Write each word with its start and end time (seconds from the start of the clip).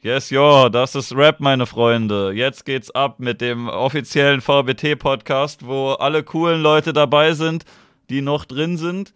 Yes, 0.00 0.30
yo, 0.30 0.68
das 0.68 0.94
ist 0.94 1.12
Rap, 1.12 1.40
meine 1.40 1.66
Freunde. 1.66 2.30
Jetzt 2.32 2.64
geht's 2.64 2.88
ab 2.92 3.18
mit 3.18 3.40
dem 3.40 3.68
offiziellen 3.68 4.40
VBT-Podcast, 4.40 5.66
wo 5.66 5.90
alle 5.94 6.22
coolen 6.22 6.62
Leute 6.62 6.92
dabei 6.92 7.32
sind, 7.32 7.64
die 8.08 8.22
noch 8.22 8.44
drin 8.44 8.76
sind. 8.76 9.12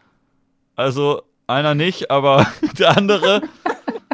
Also 0.75 1.23
einer 1.47 1.77
nicht, 1.77 2.11
aber 2.11 2.49
der 2.81 2.97
andere. 2.97 3.43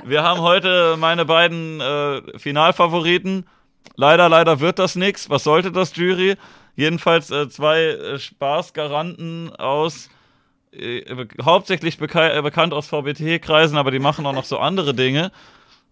Wir 0.04 0.22
haben 0.22 0.42
heute 0.42 0.98
meine 0.98 1.24
beiden 1.24 1.80
äh, 1.80 2.38
Finalfavoriten. 2.38 3.46
Leider, 3.96 4.28
leider 4.28 4.60
wird 4.60 4.78
das 4.78 4.94
nichts. 4.94 5.30
Was 5.30 5.44
sollte 5.44 5.72
das, 5.72 5.96
Jury? 5.96 6.36
Jedenfalls 6.76 7.30
äh, 7.30 7.48
zwei 7.48 7.80
äh, 7.80 8.18
Spaßgaranten 8.18 9.56
aus, 9.56 10.10
äh, 10.72 11.02
hauptsächlich 11.42 11.96
beka 11.96 12.28
äh, 12.28 12.42
bekannt 12.42 12.74
aus 12.74 12.88
VBT-Kreisen, 12.88 13.78
aber 13.78 13.90
die 13.90 14.00
machen 14.00 14.26
auch 14.26 14.34
noch 14.34 14.44
so 14.44 14.58
andere 14.58 14.92
Dinge. 14.92 15.32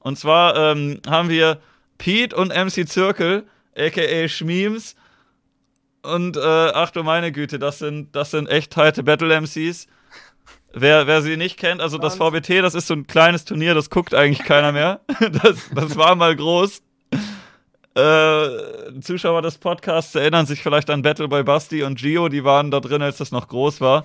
Und 0.07 0.17
zwar 0.17 0.55
ähm, 0.57 1.01
haben 1.09 1.31
wir 1.31 1.59
Pete 1.99 2.37
und 2.37 2.55
MC 2.55 2.89
Zirkel, 2.89 3.43
aka 3.77 4.29
Schmeems. 4.29 4.95
Und 6.03 6.37
äh, 6.37 6.41
ach 6.41 6.93
du 6.93 7.03
meine 7.03 7.33
Güte, 7.33 7.59
das 7.59 7.81
sind, 7.81 8.15
das 8.15 8.31
sind 8.31 8.49
echt 8.49 8.77
heite 8.77 9.03
Battle-MCs. 9.03 9.89
Wer, 10.73 11.09
wer 11.09 11.23
sie 11.23 11.37
nicht 11.37 11.59
kennt, 11.59 11.81
also 11.81 11.99
das 11.99 12.15
VBT, 12.15 12.63
das 12.63 12.77
ist 12.77 12.87
so 12.87 12.95
ein 12.95 13.09
kleines 13.09 13.45
Turnier, 13.47 13.75
das 13.75 13.91
guckt 13.91 14.15
eigentlich 14.15 14.47
keiner 14.47 14.71
mehr. 14.71 15.01
Das, 15.43 15.71
das 15.75 15.97
war 15.97 16.15
mal 16.15 16.37
groß. 16.37 16.83
Äh, 17.97 19.01
Zuschauer 19.01 19.43
des 19.43 19.59
Podcasts 19.59 20.15
erinnern 20.15 20.47
sich 20.47 20.63
vielleicht 20.63 20.89
an 20.89 21.03
Battle 21.03 21.27
bei 21.27 21.43
Basti 21.43 21.83
und 21.83 21.99
Gio, 21.99 22.29
die 22.29 22.45
waren 22.45 22.71
da 22.71 22.79
drin, 22.79 23.03
als 23.03 23.17
das 23.17 23.33
noch 23.33 23.49
groß 23.49 23.81
war. 23.81 24.05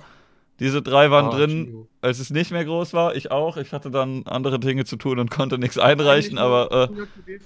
Diese 0.60 0.82
drei 0.82 1.10
waren 1.10 1.28
oh, 1.28 1.30
drin, 1.30 1.66
Gio. 1.66 1.88
als 2.00 2.18
es 2.18 2.30
nicht 2.30 2.50
mehr 2.50 2.64
groß 2.64 2.92
war. 2.92 3.16
Ich 3.16 3.30
auch. 3.30 3.56
Ich 3.56 3.72
hatte 3.72 3.90
dann 3.90 4.24
andere 4.26 4.60
Dinge 4.60 4.84
zu 4.84 4.96
tun 4.96 5.18
und 5.18 5.30
konnte 5.30 5.58
nichts 5.58 5.78
einreichen, 5.78 6.38
aber. 6.38 6.90
Äh, 6.90 7.40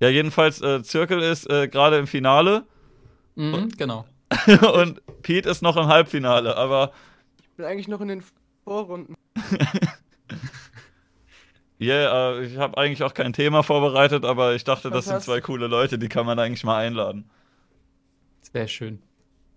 ja, 0.00 0.08
jedenfalls, 0.08 0.60
äh, 0.60 0.82
Zirkel 0.82 1.20
ist 1.20 1.50
äh, 1.50 1.68
gerade 1.68 1.98
im 1.98 2.06
Finale. 2.06 2.64
Mhm, 3.34 3.70
genau. 3.76 4.06
und 4.74 5.00
Pete 5.22 5.48
ist 5.48 5.62
noch 5.62 5.76
im 5.76 5.86
Halbfinale, 5.86 6.56
aber. 6.56 6.92
Ich 7.40 7.48
bin 7.56 7.66
eigentlich 7.66 7.88
noch 7.88 8.00
in 8.00 8.08
den 8.08 8.22
Vorrunden. 8.64 9.14
Ja, 11.78 11.94
yeah, 11.94 12.38
äh, 12.38 12.44
ich 12.46 12.56
habe 12.56 12.78
eigentlich 12.78 13.02
auch 13.02 13.12
kein 13.12 13.34
Thema 13.34 13.62
vorbereitet, 13.62 14.24
aber 14.24 14.54
ich 14.54 14.64
dachte, 14.64 14.90
das 14.90 15.04
sind 15.04 15.20
zwei 15.20 15.42
coole 15.42 15.66
Leute, 15.66 15.98
die 15.98 16.08
kann 16.08 16.24
man 16.24 16.38
eigentlich 16.38 16.64
mal 16.64 16.78
einladen. 16.78 17.28
Das 18.40 18.54
wäre 18.54 18.66
schön. 18.66 19.02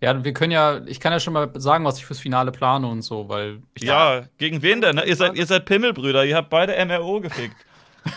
Ja, 0.02 0.23
wir 0.23 0.33
können 0.33 0.52
ja, 0.52 0.81
ich 0.86 1.00
kann 1.00 1.11
ja 1.11 1.19
schon 1.19 1.33
mal 1.33 1.52
sagen, 1.55 1.83
was 1.83 1.97
ich 1.97 2.05
fürs 2.05 2.19
Finale 2.19 2.52
plane 2.52 2.88
und 2.88 3.02
so, 3.02 3.28
weil 3.28 3.61
Ja, 3.78 4.23
gegen 4.38 4.61
wen 4.61 4.80
denn? 4.80 5.02
Ihr 5.05 5.16
seid, 5.16 5.36
ihr 5.36 5.45
seid 5.45 5.66
Pimmelbrüder, 5.66 6.23
ihr 6.25 6.38
habt 6.38 6.50
beide 6.50 6.73
MRO 6.86 7.19
gefickt. 7.19 7.55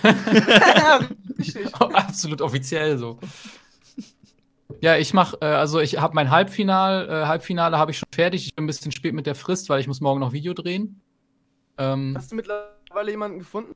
Absolut 1.79 2.41
offiziell 2.41 2.99
so. 2.99 3.19
Ja, 4.81 4.97
ich 4.97 5.13
mach, 5.13 5.35
äh, 5.41 5.47
also 5.47 5.81
ich 5.81 5.99
habe 6.01 6.15
mein 6.15 6.31
Halbfinal, 6.31 7.09
äh, 7.09 7.27
Halbfinale 7.27 7.79
habe 7.79 7.91
ich 7.91 7.99
schon 7.99 8.09
fertig. 8.13 8.47
Ich 8.47 8.55
bin 8.55 8.65
ein 8.65 8.67
bisschen 8.69 8.93
spät 8.93 9.13
mit 9.13 9.27
der 9.27 9.35
Frist, 9.35 9.69
weil 9.69 9.81
ich 9.81 9.87
muss 9.87 10.01
morgen 10.01 10.21
noch 10.21 10.33
Video 10.33 10.55
drehen. 10.55 11.01
Ähm, 11.79 12.15
Hast 12.17 12.31
du 12.33 12.37
mittlerweile 12.37 13.11
jemanden 13.11 13.41
gefunden? 13.41 13.75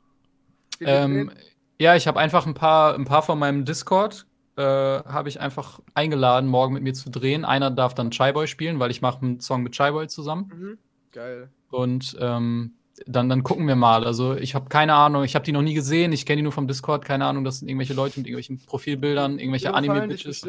Ähm, 0.81 1.33
ja, 1.81 1.97
ich 1.97 2.07
habe 2.07 2.19
einfach 2.19 2.47
ein 2.47 2.55
paar, 2.55 2.95
ein 2.95 3.05
paar 3.05 3.23
von 3.23 3.39
meinem 3.39 3.65
Discord 3.65 4.27
äh, 4.57 4.63
habe 4.63 5.29
ich 5.29 5.41
einfach 5.41 5.81
eingeladen, 5.95 6.49
morgen 6.49 6.75
mit 6.75 6.83
mir 6.83 6.95
zu 6.95 7.11
drehen. 7.11 7.45
Einer 7.45 7.71
darf 7.71 7.95
dann 7.95 8.11
Chaiboy 8.11 8.47
spielen, 8.47 8.79
weil 8.79 8.91
ich 8.91 9.03
mache 9.03 9.23
einen 9.23 9.41
Song 9.41 9.63
mit 9.63 9.75
Chaiboy 9.75 10.09
zusammen. 10.09 10.51
Mhm. 10.55 10.79
Geil. 11.13 11.51
Und 11.71 12.17
ähm, 12.21 12.73
dann, 13.07 13.29
dann 13.29 13.43
gucken 13.43 13.69
wir 13.69 13.77
mal. 13.77 14.05
Also 14.05 14.35
ich 14.35 14.55
habe 14.55 14.69
keine 14.69 14.95
Ahnung, 14.95 15.25
ich 15.25 15.35
habe 15.35 15.45
die 15.45 15.53
noch 15.53 15.63
nie 15.63 15.75
gesehen, 15.75 16.13
ich 16.13 16.25
kenne 16.25 16.39
die 16.39 16.43
nur 16.43 16.53
vom 16.53 16.69
Discord, 16.69 17.05
keine 17.05 17.27
Ahnung, 17.27 17.45
das 17.45 17.59
sind 17.59 17.69
irgendwelche 17.69 17.95
Leute 17.95 18.19
mit 18.19 18.27
irgendwelchen 18.27 18.65
Profilbildern, 18.65 19.39
irgendwelche 19.39 19.75
Anime-Bitches. 19.75 20.47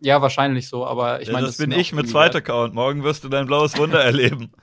Ja, 0.00 0.20
wahrscheinlich 0.20 0.68
so, 0.68 0.86
aber 0.86 1.22
ich 1.22 1.28
ja, 1.28 1.32
meine. 1.32 1.46
Das, 1.46 1.56
das 1.56 1.66
bin 1.66 1.76
ich 1.76 1.92
mit 1.92 2.08
zweiter 2.08 2.38
Account. 2.38 2.74
Morgen 2.74 3.02
wirst 3.02 3.24
du 3.24 3.28
dein 3.28 3.46
blaues 3.46 3.78
Wunder 3.78 4.02
erleben. 4.02 4.52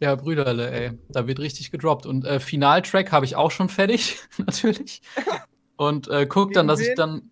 Ja, 0.00 0.16
Brüderle, 0.16 0.70
ey. 0.70 0.98
Da 1.08 1.26
wird 1.26 1.38
richtig 1.38 1.70
gedroppt. 1.70 2.04
Und 2.04 2.24
äh, 2.24 2.40
Finaltrack 2.40 3.12
habe 3.12 3.24
ich 3.24 3.36
auch 3.36 3.50
schon 3.50 3.68
fertig, 3.68 4.18
natürlich. 4.36 5.00
Und 5.76 6.08
äh, 6.08 6.26
guck 6.26 6.48
gegen 6.48 6.54
dann, 6.54 6.68
dass 6.68 6.80
wen? 6.80 6.88
ich 6.88 6.94
dann. 6.94 7.30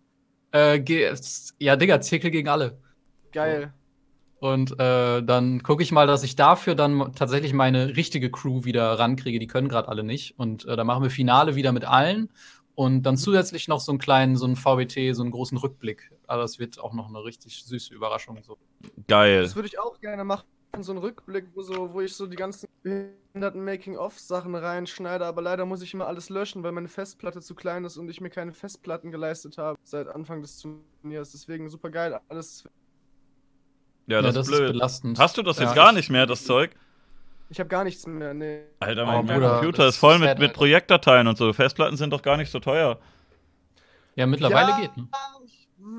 Äh, 0.52 0.82
ja, 1.58 1.76
Digga, 1.76 2.00
Zirkel 2.00 2.30
gegen 2.30 2.48
alle. 2.48 2.78
Geil. 3.32 3.72
Und 4.40 4.72
äh, 4.80 5.22
dann 5.22 5.62
gucke 5.62 5.82
ich 5.82 5.92
mal, 5.92 6.06
dass 6.06 6.24
ich 6.24 6.34
dafür 6.34 6.74
dann 6.74 7.12
tatsächlich 7.14 7.52
meine 7.52 7.96
richtige 7.96 8.30
Crew 8.30 8.64
wieder 8.64 8.98
rankriege. 8.98 9.38
Die 9.38 9.46
können 9.46 9.68
gerade 9.68 9.88
alle 9.88 10.02
nicht. 10.02 10.38
Und 10.38 10.66
äh, 10.66 10.76
dann 10.76 10.86
machen 10.86 11.02
wir 11.02 11.10
Finale 11.10 11.54
wieder 11.54 11.72
mit 11.72 11.84
allen. 11.84 12.28
Und 12.74 13.04
dann 13.04 13.16
zusätzlich 13.16 13.68
noch 13.68 13.80
so 13.80 13.92
einen 13.92 13.98
kleinen, 13.98 14.36
so 14.36 14.44
einen 14.44 14.56
VBT, 14.56 15.14
so 15.14 15.22
einen 15.22 15.30
großen 15.30 15.56
Rückblick. 15.58 16.10
Also 16.26 16.42
das 16.42 16.58
wird 16.58 16.80
auch 16.80 16.92
noch 16.92 17.08
eine 17.08 17.22
richtig 17.22 17.64
süße 17.64 17.94
Überraschung. 17.94 18.42
So. 18.42 18.58
Geil. 19.06 19.42
Das 19.42 19.54
würde 19.54 19.68
ich 19.68 19.78
auch 19.78 20.00
gerne 20.00 20.24
machen 20.24 20.46
so 20.80 20.92
einen 20.92 21.00
Rückblick, 21.00 21.48
wo, 21.54 21.62
so, 21.62 21.92
wo 21.92 22.00
ich 22.00 22.14
so 22.14 22.26
die 22.26 22.36
ganzen 22.36 22.66
behinderten 22.82 23.62
Making-of-Sachen 23.62 24.54
reinschneide, 24.54 25.26
aber 25.26 25.42
leider 25.42 25.66
muss 25.66 25.82
ich 25.82 25.92
immer 25.92 26.06
alles 26.06 26.30
löschen, 26.30 26.62
weil 26.62 26.72
meine 26.72 26.88
Festplatte 26.88 27.42
zu 27.42 27.54
klein 27.54 27.84
ist 27.84 27.98
und 27.98 28.08
ich 28.08 28.22
mir 28.22 28.30
keine 28.30 28.54
Festplatten 28.54 29.10
geleistet 29.10 29.58
habe 29.58 29.78
seit 29.84 30.08
Anfang 30.08 30.40
des 30.40 30.58
Turniers. 30.58 31.32
Deswegen 31.32 31.68
super 31.68 31.90
geil, 31.90 32.18
alles. 32.28 32.64
Ja, 34.06 34.22
das, 34.22 34.34
ja, 34.34 34.40
das 34.40 34.48
ist 34.48 34.56
blöd. 34.56 34.66
Ist 34.68 34.72
belastend. 34.72 35.18
Hast 35.18 35.36
du 35.36 35.42
das 35.42 35.58
ja, 35.58 35.64
jetzt 35.64 35.74
gar 35.74 35.92
nicht 35.92 36.10
mehr, 36.10 36.26
das 36.26 36.44
Zeug? 36.44 36.70
Ich 37.50 37.60
habe 37.60 37.68
gar 37.68 37.84
nichts 37.84 38.06
mehr, 38.06 38.32
nee. 38.32 38.62
Alter, 38.80 39.04
mein, 39.04 39.42
oh, 39.42 39.48
Computer 39.50 39.86
ist 39.86 39.98
voll 39.98 40.18
mit, 40.18 40.38
mit 40.38 40.54
Projektdateien 40.54 41.26
und 41.26 41.36
so. 41.36 41.52
Festplatten 41.52 41.98
sind 41.98 42.10
doch 42.10 42.22
gar 42.22 42.38
nicht 42.38 42.50
so 42.50 42.60
teuer. 42.60 42.98
Ja, 44.14 44.26
mittlerweile 44.26 44.70
ja, 44.70 44.80
geht. 44.80 44.96
Ne? 44.96 45.08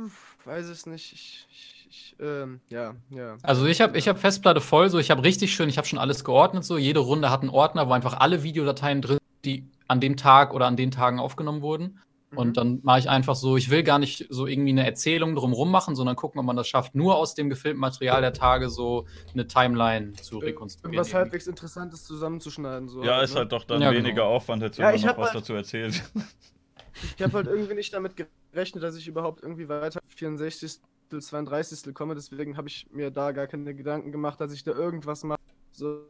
Ich 0.08 0.48
weiß 0.48 0.66
es 0.66 0.88
nicht. 0.88 1.14
Ich, 1.14 1.48
ich 1.52 1.73
ähm, 2.20 2.60
ja, 2.70 2.96
ja. 3.10 3.38
Also 3.44 3.66
ich 3.66 3.82
habe 3.82 3.98
ich 3.98 4.08
hab 4.08 4.20
Festplatte 4.20 4.62
voll, 4.62 4.90
so 4.90 5.00
ich 5.00 5.12
habe 5.12 5.24
richtig 5.24 5.54
schön, 5.54 5.70
ich 5.70 5.78
habe 5.78 5.88
schon 5.88 6.00
alles 6.00 6.24
geordnet, 6.24 6.64
so 6.64 6.78
jede 6.78 7.00
Runde 7.00 7.30
hat 7.30 7.42
einen 7.42 7.50
Ordner, 7.50 7.88
wo 7.88 7.94
einfach 7.94 8.20
alle 8.20 8.44
Videodateien 8.44 9.02
drin 9.02 9.18
sind, 9.20 9.46
die 9.46 9.70
an 9.88 10.00
dem 10.00 10.18
Tag 10.18 10.54
oder 10.54 10.68
an 10.68 10.76
den 10.76 10.92
Tagen 10.92 11.20
aufgenommen 11.20 11.62
wurden. 11.62 12.00
Mhm. 12.34 12.38
Und 12.38 12.58
dann 12.58 12.80
mache 12.84 13.00
ich 13.00 13.10
einfach 13.10 13.36
so, 13.36 13.58
ich 13.58 13.70
will 13.70 13.84
gar 13.84 14.00
nicht 14.00 14.28
so 14.30 14.48
irgendwie 14.48 14.72
eine 14.72 14.86
Erzählung 14.86 15.36
drumherum 15.36 15.72
machen, 15.72 15.96
sondern 15.96 16.16
gucken, 16.16 16.40
ob 16.40 16.46
man 16.46 16.56
das 16.56 16.68
schafft, 16.68 16.96
nur 16.96 17.16
aus 17.16 17.36
dem 17.36 17.50
gefilmten 17.50 17.80
Material 17.80 18.22
der 18.22 18.34
Tage 18.34 18.70
so 18.70 19.06
eine 19.34 19.48
Timeline 19.48 20.14
zu 20.14 20.40
rekonstruieren. 20.40 21.00
Was 21.00 21.14
halbwegs 21.14 21.48
Interessantes 21.48 22.04
zusammenzuschneiden. 22.06 22.90
So, 22.90 23.04
ja, 23.04 23.22
ist 23.22 23.36
halt 23.36 23.52
doch 23.52 23.64
dann 23.64 23.82
ja, 23.82 23.90
genau. 23.90 24.00
weniger 24.00 24.24
genau. 24.24 24.36
Aufwand, 24.36 24.64
hätte 24.64 24.82
ja, 24.82 24.94
ich 24.94 25.06
noch 25.06 25.18
was 25.18 25.34
halt, 25.34 25.44
dazu 25.44 25.54
erzählt. 25.54 26.04
Ich 27.18 27.24
habe 27.24 27.34
halt 27.34 27.48
irgendwie 27.48 27.74
nicht 27.74 27.94
damit 27.94 28.14
gerechnet, 28.52 28.84
dass 28.84 28.96
ich 28.96 29.08
überhaupt 29.08 29.42
irgendwie 29.42 29.68
weiter 29.68 30.00
64. 30.16 30.80
32. 31.20 31.94
komme, 31.94 32.16
deswegen 32.16 32.58
habe 32.58 32.68
ich 32.68 32.88
mir 32.92 33.12
da 33.12 33.32
gar 33.32 33.48
keine 33.48 33.74
Gedanken 33.76 34.12
gemacht, 34.12 34.40
dass 34.42 34.54
ich 34.54 34.64
da 34.64 34.72
irgendwas 34.72 35.24
mache. 35.24 35.40
So, 35.72 36.06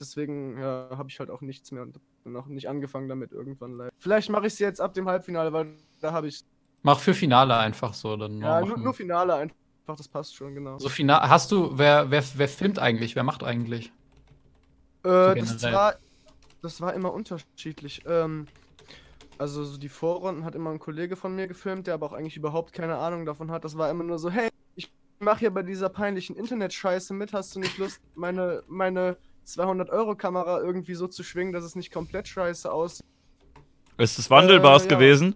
deswegen 0.00 0.58
ja, 0.58 0.88
habe 0.90 1.08
ich 1.08 1.20
halt 1.20 1.30
auch 1.30 1.40
nichts 1.40 1.70
mehr 1.70 1.82
und 1.82 2.00
noch 2.24 2.46
nicht 2.46 2.68
angefangen 2.68 3.08
damit 3.08 3.32
irgendwann 3.32 3.72
leider. 3.72 3.92
Vielleicht 3.98 4.28
mache 4.28 4.46
ich 4.46 4.54
es 4.54 4.58
jetzt 4.58 4.80
ab 4.80 4.92
dem 4.94 5.08
Halbfinale, 5.08 5.52
weil 5.52 5.76
da 6.00 6.12
habe 6.12 6.26
ich. 6.26 6.44
Mach 6.82 6.98
für 6.98 7.14
Finale 7.14 7.56
einfach 7.56 7.94
so. 7.94 8.16
Dann 8.16 8.40
ja, 8.40 8.60
nur, 8.60 8.76
nur, 8.76 8.92
Finale 8.92 9.34
einfach, 9.34 9.56
das 9.96 10.08
passt 10.08 10.34
schon, 10.34 10.54
genau. 10.54 10.78
So 10.78 10.88
Finale. 10.88 11.28
Hast 11.28 11.52
du, 11.52 11.78
wer, 11.78 12.10
wer, 12.10 12.24
wer 12.34 12.48
filmt 12.48 12.78
eigentlich? 12.78 13.14
Wer 13.14 13.22
macht 13.22 13.44
eigentlich? 13.44 13.92
Äh, 15.04 15.08
so 15.08 15.34
das, 15.34 15.62
war, 15.62 15.94
das 16.60 16.80
war 16.80 16.92
immer 16.92 17.12
unterschiedlich. 17.12 18.02
Ähm, 18.06 18.46
also 19.38 19.64
so 19.64 19.78
die 19.78 19.88
Vorrunden 19.88 20.44
hat 20.44 20.54
immer 20.54 20.70
ein 20.70 20.78
Kollege 20.78 21.16
von 21.16 21.34
mir 21.34 21.46
gefilmt, 21.46 21.86
der 21.86 21.94
aber 21.94 22.06
auch 22.06 22.12
eigentlich 22.12 22.36
überhaupt 22.36 22.72
keine 22.72 22.96
Ahnung 22.96 23.26
davon 23.26 23.50
hat. 23.50 23.64
Das 23.64 23.76
war 23.76 23.90
immer 23.90 24.04
nur 24.04 24.18
so, 24.18 24.30
hey, 24.30 24.48
ich 24.76 24.92
mache 25.18 25.40
hier 25.40 25.50
bei 25.50 25.62
dieser 25.62 25.88
peinlichen 25.88 26.36
Internet-Scheiße 26.36 27.14
mit, 27.14 27.32
hast 27.32 27.54
du 27.54 27.60
nicht 27.60 27.78
Lust, 27.78 28.00
meine, 28.14 28.62
meine 28.68 29.16
200-Euro-Kamera 29.46 30.60
irgendwie 30.60 30.94
so 30.94 31.08
zu 31.08 31.22
schwingen, 31.22 31.52
dass 31.52 31.64
es 31.64 31.74
nicht 31.74 31.92
komplett 31.92 32.28
scheiße 32.28 32.70
aussieht? 32.70 33.06
Ist 33.98 34.18
es 34.18 34.30
Wandelbars 34.30 34.86
äh, 34.86 34.90
ja. 34.90 34.96
gewesen? 34.96 35.34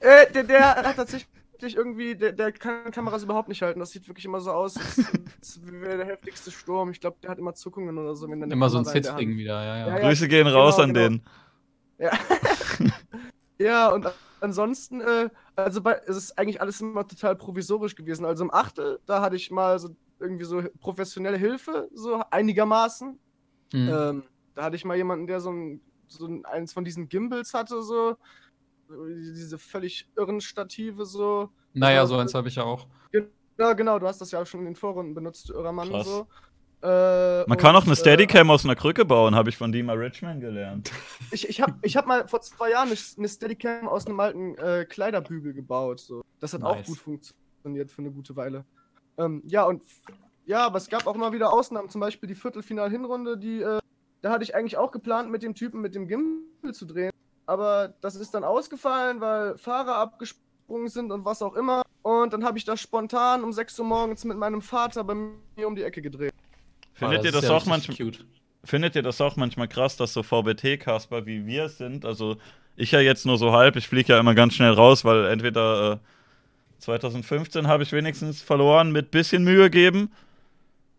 Äh, 0.00 0.32
der, 0.32 0.44
der 0.44 0.74
hat 0.76 0.96
tatsächlich 0.96 1.26
irgendwie, 1.62 2.16
der, 2.16 2.32
der 2.32 2.52
kann 2.52 2.90
Kameras 2.90 3.22
überhaupt 3.22 3.48
nicht 3.48 3.62
halten. 3.62 3.78
Das 3.80 3.90
sieht 3.90 4.08
wirklich 4.08 4.24
immer 4.24 4.40
so 4.40 4.50
aus, 4.50 4.76
als, 4.76 4.98
als 5.38 5.60
wäre 5.62 5.98
der 5.98 6.06
heftigste 6.06 6.50
Sturm. 6.50 6.90
Ich 6.90 7.00
glaube, 7.00 7.18
der 7.22 7.30
hat 7.30 7.38
immer 7.38 7.54
Zuckungen 7.54 7.96
oder 7.98 8.16
so. 8.16 8.28
Wenn 8.28 8.50
immer 8.50 8.68
so 8.68 8.78
ein 8.78 8.84
Sitzding 8.84 9.36
wieder, 9.36 9.62
ja, 9.64 9.76
ja. 9.76 9.88
ja, 9.88 9.98
ja 9.98 10.08
Grüße 10.08 10.28
gehen 10.28 10.46
genau, 10.46 10.58
raus 10.58 10.78
an 10.78 10.92
genau. 10.92 11.08
den. 11.08 11.22
Ja. 11.98 12.10
Ja, 13.58 13.88
und 13.88 14.08
ansonsten, 14.40 15.00
äh, 15.00 15.30
also 15.56 15.80
bei, 15.80 16.00
es 16.06 16.16
ist 16.16 16.38
eigentlich 16.38 16.60
alles 16.60 16.80
immer 16.80 17.06
total 17.06 17.36
provisorisch 17.36 17.94
gewesen. 17.94 18.24
Also 18.24 18.44
im 18.44 18.52
Achtel, 18.52 19.00
da 19.06 19.20
hatte 19.20 19.36
ich 19.36 19.50
mal 19.50 19.78
so 19.78 19.94
irgendwie 20.18 20.44
so 20.44 20.62
professionelle 20.80 21.36
Hilfe, 21.36 21.88
so 21.94 22.22
einigermaßen. 22.30 23.18
Mhm. 23.72 23.88
Ähm, 23.88 24.22
da 24.54 24.64
hatte 24.64 24.76
ich 24.76 24.84
mal 24.84 24.96
jemanden, 24.96 25.26
der 25.26 25.40
so, 25.40 25.50
ein, 25.50 25.80
so 26.06 26.26
ein, 26.26 26.44
eins 26.44 26.72
von 26.72 26.84
diesen 26.84 27.08
Gimbals 27.08 27.54
hatte, 27.54 27.82
so. 27.82 28.16
Diese 28.88 29.58
völlig 29.58 30.10
irren 30.16 30.40
Stative, 30.40 31.06
so. 31.06 31.50
Naja, 31.72 32.06
so 32.06 32.18
eins 32.18 32.34
habe 32.34 32.48
ich 32.48 32.56
ja 32.56 32.64
auch. 32.64 32.86
Genau, 33.10 33.74
genau, 33.74 33.98
du 33.98 34.06
hast 34.06 34.20
das 34.20 34.30
ja 34.30 34.42
auch 34.42 34.46
schon 34.46 34.60
in 34.60 34.66
den 34.66 34.76
Vorrunden 34.76 35.14
benutzt, 35.14 35.50
irrer 35.50 35.72
Mann, 35.72 35.88
Krass. 35.88 36.06
so. 36.06 36.26
Äh, 36.82 37.44
Man 37.46 37.58
kann 37.58 37.76
auch 37.76 37.84
eine 37.84 37.92
äh, 37.92 37.96
Steadicam 37.96 38.50
aus 38.50 38.64
einer 38.64 38.74
Krücke 38.74 39.04
bauen, 39.04 39.36
habe 39.36 39.50
ich 39.50 39.56
von 39.56 39.70
Dima 39.70 39.92
Richman 39.92 40.40
gelernt. 40.40 40.90
Ich, 41.30 41.48
ich 41.48 41.62
habe 41.62 41.74
ich 41.80 41.96
hab 41.96 42.06
mal 42.06 42.28
vor 42.28 42.42
zwei 42.42 42.72
Jahren 42.72 42.88
eine, 42.88 43.28
Steadicam 43.28 43.88
aus 43.88 44.06
einem 44.06 44.20
alten 44.20 44.54
äh, 44.58 44.84
Kleiderbügel 44.84 45.54
gebaut. 45.54 46.00
So. 46.00 46.22
Das 46.40 46.52
hat 46.52 46.62
auch 46.62 46.76
Nice. 46.76 46.86
gut 46.86 46.98
funktioniert 46.98 47.90
für 47.90 48.02
eine 48.02 48.10
gute 48.10 48.36
Weile. 48.36 48.66
Ähm, 49.16 49.42
ja, 49.46 49.64
und 49.64 49.82
ja, 50.44 50.66
aber 50.66 50.76
es 50.76 50.90
gab 50.90 51.06
auch 51.06 51.16
mal 51.16 51.32
wieder 51.32 51.52
Ausnahmen, 51.52 51.88
zum 51.88 52.00
Beispiel 52.02 52.28
die 52.28 52.34
Viertelfinal-Hinrunde, 52.34 53.38
die, 53.38 53.62
äh, 53.62 53.78
da 54.20 54.30
hatte 54.30 54.44
ich 54.44 54.54
eigentlich 54.54 54.76
auch 54.76 54.90
geplant, 54.90 55.30
mit 55.30 55.42
dem 55.42 55.54
Typen 55.54 55.80
mit 55.80 55.94
dem 55.94 56.06
Gimbal 56.06 56.74
zu 56.74 56.84
drehen. 56.84 57.12
Aber 57.46 57.94
das 58.00 58.16
ist 58.16 58.34
dann 58.34 58.44
ausgefallen, 58.44 59.20
weil 59.20 59.56
Fahrer 59.56 59.96
abgesprungen 59.96 60.88
sind 60.88 61.12
und 61.12 61.24
was 61.24 61.40
auch 61.40 61.54
immer. 61.54 61.82
Und 62.02 62.32
dann 62.32 62.44
habe 62.44 62.58
ich 62.58 62.64
das 62.64 62.80
spontan 62.80 63.44
um 63.44 63.52
6 63.52 63.78
Uhr 63.78 63.86
morgens 63.86 64.24
mit 64.24 64.36
meinem 64.36 64.60
Vater 64.60 65.04
bei 65.04 65.14
mir 65.14 65.66
um 65.66 65.76
die 65.76 65.82
Ecke 65.82 66.02
gedreht. 66.02 66.32
Findet 67.02 67.24
ihr 67.24 67.32
das 67.32 67.44
ja 67.44 67.56
auch 67.56 67.66
manchmal? 67.66 67.96
Cute. 67.96 68.24
Findet 68.64 68.94
ihr 68.94 69.02
das 69.02 69.20
auch 69.20 69.36
manchmal 69.36 69.68
krass, 69.68 69.96
dass 69.96 70.12
so 70.12 70.22
VBT-Casper 70.22 71.26
wie 71.26 71.46
wir 71.46 71.68
sind? 71.68 72.04
Also 72.04 72.36
ich 72.76 72.92
ja 72.92 73.00
jetzt 73.00 73.26
nur 73.26 73.36
so 73.38 73.52
halb, 73.52 73.76
ich 73.76 73.88
fliege 73.88 74.12
ja 74.12 74.20
immer 74.20 74.34
ganz 74.34 74.54
schnell 74.54 74.72
raus, 74.72 75.04
weil 75.04 75.26
entweder 75.26 75.94
äh, 75.94 75.98
2015 76.78 77.66
habe 77.66 77.82
ich 77.82 77.92
wenigstens 77.92 78.40
verloren 78.40 78.92
mit 78.92 79.10
bisschen 79.10 79.44
Mühe 79.44 79.68
geben. 79.70 80.12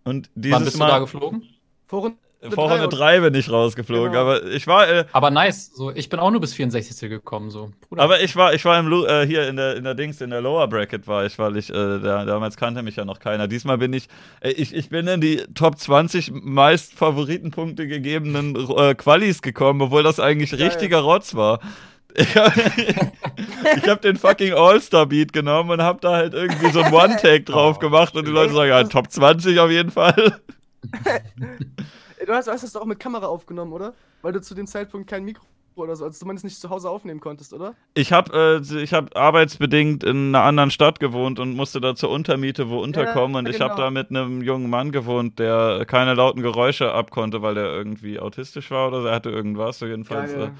Und 0.04 0.30
Wann 0.36 0.42
dieses 0.42 0.64
bist 0.64 0.76
du 0.76 0.80
da 0.80 0.88
Mal 0.88 1.00
geflogen? 1.00 1.44
Vor 1.88 2.12
Runde 2.44 2.56
vor 2.56 2.70
Runde 2.72 2.88
drei 2.90 3.18
3 3.18 3.20
bin 3.22 3.36
ich 3.36 3.50
rausgeflogen. 3.50 4.12
Genau. 4.12 4.22
Aber 4.22 4.44
ich 4.46 4.68
war, 4.68 4.88
äh, 4.88 5.06
Aber 5.12 5.32
nice. 5.32 5.72
So, 5.74 5.92
ich 5.92 6.10
bin 6.10 6.20
auch 6.20 6.32
nur 6.32 6.42
bis 6.42 6.54
64. 6.54 7.10
gekommen. 7.10 7.50
So. 7.50 7.72
Bruder. 7.88 8.04
aber 8.04 8.22
ich 8.22 8.36
war, 8.36 8.54
ich 8.54 8.66
war 8.66 8.78
im 8.80 8.92
äh, 8.92 9.26
hier 9.26 9.48
in 9.48 9.56
der, 9.56 9.76
in 9.76 9.84
der 9.84 9.96
Dings, 9.96 10.22
in 10.22 10.30
der 10.30 10.42
Lower 10.42 10.68
Bracket 10.68 11.08
war 11.08 11.26
ich, 11.26 11.40
weil 11.40 11.58
ich, 11.58 11.70
äh, 11.70 11.74
da, 11.74 12.26
damals 12.26 12.58
kannte 12.58 12.84
mich 12.84 12.98
ja 12.98 13.06
noch 13.06 13.20
keiner. 13.20 13.48
Diesmal 13.48 13.78
bin 13.78 13.94
ich, 13.94 14.08
äh, 14.42 14.52
ich, 14.52 14.74
ich 14.76 14.90
bin 14.90 15.08
in 15.08 15.22
die 15.22 15.38
Top 15.54 15.78
20 15.80 16.32
meist 16.34 16.94
Favoritenpunkte 16.94 17.88
gegebenen 17.88 18.56
äh, 18.78 18.94
Qualis 18.96 19.42
gekommen, 19.42 19.82
obwohl 19.82 20.04
das 20.04 20.20
eigentlich 20.20 20.52
Geil. 20.52 20.64
richtiger 20.64 21.00
Rotz 21.00 21.36
war. 21.36 21.60
Ich 22.16 22.36
habe 22.36 22.52
hab 23.88 24.02
den 24.02 24.18
fucking 24.18 24.54
All-Star-Beat 24.54 25.34
genommen 25.34 25.72
und 25.72 25.82
hab 25.82 26.02
da 26.02 26.12
halt 26.12 26.34
irgendwie 26.36 26.70
so 26.72 26.82
ein 26.82 26.94
One-Take 26.94 27.44
drauf 27.44 27.78
Oh. 27.78 27.80
gemacht 27.80 28.16
und 28.16 28.28
die 28.28 28.32
Leute 28.32 28.54
sagen, 28.54 28.70
ja, 28.70 28.84
Top 28.84 29.10
20 29.10 29.60
auf 29.60 29.72
jeden 29.72 29.90
Fall. 29.90 30.40
Du 32.26 32.34
hast, 32.34 32.48
hast 32.48 32.64
das 32.64 32.74
doch 32.74 32.82
auch 32.82 32.86
mit 32.86 33.00
Kamera 33.00 33.28
aufgenommen, 33.28 33.74
oder? 33.74 33.94
Weil 34.22 34.34
du 34.34 34.42
zu 34.42 34.56
dem 34.56 34.68
Zeitpunkt 34.68 35.10
kein 35.10 35.24
Mikro 35.24 35.46
oder 35.76 35.96
so, 35.96 36.06
also 36.06 36.18
zumindest 36.18 36.46
nicht 36.46 36.60
zu 36.60 36.70
Hause 36.70 36.90
aufnehmen 36.90 37.20
konntest, 37.20 37.54
oder? 37.54 37.76
Ich 37.94 38.12
habe 38.12 38.62
äh, 38.62 38.82
ich 38.84 38.94
hab 38.94 39.18
arbeitsbedingt 39.18 40.04
in 40.04 40.36
einer 40.36 40.44
anderen 40.44 40.72
Stadt 40.72 41.00
gewohnt 41.00 41.40
und 41.40 41.56
musste 41.56 41.82
da 41.82 41.96
zur 41.96 42.10
Untermiete 42.10 42.70
wo 42.70 42.80
unterkommen. 42.80 43.38
und 43.38 43.50
ich 43.50 43.60
habe 43.60 43.74
genau. 43.76 43.86
da 43.86 43.92
mit 43.92 44.10
einem 44.10 44.42
jungen 44.42 44.70
Mann 44.70 44.92
gewohnt, 44.92 45.40
der 45.40 45.86
keine 45.88 46.14
lauten 46.14 46.42
Geräusche 46.42 46.92
abkonnte, 46.92 47.42
weil 47.42 47.56
der 47.56 47.66
irgendwie 47.66 48.20
autistisch 48.20 48.70
war 48.72 48.90
oder 48.90 49.02
so. 49.02 49.08
Er 49.08 49.16
hatte 49.16 49.30
irgendwas. 49.30 49.80
So 49.80 49.88
jedenfalls, 49.88 50.34
äh, 50.34 50.52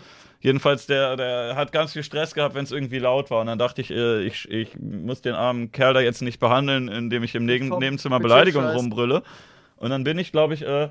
jedenfalls 0.42 0.88
der, 0.88 1.16
der 1.16 1.56
hat 1.56 1.72
ganz 1.72 1.94
viel 1.94 2.04
Stress 2.04 2.34
gehabt, 2.34 2.56
wenn 2.56 2.64
es 2.64 2.72
irgendwie 2.72 3.00
laut 3.00 3.30
war. 3.30 3.42
Und 3.42 3.48
dann 3.48 3.60
dachte 3.60 3.82
ich, 3.82 3.92
äh, 3.92 4.24
ich, 4.24 4.50
ich 4.50 4.78
muss 4.80 5.22
den 5.22 5.36
armen 5.36 5.72
Kerl 5.72 5.94
da 5.94 6.02
jetzt 6.02 6.22
nicht 6.22 6.40
behandeln, 6.40 6.88
indem 6.88 7.24
ich 7.24 7.36
im 7.36 7.46
Neben 7.46 7.70
Nebenzimmer 7.70 8.18
mit 8.18 8.24
Beleidigung 8.24 8.64
Scheiß. 8.64 8.76
rumbrülle. 8.76 9.24
Und 9.78 9.90
dann 9.90 10.04
bin 10.04 10.18
ich, 10.18 10.32
glaube 10.32 10.54
ich, 10.54 10.62
äh, 10.64 10.90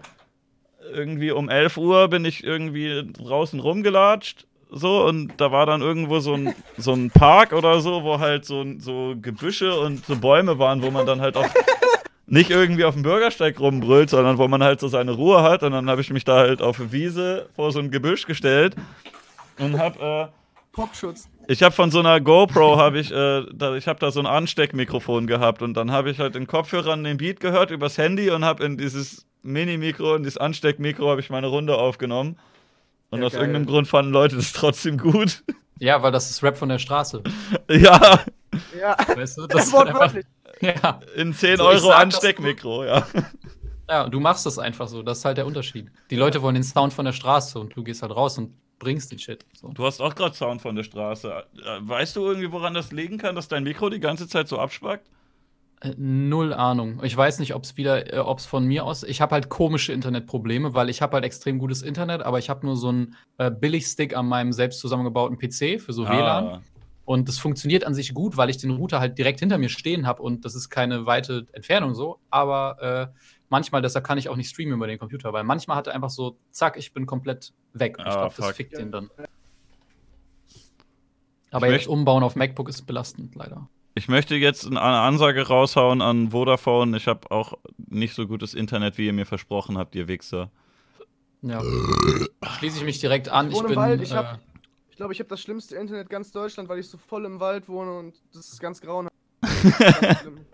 irgendwie 0.92 1.30
um 1.30 1.48
11 1.48 1.76
Uhr 1.76 2.08
bin 2.08 2.24
ich 2.24 2.44
irgendwie 2.44 3.04
draußen 3.12 3.60
rumgelatscht. 3.60 4.46
So, 4.70 5.04
und 5.06 5.32
da 5.36 5.52
war 5.52 5.66
dann 5.66 5.82
irgendwo 5.82 6.20
so 6.20 6.32
ein, 6.32 6.54
so 6.78 6.94
ein 6.94 7.10
Park 7.10 7.52
oder 7.52 7.80
so, 7.80 8.04
wo 8.04 8.20
halt 8.20 8.46
so, 8.46 8.64
so 8.78 9.14
Gebüsche 9.20 9.78
und 9.78 10.06
so 10.06 10.16
Bäume 10.16 10.58
waren, 10.58 10.82
wo 10.82 10.90
man 10.90 11.04
dann 11.04 11.20
halt 11.20 11.36
auch 11.36 11.48
nicht 12.26 12.50
irgendwie 12.50 12.84
auf 12.84 12.94
dem 12.94 13.02
Bürgersteig 13.02 13.60
rumbrüllt, 13.60 14.08
sondern 14.08 14.38
wo 14.38 14.48
man 14.48 14.62
halt 14.62 14.80
so 14.80 14.88
seine 14.88 15.12
Ruhe 15.12 15.42
hat. 15.42 15.62
Und 15.62 15.72
dann 15.72 15.90
habe 15.90 16.00
ich 16.00 16.10
mich 16.10 16.24
da 16.24 16.38
halt 16.38 16.62
auf 16.62 16.80
eine 16.80 16.90
Wiese 16.90 17.50
vor 17.54 17.70
so 17.72 17.80
ein 17.80 17.90
Gebüsch 17.90 18.26
gestellt 18.26 18.74
und 19.58 19.78
hab, 19.78 20.00
äh, 20.00 20.28
Popschutz. 20.72 21.28
ich 21.48 21.62
habe 21.62 21.74
von 21.74 21.90
so 21.90 21.98
einer 21.98 22.20
GoPro 22.20 22.78
habe 22.78 22.98
ich, 22.98 23.12
äh, 23.12 23.42
da, 23.52 23.76
ich 23.76 23.86
habe 23.86 24.00
da 24.00 24.10
so 24.10 24.20
ein 24.20 24.26
Ansteckmikrofon 24.26 25.26
gehabt 25.26 25.60
und 25.60 25.74
dann 25.74 25.92
habe 25.92 26.10
ich 26.10 26.18
halt 26.18 26.34
in 26.34 26.46
Kopfhörern 26.46 27.04
den 27.04 27.18
Beat 27.18 27.40
gehört 27.40 27.70
übers 27.70 27.98
Handy 27.98 28.30
und 28.30 28.44
habe 28.44 28.64
in 28.64 28.78
dieses 28.78 29.26
Mini-Mikro 29.42 30.14
und 30.14 30.22
dieses 30.22 30.38
Ansteckmikro 30.38 31.08
habe 31.10 31.20
ich 31.20 31.30
meine 31.30 31.46
Runde 31.48 31.76
aufgenommen. 31.76 32.38
Und 33.10 33.20
Ja, 33.20 33.26
aus 33.26 33.32
geil. 33.32 33.42
irgendeinem 33.42 33.66
Grund 33.66 33.88
fanden 33.88 34.12
Leute 34.12 34.36
das 34.36 34.52
trotzdem 34.52 34.96
gut. 34.98 35.42
ja, 35.78 36.02
weil 36.02 36.12
das 36.12 36.30
ist 36.30 36.42
Rap 36.42 36.56
von 36.56 36.68
der 36.68 36.78
Straße. 36.78 37.22
ja, 37.68 38.20
Ja, 38.78 38.96
Weißt 39.14 39.38
du? 39.38 39.46
Das 39.46 39.66
ist 39.66 39.74
einfach, 39.74 40.12
wortwörtlich. 40.14 40.26
ja. 40.60 41.00
in 41.16 41.34
10 41.34 41.56
So, 41.58 41.64
ich 41.64 41.68
Euro 41.68 41.88
das 41.88 41.96
Ansteckmikro, 41.98 42.84
ja. 42.84 43.06
ja, 43.88 44.08
du 44.08 44.20
machst 44.20 44.46
das 44.46 44.58
einfach 44.58 44.88
so. 44.88 45.02
Das 45.02 45.18
ist 45.18 45.24
halt 45.24 45.36
der 45.38 45.46
Unterschied. 45.46 45.90
Die 46.10 46.16
Leute 46.16 46.40
wollen 46.42 46.54
den 46.54 46.64
Sound 46.64 46.92
von 46.92 47.04
der 47.04 47.12
Straße 47.12 47.58
und 47.58 47.74
du 47.76 47.82
gehst 47.82 48.02
halt 48.02 48.14
raus 48.14 48.38
und 48.38 48.54
bringst 48.78 49.12
den 49.12 49.18
Shit. 49.18 49.44
So. 49.54 49.68
Du 49.68 49.84
hast 49.84 50.00
auch 50.00 50.14
gerade 50.14 50.34
Sound 50.34 50.62
von 50.62 50.74
der 50.74 50.82
Straße. 50.84 51.30
Äh, 51.32 51.42
Weißt 51.80 52.16
du 52.16 52.26
irgendwie, 52.26 52.50
woran 52.52 52.74
das 52.74 52.92
liegen 52.92 53.18
kann, 53.18 53.34
dass 53.34 53.48
dein 53.48 53.62
Mikro 53.64 53.90
die 53.90 54.00
ganze 54.00 54.26
Zeit 54.28 54.48
so 54.48 54.58
abspackt? 54.58 55.06
Äh, 55.82 55.94
Null 55.96 56.52
Ahnung. 56.54 57.00
Ich 57.02 57.16
weiß 57.16 57.38
nicht, 57.40 57.54
ob 57.54 57.64
es 57.64 57.76
wieder, 57.76 58.12
äh, 58.12 58.18
ob 58.18 58.38
es 58.38 58.46
von 58.46 58.64
mir 58.64 58.84
aus. 58.84 59.02
Ich 59.02 59.20
habe 59.20 59.34
halt 59.34 59.48
komische 59.48 59.92
Internetprobleme, 59.92 60.74
weil 60.74 60.88
ich 60.88 61.02
habe 61.02 61.14
halt 61.14 61.24
extrem 61.24 61.58
gutes 61.58 61.82
Internet, 61.82 62.22
aber 62.22 62.38
ich 62.38 62.48
habe 62.48 62.64
nur 62.64 62.76
so 62.76 62.88
einen 62.88 63.16
äh, 63.38 63.50
Billigstick 63.50 64.16
an 64.16 64.26
meinem 64.26 64.52
selbst 64.52 64.80
zusammengebauten 64.80 65.38
PC 65.38 65.80
für 65.80 65.92
so 65.92 66.04
WLAN. 66.08 66.44
Ah. 66.46 66.62
Und 67.04 67.28
das 67.28 67.38
funktioniert 67.38 67.84
an 67.84 67.94
sich 67.94 68.14
gut, 68.14 68.36
weil 68.36 68.48
ich 68.48 68.58
den 68.58 68.70
Router 68.70 69.00
halt 69.00 69.18
direkt 69.18 69.40
hinter 69.40 69.58
mir 69.58 69.68
stehen 69.68 70.06
habe 70.06 70.22
und 70.22 70.44
das 70.44 70.54
ist 70.54 70.70
keine 70.70 71.04
weite 71.04 71.46
Entfernung 71.52 71.94
so. 71.94 72.20
Aber 72.30 73.10
äh, 73.12 73.18
manchmal, 73.48 73.82
deshalb 73.82 74.06
kann 74.06 74.18
ich 74.18 74.28
auch 74.28 74.36
nicht 74.36 74.48
streamen 74.48 74.74
über 74.74 74.86
den 74.86 75.00
Computer, 75.00 75.32
weil 75.32 75.42
manchmal 75.42 75.76
hat 75.76 75.88
er 75.88 75.94
einfach 75.94 76.10
so, 76.10 76.36
zack, 76.52 76.76
ich 76.76 76.92
bin 76.92 77.04
komplett 77.06 77.52
weg. 77.72 77.98
Und 77.98 78.06
ich 78.06 78.12
Ah, 78.12 78.28
glaube, 78.28 78.34
das 78.36 78.52
fickt 78.52 78.78
den 78.78 78.92
dann. 78.92 79.10
Aber 81.50 81.66
Ich 81.66 81.72
jetzt 81.74 81.88
umbauen 81.88 82.22
auf 82.22 82.36
MacBook 82.36 82.68
ist 82.68 82.82
belastend, 82.82 83.34
leider. 83.34 83.68
Ich 83.94 84.08
möchte 84.08 84.34
jetzt 84.36 84.66
eine 84.66 84.80
Ansage 84.80 85.46
raushauen 85.48 86.00
an 86.00 86.30
Vodafone. 86.30 86.96
Ich 86.96 87.06
habe 87.08 87.30
auch 87.30 87.54
nicht 87.76 88.14
so 88.14 88.26
gutes 88.26 88.54
Internet, 88.54 88.96
wie 88.96 89.06
ihr 89.06 89.12
mir 89.12 89.26
versprochen 89.26 89.76
habt, 89.76 89.94
ihr 89.94 90.08
Wichser. 90.08 90.50
Ja. 91.42 91.60
Schließe 92.58 92.78
ich 92.78 92.84
mich 92.84 93.00
direkt 93.00 93.28
an. 93.28 93.50
Ich 93.50 93.56
Ich 93.56 93.62
bin. 93.64 93.76
Wald, 93.76 94.00
ich 94.00 94.12
äh, 94.12 94.16
hab- 94.16 94.40
Ich 94.90 94.96
glaube, 94.96 95.12
ich 95.12 95.18
habe 95.18 95.28
das 95.28 95.40
schlimmste 95.42 95.76
Internet 95.76 96.08
ganz 96.08 96.30
Deutschland, 96.32 96.68
weil 96.68 96.78
ich 96.78 96.88
so 96.88 96.96
voll 96.96 97.24
im 97.26 97.38
Wald 97.40 97.68
wohne 97.68 97.98
und 97.98 98.14
das 98.32 98.48
ist 98.52 98.60
ganz 98.60 98.80
grauenhaft. 98.80 99.12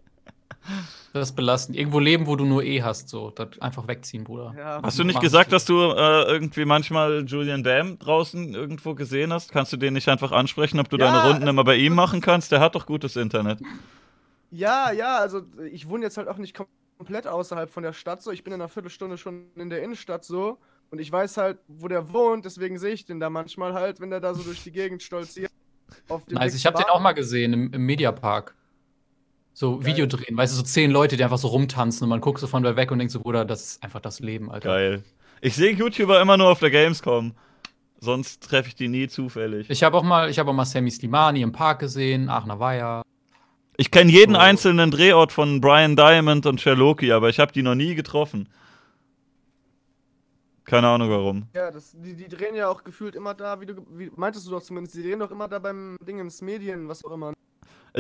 Das 1.13 1.31
ist 1.31 1.37
belastend. 1.37 1.77
Irgendwo 1.77 1.99
leben, 1.99 2.27
wo 2.27 2.37
du 2.37 2.45
nur 2.45 2.63
E 2.63 2.83
hast, 2.83 3.09
so. 3.09 3.31
Das 3.31 3.59
einfach 3.61 3.89
wegziehen, 3.89 4.25
Bruder. 4.25 4.55
ja. 4.57 4.81
Hast 4.83 4.99
du 4.99 5.05
nicht 5.05 5.15
Mach 5.15 5.23
gesagt, 5.23 5.53
dass 5.53 5.65
du 5.65 5.75
äh, 5.93 6.23
irgendwie 6.31 6.65
manchmal 6.65 7.25
Julian 7.27 7.63
Bam 7.63 7.99
draußen 7.99 8.55
irgendwo 8.55 8.95
gesehen 8.95 9.33
hast? 9.33 9.51
Kannst 9.51 9.73
du 9.73 9.77
den 9.79 9.95
nicht 9.95 10.09
einfach 10.09 10.33
ansprechen, 10.33 10.79
ob 10.81 10.89
du 10.91 10.97
Ja, 10.99 11.07
deine 11.07 11.19
Runden 11.23 11.35
also- 11.43 11.49
immer 11.51 11.65
bei 11.65 11.77
ihm 11.77 11.95
machen 11.95 12.21
kannst? 12.21 12.53
Der 12.53 12.61
hat 12.61 12.75
doch 12.75 12.87
gutes 12.87 13.17
Internet. 13.17 13.61
Ja, 14.51 14.93
ja, 14.93 15.19
also 15.19 15.43
ich 15.73 15.89
wohne 15.89 16.05
jetzt 16.05 16.17
halt 16.17 16.29
auch 16.29 16.39
nicht 16.39 16.57
kom- 16.57 16.67
komplett 16.97 17.27
außerhalb 17.27 17.71
von 17.71 17.83
der 17.83 17.93
Stadt 17.93 18.23
so. 18.23 18.31
Ich 18.31 18.45
bin 18.45 18.53
in 18.53 18.61
einer 18.61 18.69
Viertelstunde 18.69 19.19
schon 19.19 19.47
in 19.57 19.71
der 19.71 19.83
Innenstadt 19.83 20.25
so. 20.25 20.59
Und 20.91 21.01
ich 21.01 21.13
weiß 21.13 21.37
halt, 21.37 21.59
wo 21.69 21.87
der 21.89 22.13
wohnt, 22.13 22.45
deswegen 22.47 22.79
sehe 22.79 22.93
ich 22.95 23.05
den 23.05 23.21
da 23.21 23.29
manchmal 23.29 23.75
halt, 23.75 24.01
wenn 24.01 24.09
der 24.11 24.21
da 24.21 24.33
so 24.35 24.43
durch 24.43 24.63
die 24.63 24.73
Gegend 24.73 25.03
stolziert. 25.03 25.51
Auf 26.09 26.27
Nice. 26.29 26.53
Weg 26.53 26.59
Ich 26.59 26.67
habe 26.67 26.79
den 26.79 26.87
auch 26.89 27.01
mal 27.01 27.13
gesehen 27.13 27.53
im, 27.53 27.73
im 27.73 27.85
Mediapark. 27.85 28.55
So 29.59 29.79
Geil. 29.79 29.87
Video 29.87 30.07
drehen, 30.07 30.37
weißt 30.37 30.53
du, 30.53 30.59
so 30.59 30.63
zehn 30.63 30.93
Leute, 30.93 31.17
die 31.17 31.25
einfach 31.25 31.37
so 31.37 31.49
rumtanzen 31.49 32.05
und 32.05 32.11
man 32.11 32.21
guckt 32.21 32.39
so 32.39 32.47
von 32.47 32.63
da 32.63 32.77
weg 32.77 32.93
und 32.93 33.01
denkt 33.01 33.11
so, 33.11 33.19
Bruder, 33.19 33.45
das 33.45 33.63
ist 33.63 33.83
einfach 33.83 33.99
das 33.99 34.21
Leben, 34.21 34.53
Alter. 34.53 34.69
Geil. 34.69 35.03
Ich 35.41 35.57
sehe 35.57 35.73
YouTuber 35.73 36.21
immer 36.21 36.37
nur 36.37 36.49
auf 36.49 36.61
der 36.61 36.71
Gamescom. 36.71 37.33
Sonst 37.99 38.45
treffe 38.45 38.69
ich 38.69 38.77
die 38.77 38.87
nie 38.87 39.09
zufällig. 39.09 39.69
Ich 39.69 39.83
habe 39.83 39.97
auch 39.97 40.05
mal, 40.05 40.31
ich 40.31 40.39
habe 40.39 40.49
auch 40.49 40.55
mal 40.55 40.65
Sammy 40.65 40.93
Slimani 40.93 41.43
im 41.43 41.51
Park 41.51 41.81
gesehen, 41.81 42.29
Aachener 42.29 42.61
Weiher. 42.61 43.03
Ich 43.77 43.91
kenne 43.91 44.13
jeden 44.13 44.37
So. 44.37 44.41
einzelnen 44.41 44.93
Drehort 44.93 45.33
von 45.33 45.61
Brian 45.61 45.97
Diamond 45.97 46.47
und 46.47 46.61
Sherlocki, 46.61 47.11
aber 47.11 47.29
ich 47.29 47.41
habe 47.41 47.51
die 47.51 47.63
noch 47.63 47.75
nie 47.75 47.97
getroffen. 47.97 48.49
Keine 50.67 50.87
Ahnung 50.87 51.11
warum. 51.11 51.49
Ja, 51.57 51.73
das, 51.73 51.97
die, 51.99 52.15
die 52.15 52.29
drehen 52.29 52.55
ja 52.55 52.69
auch 52.69 52.85
gefühlt 52.85 53.17
immer 53.17 53.35
da, 53.35 53.61
wie 53.61 53.67
du, 53.67 53.85
wie, 53.91 54.13
meintest 54.15 54.47
du 54.47 54.53
doch 54.53 54.63
zumindest, 54.63 54.95
die 54.95 55.03
drehen 55.03 55.19
doch 55.19 55.33
immer 55.33 55.49
da 55.49 55.59
beim 55.59 55.97
Dingens 56.07 56.43
Medien, 56.43 56.87
was 56.87 57.05
auch 57.05 57.11
immer. 57.11 57.33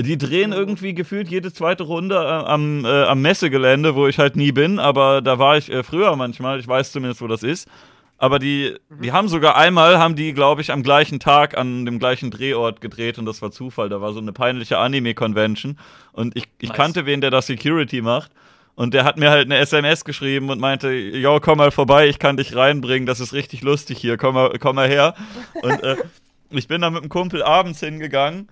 Die 0.00 0.16
drehen 0.16 0.52
irgendwie 0.52 0.94
gefühlt 0.94 1.28
jede 1.28 1.52
zweite 1.52 1.82
Runde 1.82 2.14
äh, 2.14 2.18
am, 2.18 2.84
äh, 2.84 3.04
am 3.04 3.20
Messegelände, 3.20 3.94
wo 3.96 4.06
ich 4.06 4.18
halt 4.18 4.36
nie 4.36 4.52
bin, 4.52 4.78
aber 4.78 5.22
da 5.22 5.38
war 5.38 5.56
ich 5.56 5.72
äh, 5.72 5.82
früher 5.82 6.14
manchmal, 6.14 6.60
ich 6.60 6.68
weiß 6.68 6.92
zumindest, 6.92 7.20
wo 7.20 7.26
das 7.26 7.42
ist. 7.42 7.68
Aber 8.16 8.38
die, 8.38 8.74
die 8.90 9.12
haben 9.12 9.28
sogar 9.28 9.56
einmal, 9.56 9.98
haben 9.98 10.16
die, 10.16 10.32
glaube 10.32 10.60
ich, 10.60 10.72
am 10.72 10.82
gleichen 10.82 11.20
Tag 11.20 11.56
an 11.56 11.86
dem 11.86 12.00
gleichen 12.00 12.32
Drehort 12.32 12.80
gedreht 12.80 13.18
und 13.18 13.26
das 13.26 13.42
war 13.42 13.52
Zufall. 13.52 13.88
Da 13.88 14.00
war 14.00 14.12
so 14.12 14.18
eine 14.18 14.32
peinliche 14.32 14.78
Anime-Convention 14.78 15.78
und 16.12 16.36
ich, 16.36 16.44
ich 16.60 16.68
Nice. 16.70 16.76
kannte 16.76 17.06
wen, 17.06 17.20
der 17.20 17.30
da 17.30 17.40
Security 17.42 18.02
macht. 18.02 18.32
Und 18.74 18.94
der 18.94 19.02
hat 19.04 19.18
mir 19.18 19.30
halt 19.30 19.46
eine 19.46 19.56
SMS 19.58 20.04
geschrieben 20.04 20.50
und 20.50 20.60
meinte, 20.60 20.92
yo, 20.92 21.40
komm 21.40 21.58
mal 21.58 21.72
vorbei, 21.72 22.08
ich 22.08 22.20
kann 22.20 22.36
dich 22.36 22.54
reinbringen, 22.54 23.06
das 23.06 23.18
ist 23.18 23.32
richtig 23.32 23.62
lustig 23.62 23.98
hier, 23.98 24.16
komm 24.16 24.34
mal, 24.34 24.52
komm 24.60 24.76
mal 24.76 24.88
her. 24.88 25.14
Und 25.62 25.82
äh, 25.82 25.96
ich 26.50 26.68
bin 26.68 26.80
dann 26.80 26.92
mit 26.92 27.02
einem 27.02 27.08
Kumpel 27.08 27.42
abends 27.42 27.80
hingegangen 27.80 28.48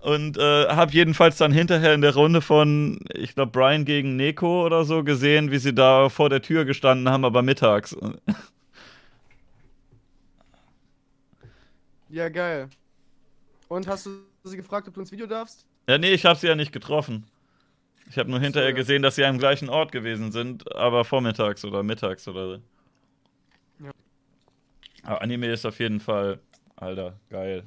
Und 0.00 0.38
äh, 0.38 0.68
habe 0.68 0.92
jedenfalls 0.92 1.36
dann 1.36 1.52
hinterher 1.52 1.92
in 1.92 2.00
der 2.00 2.14
Runde 2.14 2.40
von, 2.40 3.00
ich 3.12 3.34
glaube, 3.34 3.52
Brian 3.52 3.84
gegen 3.84 4.16
Neko 4.16 4.64
oder 4.64 4.84
so 4.84 5.04
gesehen, 5.04 5.50
wie 5.50 5.58
sie 5.58 5.74
da 5.74 6.08
vor 6.08 6.30
der 6.30 6.40
Tür 6.40 6.64
gestanden 6.64 7.08
haben, 7.08 7.24
aber 7.24 7.42
mittags. 7.42 7.94
Ja, 12.08 12.28
geil. 12.28 12.68
Und 13.68 13.86
hast 13.86 14.06
du 14.06 14.10
sie 14.42 14.56
gefragt, 14.56 14.88
ob 14.88 14.94
du 14.94 15.00
ins 15.00 15.12
Video 15.12 15.26
darfst? 15.26 15.66
Ja, 15.88 15.98
nee, 15.98 16.12
ich 16.12 16.24
habe 16.24 16.38
sie 16.38 16.48
ja 16.48 16.56
nicht 16.56 16.72
getroffen. 16.72 17.26
Ich 18.08 18.18
habe 18.18 18.30
nur 18.30 18.40
hinterher 18.40 18.72
gesehen, 18.72 19.02
dass 19.02 19.14
sie 19.14 19.24
am 19.24 19.38
gleichen 19.38 19.68
Ort 19.68 19.92
gewesen 19.92 20.32
sind, 20.32 20.74
aber 20.74 21.04
vormittags 21.04 21.64
oder 21.64 21.84
mittags 21.84 22.26
oder 22.26 22.56
so. 22.56 22.62
Ja. 23.84 23.90
Aber 25.04 25.22
Anime 25.22 25.46
ist 25.52 25.64
auf 25.64 25.78
jeden 25.78 26.00
Fall, 26.00 26.40
Alter, 26.74 27.20
geil. 27.28 27.64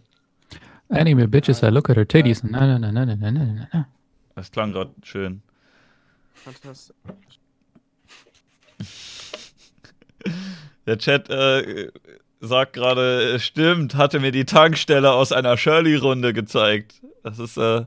Anime 0.94 1.28
bitches, 1.28 1.64
I 1.64 1.70
look 1.70 1.90
at 1.90 1.98
her 1.98 2.06
titties. 2.06 2.44
Na, 2.44 2.60
na, 2.66 2.78
na, 2.78 2.92
na, 2.92 3.06
na, 3.06 3.30
na, 3.32 3.68
na. 3.74 3.86
Das 4.36 4.52
klang 4.52 4.72
gerade 4.72 4.92
schön. 5.04 5.42
Fantastisch. 6.34 6.96
Der 10.86 10.98
Chat 10.98 11.30
äh, 11.30 11.92
sagt 12.42 12.74
gerade, 12.74 13.40
stimmt, 13.40 13.96
hatte 13.96 14.20
mir 14.20 14.32
die 14.32 14.46
Tankstelle 14.46 15.12
aus 15.12 15.32
einer 15.32 15.58
Shirley-Runde 15.58 16.34
gezeigt. 16.34 17.02
Das 17.24 17.40
ist 17.40 17.58
äh, 17.58 17.86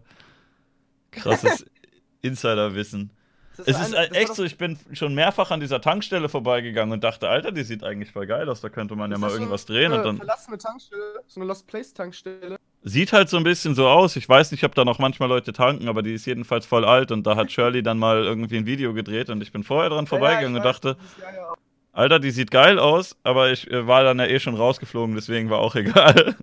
krasses 1.11 1.67
Insiderwissen. 2.23 3.11
Das 3.59 3.67
Es 3.69 3.77
ist 3.81 3.95
eine- 3.95 4.07
das 4.07 4.11
war 4.15 4.21
echt 4.23 4.35
so, 4.35 4.45
ich 4.45 4.59
bin 4.59 4.79
schon 4.93 5.15
mehrfach 5.15 5.51
an 5.51 5.61
dieser 5.61 5.81
Tankstelle 5.81 6.29
vorbeigegangen 6.29 6.93
und 6.93 7.03
dachte, 7.05 7.29
Alter, 7.29 7.53
die 7.53 7.63
sieht 7.63 7.83
eigentlich 7.85 8.11
voll 8.13 8.27
geil 8.27 8.49
aus, 8.49 8.61
da 8.61 8.69
könnte 8.69 8.97
man 8.97 9.11
ja 9.11 9.17
ist 9.17 9.21
mal 9.21 9.27
das 9.29 9.35
so 9.37 9.41
irgendwas 9.41 9.69
eine 9.69 9.79
drehen 9.79 9.93
und 9.93 10.05
dann 10.05 10.17
verlassene 10.19 10.59
Tankstelle, 10.59 11.03
so 11.27 11.41
eine 11.41 11.49
Lost 11.49 11.67
Place 11.67 11.95
Tankstelle. 11.95 12.57
sieht 12.83 13.13
halt 13.13 13.29
so 13.29 13.37
ein 13.37 13.45
bisschen 13.45 13.75
so 13.75 13.89
aus. 13.89 14.17
Ich 14.17 14.29
weiß 14.29 14.51
nicht, 14.53 14.63
ob 14.65 14.75
da 14.75 14.85
noch 14.85 14.99
manchmal 14.99 15.29
Leute 15.29 15.53
tanken, 15.53 15.89
aber 15.89 16.03
die 16.03 16.13
ist 16.15 16.27
jedenfalls 16.27 16.67
voll 16.67 16.85
alt 16.85 17.11
und 17.13 17.27
da 17.27 17.37
hat 17.37 17.51
Shirley 17.51 17.83
dann 17.83 17.99
mal 17.99 18.25
irgendwie 18.25 18.57
ein 18.59 18.67
Video 18.67 18.93
gedreht 18.95 19.31
und 19.31 19.43
ich 19.43 19.53
bin 19.53 19.63
vorher 19.65 19.91
dran 19.91 20.07
vorbeigegangen 20.07 20.57
ja, 20.57 20.63
und 20.63 20.67
ich 20.69 20.75
weiß, 20.75 20.81
dachte, 20.81 20.99
ist- 21.03 21.23
ja, 21.23 21.35
ja. 21.35 21.55
Alter, 21.93 22.19
die 22.21 22.31
sieht 22.31 22.51
geil 22.51 22.79
aus, 22.79 23.17
aber 23.23 23.51
ich 23.53 23.71
äh, 23.71 23.87
war 23.87 24.05
dann 24.05 24.19
ja 24.19 24.27
eh 24.27 24.39
schon 24.39 24.55
rausgeflogen, 24.55 25.15
deswegen 25.15 25.49
war 25.49 25.61
auch 25.61 25.75
egal. 25.77 26.37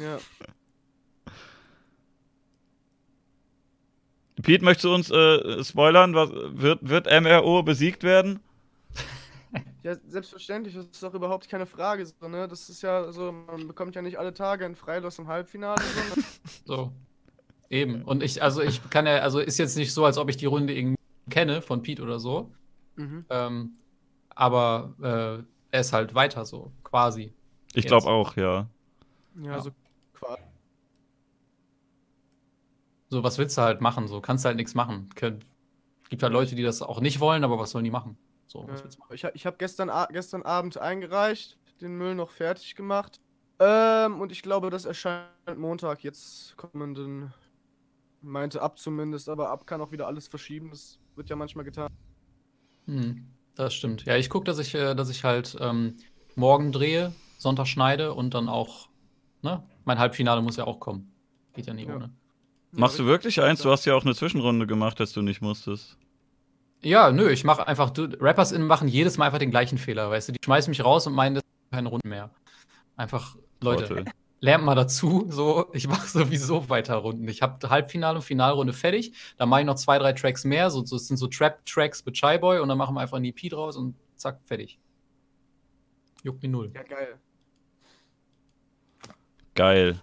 ja. 0.00 0.18
Pete, 4.42 4.64
möchtest 4.64 4.84
du 4.84 4.94
uns 4.94 5.10
äh, 5.10 5.64
spoilern? 5.64 6.14
Was, 6.14 6.30
wird, 6.32 6.88
wird 6.88 7.06
MRO 7.22 7.62
besiegt 7.62 8.02
werden? 8.02 8.40
Ja, 9.82 9.94
selbstverständlich, 10.08 10.74
das 10.74 10.86
ist 10.86 11.02
doch 11.02 11.14
überhaupt 11.14 11.48
keine 11.48 11.64
Frage. 11.64 12.04
So, 12.04 12.26
ne? 12.28 12.48
Das 12.48 12.68
ist 12.68 12.82
ja 12.82 13.12
so, 13.12 13.30
man 13.30 13.68
bekommt 13.68 13.94
ja 13.94 14.02
nicht 14.02 14.18
alle 14.18 14.34
Tage 14.34 14.64
ein 14.64 14.74
Freilos 14.74 15.18
im 15.20 15.28
Halbfinale. 15.28 15.80
So, 15.80 16.00
ne? 16.20 16.24
So. 16.64 16.92
Eben. 17.70 18.02
Und 18.02 18.22
ich, 18.22 18.42
also 18.42 18.62
ich 18.62 18.90
kann 18.90 19.06
ja, 19.06 19.18
also 19.18 19.38
ist 19.38 19.58
jetzt 19.58 19.76
nicht 19.76 19.94
so, 19.94 20.04
als 20.04 20.18
ob 20.18 20.28
ich 20.28 20.36
die 20.36 20.46
Runde 20.46 20.74
irgendwie 20.74 20.96
kenne 21.30 21.62
von 21.62 21.82
Pete 21.82 22.02
oder 22.02 22.18
so. 22.18 22.50
mhm. 22.96 23.24
Ähm, 23.30 23.72
aber 24.30 24.94
äh, 25.00 25.44
er 25.74 25.80
ist 25.80 25.92
halt 25.92 26.14
weiter 26.14 26.44
so, 26.44 26.72
quasi. 26.82 27.32
Ich 27.74 27.86
glaube 27.86 28.08
auch, 28.08 28.36
ja. 28.36 28.68
Ja, 29.36 29.52
Ja. 29.52 29.60
so 29.60 29.70
quasi. 30.14 30.42
So, 33.08 33.22
was 33.22 33.38
willst 33.38 33.56
du 33.56 33.62
halt 33.62 33.80
machen? 33.80 34.08
So, 34.08 34.20
kannst 34.20 34.44
halt 34.44 34.56
nichts 34.56 34.74
machen. 34.74 35.08
Gibt 36.08 36.22
halt 36.22 36.32
Leute, 36.32 36.54
die 36.54 36.62
das 36.62 36.82
auch 36.82 37.00
nicht 37.00 37.20
wollen, 37.20 37.44
aber 37.44 37.58
was 37.58 37.70
sollen 37.70 37.84
die 37.84 37.90
machen? 37.90 38.16
So, 38.46 38.66
was 38.68 38.82
willst 38.82 38.96
du 38.96 39.00
machen? 39.00 39.14
Ich, 39.14 39.24
ich 39.24 39.46
habe 39.46 39.56
gestern, 39.58 39.90
gestern 40.10 40.42
Abend 40.42 40.78
eingereicht, 40.78 41.58
den 41.80 41.96
Müll 41.96 42.14
noch 42.14 42.30
fertig 42.30 42.74
gemacht. 42.74 43.20
Ähm, 43.58 44.20
und 44.20 44.32
ich 44.32 44.42
glaube, 44.42 44.70
das 44.70 44.84
erscheint 44.84 45.28
Montag, 45.56 46.02
jetzt 46.02 46.56
kommenden. 46.56 47.32
Meinte 48.22 48.60
ab 48.62 48.78
zumindest, 48.78 49.28
aber 49.28 49.50
ab 49.50 49.66
kann 49.66 49.80
auch 49.80 49.92
wieder 49.92 50.06
alles 50.06 50.26
verschieben. 50.28 50.70
Das 50.70 50.98
wird 51.14 51.28
ja 51.28 51.36
manchmal 51.36 51.64
getan. 51.64 51.88
Hm, 52.86 53.26
das 53.54 53.74
stimmt. 53.74 54.04
Ja, 54.04 54.16
ich 54.16 54.30
gucke, 54.30 54.44
dass 54.44 54.58
ich, 54.58 54.74
äh, 54.74 54.94
dass 54.94 55.10
ich 55.10 55.24
halt 55.24 55.56
ähm, 55.60 55.96
morgen 56.34 56.72
drehe, 56.72 57.12
Sonntag 57.38 57.66
schneide 57.66 58.14
und 58.14 58.34
dann 58.34 58.48
auch, 58.48 58.88
ne? 59.42 59.62
Mein 59.84 59.98
Halbfinale 59.98 60.42
muss 60.42 60.56
ja 60.56 60.64
auch 60.64 60.80
kommen. 60.80 61.12
Geht 61.54 61.66
ja 61.66 61.74
nie 61.74 61.86
Ja. 61.86 61.94
ohne. 61.94 62.10
Machst 62.76 62.98
du 62.98 63.06
wirklich 63.06 63.40
eins? 63.42 63.62
Du 63.62 63.70
hast 63.70 63.84
ja 63.84 63.94
auch 63.94 64.04
eine 64.04 64.14
Zwischenrunde 64.14 64.66
gemacht, 64.66 65.00
dass 65.00 65.12
du 65.12 65.22
nicht 65.22 65.40
musstest. 65.40 65.96
Ja, 66.82 67.10
nö, 67.10 67.30
ich 67.30 67.44
mache 67.44 67.66
einfach, 67.66 67.90
du, 67.90 68.04
Rappers 68.20 68.52
in 68.52 68.62
machen 68.66 68.88
jedes 68.88 69.16
Mal 69.18 69.26
einfach 69.26 69.38
den 69.38 69.50
gleichen 69.50 69.78
Fehler, 69.78 70.10
weißt 70.10 70.28
du? 70.28 70.32
Die 70.32 70.38
schmeißen 70.44 70.70
mich 70.70 70.84
raus 70.84 71.06
und 71.06 71.14
meinen, 71.14 71.36
das 71.36 71.42
ist 71.42 71.72
keine 71.72 71.88
Runde 71.88 72.06
mehr. 72.06 72.30
Einfach, 72.96 73.36
Leute, 73.60 73.86
Trottel. 73.86 74.04
lernt 74.40 74.64
mal 74.64 74.74
dazu, 74.74 75.26
so, 75.28 75.66
ich 75.72 75.88
mache 75.88 76.06
sowieso 76.06 76.68
weiter 76.68 76.96
Runden. 76.96 77.26
Ich 77.28 77.42
habe 77.42 77.68
Halbfinale 77.68 78.16
und 78.16 78.22
Finalrunde 78.22 78.72
fertig, 78.72 79.12
dann 79.38 79.48
mache 79.48 79.60
ich 79.60 79.66
noch 79.66 79.76
zwei, 79.76 79.98
drei 79.98 80.12
Tracks 80.12 80.44
mehr, 80.44 80.70
so, 80.70 80.84
so 80.84 80.96
das 80.96 81.08
sind 81.08 81.16
so 81.16 81.26
Trap-Tracks 81.26 82.04
mit 82.04 82.16
Shy 82.16 82.38
Boy 82.38 82.60
und 82.60 82.68
dann 82.68 82.78
machen 82.78 82.94
wir 82.94 83.00
einfach 83.00 83.16
ein 83.16 83.24
EP 83.24 83.50
draus 83.50 83.76
und 83.76 83.96
zack, 84.16 84.40
fertig. 84.44 84.78
Juckt 86.22 86.42
mir 86.42 86.48
null. 86.48 86.72
Ja, 86.74 86.82
geil. 86.82 87.18
Geil. 89.54 90.00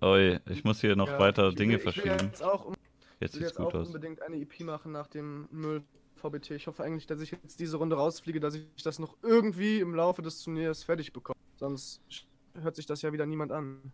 Oi, 0.00 0.38
ich 0.48 0.64
muss 0.64 0.80
hier 0.80 0.96
noch 0.96 1.08
Ja, 1.08 1.18
weiter 1.18 1.52
Dinge 1.52 1.76
ich 1.76 1.84
will 1.84 1.92
verschieben. 1.92 2.26
Jetzt 2.28 2.42
auch, 2.42 2.64
um- 2.66 2.74
Jetzt 3.20 3.34
will 3.34 3.40
sieht's 3.40 3.50
jetzt 3.52 3.60
auch 3.60 3.72
gut 3.72 3.80
aus. 3.80 3.86
unbedingt 3.88 4.22
eine 4.22 4.36
EP 4.36 4.60
machen 4.62 4.92
nach 4.92 5.08
dem 5.08 5.48
Müll 5.50 5.82
VBT. 6.16 6.52
Ich 6.54 6.66
hoffe 6.66 6.84
eigentlich, 6.84 7.06
dass 7.06 7.20
ich 7.20 7.32
jetzt 7.32 7.58
diese 7.60 7.76
Runde 7.78 7.96
rausfliege, 7.96 8.38
dass 8.40 8.54
ich 8.54 8.64
das 8.84 8.98
noch 8.98 9.16
irgendwie 9.22 9.80
im 9.80 9.94
Laufe 9.94 10.22
des 10.22 10.42
Turniers 10.42 10.84
fertig 10.84 11.12
bekomme. 11.12 11.36
Sonst 11.56 12.00
hört 12.60 12.76
sich 12.76 12.86
das 12.86 13.02
ja 13.02 13.12
wieder 13.12 13.26
niemand 13.26 13.50
an. 13.52 13.92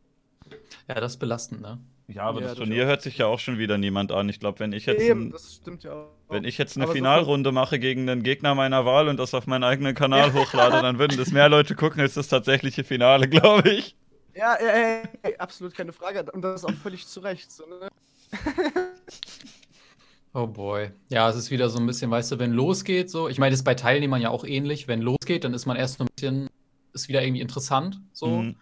Ja, 0.89 0.97
das 0.97 1.13
ist 1.13 1.19
belastend, 1.19 1.63
ne? 1.63 1.79
Ja, 2.07 2.25
aber 2.25 2.41
Ja, 2.41 2.49
das 2.49 2.57
das 2.59 2.59
Turnier 2.67 2.85
auch. 2.85 2.89
hört 2.89 3.01
sich 3.03 3.17
ja 3.17 3.27
auch 3.27 3.39
schon 3.39 3.57
wieder 3.57 3.79
niemand 3.79 4.13
an. 4.13 4.29
Ich 4.29 4.41
glaube, 4.41 4.61
wenn 4.61 4.73
ich 4.75 4.85
jetzt, 4.85 5.01
Eben, 5.01 5.29
ein, 5.29 5.31
das 5.31 5.55
stimmt 5.55 5.85
ja 5.85 5.93
auch. 5.95 6.11
wenn 6.29 6.45
ich 6.45 6.59
jetzt 6.59 6.77
eine 6.77 6.85
Aber 6.85 6.93
so 6.93 6.97
Finalrunde 6.97 7.51
mache 7.51 7.79
gegen 7.79 8.07
einen 8.11 8.23
Gegner 8.23 8.55
meiner 8.55 8.85
Wahl 8.85 9.09
und 9.09 9.17
das 9.19 9.33
auf 9.33 9.47
meinen 9.47 9.65
eigenen 9.65 9.95
Kanal 9.95 10.35
hochlade, 10.35 10.83
dann 10.83 10.99
würden 10.99 11.17
das 11.17 11.31
mehr 11.33 11.49
Leute 11.49 11.75
gucken 11.75 12.03
als 12.03 12.13
das 12.13 12.29
tatsächliche 12.29 12.85
Finale, 12.85 13.27
glaube 13.29 13.71
ich. 13.71 13.97
Ja, 14.35 14.61
ja, 14.61 14.77
ja, 14.77 15.03
ja, 15.23 15.37
absolut 15.39 15.75
keine 15.75 15.93
Frage. 15.93 16.31
Und 16.33 16.43
das 16.43 16.63
ist 16.63 16.65
auch 16.65 16.75
völlig 16.75 17.07
zu 17.07 17.21
Recht. 17.21 17.51
So, 17.51 17.67
ne? 17.67 17.89
Oh 20.37 20.49
boy. 20.49 20.91
Ja, 21.11 21.31
es 21.31 21.37
ist 21.37 21.53
wieder 21.53 21.69
so 21.69 21.79
ein 21.79 21.87
bisschen, 21.87 22.11
weißt 22.11 22.33
du, 22.33 22.41
wenn 22.41 22.51
losgeht, 22.51 23.09
so, 23.09 23.29
ich 23.29 23.39
meine, 23.39 23.53
das 23.53 23.61
ist 23.61 23.65
bei 23.65 23.77
Teilnehmern 23.77 24.21
ja 24.21 24.31
auch 24.31 24.45
ähnlich. 24.45 24.89
Wenn 24.89 25.01
losgeht, 25.01 25.45
dann 25.45 25.55
ist 25.55 25.65
man 25.65 25.77
erst 25.77 25.99
so 25.99 26.05
ein 26.05 26.09
bisschen, 26.13 26.51
ist 26.93 27.09
wieder 27.09 27.23
irgendwie 27.23 27.41
interessant, 27.41 28.01
so. 28.13 28.27
Mhm. 28.27 28.57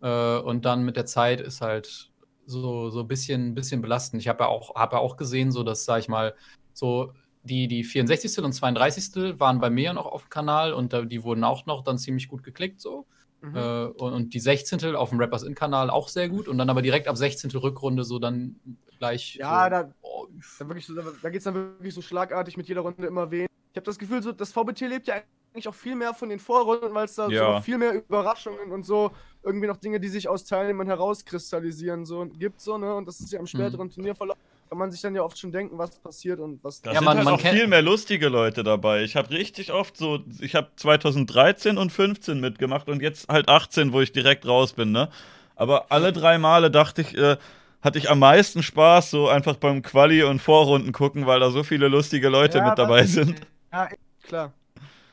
Äh, 0.00 0.38
und 0.38 0.64
dann 0.64 0.82
mit 0.82 0.96
der 0.96 1.06
Zeit 1.06 1.40
ist 1.40 1.60
halt 1.60 2.10
so, 2.46 2.90
so 2.90 3.00
ein 3.00 3.06
bisschen, 3.06 3.54
bisschen 3.54 3.80
belastend. 3.80 4.20
Ich 4.20 4.26
habe 4.26 4.42
ja 4.42 4.48
auch, 4.48 4.74
habe 4.74 4.96
ja 4.96 5.00
auch 5.00 5.16
gesehen, 5.16 5.52
so 5.52 5.62
dass, 5.62 5.84
sag 5.84 6.00
ich 6.00 6.08
mal, 6.08 6.34
so 6.72 7.12
die, 7.44 7.68
die 7.68 7.84
64. 7.84 8.38
und 8.44 8.52
32. 8.52 9.38
waren 9.38 9.60
bei 9.60 9.70
mir 9.70 9.92
noch 9.92 10.06
auf 10.06 10.24
dem 10.24 10.30
Kanal 10.30 10.72
und 10.72 10.92
da, 10.92 11.02
die 11.02 11.22
wurden 11.22 11.44
auch 11.44 11.64
noch 11.66 11.84
dann 11.84 11.98
ziemlich 11.98 12.26
gut 12.26 12.42
geklickt, 12.42 12.80
so. 12.80 13.06
Mhm. 13.40 13.56
Äh, 13.56 13.84
und, 13.86 14.12
und 14.12 14.34
die 14.34 14.40
16. 14.40 14.96
auf 14.96 15.10
dem 15.10 15.20
Rappers 15.20 15.42
In-Kanal 15.44 15.90
auch 15.90 16.08
sehr 16.08 16.28
gut 16.28 16.48
und 16.48 16.58
dann 16.58 16.68
aber 16.70 16.82
direkt 16.82 17.06
ab 17.08 17.16
16. 17.16 17.50
Rückrunde 17.52 18.04
so 18.04 18.18
dann 18.18 18.56
gleich. 18.98 19.36
Ja, 19.36 19.64
so, 19.64 19.70
da- 19.70 19.92
oh, 20.02 20.26
Da, 20.58 20.68
wirklich 20.68 20.86
so, 20.86 20.94
da, 20.94 21.04
da 21.22 21.30
geht 21.30 21.38
es 21.38 21.44
dann 21.44 21.54
wirklich 21.54 21.94
so 21.94 22.02
schlagartig 22.02 22.56
mit 22.56 22.66
jeder 22.68 22.80
Runde 22.80 23.06
immer 23.06 23.30
wen. 23.30 23.46
Ich 23.72 23.76
habe 23.76 23.84
das 23.86 23.98
Gefühl, 23.98 24.22
so, 24.22 24.32
das 24.32 24.50
VBT 24.52 24.80
lebt 24.88 25.06
ja 25.06 25.14
eigentlich 25.52 25.68
auch 25.68 25.74
viel 25.74 25.94
mehr 25.94 26.14
von 26.14 26.28
den 26.28 26.40
Vorrunden, 26.40 26.92
weil 26.94 27.04
es 27.04 27.14
da 27.14 27.28
Ja. 27.28 27.56
so 27.56 27.62
viel 27.62 27.78
mehr 27.78 27.94
Überraschungen 27.94 28.72
und 28.72 28.84
so 28.84 29.12
irgendwie 29.44 29.66
noch 29.68 29.76
Dinge, 29.76 30.00
die 30.00 30.08
sich 30.08 30.28
aus 30.28 30.44
Teilnehmern 30.44 30.88
herauskristallisieren, 30.88 32.04
so 32.04 32.26
gibt 32.26 32.60
so, 32.60 32.76
ne? 32.76 32.94
Und 32.94 33.06
das 33.06 33.20
ist 33.20 33.32
ja 33.32 33.38
im 33.38 33.46
späteren 33.46 33.88
Turnierverlauf, 33.90 34.36
kann 34.68 34.78
man 34.78 34.90
sich 34.90 35.00
dann 35.00 35.14
ja 35.14 35.22
oft 35.22 35.38
schon 35.38 35.50
denken, 35.52 35.78
was 35.78 35.98
passiert 35.98 36.40
und 36.40 36.62
was. 36.62 36.82
Da 36.82 36.92
Ja, 36.92 36.98
sind 36.98 37.06
man- 37.06 37.16
halt 37.16 37.24
man 37.24 37.34
auch 37.34 37.40
kennt- 37.40 37.56
viel 37.58 37.66
mehr 37.66 37.82
lustige 37.82 38.28
Leute 38.28 38.62
dabei. 38.64 39.02
Ich 39.02 39.16
habe 39.16 39.30
richtig 39.30 39.72
oft 39.72 39.96
so, 39.96 40.20
ich 40.40 40.54
habe 40.54 40.68
2013 40.76 41.78
und 41.78 41.90
15 41.90 42.40
mitgemacht 42.40 42.88
und 42.88 43.00
jetzt 43.02 43.28
halt 43.28 43.48
18, 43.48 43.92
wo 43.92 44.00
ich 44.00 44.12
direkt 44.12 44.46
raus 44.46 44.72
bin, 44.74 44.92
ne? 44.92 45.08
Aber 45.56 45.90
alle 45.90 46.12
drei 46.12 46.38
Male 46.38 46.70
dachte 46.70 47.02
ich, 47.02 47.16
äh, 47.16 47.36
hatte 47.80 47.98
ich 47.98 48.10
am 48.10 48.18
meisten 48.18 48.62
Spaß, 48.62 49.10
so 49.10 49.28
einfach 49.28 49.56
beim 49.56 49.82
Quali 49.82 50.22
und 50.22 50.40
Vorrunden 50.40 50.92
gucken, 50.92 51.26
weil 51.26 51.40
da 51.40 51.50
so 51.50 51.62
viele 51.62 51.88
lustige 51.88 52.28
Leute 52.28 52.58
Ja, 52.58 52.68
mit 52.70 52.78
dabei 52.78 53.04
sind. 53.06 53.40
Ja, 53.72 53.88
klar. 54.22 54.52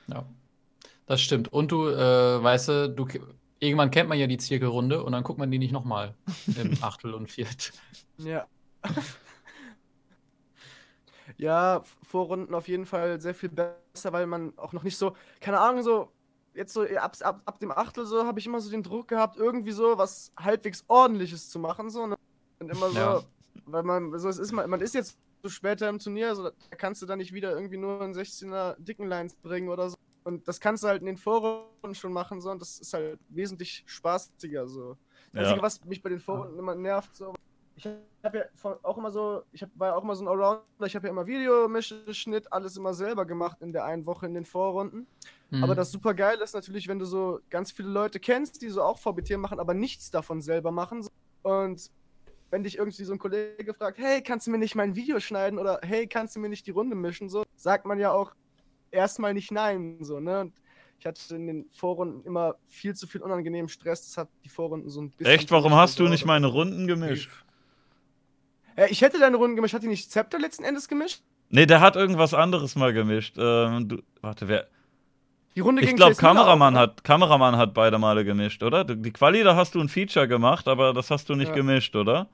Ja, 0.08 0.26
das 1.08 1.22
stimmt. 1.22 1.52
Und 1.54 1.72
du, 1.72 1.88
äh, 1.88 2.44
weißt 2.44 2.68
du, 2.70 2.90
du, 2.90 3.08
irgendwann 3.60 3.90
kennt 3.92 4.10
man 4.10 4.18
ja 4.20 4.28
die 4.28 4.38
Zirkelrunde 4.38 5.04
und 5.04 5.12
dann 5.14 5.24
guckt 5.24 5.40
man 5.40 5.50
die 5.52 5.60
nicht 5.60 5.72
nochmal 5.72 6.14
im 6.60 6.78
Achtel 6.82 7.14
und 7.14 7.28
Viert. 7.30 7.72
Ja. 8.18 8.46
Ja, 11.38 11.84
Vorrunden 12.04 12.54
auf 12.54 12.68
jeden 12.68 12.86
Fall 12.86 13.20
sehr 13.22 13.36
viel 13.36 13.50
besser, 13.50 14.14
weil 14.14 14.28
man 14.28 14.58
auch 14.58 14.74
noch 14.74 14.84
nicht 14.84 14.98
so, 14.98 15.16
keine 15.42 15.60
Ahnung, 15.60 15.84
so, 15.84 16.12
jetzt 16.54 16.74
so 16.74 16.84
ab, 16.84 17.16
ab, 17.22 17.42
ab 17.46 17.60
dem 17.60 17.72
Achtel 17.72 18.06
so 18.06 18.26
habe 18.26 18.40
ich 18.40 18.46
immer 18.48 18.62
so 18.62 18.72
den 18.72 18.84
Druck 18.84 19.08
gehabt, 19.08 19.38
irgendwie 19.38 19.72
so 19.72 19.98
was 19.98 20.32
halbwegs 20.38 20.84
ordentliches 20.88 21.50
zu 21.50 21.60
machen, 21.60 21.90
so, 21.90 22.08
ne? 22.08 22.16
Und 22.62 22.70
immer 22.72 22.90
so, 22.90 22.98
Ja. 23.00 23.24
weil 23.66 23.84
man, 23.84 24.18
so, 24.20 24.30
es 24.30 24.38
ist, 24.38 24.52
man, 24.52 24.70
man 24.70 24.82
ist 24.82 24.96
jetzt 24.96 25.18
so 25.44 25.50
später 25.50 25.90
im 25.90 26.00
Turnier, 26.00 26.36
so, 26.36 26.44
da 26.44 26.52
kannst 26.78 27.02
du 27.02 27.06
dann 27.06 27.20
nicht 27.20 27.34
wieder 27.34 27.52
irgendwie 27.52 27.78
nur 27.78 28.02
einen 28.02 28.14
16er 28.14 28.76
dicken 28.80 29.08
Lines 29.08 29.36
bringen 29.36 29.70
oder 29.70 29.90
so. 29.90 29.96
Und 30.24 30.48
das 30.48 30.60
kannst 30.60 30.84
du 30.84 30.88
halt 30.88 31.02
in 31.02 31.06
den 31.08 31.18
Foren 31.18 31.94
schon 31.94 32.14
machen, 32.14 32.42
so, 32.42 32.50
und 32.52 32.62
das 32.62 32.80
ist 32.80 32.94
halt 32.94 33.20
wesentlich 33.30 33.84
spaßiger, 33.86 34.68
so. 34.68 34.98
Das 35.34 35.42
Einzige, 35.42 35.60
Ja. 35.60 35.64
was 35.64 35.84
mich 35.86 36.02
bei 36.02 36.10
den 36.10 36.20
Foren 36.20 36.58
immer 36.58 36.76
nervt, 36.76 37.14
so, 37.16 37.36
ich 37.76 37.88
habe 38.24 38.38
ja 38.38 38.44
auch 38.84 38.98
immer 38.98 39.12
so, 39.12 39.44
ich 39.52 39.62
hab, 39.62 39.70
war 39.76 39.90
ja 39.90 39.96
auch 39.96 40.04
immer 40.04 40.16
so 40.16 40.24
ein 40.24 40.28
Allrounder, 40.28 40.64
ich 40.86 40.96
habe 40.96 41.08
ja 41.08 41.12
immer 41.12 41.28
Video, 41.28 41.70
Schnitt, 41.82 42.52
alles 42.52 42.78
immer 42.78 42.94
selber 42.94 43.26
gemacht 43.26 43.62
in 43.62 43.74
der 43.74 43.86
einen 43.86 44.06
Woche 44.06 44.26
in 44.26 44.34
den 44.34 44.46
Vorrunden. 44.46 45.08
Mhm. 45.50 45.64
Aber 45.64 45.76
das 45.76 45.92
super 45.92 46.14
geil 46.14 46.40
ist 46.40 46.54
natürlich, 46.54 46.88
wenn 46.88 47.00
du 47.00 47.06
so 47.06 47.40
ganz 47.50 47.72
viele 47.72 47.90
Leute 47.90 48.20
kennst, 48.20 48.62
die 48.62 48.70
so 48.70 48.82
auch 48.82 48.98
VBT 48.98 49.38
machen, 49.38 49.60
aber 49.60 49.74
nichts 49.74 50.10
davon 50.10 50.42
selber 50.42 50.72
machen. 50.72 51.06
Und 51.44 51.92
wenn 52.50 52.64
dich 52.64 52.78
irgendwie 52.78 53.04
so 53.04 53.14
ein 53.14 53.20
Kollege 53.20 53.74
fragt, 53.74 53.98
hey, 53.98 54.22
kannst 54.22 54.48
du 54.48 54.52
mir 54.52 54.58
nicht 54.58 54.76
mein 54.76 54.96
Video 54.96 55.20
schneiden 55.20 55.60
oder 55.60 55.80
hey, 55.84 56.08
kannst 56.08 56.36
du 56.36 56.40
mir 56.40 56.50
nicht 56.50 56.66
die 56.68 56.72
Runde 56.72 56.96
mischen, 56.96 57.30
so, 57.30 57.44
sagt 57.56 57.86
man 57.86 58.00
ja 58.00 58.12
auch 58.12 58.34
erstmal 58.92 59.34
nicht 59.34 59.52
nein, 59.52 59.98
so, 60.02 60.20
ne? 60.20 60.42
Und 60.42 60.54
ich 60.98 61.06
hatte 61.06 61.36
in 61.36 61.48
den 61.48 61.70
Vorrunden 61.72 62.26
immer 62.26 62.56
viel 62.68 62.96
zu 62.96 63.06
viel 63.06 63.22
unangenehmen 63.22 63.68
Stress, 63.68 64.06
das 64.06 64.18
hat 64.18 64.30
die 64.46 64.50
Vorrunden 64.50 64.90
so 64.90 65.02
ein 65.02 65.12
bisschen. 65.12 65.34
Echt, 65.34 65.52
warum 65.52 65.74
hast 65.74 66.00
du 66.00 66.08
nicht 66.08 66.26
meine 66.26 66.48
Runden 66.48 66.88
gemischt? 66.88 67.30
Äh, 68.76 68.88
ich 68.90 69.02
hätte 69.02 69.20
deine 69.20 69.38
Runden 69.38 69.56
gemischt, 69.56 69.74
hat 69.74 69.84
die 69.84 69.88
nicht 69.88 70.12
Zepter 70.12 70.40
letzten 70.40 70.64
Endes 70.64 70.88
gemischt? 70.88 71.22
Nee, 71.50 71.66
der 71.66 71.80
hat 71.82 71.96
irgendwas 71.96 72.34
anderes 72.34 72.76
mal 72.76 72.94
gemischt. 72.94 73.36
Ähm, 73.38 73.88
du, 73.88 74.02
warte, 74.22 74.48
wer. 74.48 74.68
Die 75.56 75.62
Runde 75.62 75.84
Ich 75.84 75.96
glaube, 75.96 76.16
Kameramann 76.16 76.78
hat, 76.78 77.04
Kameramann 77.04 77.56
hat 77.56 77.74
beide 77.74 77.98
Male 77.98 78.26
gemischt, 78.26 78.62
oder? 78.64 78.84
Die 78.84 79.12
Quali, 79.14 79.44
da 79.44 79.56
hast 79.56 79.76
du 79.76 79.80
ein 79.80 79.88
Feature 79.90 80.28
gemacht, 80.28 80.68
aber 80.68 80.94
das 80.94 81.12
hast 81.12 81.30
du 81.30 81.36
nicht 81.36 81.50
Ja. 81.50 81.56
gemischt, 81.56 81.96
oder? 81.96 82.28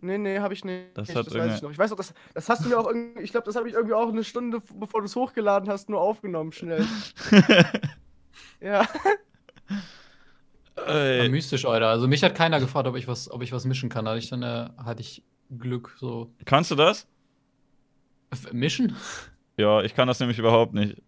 Nee, 0.00 0.18
nee, 0.18 0.38
habe 0.40 0.54
ich 0.54 0.64
nicht. 0.64 0.96
Das 0.96 1.08
Das, 1.08 1.16
hat 1.16 1.34
weiß 1.34 1.56
ich 1.56 1.62
noch. 1.62 1.70
Ich 1.70 1.78
weiß 1.78 1.92
auch, 1.92 1.96
das, 1.96 2.12
das 2.34 2.48
hast 2.48 2.64
du 2.64 2.70
mir 2.70 2.78
auch 2.78 2.86
irgendwie, 2.88 3.20
ich 3.22 3.30
glaube, 3.30 3.44
das 3.44 3.54
habe 3.54 3.68
ich 3.68 3.74
irgendwie 3.74 3.94
auch 3.94 4.08
eine 4.08 4.24
Stunde, 4.24 4.60
bevor 4.74 5.00
du 5.00 5.06
es 5.06 5.14
hochgeladen 5.14 5.68
hast, 5.68 5.88
nur 5.90 6.00
aufgenommen, 6.00 6.52
schnell. 6.52 6.86
ja. 8.60 8.86
Ja, 10.74 10.86
Ey, 10.86 11.28
mystisch, 11.28 11.64
Alter. 11.66 11.88
Also 11.88 12.08
mich 12.08 12.24
hat 12.24 12.34
keiner 12.34 12.58
gefragt, 12.58 12.88
ob 12.88 12.96
ich 12.96 13.06
was, 13.06 13.30
ob 13.30 13.42
ich 13.42 13.52
was 13.52 13.64
mischen 13.66 13.88
kann. 13.90 14.06
Da 14.06 14.12
hatte 14.12 14.18
ich 14.20 14.30
dann 14.30 14.42
äh, 14.42 14.68
hatte 14.78 15.02
ich 15.02 15.22
Glück 15.58 15.94
so. 15.98 16.32
kannst 16.44 16.70
du 16.70 16.74
das? 16.74 17.06
Mischen? 18.52 18.96
Ja, 19.56 19.82
ich 19.82 19.94
kann 19.94 20.08
das 20.08 20.20
nämlich 20.20 20.38
überhaupt 20.38 20.72
nicht. 20.72 21.02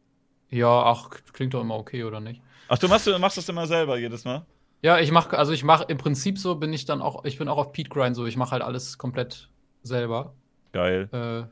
Ja, 0.51 0.85
ach, 0.85 1.11
klingt 1.33 1.55
doch 1.55 1.63
immer 1.63 1.77
okay, 1.77 2.05
oder 2.05 2.21
nicht? 2.21 2.43
Ach, 2.69 2.79
du 2.79 2.89
machst, 2.89 3.07
du 3.07 3.19
machst 3.19 3.39
das 3.39 3.49
immer 3.49 3.67
selber 3.67 3.99
jedes 3.99 4.25
Mal? 4.25 4.45
Ja, 4.83 4.99
ich 4.99 5.11
mach, 5.11 5.33
also 5.33 5.53
ich 5.53 5.65
mache 5.65 5.85
im 5.89 5.97
Prinzip 5.97 6.39
so, 6.39 6.57
bin 6.57 6.73
ich 6.73 6.85
dann 6.85 7.01
auch, 7.01 7.25
ich 7.25 7.39
bin 7.39 7.49
auch 7.49 7.57
auf 7.57 7.73
Pete 7.73 7.89
Grind 7.89 8.15
so, 8.15 8.27
ich 8.27 8.37
mache 8.37 8.53
halt 8.53 8.63
alles 8.63 8.99
komplett 8.99 9.49
selber. 9.83 10.35
Geil. 10.73 11.09
Äh, 11.13 11.45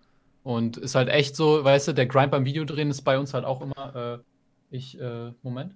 und 0.42 0.76
ist 0.76 0.94
halt 0.94 1.08
echt 1.08 1.34
so, 1.34 1.64
weißt 1.64 1.88
du, 1.88 1.92
der 1.94 2.06
Grind 2.06 2.30
beim 2.30 2.44
Videodrehen 2.44 2.90
ist 2.90 3.02
bei 3.02 3.18
uns 3.18 3.32
halt 3.32 3.44
auch 3.44 3.62
immer, 3.62 3.96
äh, 3.96 4.18
ich, 4.70 5.00
äh, 5.00 5.32
Moment. 5.42 5.75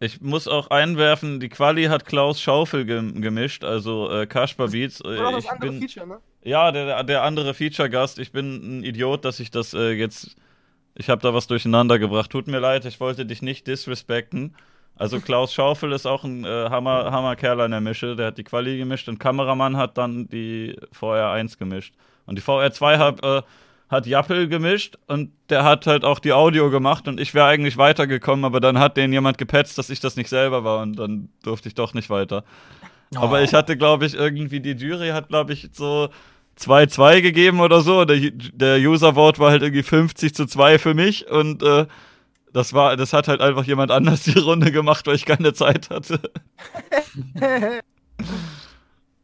Ich 0.00 0.20
muss 0.20 0.46
auch 0.46 0.68
einwerfen, 0.68 1.40
die 1.40 1.48
Quali 1.48 1.84
hat 1.84 2.04
Klaus 2.04 2.40
Schaufel 2.40 2.84
gem 2.84 3.20
gemischt, 3.20 3.64
also 3.64 4.10
äh, 4.10 4.26
Kasper 4.26 4.68
Beats. 4.68 5.00
Äh, 5.00 5.08
Oder 5.08 5.28
auch 5.28 5.32
das 5.32 5.44
ich 5.44 5.50
andere 5.50 5.70
bin, 5.70 5.80
Feature, 5.80 6.06
ne? 6.06 6.18
ja, 6.44 6.70
der, 6.70 7.02
der 7.02 7.22
andere 7.24 7.52
Feature-Gast. 7.52 8.20
Ich 8.20 8.30
bin 8.30 8.78
ein 8.78 8.84
Idiot, 8.84 9.24
dass 9.24 9.40
ich 9.40 9.50
das 9.50 9.74
äh, 9.74 9.90
jetzt. 9.90 10.36
Ich 10.94 11.10
habe 11.10 11.20
da 11.22 11.34
was 11.34 11.48
durcheinander 11.48 11.98
gebracht. 11.98 12.30
Tut 12.30 12.46
mir 12.46 12.58
leid, 12.60 12.84
ich 12.84 13.00
wollte 13.00 13.26
dich 13.26 13.42
nicht 13.42 13.66
disrespekten. 13.66 14.54
Also 14.94 15.20
Klaus 15.20 15.54
Schaufel 15.54 15.92
ist 15.92 16.06
auch 16.06 16.24
ein 16.24 16.44
äh, 16.44 16.70
Hammer, 16.70 17.10
Hammerkerl 17.10 17.60
an 17.60 17.70
der 17.70 17.80
Mische. 17.80 18.16
Der 18.16 18.28
hat 18.28 18.38
die 18.38 18.44
Quali 18.44 18.78
gemischt 18.78 19.08
und 19.08 19.18
Kameramann 19.18 19.76
hat 19.76 19.96
dann 19.96 20.28
die 20.28 20.76
VR1 20.98 21.58
gemischt. 21.58 21.94
Und 22.26 22.36
die 22.36 22.42
VR2 22.42 22.98
hat, 22.98 23.24
äh, 23.24 23.42
hat 23.88 24.06
Jappel 24.06 24.48
gemischt 24.48 24.98
und 25.06 25.32
der 25.48 25.64
hat 25.64 25.86
halt 25.86 26.04
auch 26.04 26.18
die 26.18 26.32
Audio 26.32 26.70
gemacht 26.70 27.08
und 27.08 27.18
ich 27.20 27.32
wäre 27.34 27.46
eigentlich 27.46 27.76
weitergekommen, 27.78 28.44
aber 28.44 28.60
dann 28.60 28.78
hat 28.78 28.96
den 28.96 29.12
jemand 29.12 29.38
gepetzt, 29.38 29.78
dass 29.78 29.88
ich 29.90 30.00
das 30.00 30.16
nicht 30.16 30.28
selber 30.28 30.62
war 30.64 30.82
und 30.82 30.96
dann 30.98 31.30
durfte 31.42 31.68
ich 31.68 31.74
doch 31.74 31.94
nicht 31.94 32.10
weiter. 32.10 32.44
Aber 33.14 33.40
Oh. 33.40 33.42
ich 33.42 33.54
hatte, 33.54 33.76
glaube 33.78 34.04
ich, 34.06 34.14
irgendwie, 34.14 34.60
die 34.60 34.72
Jury 34.72 35.08
hat, 35.10 35.28
glaube 35.28 35.54
ich, 35.54 35.70
so 35.72 36.10
2-2 36.58 37.22
gegeben 37.22 37.60
oder 37.60 37.80
so. 37.80 38.04
Der, 38.04 38.18
der 38.30 38.76
User-Vote 38.78 39.38
war 39.38 39.50
halt 39.52 39.62
irgendwie 39.62 39.82
50 39.82 40.34
zu 40.34 40.46
2 40.46 40.78
für 40.78 40.92
mich 40.94 41.30
und 41.30 41.62
äh, 41.62 41.86
das 42.52 42.72
war, 42.74 42.96
das 42.96 43.12
hat 43.14 43.28
halt 43.28 43.40
einfach 43.40 43.64
jemand 43.64 43.90
anders 43.90 44.22
die 44.24 44.38
Runde 44.38 44.70
gemacht, 44.72 45.06
weil 45.06 45.14
ich 45.16 45.24
keine 45.24 45.54
Zeit 45.54 45.88
hatte. 45.90 46.20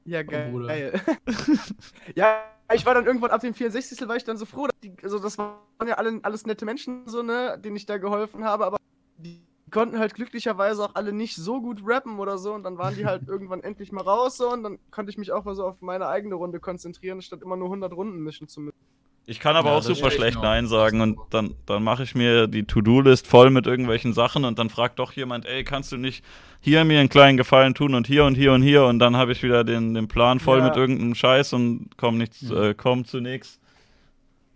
ja, 0.04 0.20
Oh, 0.20 0.24
geil. 0.24 0.52
Geil. 0.66 1.00
ja, 2.14 2.42
ich 2.72 2.86
war 2.86 2.94
dann 2.94 3.06
irgendwann 3.06 3.30
ab 3.30 3.40
dem 3.40 3.54
64. 3.54 4.08
war 4.08 4.16
ich 4.16 4.24
dann 4.24 4.36
so 4.36 4.46
froh, 4.46 4.66
dass 4.66 4.80
die, 4.80 4.94
also 5.02 5.18
das 5.18 5.38
waren 5.38 5.58
ja 5.86 5.94
alle, 5.94 6.20
alles 6.22 6.46
nette 6.46 6.64
Menschen, 6.64 7.06
so, 7.06 7.22
ne, 7.22 7.58
denen 7.58 7.76
ich 7.76 7.86
da 7.86 7.98
geholfen 7.98 8.44
habe, 8.44 8.64
aber 8.64 8.78
die 9.18 9.42
konnten 9.70 9.98
halt 9.98 10.14
glücklicherweise 10.14 10.84
auch 10.84 10.94
alle 10.94 11.12
nicht 11.12 11.36
so 11.36 11.60
gut 11.60 11.80
rappen 11.84 12.18
oder 12.18 12.38
so 12.38 12.54
und 12.54 12.62
dann 12.62 12.78
waren 12.78 12.94
die 12.94 13.06
halt 13.06 13.22
irgendwann 13.28 13.62
endlich 13.62 13.92
mal 13.92 14.02
raus 14.02 14.36
so 14.36 14.52
und 14.52 14.62
dann 14.62 14.78
konnte 14.90 15.10
ich 15.10 15.18
mich 15.18 15.32
auch 15.32 15.44
mal 15.44 15.54
so 15.54 15.66
auf 15.66 15.80
meine 15.80 16.06
eigene 16.06 16.36
Runde 16.36 16.60
konzentrieren, 16.60 17.20
statt 17.22 17.42
immer 17.42 17.56
nur 17.56 17.66
100 17.66 17.92
Runden 17.92 18.22
mischen 18.22 18.48
zu 18.48 18.60
müssen. 18.60 18.78
Ich 19.26 19.40
kann 19.40 19.56
aber 19.56 19.70
Ja, 19.70 19.76
auch 19.76 19.82
super 19.82 20.10
schlecht 20.10 20.34
echt 20.36 20.42
Nein 20.42 20.66
sagen 20.66 21.00
und 21.00 21.18
dann, 21.30 21.54
dann 21.64 21.82
mache 21.82 22.02
ich 22.02 22.14
mir 22.14 22.46
die 22.46 22.64
To-Do-List 22.64 23.26
voll 23.26 23.48
mit 23.50 23.66
irgendwelchen 23.66 24.12
Sachen 24.12 24.44
und 24.44 24.58
dann 24.58 24.68
fragt 24.68 24.98
doch 24.98 25.12
jemand, 25.12 25.46
ey, 25.46 25.64
kannst 25.64 25.92
du 25.92 25.96
nicht 25.96 26.22
hier 26.60 26.84
mir 26.84 27.00
einen 27.00 27.08
kleinen 27.08 27.38
Gefallen 27.38 27.74
tun 27.74 27.94
und 27.94 28.06
hier 28.06 28.24
und 28.24 28.34
hier 28.34 28.52
und 28.52 28.62
hier 28.62 28.84
und 28.84 28.98
dann 28.98 29.16
habe 29.16 29.32
ich 29.32 29.42
wieder 29.42 29.64
den, 29.64 29.94
den 29.94 30.08
Plan 30.08 30.40
voll 30.40 30.58
Ja. 30.58 30.64
mit 30.64 30.76
irgendeinem 30.76 31.14
Scheiß 31.14 31.54
und 31.54 31.90
komm 31.96 32.18
nichts, 32.18 32.42
Mhm. 32.42 32.56
äh, 32.56 32.74
komm 32.74 33.06
zu 33.06 33.20
nichts. 33.20 33.58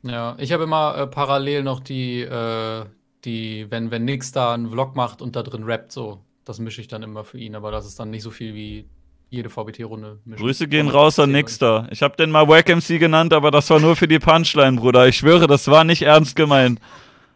Ja, 0.02 0.36
ich 0.38 0.52
habe 0.52 0.64
immer 0.64 0.96
äh, 0.96 1.06
parallel 1.06 1.62
noch 1.64 1.80
die, 1.80 2.20
äh, 2.22 2.84
die, 3.24 3.66
wenn, 3.70 3.90
wenn 3.90 4.04
Nix 4.04 4.32
da 4.32 4.54
einen 4.54 4.70
Vlog 4.70 4.94
macht 4.96 5.20
und 5.22 5.34
da 5.34 5.42
drin 5.42 5.64
rappt, 5.64 5.92
so, 5.92 6.20
das 6.44 6.58
mische 6.60 6.80
ich 6.80 6.88
dann 6.88 7.02
immer 7.02 7.24
für 7.24 7.38
ihn, 7.38 7.54
aber 7.56 7.70
das 7.72 7.86
ist 7.86 7.98
dann 7.98 8.10
nicht 8.10 8.22
so 8.22 8.30
viel 8.30 8.54
wie 8.54 8.86
jede 9.30 9.50
VBT-Runde 9.50 10.18
mischen. 10.24 10.42
Grüße 10.44 10.68
gehen 10.68 10.86
Von 10.86 10.96
raus 10.96 11.18
an 11.18 11.26
10 11.26 11.32
Nixter. 11.32 11.88
Ich 11.90 12.02
habe 12.02 12.16
den 12.16 12.30
mal 12.30 12.48
Wack 12.48 12.68
MC 12.68 12.98
genannt, 12.98 13.32
aber 13.32 13.50
das 13.50 13.68
war 13.70 13.78
nur 13.78 13.96
für 13.96 14.08
die 14.08 14.18
Punchline, 14.18 14.78
Bruder. 14.78 15.06
Ich 15.06 15.18
schwöre, 15.18 15.46
das 15.46 15.68
war 15.68 15.84
nicht 15.84 16.02
ernst 16.02 16.34
gemeint. 16.36 16.80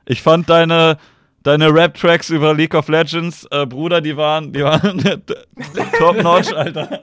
Ich 0.07 0.23
fand 0.23 0.49
deine, 0.49 0.97
deine 1.43 1.73
Rap-Tracks 1.73 2.31
über 2.31 2.55
League 2.55 2.75
of 2.75 2.89
Legends, 2.89 3.47
äh, 3.51 3.67
Bruder, 3.67 4.01
die 4.01 4.17
waren, 4.17 4.53
die 4.53 4.63
waren 4.63 5.03
top-notch, 5.99 6.53
Alter. 6.53 7.03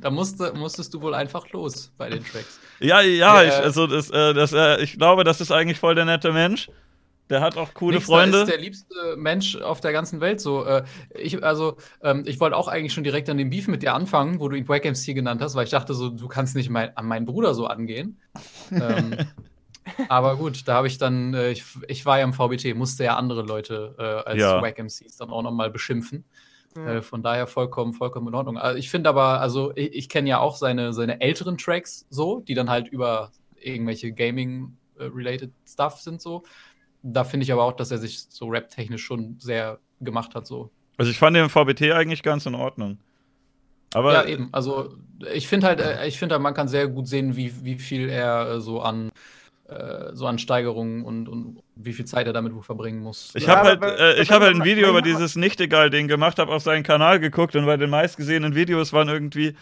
da 0.00 0.10
musste, 0.10 0.52
musstest 0.54 0.94
du 0.94 1.00
wohl 1.02 1.14
einfach 1.14 1.50
los 1.50 1.92
bei 1.98 2.08
den 2.08 2.24
Tracks. 2.24 2.60
Ja, 2.78 3.00
ja, 3.00 3.42
Ja, 3.42 3.42
ich, 3.42 3.52
äh, 3.52 3.64
also 3.64 3.86
das, 3.86 4.08
äh, 4.10 4.34
das, 4.34 4.52
äh, 4.52 4.82
ich 4.82 4.96
glaube, 4.96 5.24
das 5.24 5.40
ist 5.40 5.50
eigentlich 5.50 5.78
voll 5.78 5.94
der 5.94 6.04
nette 6.04 6.32
Mensch. 6.32 6.68
Der 7.30 7.40
hat 7.40 7.56
auch 7.56 7.72
coole 7.74 7.94
Nixter 7.94 8.12
Freunde. 8.12 8.38
ist 8.42 8.50
der 8.50 8.58
liebste 8.58 9.16
Mensch 9.16 9.56
auf 9.56 9.80
der 9.80 9.92
ganzen 9.92 10.20
Welt. 10.20 10.40
So, 10.40 10.64
äh, 10.64 10.84
ich, 11.14 11.42
also, 11.42 11.76
ähm, 12.02 12.24
ich 12.26 12.40
wollte 12.40 12.56
auch 12.56 12.68
eigentlich 12.68 12.92
schon 12.92 13.04
direkt 13.04 13.30
an 13.30 13.38
dem 13.38 13.50
Beef 13.50 13.68
mit 13.68 13.82
dir 13.82 13.94
anfangen, 13.94 14.40
wo 14.40 14.48
du 14.48 14.56
ihn 14.56 14.68
Wack 14.68 14.84
MC 14.84 15.14
genannt 15.14 15.40
hast, 15.40 15.54
weil 15.54 15.64
ich 15.64 15.70
dachte 15.70 15.94
so, 15.94 16.10
du 16.10 16.28
kannst 16.28 16.56
nicht 16.56 16.68
mein, 16.68 16.96
an 16.96 17.06
meinen 17.06 17.24
Bruder 17.26 17.54
so 17.54 17.66
angehen. 17.66 18.18
ähm, 18.72 19.16
aber 20.08 20.36
gut, 20.36 20.66
da 20.66 20.74
habe 20.74 20.88
ich 20.88 20.98
dann, 20.98 21.34
äh, 21.34 21.50
ich, 21.52 21.64
ich 21.88 22.04
war 22.04 22.18
ja 22.18 22.24
im 22.24 22.32
VBT, 22.32 22.74
musste 22.74 23.04
ja 23.04 23.16
andere 23.16 23.42
Leute 23.42 23.94
äh, 23.98 24.28
als 24.28 24.40
Ja. 24.40 24.60
Wack 24.60 24.78
MCs 24.78 25.16
dann 25.16 25.30
auch 25.30 25.42
nochmal 25.42 25.70
beschimpfen. 25.70 26.24
Ja. 26.76 26.94
Äh, 26.94 27.02
von 27.02 27.22
daher 27.22 27.46
vollkommen, 27.46 27.92
vollkommen 27.94 28.28
in 28.28 28.34
Ordnung. 28.34 28.58
Also 28.58 28.78
ich 28.78 28.90
finde 28.90 29.10
aber, 29.10 29.40
also 29.40 29.72
ich, 29.74 29.92
ich 29.94 30.08
kenne 30.08 30.28
ja 30.28 30.38
auch 30.38 30.56
seine, 30.56 30.92
seine 30.92 31.20
älteren 31.20 31.58
Tracks 31.58 32.06
so, 32.10 32.40
die 32.40 32.54
dann 32.54 32.70
halt 32.70 32.88
über 32.88 33.32
irgendwelche 33.60 34.12
Gaming-related 34.12 35.52
Stuff 35.66 36.00
sind 36.00 36.22
so. 36.22 36.44
Da 37.02 37.24
finde 37.24 37.44
ich 37.44 37.52
aber 37.52 37.64
auch, 37.64 37.72
dass 37.72 37.90
er 37.90 37.98
sich 37.98 38.24
so 38.28 38.48
rap-technisch 38.48 39.02
schon 39.02 39.36
sehr 39.38 39.78
gemacht 40.00 40.34
hat 40.34 40.46
so. 40.46 40.70
Also 40.98 41.10
ich 41.10 41.18
fand 41.18 41.36
den 41.36 41.48
VBT 41.48 41.92
eigentlich 41.92 42.22
ganz 42.22 42.46
in 42.46 42.54
Ordnung. 42.54 42.98
Aber 43.94 44.12
ja, 44.12 44.24
eben. 44.24 44.48
Also 44.52 44.94
ich 45.32 45.48
finde 45.48 45.66
halt, 45.66 45.80
äh, 45.80 46.06
ich 46.06 46.18
finde 46.18 46.34
halt, 46.34 46.42
man 46.42 46.54
kann 46.54 46.68
sehr 46.68 46.88
gut 46.88 47.08
sehen, 47.08 47.36
wie, 47.36 47.64
wie 47.64 47.78
viel 47.78 48.08
er 48.08 48.50
äh, 48.50 48.60
so 48.60 48.80
an 48.80 49.10
äh, 49.70 50.14
so 50.14 50.26
an 50.26 50.38
Steigerungen 50.38 51.04
und, 51.04 51.28
und 51.28 51.62
wie 51.76 51.92
viel 51.92 52.04
Zeit 52.04 52.26
er 52.26 52.32
damit 52.32 52.52
verbringen 52.64 53.02
muss. 53.02 53.30
Ich 53.34 53.48
habe 53.48 53.68
halt, 53.68 53.82
äh, 53.82 54.20
ich 54.20 54.30
hab 54.30 54.42
halt 54.42 54.56
ein 54.56 54.64
Video 54.64 54.90
über 54.90 55.00
dieses 55.00 55.36
Nicht-Egal-Ding 55.36 56.08
gemacht, 56.08 56.40
habe 56.40 56.52
auf 56.52 56.62
seinen 56.62 56.82
Kanal 56.82 57.20
geguckt 57.20 57.54
und 57.54 57.66
bei 57.66 57.76
den 57.76 57.88
meistgesehenen 57.88 58.56
Videos 58.56 58.92
waren 58.92 59.08
irgendwie, 59.08 59.54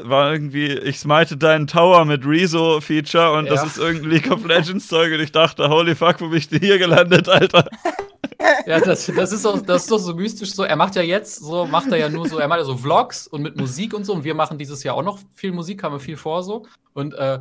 war 0.00 0.32
irgendwie, 0.32 0.66
ich 0.72 0.98
smite 0.98 1.36
deinen 1.36 1.66
Tower 1.66 2.04
mit 2.04 2.24
Rezo-Feature 2.24 3.32
und 3.38 3.50
das 3.50 3.60
Ja. 3.60 3.66
ist 3.66 3.78
irgendein 3.78 4.10
League 4.10 4.30
of 4.30 4.44
Legends-Zeug 4.46 5.12
und 5.12 5.20
ich 5.20 5.32
dachte, 5.32 5.68
holy 5.68 5.94
fuck, 5.94 6.20
wo 6.20 6.28
bin 6.28 6.38
ich 6.38 6.48
denn 6.48 6.60
hier 6.60 6.78
gelandet, 6.78 7.28
Alter? 7.28 7.68
Ja, 8.66 8.80
das, 8.80 9.06
das, 9.06 9.32
ist 9.32 9.46
auch, 9.46 9.60
das 9.62 9.82
ist 9.82 9.90
doch 9.90 9.98
so 9.98 10.14
mystisch 10.14 10.52
so. 10.54 10.64
Er 10.64 10.76
macht 10.76 10.96
ja 10.96 11.02
jetzt 11.02 11.36
so, 11.36 11.66
macht 11.66 11.90
er 11.92 11.98
ja 11.98 12.08
nur 12.08 12.28
so, 12.28 12.38
er 12.38 12.48
macht 12.48 12.58
ja 12.60 12.64
so 12.64 12.76
Vlogs 12.76 13.26
und 13.26 13.42
mit 13.42 13.56
Musik 13.56 13.94
und 13.94 14.04
so. 14.04 14.12
Und 14.14 14.24
wir 14.24 14.34
machen 14.34 14.58
dieses 14.58 14.82
Jahr 14.82 14.96
auch 14.96 15.02
noch 15.02 15.18
viel 15.34 15.52
Musik, 15.52 15.82
haben 15.82 15.94
wir 15.94 16.00
viel 16.00 16.16
vor 16.16 16.42
so. 16.42 16.66
Und, 16.94 17.14
äh, 17.14 17.40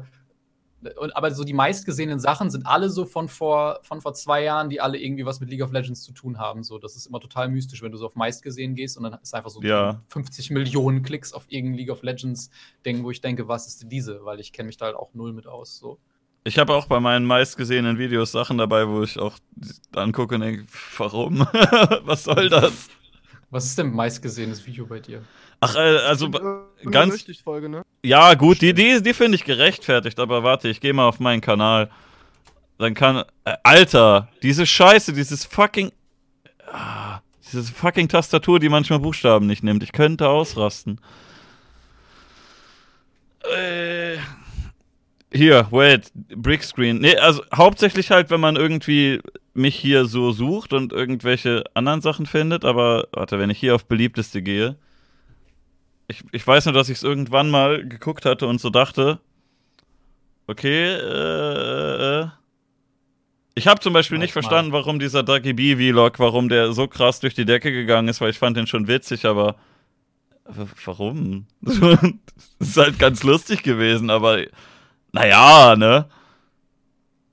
und 0.98 1.16
aber 1.16 1.32
so 1.32 1.44
die 1.44 1.54
meistgesehenen 1.54 2.20
Sachen 2.20 2.50
sind 2.50 2.66
alle 2.66 2.90
so 2.90 3.06
von 3.06 3.28
vor, 3.28 3.80
von 3.84 4.02
vor 4.02 4.14
zwei 4.14 4.44
Jahren, 4.44 4.70
die 4.70 4.82
alle 4.82 4.98
irgendwie 4.98 5.26
was 5.26 5.40
mit 5.40 5.50
League 5.50 5.64
of 5.64 5.72
Legends 5.72 6.04
zu 6.04 6.12
tun 6.14 6.40
haben. 6.40 6.64
So, 6.64 6.78
das 6.78 6.96
ist 6.96 7.06
immer 7.06 7.20
total 7.20 7.50
mystisch, 7.50 7.82
wenn 7.82 7.92
du 7.92 7.98
so 7.98 8.06
auf 8.06 8.16
meistgesehen 8.16 8.76
gehst 8.76 8.98
und 8.98 9.04
dann 9.04 9.18
ist 9.22 9.34
einfach 9.34 9.50
so 9.50 9.62
Ja. 9.62 10.02
50 10.10 10.52
Millionen 10.52 11.04
Klicks 11.04 11.34
auf 11.34 11.46
irgendein 11.48 11.78
League 11.78 11.92
of 11.92 12.04
Legends 12.04 12.50
Ding, 12.86 13.04
wo 13.04 13.12
ich 13.12 13.22
denke, 13.22 13.48
was 13.48 13.68
ist 13.68 13.82
denn 13.82 13.90
diese? 13.90 14.24
Weil 14.26 14.40
ich 14.40 14.52
kenne 14.54 14.68
mich 14.68 14.78
da 14.78 14.86
halt 14.86 14.96
auch 14.96 15.14
null 15.14 15.34
mit 15.34 15.48
aus. 15.48 15.78
So. 15.78 16.00
Ich 16.46 16.60
habe 16.60 16.74
auch 16.74 16.88
bei 16.88 17.00
meinen 17.00 17.26
meistgesehenen 17.26 17.98
Videos 17.98 18.32
Sachen 18.32 18.58
dabei, 18.58 18.88
wo 18.88 19.02
ich 19.04 19.18
auch 19.18 19.38
angucke 19.96 20.36
und 20.36 20.42
denke, 20.42 20.66
warum? 20.98 21.40
Was 22.04 22.26
soll 22.26 22.50
das? 22.50 22.90
Was 23.50 23.66
ist 23.66 23.78
denn 23.78 23.94
meistgesehenes 23.94 24.66
Video 24.66 24.86
bei 24.86 25.00
dir? 25.00 25.22
Ach, 25.62 25.76
äh, 25.76 25.98
also 26.00 26.30
ganz. 26.30 27.14
Rösticht-Folge, 27.14 27.70
ne? 27.70 27.84
Ja, 28.06 28.34
gut, 28.34 28.62
die, 28.62 28.74
die, 28.74 29.02
die 29.02 29.14
finde 29.14 29.36
ich 29.36 29.46
gerechtfertigt, 29.46 30.20
aber 30.20 30.44
warte, 30.44 30.68
ich 30.68 30.82
gehe 30.82 30.94
mal 30.94 31.08
auf 31.08 31.20
meinen 31.20 31.42
Kanal. 31.42 31.90
Dann 32.78 32.94
kann. 32.94 33.24
Äh, 33.46 33.56
Alter, 33.64 34.28
diese 34.42 34.66
Scheiße, 34.66 35.14
dieses 35.14 35.46
fucking. 35.46 35.92
Ah, 36.72 37.22
diese 37.46 37.64
fucking 37.64 38.10
Tastatur, 38.10 38.60
die 38.60 38.70
manchmal 38.70 39.00
Buchstaben 39.00 39.48
nicht 39.48 39.64
nimmt. 39.64 39.84
Ich 39.84 39.94
könnte 39.94 40.28
ausrasten. 40.28 41.00
Äh. 43.56 44.18
Hier, 45.32 45.68
wait, 45.72 46.12
Brickscreen. 46.14 47.00
Nee, 47.00 47.16
also 47.18 47.44
hauptsächlich 47.56 48.12
halt, 48.12 48.30
wenn 48.30 48.40
man 48.40 48.56
irgendwie 48.56 49.20
mich 49.56 49.76
hier 49.76 50.06
so 50.06 50.32
sucht 50.32 50.74
und 50.74 50.94
irgendwelche 50.94 51.64
anderen 51.74 52.02
Sachen 52.02 52.26
findet, 52.28 52.66
aber 52.66 53.08
warte, 53.12 53.40
wenn 53.40 53.50
ich 53.50 53.60
hier 53.60 53.74
auf 53.74 53.86
beliebteste 53.86 54.42
gehe. 54.44 54.78
Ich, 56.14 56.24
ich 56.32 56.46
weiß 56.46 56.66
nur, 56.66 56.74
dass 56.74 56.90
ich 56.90 56.98
es 56.98 57.04
irgendwann 57.04 57.50
mal 57.50 57.88
geguckt 57.88 58.26
hatte 58.26 58.46
und 58.48 58.62
so 58.62 58.70
dachte, 58.70 59.20
okay, 60.48 60.94
äh, 60.94 62.22
äh. 62.22 62.28
Ich 63.56 63.68
habe 63.68 63.80
zum 63.80 63.94
Beispiel 63.94 64.18
nicht 64.18 64.36
Manchmal. 64.36 64.52
verstanden, 64.52 64.72
warum 64.74 65.00
dieser 65.00 65.24
Ducky 65.24 65.54
B 65.54 65.76
Vlog, 65.76 66.20
warum 66.20 66.50
der 66.50 66.74
so 66.74 66.88
krass 66.88 67.20
durch 67.20 67.34
die 67.34 67.46
Decke 67.46 67.72
gegangen 67.72 68.08
ist, 68.08 68.22
weil 68.22 68.30
ich 68.30 68.40
fand 68.40 68.58
den 68.58 68.68
schon 68.68 68.88
witzig, 68.88 69.26
aber 69.26 69.56
warum? 70.86 71.48
Das 72.60 72.70
ist 72.70 72.78
halt 72.78 73.00
ganz 73.00 73.24
lustig 73.24 73.62
gewesen, 73.64 74.10
aber 74.10 74.44
naja, 75.12 75.76
ne? 75.76 76.08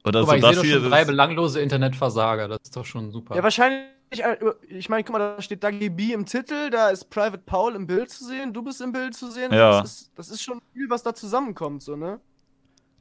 Oder 0.04 0.20
Aber 0.20 0.30
so 0.30 0.34
ich 0.34 0.40
sehe 0.40 0.50
das 0.50 0.56
doch 0.56 0.64
hier. 0.64 0.80
schon 0.80 0.90
drei 0.90 1.04
belanglose 1.04 1.60
Internetversager. 1.60 2.48
Das 2.48 2.58
ist 2.62 2.76
doch 2.76 2.86
schon 2.86 3.12
super. 3.12 3.36
Ja, 3.36 3.42
wahrscheinlich. 3.42 3.86
Äh, 4.18 4.36
Ich 4.68 4.88
meine, 4.88 5.04
guck 5.04 5.12
mal, 5.16 5.36
da 5.36 5.40
steht 5.42 5.62
Dagi 5.62 5.88
B 5.88 6.12
im 6.12 6.26
Titel, 6.26 6.70
da 6.70 6.88
ist 6.90 7.08
Private 7.10 7.42
Paul 7.46 7.74
im 7.76 7.86
Bild 7.86 8.10
zu 8.10 8.24
sehen, 8.24 8.52
du 8.52 8.62
bist 8.62 8.80
im 8.80 8.92
Bild 8.92 9.14
zu 9.14 9.30
sehen. 9.30 9.52
Ja. 9.52 9.80
Das 9.80 9.90
ist, 9.92 10.10
das 10.16 10.28
ist 10.30 10.42
schon 10.42 10.60
viel, 10.72 10.90
was 10.90 11.02
da 11.02 11.14
zusammenkommt, 11.14 11.82
so, 11.82 11.96
ne? 11.96 12.20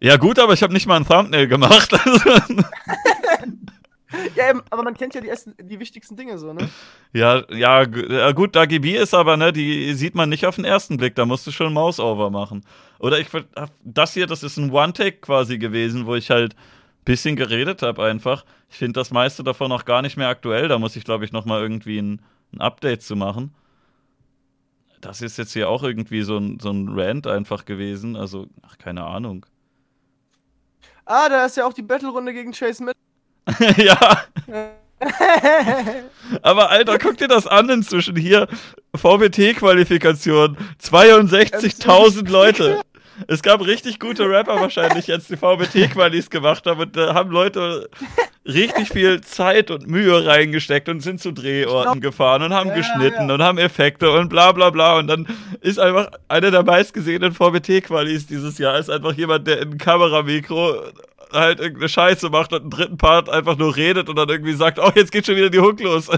ja, 0.02 0.16
gut, 0.16 0.40
aber 0.40 0.54
ich 0.54 0.64
habe 0.64 0.72
nicht 0.72 0.86
mal 0.88 0.96
ein 0.98 1.06
Thumbnail 1.06 1.48
gemacht. 1.48 1.92
Ja, 4.36 4.50
eben, 4.50 4.64
aber 4.72 4.82
man 4.82 4.96
kennt 4.96 5.14
ja 5.14 5.22
die, 5.22 5.28
ersten, 5.30 5.54
die 5.62 5.80
wichtigsten 5.80 6.16
Dinge, 6.18 6.40
so, 6.40 6.52
ne? 6.52 6.68
Ja, 7.14 7.44
ja, 7.52 7.84
gu- 7.86 8.12
ja 8.12 8.32
gut, 8.32 8.56
Dagi 8.56 8.80
B 8.80 8.98
ist 8.98 9.14
aber, 9.14 9.38
ne, 9.38 9.54
die 9.54 9.94
sieht 9.94 10.16
man 10.16 10.30
nicht 10.30 10.48
auf 10.48 10.56
den 10.56 10.66
ersten 10.66 10.98
Blick, 10.98 11.14
da 11.14 11.28
musst 11.28 11.46
du 11.46 11.52
schon 11.52 11.72
Mouse-Over 11.74 12.32
machen. 12.32 12.66
Oder 12.98 13.20
ich, 13.20 13.28
das 13.84 14.14
hier, 14.16 14.26
das 14.26 14.42
ist 14.42 14.58
ein 14.58 14.72
One-Take 14.72 15.18
quasi 15.18 15.60
gewesen, 15.60 16.08
wo 16.08 16.16
ich 16.16 16.32
halt 16.32 16.56
bisschen 17.10 17.36
geredet 17.36 17.82
habe 17.82 18.04
einfach. 18.04 18.46
Ich 18.70 18.78
finde 18.78 19.00
das 19.00 19.10
meiste 19.10 19.44
davon 19.44 19.72
auch 19.72 19.84
gar 19.84 20.04
nicht 20.04 20.16
mehr 20.16 20.28
aktuell, 20.28 20.68
da 20.68 20.78
muss 20.78 20.96
ich, 20.96 21.04
glaube 21.04 21.26
ich, 21.26 21.32
nochmal 21.32 21.60
irgendwie 21.60 21.98
ein, 21.98 22.22
ein 22.54 22.62
Update 22.62 23.02
zu 23.02 23.16
machen. 23.16 23.52
Das 25.02 25.24
ist 25.24 25.40
jetzt 25.40 25.54
hier 25.54 25.70
auch 25.70 25.82
irgendwie 25.82 26.22
so 26.22 26.38
ein, 26.38 26.60
so 26.60 26.70
ein 26.70 26.88
Rant 26.88 27.26
einfach 27.26 27.66
gewesen, 27.66 28.16
also, 28.16 28.46
ach, 28.62 28.78
keine 28.78 29.06
Ahnung. 29.06 29.48
Ah, 31.06 31.30
da 31.30 31.48
ist 31.48 31.58
ja 31.58 31.66
auch 31.66 31.74
die 31.74 31.82
Battle-Runde 31.82 32.32
gegen 32.32 32.52
Chase 32.52 32.84
Mid. 32.84 32.96
ja, 33.78 34.26
aber 36.42 36.70
Alter, 36.70 37.00
guck 37.00 37.18
dir 37.18 37.28
das 37.28 37.48
an 37.48 37.70
inzwischen 37.70 38.16
hier. 38.16 38.48
VBT-Qualifikation. 38.96 40.58
62.000 40.82 42.30
Leute. 42.30 42.82
Es 43.28 43.42
gab 43.42 43.62
richtig 43.66 44.00
gute 44.00 44.30
Rapper 44.30 44.60
wahrscheinlich 44.60 45.08
jetzt, 45.08 45.30
die 45.30 45.38
VBT-Qualis 45.38 46.30
gemacht 46.30 46.66
haben 46.66 46.80
und 46.82 46.96
da 46.96 47.14
haben 47.14 47.32
Leute 47.32 47.90
richtig 48.46 48.90
viel 48.90 49.22
Zeit 49.22 49.72
und 49.72 49.88
Mühe 49.88 50.26
reingesteckt 50.26 50.90
und 50.90 51.02
sind 51.02 51.22
zu 51.22 51.32
Drehorten 51.32 52.02
gefahren 52.02 52.44
und 52.44 52.54
haben 52.54 52.70
Ja, 52.70 52.76
geschnitten 52.76 53.28
ja. 53.28 53.36
und 53.36 53.42
haben 53.44 53.58
Effekte 53.58 54.12
und 54.12 54.30
bla 54.30 54.52
bla 54.52 54.70
bla 54.70 54.98
und 54.98 55.08
dann 55.08 55.28
ist 55.62 55.80
einfach 55.80 56.10
einer 56.28 56.52
der 56.52 56.64
meistgesehenen 56.64 57.34
VBT-Qualis 57.34 58.28
dieses 58.28 58.58
Jahr 58.58 58.80
ist 58.80 58.90
einfach 58.90 59.14
jemand, 59.14 59.48
der 59.48 59.62
in 59.62 59.72
ein 59.74 59.78
Kameramikro 59.78 60.76
halt 61.32 61.60
irgendeine 61.60 61.90
Scheiße 61.90 62.30
macht 62.30 62.54
und 62.54 62.62
einen 62.62 62.70
dritten 62.72 62.98
Part 62.98 63.30
einfach 63.30 63.58
nur 63.58 63.76
redet 63.76 64.10
und 64.10 64.16
dann 64.16 64.30
irgendwie 64.30 64.54
sagt, 64.54 64.80
oh, 64.80 64.92
jetzt 64.96 65.12
geht 65.12 65.26
schon 65.26 65.36
wieder 65.36 65.50
die 65.50 65.60
Hook 65.60 65.80
los. 65.82 66.10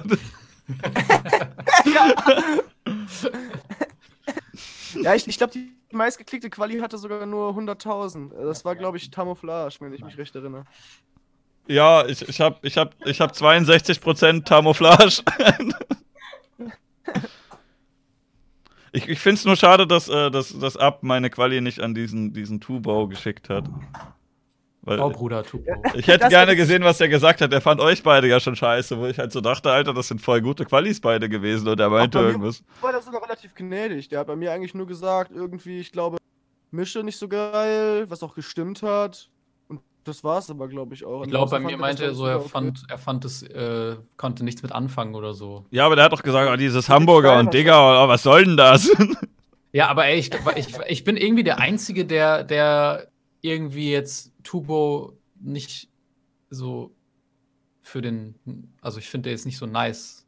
ja, 5.02 5.16
ich, 5.16 5.28
ich 5.28 5.38
glaube, 5.38 5.52
die 5.54 5.70
meistgeklickte 5.94 6.50
Quali 6.50 6.80
hatte 6.80 6.98
sogar 6.98 7.26
nur 7.26 7.52
100.000. 7.52 8.34
Das 8.46 8.66
war, 8.66 8.76
glaube 8.76 8.98
ich, 8.98 9.10
Tamouflage, 9.12 9.76
wenn 9.80 9.94
ich 9.94 10.04
mich 10.04 10.18
recht 10.18 10.36
erinnere. 10.36 10.66
Ja, 11.68 12.06
ich, 12.06 12.28
ich 12.28 12.42
habe 12.42 12.58
ich 12.64 12.78
hab, 12.78 12.96
ich 13.06 13.22
hab 13.22 13.32
62% 13.32 14.44
Camouflage. 14.44 15.24
ich 18.92 19.08
ich 19.08 19.20
finde 19.20 19.36
es 19.36 19.46
nur 19.46 19.56
schade, 19.56 19.88
dass, 19.88 20.10
äh, 20.10 20.32
dass, 20.32 20.58
dass 20.58 20.78
Ab 20.78 21.04
meine 21.04 21.30
Quali 21.30 21.62
nicht 21.62 21.80
an 21.80 21.94
diesen, 21.94 22.34
diesen 22.34 22.60
Tubau 22.60 23.08
geschickt 23.08 23.50
hat. 23.50 23.70
Weil 24.84 25.00
oh, 25.00 25.10
Bruder, 25.10 25.44
Tupo. 25.44 25.72
ich 25.94 26.08
hätte 26.08 26.20
Das 26.22 26.30
gerne 26.30 26.56
gesehen, 26.56 26.84
was 26.84 27.00
er 27.00 27.08
gesagt 27.08 27.42
hat. 27.42 27.54
Er 27.54 27.62
fand 27.62 27.80
euch 27.82 28.02
beide 28.02 28.28
ja 28.28 28.40
schon 28.40 28.56
scheiße, 28.56 28.98
wo 28.98 29.06
ich 29.06 29.20
halt 29.20 29.32
so 29.32 29.40
dachte, 29.40 29.72
Alter, 29.72 29.94
das 29.94 30.08
sind 30.08 30.22
voll 30.22 30.42
gute 30.42 30.66
Qualis 30.66 31.00
beide 31.00 31.30
gewesen 31.30 31.68
und 31.68 31.80
er 31.80 31.90
meinte 31.90 32.18
bei 32.18 32.24
mir- 32.24 32.30
irgendwas. 32.32 32.64
War 32.82 32.92
das 32.92 33.06
sogar 33.06 33.22
relativ 33.24 33.54
gnädig. 33.54 34.10
Der 34.10 34.20
hat 34.22 34.28
bei 34.28 34.36
mir 34.36 34.52
eigentlich 34.52 34.74
nur 34.74 34.88
gesagt, 34.88 35.32
irgendwie, 35.34 35.80
ich 35.80 35.92
glaube, 35.92 36.18
Mische 36.72 37.04
nicht 37.04 37.18
so 37.18 37.28
geil, 37.28 38.06
was 38.10 38.24
auch 38.24 38.34
gestimmt 38.34 38.82
hat. 38.82 39.30
Und 39.68 39.82
das 40.04 40.24
war's 40.24 40.50
aber, 40.50 40.68
glaube 40.68 40.96
ich, 40.96 41.06
auch. 41.06 41.24
Ich 41.26 41.30
glaube, 41.30 41.52
bei 41.52 41.58
Ansonsten 41.58 41.78
mir 41.78 41.78
meinte 41.80 42.04
er 42.06 42.16
so, 42.16 42.26
er 42.26 42.40
fand, 42.42 42.84
er 42.90 42.98
fand 42.98 43.24
es, 43.26 43.44
äh, 43.44 43.98
konnte 44.18 44.44
nichts 44.44 44.64
mit 44.64 44.72
anfangen 44.72 45.14
oder 45.14 45.34
so. 45.34 45.66
Ja, 45.70 45.86
aber 45.86 45.96
der 45.96 46.06
hat 46.06 46.14
doch 46.14 46.24
gesagt, 46.24 46.50
oh, 46.52 46.56
dieses 46.56 46.90
Hamburger 46.90 47.38
und 47.38 47.54
Digga, 47.54 48.04
oh, 48.04 48.08
was 48.08 48.24
soll 48.24 48.46
denn 48.46 48.58
das? 48.58 48.90
Ja, 49.74 49.90
aber 49.90 50.06
ey, 50.08 50.18
ich, 50.18 50.32
ich, 50.56 50.68
ich 50.88 51.04
bin 51.04 51.18
irgendwie 51.18 51.44
der 51.44 51.60
Einzige, 51.60 52.04
der, 52.06 52.44
der 52.44 53.08
irgendwie 53.42 53.92
jetzt 53.92 54.34
Tubo 54.44 55.18
nicht 55.40 55.90
so 56.50 56.96
für 57.82 58.02
den, 58.02 58.36
also 58.82 59.00
ich 59.00 59.10
finde 59.10 59.24
der 59.24 59.34
jetzt 59.34 59.46
nicht 59.46 59.58
so 59.58 59.66
nice. 59.66 60.28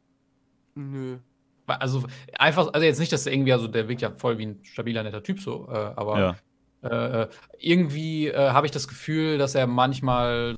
Nö. 0.74 1.18
Also 1.66 2.04
einfach, 2.38 2.72
also 2.72 2.84
jetzt 2.84 2.98
nicht, 2.98 3.12
dass 3.12 3.26
er 3.26 3.32
irgendwie, 3.32 3.52
also 3.52 3.68
der 3.68 3.88
wirkt 3.88 4.02
ja 4.02 4.10
voll 4.10 4.36
wie 4.38 4.46
ein 4.46 4.58
stabiler, 4.64 5.02
netter 5.02 5.22
Typ 5.22 5.40
so, 5.40 5.66
äh, 5.70 5.92
aber 5.96 6.36
ja. 6.82 7.22
äh, 7.22 7.28
irgendwie 7.58 8.28
äh, 8.28 8.50
habe 8.50 8.66
ich 8.66 8.72
das 8.72 8.86
Gefühl, 8.86 9.38
dass 9.38 9.54
er 9.54 9.66
manchmal, 9.66 10.56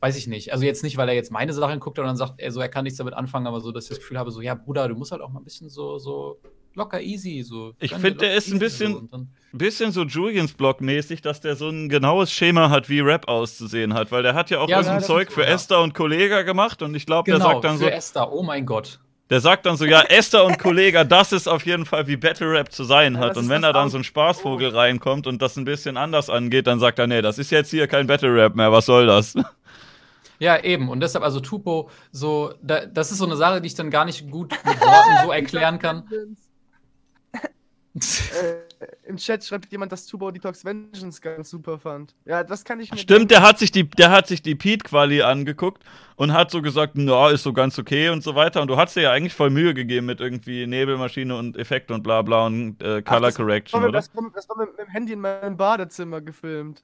weiß 0.00 0.16
ich 0.16 0.26
nicht, 0.26 0.52
also 0.52 0.64
jetzt 0.64 0.82
nicht, 0.82 0.96
weil 0.96 1.08
er 1.08 1.14
jetzt 1.14 1.30
meine 1.30 1.52
Sachen 1.52 1.78
guckt 1.78 1.98
und 2.00 2.06
dann 2.06 2.16
sagt 2.16 2.40
er 2.40 2.50
so, 2.50 2.60
er 2.60 2.68
kann 2.68 2.82
nichts 2.82 2.98
damit 2.98 3.14
anfangen, 3.14 3.46
aber 3.46 3.60
so, 3.60 3.70
dass 3.70 3.84
ich 3.84 3.90
das 3.90 3.98
Gefühl 3.98 4.18
habe, 4.18 4.32
so, 4.32 4.40
ja, 4.40 4.54
Bruder, 4.54 4.88
du 4.88 4.96
musst 4.96 5.12
halt 5.12 5.22
auch 5.22 5.30
mal 5.30 5.40
ein 5.40 5.44
bisschen 5.44 5.68
so, 5.68 5.98
so 5.98 6.40
locker 6.76 7.00
easy, 7.00 7.42
so. 7.42 7.72
Ich 7.80 7.90
gönn 7.90 8.00
find, 8.00 8.20
dir 8.20 8.26
der 8.26 8.34
ist 8.36 8.52
ein 8.52 8.58
bisschen- 8.58 9.08
So, 9.10 9.26
bisschen 9.52 9.90
so 9.92 10.02
Julians 10.04 10.52
Blog 10.52 10.80
mäßig, 10.80 11.22
dass 11.22 11.40
der 11.40 11.56
so 11.56 11.68
ein 11.70 11.88
genaues 11.88 12.30
Schema 12.30 12.68
hat, 12.70 12.88
wie 12.88 13.00
Rap 13.00 13.26
auszusehen 13.28 13.94
hat, 13.94 14.12
weil 14.12 14.22
der 14.22 14.34
hat 14.34 14.50
ja 14.50 14.58
auch 14.60 14.68
Ja, 14.68 14.76
irgendein 14.78 14.98
das 14.98 15.06
Zeug 15.06 15.32
für 15.32 15.42
ja. 15.42 15.48
Esther 15.48 15.80
und 15.80 15.94
Kollega 15.94 16.42
gemacht 16.42 16.82
und 16.82 16.94
ich 16.94 17.06
glaube, 17.06 17.30
genau, 17.30 17.38
der 17.44 17.52
sagt 17.54 17.64
dann 17.64 17.78
für 17.78 17.84
so, 17.84 17.88
Esther, 17.90 18.32
oh 18.32 18.42
mein 18.42 18.66
Gott. 18.66 19.00
der 19.30 19.40
sagt 19.40 19.64
dann 19.64 19.76
so, 19.78 19.86
ja, 19.86 20.02
Esther 20.02 20.44
und 20.44 20.58
Kollega, 20.58 21.04
das 21.04 21.32
ist 21.32 21.48
auf 21.48 21.64
jeden 21.64 21.86
Fall 21.86 22.06
wie 22.06 22.16
Battle 22.16 22.50
Rap 22.52 22.70
zu 22.70 22.84
sein 22.84 23.14
Ja, 23.14 23.20
hat 23.20 23.30
das 23.30 23.38
und 23.38 23.48
wenn 23.48 23.64
er 23.64 23.72
dann 23.72 23.88
so 23.88 23.96
ein 23.96 24.04
Spaßvogel 24.04 24.68
reinkommt 24.68 25.26
und 25.26 25.40
das 25.40 25.56
ein 25.56 25.64
bisschen 25.64 25.96
anders 25.96 26.28
angeht, 26.28 26.66
dann 26.66 26.78
sagt 26.78 26.98
er, 26.98 27.06
nee, 27.06 27.22
das 27.22 27.38
ist 27.38 27.50
jetzt 27.50 27.70
hier 27.70 27.86
kein 27.88 28.06
Battle 28.06 28.34
Rap 28.34 28.54
mehr, 28.56 28.70
was 28.72 28.84
soll 28.86 29.06
das? 29.06 29.34
Ja, 30.38 30.62
eben. 30.62 30.90
Und 30.90 31.00
deshalb, 31.00 31.24
also 31.24 31.40
Tupo, 31.40 31.88
so, 32.12 32.52
da, 32.62 32.84
das 32.84 33.10
ist 33.10 33.16
so 33.18 33.24
eine 33.24 33.36
Sache, 33.36 33.62
die 33.62 33.68
ich 33.68 33.74
dann 33.74 33.88
gar 33.90 34.04
nicht 34.04 34.30
gut 34.30 34.52
mit 34.66 34.78
Worten 34.82 35.24
so 35.24 35.32
erklären 35.32 35.78
kann. 35.78 36.04
Äh, 37.96 39.08
Im 39.08 39.16
Chat 39.16 39.44
schreibt 39.44 39.72
jemand, 39.72 39.90
dass 39.90 40.06
Tubo 40.06 40.30
Detox 40.30 40.64
Vengeance 40.64 41.20
ganz 41.20 41.48
super 41.48 41.78
fand. 41.78 42.14
Ja, 42.26 42.44
das 42.44 42.64
kann 42.64 42.78
ich 42.80 42.90
mir. 42.92 42.98
Stimmt, 42.98 43.30
der 43.30 43.42
hat 43.42 43.58
sich 43.58 43.70
die, 43.70 43.88
der 43.88 44.10
hat 44.10 44.26
sich 44.26 44.42
die 44.42 44.54
Pete-Quali 44.54 45.22
angeguckt 45.22 45.82
und 46.16 46.32
hat 46.32 46.50
so 46.50 46.60
gesagt, 46.60 46.92
na, 46.96 47.30
ist 47.30 47.42
so 47.42 47.52
ganz 47.52 47.78
okay 47.78 48.10
und 48.10 48.22
so 48.22 48.34
weiter. 48.34 48.60
Und 48.60 48.68
du 48.68 48.76
hast 48.76 48.96
dir 48.96 49.02
ja 49.02 49.12
eigentlich 49.12 49.32
voll 49.34 49.50
Mühe 49.50 49.72
gegeben 49.72 50.06
mit 50.06 50.20
irgendwie 50.20 50.66
Nebelmaschine 50.66 51.34
und 51.36 51.56
Effekte 51.56 51.94
und 51.94 52.02
bla 52.02 52.20
bla 52.22 52.46
und 52.46 52.82
äh, 52.82 53.00
Color 53.02 53.20
das 53.20 53.34
Correction, 53.36 53.80
war, 53.80 53.88
oder? 53.88 53.98
das, 53.98 54.14
war, 54.14 54.30
das 54.34 54.48
war 54.48 54.58
mit, 54.58 54.70
mit 54.76 54.78
dem 54.86 54.88
Handy 54.90 55.12
in 55.14 55.20
meinem 55.20 55.56
Badezimmer 55.56 56.20
gefilmt. 56.20 56.82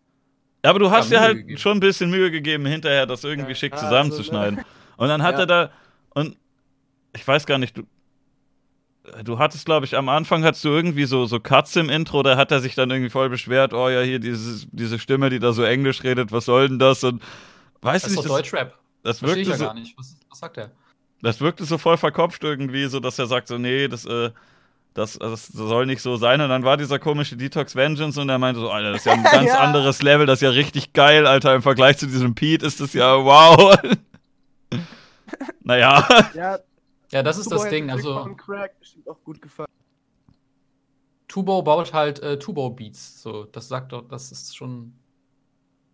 Ja, 0.65 0.71
aber 0.71 0.79
du 0.79 0.91
hast 0.91 1.11
Ja, 1.11 1.19
dir 1.19 1.23
halt 1.23 1.37
gegeben. 1.39 1.59
schon 1.59 1.77
ein 1.77 1.81
bisschen 1.81 2.11
Mühe 2.11 2.31
gegeben, 2.31 2.65
hinterher 2.67 3.05
das 3.05 3.25
irgendwie 3.25 3.51
Ja, 3.51 3.55
schick 3.57 3.73
also, 3.73 3.85
zusammenzuschneiden. 3.85 4.61
Und 4.97 5.09
dann 5.09 5.23
hat 5.23 5.35
Ja. 5.35 5.41
er 5.41 5.47
da, 5.47 5.71
und 6.11 6.37
ich 7.15 7.27
weiß 7.27 7.47
gar 7.47 7.59
nicht, 7.59 7.77
du, 7.77 7.83
du 9.25 9.39
hattest, 9.39 9.65
glaube 9.67 9.87
ich, 9.87 9.97
am 9.97 10.09
Anfang 10.09 10.45
hattest 10.45 10.65
du 10.65 10.69
irgendwie 10.71 11.05
so, 11.05 11.27
so 11.27 11.41
Cuts 11.41 11.77
im 11.77 11.89
Intro, 11.89 12.23
da 12.23 12.37
hat 12.37 12.51
er 12.53 12.61
sich 12.61 12.75
dann 12.75 12.91
irgendwie 12.91 13.11
voll 13.11 13.29
beschwert, 13.29 13.75
oh 13.75 13.89
ja, 13.89 14.01
hier 14.01 14.19
dieses, 14.19 14.67
diese 14.73 14.99
Stimme, 14.99 15.31
die 15.31 15.39
da 15.39 15.53
so 15.53 15.63
Englisch 15.63 16.03
redet, 16.05 16.33
was 16.33 16.45
soll 16.47 16.69
denn 16.69 16.79
das? 16.79 17.05
Und 17.05 17.23
weißt 17.83 18.05
Das 18.07 18.13
du 18.15 18.21
ist 18.21 18.25
nicht, 18.25 18.31
doch 18.31 18.37
das, 18.37 18.43
Deutschrap. 18.51 18.79
das, 19.03 19.19
Verstehe 19.19 19.43
ich 19.43 19.49
wirkte 19.49 19.63
ja 19.63 19.69
so, 19.69 19.75
gar 19.75 19.75
nicht. 19.81 19.99
Was, 19.99 20.17
was 20.31 20.39
sagt 20.39 20.57
er? 20.59 20.71
das 21.23 21.41
wirkte 21.41 21.65
so 21.65 21.79
voll 21.79 21.97
verkopft 21.99 22.43
irgendwie, 22.43 22.87
so 22.87 22.99
dass 23.01 23.19
er 23.19 23.27
sagt 23.27 23.49
so, 23.49 23.57
nee, 23.59 23.87
das, 23.89 24.05
äh, 24.07 24.31
Das, 24.95 25.19
das 25.19 25.47
soll 25.47 25.87
nicht 25.87 26.03
so 26.03 26.17
sein. 26.17 26.41
Und 26.43 26.49
dann 26.51 26.65
war 26.65 26.77
dieser 26.77 26.99
komische 26.99 27.37
Detox 27.37 27.75
Vengeance 27.77 28.21
und 28.21 28.29
er 28.29 28.39
meinte 28.39 28.61
so, 28.61 28.71
Alter, 28.71 28.91
das 28.93 29.01
ist 29.01 29.07
ja 29.07 29.13
ein 29.13 29.23
ganz 29.33 29.47
ja. 29.47 29.59
anderes 29.61 30.03
Level, 30.03 30.27
das 30.27 30.39
ist 30.41 30.43
ja 30.43 30.51
richtig 30.51 30.93
geil, 30.93 31.27
Alter. 31.27 31.55
Im 31.55 31.63
Vergleich 31.63 31.97
zu 31.99 32.07
diesem 32.07 32.35
Pete 32.35 32.67
ist 32.67 32.81
das 32.81 32.93
ja 32.93 33.17
wow. 33.25 33.75
naja. 35.63 36.07
Ja, 36.35 36.59
ja, 37.13 37.23
das 37.23 37.39
ist 37.39 37.45
Tubo 37.45 37.57
das 37.57 37.71
Ding. 37.71 37.91
Also, 37.91 38.35
Crack 38.37 38.79
bestimmt 38.79 39.09
auch 39.09 39.23
gut 39.23 39.41
gefallen. 39.41 39.69
Tubo 41.29 41.63
baut 41.63 41.93
halt 41.93 42.21
äh, 42.21 42.39
Tubo-Beats. 42.39 43.23
So, 43.23 43.45
das 43.45 43.69
sagt 43.69 43.93
doch, 43.93 44.07
das 44.09 44.33
ist 44.33 44.57
schon. 44.57 44.95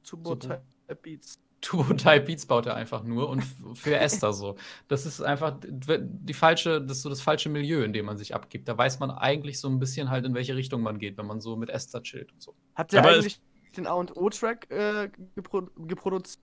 Tubo-Type-Beats. 0.05 1.39
Turbo-Type-Beats 1.61 2.47
baut 2.47 2.67
er 2.67 2.77
einfach 2.77 3.03
nur 3.03 3.29
und 3.29 3.43
für 3.75 3.97
Esther 3.97 4.33
so. 4.33 4.57
Das 4.87 5.07
ist 5.07 5.21
einfach 5.21 5.59
die 5.61 6.35
falsche, 6.35 6.81
das 6.81 7.03
so 7.03 7.09
das 7.09 7.21
falsche 7.21 7.49
Milieu, 7.49 7.83
in 7.83 7.93
dem 7.93 8.07
man 8.07 8.17
sich 8.17 8.35
abgibt. 8.35 8.69
Da 8.69 8.79
weiß 8.79 9.01
man 9.01 9.11
eigentlich 9.11 9.59
so 9.59 9.69
ein 9.69 9.79
bisschen 9.79 10.11
halt, 10.11 10.25
in 10.25 10.35
welche 10.35 10.55
Richtung 10.55 10.83
man 10.83 10.99
geht, 10.99 11.19
wenn 11.19 11.27
man 11.27 11.41
so 11.41 11.57
mit 11.57 11.69
Esther 11.71 12.03
chillt 12.03 12.33
und 12.33 12.43
so. 12.43 12.55
Habt 12.75 12.93
ihr 12.93 13.05
eigentlich 13.05 13.41
den 13.77 13.87
A 13.87 13.95
und 13.95 14.17
O-Track 14.17 14.71
äh, 14.71 15.11
gepro 15.35 15.69
geproduziert? 15.77 16.43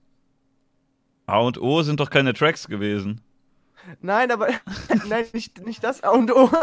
A 1.26 1.38
und 1.38 1.60
O 1.60 1.82
sind 1.82 1.98
doch 1.98 2.10
keine 2.10 2.34
Tracks 2.34 2.68
gewesen. 2.68 3.20
Nein, 4.00 4.30
aber 4.30 4.48
nein, 5.08 5.24
nicht, 5.32 5.64
nicht 5.64 5.82
das 5.84 6.02
A 6.02 6.10
und 6.10 6.32
O. 6.32 6.50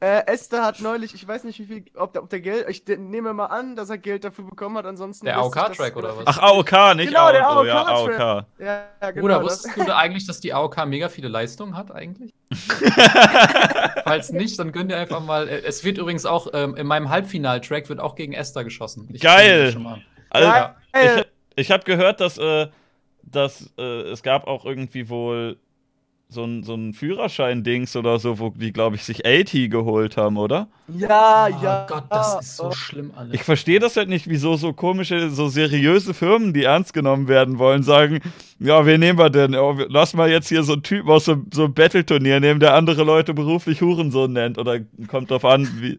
Äh, 0.00 0.26
Esther 0.26 0.62
hat 0.62 0.80
neulich, 0.80 1.14
ich 1.14 1.26
weiß 1.26 1.44
nicht, 1.44 1.58
wie 1.58 1.64
viel, 1.64 1.84
ob 1.96 2.12
der, 2.12 2.22
ob 2.22 2.30
der 2.30 2.40
Geld, 2.40 2.66
ich 2.68 2.86
nehme 2.86 3.32
mal 3.32 3.46
an, 3.46 3.74
dass 3.74 3.88
er 3.88 3.98
Geld 3.98 4.24
dafür 4.24 4.44
bekommen 4.44 4.76
hat, 4.76 4.84
ansonsten. 4.84 5.24
Der 5.24 5.38
AOK-Track 5.38 5.96
oder 5.96 6.16
was? 6.16 6.24
Ach, 6.26 6.38
AOK, 6.38 6.96
nicht 6.96 7.08
genau, 7.08 7.32
der 7.32 7.48
AOK. 7.48 7.66
Ja, 7.66 7.82
AOK. 7.82 8.18
Ja, 8.18 8.46
ja, 8.60 9.10
genau. 9.10 9.22
Bruder, 9.22 9.42
wusstest 9.42 9.76
du 9.88 9.96
eigentlich, 9.96 10.26
dass 10.26 10.40
die 10.40 10.52
AOK 10.52 10.86
mega 10.86 11.08
viele 11.08 11.28
Leistungen 11.28 11.76
hat, 11.76 11.90
eigentlich? 11.90 12.32
Falls 14.04 14.30
nicht, 14.30 14.58
dann 14.58 14.72
könnt 14.72 14.90
ihr 14.90 14.98
einfach 14.98 15.20
mal. 15.20 15.48
Äh, 15.48 15.62
es 15.64 15.82
wird 15.82 15.98
übrigens 15.98 16.26
auch, 16.26 16.48
ähm, 16.52 16.76
in 16.76 16.86
meinem 16.86 17.08
Halbfinal-Track 17.08 17.88
wird 17.88 17.98
auch 17.98 18.14
gegen 18.14 18.34
Esther 18.34 18.64
geschossen. 18.64 19.08
Ich 19.12 19.22
Geil! 19.22 19.74
Also, 20.30 20.48
ja. 20.48 20.76
ich, 20.92 21.26
ich 21.56 21.70
habe 21.70 21.84
gehört, 21.84 22.20
dass, 22.20 22.36
äh, 22.38 22.68
dass 23.22 23.72
äh, 23.78 23.82
es 23.82 24.22
gab 24.22 24.46
auch 24.46 24.64
irgendwie 24.64 25.08
wohl 25.08 25.56
so 26.28 26.44
ein, 26.44 26.64
so 26.64 26.74
ein 26.74 26.92
Führerschein-Dings 26.92 27.94
oder 27.94 28.18
so, 28.18 28.38
wo 28.40 28.50
die, 28.50 28.72
glaube 28.72 28.96
ich, 28.96 29.04
sich 29.04 29.24
80 29.24 29.70
geholt 29.70 30.16
haben, 30.16 30.36
oder? 30.36 30.68
Ja, 30.88 31.46
oh 31.46 31.62
ja. 31.62 31.86
Gott, 31.88 32.04
das 32.10 32.40
ist 32.40 32.56
so 32.56 32.66
oh. 32.66 32.72
schlimm 32.72 33.12
alles. 33.14 33.32
Ich 33.34 33.44
verstehe 33.44 33.78
das 33.78 33.96
halt 33.96 34.08
nicht, 34.08 34.28
wieso 34.28 34.56
so 34.56 34.72
komische, 34.72 35.30
so 35.30 35.48
seriöse 35.48 36.14
Firmen, 36.14 36.52
die 36.52 36.64
ernst 36.64 36.92
genommen 36.92 37.28
werden 37.28 37.58
wollen, 37.58 37.84
sagen, 37.84 38.20
ja, 38.58 38.84
wen 38.86 39.00
nehmen 39.00 39.18
wir 39.18 39.30
denn? 39.30 39.54
Oh, 39.54 39.76
lass 39.88 40.14
mal 40.14 40.28
jetzt 40.28 40.48
hier 40.48 40.64
so 40.64 40.72
einen 40.72 40.82
Typen 40.82 41.08
aus 41.10 41.26
so, 41.26 41.36
so 41.54 41.64
einem 41.64 41.74
Battle-Turnier 41.74 42.40
nehmen, 42.40 42.58
der 42.58 42.74
andere 42.74 43.04
Leute 43.04 43.32
beruflich 43.32 43.80
Hurensohn 43.80 44.32
nennt. 44.32 44.58
Oder 44.58 44.80
kommt 45.06 45.30
drauf 45.30 45.44
an, 45.44 45.68
wie. 45.80 45.98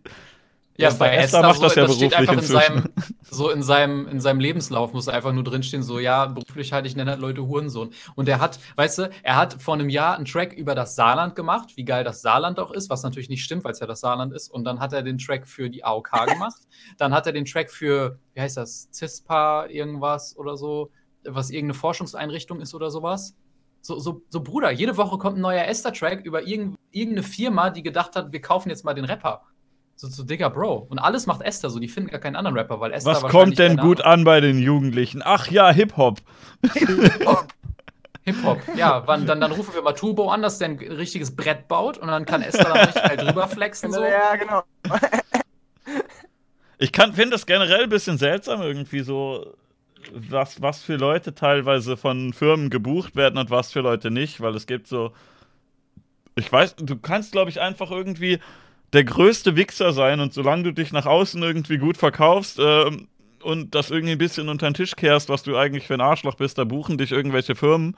Ja, 0.77 0.91
bei 0.91 1.15
Esther, 1.15 1.41
macht 1.41 1.57
so, 1.57 1.63
das 1.63 1.75
ja 1.75 1.81
das 1.83 1.97
beruflich 1.97 2.13
steht 2.13 2.29
einfach 2.29 2.41
in 2.41 2.47
seinem, 2.47 2.89
so 3.31 3.49
in 3.49 3.63
seinem, 3.63 4.07
in 4.07 4.19
seinem 4.19 4.39
Lebenslauf 4.39 4.93
muss 4.93 5.07
einfach 5.07 5.33
nur 5.33 5.43
drinstehen, 5.43 5.81
so, 5.81 5.97
ja, 5.97 6.27
beruflich 6.27 6.71
halt, 6.71 6.85
ich 6.85 6.95
nenne 6.95 7.11
halt 7.11 7.19
Leute 7.19 7.47
Hurensohn. 7.47 7.89
Und 8.15 8.29
er 8.29 8.39
hat, 8.39 8.59
weißt 8.75 8.99
du, 8.99 9.09
er 9.23 9.35
hat 9.35 9.59
vor 9.61 9.73
einem 9.73 9.89
Jahr 9.89 10.15
einen 10.15 10.25
Track 10.25 10.53
über 10.53 10.75
das 10.75 10.95
Saarland 10.95 11.35
gemacht, 11.35 11.71
wie 11.75 11.83
geil 11.83 12.03
das 12.03 12.21
Saarland 12.21 12.59
auch 12.59 12.71
ist, 12.71 12.91
was 12.91 13.01
natürlich 13.01 13.27
nicht 13.27 13.43
stimmt, 13.43 13.63
weil 13.63 13.71
es 13.71 13.79
ja 13.79 13.87
das 13.87 14.01
Saarland 14.01 14.33
ist. 14.33 14.49
Und 14.49 14.65
dann 14.65 14.79
hat 14.79 14.93
er 14.93 15.01
den 15.01 15.17
Track 15.17 15.47
für 15.47 15.69
die 15.69 15.83
AOK 15.83 16.11
gemacht. 16.27 16.61
dann 16.97 17.13
hat 17.13 17.25
er 17.25 17.33
den 17.33 17.45
Track 17.45 17.71
für, 17.71 18.19
wie 18.35 18.41
heißt 18.41 18.57
das, 18.57 18.89
CISPA 18.93 19.65
irgendwas 19.67 20.37
oder 20.37 20.57
so, 20.57 20.91
was 21.23 21.49
irgendeine 21.49 21.73
Forschungseinrichtung 21.73 22.61
ist 22.61 22.75
oder 22.75 22.91
sowas. 22.91 23.35
So, 23.81 23.97
so, 23.99 24.21
so 24.29 24.41
Bruder, 24.41 24.71
jede 24.71 24.97
Woche 24.97 25.17
kommt 25.17 25.37
ein 25.37 25.41
neuer 25.41 25.65
Esther-Track 25.65 26.23
über 26.23 26.45
irgendeine 26.45 27.23
Firma, 27.23 27.69
die 27.69 27.83
gedacht 27.83 28.15
hat, 28.15 28.31
wir 28.31 28.41
kaufen 28.41 28.69
jetzt 28.69 28.83
mal 28.83 28.93
den 28.93 29.05
Rapper. 29.05 29.43
So, 29.99 30.07
so, 30.09 30.23
Digga, 30.23 30.49
Bro. 30.49 30.85
Und 30.89 30.99
alles 30.99 31.25
macht 31.25 31.41
Esther 31.41 31.71
so. 31.71 31.79
Die 31.79 31.87
finden 31.87 32.11
gar 32.11 32.19
keinen 32.19 32.35
anderen 32.35 32.55
Rapper, 32.55 32.79
weil 32.79 32.93
Esther 32.93 33.13
Was 33.13 33.23
kommt 33.23 33.57
denn 33.57 33.77
gut 33.77 33.99
an 33.99 34.23
bei 34.23 34.39
den 34.39 34.59
Jugendlichen? 34.59 35.23
Ach 35.25 35.49
ja, 35.49 35.71
Hip-Hop. 35.71 36.19
Hip-Hop. 36.73 37.47
Hip-Hop, 38.21 38.59
ja. 38.75 39.07
Wann, 39.07 39.25
dann, 39.25 39.41
dann 39.41 39.51
rufen 39.51 39.73
wir 39.73 39.81
mal 39.81 39.93
Turbo 39.93 40.29
an, 40.29 40.43
dass 40.43 40.59
der 40.59 40.69
ein 40.69 40.77
richtiges 40.77 41.35
Brett 41.35 41.67
baut 41.67 41.97
und 41.97 42.09
dann 42.09 42.25
kann 42.25 42.43
Esther 42.43 42.65
da 42.65 42.73
richtig 42.73 43.03
halt 43.03 43.21
drüber 43.21 43.47
flexen. 43.47 43.91
So. 43.91 44.03
Ja, 44.03 44.35
genau. 44.35 44.61
ich 46.77 46.91
finde 46.95 47.31
das 47.31 47.47
generell 47.47 47.83
ein 47.83 47.89
bisschen 47.89 48.19
seltsam 48.19 48.61
irgendwie 48.61 48.99
so, 48.99 49.55
was, 50.13 50.61
was 50.61 50.83
für 50.83 50.97
Leute 50.97 51.33
teilweise 51.33 51.97
von 51.97 52.33
Firmen 52.33 52.69
gebucht 52.69 53.15
werden 53.15 53.39
und 53.39 53.49
was 53.49 53.71
für 53.71 53.79
Leute 53.79 54.11
nicht, 54.11 54.41
weil 54.41 54.53
es 54.55 54.67
gibt 54.67 54.85
so. 54.85 55.11
Ich 56.35 56.51
weiß, 56.51 56.75
du 56.75 56.97
kannst, 56.97 57.31
glaube 57.31 57.49
ich, 57.49 57.59
einfach 57.59 57.89
irgendwie 57.89 58.39
der 58.93 59.03
größte 59.03 59.55
Wichser 59.55 59.91
sein 59.93 60.19
und 60.19 60.33
solange 60.33 60.63
du 60.63 60.73
dich 60.73 60.91
nach 60.91 61.05
außen 61.05 61.41
irgendwie 61.41 61.77
gut 61.77 61.97
verkaufst 61.97 62.59
äh, 62.59 62.89
und 63.43 63.75
das 63.75 63.91
irgendwie 63.91 64.13
ein 64.13 64.17
bisschen 64.17 64.49
unter 64.49 64.69
den 64.69 64.73
Tisch 64.73 64.95
kehrst, 64.95 65.29
was 65.29 65.43
du 65.43 65.57
eigentlich 65.57 65.87
für 65.87 65.93
ein 65.93 66.01
Arschloch 66.01 66.35
bist, 66.35 66.57
da 66.57 66.63
buchen 66.63 66.97
dich 66.97 67.11
irgendwelche 67.11 67.55
Firmen. 67.55 67.95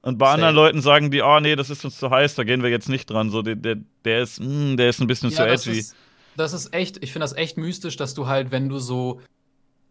Und 0.00 0.16
bei 0.18 0.26
Safe. 0.26 0.34
anderen 0.34 0.54
Leuten 0.54 0.80
sagen 0.80 1.10
die, 1.10 1.22
oh 1.22 1.40
nee, 1.40 1.56
das 1.56 1.70
ist 1.70 1.84
uns 1.84 1.98
zu 1.98 2.10
heiß, 2.10 2.36
da 2.36 2.44
gehen 2.44 2.62
wir 2.62 2.70
jetzt 2.70 2.88
nicht 2.88 3.10
dran. 3.10 3.30
So, 3.30 3.42
der, 3.42 3.56
der, 3.56 3.76
der 4.04 4.22
ist, 4.22 4.40
mh, 4.40 4.46
hm, 4.46 4.76
der 4.76 4.88
ist 4.88 5.00
ein 5.00 5.08
bisschen 5.08 5.30
ja, 5.30 5.36
zu 5.36 5.42
edgy. 5.42 5.78
Das 5.78 5.78
ist, 5.78 5.96
das 6.36 6.52
ist 6.52 6.72
echt, 6.72 7.02
ich 7.02 7.12
finde 7.12 7.24
das 7.24 7.34
echt 7.34 7.58
mystisch, 7.58 7.96
dass 7.96 8.14
du 8.14 8.28
halt, 8.28 8.52
wenn 8.52 8.68
du 8.68 8.78
so 8.78 9.20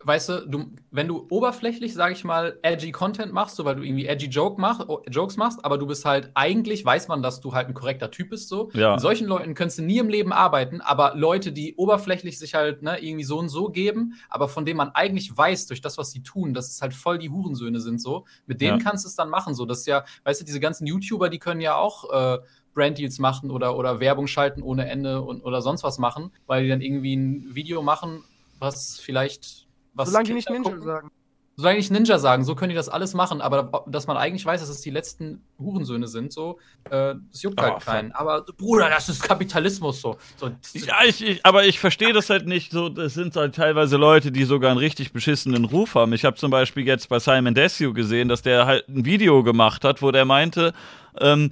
weißt 0.03 0.29
du, 0.29 0.47
du, 0.47 0.65
wenn 0.91 1.07
du 1.07 1.25
oberflächlich, 1.29 1.93
sag 1.93 2.12
ich 2.12 2.23
mal, 2.23 2.60
edgy 2.62 2.91
Content 2.91 3.33
machst, 3.33 3.55
so 3.55 3.65
weil 3.65 3.75
du 3.75 3.83
irgendwie 3.83 4.05
edgy 4.05 4.27
Joke 4.27 4.60
mach, 4.60 4.86
Jokes 5.10 5.38
machst, 5.38 5.63
aber 5.65 5.77
du 5.77 5.88
bist 5.88 6.05
halt, 6.05 6.31
eigentlich 6.36 6.86
weiß 6.86 7.07
man, 7.07 7.21
dass 7.21 7.41
du 7.41 7.53
halt 7.53 7.67
ein 7.67 7.73
korrekter 7.73 8.12
Typ 8.12 8.29
bist, 8.29 8.49
so. 8.49 8.69
Ja. 8.73 8.91
Mit 8.91 9.01
solchen 9.01 9.27
Leuten 9.27 9.53
könntest 9.55 9.79
du 9.79 9.83
nie 9.83 9.97
im 9.97 10.10
Leben 10.10 10.31
arbeiten, 10.31 10.81
aber 10.81 11.13
Leute, 11.15 11.51
die 11.51 11.75
oberflächlich 11.75 12.38
sich 12.38 12.53
halt, 12.53 12.83
ne, 12.83 13.03
irgendwie 13.03 13.23
so 13.23 13.39
und 13.39 13.49
so 13.49 13.69
geben, 13.69 14.13
aber 14.29 14.47
von 14.47 14.65
denen 14.65 14.77
man 14.77 14.89
eigentlich 14.89 15.36
weiß, 15.36 15.67
durch 15.67 15.81
das, 15.81 15.97
was 15.97 16.12
sie 16.12 16.21
tun, 16.21 16.53
dass 16.53 16.69
es 16.69 16.81
halt 16.81 16.93
voll 16.93 17.17
die 17.17 17.29
Hurensöhne 17.29 17.79
sind, 17.79 18.01
so. 18.01 18.25
Mit 18.45 18.62
denen 18.62 18.79
ja. 18.79 18.83
kannst 18.83 19.03
du 19.03 19.10
es 19.10 19.15
dann 19.15 19.29
machen, 19.29 19.55
so. 19.55 19.65
Das 19.65 19.79
ist 19.79 19.88
ja, 19.88 20.05
weißt 20.23 20.41
du, 20.41 20.45
diese 20.45 20.60
ganzen 20.60 20.86
YouTuber, 20.86 21.29
die 21.29 21.39
können 21.39 21.62
ja 21.62 21.75
auch, 21.75 22.12
äh, 22.12 22.39
Branddeals 22.73 23.17
machen 23.17 23.49
oder, 23.49 23.75
oder 23.75 23.99
Werbung 23.99 24.27
schalten 24.27 24.62
ohne 24.62 24.88
Ende 24.88 25.23
und, 25.23 25.43
oder 25.43 25.63
sonst 25.63 25.83
was 25.83 25.97
machen, 25.97 26.31
weil 26.45 26.62
die 26.62 26.69
dann 26.69 26.81
irgendwie 26.81 27.15
ein 27.15 27.55
Video 27.55 27.81
machen, 27.81 28.23
was 28.60 28.99
vielleicht 28.99 29.66
was 29.97 30.10
Solange 30.10 30.27
die 30.27 30.33
nicht 30.33 30.49
Ninja 30.49 30.71
gucken. 30.71 30.86
sagen. 30.86 31.12
Solange 31.60 31.77
nicht 31.77 31.89
Ninja 31.89 32.19
sagen, 32.19 32.43
so 32.43 32.53
können 32.53 32.69
die 32.69 32.75
das 32.75 32.88
alles 32.88 33.15
machen, 33.15 33.41
aber 33.41 33.83
dass 33.88 34.05
man 34.05 34.15
eigentlich 34.15 34.45
weiß, 34.45 34.62
dass 34.62 34.69
es 34.69 34.81
die 34.81 34.91
letzten 34.91 35.41
Hurensöhne 35.57 36.07
sind, 36.07 36.31
so, 36.31 36.60
äh, 36.91 37.15
das 37.31 37.41
juckt 37.41 37.60
halt 37.60 37.73
oh, 37.77 37.79
keinen. 37.79 38.12
Aber 38.12 38.45
Bruder, 38.60 38.91
das 38.91 39.10
ist 39.10 39.23
Kapitalismus 39.23 39.99
so. 39.99 40.17
so 40.36 40.51
ja, 40.73 40.97
ich, 41.07 41.25
ich, 41.25 41.43
aber 41.43 41.65
ich 41.65 41.79
verstehe 41.79 42.13
das 42.13 42.29
halt 42.29 42.45
nicht 42.45 42.71
so. 42.71 42.89
Das 42.89 43.15
sind 43.15 43.36
halt 43.36 43.55
teilweise 43.55 43.97
Leute, 43.97 44.31
die 44.31 44.43
sogar 44.43 44.69
einen 44.69 44.79
richtig 44.79 45.13
beschissenen 45.13 45.65
Ruf 45.65 45.95
haben. 45.95 46.13
Ich 46.13 46.25
habe 46.25 46.36
zum 46.36 46.51
Beispiel 46.51 46.86
jetzt 46.86 47.10
bei 47.10 47.17
Simon 47.17 47.55
Desue 47.55 47.91
gesehen, 47.91 48.29
dass 48.29 48.43
der 48.43 48.67
halt 48.67 48.88
ein 48.88 49.05
Video 49.05 49.41
gemacht 49.41 49.83
hat, 49.83 50.03
wo 50.03 50.12
der 50.12 50.25
meinte, 50.25 50.73
ähm, 51.19 51.51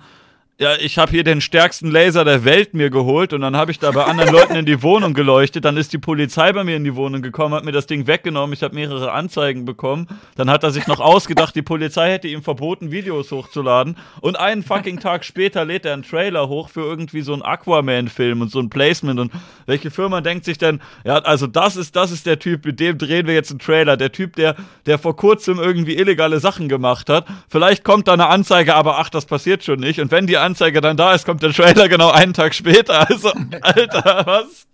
ja, 0.58 0.78
ich 0.78 0.98
habe 0.98 1.12
hier 1.12 1.26
den 1.26 1.41
stärksten 1.41 1.91
Laser 1.91 2.24
der 2.24 2.46
Welt 2.46 2.74
mir 2.74 2.89
geholt 2.89 3.34
und 3.34 3.41
dann 3.41 3.58
habe 3.58 3.72
ich 3.72 3.80
da 3.80 3.91
bei 3.91 4.06
anderen 4.06 4.32
Leuten 4.32 4.56
in 4.56 4.65
die 4.65 4.82
Wohnung 4.82 5.13
geleuchtet. 5.13 5.65
Dann 5.65 5.76
ist 5.76 5.91
die 5.91 5.98
Polizei 5.98 6.54
bei 6.54 6.63
mir 6.63 6.78
in 6.78 6.86
die 6.86 6.96
Wohnung 6.96 7.22
gekommen, 7.22 7.54
hat 7.54 7.65
mir 7.65 7.74
das 7.74 7.88
Ding 7.88 8.08
weggenommen. 8.08 8.54
Ich 8.54 8.63
habe 8.63 8.74
mehrere 8.74 9.12
Anzeigen 9.12 9.65
bekommen. 9.65 10.08
Dann 10.36 10.50
hat 10.50 10.63
er 10.63 10.72
sich 10.72 10.88
noch 10.88 11.02
ausgedacht, 11.02 11.58
die 11.58 11.62
Polizei 11.62 12.10
hätte 12.10 12.30
ihm 12.30 12.41
verboten, 12.41 12.89
Videos 12.89 13.32
hochzuladen. 13.32 13.98
Und 14.22 14.39
einen 14.39 14.63
fucking 14.63 15.02
Tag 15.02 15.26
später 15.26 15.65
lädt 15.65 15.86
er 15.86 15.91
einen 15.91 16.04
Trailer 16.04 16.48
hoch 16.48 16.70
für 16.70 16.82
irgendwie 16.82 17.22
so 17.22 17.34
einen 17.34 17.41
Aquaman-Film 17.41 18.39
und 18.39 18.50
so 18.50 18.60
ein 18.60 18.70
Placement. 18.70 19.20
Und 19.20 19.34
welche 19.65 19.91
Firma 19.91 20.22
denkt 20.22 20.46
sich 20.46 20.58
denn, 20.58 20.80
ja, 21.04 21.15
also 21.18 21.48
das 21.48 21.76
ist, 21.76 21.98
das 21.98 22.12
ist 22.12 22.26
der 22.26 22.39
Typ, 22.39 22.63
mit 22.63 22.80
dem 22.80 22.98
drehen 22.98 23.28
wir 23.28 23.34
jetzt 23.34 23.50
einen 23.52 23.60
Trailer. 23.60 23.98
Der 23.98 24.13
Typ, 24.13 24.38
der, 24.38 24.56
der 24.86 25.00
vor 25.00 25.18
kurzem 25.18 25.60
irgendwie 25.60 25.98
illegale 25.98 26.39
Sachen 26.39 26.70
gemacht 26.70 27.10
hat. 27.10 27.26
Vielleicht 27.50 27.84
kommt 27.84 28.08
da 28.08 28.13
eine 28.13 28.28
Anzeige, 28.28 28.74
aber 28.74 29.00
ach, 29.00 29.10
das 29.10 29.26
passiert 29.26 29.65
schon 29.65 29.82
nicht. 29.82 30.00
Und 30.00 30.12
wenn 30.12 30.28
die 30.28 30.44
Anzeige 30.45 30.81
dann 30.81 30.97
da 30.97 31.13
ist, 31.13 31.25
kommt 31.25 31.43
der 31.43 31.51
Trailer 31.51 31.89
genau 31.89 32.12
einen 32.12 32.34
Tag 32.34 32.53
später. 32.53 33.10
Also, 33.10 33.31
Alter, 33.62 34.23
was? 34.25 34.67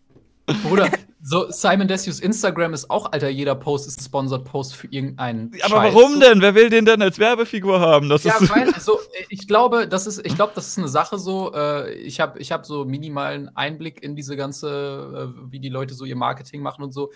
Bruder, 0.63 0.89
so 1.23 1.51
Simon 1.51 1.87
Desius 1.87 2.19
Instagram 2.19 2.73
ist 2.73 2.89
auch, 2.89 3.11
Alter, 3.11 3.29
jeder 3.29 3.55
Post 3.55 3.87
ist 3.87 3.99
ein 3.99 4.05
Sponsored 4.05 4.43
Post 4.43 4.75
für 4.75 4.87
irgendeinen. 4.87 5.51
Aber 5.63 5.75
Scheiß. 5.75 5.93
warum 5.93 6.19
denn? 6.19 6.41
Wer 6.41 6.55
will 6.55 6.69
den 6.69 6.85
denn 6.85 7.01
als 7.01 7.19
Werbefigur 7.19 7.79
haben? 7.79 8.09
Das 8.09 8.23
ja, 8.23 8.35
ist 8.37 8.49
weil, 8.49 8.73
so, 8.79 8.99
ich 9.29 9.47
glaube, 9.47 9.87
das 9.87 10.07
ist, 10.07 10.25
ich 10.25 10.35
glaube, 10.35 10.53
das 10.55 10.67
ist 10.67 10.79
eine 10.79 10.87
Sache 10.87 11.19
so. 11.19 11.53
Äh, 11.53 11.93
ich 11.93 12.19
habe 12.19 12.39
ich 12.39 12.51
hab 12.51 12.65
so 12.65 12.85
minimalen 12.85 13.55
Einblick 13.55 14.03
in 14.03 14.15
diese 14.15 14.35
ganze, 14.35 15.31
äh, 15.31 15.51
wie 15.51 15.59
die 15.59 15.69
Leute 15.69 15.93
so 15.93 16.05
ihr 16.05 16.15
Marketing 16.15 16.61
machen 16.61 16.83
und 16.83 16.91
so 16.91 17.11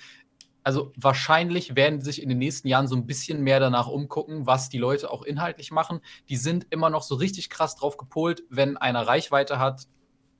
also 0.65 0.91
wahrscheinlich 0.97 1.75
werden 1.75 2.01
sich 2.01 2.21
in 2.21 2.27
den 2.27 2.39
nächsten 2.39 2.67
Jahren 2.67 2.87
so 2.87 2.95
ein 2.95 3.05
bisschen 3.05 3.41
mehr 3.41 3.59
danach 3.59 3.87
umgucken, 3.87 4.47
was 4.47 4.67
die 4.67 4.79
Leute 4.79 5.11
auch 5.11 5.21
inhaltlich 5.21 5.69
machen. 5.69 6.01
Die 6.27 6.37
sind 6.37 6.65
immer 6.71 6.89
noch 6.89 7.03
so 7.03 7.13
richtig 7.15 7.51
krass 7.51 7.75
drauf 7.75 7.97
gepolt, 7.97 8.43
wenn 8.49 8.75
einer 8.75 9.05
Reichweite 9.07 9.59
hat, 9.59 9.87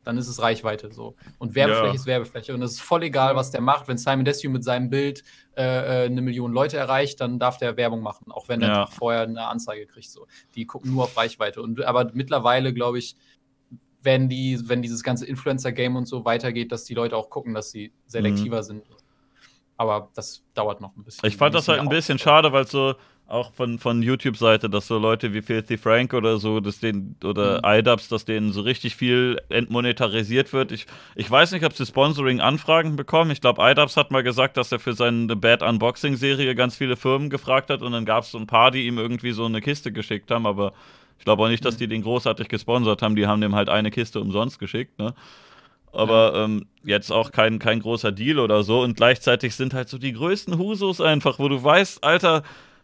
dann 0.03 0.17
ist 0.17 0.27
es 0.27 0.41
Reichweite 0.41 0.91
so. 0.91 1.15
Und 1.37 1.53
Werbefläche 1.53 1.87
ja. 1.87 1.93
ist 1.93 2.05
Werbefläche. 2.07 2.53
Und 2.55 2.63
es 2.63 2.73
ist 2.73 2.81
voll 2.81 3.03
egal, 3.03 3.35
was 3.35 3.51
der 3.51 3.61
macht. 3.61 3.87
Wenn 3.87 3.99
Simon 3.99 4.25
Desue 4.25 4.49
mit 4.49 4.63
seinem 4.63 4.89
Bild 4.89 5.23
äh, 5.55 5.63
äh 5.63 6.05
eine 6.05 6.21
Million 6.23 6.51
Leute 6.51 6.77
erreicht, 6.77 7.21
dann 7.21 7.37
darf 7.37 7.59
der 7.59 7.77
Werbung 7.77 8.01
machen, 8.01 8.31
auch 8.31 8.49
wenn 8.49 8.63
er 8.63 8.87
vorher 8.87 9.21
eine 9.21 9.45
Anzeige 9.45 9.85
kriegt. 9.85 10.09
So. 10.09 10.25
Die 10.55 10.65
gucken 10.65 10.91
nur 10.91 11.03
auf 11.03 11.15
Reichweite. 11.15 11.61
Und, 11.61 11.83
aber 11.83 12.09
mittlerweile, 12.13 12.73
glaube 12.73 12.97
ich, 12.97 13.15
wenn, 14.01 14.29
die, 14.29 14.59
wenn 14.69 14.81
dieses 14.81 15.03
ganze 15.03 15.25
Influencer-Game 15.25 15.95
und 15.95 16.07
so 16.07 16.25
weitergeht, 16.25 16.71
dass 16.71 16.83
die 16.83 16.93
Leute 16.93 17.15
auch 17.17 17.29
gucken, 17.29 17.53
dass 17.53 17.71
sie 17.71 17.91
selektiver 18.05 18.57
mhm. 18.57 18.63
sind. 18.63 18.83
Aber 19.77 20.09
das 20.15 20.43
dauert 20.53 20.81
noch 20.81 20.95
ein 20.95 21.03
bisschen. 21.03 21.27
Ich 21.27 21.37
fand 21.37 21.53
das 21.53 21.67
halt 21.67 21.81
ein 21.81 21.89
bisschen 21.89 22.17
schade, 22.17 22.53
weil 22.53 22.65
so 22.65 22.95
auch 23.27 23.51
von, 23.53 23.79
von 23.79 24.03
YouTube-Seite, 24.03 24.69
dass 24.69 24.87
so 24.87 24.99
Leute 24.99 25.33
wie 25.33 25.41
Filthy 25.41 25.77
Frank 25.77 26.13
oder 26.13 26.37
so, 26.37 26.59
dass 26.59 26.79
denen, 26.79 27.15
oder 27.23 27.57
mhm. 27.57 27.79
iDubbbz, 27.79 28.07
dass 28.07 28.25
denen 28.25 28.51
so 28.51 28.61
richtig 28.61 28.95
viel 28.95 29.41
entmonetarisiert 29.49 30.53
wird. 30.53 30.71
Ich, 30.71 30.85
ich 31.15 31.29
weiß 31.29 31.51
nicht, 31.51 31.65
ob 31.65 31.73
sie 31.73 31.85
Sponsoring-Anfragen 31.85 32.95
bekommen. 32.95 33.31
Ich 33.31 33.41
glaube, 33.41 33.63
iDubbbz 33.63 33.97
hat 33.97 34.11
mal 34.11 34.21
gesagt, 34.21 34.57
dass 34.57 34.71
er 34.71 34.79
für 34.79 34.93
seine 34.93 35.35
Bad 35.35 35.63
Unboxing-Serie 35.63 36.53
ganz 36.53 36.75
viele 36.75 36.95
Firmen 36.95 37.29
gefragt 37.29 37.71
hat 37.71 37.81
und 37.81 37.93
dann 37.93 38.05
gab 38.05 38.23
es 38.23 38.31
so 38.31 38.37
ein 38.37 38.47
paar, 38.47 38.69
die 38.69 38.85
ihm 38.85 38.99
irgendwie 38.99 39.31
so 39.31 39.45
eine 39.45 39.61
Kiste 39.61 39.91
geschickt 39.91 40.29
haben, 40.29 40.45
aber 40.45 40.73
ich 41.17 41.25
glaube 41.25 41.43
auch 41.43 41.47
nicht, 41.47 41.65
dass 41.65 41.75
mhm. 41.75 41.79
die 41.79 41.87
den 41.87 42.03
großartig 42.03 42.47
gesponsert 42.47 43.01
haben. 43.01 43.15
Die 43.15 43.25
haben 43.25 43.41
dem 43.41 43.55
halt 43.55 43.69
eine 43.69 43.89
Kiste 43.89 44.19
umsonst 44.19 44.59
geschickt, 44.59 44.99
ne? 44.99 45.15
Aber 45.95 46.33
ja. 46.33 46.43
ähm, 46.45 46.65
jetzt 46.83 47.11
auch 47.11 47.31
kein, 47.31 47.59
kein 47.59 47.79
großer 47.79 48.11
Deal 48.11 48.39
oder 48.39 48.63
so. 48.63 48.81
Und 48.81 48.97
gleichzeitig 48.97 49.55
sind 49.55 49.73
halt 49.73 49.89
so 49.89 49.97
die 49.97 50.13
größten 50.13 50.57
Husos 50.57 51.01
einfach, 51.01 51.39
wo 51.39 51.49
du 51.49 51.63
weißt, 51.63 52.03
Alter, 52.03 52.43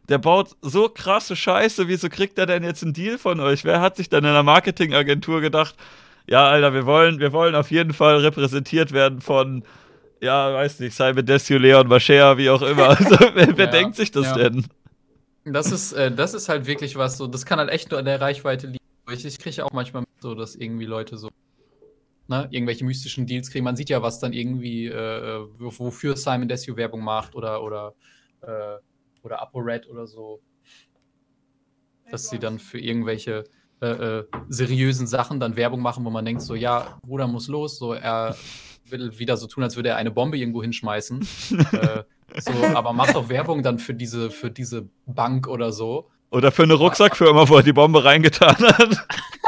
der 0.09 0.17
baut 0.17 0.55
so 0.61 0.89
krasse 0.89 1.35
Scheiße, 1.35 1.87
wieso 1.87 2.09
kriegt 2.09 2.37
er 2.37 2.45
denn 2.45 2.63
jetzt 2.63 2.83
einen 2.83 2.93
Deal 2.93 3.17
von 3.17 3.39
euch? 3.39 3.63
Wer 3.63 3.81
hat 3.81 3.95
sich 3.95 4.09
denn 4.09 4.25
in 4.25 4.33
der 4.33 4.43
Marketingagentur 4.43 5.41
gedacht, 5.41 5.75
ja, 6.27 6.47
Alter, 6.47 6.73
wir 6.73 6.85
wollen, 6.85 7.19
wir 7.19 7.33
wollen 7.33 7.55
auf 7.55 7.71
jeden 7.71 7.93
Fall 7.93 8.17
repräsentiert 8.17 8.91
werden 8.91 9.21
von, 9.21 9.63
ja, 10.21 10.53
weiß 10.53 10.79
nicht, 10.79 10.95
Simon 10.95 11.25
Desio, 11.25 11.57
Leon 11.57 11.87
Mascher, 11.87 12.37
wie 12.37 12.49
auch 12.49 12.61
immer. 12.61 12.89
Also, 12.99 13.17
wer, 13.33 13.57
wer 13.57 13.65
ja, 13.65 13.71
denkt 13.71 13.95
sich 13.95 14.11
das 14.11 14.27
ja. 14.27 14.35
denn? 14.35 14.65
Das 15.45 15.71
ist, 15.71 15.93
äh, 15.93 16.11
das 16.11 16.33
ist 16.33 16.49
halt 16.49 16.67
wirklich 16.67 16.95
was 16.95 17.17
so, 17.17 17.27
das 17.27 17.45
kann 17.45 17.59
halt 17.59 17.69
echt 17.69 17.89
nur 17.89 17.99
an 17.99 18.05
der 18.05 18.21
Reichweite 18.21 18.67
liegen. 18.67 18.77
Ich, 19.11 19.25
ich 19.25 19.39
kriege 19.39 19.65
auch 19.65 19.71
manchmal 19.71 20.03
so, 20.19 20.35
dass 20.35 20.55
irgendwie 20.55 20.85
Leute 20.85 21.17
so 21.17 21.29
ne, 22.31 22.47
irgendwelche 22.49 22.83
mystischen 22.83 23.27
Deals 23.27 23.51
kriegen. 23.51 23.63
Man 23.63 23.75
sieht 23.75 23.89
ja, 23.89 24.01
was 24.01 24.19
dann 24.19 24.33
irgendwie, 24.33 24.87
äh, 24.87 25.45
wofür 25.59 26.17
Simon 26.17 26.47
Desio 26.47 26.75
Werbung 26.75 27.03
macht 27.03 27.35
oder, 27.35 27.61
oder 27.61 27.93
äh, 28.41 28.77
oder 29.23 29.41
ApoRed 29.41 29.87
oder 29.87 30.07
so. 30.07 30.41
Dass 32.09 32.29
sie 32.29 32.39
dann 32.39 32.59
für 32.59 32.79
irgendwelche 32.79 33.45
äh, 33.81 33.87
äh, 33.87 34.23
seriösen 34.49 35.07
Sachen 35.07 35.39
dann 35.39 35.55
Werbung 35.55 35.81
machen, 35.81 36.03
wo 36.05 36.09
man 36.09 36.25
denkt, 36.25 36.41
so, 36.41 36.55
ja, 36.55 36.99
Bruder 37.03 37.27
muss 37.27 37.47
los, 37.47 37.77
so, 37.77 37.93
er 37.93 38.35
will 38.85 39.17
wieder 39.17 39.37
so 39.37 39.47
tun, 39.47 39.63
als 39.63 39.75
würde 39.75 39.89
er 39.89 39.95
eine 39.95 40.11
Bombe 40.11 40.37
irgendwo 40.37 40.61
hinschmeißen. 40.61 41.21
äh, 41.71 42.03
so, 42.39 42.51
aber 42.75 42.93
macht 42.93 43.15
doch 43.15 43.29
Werbung 43.29 43.63
dann 43.63 43.79
für 43.79 43.93
diese, 43.93 44.29
für 44.29 44.51
diese 44.51 44.89
Bank 45.05 45.47
oder 45.47 45.71
so. 45.71 46.09
Oder 46.31 46.51
für 46.51 46.63
eine 46.63 46.73
Rucksackfirma, 46.73 47.47
wo 47.49 47.57
er 47.57 47.63
die 47.63 47.73
Bombe 47.73 48.03
reingetan 48.03 48.55
hat. 48.55 49.07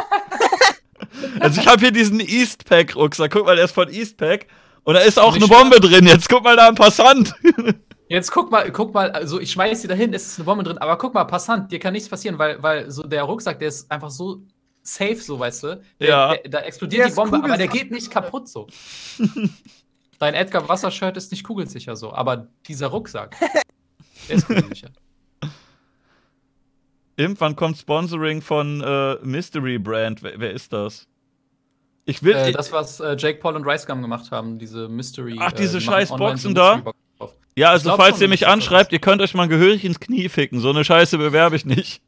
also 1.39 1.62
ich 1.62 1.67
habe 1.67 1.80
hier 1.80 1.91
diesen 1.91 2.19
Eastpack-Rucksack. 2.19 3.32
Guck 3.32 3.46
mal, 3.46 3.56
der 3.56 3.65
ist 3.65 3.74
von 3.74 3.91
Eastpack. 3.91 4.48
Und 4.84 4.96
da 4.96 5.02
ist 5.02 5.17
auch 5.17 5.36
eine 5.36 5.48
Bombe 5.48 5.80
drin. 5.80 6.06
Jetzt 6.08 6.30
guck 6.30 6.43
mal 6.43 6.56
da 6.56 6.67
ein 6.67 6.76
Passant. 6.76 7.34
Jetzt 8.10 8.32
guck 8.32 8.52
mal, 8.52 8.69
guck 8.72 8.93
mal, 8.93 9.12
also 9.12 9.39
ich 9.39 9.52
schmeiß 9.52 9.82
sie 9.82 9.88
dahin, 9.88 10.13
es 10.13 10.28
ist 10.28 10.38
eine 10.38 10.46
Bombe 10.46 10.63
drin, 10.63 10.78
aber 10.78 10.98
guck 10.98 11.13
mal, 11.13 11.24
Passant, 11.24 11.72
dir 11.72 11.80
kann 11.80 11.93
nichts 11.93 12.10
passieren, 12.10 12.38
weil, 12.38 12.62
weil 12.62 12.91
so 12.91 13.02
der 13.02 13.24
Rucksack, 13.24 13.58
der 13.58 13.69
ist 13.69 13.89
einfach 13.89 14.12
so 14.12 14.43
safe, 14.84 15.15
so 15.15 15.39
weißt 15.39 15.63
du. 15.63 15.82
Der, 16.00 16.08
ja. 16.08 16.36
Der, 16.36 16.50
da 16.50 16.60
explodiert 16.60 17.10
die 17.10 17.15
Bombe, 17.15 17.38
aber 17.38 17.58
der 17.58 17.67
geht 17.67 17.89
nicht 17.89 18.12
kaputt 18.12 18.48
so. 18.48 18.67
Dein 20.19 20.36
Edgar 20.36 20.69
Wasser-Shirt 20.69 21.17
ist 21.17 21.32
nicht 21.32 21.43
kugelsicher 21.43 21.96
so, 21.96 22.13
aber 22.13 22.50
dieser 22.67 22.88
Rucksack, 22.88 23.36
der 24.28 24.36
ist 24.36 24.46
kugelsicher. 24.46 24.89
Irgendwann 27.15 27.56
kommt 27.56 27.78
Sponsoring 27.78 28.41
von 28.41 28.82
äh, 28.82 29.15
Mystery 29.24 29.78
Brand. 29.78 30.24
Wer, 30.24 30.39
wer, 30.39 30.52
ist 30.52 30.74
das? 30.74 31.08
Ich 32.06 32.24
will. 32.24 32.36
Äh, 32.36 32.52
das, 32.52 32.72
was 32.72 33.00
äh, 33.00 33.16
Jake 33.18 33.39
Paul 33.39 33.56
und 33.56 33.66
Rice 33.66 33.86
Gum 33.86 34.02
gemacht 34.02 34.32
haben, 34.32 34.60
diese 34.60 34.89
Mystery. 34.89 35.38
Ach, 35.39 35.52
diese 35.52 35.78
äh, 35.78 35.82
scheiß 35.82 36.10
Boxen 36.10 36.54
da? 36.54 36.82
Ja, 37.56 37.70
also 37.70 37.96
falls 37.96 38.20
ihr 38.20 38.28
mich 38.28 38.48
anschreibt, 38.48 38.92
ihr 38.92 39.00
könnt 39.00 39.22
euch 39.22 39.34
mal 39.36 39.48
gehörig 39.48 39.86
ins 39.86 40.00
Knie 40.00 40.28
ficken. 40.28 40.60
So 40.60 40.70
eine 40.70 40.84
Scheiße 40.84 41.18
bewerbe 41.18 41.56
ich 41.56 41.66
nicht. 41.66 42.02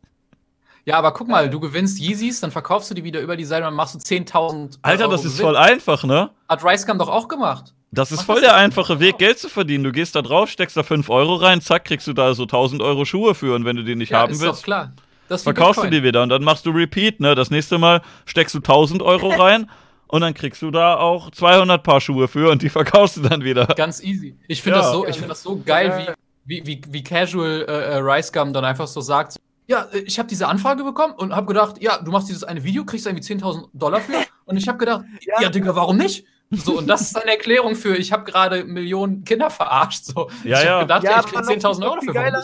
Ja, 0.85 0.97
aber 0.97 1.13
guck 1.13 1.27
mal, 1.27 1.49
du 1.49 1.59
gewinnst 1.59 1.99
Yeezys, 1.99 2.41
dann 2.41 2.51
verkaufst 2.51 2.91
du 2.91 2.95
die 2.95 3.03
wieder 3.03 3.19
über 3.19 3.35
die 3.35 3.43
Seite 3.43 3.63
und 3.63 3.69
dann 3.69 3.75
machst 3.75 3.95
du 3.95 3.99
10.000 3.99 4.77
Alter, 4.83 5.07
das 5.07 5.25
ist 5.25 5.33
Gewinn. 5.33 5.45
voll 5.45 5.57
einfach, 5.57 6.03
ne? 6.03 6.29
Hat 6.47 6.63
Ricecam 6.63 6.99
doch 6.99 7.09
auch 7.09 7.27
gemacht. 7.27 7.73
Das 7.91 8.11
ist 8.11 8.19
Mach 8.19 8.25
voll 8.25 8.35
das 8.35 8.43
der 8.45 8.55
einfache 8.55 8.99
Weg, 8.99 9.17
Geld 9.17 9.39
zu 9.39 9.49
verdienen. 9.49 9.83
Du 9.83 9.91
gehst 9.91 10.15
da 10.15 10.21
drauf, 10.21 10.49
steckst 10.49 10.77
da 10.77 10.83
5 10.83 11.09
Euro 11.09 11.35
rein, 11.35 11.61
zack, 11.61 11.85
kriegst 11.85 12.05
du 12.05 12.13
da 12.13 12.35
so 12.35 12.43
1000 12.43 12.81
Euro 12.83 13.05
Schuhe 13.05 13.33
für 13.33 13.55
und 13.55 13.65
wenn 13.65 13.77
du 13.77 13.83
die 13.83 13.95
nicht 13.95 14.11
ja, 14.11 14.19
haben 14.19 14.33
ist 14.33 14.41
willst, 14.41 14.59
doch 14.59 14.63
klar. 14.63 14.93
Das 15.27 15.41
verkaufst 15.41 15.83
du 15.83 15.89
die 15.89 16.03
wieder 16.03 16.21
und 16.21 16.29
dann 16.29 16.43
machst 16.43 16.67
du 16.67 16.71
Repeat, 16.71 17.19
ne? 17.19 17.33
Das 17.33 17.49
nächste 17.49 17.79
Mal 17.79 18.01
steckst 18.25 18.53
du 18.53 18.59
1000 18.59 19.01
Euro 19.01 19.29
rein 19.29 19.69
und 20.15 20.21
dann 20.21 20.33
kriegst 20.33 20.61
du 20.61 20.71
da 20.71 20.95
auch 20.95 21.29
200 21.29 21.83
Paar 21.83 21.99
Schuhe 21.99 22.29
für 22.29 22.49
und 22.49 22.61
die 22.61 22.69
verkaufst 22.69 23.17
du 23.17 23.21
dann 23.21 23.43
wieder. 23.43 23.65
Ganz 23.75 24.01
easy. 24.01 24.37
Ich 24.47 24.61
finde 24.61 24.79
ja. 24.79 24.83
das, 24.83 24.93
so, 24.93 25.03
find 25.03 25.29
das 25.29 25.43
so 25.43 25.61
geil, 25.63 26.15
wie, 26.45 26.65
wie, 26.65 26.81
wie, 26.87 27.03
Casual 27.03 27.65
äh, 27.67 27.71
äh, 27.71 27.97
Rice 27.97 28.31
Gum 28.31 28.53
dann 28.53 28.63
einfach 28.63 28.87
so 28.87 29.01
sagt: 29.01 29.35
Ja, 29.67 29.87
äh, 29.91 29.99
ich 29.99 30.17
habe 30.17 30.29
diese 30.29 30.47
Anfrage 30.47 30.85
bekommen 30.85 31.15
und 31.15 31.35
habe 31.35 31.47
gedacht, 31.47 31.81
ja, 31.81 31.97
du 32.01 32.11
machst 32.11 32.29
dieses 32.29 32.45
eine 32.45 32.63
Video, 32.63 32.85
kriegst 32.85 33.05
irgendwie 33.05 33.25
10.000 33.25 33.67
Dollar 33.73 33.99
für. 33.99 34.13
Und 34.47 34.57
ich 34.57 34.67
habe 34.67 34.77
gedacht, 34.77 35.05
ja. 35.21 35.41
ja, 35.41 35.49
Digga, 35.49 35.75
warum 35.75 35.97
nicht? 35.97 36.23
So, 36.51 36.77
und 36.77 36.85
das 36.85 37.01
ist 37.01 37.19
eine 37.19 37.31
Erklärung 37.31 37.73
für, 37.73 37.95
ich 37.95 38.11
habe 38.11 38.23
gerade 38.25 38.63
Millionen 38.63 39.23
Kinder 39.23 39.49
verarscht. 39.49 40.05
So. 40.05 40.29
Ja, 40.43 40.61
ich 40.61 40.69
habe 40.69 40.81
gedacht, 40.83 41.03
ja, 41.03 41.19
ich 41.19 41.25
krieg 41.25 41.39
10.000 41.39 41.83
Euro 41.83 41.95
dafür. 41.95 42.13
Geiler, 42.13 42.43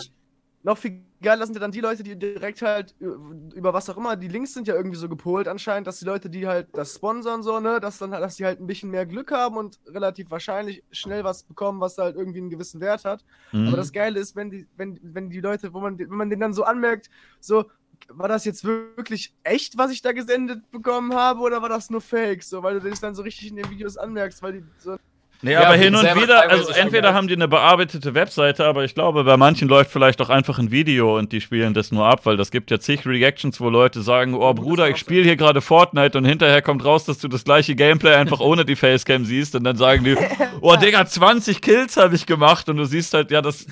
noch 0.62 0.78
viel 0.78 1.02
geiler 1.20 1.46
sind 1.46 1.54
ja 1.54 1.60
dann 1.60 1.72
die 1.72 1.80
Leute, 1.80 2.02
die 2.02 2.18
direkt 2.18 2.62
halt 2.62 2.94
über 2.98 3.72
was 3.72 3.88
auch 3.88 3.96
immer, 3.96 4.16
die 4.16 4.28
Links 4.28 4.54
sind 4.54 4.68
ja 4.68 4.74
irgendwie 4.74 4.96
so 4.96 5.08
gepolt 5.08 5.48
anscheinend, 5.48 5.86
dass 5.86 5.98
die 5.98 6.04
Leute, 6.04 6.30
die 6.30 6.46
halt 6.46 6.68
das 6.72 6.94
sponsern, 6.94 7.42
so, 7.42 7.60
ne, 7.60 7.80
dass 7.80 7.98
dann 7.98 8.10
dass 8.10 8.36
die 8.36 8.44
halt 8.44 8.60
ein 8.60 8.66
bisschen 8.66 8.90
mehr 8.90 9.06
Glück 9.06 9.32
haben 9.32 9.56
und 9.56 9.80
relativ 9.86 10.30
wahrscheinlich 10.30 10.82
schnell 10.90 11.24
was 11.24 11.44
bekommen, 11.44 11.80
was 11.80 11.98
halt 11.98 12.16
irgendwie 12.16 12.38
einen 12.38 12.50
gewissen 12.50 12.80
Wert 12.80 13.04
hat. 13.04 13.24
Mhm. 13.52 13.68
Aber 13.68 13.76
das 13.76 13.92
Geile 13.92 14.20
ist, 14.20 14.36
wenn 14.36 14.50
die, 14.50 14.66
wenn, 14.76 14.98
wenn 15.02 15.30
die 15.30 15.40
Leute, 15.40 15.72
wo 15.72 15.80
man, 15.80 15.98
wenn 15.98 16.08
man 16.08 16.30
denen 16.30 16.40
dann 16.40 16.54
so 16.54 16.64
anmerkt, 16.64 17.08
so, 17.40 17.64
war 18.08 18.28
das 18.28 18.44
jetzt 18.44 18.64
wirklich 18.64 19.34
echt, 19.44 19.78
was 19.78 19.92
ich 19.92 20.02
da 20.02 20.12
gesendet 20.12 20.70
bekommen 20.70 21.14
habe, 21.14 21.40
oder 21.40 21.62
war 21.62 21.68
das 21.68 21.88
nur 21.88 22.00
Fake? 22.00 22.42
So, 22.42 22.62
weil 22.62 22.80
du 22.80 22.88
das 22.88 23.00
dann 23.00 23.14
so 23.14 23.22
richtig 23.22 23.48
in 23.48 23.56
den 23.56 23.70
Videos 23.70 23.96
anmerkst, 23.96 24.42
weil 24.42 24.52
die 24.54 24.64
so 24.78 24.96
Nee, 25.44 25.52
ja, 25.52 25.64
aber 25.64 25.74
hin 25.74 25.92
und 25.92 26.02
wieder, 26.02 26.48
also 26.48 26.70
entweder 26.70 27.14
haben 27.14 27.26
die 27.26 27.34
eine 27.34 27.48
bearbeitete 27.48 28.14
Webseite, 28.14 28.64
aber 28.64 28.84
ich 28.84 28.94
glaube, 28.94 29.24
bei 29.24 29.36
manchen 29.36 29.68
läuft 29.68 29.90
vielleicht 29.90 30.20
auch 30.20 30.30
einfach 30.30 30.60
ein 30.60 30.70
Video 30.70 31.18
und 31.18 31.32
die 31.32 31.40
spielen 31.40 31.74
das 31.74 31.90
nur 31.90 32.06
ab, 32.06 32.24
weil 32.26 32.36
das 32.36 32.52
gibt 32.52 32.70
ja 32.70 32.78
zig 32.78 33.04
Reactions, 33.04 33.60
wo 33.60 33.68
Leute 33.68 34.02
sagen, 34.02 34.34
oh 34.34 34.54
Bruder, 34.54 34.88
ich 34.88 34.98
spiele 34.98 35.24
hier 35.24 35.34
gerade 35.34 35.60
Fortnite 35.60 36.16
und 36.16 36.26
hinterher 36.26 36.62
kommt 36.62 36.84
raus, 36.84 37.06
dass 37.06 37.18
du 37.18 37.26
das 37.26 37.42
gleiche 37.42 37.74
Gameplay 37.74 38.14
einfach 38.14 38.38
ohne 38.40 38.64
die 38.64 38.76
Facecam 38.76 39.24
siehst 39.24 39.56
und 39.56 39.64
dann 39.64 39.76
sagen 39.76 40.04
die, 40.04 40.16
oh 40.60 40.76
Digga, 40.76 41.06
20 41.06 41.60
Kills 41.60 41.96
habe 41.96 42.14
ich 42.14 42.26
gemacht 42.26 42.68
und 42.68 42.76
du 42.76 42.84
siehst 42.84 43.12
halt, 43.12 43.32
ja, 43.32 43.42
das 43.42 43.66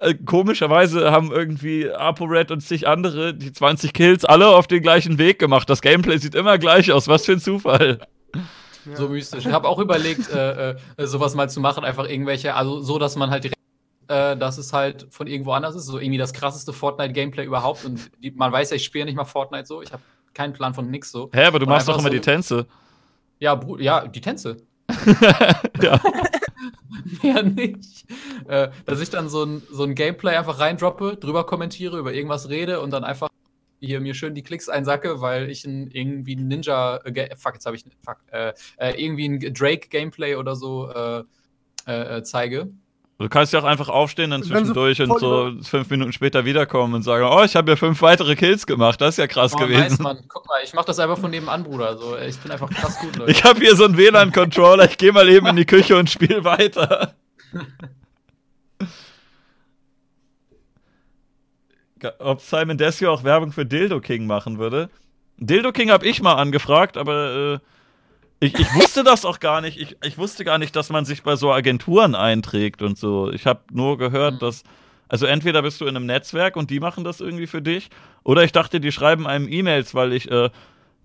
äh, 0.00 0.14
komischerweise 0.14 1.10
haben 1.10 1.32
irgendwie 1.32 1.90
ApoRed 1.90 2.52
und 2.52 2.60
zig 2.60 2.86
andere 2.86 3.34
die 3.34 3.52
20 3.52 3.92
Kills 3.92 4.24
alle 4.24 4.46
auf 4.46 4.68
den 4.68 4.80
gleichen 4.80 5.18
Weg 5.18 5.40
gemacht. 5.40 5.68
Das 5.68 5.82
Gameplay 5.82 6.18
sieht 6.18 6.36
immer 6.36 6.56
gleich 6.56 6.92
aus, 6.92 7.08
was 7.08 7.26
für 7.26 7.32
ein 7.32 7.40
Zufall. 7.40 7.98
Ja. 8.86 8.96
So 8.96 9.08
mystisch. 9.08 9.46
Ich 9.46 9.52
habe 9.52 9.68
auch 9.68 9.78
überlegt, 9.78 10.30
äh, 10.30 10.70
äh, 10.70 10.76
sowas 10.98 11.34
mal 11.34 11.48
zu 11.50 11.60
machen, 11.60 11.84
einfach 11.84 12.08
irgendwelche, 12.08 12.54
also 12.54 12.80
so, 12.80 12.98
dass 12.98 13.16
man 13.16 13.30
halt 13.30 13.44
direkt, 13.44 13.58
äh, 14.08 14.36
dass 14.36 14.58
es 14.58 14.72
halt 14.72 15.06
von 15.10 15.26
irgendwo 15.26 15.52
anders 15.52 15.74
ist, 15.74 15.86
so 15.86 15.98
irgendwie 15.98 16.18
das 16.18 16.32
krasseste 16.32 16.72
Fortnite-Gameplay 16.72 17.44
überhaupt. 17.44 17.84
Und 17.84 18.10
die, 18.22 18.30
man 18.30 18.52
weiß 18.52 18.70
ja, 18.70 18.76
ich 18.76 18.84
spiele 18.84 19.04
nicht 19.04 19.16
mal 19.16 19.24
Fortnite 19.24 19.66
so, 19.66 19.82
ich 19.82 19.92
habe 19.92 20.02
keinen 20.34 20.52
Plan 20.52 20.74
von 20.74 20.90
nix 20.90 21.10
so. 21.10 21.30
Hä, 21.32 21.44
aber 21.44 21.58
du 21.58 21.66
und 21.66 21.70
machst 21.70 21.88
doch 21.88 21.94
immer 21.94 22.04
so, 22.04 22.10
die 22.10 22.20
Tänze. 22.20 22.66
Ja, 23.38 23.60
ja, 23.78 24.06
die 24.06 24.20
Tänze. 24.20 24.58
ja. 25.82 26.00
Mehr 27.22 27.42
nicht. 27.42 28.04
Äh, 28.48 28.68
dass 28.86 29.00
ich 29.00 29.10
dann 29.10 29.28
so 29.28 29.44
ein, 29.44 29.62
so 29.70 29.84
ein 29.84 29.94
Gameplay 29.94 30.36
einfach 30.36 30.58
reindroppe, 30.58 31.16
drüber 31.16 31.44
kommentiere, 31.44 31.98
über 31.98 32.12
irgendwas 32.12 32.48
rede 32.48 32.80
und 32.80 32.90
dann 32.90 33.04
einfach 33.04 33.28
hier 33.80 34.00
mir 34.00 34.14
schön 34.14 34.34
die 34.34 34.42
Klicks 34.42 34.68
einsacke, 34.68 35.20
weil 35.20 35.50
ich 35.50 35.64
ein, 35.64 35.90
irgendwie 35.90 36.36
ein 36.36 36.48
Ninja, 36.48 36.98
äh, 36.98 37.34
fuck, 37.36 37.54
jetzt 37.54 37.66
habe 37.66 37.76
ich, 37.76 37.84
fuck, 38.04 38.18
äh, 38.30 38.52
äh, 38.76 39.02
irgendwie 39.02 39.28
ein 39.28 39.54
Drake-Gameplay 39.54 40.36
oder 40.36 40.54
so 40.54 40.90
äh, 40.90 41.24
äh, 41.86 42.22
zeige. 42.22 42.70
Du 43.18 43.28
kannst 43.28 43.52
ja 43.52 43.60
auch 43.60 43.64
einfach 43.64 43.90
aufstehen, 43.90 44.30
dann 44.30 44.42
zwischendurch 44.42 44.96
so 44.96 45.04
und 45.04 45.20
so 45.20 45.52
fünf 45.62 45.90
Minuten 45.90 46.12
später 46.12 46.46
wiederkommen 46.46 46.94
und 46.94 47.02
sagen, 47.02 47.28
oh, 47.30 47.42
ich 47.44 47.54
habe 47.54 47.72
ja 47.72 47.76
fünf 47.76 48.00
weitere 48.00 48.34
Kills 48.34 48.66
gemacht. 48.66 48.98
Das 48.98 49.10
ist 49.10 49.18
ja 49.18 49.26
krass 49.26 49.52
oh, 49.54 49.58
gewesen. 49.58 49.80
Nice, 49.80 49.98
Mann. 49.98 50.24
Guck 50.26 50.46
mal, 50.48 50.60
ich 50.64 50.72
mach 50.72 50.86
das 50.86 50.98
einfach 50.98 51.18
von 51.18 51.30
nebenan, 51.30 51.62
Bruder. 51.62 51.98
So, 51.98 52.16
ich 52.16 52.38
bin 52.38 52.50
einfach 52.50 52.70
krass 52.70 52.98
gut, 52.98 53.16
Leute. 53.18 53.30
Ich 53.30 53.44
habe 53.44 53.60
hier 53.60 53.76
so 53.76 53.84
einen 53.84 53.98
WLAN-Controller. 53.98 54.86
Ich 54.86 54.96
gehe 54.96 55.12
mal 55.12 55.28
eben 55.28 55.46
in 55.48 55.56
die 55.56 55.66
Küche 55.66 55.98
und 55.98 56.08
spiele 56.08 56.44
weiter. 56.44 57.14
ob 62.18 62.40
Simon 62.40 62.78
Desio 62.78 63.12
auch 63.12 63.24
Werbung 63.24 63.52
für 63.52 63.66
Dildo 63.66 64.00
King 64.00 64.26
machen 64.26 64.58
würde. 64.58 64.90
Dildo 65.38 65.72
King 65.72 65.90
habe 65.90 66.06
ich 66.06 66.22
mal 66.22 66.34
angefragt, 66.34 66.96
aber 66.96 67.60
äh, 68.40 68.46
ich, 68.46 68.58
ich, 68.58 68.74
wusste 68.74 69.04
das 69.04 69.24
auch 69.24 69.40
gar 69.40 69.60
nicht. 69.60 69.78
Ich, 69.80 69.96
ich, 70.02 70.18
wusste 70.18 70.44
gar 70.44 70.58
nicht, 70.58 70.74
dass 70.76 70.90
man 70.90 71.04
sich 71.04 71.22
bei 71.22 71.36
so 71.36 71.52
Agenturen 71.52 72.14
einträgt 72.14 72.82
und 72.82 72.98
so. 72.98 73.30
Ich 73.30 73.46
habe 73.46 73.60
nur 73.72 73.98
gehört, 73.98 74.34
mhm. 74.34 74.38
dass. 74.38 74.62
Also 75.08 75.26
entweder 75.26 75.62
bist 75.62 75.80
du 75.80 75.86
in 75.86 75.96
einem 75.96 76.06
Netzwerk 76.06 76.56
und 76.56 76.70
die 76.70 76.78
machen 76.78 77.02
das 77.02 77.20
irgendwie 77.20 77.48
für 77.48 77.60
dich, 77.60 77.90
oder 78.22 78.44
ich 78.44 78.52
dachte, 78.52 78.78
die 78.78 78.92
schreiben 78.92 79.26
einem 79.26 79.48
E-Mails, 79.48 79.92
weil 79.92 80.12
ich 80.12 80.30
äh, 80.30 80.50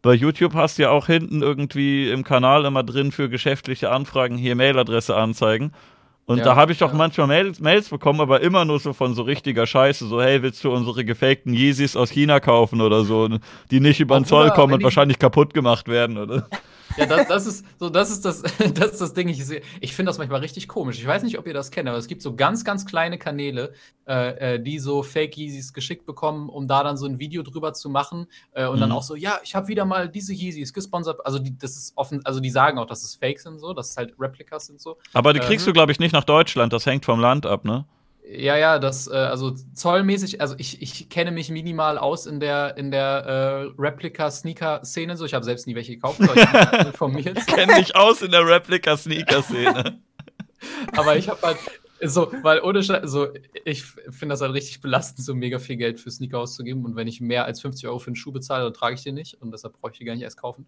bei 0.04 0.14
YouTube 0.14 0.54
hast 0.54 0.78
du 0.78 0.84
ja 0.84 0.92
auch 0.92 1.08
hinten 1.08 1.42
irgendwie 1.42 2.12
im 2.12 2.24
Kanal 2.24 2.66
immer 2.66 2.84
drin 2.84 3.12
für 3.12 3.30
geschäftliche 3.30 3.90
Anfragen 3.90 4.38
hier 4.38 4.56
Mailadresse 4.56 5.16
anzeigen. 5.16 5.72
Und 6.28 6.40
Ja, 6.40 6.44
da 6.44 6.56
habe 6.56 6.72
ich 6.72 6.80
doch 6.80 6.92
ja. 6.92 6.98
manchmal 6.98 7.28
Mails, 7.28 7.60
Mails 7.60 7.90
bekommen, 7.90 8.20
aber 8.20 8.42
immer 8.42 8.66
nur 8.66 8.80
so 8.80 8.94
von 8.94 9.14
so 9.14 9.22
richtiger 9.22 9.68
Scheiße. 9.68 10.08
So, 10.08 10.22
hey, 10.22 10.42
willst 10.42 10.64
du 10.64 10.72
unsere 10.72 11.06
gefakten 11.06 11.54
Yeezys 11.54 11.96
aus 11.96 12.10
China 12.10 12.40
kaufen 12.40 12.82
oder 12.82 13.04
so, 13.04 13.30
die 13.70 13.80
nicht 13.80 14.00
über 14.00 14.20
den 14.20 14.26
Zoll 14.26 14.50
kommen 14.52 14.74
und 14.74 14.84
wahrscheinlich 14.84 15.20
kaputt 15.20 15.54
gemacht 15.54 15.88
werden, 15.88 16.18
oder? 16.18 16.48
Ja, 16.98 17.06
das, 17.06 17.28
das 17.28 17.46
ist 17.46 17.66
so, 17.80 17.90
das 17.90 18.10
ist 18.12 18.24
das, 18.26 18.42
das 18.74 18.92
ist 18.94 19.02
das 19.02 19.14
Ding. 19.14 19.28
Ich, 19.28 19.46
sehe- 19.46 19.62
ich 19.82 19.94
finde 19.96 20.10
das 20.10 20.18
manchmal 20.18 20.40
richtig 20.42 20.68
komisch. 20.68 20.98
Ich 21.00 21.06
weiß 21.06 21.24
nicht, 21.24 21.38
ob 21.38 21.46
ihr 21.48 21.54
das 21.54 21.72
kennt, 21.72 21.90
aber 21.90 21.98
es 21.98 22.08
gibt 22.08 22.22
so 22.22 22.36
ganz, 22.36 22.64
ganz 22.64 22.86
kleine 22.86 23.18
Kanäle, 23.18 23.74
äh, 24.08 24.56
äh, 24.56 24.60
die 24.62 24.80
so 24.80 25.04
Fake 25.04 25.38
Yeezys 25.38 25.74
geschickt 25.74 26.06
bekommen, 26.06 26.48
um 26.50 26.68
da 26.68 26.84
dann 26.84 26.96
so 26.98 27.06
ein 27.06 27.20
Video 27.20 27.44
drüber 27.44 27.74
zu 27.74 27.90
machen 27.90 28.28
äh, 28.54 28.66
und 28.68 28.80
dann 28.80 28.90
Mhm. 28.90 28.96
auch 28.96 29.04
so, 29.04 29.16
ja, 29.16 29.40
ich 29.44 29.56
habe 29.56 29.68
wieder 29.68 29.86
mal 29.86 30.08
diese 30.10 30.34
Yeezys 30.34 30.74
gesponsert. 30.74 31.26
Also 31.26 31.40
die, 31.40 31.58
das 31.58 31.76
ist 31.76 31.94
offen, 31.98 32.26
also 32.26 32.40
die 32.40 32.50
sagen 32.50 32.78
auch, 32.80 32.86
dass 32.88 33.04
es 33.04 33.16
Fake 33.16 33.40
sind 33.40 33.60
so, 33.60 33.74
dass 33.74 33.90
es 33.92 33.98
halt 33.98 34.14
Replikas 34.20 34.68
sind 34.68 34.80
so. 34.80 34.98
Aber 35.14 35.34
die 35.34 35.40
kriegst 35.40 35.68
du, 35.68 35.74
glaube 35.74 35.92
ich, 35.92 36.00
nicht 36.00 36.14
nach 36.14 36.24
Deutschland. 36.24 36.72
Das 36.74 36.86
hängt 36.86 37.06
vom 37.06 37.20
Land 37.20 37.46
ab, 37.46 37.66
ne? 37.66 37.86
Ja, 38.28 38.58
ja, 38.58 38.80
das, 38.80 39.08
äh, 39.08 39.14
also 39.14 39.52
zollmäßig, 39.52 40.42
also 40.42 40.56
ich, 40.58 40.82
ich 40.82 41.10
kenne 41.10 41.32
mich 41.32 41.50
minimal 41.50 41.98
aus 42.00 42.26
in 42.26 42.40
der, 42.40 42.76
in 42.76 42.90
der 42.90 43.26
äh, 43.26 43.82
Replika-Sneaker-Szene. 43.82 45.16
So, 45.16 45.26
ich 45.26 45.34
habe 45.36 45.46
selbst 45.46 45.68
nie 45.68 45.76
welche 45.76 45.94
gekauft, 45.94 46.22
aber 46.22 46.36
ich 46.36 46.72
bin 46.72 46.80
informiert. 46.88 47.48
Kenn 47.48 47.70
dich 47.76 47.96
aus 47.96 48.22
in 48.24 48.32
der 48.32 48.46
Replika-Sneaker-Szene. 48.46 50.02
Aber 50.94 51.16
ich 51.16 51.30
habe 51.30 51.40
halt 51.44 51.58
so, 52.02 52.32
weil 52.42 52.60
ohne 52.62 52.84
Scheiß, 52.84 53.10
so, 53.10 53.28
ich 53.64 53.84
finde 53.84 54.34
das 54.34 54.42
halt 54.42 54.54
richtig 54.54 54.82
belastend, 54.82 55.24
so 55.24 55.36
mega 55.36 55.60
viel 55.60 55.78
Geld 55.78 56.00
für 56.00 56.10
Sneaker 56.10 56.40
auszugeben. 56.40 56.84
Und 56.86 56.96
wenn 56.96 57.08
ich 57.08 57.22
mehr 57.22 57.46
als 57.46 57.62
50 57.62 57.88
Euro 57.88 58.00
für 58.00 58.08
einen 58.08 58.16
Schuh 58.16 58.32
bezahle, 58.32 58.64
dann 58.64 58.74
trage 58.74 58.96
ich 58.96 59.04
den 59.04 59.16
nicht. 59.16 59.40
Und 59.42 59.52
deshalb 59.52 59.80
brauche 59.80 59.92
ich 59.92 60.00
die 60.00 60.06
gar 60.06 60.14
nicht 60.14 60.24
erst 60.24 60.38
kaufen. 60.42 60.66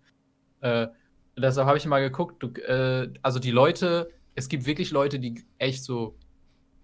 Äh, 0.61 0.87
deshalb 1.35 1.67
habe 1.67 1.77
ich 1.77 1.85
mal 1.85 2.01
geguckt, 2.01 2.43
du, 2.43 2.49
äh, 2.61 3.11
also 3.21 3.39
die 3.39 3.51
Leute, 3.51 4.11
es 4.35 4.47
gibt 4.47 4.65
wirklich 4.65 4.91
Leute, 4.91 5.19
die 5.19 5.43
echt 5.57 5.83
so 5.83 6.15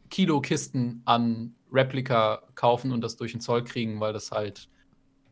Kilokisten 0.09 1.01
an 1.05 1.55
Replika 1.71 2.43
kaufen 2.55 2.91
und 2.91 3.01
das 3.01 3.15
durch 3.17 3.31
den 3.31 3.41
Zoll 3.41 3.63
kriegen, 3.63 3.99
weil 3.99 4.13
das 4.13 4.31
halt, 4.31 4.69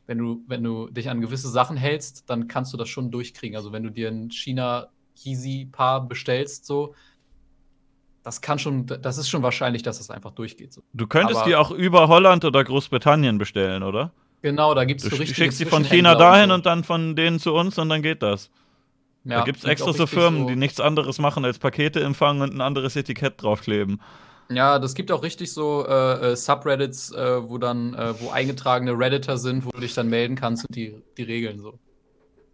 wenn 0.07 0.17
du, 0.17 0.43
wenn 0.47 0.63
du 0.63 0.87
dich 0.89 1.09
an 1.09 1.21
gewisse 1.21 1.49
Sachen 1.49 1.77
hältst, 1.77 2.29
dann 2.29 2.47
kannst 2.47 2.73
du 2.73 2.77
das 2.77 2.89
schon 2.89 3.11
durchkriegen. 3.11 3.55
Also 3.55 3.71
wenn 3.71 3.83
du 3.83 3.89
dir 3.91 4.09
ein 4.09 4.31
China 4.31 4.87
Yeezy-Paar 5.23 6.07
bestellst, 6.07 6.65
so, 6.65 6.95
das 8.23 8.41
kann 8.41 8.59
schon, 8.59 8.85
das 8.85 9.17
ist 9.17 9.29
schon 9.29 9.43
wahrscheinlich, 9.43 9.83
dass 9.83 9.97
das 9.97 10.09
einfach 10.09 10.31
durchgeht. 10.31 10.73
So. 10.73 10.81
Du 10.93 11.07
könntest 11.07 11.41
Aber- 11.41 11.49
die 11.49 11.55
auch 11.55 11.71
über 11.71 12.07
Holland 12.07 12.45
oder 12.45 12.63
Großbritannien 12.63 13.37
bestellen, 13.37 13.83
oder? 13.83 14.11
Genau, 14.43 14.73
da 14.73 14.85
gibt 14.85 15.01
es 15.01 15.03
Du 15.03 15.11
so 15.11 15.15
sch- 15.17 15.19
richtige 15.21 15.35
schickst 15.43 15.57
sie 15.59 15.65
von 15.65 15.83
China 15.83 16.15
dahin 16.15 16.49
so. 16.49 16.55
und 16.55 16.65
dann 16.65 16.83
von 16.83 17.15
denen 17.15 17.37
zu 17.39 17.53
uns 17.53 17.77
und 17.77 17.89
dann 17.89 18.01
geht 18.01 18.23
das. 18.23 18.49
Ja, 19.23 19.37
da 19.39 19.43
gibt 19.43 19.59
es 19.59 19.65
extra 19.65 19.93
so 19.93 20.03
richtig 20.03 20.19
Firmen, 20.19 20.47
die 20.47 20.55
nichts 20.55 20.79
anderes 20.79 21.19
machen 21.19 21.45
als 21.45 21.59
Pakete 21.59 22.01
empfangen 22.01 22.41
und 22.41 22.53
ein 22.55 22.61
anderes 22.61 22.95
Etikett 22.95 23.41
draufkleben. 23.43 24.01
Ja, 24.55 24.79
das 24.79 24.95
gibt 24.95 25.11
auch 25.11 25.23
richtig 25.23 25.53
so 25.53 25.85
äh, 25.87 26.31
äh, 26.31 26.35
Subreddits, 26.35 27.11
äh, 27.11 27.49
wo 27.49 27.57
dann, 27.57 27.93
äh, 27.93 28.19
wo 28.19 28.29
eingetragene 28.29 28.91
Redditor 28.97 29.37
sind, 29.37 29.65
wo 29.65 29.69
du 29.71 29.79
dich 29.79 29.93
dann 29.93 30.09
melden 30.09 30.35
kannst 30.35 30.65
und 30.67 30.75
die, 30.75 31.01
die 31.17 31.23
Regeln 31.23 31.59
so. 31.59 31.79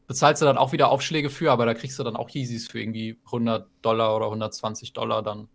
Bezahlst 0.07 0.41
du 0.41 0.45
dann 0.45 0.57
auch 0.57 0.71
wieder 0.71 0.89
Aufschläge 0.89 1.29
für, 1.29 1.51
aber 1.51 1.65
da 1.65 1.73
kriegst 1.73 1.99
du 1.99 2.03
dann 2.03 2.15
auch 2.15 2.29
Yeezys 2.29 2.67
für 2.67 2.79
irgendwie 2.79 3.19
100 3.25 3.67
Dollar 3.81 4.15
oder 4.15 4.25
120 4.25 4.93
Dollar 4.93 5.21
dann. 5.21 5.49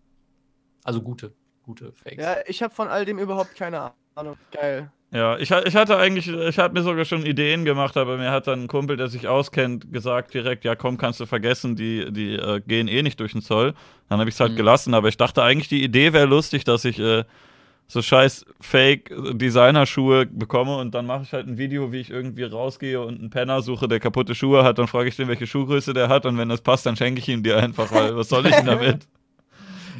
Also 0.84 1.00
gute, 1.00 1.32
gute 1.62 1.92
Fakes. 1.92 2.22
Ja, 2.22 2.36
ich 2.46 2.62
habe 2.62 2.74
von 2.74 2.88
all 2.88 3.04
dem 3.04 3.18
überhaupt 3.18 3.54
keine 3.54 3.92
Ahnung. 4.14 4.36
Geil. 4.50 4.92
Ja, 5.14 5.36
ich, 5.36 5.50
ich 5.50 5.76
hatte 5.76 5.98
eigentlich, 5.98 6.26
ich 6.26 6.58
hatte 6.58 6.72
mir 6.74 6.82
sogar 6.82 7.04
schon 7.04 7.26
Ideen 7.26 7.66
gemacht, 7.66 7.98
aber 7.98 8.16
mir 8.16 8.30
hat 8.30 8.46
dann 8.46 8.62
ein 8.62 8.66
Kumpel, 8.66 8.96
der 8.96 9.08
sich 9.08 9.28
auskennt, 9.28 9.92
gesagt 9.92 10.32
direkt, 10.32 10.64
ja 10.64 10.74
komm, 10.74 10.96
kannst 10.96 11.20
du 11.20 11.26
vergessen, 11.26 11.76
die, 11.76 12.10
die 12.10 12.34
äh, 12.36 12.62
gehen 12.66 12.88
eh 12.88 13.02
nicht 13.02 13.20
durch 13.20 13.32
den 13.32 13.42
Zoll. 13.42 13.74
Dann 14.08 14.20
habe 14.20 14.30
ich 14.30 14.36
es 14.36 14.40
halt 14.40 14.52
Mhm. 14.52 14.56
gelassen, 14.56 14.94
aber 14.94 15.08
ich 15.08 15.18
dachte 15.18 15.42
eigentlich, 15.42 15.68
die 15.68 15.84
Idee 15.84 16.14
wäre 16.14 16.24
lustig, 16.24 16.64
dass 16.64 16.86
ich 16.86 16.98
äh, 16.98 17.24
so 17.88 18.00
scheiß 18.00 18.46
Fake-Designer-Schuhe 18.60 20.24
bekomme 20.26 20.76
und 20.78 20.94
dann 20.94 21.04
mache 21.04 21.24
ich 21.24 21.32
halt 21.34 21.46
ein 21.46 21.58
Video, 21.58 21.92
wie 21.92 21.98
ich 22.00 22.10
irgendwie 22.10 22.44
rausgehe 22.44 23.00
und 23.00 23.18
einen 23.20 23.28
Penner 23.28 23.60
suche, 23.60 23.88
der 23.88 24.00
kaputte 24.00 24.34
Schuhe 24.34 24.64
hat, 24.64 24.78
dann 24.78 24.86
frage 24.86 25.10
ich 25.10 25.16
den, 25.16 25.28
welche 25.28 25.46
Schuhgröße 25.46 25.92
der 25.92 26.08
hat 26.08 26.24
und 26.24 26.38
wenn 26.38 26.48
das 26.48 26.62
passt, 26.62 26.86
dann 26.86 26.96
schenke 26.96 27.20
ich 27.20 27.28
ihm 27.28 27.42
die 27.42 27.52
einfach, 27.52 27.92
weil 27.92 28.16
was 28.16 28.30
soll 28.30 28.46
ich 28.46 28.54
denn 28.56 28.64
damit? 28.66 29.06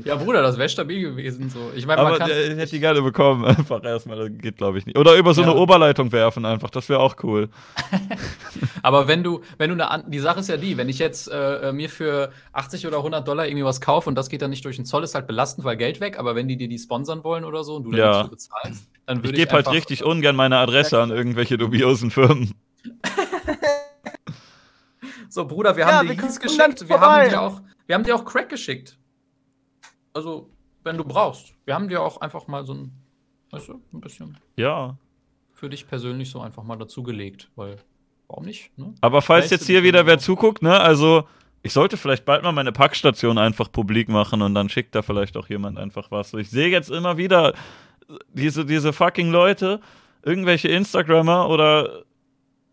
Ja, 0.04 0.16
Bruder, 0.16 0.42
das 0.42 0.58
wäre 0.58 0.68
stabil 0.68 1.00
gewesen. 1.02 1.48
So. 1.50 1.70
Ich 1.74 1.86
meine, 1.86 2.02
man 2.02 2.12
Aber 2.12 2.18
kann. 2.18 2.28
der, 2.28 2.50
ich 2.52 2.56
hätte 2.58 2.70
die 2.70 2.80
gerne 2.80 3.02
bekommen, 3.02 3.44
einfach 3.46 3.82
erstmal, 3.84 4.16
das 4.18 4.30
geht 4.38 4.56
glaube 4.56 4.78
ich 4.78 4.86
nicht. 4.86 4.96
Oder 4.98 5.14
über 5.16 5.34
so 5.34 5.42
Ja. 5.42 5.50
eine 5.50 5.56
Oberleitung 5.60 6.10
werfen 6.12 6.44
einfach, 6.44 6.70
das 6.70 6.88
wäre 6.88 7.00
auch 7.00 7.16
cool. 7.22 7.48
Aber 8.82 9.08
wenn 9.08 9.22
du, 9.22 9.40
wenn 9.58 9.70
du 9.70 9.74
eine, 9.74 9.90
an- 9.90 10.04
die 10.10 10.18
Sache 10.18 10.40
ist 10.40 10.48
ja 10.48 10.56
die, 10.56 10.76
wenn 10.76 10.88
ich 10.88 10.98
jetzt 10.98 11.30
äh, 11.30 11.68
äh, 11.68 11.72
mir 11.72 11.88
für 11.88 12.32
80 12.52 12.86
oder 12.86 12.98
100 12.98 13.26
Dollar 13.26 13.46
irgendwie 13.46 13.64
was 13.64 13.80
kaufe 13.80 14.08
und 14.08 14.14
das 14.16 14.28
geht 14.28 14.42
dann 14.42 14.50
nicht 14.50 14.64
durch 14.64 14.76
den 14.76 14.84
Zoll, 14.84 15.04
ist 15.04 15.14
halt 15.14 15.26
belastend, 15.26 15.64
weil 15.64 15.76
Geld 15.76 16.00
weg. 16.00 16.18
Aber 16.18 16.34
wenn 16.34 16.48
die 16.48 16.56
dir 16.56 16.68
die 16.68 16.78
sponsern 16.78 17.24
wollen 17.24 17.44
oder 17.44 17.64
so 17.64 17.76
und 17.76 17.84
du 17.84 17.90
dann 17.92 18.00
Ja. 18.00 18.24
für 18.24 18.30
bezahlst, 18.30 18.84
dann 19.06 19.18
Ich 19.18 19.24
würde 19.24 19.36
gebe 19.38 19.52
halt 19.52 19.70
richtig 19.70 20.04
ungern 20.04 20.36
meine 20.36 20.58
Adresse 20.58 21.00
an 21.00 21.10
irgendwelche 21.10 21.58
dubiosen 21.58 22.10
Firmen. 22.10 22.52
So, 25.28 25.46
Bruder, 25.46 25.76
wir 25.76 25.84
Ja, 25.84 25.92
haben 25.94 26.08
wir 26.08 26.14
dir 26.14 26.20
kommen 26.20 26.38
geschickt, 26.38 26.88
wir 26.88 27.00
haben, 27.00 27.28
dir 27.30 27.40
auch, 27.40 27.60
wir 27.86 27.94
haben 27.94 28.04
dir 28.04 28.14
auch 28.14 28.24
Crack 28.24 28.50
geschickt. 28.50 28.98
Also, 30.14 30.50
wenn 30.84 30.96
du 30.96 31.04
brauchst. 31.04 31.54
Wir 31.64 31.74
haben 31.74 31.88
dir 31.88 32.02
auch 32.02 32.20
einfach 32.20 32.46
mal 32.46 32.64
so 32.64 32.74
ein, 32.74 32.92
weißt 33.50 33.68
du, 33.68 33.80
ein 33.92 34.00
bisschen 34.00 34.36
Ja. 34.56 34.96
für 35.54 35.68
dich 35.70 35.86
persönlich 35.86 36.30
so 36.30 36.40
einfach 36.40 36.64
mal 36.64 36.76
dazugelegt, 36.76 37.50
weil, 37.56 37.76
warum 38.28 38.44
nicht? 38.44 38.76
Ne? 38.78 38.94
Aber 39.00 39.22
falls 39.22 39.44
Weißt 39.44 39.52
jetzt 39.52 39.68
du, 39.68 39.72
hier 39.72 39.82
wieder 39.84 40.06
wer 40.06 40.18
zuguckt, 40.18 40.62
ne, 40.62 40.78
also 40.80 41.24
ich 41.62 41.72
sollte 41.72 41.96
vielleicht 41.96 42.24
bald 42.24 42.42
mal 42.42 42.50
meine 42.52 42.72
Packstation 42.72 43.38
einfach 43.38 43.70
publik 43.70 44.08
machen 44.08 44.42
und 44.42 44.54
dann 44.54 44.68
schickt 44.68 44.94
da 44.96 45.02
vielleicht 45.02 45.36
auch 45.36 45.48
jemand 45.48 45.78
einfach 45.78 46.10
was. 46.10 46.34
Ich 46.34 46.50
sehe 46.50 46.68
jetzt 46.68 46.90
immer 46.90 47.16
wieder 47.16 47.54
diese, 48.32 48.66
diese 48.66 48.92
fucking 48.92 49.30
Leute, 49.30 49.80
irgendwelche 50.24 50.68
Instagrammer 50.68 51.48
oder 51.48 52.02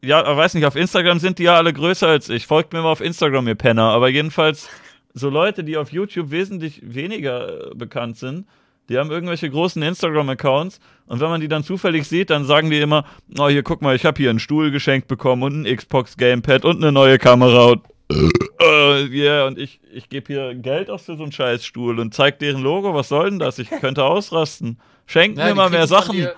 ja, 0.02 0.22
ich 0.32 0.38
weiß 0.38 0.54
nicht, 0.56 0.66
auf 0.66 0.76
Instagram 0.76 1.20
sind 1.20 1.40
die 1.40 1.44
ja 1.44 1.56
alle 1.56 1.74
größer 1.74 2.08
als 2.08 2.30
ich. 2.30 2.48
Folgt 2.48 2.72
mir 2.74 2.82
mal 2.82 2.92
auf 2.92 3.02
Instagram, 3.02 3.48
ihr 3.50 3.56
Penner. 3.56 3.92
Aber 3.92 4.08
jedenfalls 4.10 4.70
so 5.14 5.30
Leute, 5.30 5.64
die 5.64 5.78
auf 5.78 5.92
YouTube 5.92 6.32
wesentlich 6.32 6.82
weniger 6.84 7.72
äh, 7.72 7.76
bekannt 7.76 8.18
sind, 8.18 8.48
die 8.90 8.98
haben 8.98 9.12
irgendwelche 9.12 9.50
großen 9.50 9.82
Instagram-Accounts 9.84 10.80
und 11.06 11.20
wenn 11.20 11.30
man 11.30 11.42
die 11.42 11.48
dann 11.48 11.64
zufällig 11.64 12.08
sieht, 12.08 12.30
dann 12.32 12.46
sagen 12.46 12.70
die 12.72 12.80
immer, 12.80 13.06
oh 13.38 13.48
hier, 13.48 13.62
guck 13.64 13.82
mal, 13.82 13.96
ich 13.96 14.04
habe 14.06 14.18
hier 14.20 14.30
einen 14.32 14.40
Stuhl 14.40 14.72
geschenkt 14.72 15.08
bekommen 15.08 15.44
und 15.44 15.62
ein 15.62 15.76
Xbox-Gamepad 15.76 16.66
und 16.66 16.78
eine 16.78 16.92
neue 16.92 17.20
Kamera 17.20 17.66
und 17.66 17.82
äh, 18.12 19.06
yeah, 19.06 19.46
und 19.46 19.60
ich, 19.60 19.80
ich 19.94 20.10
gebe 20.10 20.34
hier 20.34 20.56
Geld 20.56 20.90
aus 20.90 21.04
für 21.04 21.16
so 21.16 21.24
einen 21.24 21.32
Scheißstuhl 21.32 22.00
und 22.00 22.14
zeig 22.16 22.40
deren 22.40 22.62
Logo, 22.64 22.94
was 22.96 23.10
soll 23.10 23.30
denn 23.30 23.40
das? 23.40 23.60
Ich 23.60 23.70
könnte 23.70 24.04
ausrasten. 24.04 24.80
Schenkt 25.06 25.38
Ja, 25.38 25.46
mir 25.46 25.56
mal 25.56 25.70
mehr 25.70 25.86
Sachen. 25.88 26.16
Dir, 26.16 26.34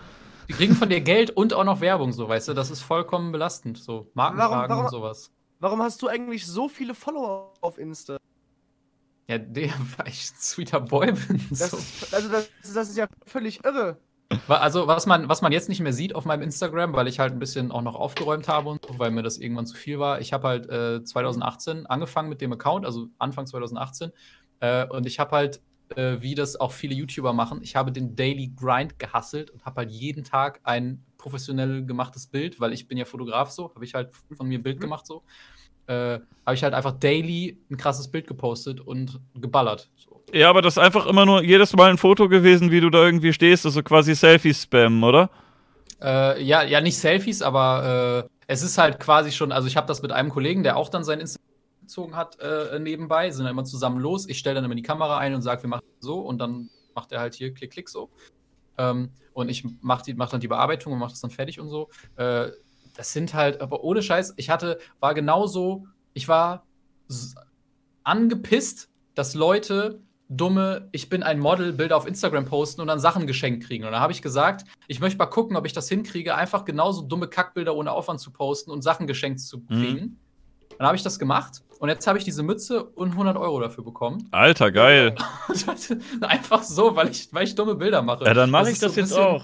die 0.49 0.53
kriegen 0.53 0.75
von 0.75 0.89
dir 0.89 0.99
Geld 0.99 1.31
und 1.31 1.53
auch 1.53 1.63
noch 1.63 1.79
Werbung, 1.79 2.11
so, 2.11 2.27
weißt 2.27 2.49
du? 2.49 2.53
Das 2.53 2.69
ist 2.71 2.81
vollkommen 2.81 3.31
belastend, 3.31 3.77
so. 3.77 4.11
Markenfragen 4.13 4.51
Warum- 4.51 4.69
warum- 4.69 4.85
und 4.85 4.91
sowas. 4.91 5.31
Warum 5.61 5.81
hast 5.81 6.01
du 6.01 6.07
eigentlich 6.09 6.45
so 6.45 6.67
viele 6.67 6.93
Follower 6.93 7.53
auf 7.61 7.77
Insta? 7.77 8.17
Ja, 9.31 9.37
der, 9.37 9.67
ich 10.05 10.31
ein 10.31 10.35
sweeter 10.41 10.81
Boy. 10.81 11.13
Das 11.49 11.71
So. 11.71 11.77
also 12.13 12.29
das, 12.29 12.49
das 12.61 12.89
ist 12.89 12.97
ja 12.97 13.07
völlig 13.25 13.63
irre. 13.63 13.97
Also, 14.49 14.87
was 14.87 15.05
man, 15.05 15.29
was 15.29 15.41
man 15.41 15.53
jetzt 15.53 15.69
nicht 15.69 15.79
mehr 15.79 15.93
sieht 15.93 16.15
auf 16.15 16.25
meinem 16.25 16.41
Instagram, 16.41 16.91
weil 16.93 17.07
ich 17.07 17.19
halt 17.19 17.31
ein 17.31 17.39
bisschen 17.39 17.71
auch 17.71 17.81
noch 17.81 17.95
aufgeräumt 17.95 18.49
habe 18.49 18.69
und 18.69 18.85
so, 18.85 18.99
weil 18.99 19.11
mir 19.11 19.23
das 19.23 19.37
irgendwann 19.37 19.65
zu 19.65 19.75
viel 19.77 19.99
war. 19.99 20.19
Ich 20.19 20.33
habe 20.33 20.47
halt 20.49 20.69
äh, 20.69 21.01
2018 21.03 21.85
angefangen 21.85 22.27
mit 22.27 22.41
dem 22.41 22.51
Account, 22.51 22.85
also 22.85 23.07
Anfang 23.19 23.45
2018. 23.45 24.11
Äh, 24.59 24.85
und 24.87 25.05
ich 25.05 25.19
habe 25.19 25.33
halt, 25.35 25.61
äh, 25.95 26.17
wie 26.19 26.35
das 26.35 26.57
auch 26.59 26.71
viele 26.73 26.93
YouTuber 26.95 27.31
machen, 27.31 27.59
ich 27.61 27.75
habe 27.77 27.91
den 27.93 28.15
Daily 28.17 28.53
Grind 28.53 28.99
gehustelt 28.99 29.49
und 29.49 29.63
habe 29.65 29.77
halt 29.81 29.91
jeden 29.91 30.25
Tag 30.25 30.59
ein 30.63 31.03
professionell 31.17 31.85
gemachtes 31.85 32.27
Bild, 32.27 32.59
weil 32.59 32.73
ich 32.73 32.87
bin 32.87 32.97
ja 32.97 33.05
Fotograf 33.05 33.49
so, 33.51 33.73
habe 33.75 33.85
ich 33.85 33.93
halt 33.93 34.11
von 34.35 34.47
mir 34.47 34.59
ein 34.59 34.63
Bild 34.63 34.77
Mhm. 34.77 34.81
gemacht 34.81 35.07
so. 35.07 35.23
Äh, 35.91 36.19
habe 36.45 36.55
ich 36.55 36.63
halt 36.63 36.73
einfach 36.73 36.93
daily 36.93 37.57
ein 37.69 37.77
krasses 37.77 38.07
Bild 38.07 38.25
gepostet 38.25 38.79
und 38.79 39.19
geballert. 39.35 39.89
So. 39.95 40.23
Ja, 40.33 40.49
aber 40.49 40.61
das 40.61 40.77
ist 40.77 40.83
einfach 40.83 41.05
immer 41.05 41.25
nur 41.25 41.43
jedes 41.43 41.75
Mal 41.75 41.89
ein 41.89 41.97
Foto 41.97 42.29
gewesen, 42.29 42.71
wie 42.71 42.79
du 42.79 42.89
da 42.89 43.03
irgendwie 43.03 43.33
stehst, 43.33 43.65
also 43.65 43.83
quasi 43.83 44.15
Selfies-Spam, 44.15 45.03
oder? 45.03 45.29
Äh, 46.01 46.41
ja, 46.41 46.63
ja, 46.63 46.79
nicht 46.79 46.97
Selfies, 46.97 47.41
aber 47.41 48.25
äh, 48.25 48.29
es 48.47 48.63
ist 48.63 48.77
halt 48.77 48.99
quasi 48.99 49.31
schon, 49.31 49.51
also 49.51 49.67
ich 49.67 49.75
habe 49.75 49.87
das 49.87 50.01
mit 50.01 50.11
einem 50.11 50.29
Kollegen, 50.29 50.63
der 50.63 50.77
auch 50.77 50.89
dann 50.89 51.03
sein 51.03 51.19
Instagram 51.19 51.51
gezogen 51.81 52.15
hat, 52.15 52.39
äh, 52.39 52.79
nebenbei, 52.79 53.29
sind 53.29 53.43
dann 53.43 53.51
immer 53.51 53.65
zusammen 53.65 53.99
los. 53.99 54.27
Ich 54.29 54.39
stelle 54.39 54.55
dann 54.55 54.65
immer 54.65 54.75
die 54.75 54.81
Kamera 54.81 55.17
ein 55.17 55.35
und 55.35 55.41
sage, 55.41 55.63
wir 55.63 55.69
machen 55.69 55.85
so 55.99 56.19
und 56.19 56.39
dann 56.39 56.69
macht 56.95 57.11
er 57.11 57.19
halt 57.19 57.35
hier 57.35 57.53
klick, 57.53 57.71
klick 57.71 57.89
so. 57.89 58.09
Ähm, 58.77 59.09
und 59.33 59.49
ich 59.49 59.65
mache 59.81 60.13
mach 60.15 60.29
dann 60.29 60.39
die 60.39 60.47
Bearbeitung 60.47 60.93
und 60.93 60.99
mache 60.99 61.11
das 61.11 61.21
dann 61.21 61.31
fertig 61.31 61.59
und 61.59 61.69
so. 61.69 61.89
Äh, 62.15 62.51
das 62.95 63.13
sind 63.13 63.33
halt, 63.33 63.61
aber 63.61 63.83
ohne 63.83 64.01
Scheiß, 64.01 64.33
ich 64.37 64.49
hatte, 64.49 64.79
war 64.99 65.13
genauso, 65.13 65.87
ich 66.13 66.27
war 66.27 66.65
angepisst, 68.03 68.89
dass 69.15 69.33
Leute 69.33 70.01
dumme, 70.29 70.87
ich 70.91 71.09
bin 71.09 71.23
ein 71.23 71.39
Model, 71.39 71.73
Bilder 71.73 71.97
auf 71.97 72.07
Instagram 72.07 72.45
posten 72.45 72.81
und 72.81 72.87
dann 72.87 72.99
Sachen 72.99 73.27
geschenkt 73.27 73.65
kriegen. 73.65 73.83
Und 73.83 73.91
dann 73.91 74.01
habe 74.01 74.13
ich 74.13 74.21
gesagt, 74.21 74.65
ich 74.87 74.99
möchte 75.01 75.17
mal 75.17 75.25
gucken, 75.25 75.57
ob 75.57 75.65
ich 75.65 75.73
das 75.73 75.89
hinkriege, 75.89 76.35
einfach 76.35 76.63
genauso 76.63 77.01
dumme 77.01 77.27
Kackbilder 77.27 77.75
ohne 77.75 77.91
Aufwand 77.91 78.21
zu 78.21 78.31
posten 78.31 78.71
und 78.71 78.81
Sachen 78.81 79.07
geschenkt 79.07 79.41
zu 79.41 79.61
kriegen. 79.65 80.01
Mhm. 80.01 80.17
Dann 80.77 80.87
habe 80.87 80.95
ich 80.95 81.03
das 81.03 81.19
gemacht 81.19 81.61
und 81.79 81.89
jetzt 81.89 82.07
habe 82.07 82.17
ich 82.17 82.23
diese 82.23 82.43
Mütze 82.43 82.83
und 82.83 83.11
100 83.11 83.37
Euro 83.37 83.59
dafür 83.59 83.83
bekommen. 83.83 84.27
Alter, 84.31 84.71
geil. 84.71 85.15
einfach 86.21 86.63
so, 86.63 86.95
weil 86.95 87.09
ich, 87.09 87.31
weil 87.33 87.43
ich 87.43 87.55
dumme 87.55 87.75
Bilder 87.75 88.01
mache. 88.01 88.23
Ja, 88.23 88.33
dann 88.33 88.49
mache 88.49 88.71
ich 88.71 88.79
das 88.79 88.95
so 88.95 89.01
jetzt 89.01 89.13
auch. 89.13 89.43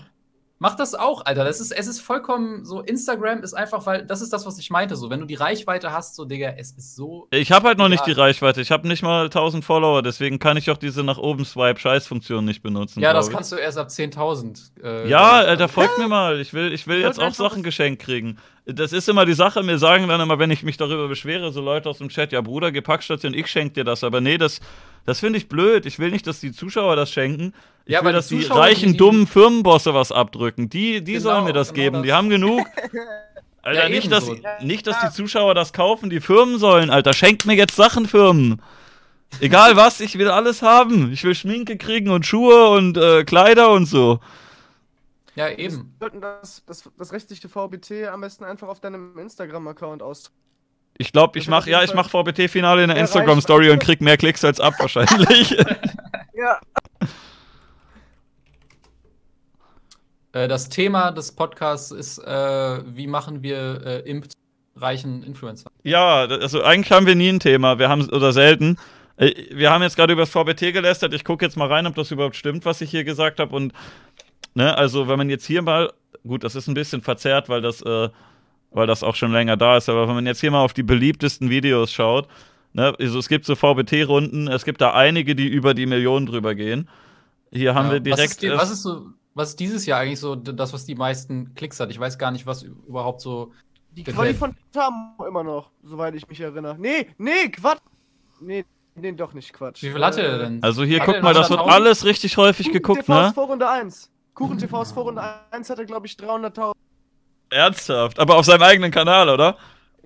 Mach 0.59 0.75
das 0.75 0.95
auch, 0.95 1.25
Alter. 1.25 1.43
Das 1.43 1.59
ist, 1.59 1.71
es 1.71 1.87
ist 1.87 2.01
vollkommen 2.01 2.65
so, 2.65 2.81
Instagram 2.81 3.43
ist 3.43 3.53
einfach, 3.53 3.85
weil 3.85 4.05
das 4.05 4.21
ist 4.21 4.33
das, 4.33 4.45
was 4.45 4.57
ich 4.57 4.71
meinte. 4.71 4.95
So, 4.95 5.09
wenn 5.09 5.19
du 5.19 5.25
die 5.25 5.35
Reichweite 5.35 5.91
hast, 5.91 6.15
so, 6.15 6.25
Digga, 6.25 6.53
es 6.57 6.71
ist 6.71 6.95
so. 6.95 7.27
Ich 7.31 7.51
habe 7.51 7.67
halt 7.67 7.77
noch 7.77 7.89
nicht 7.89 8.05
die 8.07 8.11
Reichweite. 8.11 8.61
Ich 8.61 8.71
habe 8.71 8.87
nicht 8.87 9.03
mal 9.03 9.25
1000 9.25 9.63
Follower, 9.63 10.01
deswegen 10.01 10.39
kann 10.39 10.57
ich 10.57 10.71
auch 10.71 10.77
diese 10.77 11.03
nach 11.03 11.19
oben 11.19 11.45
Swipe-Scheiß-Funktion 11.45 12.43
nicht 12.43 12.63
benutzen. 12.63 13.01
Ja, 13.01 13.13
das 13.13 13.29
kannst 13.29 13.51
du 13.51 13.57
erst 13.57 13.77
ab 13.77 13.89
10.000. 13.89 14.83
Äh, 14.83 15.09
ja, 15.09 15.31
Alter, 15.31 15.67
folgt 15.69 15.97
mir 15.99 16.07
mal. 16.07 16.39
Ich 16.39 16.53
will, 16.53 16.73
ich 16.73 16.87
will 16.87 17.01
jetzt 17.01 17.19
auch 17.19 17.33
Sachen 17.33 17.61
geschenkt 17.61 18.01
kriegen. 18.01 18.37
Das 18.69 18.91
ist 18.91 19.07
immer 19.07 19.25
die 19.25 19.33
Sache, 19.33 19.63
mir 19.63 19.77
sagen 19.77 20.09
dann 20.09 20.19
immer, 20.19 20.39
wenn 20.39 20.51
ich 20.51 20.61
mich 20.61 20.75
darüber 20.75 21.07
beschwere, 21.07 21.53
so 21.53 21.61
Leute 21.61 21.89
aus 21.89 21.99
dem 21.99 22.09
Chat, 22.09 22.33
ja, 22.33 22.41
Bruder, 22.41 22.73
geh 22.73 22.81
Packstation, 22.81 23.33
ich 23.33 23.47
schenk 23.47 23.75
dir 23.75 23.85
das. 23.85 24.03
Aber 24.03 24.19
nee, 24.19 24.37
das, 24.37 24.59
das 25.05 25.21
finde 25.21 25.37
ich 25.37 25.47
blöd. 25.47 25.85
Ich 25.85 25.99
will 25.99 26.11
nicht, 26.11 26.27
dass 26.27 26.41
die 26.41 26.51
Zuschauer 26.51 26.97
das 26.97 27.09
schenken. 27.09 27.53
Ich 27.85 27.93
ja, 27.93 28.03
will, 28.03 28.11
dass 28.11 28.27
die, 28.27 28.39
die 28.39 28.45
reichen, 28.47 28.91
die, 28.91 28.97
dummen 28.97 29.25
Firmenbosse 29.25 29.93
was 29.93 30.11
abdrücken. 30.11 30.69
Die, 30.69 31.01
die 31.01 31.13
genau, 31.13 31.23
sollen 31.23 31.45
mir 31.45 31.53
das 31.53 31.69
genau 31.69 31.83
geben. 31.83 31.93
Das. 31.95 32.03
Die 32.03 32.13
haben 32.13 32.29
genug. 32.29 32.67
Alter, 33.61 33.83
ja, 33.83 33.89
nicht, 33.89 34.11
dass, 34.11 34.25
so. 34.25 34.35
nicht, 34.61 34.85
dass 34.85 34.99
die 34.99 35.11
Zuschauer 35.11 35.53
das 35.53 35.71
kaufen, 35.71 36.09
die 36.09 36.19
Firmen 36.21 36.57
sollen, 36.57 36.89
Alter. 36.89 37.13
Schenkt 37.13 37.45
mir 37.45 37.55
jetzt 37.55 37.75
Sachen, 37.75 38.05
Firmen. 38.05 38.61
Egal 39.39 39.75
was, 39.75 39.99
ich 39.99 40.17
will 40.17 40.29
alles 40.29 40.61
haben. 40.61 41.11
Ich 41.11 41.23
will 41.23 41.35
Schminke 41.35 41.77
kriegen 41.77 42.09
und 42.09 42.25
Schuhe 42.25 42.69
und 42.69 42.97
äh, 42.97 43.23
Kleider 43.23 43.71
und 43.71 43.85
so. 43.85 44.19
Ja, 45.37 45.49
eben. 45.49 45.75
Wir 45.75 45.85
sollten 45.99 46.21
das, 46.21 46.63
das, 46.65 46.89
das 46.97 47.13
rechtliche 47.13 47.47
VBT 47.47 48.07
am 48.11 48.21
besten 48.21 48.43
einfach 48.43 48.67
auf 48.67 48.79
deinem 48.79 49.17
Instagram-Account 49.19 50.01
aus. 50.01 50.31
Ich 50.97 51.11
glaube, 51.11 51.37
ich 51.37 51.47
mache 51.47 51.69
ja, 51.69 51.83
ich 51.83 51.93
mache 51.93 52.09
VBT-Finale 52.09 52.81
in 52.81 52.89
der 52.89 52.97
Instagram-Story 52.97 53.69
und 53.69 53.77
krieg 53.77 54.01
mehr 54.01 54.17
Klicks 54.17 54.43
als 54.43 54.59
ab 54.59 54.73
wahrscheinlich. 54.79 55.51
ja. 56.33 56.59
Äh, 60.31 60.47
das 60.47 60.69
Thema 60.69 61.11
des 61.11 61.31
Podcasts 61.31 61.91
ist, 61.91 62.17
äh, 62.17 62.79
wie 62.95 63.05
machen 63.05 63.43
wir 63.43 63.85
äh, 63.85 64.09
impfreichen 64.09 65.21
Influencer? 65.21 65.69
Ja, 65.83 66.25
also 66.25 66.63
eigentlich 66.63 66.91
haben 66.91 67.05
wir 67.05 67.13
nie 67.13 67.29
ein 67.29 67.39
Thema. 67.39 67.77
Wir 67.77 67.89
haben 67.89 68.09
oder 68.09 68.33
selten. 68.33 68.79
Äh, 69.17 69.33
wir 69.51 69.69
haben 69.69 69.83
jetzt 69.83 69.97
gerade 69.97 70.13
über 70.13 70.23
das 70.23 70.31
VBT 70.31 70.73
gelästert. 70.73 71.13
Ich 71.13 71.23
gucke 71.23 71.45
jetzt 71.45 71.57
mal 71.57 71.67
rein, 71.67 71.85
ob 71.85 71.93
das 71.93 72.09
überhaupt 72.09 72.35
stimmt, 72.35 72.65
was 72.65 72.81
ich 72.81 72.89
hier 72.89 73.03
gesagt 73.03 73.39
habe. 73.39 73.55
Und 73.55 73.73
Ne, 74.57 74.75
also 74.75 75.07
wenn 75.07 75.19
man 75.19 75.29
jetzt 75.29 75.45
hier 75.45 75.61
mal, 75.61 75.93
gut, 76.27 76.43
das 76.43 76.55
ist 76.55 76.67
ein 76.67 76.73
bisschen 76.73 77.03
verzerrt, 77.03 77.47
weil 77.47 77.61
das, 77.61 77.79
äh, 77.83 78.09
weil 78.71 78.87
das 78.87 79.03
auch 79.03 79.13
schon 79.13 79.31
länger 79.31 79.55
da 79.55 79.77
ist, 79.77 79.87
aber 79.87 80.07
wenn 80.07 80.15
man 80.15 80.25
jetzt 80.25 80.41
hier 80.41 80.49
mal 80.49 80.63
auf 80.63 80.73
die 80.73 80.81
beliebtesten 80.81 81.51
Videos 81.51 81.93
schaut, 81.93 82.27
ne, 82.73 82.91
also 82.99 83.19
es 83.19 83.29
gibt 83.29 83.45
so 83.45 83.53
VBT-Runden, 83.53 84.47
es 84.47 84.65
gibt 84.65 84.81
da 84.81 84.95
einige, 84.95 85.35
die 85.35 85.47
über 85.47 85.75
die 85.75 85.85
Millionen 85.85 86.25
drüber 86.25 86.55
gehen. 86.55 86.89
Hier 87.51 87.75
haben 87.75 87.89
ja, 87.89 87.93
wir 87.93 87.99
direkt. 87.99 88.19
Was 88.19 88.31
ist, 88.31 88.41
die, 88.41 88.49
was 88.49 88.71
ist, 88.71 88.81
so, 88.81 89.11
was 89.35 89.49
ist 89.49 89.59
dieses 89.59 89.85
Jahr 89.85 89.99
eigentlich 89.99 90.19
so 90.19 90.33
das, 90.33 90.73
was 90.73 90.85
die 90.85 90.95
meisten 90.95 91.53
Klicks 91.53 91.79
hat? 91.79 91.91
Ich 91.91 91.99
weiß 91.99 92.17
gar 92.17 92.31
nicht, 92.31 92.47
was 92.47 92.63
überhaupt 92.63 93.21
so. 93.21 93.51
Die 93.91 94.03
Quali 94.05 94.33
von 94.33 94.55
Tam 94.73 95.13
immer 95.27 95.43
noch, 95.43 95.69
soweit 95.83 96.15
ich 96.15 96.27
mich 96.27 96.41
erinnere. 96.41 96.77
Nee, 96.79 97.09
nee, 97.19 97.49
Quatsch. 97.51 97.77
Nee, 98.41 98.65
nee, 98.95 99.11
doch 99.11 99.33
nicht 99.33 99.53
Quatsch. 99.53 99.83
Wie 99.83 99.91
viel 99.91 100.03
hatte 100.03 100.23
er 100.23 100.39
denn? 100.39 100.63
Also 100.63 100.83
hier, 100.83 100.99
guck 100.99 101.21
mal, 101.21 101.35
das 101.35 101.51
wird 101.51 101.59
alles 101.59 102.05
richtig 102.05 102.37
häufig 102.37 102.71
geguckt, 102.71 103.01
TV 103.01 103.21
ne? 103.21 103.33
Vorrunde 103.35 103.69
1. 103.69 104.11
Kuchen 104.37 104.59
TV 104.59 104.83
ist 104.83 104.91
Vorrunde 104.91 105.23
1 105.49 105.67
hatte, 105.67 105.83
glaube 105.83 106.05
ich, 106.05 106.13
300.000. 106.13 106.73
Ernsthaft? 107.49 108.19
Aber 108.19 108.35
auf 108.35 108.45
seinem 108.45 108.61
eigenen 108.61 108.91
Kanal, 108.91 109.29
oder? 109.29 109.57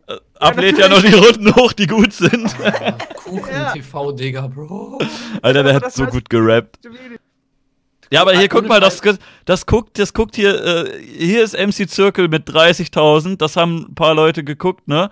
Äh, 0.07 0.15
ablädt 0.39 0.77
ja, 0.77 0.87
noch 0.87 1.01
die 1.01 1.13
Runden 1.13 1.53
hoch, 1.53 1.73
die 1.73 1.85
gut 1.85 2.13
sind. 2.13 2.55
Kuchen 3.25 3.51
ja. 3.51 3.73
TV, 3.73 4.13
Digga, 4.13 4.47
Bro. 4.47 4.99
Alter, 5.41 5.63
der 5.63 5.73
hat 5.73 5.91
so 5.91 6.05
gut 6.05 6.29
gerappt. 6.29 6.79
Ja, 8.09 8.21
aber 8.21 8.31
hier 8.31 8.47
guck 8.47 8.69
mal, 8.69 8.79
das, 8.79 9.01
das 9.43 9.65
guckt, 9.65 9.99
das 9.99 10.13
guckt 10.13 10.37
hier, 10.37 10.63
äh, 10.63 11.01
hier 11.01 11.43
ist 11.43 11.53
MC 11.53 11.89
Circle 11.89 12.29
mit 12.29 12.47
30.000, 12.47 13.35
das 13.35 13.57
haben 13.57 13.87
ein 13.89 13.95
paar 13.95 14.15
Leute 14.15 14.45
geguckt, 14.45 14.87
ne? 14.87 15.09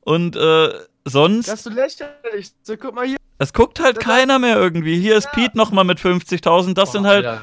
Und 0.00 0.36
äh, 0.36 0.70
sonst. 1.04 1.48
Das 1.48 1.56
ist 1.56 1.64
so 1.64 1.70
lächerlich. 1.70 2.50
So, 2.62 2.78
guck 2.78 2.94
mal 2.94 3.06
hier. 3.06 3.18
Es 3.36 3.52
guckt 3.52 3.78
halt 3.78 3.98
das 3.98 4.04
keiner 4.04 4.38
mehr 4.38 4.56
irgendwie. 4.56 4.98
Hier 4.98 5.18
ist 5.18 5.24
ja. 5.24 5.30
Pete 5.32 5.58
nochmal 5.58 5.84
mit 5.84 5.98
50.000, 5.98 6.72
das 6.72 6.88
oh, 6.88 6.92
sind 6.92 7.06
halt. 7.06 7.24
Ja. 7.24 7.42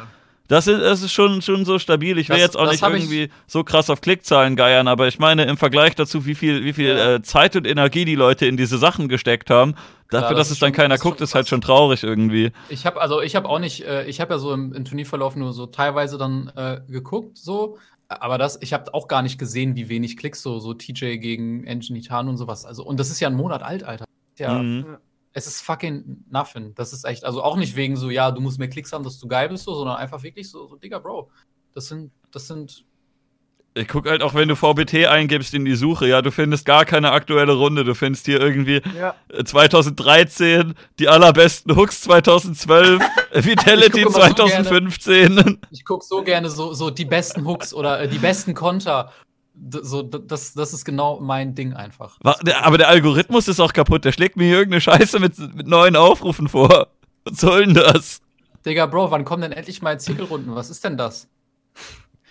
Das 0.52 0.68
ist, 0.68 0.82
das 0.82 1.02
ist 1.02 1.14
schon, 1.14 1.42
schon 1.42 1.64
so 1.64 1.80
stabil. 1.80 2.18
Ich 2.18 2.28
will 2.28 2.36
das, 2.36 2.44
jetzt 2.44 2.58
auch 2.58 2.70
nicht 2.70 2.84
irgendwie 2.84 3.30
so 3.48 3.64
krass 3.64 3.90
auf 3.90 4.02
Klickzahlen 4.02 4.58
geiern, 4.58 4.90
aber 4.90 5.08
ich 5.08 5.18
meine, 5.18 5.46
im 5.46 5.56
Vergleich 5.56 5.96
dazu, 5.96 6.26
wie 6.26 6.36
viel, 6.36 6.66
wie 6.66 6.74
viel 6.74 6.90
ja. 6.90 7.16
äh, 7.16 7.22
Zeit 7.22 7.56
und 7.56 7.66
Energie 7.66 8.04
die 8.04 8.16
Leute 8.16 8.48
in 8.48 8.58
diese 8.58 8.78
Sachen 8.78 9.08
gesteckt 9.08 9.50
haben, 9.50 9.76
Klar, 10.10 10.24
dafür, 10.24 10.36
das 10.36 10.50
dass 10.50 10.56
es 10.56 10.60
dann 10.60 10.74
keiner 10.74 10.98
guckt, 10.98 11.22
ist 11.22 11.36
halt 11.36 11.48
schon 11.48 11.62
traurig 11.62 12.04
irgendwie. 12.04 12.52
Ich 12.68 12.86
habe 12.86 13.00
also, 13.00 13.22
ich 13.22 13.38
habe 13.38 13.48
auch 13.48 13.60
nicht, 13.60 13.86
äh, 13.86 14.04
ich 14.08 14.20
habe 14.20 14.34
ja 14.34 14.40
so 14.40 14.54
im, 14.54 14.74
im, 14.74 14.84
Turnierverlauf 14.84 15.38
nur 15.38 15.54
so 15.54 15.68
teilweise 15.68 16.18
dann 16.18 16.52
äh, 16.54 16.82
geguckt, 16.86 17.38
so. 17.38 17.78
Aber 18.10 18.38
das, 18.38 18.62
ich 18.62 18.74
habe 18.74 18.94
auch 18.94 19.08
gar 19.08 19.22
nicht 19.22 19.40
gesehen, 19.40 19.78
wie 19.78 19.88
wenig 19.88 20.18
Klicks 20.18 20.42
so, 20.42 20.60
so 20.60 20.74
TJ 20.74 21.16
gegen 21.20 21.64
Engine 21.64 22.02
Titan 22.02 22.28
und 22.28 22.36
sowas. 22.36 22.66
Also, 22.66 22.84
und 22.84 23.00
das 23.00 23.10
ist 23.10 23.22
ja 23.22 23.30
ein 23.30 23.36
Monat 23.36 23.64
alt, 23.64 23.86
Alter. 23.86 24.04
Ja. 24.38 24.62
Mhm 24.62 24.98
es 25.34 25.48
ist 25.48 25.62
fucking 25.62 26.26
nothing. 26.30 26.74
Das 26.76 26.94
ist 26.94 27.06
echt, 27.06 27.24
also 27.24 27.42
auch 27.44 27.56
nicht 27.56 27.76
wegen 27.76 27.96
so, 27.96 28.10
ja, 28.10 28.32
du 28.32 28.42
musst 28.42 28.60
mehr 28.60 28.70
Klicks 28.70 28.92
haben, 28.92 29.04
dass 29.04 29.20
du 29.20 29.28
geil 29.28 29.50
bist, 29.50 29.64
so, 29.64 29.74
sondern 29.74 29.98
einfach 29.98 30.24
wirklich 30.24 30.50
so, 30.50 30.68
so, 30.68 30.76
Digga, 30.76 31.00
Bro. 31.00 31.30
Das 31.74 31.88
sind, 31.88 32.12
das 32.32 32.48
sind. 32.48 32.86
Ich 33.74 33.88
guck 33.88 34.10
halt 34.10 34.22
auch, 34.22 34.34
wenn 34.34 34.50
du 34.50 34.58
VBT 34.58 35.08
eingibst 35.08 35.54
in 35.54 35.64
die 35.64 35.76
Suche, 35.76 36.06
ja, 36.06 36.22
du 36.22 36.30
findest 36.30 36.66
gar 36.66 36.84
keine 36.84 37.14
aktuelle 37.14 37.54
Runde. 37.54 37.86
Du 37.86 37.96
findest 37.96 38.26
hier 38.26 38.42
irgendwie 38.42 38.82
ja. 38.98 39.16
2013, 39.46 40.74
die 41.00 41.08
allerbesten 41.08 41.74
Hooks 41.78 42.02
2012, 42.02 43.02
Vitality 43.34 44.06
2015. 44.06 45.28
So 45.28 45.44
gerne, 45.44 45.58
ich 45.72 45.86
guck 45.86 46.04
so 46.04 46.22
gerne 46.22 46.50
so, 46.50 46.74
so 46.74 46.90
die 46.90 47.06
besten 47.06 47.46
Hooks 47.46 47.74
oder 47.74 48.02
äh, 48.02 48.10
die 48.10 48.18
besten 48.18 48.54
Konter 48.54 49.14
so, 49.70 50.02
das, 50.02 50.54
das 50.54 50.74
ist 50.74 50.86
genau 50.86 51.20
mein 51.20 51.54
Ding 51.56 51.74
einfach. 51.74 52.18
Aber 52.24 52.78
der 52.78 52.90
Algorithmus 52.90 53.48
ist 53.48 53.60
auch 53.60 53.74
kaputt. 53.74 54.06
Der 54.06 54.12
schlägt 54.12 54.36
mir 54.36 54.46
hier 54.46 54.58
irgendeine 54.58 54.82
Scheiße 54.82 55.20
mit, 55.20 55.38
mit 55.56 55.68
neuen 55.68 55.96
Aufrufen 55.96 56.48
vor. 56.48 56.88
Was 57.24 57.40
soll 57.40 57.66
denn 57.66 57.76
das? 57.76 58.22
Digga, 58.66 58.86
Bro, 58.88 59.12
wann 59.12 59.26
kommen 59.26 59.42
denn 59.42 59.52
endlich 59.52 59.82
mal 59.82 60.00
Zirkelrunden? 60.00 60.56
Was 60.56 60.70
ist 60.70 60.84
denn 60.84 60.98
das? 60.98 61.28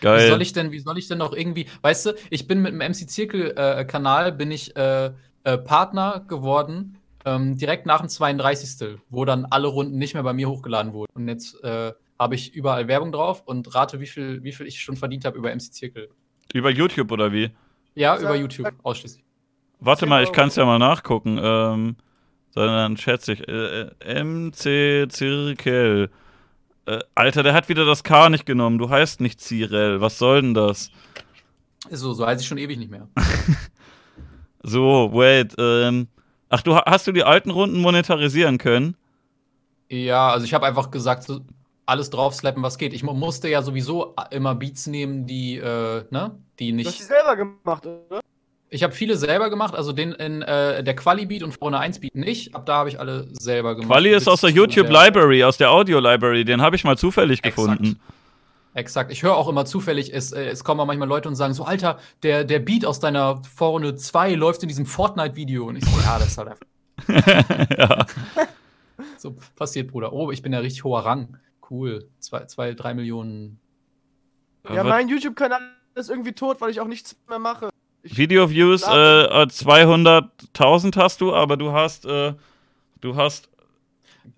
Geil. 0.01 0.25
Wie 0.25 0.31
soll 0.31 0.43
ich 0.43 0.53
denn, 0.53 0.73
wie 0.73 0.79
soll 0.79 0.99
ich 0.99 1.09
denn 1.09 1.19
noch 1.19 1.33
irgendwie, 1.33 1.67
weißt 1.83 2.07
du, 2.07 2.15
ich 2.31 2.47
bin 2.47 2.63
mit 2.63 2.73
dem 2.73 2.79
MC 2.79 3.09
Zirkel 3.09 3.53
äh, 3.57 3.85
Kanal 3.85 4.33
bin 4.33 4.51
ich 4.51 4.75
äh, 4.77 5.13
äh, 5.45 5.59
Partner 5.59 6.25
geworden, 6.27 6.99
ähm, 7.25 7.57
direkt 7.57 7.87
nach 7.87 8.01
dem 8.01 8.09
32. 8.09 8.99
wo 9.09 9.25
dann 9.25 9.45
alle 9.45 9.69
Runden 9.69 9.99
nicht 9.99 10.15
mehr 10.15 10.23
bei 10.23 10.33
mir 10.33 10.49
hochgeladen 10.49 10.93
wurden. 10.93 11.11
Und 11.15 11.29
jetzt 11.29 11.63
äh, 11.63 11.93
habe 12.19 12.35
ich 12.35 12.55
überall 12.55 12.89
Werbung 12.89 13.13
drauf 13.13 13.43
und 13.45 13.75
rate, 13.75 14.01
wie 14.01 14.07
viel, 14.07 14.43
wie 14.43 14.53
viel 14.53 14.67
ich 14.67 14.81
schon 14.81 14.97
verdient 14.97 15.25
habe 15.25 15.39
über 15.39 15.55
MC 15.55 15.73
Zirkel. 15.73 16.09
Über 16.53 16.71
YouTube 16.71 17.13
oder 17.13 17.33
wie? 17.33 17.51
Ja, 17.95 18.19
über 18.19 18.37
YouTube 18.37 18.73
ausschließlich. 18.83 19.25
Warte 19.81 20.07
mal, 20.07 20.23
ich 20.23 20.33
kann 20.33 20.49
es 20.49 20.57
ja 20.57 20.65
mal 20.65 20.79
nachgucken. 20.79 21.39
Ähm, 21.43 21.97
dann 22.55 22.97
schätze 22.97 23.33
ich. 23.33 23.49
Äh, 23.49 23.91
äh 24.01 24.25
MC 24.25 25.11
Zirkel. 25.11 26.11
Äh, 26.87 26.99
Alter, 27.15 27.43
der 27.43 27.55
hat 27.55 27.69
wieder 27.69 27.85
das 27.85 28.05
K 28.05 28.29
nicht 28.29 28.47
genommen. 28.47 28.79
Du 28.79 28.91
heißt 28.91 29.21
nicht 29.21 29.41
Zirel. 29.41 30.01
Was 30.01 30.19
soll 30.19 30.43
denn 30.43 30.55
das? 30.55 30.91
So, 31.89 32.13
so 32.13 32.27
heiße 32.27 32.43
ich 32.43 32.49
schon 32.49 32.59
ewig 32.59 32.79
nicht 32.79 32.91
mehr. 32.91 33.09
so, 34.63 35.11
wait. 35.13 35.55
Ähm, 35.59 36.09
ach, 36.49 36.63
du 36.63 36.77
hast 36.77 37.07
du 37.07 37.13
die 37.13 37.25
alten 37.25 37.51
Runden 37.51 37.81
monetarisieren 37.81 38.59
können? 38.59 38.97
Ja, 39.89 40.31
also 40.31 40.45
ich 40.45 40.55
habe 40.55 40.67
einfach 40.67 40.91
gesagt, 40.91 41.25
so, 41.25 41.41
alles 41.91 42.09
draufslappen, 42.11 42.63
was 42.63 42.79
geht. 42.79 42.95
Ich 42.95 43.03
musste 43.03 43.49
ja 43.49 43.63
sowieso 43.63 44.15
immer 44.31 44.55
Beats 44.55 44.87
nehmen, 44.87 45.27
die, 45.27 45.57
äh, 45.57 46.05
ne, 46.11 46.39
die 46.59 46.73
nicht. 46.73 46.87
Du 46.87 46.91
hast 46.91 47.01
die 47.01 47.05
selber 47.05 47.37
gemacht, 47.37 47.87
oder? 47.87 48.21
Ich 48.73 48.85
habe 48.85 48.93
viele 48.93 49.17
selber 49.17 49.51
gemacht, 49.51 49.75
also 49.75 49.93
den 49.93 50.13
in 50.13 50.43
äh, 50.43 50.85
der 50.85 50.95
Quali-Beat 50.95 51.43
und 51.43 51.53
Vorne 51.53 51.81
1-Beat 51.81 52.15
nicht. 52.15 52.55
Ab 52.55 52.67
da 52.67 52.77
habe 52.77 52.89
ich 52.89 53.01
alle 53.01 53.27
selber 53.33 53.75
gemacht. 53.75 53.91
Quali 53.91 54.11
ist 54.11 54.29
aus 54.29 54.43
der 54.43 54.51
YouTube-Library, 54.51 55.43
aus 55.43 55.57
der 55.57 55.73
Audio-Library. 55.73 56.45
Den 56.45 56.63
habe 56.63 56.77
ich 56.77 56.85
mal 56.85 56.97
zufällig 56.97 57.41
Exakt. 57.43 57.57
gefunden. 57.57 58.01
Exakt. 58.73 59.11
Ich 59.11 59.25
höre 59.25 59.37
auch 59.37 59.49
immer 59.49 59.65
zufällig, 59.65 60.15
es, 60.15 60.31
äh, 60.31 60.45
es 60.45 60.63
kommen 60.63 60.81
auch 60.81 60.87
manchmal 60.87 61.09
Leute 61.09 61.29
und 61.29 61.35
sagen 61.35 61.53
so, 61.53 61.65
Alter, 61.65 61.99
der, 62.23 62.45
der 62.45 62.61
Beat 62.61 62.85
aus 62.85 63.01
deiner 63.01 63.43
Vorrunde 63.43 63.97
2 63.97 64.35
läuft 64.35 64.63
in 64.63 64.69
diesem 64.69 64.87
Fortnite-Video. 64.87 65.67
Und 65.67 65.75
ich 65.75 65.85
so, 65.85 66.01
ja, 66.03 66.21
das 66.21 66.29
ist 66.29 66.39
halt 66.39 66.51
einfach. 66.51 67.67
ja. 67.77 68.07
so 69.19 69.35
passiert, 69.57 69.91
Bruder. 69.91 70.13
Oh, 70.13 70.31
ich 70.31 70.43
bin 70.43 70.53
ja 70.53 70.61
richtig 70.61 70.85
hoher 70.85 71.05
Rang 71.05 71.37
cool. 71.71 72.09
Zwei, 72.19 72.45
zwei 72.47 72.75
drei 72.75 72.95
Millionen. 72.95 73.61
Ja, 74.69 74.85
mein 74.85 75.09
YouTube-Kanal 75.09 75.61
ist 75.95 76.11
irgendwie 76.11 76.33
tot, 76.33 76.61
weil 76.61 76.71
ich 76.71 76.81
auch 76.81 76.87
nichts 76.87 77.17
mehr 77.29 77.39
mache. 77.39 77.71
Video-Views 78.03 78.83
äh, 78.83 78.87
200.000 78.87 80.97
hast 80.97 81.21
du, 81.21 81.35
aber 81.35 81.57
du 81.57 81.73
hast, 81.73 82.07
äh, 82.07 82.35
du 83.01 83.17
hast 83.17 83.49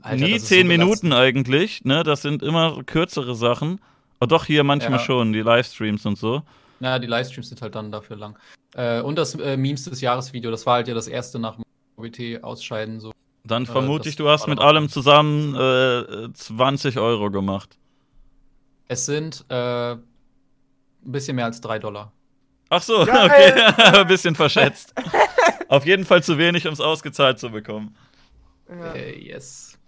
Alter, 0.01 0.24
Nie 0.24 0.33
das 0.33 0.43
ist 0.43 0.49
zehn 0.49 0.66
so 0.66 0.68
Minuten 0.68 1.12
eigentlich, 1.12 1.85
ne? 1.85 2.03
Das 2.03 2.22
sind 2.22 2.43
immer 2.43 2.83
kürzere 2.85 3.35
Sachen. 3.35 3.80
Oh, 4.20 4.26
doch, 4.26 4.45
hier 4.45 4.64
manchmal 4.64 4.99
Ja. 4.99 5.05
schon, 5.05 5.33
die 5.33 5.43
Livestreams 5.43 6.07
und 6.07 6.18
so. 6.18 6.43
Ja, 6.80 6.99
die 6.99 7.07
Livestreams 7.07 7.49
sind 7.49 7.62
halt 7.62 7.74
dann 7.74 7.93
dafür 7.93 8.16
lang. 8.16 8.39
Äh, 8.74 9.01
und 9.01 9.16
das 9.16 9.35
äh, 9.37 9.57
Memes 9.57 9.85
des 9.85 10.01
Jahres-Video, 10.01 10.51
das 10.51 10.66
war 10.66 10.74
halt 10.74 10.89
ja 10.89 10.95
das 10.95 11.07
erste 11.07 11.39
nach 11.39 11.57
dem 11.57 11.64
OBT-Ausscheiden. 11.97 13.01
So. 13.01 13.12
Dann 13.45 13.64
Äh, 13.64 13.66
vermute 13.66 14.05
das 14.05 14.09
ich, 14.09 14.16
du 14.16 14.28
hast 14.28 14.47
mit 14.47 14.59
allem 14.61 14.88
zusammen 14.88 15.55
äh, 15.55 16.32
20 16.32 16.99
Euro 16.99 17.30
gemacht. 17.30 17.78
Es 18.88 19.07
sind 19.07 19.45
äh, 19.49 19.93
ein 19.93 20.03
bisschen 21.03 21.36
mehr 21.36 21.47
als 21.47 21.61
drei 21.61 21.78
Dollar. 21.78 22.12
Ach 22.68 22.82
so, 22.82 23.05
Geil. 23.07 23.26
okay. 23.30 23.82
Ein 24.01 24.07
bisschen 24.07 24.34
verschätzt. 24.34 24.95
Auf 25.68 25.86
jeden 25.86 26.05
Fall 26.05 26.22
zu 26.22 26.38
wenig, 26.38 26.66
um 26.66 26.72
es 26.72 26.80
ausgezahlt 26.80 27.38
zu 27.38 27.51
bekommen. 27.51 27.95
Ja. 28.68 28.93
Äh, 28.93 29.18
yes. 29.18 29.78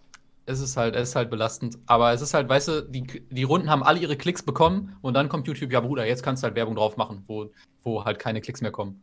Es 0.46 0.60
ist 0.60 0.76
halt, 0.76 0.94
es 0.94 1.10
ist 1.10 1.16
halt 1.16 1.30
belastend. 1.30 1.78
Aber 1.86 2.12
es 2.12 2.20
ist 2.20 2.34
halt, 2.34 2.48
weißt 2.48 2.68
du, 2.68 2.82
die, 2.82 3.04
die 3.30 3.42
Runden 3.44 3.70
haben 3.70 3.82
alle 3.82 3.98
ihre 3.98 4.16
Klicks 4.16 4.42
bekommen 4.42 4.96
und 5.00 5.14
dann 5.14 5.28
kommt 5.30 5.46
YouTube, 5.46 5.72
ja 5.72 5.80
Bruder, 5.80 6.06
jetzt 6.06 6.22
kannst 6.22 6.42
du 6.42 6.46
halt 6.46 6.56
Werbung 6.56 6.74
drauf 6.76 6.96
machen, 6.98 7.24
wo, 7.26 7.50
wo 7.82 8.04
halt 8.04 8.18
keine 8.18 8.42
Klicks 8.42 8.60
mehr 8.60 8.70
kommen. 8.72 9.02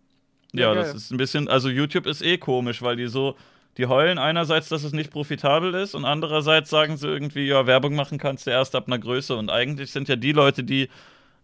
Ja, 0.54 0.70
Ja, 0.70 0.76
das 0.76 0.93
ist 0.93 1.12
ein 1.12 1.18
bisschen, 1.18 1.47
also 1.47 1.70
YouTube 1.70 2.06
ist 2.06 2.22
eh 2.22 2.38
komisch, 2.38 2.82
weil 2.84 2.95
die 2.95 3.08
so, 3.08 3.36
die 3.78 3.86
heulen 3.86 4.18
einerseits, 4.18 4.70
dass 4.70 4.84
es 4.84 4.92
nicht 4.92 5.12
profitabel 5.12 5.74
ist 5.76 5.96
und 5.96 6.06
andererseits 6.06 6.70
sagen 6.70 6.98
sie 6.98 7.08
irgendwie, 7.08 7.48
ja, 7.48 7.66
Werbung 7.68 7.96
machen 7.96 8.18
kannst 8.18 8.48
du 8.48 8.52
erst 8.52 8.76
ab 8.76 8.86
einer 8.88 9.00
Größe 9.00 9.36
und 9.36 9.50
eigentlich 9.50 9.92
sind 9.92 10.10
ja 10.10 10.16
die 10.16 10.34
Leute, 10.34 10.64
die 10.64 10.90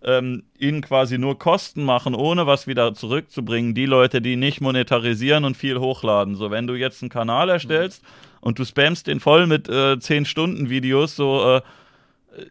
ähm, 0.03 0.43
ihnen 0.59 0.81
quasi 0.81 1.17
nur 1.17 1.39
Kosten 1.39 1.83
machen, 1.83 2.13
ohne 2.15 2.45
was 2.45 2.67
wieder 2.67 2.93
zurückzubringen, 2.93 3.73
die 3.73 3.85
Leute, 3.85 4.21
die 4.21 4.35
nicht 4.35 4.61
monetarisieren 4.61 5.43
und 5.43 5.57
viel 5.57 5.79
hochladen. 5.79 6.35
So, 6.35 6.51
wenn 6.51 6.67
du 6.67 6.75
jetzt 6.75 7.01
einen 7.01 7.09
Kanal 7.09 7.49
erstellst 7.49 8.03
und 8.41 8.59
du 8.59 8.65
spammst 8.65 9.07
den 9.07 9.19
voll 9.19 9.47
mit 9.47 9.67
äh, 9.69 9.93
10-Stunden-Videos, 9.93 11.15
so 11.15 11.55
äh, 11.55 11.61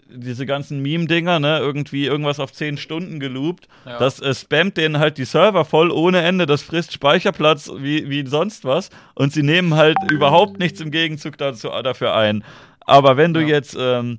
diese 0.09 0.47
ganzen 0.47 0.80
Meme-Dinger, 0.82 1.39
ne, 1.41 1.59
irgendwie 1.59 2.07
irgendwas 2.07 2.41
auf 2.41 2.53
10 2.53 2.76
Stunden 2.76 3.20
geloopt, 3.20 3.68
Ja. 3.84 3.99
das 3.99 4.20
äh, 4.20 4.34
spammt 4.34 4.76
denen 4.76 4.99
halt 4.99 5.18
die 5.18 5.24
Server 5.24 5.64
voll 5.64 5.91
ohne 5.91 6.22
Ende, 6.22 6.47
das 6.47 6.62
frisst 6.62 6.93
Speicherplatz 6.93 7.70
wie, 7.78 8.09
wie 8.11 8.26
sonst 8.26 8.64
was 8.64 8.91
und 9.14 9.32
sie 9.32 9.43
nehmen 9.43 9.74
halt 9.74 9.97
überhaupt 10.11 10.59
nichts 10.59 10.80
im 10.80 10.91
Gegenzug 10.91 11.39
dazu, 11.39 11.68
dafür 11.82 12.14
ein. 12.14 12.45
Aber 12.80 13.16
wenn 13.16 13.34
du 13.34 13.41
Ja. 13.41 13.49
jetzt, 13.49 13.76
ähm, 13.78 14.18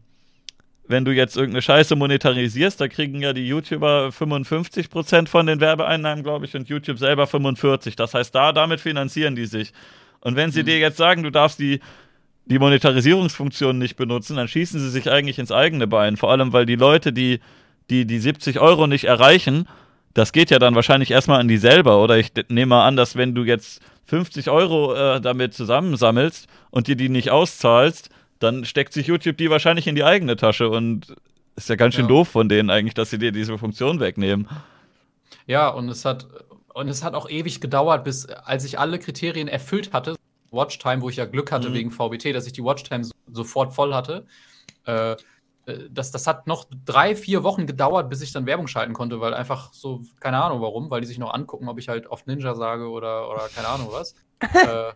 wenn 0.90 1.04
du 1.04 1.12
jetzt 1.12 1.36
irgendeine 1.36 1.62
Scheiße 1.62 1.96
monetarisierst, 1.98 2.80
da 2.80 2.88
kriegen 2.88 3.22
ja 3.22 3.34
die 3.34 3.46
YouTuber 3.48 4.12
55% 4.12 5.28
von 5.28 5.46
den 5.46 5.60
Werbeeinnahmen, 5.60 6.24
glaube 6.24 6.46
ich, 6.46 6.56
und 6.56 6.70
YouTube 6.70 6.98
selber 6.98 7.28
45%. 7.28 8.00
Das 8.00 8.14
heißt, 8.14 8.34
da, 8.34 8.54
damit 8.54 8.80
finanzieren 8.80 9.36
die 9.36 9.46
sich. 9.48 9.74
Und 10.22 10.36
wenn 10.38 10.52
sie 10.52 10.62
Mhm. 10.62 10.66
dir 10.68 10.80
jetzt 10.80 10.98
sagen, 10.98 11.24
du 11.24 11.30
darfst 11.30 11.60
die, 11.60 11.80
die 12.50 12.60
Monetarisierungsfunktion 12.60 13.78
nicht 13.78 13.96
benutzen, 13.96 14.38
dann 14.38 14.48
schießen 14.48 14.80
sie 14.80 14.90
sich 14.90 15.10
eigentlich 15.10 15.40
ins 15.40 15.52
eigene 15.52 15.88
Bein. 15.88 16.18
Vor 16.18 16.32
allem, 16.32 16.54
weil 16.54 16.66
die 16.66 16.76
Leute, 16.76 17.14
die 17.14 17.40
die, 17.90 18.06
die 18.06 18.20
70 18.20 18.60
Euro 18.60 18.88
nicht 18.88 19.06
erreichen, 19.06 19.68
das 20.14 20.32
geht 20.34 20.50
ja 20.50 20.60
dann 20.60 20.76
wahrscheinlich 20.76 21.12
erstmal 21.12 21.40
an 21.40 21.48
die 21.48 21.58
selber. 21.58 22.02
Oder 22.02 22.18
ich 22.18 22.32
nehme 22.50 22.72
mal 22.72 22.88
an, 22.88 22.96
dass 22.96 23.16
wenn 23.16 23.34
du 23.36 23.44
jetzt 23.44 23.82
50 24.06 24.50
Euro 24.50 24.94
äh, 24.94 25.22
damit 25.22 25.54
zusammensammelst 25.54 26.48
und 26.70 26.88
dir 26.88 26.96
die 26.96 27.10
nicht 27.10 27.30
auszahlst, 27.32 28.10
dann 28.40 28.66
steckt 28.66 28.94
sich 28.94 29.08
YouTube 29.08 29.38
die 29.38 29.50
wahrscheinlich 29.50 29.88
in 29.88 29.96
die 29.96 30.04
eigene 30.04 30.36
Tasche 30.36 30.70
und 30.70 31.16
ist 31.56 31.70
ja 31.70 31.76
ganz 31.76 31.96
schön 31.96 32.06
Ja. 32.06 32.10
doof 32.10 32.28
von 32.30 32.50
denen 32.50 32.70
eigentlich, 32.70 32.94
dass 32.94 33.10
sie 33.10 33.18
dir 33.18 33.32
diese 33.32 33.58
Funktion 33.58 34.00
wegnehmen. 34.00 34.48
Ja, 35.46 35.70
und 35.70 35.90
es 35.90 36.06
hat 36.06 36.28
und 36.74 36.90
es 36.90 37.04
hat 37.04 37.16
auch 37.16 37.28
ewig 37.30 37.60
gedauert, 37.60 38.04
bis 38.04 38.28
als 38.28 38.64
ich 38.64 38.78
alle 38.78 39.00
Kriterien 39.00 39.48
erfüllt 39.48 39.94
hatte, 39.94 40.16
Watchtime, 40.52 41.02
wo 41.02 41.10
ich 41.10 41.18
ja 41.18 41.26
Glück 41.26 41.52
hatte 41.52 41.70
Mhm. 41.70 41.74
wegen 41.74 41.92
VBT, 41.92 42.34
dass 42.34 42.48
ich 42.48 42.54
die 42.54 42.64
Watchtime 42.64 43.04
so, 43.04 43.14
sofort 43.32 43.74
voll 43.74 43.94
hatte. 43.94 44.26
Äh, 44.86 45.16
äh, 45.68 45.90
das, 45.90 46.12
das 46.12 46.26
hat 46.28 46.48
noch 46.48 46.66
drei, 46.86 47.16
vier 47.16 47.44
Wochen 47.44 47.68
gedauert, 47.68 48.10
bis 48.10 48.22
ich 48.22 48.32
dann 48.32 48.46
Werbung 48.46 48.68
schalten 48.68 48.94
konnte, 48.94 49.20
weil 49.20 49.34
einfach 49.34 49.74
so, 49.74 50.02
keine 50.20 50.42
Ahnung 50.42 50.62
warum, 50.62 50.90
weil 50.90 51.02
die 51.02 51.08
sich 51.08 51.20
noch 51.20 51.34
angucken, 51.34 51.70
ob 51.70 51.78
ich 51.78 51.90
halt 51.90 52.08
oft 52.08 52.26
Ninja 52.28 52.56
sage 52.56 52.90
oder, 52.90 53.30
oder 53.30 53.50
keine 53.50 53.68
Ahnung 53.68 53.92
was. 53.92 54.16
äh, 54.54 54.94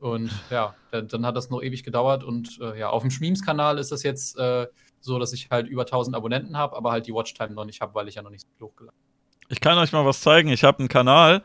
und 0.00 0.32
ja, 0.50 0.74
dann, 0.90 1.08
dann 1.08 1.24
hat 1.24 1.36
das 1.36 1.50
noch 1.50 1.62
ewig 1.62 1.82
gedauert 1.82 2.24
und 2.24 2.58
äh, 2.60 2.78
ja, 2.78 2.90
auf 2.90 3.02
dem 3.02 3.10
Schmemes-Kanal 3.10 3.78
ist 3.78 3.92
das 3.92 4.02
jetzt 4.02 4.38
äh, 4.38 4.66
so, 5.00 5.18
dass 5.18 5.32
ich 5.32 5.48
halt 5.50 5.66
über 5.66 5.82
1000 5.82 6.16
Abonnenten 6.16 6.56
habe, 6.56 6.76
aber 6.76 6.90
halt 6.90 7.06
die 7.06 7.14
Watchtime 7.14 7.54
noch 7.54 7.64
nicht 7.64 7.80
habe, 7.80 7.94
weil 7.94 8.08
ich 8.08 8.16
ja 8.16 8.22
noch 8.22 8.30
nicht 8.30 8.46
so 8.58 8.66
hochgeladen 8.66 8.98
Ich 9.48 9.60
kann 9.60 9.78
euch 9.78 9.92
mal 9.92 10.04
was 10.04 10.20
zeigen. 10.20 10.48
Ich 10.48 10.64
habe 10.64 10.78
einen 10.78 10.88
Kanal. 10.88 11.42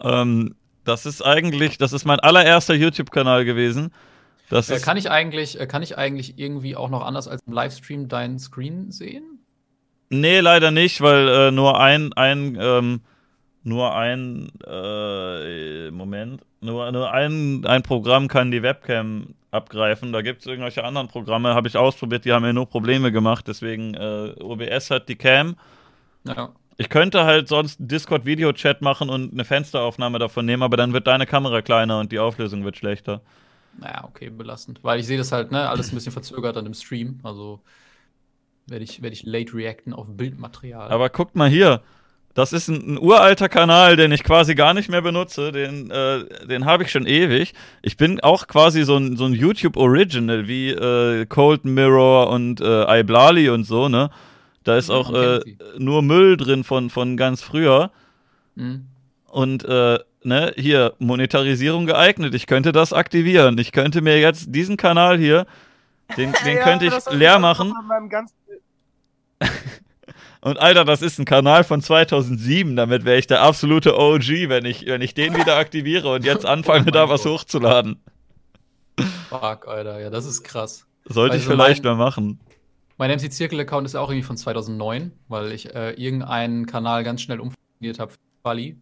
Ähm, 0.00 0.56
das 0.84 1.06
ist 1.06 1.22
eigentlich, 1.22 1.78
das 1.78 1.92
ist 1.92 2.04
mein 2.04 2.20
allererster 2.20 2.74
YouTube-Kanal 2.74 3.44
gewesen. 3.44 3.92
Das 4.48 4.68
Äh, 4.68 4.80
kann 4.80 4.96
ich 4.96 5.10
eigentlich, 5.10 5.60
äh, 5.60 5.66
kann 5.66 5.82
ich 5.82 5.96
eigentlich 5.96 6.38
irgendwie 6.38 6.76
auch 6.76 6.90
noch 6.90 7.04
anders 7.04 7.28
als 7.28 7.42
im 7.46 7.52
Livestream 7.52 8.08
deinen 8.08 8.38
Screen 8.38 8.90
sehen? 8.90 9.38
Nee, 10.10 10.40
leider 10.40 10.72
nicht, 10.72 11.00
weil 11.00 11.28
äh, 11.28 11.50
nur 11.52 11.78
ein, 11.80 12.12
ein, 12.14 12.58
ähm, 12.60 13.00
nur 13.62 13.94
ein, 13.94 14.50
äh, 14.66 15.90
Moment, 15.92 16.42
nur, 16.60 16.90
nur 16.90 17.12
ein, 17.12 17.64
ein 17.64 17.82
Programm 17.82 18.26
kann 18.26 18.50
die 18.50 18.62
Webcam 18.62 19.34
abgreifen. 19.52 20.12
Da 20.12 20.22
gibt 20.22 20.40
es 20.40 20.46
irgendwelche 20.46 20.82
anderen 20.82 21.06
Programme, 21.08 21.54
habe 21.54 21.68
ich 21.68 21.76
ausprobiert, 21.76 22.24
die 22.24 22.32
haben 22.32 22.42
mir 22.42 22.52
nur 22.52 22.66
Probleme 22.66 23.12
gemacht. 23.12 23.46
Deswegen, 23.46 23.94
äh, 23.94 24.34
OBS 24.40 24.90
hat 24.90 25.08
die 25.08 25.16
Cam. 25.16 25.56
Ja. 26.24 26.50
Ich 26.80 26.88
könnte 26.88 27.26
halt 27.26 27.46
sonst 27.46 27.78
einen 27.78 27.88
Discord-Video-Chat 27.88 28.80
machen 28.80 29.10
und 29.10 29.34
eine 29.34 29.44
Fensteraufnahme 29.44 30.18
davon 30.18 30.46
nehmen, 30.46 30.62
aber 30.62 30.78
dann 30.78 30.94
wird 30.94 31.06
deine 31.06 31.26
Kamera 31.26 31.60
kleiner 31.60 32.00
und 32.00 32.10
die 32.10 32.18
Auflösung 32.18 32.64
wird 32.64 32.78
schlechter. 32.78 33.20
Naja, 33.78 34.04
okay, 34.04 34.30
belastend. 34.30 34.78
Weil 34.82 34.98
ich 34.98 35.06
sehe 35.06 35.18
das 35.18 35.30
halt, 35.30 35.52
ne, 35.52 35.68
alles 35.68 35.92
ein 35.92 35.96
bisschen 35.96 36.12
verzögert 36.12 36.56
dann 36.56 36.64
im 36.64 36.72
Stream. 36.72 37.20
Also 37.22 37.60
werde 38.66 38.82
ich, 38.82 39.02
werd 39.02 39.12
ich 39.12 39.24
late 39.24 39.52
reacten 39.52 39.92
auf 39.92 40.06
Bildmaterial. 40.08 40.90
Aber 40.90 41.10
guckt 41.10 41.36
mal 41.36 41.50
hier. 41.50 41.82
Das 42.32 42.54
ist 42.54 42.68
ein, 42.68 42.94
ein 42.94 42.98
uralter 42.98 43.50
Kanal, 43.50 43.96
den 43.96 44.10
ich 44.10 44.24
quasi 44.24 44.54
gar 44.54 44.72
nicht 44.72 44.88
mehr 44.88 45.02
benutze. 45.02 45.52
Den, 45.52 45.90
äh, 45.90 46.46
den 46.46 46.64
habe 46.64 46.84
ich 46.84 46.90
schon 46.90 47.06
ewig. 47.06 47.52
Ich 47.82 47.98
bin 47.98 48.20
auch 48.20 48.46
quasi 48.46 48.84
so 48.84 48.96
ein, 48.96 49.18
so 49.18 49.26
ein 49.26 49.34
YouTube-Original 49.34 50.48
wie 50.48 50.70
äh, 50.70 51.26
Cold 51.26 51.66
Mirror 51.66 52.30
und 52.30 52.62
äh, 52.62 53.00
iBlali 53.00 53.50
und 53.50 53.64
so, 53.64 53.90
ne? 53.90 54.08
Da 54.64 54.76
ist 54.76 54.90
auch 54.90 55.12
äh, 55.14 55.40
nur 55.78 56.02
Müll 56.02 56.36
drin 56.36 56.64
von, 56.64 56.90
von 56.90 57.16
ganz 57.16 57.42
früher. 57.42 57.90
Hm. 58.56 58.86
Und 59.26 59.64
äh, 59.64 59.98
ne, 60.22 60.52
hier, 60.56 60.94
Monetarisierung 60.98 61.86
geeignet. 61.86 62.34
Ich 62.34 62.46
könnte 62.46 62.72
das 62.72 62.92
aktivieren. 62.92 63.56
Ich 63.58 63.72
könnte 63.72 64.02
mir 64.02 64.20
jetzt 64.20 64.46
diesen 64.54 64.76
Kanal 64.76 65.18
hier, 65.18 65.46
den, 66.16 66.32
den 66.44 66.56
Ja, 66.56 66.62
könnte 66.64 66.86
ich 66.86 67.10
leer 67.12 67.38
machen. 67.38 67.72
Und 70.42 70.58
Alter, 70.58 70.84
das 70.86 71.02
ist 71.02 71.18
ein 71.18 71.26
Kanal 71.26 71.64
von 71.64 71.82
2007. 71.82 72.74
Damit 72.74 73.04
wäre 73.04 73.18
ich 73.18 73.26
der 73.26 73.42
absolute 73.42 73.98
OG, 73.98 74.48
wenn 74.48 74.64
ich, 74.64 74.86
wenn 74.86 75.02
ich 75.02 75.12
den 75.14 75.36
wieder 75.36 75.56
aktiviere 75.56 76.10
und 76.12 76.24
jetzt 76.24 76.46
anfange, 76.46 76.86
Oh 76.88 76.90
da 76.90 77.08
was 77.10 77.24
Gott. 77.24 77.32
hochzuladen. 77.40 78.00
Fuck, 79.28 79.68
Alter, 79.68 80.00
ja, 80.00 80.08
das 80.10 80.24
ist 80.26 80.42
krass. 80.42 80.86
Sollte 81.04 81.36
ich 81.36 81.42
Also 81.42 81.52
vielleicht 81.52 81.84
mein- 81.84 81.96
mal 81.96 82.04
machen. 82.04 82.40
Mein 83.00 83.10
MC 83.12 83.32
Circle-Account 83.32 83.86
ist 83.86 83.94
auch 83.94 84.10
irgendwie 84.10 84.26
von 84.26 84.36
2009, 84.36 85.12
weil 85.28 85.52
ich 85.52 85.74
äh, 85.74 85.92
irgendeinen 85.92 86.66
Kanal 86.66 87.02
ganz 87.02 87.22
schnell 87.22 87.40
umfunktioniert 87.40 87.98
habe 87.98 88.12
für 88.12 88.18
Bali. 88.42 88.76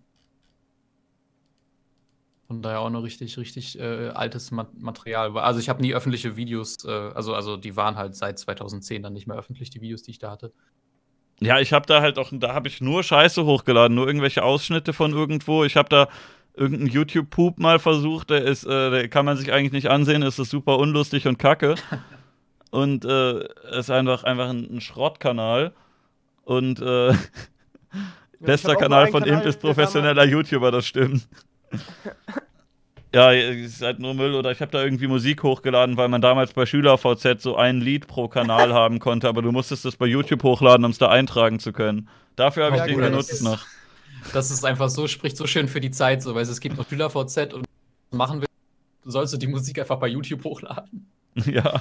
Von 2.49 2.61
daher 2.61 2.81
auch 2.81 2.91
noch 2.91 3.05
richtig, 3.05 3.39
richtig 3.39 3.79
äh, 3.79 4.09
altes 4.09 4.51
Ma 4.51 4.67
Material. 4.77 5.39
Also 5.39 5.61
ich 5.61 5.69
habe 5.69 5.83
nie 5.83 5.95
öffentliche 5.95 6.37
Videos, 6.37 6.85
äh, 6.85 6.91
also, 6.91 7.33
also 7.33 7.57
die 7.57 7.77
waren 7.77 7.95
halt 7.95 8.17
seit 8.17 8.41
2010 8.41 9.05
dann 9.05 9.13
nicht 9.13 9.29
mehr 9.29 9.37
öffentlich, 9.37 9.71
die 9.71 9.81
Videos, 9.81 10.03
die 10.03 10.11
ich 10.11 10.19
da 10.19 10.33
hatte. 10.33 10.53
Ja, 11.39 11.61
ich 11.61 11.73
habe 11.73 11.87
da 11.87 12.01
halt 12.01 12.19
auch, 12.19 12.31
da 12.33 12.55
habe 12.55 12.67
ich 12.67 12.81
nur 12.81 13.05
Scheiße 13.05 13.45
hochgeladen, 13.45 13.95
nur 13.95 14.09
irgendwelche 14.09 14.43
Ausschnitte 14.43 14.95
von 14.95 15.13
irgendwo. 15.13 15.63
Ich 15.63 15.77
habe 15.77 15.91
da 15.91 16.09
irgendeinen 16.55 16.91
YouTube-Poop 16.91 17.61
mal 17.61 17.79
versucht, 17.79 18.31
der 18.31 18.43
ist, 18.43 18.65
äh, 18.65 18.91
der 18.91 19.09
kann 19.09 19.27
man 19.27 19.37
sich 19.37 19.53
eigentlich 19.53 19.71
nicht 19.71 19.91
ansehen, 19.91 20.23
ist 20.23 20.41
das 20.41 20.51
super 20.51 20.81
unlustig 20.81 21.29
und 21.29 21.39
kacke. 21.39 21.77
und 22.71 23.05
äh, 23.05 23.41
ist 23.79 23.91
einfach, 23.91 24.25
einfach 24.25 24.49
ein, 24.51 24.77
ein 24.77 24.81
Schrottkanal. 24.81 25.73
Und 26.45 26.81
äh, 26.81 27.13
Ja, 28.41 28.47
Bester 28.47 28.77
Kanal 28.77 29.09
von 29.09 29.23
Kanal, 29.25 29.39
Imp 29.41 29.47
ist 29.47 29.61
professioneller 29.61 30.25
YouTuber, 30.25 30.71
das 30.71 30.87
stimmt. 30.87 31.27
ja, 33.15 33.33
ist 33.33 33.83
halt 33.83 33.99
nur 33.99 34.15
Müll 34.15 34.35
oder 34.35 34.53
ich 34.53 34.61
habe 34.61 34.71
da 34.71 34.83
irgendwie 34.85 35.07
Musik 35.09 35.43
hochgeladen, 35.43 35.97
weil 35.97 36.09
man 36.09 36.21
damals 36.21 36.53
bei 36.53 36.67
SchülerVZ 36.67 37.41
so 37.43 37.57
ein 37.57 37.81
Lied 37.81 38.07
pro 38.07 38.29
Kanal 38.29 38.73
haben 38.75 38.99
konnte, 39.01 39.29
aber 39.29 39.43
du 39.43 39.51
musstest 39.51 39.85
es 39.87 39.97
bei 39.97 40.07
YouTube 40.07 40.43
hochladen, 40.43 40.85
um 40.85 40.91
es 40.91 40.99
da 40.99 41.09
eintragen 41.09 41.59
zu 41.59 41.73
können. 41.73 42.09
Dafür 42.37 42.67
habe 42.67 42.77
Ja, 42.77 42.85
ich 42.87 42.91
den 42.93 42.95
gut, 42.95 43.03
das 43.05 43.11
genutzt 43.11 43.33
ist- 43.33 43.43
noch. 43.43 43.67
Das 44.33 44.51
ist 44.51 44.65
einfach 44.65 44.89
so, 44.91 45.07
spricht 45.07 45.37
so 45.37 45.47
schön 45.47 45.69
für 45.69 45.81
die 45.81 45.91
Zeit, 45.93 46.23
so, 46.23 46.35
weil 46.35 46.43
es 46.43 46.61
gibt 46.61 46.77
noch 46.77 46.89
SchülerVZ 46.89 47.55
und 47.55 47.65
machen 48.11 48.41
will, 48.41 48.49
sollst 49.05 49.33
du 49.33 49.39
die 49.39 49.47
Musik 49.47 49.79
einfach 49.79 49.99
bei 49.99 50.09
YouTube 50.09 50.45
hochladen. 50.45 51.09
ja, 51.47 51.81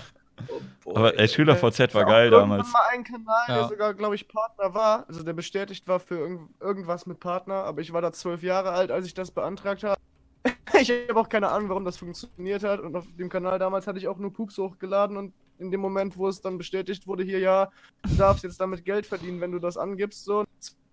Oh, 0.86 0.96
aber 0.96 1.20
ey, 1.20 1.28
SchülerVZ 1.28 1.94
war 1.94 2.06
geil 2.06 2.30
damals. 2.30 2.72
mal 2.72 2.82
einen 2.92 3.04
Kanal, 3.04 3.46
Ja. 3.48 3.56
der 3.60 3.68
sogar, 3.68 3.94
glaube 3.94 4.16
ich, 4.16 4.28
Partner 4.28 4.74
war, 4.74 5.06
also 5.08 5.24
der 5.24 5.34
bestätigt 5.34 5.88
war 5.88 6.00
für 6.00 6.18
irgend 6.18 6.50
irgendwas 6.62 7.06
mit 7.06 7.20
Partner, 7.20 7.64
aber 7.64 7.82
ich 7.82 7.92
war 7.92 8.02
da 8.02 8.12
zwölf 8.12 8.44
Jahre 8.44 8.72
alt, 8.72 8.92
als 8.92 9.06
ich 9.06 9.14
das 9.14 9.32
beantragt 9.32 9.84
habe. 9.84 10.00
ich 10.80 10.92
habe 11.10 11.20
auch 11.20 11.30
keine 11.30 11.50
Ahnung, 11.50 11.70
warum 11.70 11.86
das 11.86 11.98
funktioniert 11.98 12.64
hat. 12.64 12.80
Und 12.80 12.96
auf 12.96 13.06
dem 13.18 13.30
Kanal 13.30 13.60
damals 13.60 13.88
hatte 13.88 13.98
ich 13.98 14.08
auch 14.08 14.18
nur 14.18 14.32
Pups 14.32 14.58
hochgeladen 14.58 15.18
und 15.18 15.34
in 15.60 15.72
dem 15.72 15.82
Moment, 15.82 16.18
wo 16.18 16.28
es 16.28 16.40
dann 16.40 16.58
bestätigt 16.58 17.08
wurde, 17.08 17.24
hier 17.24 17.40
ja, 17.40 17.72
du 18.04 18.16
darfst 18.16 18.44
jetzt 18.44 18.62
damit 18.62 18.86
Geld 18.86 19.06
verdienen, 19.06 19.42
wenn 19.42 19.52
du 19.52 19.60
das 19.60 19.76
angibst, 19.76 20.24
so 20.24 20.42
ein 20.42 20.48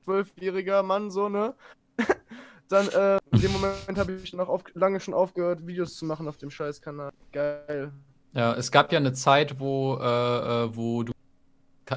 zwölfjähriger 0.04 0.82
Mann, 0.82 1.10
so, 1.10 1.28
ne? 1.28 1.54
dann, 2.68 2.88
äh, 2.88 3.18
in 3.32 3.40
dem 3.42 3.52
Moment 3.52 3.98
habe 3.98 4.12
ich 4.12 4.32
noch 4.32 4.48
auf, 4.48 4.64
lange 4.72 5.00
schon 5.00 5.12
aufgehört, 5.12 5.66
Videos 5.66 5.96
zu 5.96 6.06
machen 6.06 6.26
auf 6.28 6.38
dem 6.38 6.50
Scheißkanal. 6.50 7.12
Geil. 7.32 7.92
Ja, 8.34 8.52
es 8.54 8.70
gab 8.70 8.92
ja 8.92 8.98
eine 8.98 9.12
Zeit, 9.12 9.60
wo, 9.60 9.96
äh, 10.00 10.64
äh 10.64 10.76
wo 10.76 11.02
du 11.04 11.12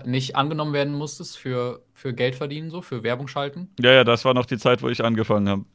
nicht 0.05 0.35
angenommen 0.35 0.73
werden 0.73 0.93
musstest 0.93 1.38
für, 1.38 1.81
für 1.93 2.13
Geld 2.13 2.35
verdienen, 2.35 2.69
so, 2.69 2.81
für 2.81 3.03
Werbung 3.03 3.27
schalten. 3.27 3.69
Ja, 3.79 3.91
ja, 3.91 4.03
das 4.03 4.25
war 4.25 4.33
noch 4.33 4.45
die 4.45 4.57
Zeit, 4.57 4.81
wo 4.81 4.89
ich 4.89 5.03
angefangen 5.03 5.49
habe. 5.49 5.65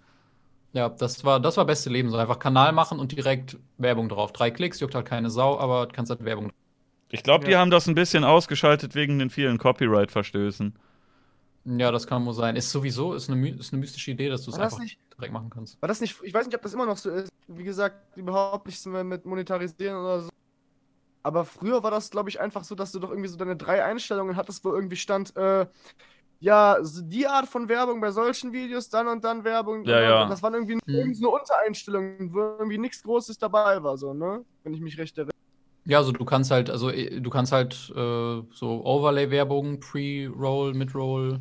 Ja, 0.72 0.88
das 0.88 1.24
war 1.24 1.38
das 1.38 1.56
war 1.58 1.66
beste 1.66 1.90
Leben, 1.90 2.10
so 2.10 2.16
einfach 2.16 2.38
Kanal 2.38 2.72
machen 2.72 2.98
und 2.98 3.12
direkt 3.12 3.58
Werbung 3.76 4.08
drauf. 4.08 4.32
Drei 4.32 4.50
Klicks, 4.50 4.80
juckt 4.80 4.94
halt 4.94 5.06
keine 5.06 5.28
Sau, 5.30 5.58
aber 5.58 5.88
kannst 5.88 6.10
halt 6.10 6.24
Werbung. 6.24 6.50
Ich 7.10 7.22
glaube, 7.22 7.44
die 7.44 7.56
haben 7.56 7.70
das 7.70 7.86
ein 7.88 7.94
bisschen 7.94 8.24
ausgeschaltet 8.24 8.94
wegen 8.94 9.18
den 9.18 9.28
vielen 9.28 9.58
Copyright-Verstößen. 9.58 10.74
Ja, 11.64 11.92
das 11.92 12.06
kann 12.06 12.24
wohl 12.24 12.32
sein. 12.32 12.56
Ist 12.56 12.70
sowieso, 12.70 13.12
ist 13.12 13.28
eine, 13.28 13.50
ist 13.50 13.72
eine 13.72 13.80
mystische 13.80 14.12
Idee, 14.12 14.30
dass 14.30 14.44
du 14.44 14.50
es 14.50 14.58
einfach 14.58 14.80
nicht, 14.80 14.98
direkt 15.16 15.32
machen 15.32 15.50
kannst. 15.50 15.80
War 15.82 15.88
das 15.88 16.00
nicht, 16.00 16.16
ich 16.22 16.32
weiß 16.32 16.46
nicht, 16.46 16.56
ob 16.56 16.62
das 16.62 16.72
immer 16.72 16.86
noch 16.86 16.96
so 16.96 17.10
ist. 17.10 17.30
Wie 17.48 17.64
gesagt, 17.64 18.16
überhaupt 18.16 18.66
nichts 18.66 18.86
mehr 18.86 19.04
mit 19.04 19.26
Monetarisieren 19.26 19.96
oder 19.96 20.20
so. 20.20 20.28
Aber 21.22 21.44
früher 21.44 21.82
war 21.82 21.90
das, 21.90 22.10
glaube 22.10 22.28
ich, 22.28 22.40
einfach 22.40 22.64
so, 22.64 22.74
dass 22.74 22.92
du 22.92 22.98
doch 22.98 23.10
irgendwie 23.10 23.28
so 23.28 23.36
deine 23.36 23.56
drei 23.56 23.84
Einstellungen 23.84 24.36
hattest, 24.36 24.64
wo 24.64 24.72
irgendwie 24.72 24.96
stand, 24.96 25.36
äh, 25.36 25.66
ja, 26.40 26.78
die 26.82 27.26
Art 27.28 27.46
von 27.46 27.68
Werbung 27.68 28.00
bei 28.00 28.10
solchen 28.10 28.52
Videos, 28.52 28.88
dann 28.88 29.06
und 29.06 29.22
dann 29.22 29.44
Werbung. 29.44 29.84
Ja, 29.84 30.00
ja. 30.00 30.28
Das 30.28 30.42
waren 30.42 30.54
irgendwie 30.54 30.78
hm. 30.84 31.16
nur 31.20 31.38
Untereinstellungen, 31.40 32.34
wo 32.34 32.40
irgendwie 32.40 32.78
nichts 32.78 33.02
Großes 33.04 33.38
dabei 33.38 33.80
war, 33.82 33.96
so, 33.96 34.12
ne? 34.12 34.44
Wenn 34.64 34.74
ich 34.74 34.80
mich 34.80 34.98
recht 34.98 35.16
erinnere. 35.16 35.32
Ja, 35.84 35.98
also 35.98 36.12
du 36.12 36.24
kannst 36.24 36.50
halt, 36.50 36.70
also 36.70 36.90
äh, 36.90 37.20
du 37.20 37.30
kannst 37.30 37.52
halt 37.52 37.92
äh, 37.94 38.42
so 38.52 38.84
Overlay-Werbung, 38.84 39.78
Pre-Roll, 39.78 40.74
Mid-Roll 40.74 41.40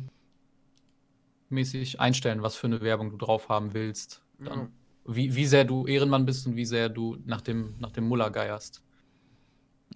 mäßig 1.48 2.00
einstellen, 2.00 2.42
was 2.42 2.56
für 2.56 2.66
eine 2.66 2.80
Werbung 2.80 3.10
du 3.10 3.16
drauf 3.16 3.48
haben 3.48 3.74
willst. 3.74 4.22
Dann, 4.38 4.58
mhm. 4.58 4.68
wie, 5.06 5.34
wie 5.34 5.46
sehr 5.46 5.64
du 5.64 5.86
Ehrenmann 5.86 6.26
bist 6.26 6.46
und 6.46 6.56
wie 6.56 6.64
sehr 6.64 6.88
du 6.88 7.18
nach 7.24 7.40
dem, 7.40 7.74
nach 7.78 7.92
dem 7.92 8.08
Muller 8.08 8.30
geierst. 8.30 8.82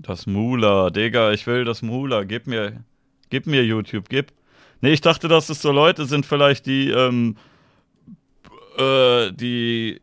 Das 0.00 0.26
Mula, 0.26 0.90
Digga, 0.90 1.32
ich 1.32 1.46
will 1.46 1.64
das 1.64 1.82
Mula. 1.82 2.24
Gib 2.24 2.46
mir, 2.46 2.84
gib 3.30 3.46
mir 3.46 3.64
YouTube, 3.64 4.08
gib. 4.08 4.32
Nee, 4.80 4.92
ich 4.92 5.00
dachte, 5.00 5.28
dass 5.28 5.48
es 5.48 5.62
so 5.62 5.72
Leute 5.72 6.04
sind, 6.04 6.26
vielleicht, 6.26 6.66
die, 6.66 6.90
ähm, 6.90 7.36
äh, 8.78 9.32
die, 9.32 10.00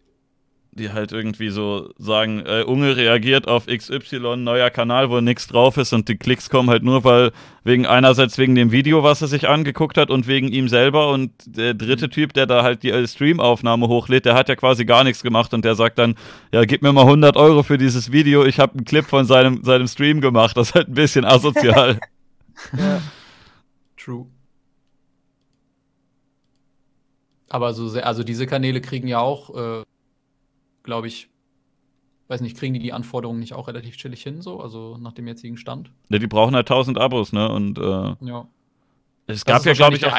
die 0.76 0.92
halt 0.92 1.12
irgendwie 1.12 1.50
so 1.50 1.92
sagen, 1.98 2.44
äh, 2.46 2.64
Unge 2.64 2.98
reagiert 2.98 3.48
auf 3.48 3.68
XY, 3.68 4.38
neuer 4.38 4.70
Kanal, 4.70 5.10
wo 5.10 5.22
nichts 5.22 5.48
drauf 5.48 5.78
ist 5.78 5.94
und 5.94 6.10
die 6.10 6.18
Klicks 6.18 6.50
kommen 6.50 6.70
halt 6.70 6.84
nur, 6.84 7.04
weil 7.04 7.32
wegen 7.64 7.86
einerseits 7.86 8.38
wegen 8.38 8.56
dem 8.56 8.72
Video, 8.72 9.04
was 9.04 9.22
er 9.22 9.28
sich 9.28 9.48
angeguckt 9.48 9.98
hat 9.98 10.10
und 10.10 10.28
wegen 10.28 10.50
ihm 10.50 10.68
selber 10.68 11.12
und 11.12 11.32
der 11.46 11.74
dritte 11.74 12.10
Typ, 12.10 12.34
der 12.34 12.48
da 12.48 12.64
halt 12.64 12.84
die 12.84 12.90
äh, 12.90 13.08
Streamaufnahme 13.08 13.88
hochlädt, 13.88 14.26
der 14.26 14.34
hat 14.34 14.50
ja 14.50 14.56
quasi 14.56 14.86
gar 14.86 15.04
nichts 15.04 15.22
gemacht 15.22 15.54
und 15.54 15.64
der 15.64 15.76
sagt 15.76 16.00
dann, 16.00 16.16
ja, 16.52 16.66
gib 16.66 16.82
mir 16.82 16.92
mal 16.92 17.02
100 17.02 17.38
Euro 17.38 17.64
für 17.64 17.78
dieses 17.78 18.12
Video, 18.12 18.44
ich 18.44 18.60
habe 18.60 18.74
einen 18.74 18.86
Clip 18.86 19.06
von 19.06 19.26
seinem, 19.26 19.64
seinem 19.64 19.88
Stream 19.88 20.22
gemacht, 20.22 20.58
das 20.58 20.70
ist 20.70 20.76
halt 20.76 20.88
ein 20.88 20.96
bisschen 20.96 21.26
asozial. 21.26 22.00
ja. 22.78 23.02
True. 23.98 24.26
Aber 27.50 27.74
so 27.74 27.88
sehr, 27.88 28.08
also 28.08 28.24
diese 28.24 28.48
Kanäle 28.48 28.82
kriegen 28.82 29.08
ja 29.08 29.20
auch, 29.20 29.56
äh, 29.56 29.84
glaube 30.84 31.08
ich, 31.08 31.30
weiß 32.28 32.42
nicht, 32.42 32.58
kriegen 32.58 32.74
die 32.74 32.80
die 32.80 32.94
Anforderungen 32.94 33.40
nicht 33.40 33.54
auch 33.54 33.68
relativ 33.68 33.98
chillig 33.98 34.24
hin, 34.24 34.42
so, 34.42 34.60
also 34.60 34.98
nach 34.98 35.14
dem 35.14 35.28
jetzigen 35.28 35.58
Stand? 35.58 35.92
Ja, 36.10 36.20
die 36.20 36.28
brauchen 36.28 36.56
halt 36.56 36.70
1000 36.70 36.98
Abos, 36.98 37.34
ne? 37.34 37.50
Und 37.50 37.78
äh, 37.78 38.16
ja. 38.22 38.48
Es 39.26 39.46
gab 39.46 39.64
ja, 39.66 39.72
glaube 39.72 39.96
ich, 39.96 40.06
auch, 40.06 40.18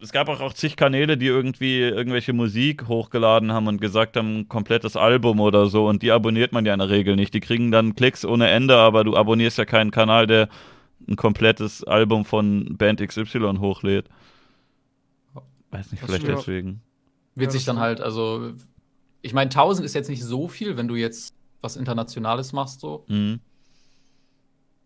es 0.00 0.12
gab 0.12 0.28
auch, 0.28 0.40
auch 0.40 0.52
zig 0.52 0.76
Kanäle, 0.76 1.16
die 1.16 1.26
irgendwie 1.26 1.80
irgendwelche 1.80 2.32
Musik 2.32 2.86
hochgeladen 2.86 3.52
haben 3.52 3.66
und 3.66 3.80
gesagt 3.80 4.16
haben, 4.16 4.40
ein 4.40 4.48
komplettes 4.48 4.96
Album 4.96 5.40
oder 5.40 5.66
so. 5.66 5.88
Und 5.88 6.02
die 6.02 6.12
abonniert 6.12 6.52
man 6.52 6.64
ja 6.64 6.72
in 6.72 6.78
der 6.78 6.88
Regel 6.88 7.16
nicht. 7.16 7.34
Die 7.34 7.40
kriegen 7.40 7.72
dann 7.72 7.96
Klicks 7.96 8.24
ohne 8.24 8.48
Ende, 8.48 8.76
aber 8.76 9.02
du 9.02 9.16
abonnierst 9.16 9.58
ja 9.58 9.64
keinen 9.64 9.90
Kanal, 9.90 10.28
der 10.28 10.48
ein 11.08 11.16
komplettes 11.16 11.82
Album 11.82 12.24
von 12.24 12.76
Band 12.76 13.00
XY 13.00 13.56
hochlädt. 13.58 14.08
Weiß 15.72 15.90
nicht, 15.90 16.04
vielleicht 16.04 16.28
deswegen. 16.28 16.82
Wird 17.34 17.50
sich 17.50 17.64
dann 17.64 17.80
halt, 17.80 18.00
also, 18.00 18.52
ich 19.26 19.34
meine, 19.34 19.50
1000 19.50 19.84
ist 19.84 19.94
jetzt 19.94 20.08
nicht 20.08 20.22
so 20.22 20.46
viel, 20.46 20.76
wenn 20.76 20.86
du 20.86 20.94
jetzt 20.94 21.34
was 21.60 21.76
Internationales 21.76 22.52
machst, 22.52 22.80
so. 22.80 23.04
Mhm. 23.08 23.40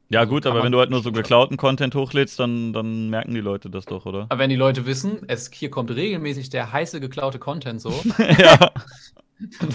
Ja, 0.08 0.20
also 0.20 0.32
gut, 0.32 0.46
aber 0.46 0.64
wenn 0.64 0.72
du 0.72 0.78
halt 0.78 0.90
nur 0.90 1.02
so 1.02 1.12
geklauten 1.12 1.56
Content 1.56 1.94
hochlädst, 1.94 2.40
dann, 2.40 2.72
dann 2.72 3.10
merken 3.10 3.32
die 3.32 3.40
Leute 3.40 3.70
das 3.70 3.84
doch, 3.84 4.06
oder? 4.06 4.26
Aber 4.30 4.38
wenn 4.38 4.50
die 4.50 4.56
Leute 4.56 4.86
wissen, 4.86 5.20
es, 5.28 5.50
hier 5.52 5.70
kommt 5.70 5.90
regelmäßig 5.90 6.50
der 6.50 6.72
heiße 6.72 6.98
geklaute 7.00 7.38
Content 7.38 7.80
so, 7.80 7.90
ja. 8.38 8.72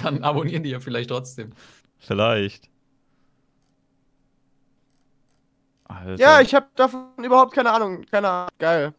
dann 0.04 0.24
abonnieren 0.24 0.64
die 0.64 0.72
ja 0.72 0.80
vielleicht 0.80 1.12
trotzdem. 1.12 1.52
Vielleicht. 2.00 2.70
Alter. 5.86 6.20
Ja, 6.20 6.42
ich 6.42 6.56
habe 6.56 6.68
davon 6.76 7.06
überhaupt 7.24 7.54
keine 7.54 7.72
Ahnung. 7.72 8.04
Keine 8.12 8.30
Ahnung. 8.30 8.50
Geil. 8.58 8.94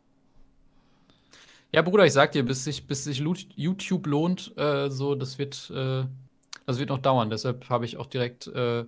Ja, 1.76 1.82
Bruder, 1.82 2.06
ich 2.06 2.14
sag 2.14 2.32
dir, 2.32 2.42
bis 2.42 2.64
sich, 2.64 2.86
bis 2.86 3.04
sich 3.04 3.22
YouTube 3.54 4.06
lohnt, 4.06 4.56
äh, 4.56 4.88
so, 4.88 5.14
das 5.14 5.36
wird, 5.36 5.70
äh, 5.74 6.04
das 6.64 6.78
wird 6.78 6.88
noch 6.88 7.00
dauern. 7.00 7.28
Deshalb 7.28 7.68
habe 7.68 7.84
ich 7.84 7.98
auch 7.98 8.06
direkt, 8.06 8.46
äh, 8.46 8.86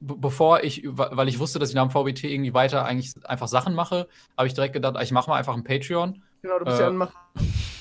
bevor 0.00 0.62
ich, 0.62 0.82
weil 0.84 1.28
ich 1.28 1.38
wusste, 1.38 1.58
dass 1.58 1.70
ich 1.70 1.74
nach 1.74 1.88
dem 1.88 1.90
VBT 1.90 2.24
irgendwie 2.24 2.52
weiter 2.52 2.84
eigentlich 2.84 3.14
einfach 3.24 3.48
Sachen 3.48 3.72
mache, 3.74 4.06
habe 4.36 4.46
ich 4.46 4.52
direkt 4.52 4.74
gedacht, 4.74 5.02
ich 5.02 5.12
mache 5.12 5.30
mal 5.30 5.38
einfach 5.38 5.54
ein 5.54 5.64
Patreon. 5.64 6.22
Genau, 6.42 6.58
du 6.58 6.66
bist 6.66 6.78
ja 6.78 6.88
äh, 6.88 6.90
ein 6.90 6.96
Macher. 6.98 7.14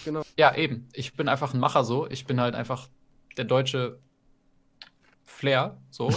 Genau. 0.06 0.22
Ja, 0.38 0.56
eben. 0.56 0.88
Ich 0.94 1.16
bin 1.16 1.28
einfach 1.28 1.54
ein 1.54 1.60
Macher 1.60 1.84
so. 1.84 2.08
Ich 2.10 2.26
bin 2.26 2.40
halt 2.40 2.56
einfach 2.56 2.88
der 3.36 3.44
deutsche 3.44 4.00
Flair, 5.26 5.82
so. 5.90 6.06
und, 6.08 6.16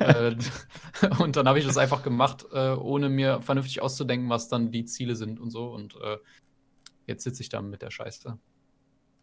äh, 0.00 0.36
und, 1.20 1.36
dann 1.36 1.46
habe 1.46 1.60
ich 1.60 1.64
das 1.64 1.78
einfach 1.78 2.02
gemacht, 2.02 2.44
äh, 2.52 2.72
ohne 2.72 3.08
mir 3.08 3.40
vernünftig 3.40 3.82
auszudenken, 3.82 4.30
was 4.30 4.48
dann 4.48 4.72
die 4.72 4.84
Ziele 4.84 5.14
sind 5.14 5.38
und 5.38 5.50
so. 5.50 5.68
Und 5.68 5.94
äh, 6.02 6.16
Jetzt 7.06 7.24
sitze 7.24 7.42
ich 7.42 7.48
da 7.48 7.62
mit 7.62 7.82
der 7.82 7.90
Scheiße. 7.90 8.36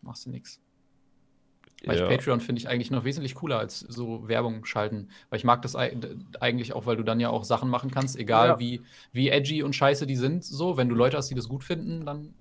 Machst 0.01 0.25
du 0.25 0.29
nichts. 0.29 0.61
Weil 1.85 1.97
ja. 1.97 2.03
ich 2.03 2.09
Patreon 2.09 2.39
finde 2.39 2.59
ich 2.59 2.69
eigentlich 2.69 2.91
noch 2.91 3.03
wesentlich 3.03 3.35
cooler 3.35 3.59
als 3.59 3.79
so 3.81 4.27
Werbung 4.27 4.65
schalten. 4.65 5.09
Weil 5.29 5.37
ich 5.37 5.43
mag 5.43 5.61
das 5.63 5.75
eigentlich 5.75 6.73
auch, 6.73 6.85
weil 6.85 6.95
du 6.95 7.03
dann 7.03 7.19
ja 7.19 7.29
auch 7.29 7.43
Sachen 7.43 7.69
machen 7.69 7.91
kannst, 7.91 8.17
egal 8.17 8.47
ja. 8.47 8.59
wie, 8.59 8.81
wie 9.11 9.29
edgy 9.29 9.63
und 9.63 9.75
scheiße 9.75 10.07
die 10.07 10.15
sind. 10.15 10.45
So, 10.45 10.77
wenn 10.77 10.87
du 10.87 10.95
Leute 10.95 11.17
hast, 11.17 11.29
die 11.29 11.35
das 11.35 11.49
gut 11.49 11.63
finden, 11.63 12.05
dann. 12.05 12.33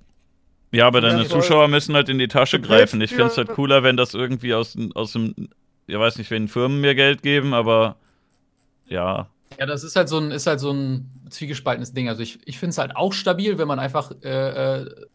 Ja, 0.70 0.86
aber 0.86 1.00
deine 1.00 1.26
Zuschauer 1.26 1.68
müssen 1.68 1.94
halt 1.94 2.08
in 2.08 2.18
die 2.18 2.28
Tasche 2.28 2.60
greifen. 2.60 3.00
Ich 3.00 3.10
finde 3.10 3.26
es 3.26 3.36
halt 3.36 3.48
cooler, 3.48 3.82
wenn 3.82 3.96
das 3.96 4.14
irgendwie 4.14 4.54
aus, 4.54 4.76
aus 4.94 5.12
dem, 5.12 5.50
ich 5.86 5.98
weiß 5.98 6.16
nicht, 6.16 6.30
wenn 6.30 6.48
Firmen 6.48 6.80
mir 6.80 6.94
Geld 6.94 7.22
geben, 7.22 7.52
aber 7.52 7.96
ja. 8.86 9.28
Ja, 9.58 9.66
das 9.66 9.84
ist 9.84 9.96
halt 9.96 10.08
so 10.08 10.18
ein, 10.18 10.30
ist 10.30 10.46
halt 10.46 10.60
so 10.60 10.72
ein 10.72 11.10
zwiegespaltenes 11.28 11.92
Ding. 11.92 12.08
Also 12.08 12.22
ich, 12.22 12.38
ich 12.46 12.58
finde 12.58 12.70
es 12.70 12.78
halt 12.78 12.96
auch 12.96 13.12
stabil, 13.12 13.58
wenn 13.58 13.68
man 13.68 13.80
einfach 13.80 14.12
äh, 14.22 14.82
äh 14.82 15.06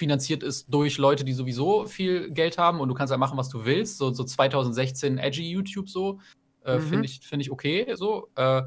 finanziert 0.00 0.42
ist 0.42 0.72
durch 0.72 0.96
Leute, 0.96 1.24
die 1.24 1.34
sowieso 1.34 1.84
viel 1.84 2.30
Geld 2.30 2.56
haben 2.56 2.80
und 2.80 2.88
du 2.88 2.94
kannst 2.94 3.10
halt 3.10 3.20
machen, 3.20 3.36
was 3.36 3.50
du 3.50 3.66
willst. 3.66 3.98
So, 3.98 4.12
so 4.14 4.24
2016 4.24 5.18
edgy 5.18 5.50
YouTube 5.50 5.90
so. 5.90 6.18
Äh, 6.64 6.78
mhm. 6.78 6.82
Finde 6.82 7.04
ich, 7.04 7.20
find 7.20 7.42
ich 7.42 7.52
okay 7.52 7.86
so. 7.94 8.30
Äh, 8.34 8.62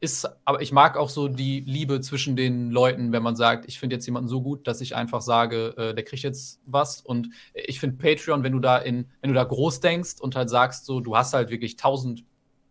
ist, 0.00 0.28
aber 0.44 0.60
ich 0.60 0.70
mag 0.70 0.98
auch 0.98 1.08
so 1.08 1.28
die 1.28 1.60
Liebe 1.60 2.00
zwischen 2.02 2.36
den 2.36 2.70
Leuten, 2.70 3.12
wenn 3.12 3.22
man 3.22 3.36
sagt, 3.36 3.64
ich 3.68 3.78
finde 3.78 3.96
jetzt 3.96 4.04
jemanden 4.04 4.28
so 4.28 4.42
gut, 4.42 4.66
dass 4.66 4.82
ich 4.82 4.94
einfach 4.94 5.22
sage, 5.22 5.74
äh, 5.78 5.94
der 5.94 6.04
kriegt 6.04 6.24
jetzt 6.24 6.60
was. 6.66 7.00
Und 7.00 7.30
ich 7.54 7.80
finde 7.80 7.96
Patreon, 7.96 8.42
wenn 8.42 8.52
du 8.52 8.58
da 8.58 8.76
in, 8.76 9.08
wenn 9.22 9.30
du 9.30 9.34
da 9.34 9.44
groß 9.44 9.80
denkst 9.80 10.20
und 10.20 10.36
halt 10.36 10.50
sagst, 10.50 10.84
so, 10.84 11.00
du 11.00 11.16
hast 11.16 11.32
halt 11.32 11.48
wirklich 11.48 11.76
tausend 11.76 12.24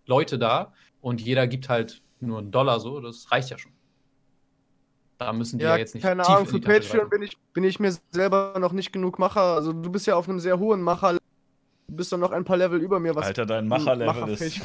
Leute 0.05 0.37
da 0.37 0.73
und 0.99 1.21
jeder 1.21 1.47
gibt 1.47 1.69
halt 1.69 2.03
nur 2.19 2.37
einen 2.37 2.51
Dollar 2.51 2.79
so, 2.79 2.99
das 2.99 3.31
reicht 3.31 3.49
ja 3.49 3.57
schon. 3.57 3.71
Da 5.21 5.33
müssen 5.33 5.59
die 5.59 5.65
ja, 5.65 5.71
ja 5.71 5.77
jetzt 5.77 5.93
nicht. 5.93 6.01
Keine 6.01 6.27
Ahnung, 6.27 6.47
für 6.47 6.59
Patreon 6.59 7.07
bin 7.07 7.21
ich, 7.21 7.37
bin 7.53 7.63
ich 7.63 7.79
mir 7.79 7.95
selber 8.09 8.55
noch 8.57 8.71
nicht 8.71 8.91
genug 8.91 9.19
Macher. 9.19 9.53
Also 9.53 9.71
du 9.71 9.91
bist 9.91 10.07
ja 10.07 10.15
auf 10.15 10.27
einem 10.27 10.39
sehr 10.39 10.57
hohen 10.57 10.81
Macher. 10.81 11.19
Du 11.87 11.95
bist 11.95 12.11
doch 12.11 12.17
noch 12.17 12.31
ein 12.31 12.43
paar 12.43 12.57
Level 12.57 12.81
über 12.81 12.99
mir. 12.99 13.15
Was 13.15 13.27
Alter, 13.27 13.45
dein 13.45 13.67
Macher-Level 13.67 14.29
ist. 14.29 14.59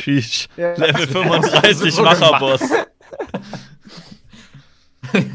Sheesh. 0.00 0.48
Ja. 0.58 0.74
Level 0.74 1.06
35 1.08 2.02
Macher-Boss. 2.02 2.60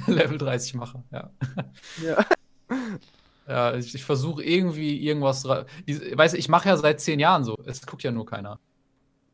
Level 0.05 0.37
30 0.37 0.75
Macher, 0.75 1.03
ja. 1.11 1.31
Ja. 2.03 2.25
Ja, 3.49 3.75
ich, 3.75 3.95
ich 3.95 4.03
versuche 4.03 4.43
irgendwie 4.43 4.99
irgendwas. 4.99 5.45
Weißt 5.45 6.33
du, 6.33 6.37
ich 6.37 6.49
mache 6.49 6.67
ja 6.67 6.75
seit 6.75 6.99
zehn 6.99 7.17
Jahren 7.17 7.45
so. 7.45 7.57
Es 7.65 7.87
guckt 7.87 8.03
ja 8.03 8.11
nur 8.11 8.25
keiner. 8.25 8.59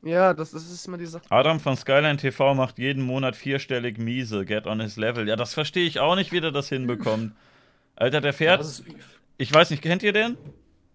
Ja, 0.04 0.34
das, 0.34 0.52
das 0.52 0.70
ist 0.70 0.86
immer 0.88 0.98
die 0.98 1.06
Sache. 1.06 1.24
Adam 1.30 1.60
von 1.60 1.78
Skyline 1.78 2.18
TV 2.18 2.54
macht 2.56 2.78
jeden 2.78 3.04
Monat 3.04 3.36
vierstellig 3.36 3.98
miese. 3.98 4.46
Get 4.46 4.68
on 4.68 4.80
his 4.82 4.98
level. 4.98 5.28
Ja, 5.28 5.36
das 5.36 5.54
verstehe 5.54 5.86
ich 5.88 6.00
auch 6.00 6.16
nicht, 6.16 6.32
wie 6.32 6.42
der 6.42 6.52
das 6.52 6.70
hinbekommt. 6.70 7.34
Alter, 7.96 8.20
der 8.22 8.34
fährt. 8.34 8.62
Ja, 8.62 8.94
ich 9.38 9.54
weiß 9.54 9.70
nicht, 9.70 9.82
kennt 9.82 10.04
ihr 10.04 10.14
den? 10.14 10.38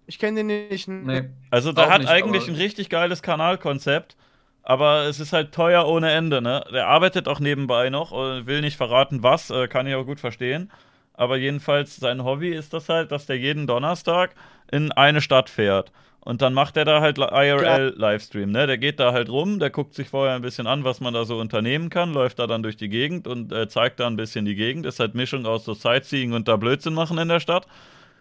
Ich 0.07 0.19
kenne 0.19 0.39
den 0.45 0.47
nicht. 0.69 0.89
Nee. 0.89 1.29
Also 1.51 1.73
der 1.73 1.91
hat 1.91 2.01
nicht, 2.01 2.11
eigentlich 2.11 2.45
aber- 2.45 2.53
ein 2.53 2.57
richtig 2.57 2.89
geiles 2.91 3.23
Kanalkonzept, 3.23 4.17
aber 4.63 5.05
es 5.05 5.21
ist 5.21 5.33
halt 5.33 5.53
teuer 5.53 5.87
ohne 5.87 6.11
Ende, 6.13 6.41
ne? 6.43 6.65
Der 6.73 6.87
arbeitet 6.87 7.29
auch 7.29 7.41
nebenbei 7.41 7.91
noch, 7.91 8.13
äh, 8.13 8.47
will 8.47 8.61
nicht 8.61 8.77
verraten 8.77 9.23
was, 9.23 9.51
äh, 9.51 9.69
kann 9.69 9.87
ich 9.87 9.95
auch 9.95 10.05
gut 10.05 10.21
verstehen. 10.21 10.71
Aber 11.15 11.37
jedenfalls 11.37 11.97
sein 11.97 12.25
Hobby 12.25 12.51
ist 12.51 12.73
das 12.73 12.89
halt, 12.89 13.11
dass 13.13 13.27
der 13.27 13.39
jeden 13.39 13.67
Donnerstag 13.67 14.35
in 14.71 14.93
eine 14.93 15.21
Stadt 15.21 15.51
fährt. 15.51 15.93
Und 16.29 16.43
dann 16.43 16.53
macht 16.53 16.77
er 16.77 16.85
da 16.85 17.01
halt 17.01 17.17
IRL-Livestream, 17.17 18.51
ne? 18.51 18.67
Der 18.67 18.77
geht 18.77 19.01
da 19.01 19.15
halt 19.15 19.31
rum, 19.31 19.59
der 19.61 19.71
guckt 19.71 19.95
sich 19.95 20.11
vorher 20.11 20.37
ein 20.37 20.43
bisschen 20.43 20.67
an, 20.67 20.85
was 20.85 21.01
man 21.01 21.15
da 21.15 21.25
so 21.25 21.41
unternehmen 21.41 21.89
kann, 21.89 22.13
läuft 22.13 22.39
da 22.39 22.47
dann 22.47 22.63
durch 22.63 22.77
die 22.77 22.91
Gegend 22.91 23.27
und 23.27 23.51
äh, 23.51 23.67
zeigt 23.67 23.99
da 23.99 24.07
ein 24.07 24.17
bisschen 24.17 24.45
die 24.45 24.55
Gegend. 24.55 24.85
Ist 24.85 25.01
halt 25.01 25.15
Mischung 25.15 25.47
aus 25.47 25.65
so 25.65 25.73
Sightseeing 25.73 26.35
und 26.35 26.47
da 26.47 26.57
Blödsinn 26.57 26.93
machen 26.93 27.17
in 27.17 27.29
der 27.29 27.41
Stadt. 27.41 27.67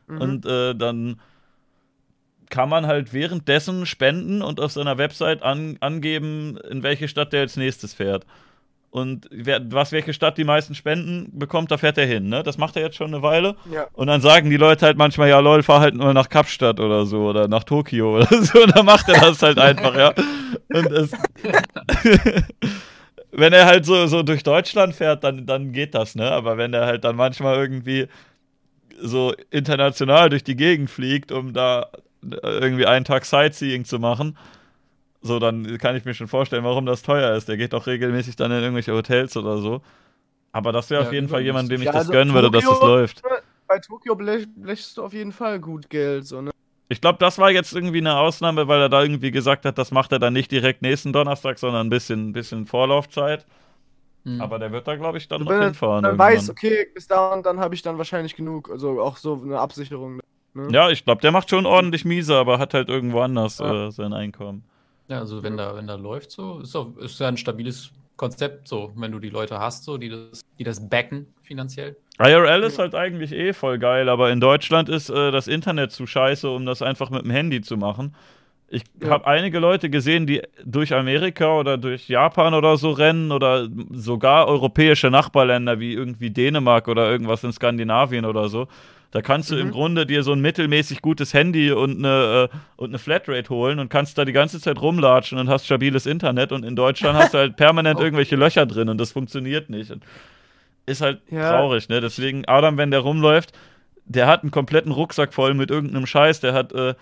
Mhm. 0.07 0.21
Und 0.21 0.45
äh, 0.45 0.73
dann 0.73 1.19
kann 2.49 2.69
man 2.69 2.87
halt 2.87 3.11
währenddessen 3.11 3.85
spenden 3.85 4.41
und 4.41 4.61
auf 4.61 4.71
seiner 4.71 4.97
Website 4.97 5.43
an, 5.43 5.75
angeben, 5.81 6.57
in 6.71 6.83
welche 6.83 7.09
Stadt 7.09 7.33
der 7.33 7.41
als 7.41 7.57
nächstes 7.57 7.93
fährt. 7.93 8.25
Und 8.89 9.27
wer, 9.31 9.61
was 9.71 9.91
welche 9.91 10.13
Stadt 10.13 10.37
die 10.37 10.43
meisten 10.43 10.73
Spenden 10.73 11.37
bekommt, 11.37 11.71
da 11.71 11.77
fährt 11.77 11.97
er 11.97 12.05
hin. 12.05 12.29
Ne? 12.29 12.41
Das 12.41 12.57
macht 12.57 12.75
er 12.77 12.83
jetzt 12.83 12.95
schon 12.95 13.13
eine 13.13 13.21
Weile. 13.21 13.55
Ja. 13.71 13.87
Und 13.93 14.07
dann 14.07 14.21
sagen 14.21 14.49
die 14.49 14.57
Leute 14.57 14.85
halt 14.85 14.97
manchmal, 14.97 15.29
ja 15.29 15.39
lol, 15.39 15.61
fahr 15.61 15.81
halt 15.81 15.95
nur 15.95 16.13
nach 16.13 16.29
Kapstadt 16.29 16.79
oder 16.79 17.05
so 17.05 17.27
oder 17.27 17.47
nach 17.47 17.63
Tokio 17.63 18.15
oder 18.17 18.27
so. 18.43 18.63
Und 18.63 18.75
dann 18.75 18.85
macht 18.85 19.09
er 19.09 19.19
das 19.19 19.41
halt 19.41 19.59
einfach, 19.59 19.95
ja. 19.95 20.13
Und 20.69 20.91
es, 20.91 21.11
wenn 23.31 23.53
er 23.53 23.65
halt 23.65 23.85
so, 23.85 24.07
so 24.07 24.23
durch 24.23 24.43
Deutschland 24.43 24.95
fährt, 24.95 25.23
dann, 25.23 25.45
dann 25.45 25.73
geht 25.73 25.93
das, 25.93 26.15
ne? 26.15 26.31
Aber 26.31 26.57
wenn 26.57 26.73
er 26.73 26.85
halt 26.85 27.03
dann 27.03 27.15
manchmal 27.15 27.57
irgendwie 27.57 28.07
so 28.99 29.33
international 29.51 30.29
durch 30.29 30.43
die 30.43 30.55
Gegend 30.55 30.89
fliegt, 30.89 31.31
um 31.31 31.53
da 31.53 31.87
irgendwie 32.41 32.85
einen 32.85 33.05
Tag 33.05 33.25
Sightseeing 33.25 33.85
zu 33.85 33.99
machen, 33.99 34.37
so, 35.27 35.37
dann 35.37 35.77
kann 35.77 35.95
ich 35.95 36.05
mir 36.05 36.15
schon 36.15 36.27
vorstellen, 36.27 36.63
warum 36.63 36.87
das 36.87 37.03
teuer 37.03 37.35
ist. 37.35 37.47
Der 37.47 37.57
geht 37.57 37.73
doch 37.73 37.85
regelmäßig 37.85 38.35
dann 38.35 38.51
in 38.51 38.61
irgendwelche 38.63 38.93
Hotels 38.93 39.37
oder 39.37 39.59
so. 39.59 39.81
Aber 40.51 40.71
das 40.71 40.89
wäre 40.89 41.01
Ja, 41.03 41.07
auf 41.07 41.13
jeden 41.13 41.29
Fall 41.29 41.41
jemand, 41.41 41.69
dem 41.69 41.81
ich 41.81 41.85
ja, 41.85 41.91
das 41.91 42.01
also 42.01 42.13
gönnen 42.13 42.33
würde, 42.33 42.49
dass 42.49 42.63
das 42.65 42.79
Tokio- 42.79 42.87
läuft. 42.87 43.21
Bei 43.67 43.77
Tokio 43.79 44.15
blech, 44.15 44.47
blechst 44.55 44.97
du 44.97 45.03
auf 45.03 45.13
jeden 45.13 45.33
Fall 45.33 45.59
gut 45.59 45.89
Geld, 45.89 46.25
so, 46.25 46.41
ne? 46.41 46.49
Ich 46.89 47.01
glaube, 47.01 47.19
das 47.19 47.37
war 47.37 47.51
jetzt 47.51 47.73
irgendwie 47.73 47.97
eine 47.99 48.17
Ausnahme, 48.17 48.67
weil 48.69 48.79
er 48.79 48.87
da 48.89 49.03
irgendwie 49.03 49.29
gesagt 49.29 49.65
hat, 49.65 49.77
das 49.77 49.91
macht 49.91 50.13
er 50.13 50.19
dann 50.19 50.31
nicht 50.31 50.49
direkt 50.51 50.81
nächsten 50.81 51.11
Donnerstag, 51.11 51.59
sondern 51.59 51.87
ein 51.87 51.89
bisschen, 51.89 52.31
bisschen 52.31 52.65
Vorlaufzeit. 52.65 53.45
Hm. 54.23 54.39
Aber 54.39 54.57
der 54.57 54.71
wird 54.71 54.87
da, 54.87 54.95
glaube 54.95 55.17
ich, 55.17 55.27
dann 55.27 55.41
Also 55.41 55.45
noch 55.49 55.51
wenn 55.51 55.61
er 55.61 55.65
hinfahren. 55.65 56.03
dann 56.03 56.17
weiß, 56.17 56.49
okay, 56.49 56.87
bis 56.95 57.07
da 57.07 57.33
und 57.33 57.45
dann 57.45 57.59
habe 57.59 57.75
ich 57.75 57.81
dann 57.81 57.97
wahrscheinlich 57.97 58.35
genug. 58.37 58.69
Also 58.71 59.01
auch 59.01 59.17
so 59.17 59.41
eine 59.43 59.59
Absicherung. 59.59 60.21
Ne? 60.53 60.67
Ja, 60.71 60.89
ich 60.89 61.03
glaube, 61.03 61.21
der 61.21 61.31
macht 61.31 61.49
schon 61.49 61.65
ordentlich 61.65 62.05
miese, 62.05 62.35
aber 62.37 62.57
hat 62.57 62.73
halt 62.73 62.87
irgendwo 62.87 63.19
anders 63.19 63.59
Ja. 63.59 63.87
äh, 63.87 63.91
sein 63.91 64.13
Einkommen. 64.13 64.63
Ja, 65.09 65.19
also 65.19 65.41
wenn 65.43 65.57
da, 65.57 65.75
wenn 65.75 65.87
da 65.87 65.95
läuft 65.95 66.31
so, 66.31 66.59
ist, 66.59 66.75
doch, 66.75 66.95
ist 66.97 67.19
ja 67.19 67.27
ein 67.27 67.37
stabiles 67.37 67.91
Konzept, 68.17 68.67
so, 68.67 68.91
wenn 68.95 69.11
du 69.11 69.19
die 69.19 69.29
Leute 69.29 69.59
hast, 69.59 69.83
so, 69.83 69.97
die 69.97 70.09
das, 70.09 70.41
die 70.59 70.63
das 70.63 70.89
backen 70.89 71.27
finanziell. 71.43 71.95
IRL 72.19 72.63
ist 72.63 72.79
halt 72.79 72.95
eigentlich 72.95 73.31
eh 73.31 73.53
voll 73.53 73.77
geil, 73.77 74.09
aber 74.09 74.31
in 74.31 74.39
Deutschland 74.39 74.89
ist 74.89 75.09
äh, 75.09 75.31
das 75.31 75.47
Internet 75.47 75.91
zu 75.91 76.07
scheiße, 76.07 76.49
um 76.49 76.65
das 76.65 76.81
einfach 76.81 77.09
mit 77.11 77.23
dem 77.23 77.31
Handy 77.31 77.61
zu 77.61 77.77
machen. 77.77 78.15
Ich 78.69 78.83
Ja. 79.01 79.11
habe 79.11 79.27
einige 79.27 79.59
Leute 79.59 79.89
gesehen, 79.89 80.27
die 80.27 80.41
durch 80.65 80.93
Amerika 80.93 81.57
oder 81.59 81.77
durch 81.77 82.09
Japan 82.09 82.53
oder 82.53 82.75
so 82.77 82.91
rennen 82.91 83.31
oder 83.31 83.69
sogar 83.91 84.47
europäische 84.47 85.09
Nachbarländer 85.09 85.79
wie 85.79 85.93
irgendwie 85.93 86.31
Dänemark 86.31 86.87
oder 86.89 87.09
irgendwas 87.09 87.43
in 87.43 87.53
Skandinavien 87.53 88.25
oder 88.25 88.49
so. 88.49 88.67
Da 89.11 89.21
kannst 89.21 89.49
du 89.51 89.55
im 89.55 89.67
Mhm. 89.67 89.71
Grunde 89.71 90.05
dir 90.05 90.21
so 90.23 90.33
ein 90.33 90.41
mittelmäßig 90.41 91.01
gutes 91.01 91.33
Handy 91.33 91.71
und 91.71 91.97
eine, 91.99 92.49
äh, 92.51 92.57
und 92.75 92.89
eine 92.89 92.99
Flatrate 92.99 93.49
holen 93.49 93.79
und 93.79 93.89
kannst 93.89 94.17
da 94.17 94.25
die 94.25 94.33
ganze 94.33 94.59
Zeit 94.59 94.81
rumlatschen 94.81 95.37
und 95.37 95.49
hast 95.49 95.65
stabiles 95.65 96.05
Internet 96.05 96.51
und 96.51 96.63
in 96.65 96.75
Deutschland 96.75 97.17
hast 97.17 97.33
du 97.33 97.37
halt 97.37 97.55
permanent 97.57 97.99
Oh. 97.99 98.03
irgendwelche 98.03 98.35
Löcher 98.35 98.65
drin 98.65 98.89
und 98.89 98.97
das 98.97 99.11
funktioniert 99.13 99.69
nicht. 99.69 99.91
Und 99.91 100.03
ist 100.85 101.01
halt 101.01 101.21
Ja. 101.29 101.49
traurig, 101.51 101.87
ne? 101.89 102.01
Deswegen, 102.01 102.45
Adam, 102.47 102.77
wenn 102.77 102.91
der 102.91 102.99
rumläuft, 103.01 103.51
der 104.05 104.27
hat 104.27 104.43
einen 104.43 104.51
kompletten 104.51 104.91
Rucksack 104.91 105.33
voll 105.33 105.53
mit 105.53 105.69
irgendeinem 105.71 106.05
Scheiß, 106.05 106.39
der 106.41 106.53
hat 106.53 106.71
äh, 106.73 106.93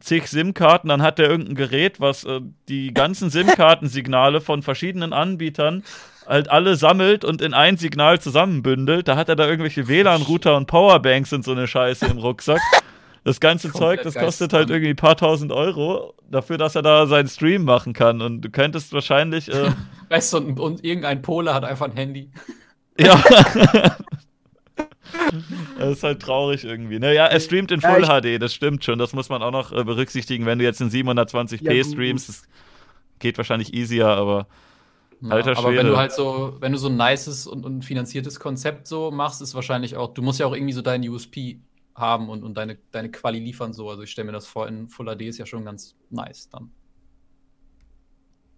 zig 0.00 0.26
SIM-Karten, 0.28 0.88
dann 0.88 1.02
hat 1.02 1.18
der 1.18 1.28
irgendein 1.28 1.54
Gerät, 1.54 2.00
was 2.00 2.24
äh, 2.24 2.40
die 2.68 2.94
ganzen 2.94 3.30
SIM-Kartensignale 3.30 4.40
von 4.40 4.62
verschiedenen 4.62 5.12
Anbietern 5.12 5.82
halt 6.26 6.50
alle 6.50 6.76
sammelt 6.76 7.24
und 7.24 7.42
in 7.42 7.54
ein 7.54 7.76
Signal 7.76 8.20
zusammenbündelt. 8.20 9.08
Da 9.08 9.16
hat 9.16 9.28
er 9.28 9.36
da 9.36 9.46
irgendwelche 9.46 9.88
WLAN-Router 9.88 10.56
und 10.56 10.66
Powerbanks 10.66 11.32
und 11.32 11.44
so 11.44 11.52
eine 11.52 11.66
Scheiße 11.66 12.06
im 12.06 12.18
Rucksack. 12.18 12.60
Das 13.24 13.38
ganze 13.38 13.68
Komplett 13.68 14.02
Zeug, 14.02 14.02
das 14.02 14.14
kostet 14.22 14.52
halt 14.52 14.70
irgendwie 14.70 14.90
ein 14.90 14.96
paar 14.96 15.16
tausend 15.16 15.52
Euro 15.52 16.14
dafür, 16.28 16.58
dass 16.58 16.74
er 16.74 16.82
da 16.82 17.06
seinen 17.06 17.28
Stream 17.28 17.64
machen 17.64 17.92
kann. 17.92 18.20
Und 18.20 18.42
du 18.42 18.50
könntest 18.50 18.92
wahrscheinlich, 18.92 19.48
äh, 19.52 19.70
Weißt 20.08 20.32
du, 20.32 20.38
und, 20.38 20.58
und 20.58 20.84
irgendein 20.84 21.22
Pole 21.22 21.54
hat 21.54 21.64
einfach 21.64 21.86
ein 21.86 21.96
Handy. 21.96 22.30
ja. 22.98 23.22
Das 25.78 25.90
ist 25.90 26.02
halt 26.04 26.22
traurig 26.22 26.64
irgendwie. 26.64 26.98
Naja, 26.98 27.26
er 27.26 27.40
streamt 27.40 27.70
in 27.70 27.80
Ja, 27.80 27.92
Full 27.92 28.02
ich- 28.02 28.08
HD, 28.38 28.40
das 28.42 28.54
stimmt 28.54 28.84
schon. 28.84 28.98
Das 28.98 29.12
muss 29.12 29.28
man 29.28 29.42
auch 29.42 29.50
noch 29.50 29.72
äh, 29.72 29.84
berücksichtigen, 29.84 30.46
wenn 30.46 30.58
du 30.58 30.64
jetzt 30.64 30.80
in 30.80 30.90
720p 30.90 31.70
Ja, 31.72 31.84
streamst. 31.84 32.28
Das 32.28 32.42
geht 33.18 33.36
wahrscheinlich 33.36 33.74
easier, 33.74 34.08
aber 34.08 34.46
Alter 35.30 35.56
aber 35.56 35.74
wenn 35.74 35.86
du 35.86 35.96
halt 35.96 36.12
so, 36.12 36.56
wenn 36.60 36.72
du 36.72 36.78
so 36.78 36.88
ein 36.88 36.96
nices 36.96 37.46
und, 37.46 37.64
und 37.64 37.84
finanziertes 37.84 38.40
Konzept 38.40 38.86
so 38.86 39.10
machst, 39.10 39.40
ist 39.42 39.54
wahrscheinlich 39.54 39.96
auch, 39.96 40.12
du 40.14 40.22
musst 40.22 40.40
ja 40.40 40.46
auch 40.46 40.54
irgendwie 40.54 40.72
so 40.72 40.82
deinen 40.82 41.08
USP 41.08 41.60
haben 41.94 42.28
und, 42.28 42.42
und 42.42 42.54
deine, 42.54 42.78
deine 42.90 43.10
Quali 43.10 43.38
liefern 43.38 43.72
so. 43.72 43.88
Also 43.88 44.02
ich 44.02 44.10
stelle 44.10 44.26
mir 44.26 44.32
das 44.32 44.46
vor, 44.46 44.66
in 44.66 44.88
Full 44.88 45.06
HD 45.14 45.22
ist 45.22 45.38
ja 45.38 45.46
schon 45.46 45.64
ganz 45.64 45.94
nice 46.10 46.48
dann. 46.48 46.70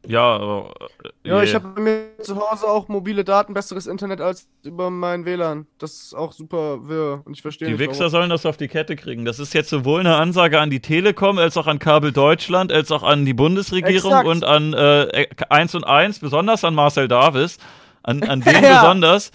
Ja, 0.06 0.22
aber. 0.36 0.74
äh, 1.04 1.28
Ja, 1.28 1.42
ich 1.42 1.54
habe 1.54 1.68
bei 1.68 1.80
mir 1.80 2.02
zu 2.20 2.36
Hause 2.36 2.66
auch 2.66 2.88
mobile 2.88 3.24
Daten, 3.24 3.54
besseres 3.54 3.86
Internet 3.86 4.20
als 4.20 4.48
über 4.62 4.90
mein 4.90 5.24
WLAN. 5.24 5.66
Das 5.78 5.92
ist 5.94 6.14
auch 6.14 6.32
super 6.32 6.86
wirr 6.88 7.22
und 7.24 7.34
ich 7.34 7.42
verstehe 7.42 7.68
Die 7.68 7.72
nicht. 7.74 7.80
Wichser 7.80 8.00
warum. 8.00 8.10
sollen 8.10 8.30
das 8.30 8.46
auf 8.46 8.56
die 8.56 8.68
Kette 8.68 8.96
kriegen. 8.96 9.24
Das 9.24 9.38
ist 9.38 9.54
jetzt 9.54 9.70
sowohl 9.70 10.00
eine 10.00 10.16
Ansage 10.16 10.60
an 10.60 10.70
die 10.70 10.80
Telekom, 10.80 11.38
als 11.38 11.56
auch 11.56 11.66
an 11.66 11.78
Kabel 11.78 12.12
Deutschland, 12.12 12.72
als 12.72 12.90
auch 12.92 13.02
an 13.02 13.24
die 13.24 13.34
Bundesregierung 13.34 14.10
Exakt. 14.12 14.28
und 14.28 14.44
an 14.44 14.72
äh, 14.74 15.26
1 15.48 15.74
und 15.74 15.84
1, 15.84 16.18
besonders 16.20 16.64
an 16.64 16.74
Marcel 16.74 17.08
Davis. 17.08 17.58
An, 18.02 18.22
an 18.24 18.40
den 18.42 18.62
Ja. 18.62 18.80
besonders. 18.82 19.30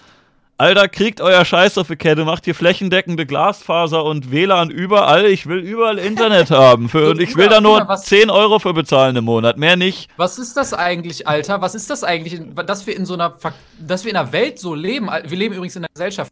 Alter, 0.60 0.88
kriegt 0.88 1.22
euer 1.22 1.42
Scheiß 1.44 1.78
auf 1.78 1.88
die 1.88 1.96
Kette, 1.96 2.24
macht 2.26 2.44
hier 2.44 2.54
flächendeckende 2.54 3.24
Glasfaser 3.24 4.04
und 4.04 4.30
WLAN 4.30 4.70
überall. 4.70 5.24
Ich 5.24 5.46
will 5.46 5.58
überall 5.60 5.98
Internet 5.98 6.50
haben. 6.50 6.90
Für, 6.90 7.10
und 7.10 7.20
ich 7.20 7.34
will 7.34 7.48
da 7.48 7.62
nur 7.62 7.88
was- 7.88 8.04
10 8.04 8.28
Euro 8.28 8.58
für 8.58 8.74
bezahlen 8.74 9.16
im 9.16 9.24
Monat, 9.24 9.56
mehr 9.56 9.76
nicht. 9.76 10.10
Was 10.18 10.38
ist 10.38 10.56
das 10.58 10.74
eigentlich, 10.74 11.26
Alter? 11.26 11.62
Was 11.62 11.74
ist 11.74 11.88
das 11.88 12.04
eigentlich, 12.04 12.40
dass 12.66 12.86
wir 12.86 12.94
in 12.94 13.06
so 13.06 13.14
einer, 13.14 13.38
dass 13.78 14.04
wir 14.04 14.10
in 14.10 14.16
einer 14.18 14.32
Welt 14.32 14.58
so 14.58 14.74
leben? 14.74 15.08
Wir 15.26 15.38
leben 15.38 15.54
übrigens 15.54 15.76
in 15.76 15.82
einer 15.84 15.92
Gesellschaft, 15.94 16.30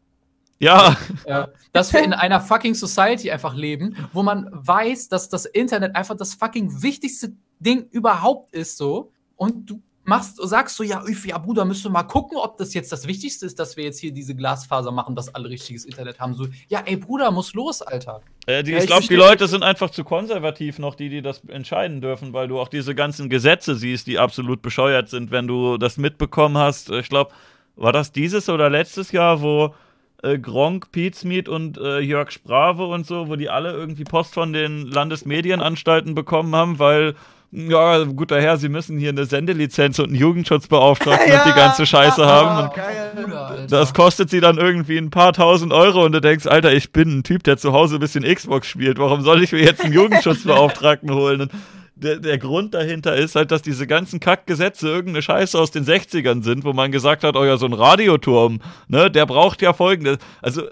Ja, 0.58 0.94
Ja, 1.26 1.48
dass 1.72 1.92
wir 1.94 2.02
in 2.04 2.12
einer 2.12 2.42
fucking 2.42 2.74
Society 2.74 3.30
einfach 3.30 3.54
leben, 3.54 3.96
wo 4.12 4.22
man 4.22 4.50
weiß, 4.52 5.08
dass 5.08 5.30
das 5.30 5.46
Internet 5.46 5.96
einfach 5.96 6.16
das 6.18 6.34
fucking 6.34 6.82
wichtigste 6.82 7.32
Ding 7.60 7.86
überhaupt 7.92 8.54
ist, 8.54 8.76
so. 8.76 9.10
Und 9.36 9.70
du 9.70 9.80
machst, 10.08 10.38
sagst 10.42 10.76
so, 10.76 10.82
ja, 10.82 11.02
ja, 11.24 11.38
Bruder, 11.38 11.64
müsst 11.64 11.84
du 11.84 11.90
mal 11.90 12.02
gucken, 12.02 12.38
ob 12.38 12.56
das 12.56 12.74
jetzt 12.74 12.90
das 12.90 13.06
Wichtigste 13.06 13.46
ist, 13.46 13.58
dass 13.58 13.76
wir 13.76 13.84
jetzt 13.84 14.00
hier 14.00 14.12
diese 14.12 14.34
Glasfaser 14.34 14.90
machen, 14.90 15.14
dass 15.14 15.34
alle 15.34 15.50
richtiges 15.50 15.84
Internet 15.84 16.18
haben. 16.18 16.34
So, 16.34 16.46
ja, 16.68 16.82
ey, 16.84 16.96
Bruder, 16.96 17.30
muss 17.30 17.52
los, 17.54 17.82
Alter. 17.82 18.22
Äh, 18.46 18.62
die, 18.62 18.72
Ja, 18.72 18.78
ich 18.78 18.84
ich 18.84 18.88
glaube, 18.88 19.06
die 19.06 19.14
Leute 19.14 19.46
sind 19.46 19.62
einfach 19.62 19.90
zu 19.90 20.04
konservativ 20.04 20.78
noch, 20.78 20.94
die, 20.94 21.10
die 21.10 21.22
das 21.22 21.42
entscheiden 21.48 22.00
dürfen, 22.00 22.32
weil 22.32 22.48
du 22.48 22.58
auch 22.58 22.68
diese 22.68 22.94
ganzen 22.94 23.28
Gesetze 23.28 23.76
siehst, 23.76 24.06
die 24.06 24.18
absolut 24.18 24.62
bescheuert 24.62 25.10
sind, 25.10 25.30
wenn 25.30 25.46
du 25.46 25.76
das 25.76 25.98
mitbekommen 25.98 26.56
hast. 26.56 26.90
Ich 26.90 27.10
glaube, 27.10 27.32
war 27.76 27.92
das 27.92 28.10
dieses 28.10 28.48
oder 28.48 28.70
letztes 28.70 29.12
Jahr, 29.12 29.42
wo 29.42 29.74
äh, 30.22 30.38
Gronk, 30.38 30.90
Pizmeet 30.90 31.48
und 31.48 31.78
äh, 31.78 32.00
Jörg 32.00 32.30
Sprave 32.30 32.86
und 32.86 33.06
so, 33.06 33.28
wo 33.28 33.36
die 33.36 33.50
alle 33.50 33.72
irgendwie 33.72 34.04
Post 34.04 34.34
von 34.34 34.52
den 34.52 34.86
Landesmedienanstalten 34.86 36.14
bekommen 36.14 36.54
haben, 36.56 36.78
weil, 36.78 37.14
ja, 37.50 38.04
guter 38.04 38.40
Herr, 38.40 38.58
sie 38.58 38.68
müssen 38.68 38.98
hier 38.98 39.08
eine 39.08 39.24
Sendelizenz 39.24 39.98
und 39.98 40.06
einen 40.06 40.16
Jugendschutzbeauftragten 40.16 41.32
und 41.34 41.46
die 41.46 41.58
ganze 41.58 41.86
Scheiße 41.86 42.24
haben. 42.26 42.64
Und 42.64 42.74
Geil. 42.74 43.12
Bruder, 43.14 43.46
Alter. 43.46 43.66
das 43.66 43.94
kostet 43.94 44.28
sie 44.28 44.40
dann 44.40 44.58
irgendwie 44.58 44.98
ein 44.98 45.10
paar 45.10 45.32
tausend 45.32 45.72
Euro 45.72 46.04
und 46.04 46.12
du 46.12 46.20
denkst, 46.20 46.46
Alter, 46.46 46.72
ich 46.72 46.92
bin 46.92 47.18
ein 47.18 47.22
Typ, 47.22 47.44
der 47.44 47.56
zu 47.56 47.72
Hause 47.72 47.96
ein 47.96 48.00
bisschen 48.00 48.22
Xbox 48.22 48.66
spielt. 48.66 48.98
Warum 48.98 49.22
soll 49.22 49.42
ich 49.42 49.52
mir 49.52 49.62
jetzt 49.62 49.82
einen 49.82 49.94
Jugendschutzbeauftragten 49.94 51.10
holen? 51.10 51.42
Und 51.42 51.52
der, 51.94 52.18
der 52.18 52.38
Grund 52.38 52.74
dahinter 52.74 53.16
ist 53.16 53.34
halt, 53.34 53.50
dass 53.50 53.62
diese 53.62 53.86
ganzen 53.86 54.20
Kackgesetze 54.20 54.86
irgendeine 54.86 55.22
Scheiße 55.22 55.58
aus 55.58 55.70
den 55.70 55.84
60ern 55.84 56.42
sind, 56.42 56.64
wo 56.64 56.72
man 56.72 56.92
gesagt 56.92 57.24
hat, 57.24 57.34
oh 57.34 57.44
ja, 57.44 57.56
so 57.56 57.66
ein 57.66 57.72
Radioturm, 57.72 58.60
ne, 58.88 59.10
der 59.10 59.26
braucht 59.26 59.62
ja 59.62 59.72
folgendes. 59.72 60.18
Also, 60.42 60.62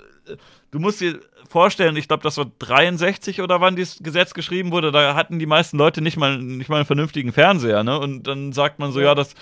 du 0.70 0.78
musst 0.78 1.00
dir 1.00 1.18
vorstellen, 1.56 1.96
ich 1.96 2.06
glaube, 2.06 2.22
das 2.22 2.36
war 2.36 2.44
63 2.58 3.40
oder 3.40 3.62
wann 3.62 3.76
dieses 3.76 4.02
Gesetz 4.02 4.34
geschrieben 4.34 4.72
wurde, 4.72 4.92
da 4.92 5.14
hatten 5.14 5.38
die 5.38 5.46
meisten 5.46 5.78
Leute 5.78 6.02
nicht 6.02 6.18
mal, 6.18 6.36
nicht 6.36 6.68
mal 6.68 6.76
einen 6.76 6.84
vernünftigen 6.84 7.32
Fernseher, 7.32 7.82
ne? 7.82 7.98
Und 7.98 8.24
dann 8.26 8.52
sagt 8.52 8.78
man 8.78 8.92
so, 8.92 9.00
ja, 9.00 9.14
das, 9.14 9.32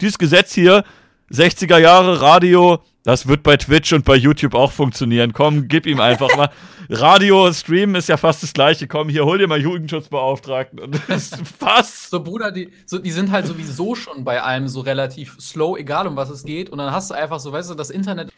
dieses 0.00 0.16
Gesetz 0.16 0.54
hier, 0.54 0.82
60er 1.30 1.76
Jahre 1.76 2.22
Radio, 2.22 2.82
Das 3.02 3.28
wird 3.28 3.42
bei 3.42 3.58
Twitch 3.58 3.92
und 3.92 4.06
bei 4.06 4.16
YouTube 4.16 4.54
auch 4.54 4.72
funktionieren. 4.72 5.34
Komm, 5.34 5.68
gib 5.68 5.84
ihm 5.84 6.00
einfach 6.00 6.34
mal. 6.38 6.48
Radio, 6.88 7.52
Streamen 7.52 7.96
ist 7.96 8.08
ja 8.08 8.16
fast 8.16 8.42
das 8.42 8.54
gleiche. 8.54 8.88
Komm, 8.88 9.10
hier, 9.10 9.26
hol 9.26 9.36
dir 9.36 9.46
mal 9.46 9.60
Jugendschutzbeauftragten. 9.60 10.78
Und 10.80 11.00
das 11.06 11.32
ist 11.32 11.36
fast. 11.58 12.08
So, 12.10 12.22
Bruder, 12.22 12.50
die, 12.50 12.70
so, 12.86 12.98
die 12.98 13.10
sind 13.10 13.30
halt 13.30 13.46
sowieso 13.46 13.94
schon 13.94 14.24
bei 14.24 14.42
allem 14.42 14.68
so 14.68 14.80
relativ 14.80 15.36
slow, 15.38 15.76
egal 15.78 16.06
um 16.06 16.16
was 16.16 16.30
es 16.30 16.44
geht. 16.44 16.70
Und 16.70 16.78
dann 16.78 16.92
hast 16.92 17.10
du 17.10 17.14
einfach 17.14 17.40
so, 17.40 17.52
weißt 17.52 17.70
du, 17.70 17.74
das 17.74 17.90
Internet 17.90 18.32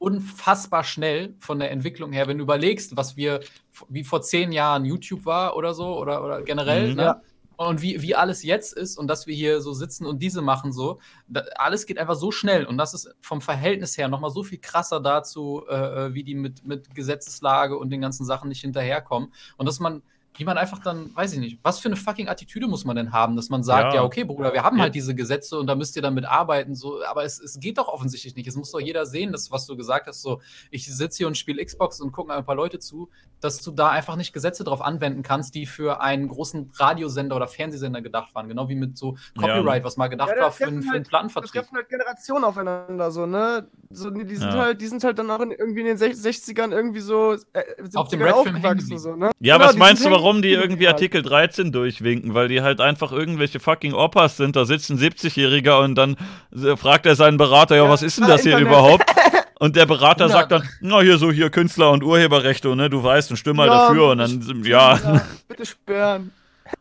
unfassbar 0.00 0.82
schnell 0.82 1.34
von 1.38 1.58
der 1.58 1.70
Entwicklung 1.70 2.10
her, 2.10 2.26
wenn 2.26 2.38
du 2.38 2.44
überlegst, 2.44 2.96
was 2.96 3.16
wir, 3.16 3.40
wie 3.88 4.02
vor 4.02 4.22
zehn 4.22 4.50
Jahren 4.50 4.86
YouTube 4.86 5.26
war 5.26 5.56
oder 5.56 5.74
so, 5.74 5.96
oder, 5.98 6.24
oder 6.24 6.42
generell, 6.42 6.88
Mhm. 6.90 6.96
ne? 6.96 7.02
Ja. 7.02 7.22
Und 7.56 7.82
wie, 7.82 8.00
wie 8.00 8.14
alles 8.14 8.42
jetzt 8.42 8.72
ist 8.72 8.96
und 8.96 9.06
dass 9.06 9.26
wir 9.26 9.34
hier 9.34 9.60
so 9.60 9.74
sitzen 9.74 10.06
und 10.06 10.22
diese 10.22 10.40
machen 10.40 10.72
so, 10.72 10.98
da, 11.28 11.40
alles 11.56 11.84
geht 11.84 11.98
einfach 11.98 12.14
so 12.14 12.30
schnell 12.32 12.64
und 12.64 12.78
das 12.78 12.94
ist 12.94 13.14
vom 13.20 13.42
Verhältnis 13.42 13.98
her 13.98 14.08
nochmal 14.08 14.30
so 14.30 14.42
viel 14.42 14.56
krasser 14.56 14.98
dazu, 14.98 15.64
äh, 15.68 16.06
äh, 16.06 16.14
wie 16.14 16.24
die 16.24 16.34
mit, 16.34 16.64
mit 16.64 16.94
Gesetzeslage 16.94 17.76
und 17.76 17.90
den 17.90 18.00
ganzen 18.00 18.24
Sachen 18.24 18.48
nicht 18.48 18.62
hinterherkommen. 18.62 19.34
Und 19.58 19.66
dass 19.66 19.78
man, 19.78 20.02
wie 20.36 20.44
man 20.44 20.56
einfach 20.56 20.78
dann, 20.78 21.14
weiß 21.14 21.32
ich 21.34 21.38
nicht, 21.40 21.58
was 21.62 21.80
für 21.80 21.88
eine 21.88 21.96
fucking 21.96 22.28
Attitüde 22.28 22.66
muss 22.68 22.84
man 22.84 22.94
denn 22.96 23.12
haben, 23.12 23.36
dass 23.36 23.48
man 23.50 23.62
sagt, 23.62 23.92
Ja. 23.92 24.00
ja, 24.00 24.04
okay, 24.04 24.24
Bruder, 24.24 24.52
wir 24.52 24.62
haben 24.62 24.76
Ja. 24.76 24.84
halt 24.84 24.94
diese 24.94 25.14
Gesetze 25.14 25.58
und 25.58 25.66
da 25.66 25.74
müsst 25.74 25.96
ihr 25.96 26.02
damit 26.02 26.24
arbeiten, 26.24 26.74
so, 26.74 27.02
aber 27.04 27.24
es, 27.24 27.40
es 27.40 27.58
geht 27.58 27.78
doch 27.78 27.88
offensichtlich 27.88 28.36
nicht. 28.36 28.46
Es 28.46 28.54
muss 28.56 28.70
doch 28.70 28.80
jeder 28.80 29.06
sehen, 29.06 29.32
das, 29.32 29.50
was 29.50 29.66
du 29.66 29.76
gesagt 29.76 30.06
hast, 30.06 30.22
so, 30.22 30.40
ich 30.70 30.86
sitze 30.86 31.18
hier 31.18 31.26
und 31.26 31.36
spiele 31.36 31.62
Xbox 31.64 32.00
und 32.00 32.12
gucke 32.12 32.32
ein 32.32 32.44
paar 32.44 32.54
Leute 32.54 32.78
zu, 32.78 33.10
dass 33.40 33.60
du 33.60 33.70
da 33.72 33.90
einfach 33.90 34.16
nicht 34.16 34.32
Gesetze 34.32 34.62
drauf 34.64 34.80
anwenden 34.82 35.22
kannst, 35.22 35.54
die 35.54 35.66
für 35.66 36.00
einen 36.00 36.28
großen 36.28 36.70
Radiosender 36.74 37.34
oder 37.36 37.48
Fernsehsender 37.48 38.00
gedacht 38.00 38.34
waren. 38.34 38.48
Genau 38.48 38.68
wie 38.68 38.76
mit 38.76 38.96
so 38.96 39.16
Ja. 39.36 39.42
Copyright, 39.56 39.82
was 39.84 39.96
mal 39.96 40.08
gedacht 40.08 40.28
Ja, 40.30 40.36
da 40.36 40.42
war 40.42 40.52
für, 40.52 40.66
einen- 40.66 40.82
für 40.82 40.88
einen 40.88 40.92
halt- 40.98 41.06
Da 41.06 41.10
Plattenvertrieb. 41.10 41.52
treffen 41.52 41.76
halt 41.76 41.88
Generationen 41.88 42.44
aufeinander, 42.44 43.10
so, 43.10 43.26
ne? 43.26 43.68
So, 43.92 44.08
die, 44.08 44.36
sind 44.36 44.52
Ja. 44.54 44.58
halt, 44.60 44.80
die 44.80 44.86
sind 44.86 45.02
halt 45.02 45.18
dann 45.18 45.28
auch 45.32 45.40
in, 45.40 45.50
irgendwie 45.50 45.80
in 45.80 45.86
den 45.86 45.96
Sech- 45.98 46.14
60ern 46.14 46.70
irgendwie 46.70 47.00
so 47.00 47.32
äh, 47.32 47.62
Auf 47.94 48.06
dem 48.08 48.20
70ern 48.20 48.24
Red 48.24 48.34
Film 48.44 48.54
hängen 48.54 48.64
aufgewachsen, 48.78 48.98
so, 48.98 49.16
ne? 49.16 49.30
Ja, 49.40 49.56
Genau, 49.56 49.68
was 49.68 49.76
meinst 49.76 50.04
du, 50.06 50.10
warum 50.12 50.42
die 50.42 50.50
irgendwie 50.52 50.86
Artikel 50.86 51.22
13 51.22 51.72
durchwinken? 51.72 52.32
Weil 52.32 52.46
die 52.46 52.62
halt 52.62 52.80
einfach 52.80 53.10
irgendwelche 53.10 53.58
fucking 53.58 53.92
Opas 53.92 54.36
sind. 54.36 54.54
Da 54.54 54.64
sitzt 54.64 54.90
ein 54.90 54.98
70-Jähriger 54.98 55.80
und 55.82 55.96
dann 55.96 56.16
äh, 56.54 56.76
fragt 56.76 57.04
er 57.06 57.16
seinen 57.16 57.36
Berater, 57.36 57.74
ja, 57.74 57.84
Ja, 57.84 57.90
was 57.90 58.02
ist 58.02 58.18
denn 58.18 58.26
ah, 58.26 58.28
das 58.28 58.42
hier 58.42 58.52
Internet. 58.52 58.68
überhaupt? 58.72 59.04
Und 59.58 59.76
der 59.76 59.84
Berater 59.84 60.24
Bruder. 60.24 60.28
sagt 60.38 60.52
dann, 60.52 60.62
na, 60.80 61.00
hier 61.02 61.18
so, 61.18 61.30
hier 61.30 61.50
Künstler 61.50 61.90
und 61.90 62.02
Urheberrechte, 62.02 62.70
und, 62.70 62.78
ne, 62.78 62.88
du 62.88 63.04
weißt, 63.04 63.30
und 63.30 63.36
stimm 63.36 63.56
mal 63.56 63.66
Ja, 63.68 63.74
dafür. 63.88 64.06
Und 64.12 64.18
bitte 64.18 64.54
dann, 64.54 64.64
ja, 64.64 65.22
Bitte 65.48 65.66
sperren. 65.66 66.30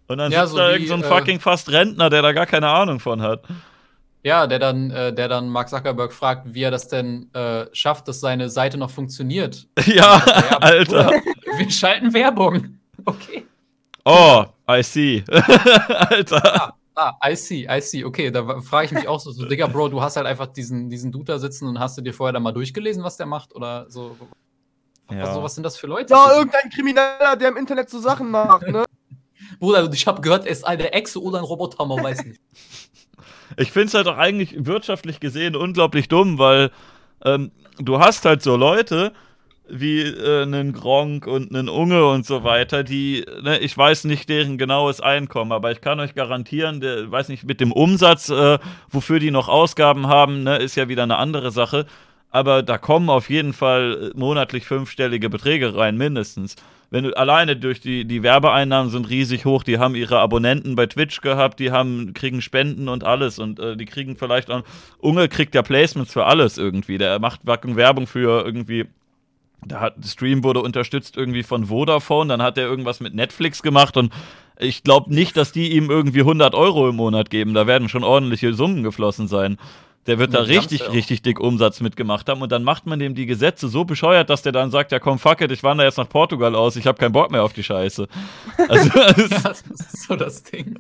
und 0.08 0.18
dann 0.18 0.32
Ja, 0.32 0.44
sitzt 0.44 0.52
so 0.54 0.58
da 0.60 0.70
wie, 0.70 0.74
irgend 0.74 0.88
so 0.88 0.94
ein 0.94 1.02
äh, 1.04 1.04
fucking 1.04 1.40
fast 1.42 1.70
Rentner, 1.72 2.10
der 2.10 2.22
da 2.22 2.32
gar 2.32 2.46
keine 2.46 2.70
Ahnung 2.70 3.02
von 3.02 3.22
hat. 3.22 3.44
Ja, 4.24 4.48
der 4.48 4.60
dann, 4.60 4.92
äh, 4.92 5.14
der 5.14 5.30
dann 5.30 5.50
Mark 5.50 5.70
Zuckerberg 5.70 6.12
fragt, 6.12 6.54
wie 6.54 6.64
er 6.64 6.72
das 6.72 6.88
denn 6.90 7.34
äh, 7.34 7.68
schafft, 7.72 8.08
dass 8.08 8.20
seine 8.20 8.50
Seite 8.50 8.78
noch 8.78 8.90
funktioniert. 8.90 9.68
Ja, 9.86 10.22
Ja, 10.26 10.58
Alter. 10.60 11.04
Bruder, 11.06 11.22
wir 11.58 11.72
schalten 11.72 12.14
Werbung. 12.14 12.80
Okay. 13.06 13.46
Oh, 14.06 14.46
I 14.70 14.84
see. 14.84 15.24
Alter. 15.30 16.74
Ah, 16.96 17.14
I 17.26 17.36
see, 17.36 17.66
I 17.70 17.80
see. 17.80 18.04
Okay, 18.04 18.30
da 18.30 18.60
frage 18.60 18.88
ich 18.88 18.92
mich 18.92 19.08
auch 19.08 19.22
so, 19.22 19.32
so, 19.32 19.46
Digga, 19.46 19.68
Bro, 19.68 19.88
du 19.90 20.02
hast 20.02 20.18
halt 20.18 20.28
einfach 20.28 20.48
diesen, 20.48 20.90
diesen 20.90 21.14
Dude 21.14 21.26
da 21.26 21.40
sitzen 21.40 21.66
und 21.68 21.80
hast 21.80 21.98
du 21.98 22.02
dir 22.02 22.14
vorher 22.14 22.34
dann 22.34 22.44
mal 22.44 22.52
durchgelesen, 22.52 23.04
was 23.04 23.16
der 23.16 23.26
macht? 23.26 23.56
Oder 23.56 23.90
so? 23.90 24.18
Ja. 25.10 25.22
Was, 25.22 25.34
so, 25.34 25.44
was 25.44 25.56
sind 25.56 25.64
das 25.64 25.78
für 25.78 25.88
Leute? 25.88 26.14
Ja, 26.14 26.34
irgendein 26.36 26.70
Krimineller, 26.70 27.38
der 27.40 27.50
im 27.50 27.58
Internet 27.58 27.90
so 27.90 28.00
Sachen 28.00 28.30
macht, 28.30 28.68
ne? 28.68 28.84
Bruder, 29.60 29.90
ich 29.94 30.08
habe 30.08 30.22
gehört, 30.22 30.46
er 30.46 30.52
ist 30.52 30.66
eine 30.66 30.92
Echse 30.92 31.22
oder 31.22 31.40
ein 31.40 31.46
Roboter, 31.46 31.86
man 31.86 32.04
weiß 32.04 32.26
nicht. 32.26 32.42
Ich 33.58 33.72
finde 33.72 33.88
es 33.88 33.94
halt 33.94 34.08
auch 34.08 34.18
eigentlich 34.18 34.66
wirtschaftlich 34.66 35.20
gesehen 35.20 35.56
unglaublich 35.56 36.08
dumm, 36.08 36.38
weil 36.38 36.72
ähm, 37.24 37.52
du 37.80 38.00
hast 38.00 38.26
halt 38.26 38.42
so 38.42 38.56
Leute 38.56 39.14
wie 39.72 40.02
äh, 40.02 40.44
einen 40.44 40.74
Gronk 40.74 41.28
und 41.28 41.54
einen 41.54 41.70
Unge 41.70 42.08
und 42.08 42.26
so 42.26 42.44
weiter, 42.44 42.84
die, 42.84 43.26
ne, 43.42 43.60
ich 43.60 43.78
weiß 43.78 44.06
nicht 44.06 44.30
deren 44.30 44.58
genaues 44.58 45.00
Einkommen, 45.00 45.52
aber 45.52 45.72
ich 45.72 45.82
kann 45.82 46.00
euch 46.00 46.16
garantieren, 46.16 46.82
der, 46.82 47.12
weiß 47.12 47.30
nicht, 47.30 47.44
mit 47.44 47.62
dem 47.62 47.72
Umsatz, 47.72 48.30
äh, 48.30 48.58
wofür 48.90 49.20
die 49.20 49.32
noch 49.32 49.48
Ausgaben 49.48 50.08
haben, 50.08 50.44
ne, 50.44 50.58
ist 50.58 50.76
ja 50.76 50.90
wieder 50.90 51.04
eine 51.04 51.18
andere 51.18 51.52
Sache. 51.52 51.86
Aber 52.32 52.62
da 52.62 52.78
kommen 52.78 53.10
auf 53.10 53.30
jeden 53.30 53.54
Fall 53.54 54.12
äh, 54.16 54.18
monatlich 54.18 54.66
fünfstellige 54.66 55.30
Beträge 55.30 55.76
rein, 55.76 55.98
mindestens. 55.98 56.56
Wenn 56.92 57.04
du 57.04 57.16
alleine 57.16 57.56
durch 57.56 57.82
die, 57.82 58.06
die 58.06 58.24
Werbeeinnahmen 58.24 58.92
sind 58.92 59.10
riesig 59.10 59.46
hoch, 59.46 59.64
die 59.64 59.78
haben 59.78 59.96
ihre 59.96 60.20
Abonnenten 60.20 60.76
bei 60.76 60.88
Twitch 60.88 61.22
gehabt, 61.22 61.60
die 61.60 61.72
haben, 61.72 62.14
kriegen 62.14 62.42
Spenden 62.42 62.88
und 62.88 63.04
alles 63.04 63.38
und 63.38 63.60
äh, 63.60 63.78
die 63.78 63.86
kriegen 63.86 64.16
vielleicht 64.18 64.50
auch. 64.50 64.64
Unge 65.00 65.28
kriegt 65.28 65.54
ja 65.54 65.62
Placements 65.62 66.14
für 66.14 66.26
alles 66.26 66.58
irgendwie. 66.58 66.98
Der 66.98 67.20
macht 67.20 67.42
Werbung 67.46 68.08
für 68.08 68.44
irgendwie. 68.44 68.86
Der 69.66 69.82
hat, 69.82 69.96
Stream 70.06 70.44
wurde 70.44 70.62
unterstützt 70.62 71.18
irgendwie 71.18 71.44
von 71.44 71.66
Vodafone, 71.66 72.30
dann 72.30 72.42
hat 72.42 72.58
er 72.58 72.66
irgendwas 72.66 73.02
mit 73.02 73.14
Netflix 73.14 73.62
gemacht 73.62 73.98
und 73.98 74.14
ich 74.58 74.84
glaube 74.84 75.14
nicht, 75.14 75.36
dass 75.36 75.52
die 75.52 75.74
ihm 75.74 75.90
irgendwie 75.90 76.20
100 76.20 76.54
Euro 76.56 76.90
im 76.90 76.96
Monat 76.96 77.30
geben. 77.30 77.54
Da 77.54 77.68
werden 77.68 77.90
schon 77.90 78.04
ordentliche 78.04 78.54
Summen 78.54 78.84
geflossen 78.84 79.28
sein. 79.28 79.58
Der 80.10 80.20
wird 80.20 80.34
da 80.34 80.40
richtig, 80.42 80.84
auch. 80.88 80.94
richtig 80.94 81.22
dick 81.22 81.40
Umsatz 81.40 81.80
mitgemacht 81.80 82.28
haben 82.28 82.42
und 82.42 82.52
dann 82.52 82.64
macht 82.64 82.86
man 82.86 83.00
dem 83.00 83.16
die 83.16 83.26
Gesetze 83.26 83.68
so 83.70 83.86
bescheuert, 83.86 84.30
dass 84.30 84.42
der 84.42 84.52
dann 84.52 84.72
sagt, 84.72 84.92
ja 84.92 85.00
komm, 85.00 85.20
fuck 85.20 85.40
it, 85.42 85.52
ich 85.52 85.64
wandere 85.64 85.88
jetzt 85.88 85.98
nach 85.98 86.10
Portugal 86.10 86.56
aus, 86.56 86.76
ich 86.76 86.88
habe 86.88 86.98
keinen 86.98 87.12
Bock 87.14 87.32
mehr 87.32 87.44
auf 87.44 87.54
die 87.54 87.64
Scheiße. 87.64 88.08
Also, 88.68 88.90
Ja, 89.00 89.14
das 89.14 89.62
ist 89.62 90.08
so 90.08 90.16
das 90.16 90.44
Ding. 90.44 90.80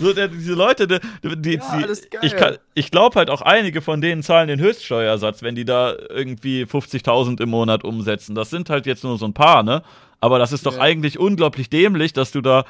so, 0.00 0.12
der, 0.12 0.28
diese 0.28 0.54
Leute, 0.54 0.86
die, 0.86 0.98
die, 1.36 1.54
Ja, 1.54 1.86
die 1.86 2.26
ich, 2.26 2.36
kann- 2.36 2.58
ich 2.74 2.90
glaube 2.90 3.16
halt 3.18 3.30
auch 3.30 3.40
einige 3.42 3.80
von 3.80 4.00
denen 4.00 4.22
zahlen 4.22 4.48
den 4.48 4.60
Höchststeuersatz, 4.60 5.42
wenn 5.42 5.54
die 5.54 5.64
da 5.64 5.94
irgendwie 6.10 6.64
50.000 6.64 7.40
im 7.40 7.48
Monat 7.48 7.84
umsetzen. 7.84 8.34
Das 8.34 8.50
sind 8.50 8.68
halt 8.68 8.84
jetzt 8.86 9.04
nur 9.04 9.16
so 9.16 9.24
ein 9.26 9.32
paar, 9.34 9.62
ne? 9.62 9.82
Aber 10.20 10.38
das 10.38 10.52
ist 10.52 10.66
doch 10.66 10.76
Ja. 10.76 10.80
eigentlich 10.82 11.18
unglaublich 11.18 11.70
dämlich, 11.70 12.12
dass 12.12 12.32
du 12.32 12.40
da 12.40 12.64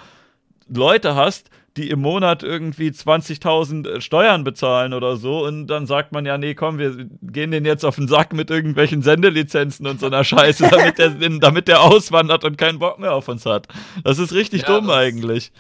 Leute 0.69 1.15
hast, 1.15 1.49
die 1.77 1.91
im 1.91 2.01
Monat 2.01 2.43
irgendwie 2.43 2.89
20.000 2.89 4.01
Steuern 4.01 4.45
bezahlen 4.45 4.95
oder 4.95 5.17
so 5.17 5.45
und 5.45 5.67
dann 5.67 5.87
sagt 5.87 6.13
man 6.13 6.25
ja, 6.25 6.39
nee, 6.39 6.55
komm, 6.55 6.79
wir 6.79 7.07
gehen 7.23 7.51
den 7.51 7.65
jetzt 7.65 7.85
auf 7.85 7.97
den 7.97 8.09
Sack 8.09 8.33
mit 8.33 8.51
irgendwelchen 8.51 9.03
Sendelizenzen 9.03 9.87
und 9.87 10.01
so 10.01 10.07
einer 10.07 10.25
Scheiße, 10.25 10.69
damit 10.71 10.99
der, 10.99 11.11
damit 11.39 11.69
der 11.69 11.83
auswandert 11.83 12.45
und 12.45 12.57
keinen 12.57 12.79
Bock 12.79 12.99
mehr 12.99 13.13
auf 13.13 13.29
uns 13.29 13.45
hat. 13.45 13.69
Das 14.05 14.19
ist 14.19 14.33
richtig 14.33 14.63
Ja, 14.63 14.69
dumm 14.69 14.91
eigentlich. 14.91 15.53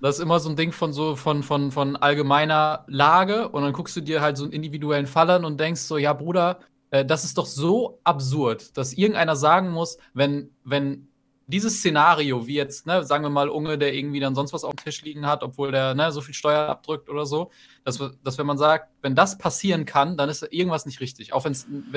Das 0.00 0.16
ist 0.16 0.22
immer 0.22 0.40
so 0.40 0.48
ein 0.48 0.56
Ding 0.56 0.72
von 0.72 0.92
so 0.92 1.14
von, 1.14 1.42
von, 1.42 1.70
von 1.70 1.96
allgemeiner 1.96 2.84
Lage 2.88 3.48
und 3.48 3.62
dann 3.62 3.72
guckst 3.72 3.94
du 3.96 4.00
dir 4.00 4.22
halt 4.22 4.38
so 4.38 4.44
einen 4.44 4.52
individuellen 4.52 5.06
Fall 5.06 5.30
an 5.30 5.44
und 5.44 5.60
denkst 5.60 5.82
so, 5.82 5.98
ja, 5.98 6.14
Bruder, 6.14 6.60
äh, 6.90 7.04
das 7.04 7.24
ist 7.24 7.38
doch 7.38 7.46
so 7.46 8.00
absurd, 8.02 8.76
dass 8.76 8.94
irgendeiner 8.94 9.36
sagen 9.36 9.70
muss, 9.70 9.98
wenn, 10.14 10.50
wenn 10.64 11.09
dieses 11.50 11.78
Szenario, 11.78 12.46
wie 12.46 12.54
jetzt, 12.54 12.86
ne, 12.86 13.04
sagen 13.04 13.24
wir 13.24 13.30
mal, 13.30 13.48
Unge, 13.48 13.76
der 13.76 13.94
irgendwie 13.94 14.20
dann 14.20 14.34
sonst 14.34 14.52
was 14.52 14.64
auf 14.64 14.74
dem 14.74 14.84
Tisch 14.84 15.02
liegen 15.02 15.26
hat, 15.26 15.42
obwohl 15.42 15.72
der 15.72 15.94
ne, 15.94 16.12
so 16.12 16.20
viel 16.20 16.34
Steuer 16.34 16.68
abdrückt 16.68 17.08
oder 17.08 17.26
so, 17.26 17.50
dass, 17.84 17.98
dass 18.22 18.38
wenn 18.38 18.46
man 18.46 18.58
sagt, 18.58 18.88
wenn 19.02 19.14
das 19.14 19.38
passieren 19.38 19.86
kann, 19.86 20.16
dann 20.16 20.28
ist 20.28 20.46
irgendwas 20.50 20.84
nicht 20.86 21.00
richtig, 21.00 21.32
auch 21.32 21.44
wenn 21.44 21.52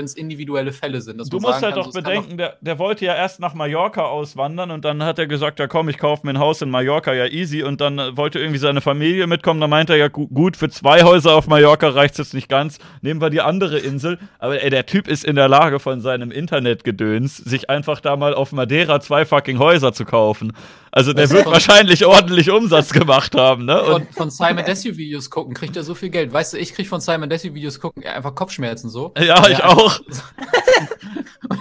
es 0.06 0.14
individuelle 0.14 0.72
Fälle 0.72 1.02
sind. 1.02 1.22
Du 1.32 1.40
musst 1.40 1.62
halt 1.62 1.76
kann, 1.76 1.84
auch 1.84 1.92
so, 1.92 2.02
bedenken, 2.02 2.38
der, 2.38 2.58
der 2.62 2.80
wollte 2.80 3.06
ja 3.06 3.16
erst 3.16 3.40
nach 3.40 3.54
Mallorca 3.54 4.04
auswandern 4.06 4.72
und 4.72 4.86
dann 4.86 5.04
hat 5.04 5.20
er 5.20 5.28
gesagt, 5.28 5.60
ja 5.60 5.68
komm, 5.68 5.90
ich 5.90 5.98
kaufe 5.98 6.26
mir 6.26 6.34
ein 6.34 6.40
Haus 6.40 6.62
in 6.62 6.70
Mallorca, 6.70 7.14
ja 7.14 7.26
easy. 7.26 7.64
Und 7.64 7.82
dann 7.82 8.00
äh, 8.00 8.16
wollte 8.18 8.40
irgendwie 8.40 8.60
seine 8.60 8.82
Familie 8.82 9.28
mitkommen. 9.28 9.60
Dann 9.60 9.70
meinte 9.70 9.94
er, 9.94 10.00
ja 10.00 10.08
gu 10.08 10.28
gut, 10.28 10.58
für 10.58 10.70
zwei 10.70 11.04
Häuser 11.04 11.36
auf 11.36 11.48
Mallorca 11.48 11.90
reicht 11.90 12.14
es 12.14 12.18
jetzt 12.20 12.34
nicht 12.34 12.50
ganz. 12.50 12.80
Nehmen 13.02 13.22
wir 13.22 13.30
die 13.30 13.42
andere 13.42 13.80
Insel. 13.80 14.20
Aber 14.40 14.62
ey, 14.62 14.70
der 14.70 14.86
Typ 14.86 15.08
ist 15.08 15.26
in 15.26 15.36
der 15.36 15.48
Lage, 15.48 15.80
von 15.80 16.02
seinem 16.02 16.32
Internetgedöns 16.32 17.38
sich 17.38 17.70
einfach 17.70 18.00
da 18.00 18.16
mal 18.16 18.34
auf 18.34 18.52
Madeira 18.52 19.00
zwei 19.02 19.26
fucking 19.26 19.60
Häuser 19.60 19.94
zu 19.94 20.06
kaufen. 20.06 20.54
Also 20.96 21.12
der 21.12 21.28
wird 21.32 21.48
wahrscheinlich 21.48 22.06
ordentlich 22.06 22.52
Umsatz 22.52 22.94
gemacht 22.94 23.34
haben, 23.34 23.66
ne? 23.66 23.84
von, 23.84 23.94
Und, 23.96 24.14
von 24.14 24.30
Simon 24.30 24.64
Desue 24.64 24.96
Videos 24.96 25.28
gucken, 25.32 25.56
kriegt 25.56 25.76
er 25.76 25.82
so 25.82 25.96
viel 25.96 26.12
Geld. 26.12 26.32
Weißt 26.32 26.54
du, 26.54 26.58
ich 26.58 26.76
krieg 26.76 26.88
von 26.88 27.02
Simon 27.02 27.32
Desue 27.32 27.56
Videos 27.56 27.80
gucken 27.80 28.04
einfach 28.06 28.36
Kopfschmerzen 28.36 28.92
so. 28.92 29.12
ja, 29.18 29.48
ich 29.50 29.64
auch. 29.64 30.00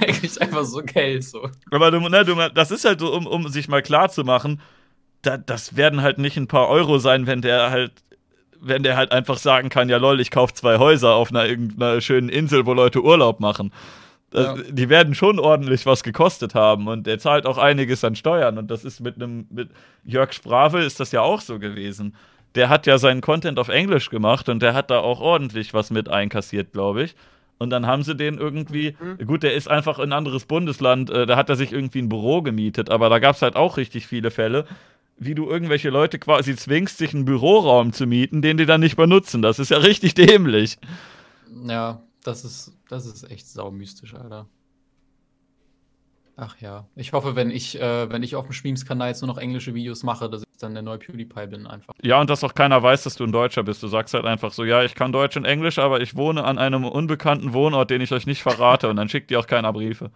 Er 0.00 0.12
kriegt 0.12 0.40
einfach 0.40 0.64
so 0.64 0.80
Geld 0.82 1.24
so. 1.24 1.48
Aber 1.70 1.90
du, 1.90 2.00
ne, 2.00 2.24
du, 2.24 2.34
das 2.54 2.70
ist 2.70 2.84
halt 2.84 3.00
so, 3.00 3.12
um, 3.12 3.26
um 3.26 3.48
sich 3.48 3.68
mal 3.68 3.82
klar 3.82 4.10
zu 4.10 4.24
machen, 4.24 4.60
da, 5.22 5.36
das 5.36 5.76
werden 5.76 6.02
halt 6.02 6.18
nicht 6.18 6.36
ein 6.36 6.48
paar 6.48 6.68
Euro 6.68 6.98
sein, 6.98 7.26
wenn 7.26 7.42
der 7.42 7.70
halt, 7.70 7.92
wenn 8.60 8.82
der 8.82 8.96
halt 8.96 9.12
einfach 9.12 9.38
sagen 9.38 9.68
kann, 9.68 9.88
ja 9.88 9.98
lol, 9.98 10.20
ich 10.20 10.30
kaufe 10.30 10.54
zwei 10.54 10.78
Häuser 10.78 11.14
auf 11.14 11.30
einer 11.30 11.46
irgendeiner 11.46 12.00
schönen 12.00 12.28
Insel, 12.28 12.66
wo 12.66 12.72
Leute 12.74 13.02
Urlaub 13.02 13.40
machen. 13.40 13.72
Ja. 14.32 14.56
Die 14.70 14.88
werden 14.88 15.14
schon 15.14 15.38
ordentlich 15.38 15.84
was 15.86 16.02
gekostet 16.02 16.54
haben 16.54 16.88
und 16.88 17.06
der 17.06 17.18
zahlt 17.18 17.46
auch 17.46 17.58
einiges 17.58 18.02
an 18.04 18.16
Steuern 18.16 18.58
und 18.58 18.70
das 18.70 18.84
ist 18.84 19.00
mit 19.00 19.16
einem, 19.16 19.46
mit 19.50 19.70
Jörg 20.04 20.32
Sprave 20.32 20.80
ist 20.80 21.00
das 21.00 21.12
ja 21.12 21.20
auch 21.20 21.40
so 21.40 21.58
gewesen. 21.58 22.14
Der 22.54 22.68
hat 22.68 22.86
ja 22.86 22.98
seinen 22.98 23.20
Content 23.20 23.58
auf 23.58 23.68
Englisch 23.68 24.10
gemacht 24.10 24.48
und 24.48 24.62
der 24.62 24.74
hat 24.74 24.90
da 24.90 25.00
auch 25.00 25.20
ordentlich 25.20 25.74
was 25.74 25.90
mit 25.90 26.08
einkassiert, 26.08 26.72
glaube 26.72 27.04
ich. 27.04 27.14
Und 27.58 27.70
dann 27.70 27.86
haben 27.86 28.02
sie 28.02 28.16
den 28.16 28.38
irgendwie, 28.38 28.96
gut, 29.24 29.42
der 29.44 29.54
ist 29.54 29.70
einfach 29.70 29.98
in 29.98 30.06
ein 30.06 30.12
anderes 30.12 30.46
Bundesland, 30.46 31.10
äh, 31.10 31.26
da 31.26 31.36
hat 31.36 31.48
er 31.48 31.56
sich 31.56 31.72
irgendwie 31.72 32.00
ein 32.00 32.08
Büro 32.08 32.42
gemietet, 32.42 32.90
aber 32.90 33.08
da 33.08 33.20
gab 33.20 33.36
es 33.36 33.42
halt 33.42 33.54
auch 33.54 33.76
richtig 33.76 34.06
viele 34.06 34.30
Fälle, 34.30 34.64
wie 35.16 35.34
du 35.34 35.48
irgendwelche 35.48 35.90
Leute 35.90 36.18
quasi 36.18 36.56
zwingst, 36.56 36.98
sich 36.98 37.14
einen 37.14 37.24
Büroraum 37.24 37.92
zu 37.92 38.06
mieten, 38.06 38.42
den 38.42 38.56
die 38.56 38.66
dann 38.66 38.80
nicht 38.80 38.96
benutzen. 38.96 39.42
Das 39.42 39.58
ist 39.60 39.70
ja 39.70 39.78
richtig 39.78 40.14
dämlich. 40.14 40.78
Ja, 41.68 42.00
Das 42.22 42.44
ist, 42.44 42.72
das 42.88 43.06
ist 43.06 43.30
echt 43.30 43.48
saumystisch, 43.48 44.14
Alter. 44.14 44.46
Ach 46.36 46.56
ja. 46.60 46.86
Ich 46.96 47.12
hoffe, 47.12 47.36
wenn 47.36 47.50
ich, 47.50 47.80
äh, 47.80 48.10
wenn 48.10 48.22
ich 48.22 48.36
auf 48.36 48.46
dem 48.46 48.52
Schmiems-Kanal 48.52 49.08
jetzt 49.08 49.20
nur 49.20 49.28
noch 49.28 49.38
englische 49.38 49.74
Videos 49.74 50.02
mache, 50.02 50.30
dass 50.30 50.42
ich 50.42 50.58
dann 50.58 50.72
der 50.72 50.82
neue 50.82 50.98
PewDiePie 50.98 51.46
bin 51.46 51.66
einfach. 51.66 51.92
Ja, 52.02 52.20
und 52.20 52.30
dass 52.30 52.42
auch 52.42 52.54
keiner 52.54 52.82
weiß, 52.82 53.02
dass 53.04 53.16
du 53.16 53.24
ein 53.24 53.32
Deutscher 53.32 53.62
bist. 53.62 53.82
Du 53.82 53.88
sagst 53.88 54.14
halt 54.14 54.24
einfach 54.24 54.52
so, 54.52 54.64
ja, 54.64 54.82
ich 54.82 54.94
kann 54.94 55.12
Deutsch 55.12 55.36
und 55.36 55.44
Englisch, 55.44 55.78
aber 55.78 56.00
ich 56.00 56.16
wohne 56.16 56.44
an 56.44 56.58
einem 56.58 56.84
unbekannten 56.84 57.52
Wohnort, 57.52 57.90
den 57.90 58.00
ich 58.00 58.12
euch 58.12 58.26
nicht 58.26 58.42
verrate. 58.42 58.88
Und 58.88 58.96
dann 58.96 59.08
schickt 59.08 59.30
dir 59.30 59.40
auch 59.40 59.46
keiner 59.46 59.72
Briefe. 59.72 60.10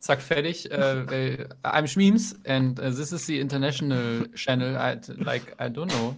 Zack, 0.00 0.20
fertig. 0.20 0.70
Äh, 0.70 1.46
I'm 1.62 1.86
Schmiems 1.86 2.38
and 2.46 2.78
uh, 2.78 2.90
this 2.90 3.12
is 3.12 3.26
the 3.26 3.38
international 3.38 4.28
channel. 4.34 4.76
I, 4.76 4.98
like, 5.22 5.54
I 5.58 5.70
don't 5.70 5.88
know. 5.88 6.16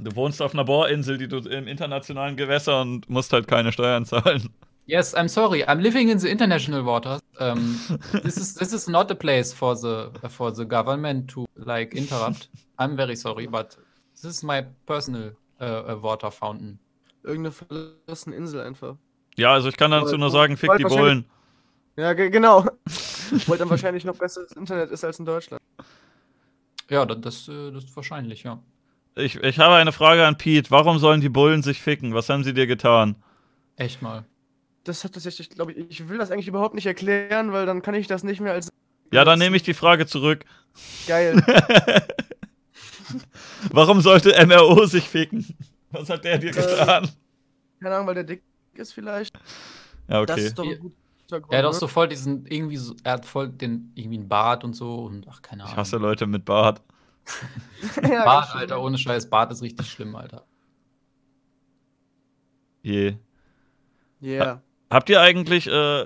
Du 0.00 0.14
wohnst 0.16 0.42
auf 0.42 0.54
einer 0.54 0.64
Bohrinsel, 0.64 1.18
die 1.18 1.28
du 1.28 1.38
im 1.38 1.68
internationalen 1.68 2.36
Gewässer 2.36 2.80
und 2.80 3.08
musst 3.08 3.32
halt 3.32 3.46
keine 3.46 3.72
Steuern 3.72 4.04
zahlen. 4.04 4.50
Yes, 4.86 5.14
I'm 5.16 5.28
sorry. 5.28 5.64
I'm 5.64 5.78
living 5.78 6.10
in 6.10 6.18
the 6.18 6.28
international 6.28 6.84
waters. 6.84 7.20
Um, 7.38 7.80
this 8.22 8.36
is 8.36 8.54
this 8.54 8.72
is 8.72 8.86
not 8.86 9.10
a 9.10 9.14
place 9.14 9.52
for 9.52 9.74
the 9.74 10.10
for 10.28 10.54
the 10.54 10.66
government 10.66 11.30
to 11.30 11.46
like 11.54 11.94
interrupt. 11.94 12.50
I'm 12.78 12.96
very 12.96 13.16
sorry, 13.16 13.46
but 13.46 13.78
this 14.14 14.24
is 14.24 14.42
my 14.42 14.62
personal 14.84 15.32
uh, 15.60 15.96
water 16.00 16.30
fountain. 16.30 16.78
Irgendeine 17.22 17.52
verlassene 17.52 18.36
Insel 18.36 18.60
einfach. 18.60 18.96
Ja, 19.36 19.52
also 19.52 19.68
ich 19.68 19.76
kann 19.76 19.90
dazu 19.90 20.18
nur 20.18 20.30
sagen, 20.30 20.56
fick 20.56 20.76
die 20.76 20.84
Bullen. 20.84 21.24
Ja, 21.96 22.12
genau. 22.12 22.66
Weil 23.46 23.58
dann 23.58 23.70
wahrscheinlich 23.70 24.04
noch 24.04 24.16
besseres 24.16 24.52
Internet 24.52 24.90
ist 24.90 25.04
als 25.04 25.18
in 25.18 25.24
Deutschland. 25.24 25.62
Ja, 26.90 27.06
das, 27.06 27.48
äh, 27.48 27.70
das 27.72 27.84
ist 27.84 27.96
wahrscheinlich, 27.96 28.42
ja. 28.42 28.60
Ich, 29.16 29.36
ich 29.36 29.58
habe 29.58 29.74
eine 29.76 29.92
Frage 29.92 30.26
an 30.26 30.36
Pete. 30.36 30.70
Warum 30.70 30.98
sollen 30.98 31.20
die 31.20 31.28
Bullen 31.28 31.62
sich 31.62 31.80
ficken? 31.80 32.14
Was 32.14 32.28
haben 32.28 32.44
sie 32.44 32.54
dir 32.54 32.66
getan? 32.66 33.16
Echt 33.76 34.02
mal 34.02 34.24
das 34.84 35.02
hat 35.02 35.12
tatsächlich, 35.12 35.50
glaube 35.50 35.72
ich, 35.72 35.90
ich 35.90 36.08
will 36.08 36.18
das 36.18 36.30
eigentlich 36.30 36.48
überhaupt 36.48 36.74
nicht 36.74 36.86
erklären, 36.86 37.52
weil 37.52 37.66
dann 37.66 37.82
kann 37.82 37.94
ich 37.94 38.06
das 38.06 38.22
nicht 38.22 38.40
mehr 38.40 38.52
als. 38.52 38.70
Ja, 39.12 39.24
dann 39.24 39.38
nehme 39.38 39.56
ich 39.56 39.62
die 39.62 39.74
Frage 39.74 40.06
zurück. 40.06 40.44
Geil. 41.06 41.42
Warum 43.70 44.00
sollte 44.00 44.34
MRO 44.46 44.86
sich 44.86 45.08
ficken? 45.08 45.46
Was 45.90 46.10
hat 46.10 46.24
der 46.24 46.38
dir 46.38 46.50
äh, 46.50 46.52
getan? 46.52 47.08
Keine 47.80 47.94
Ahnung, 47.94 48.06
weil 48.08 48.14
der 48.14 48.24
dick 48.24 48.42
ist 48.74 48.92
vielleicht. 48.92 49.38
Ja, 50.08 50.20
okay. 50.20 50.26
Das 50.34 50.40
ist 50.40 50.58
doch 50.58 50.64
ein 50.64 50.80
guter 50.80 51.40
Grund, 51.40 51.52
er 51.52 51.58
hat 51.60 51.66
auch 51.66 51.72
ne? 51.72 51.78
so 51.78 51.86
voll 51.86 52.08
diesen, 52.08 52.46
irgendwie 52.46 52.76
so, 52.76 52.94
er 53.04 53.12
hat 53.12 53.24
voll 53.24 53.48
den, 53.48 53.92
irgendwie 53.94 54.18
einen 54.18 54.28
Bart 54.28 54.64
und 54.64 54.74
so 54.74 54.96
und 55.04 55.26
ach, 55.30 55.40
keine 55.40 55.62
Ahnung. 55.62 55.74
Ich 55.74 55.78
hasse 55.78 55.96
Leute 55.96 56.26
mit 56.26 56.44
Bart. 56.44 56.82
ja, 58.02 58.24
Bart, 58.24 58.54
Alter, 58.54 58.80
ohne 58.80 58.98
Scheiß, 58.98 59.28
Bart 59.30 59.52
ist 59.52 59.62
richtig 59.62 59.90
schlimm, 59.90 60.14
Alter. 60.16 60.44
Je. 62.82 63.14
Yeah. 64.20 64.44
Ja. 64.44 64.62
Habt 64.90 65.10
ihr 65.10 65.20
eigentlich, 65.20 65.66
äh, 65.66 66.04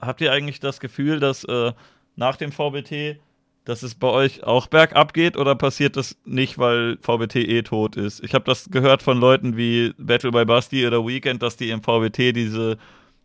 habt 0.00 0.20
ihr 0.20 0.32
eigentlich 0.32 0.60
das 0.60 0.80
Gefühl, 0.80 1.20
dass 1.20 1.44
äh, 1.44 1.72
nach 2.14 2.36
dem 2.36 2.52
VBT, 2.52 3.18
dass 3.64 3.82
es 3.82 3.94
bei 3.94 4.08
euch 4.08 4.44
auch 4.44 4.66
bergab 4.66 5.12
geht 5.12 5.36
oder 5.36 5.54
passiert 5.54 5.96
das 5.96 6.16
nicht, 6.24 6.58
weil 6.58 6.98
VBT 7.00 7.36
eh 7.36 7.62
tot 7.62 7.96
ist? 7.96 8.22
Ich 8.22 8.34
habe 8.34 8.44
das 8.44 8.70
gehört 8.70 9.02
von 9.02 9.18
Leuten 9.18 9.56
wie 9.56 9.94
Battle 9.98 10.30
by 10.30 10.44
Basti 10.44 10.86
oder 10.86 11.06
Weekend, 11.06 11.42
dass 11.42 11.56
die 11.56 11.70
im 11.70 11.82
VBT 11.82 12.36
diese 12.36 12.78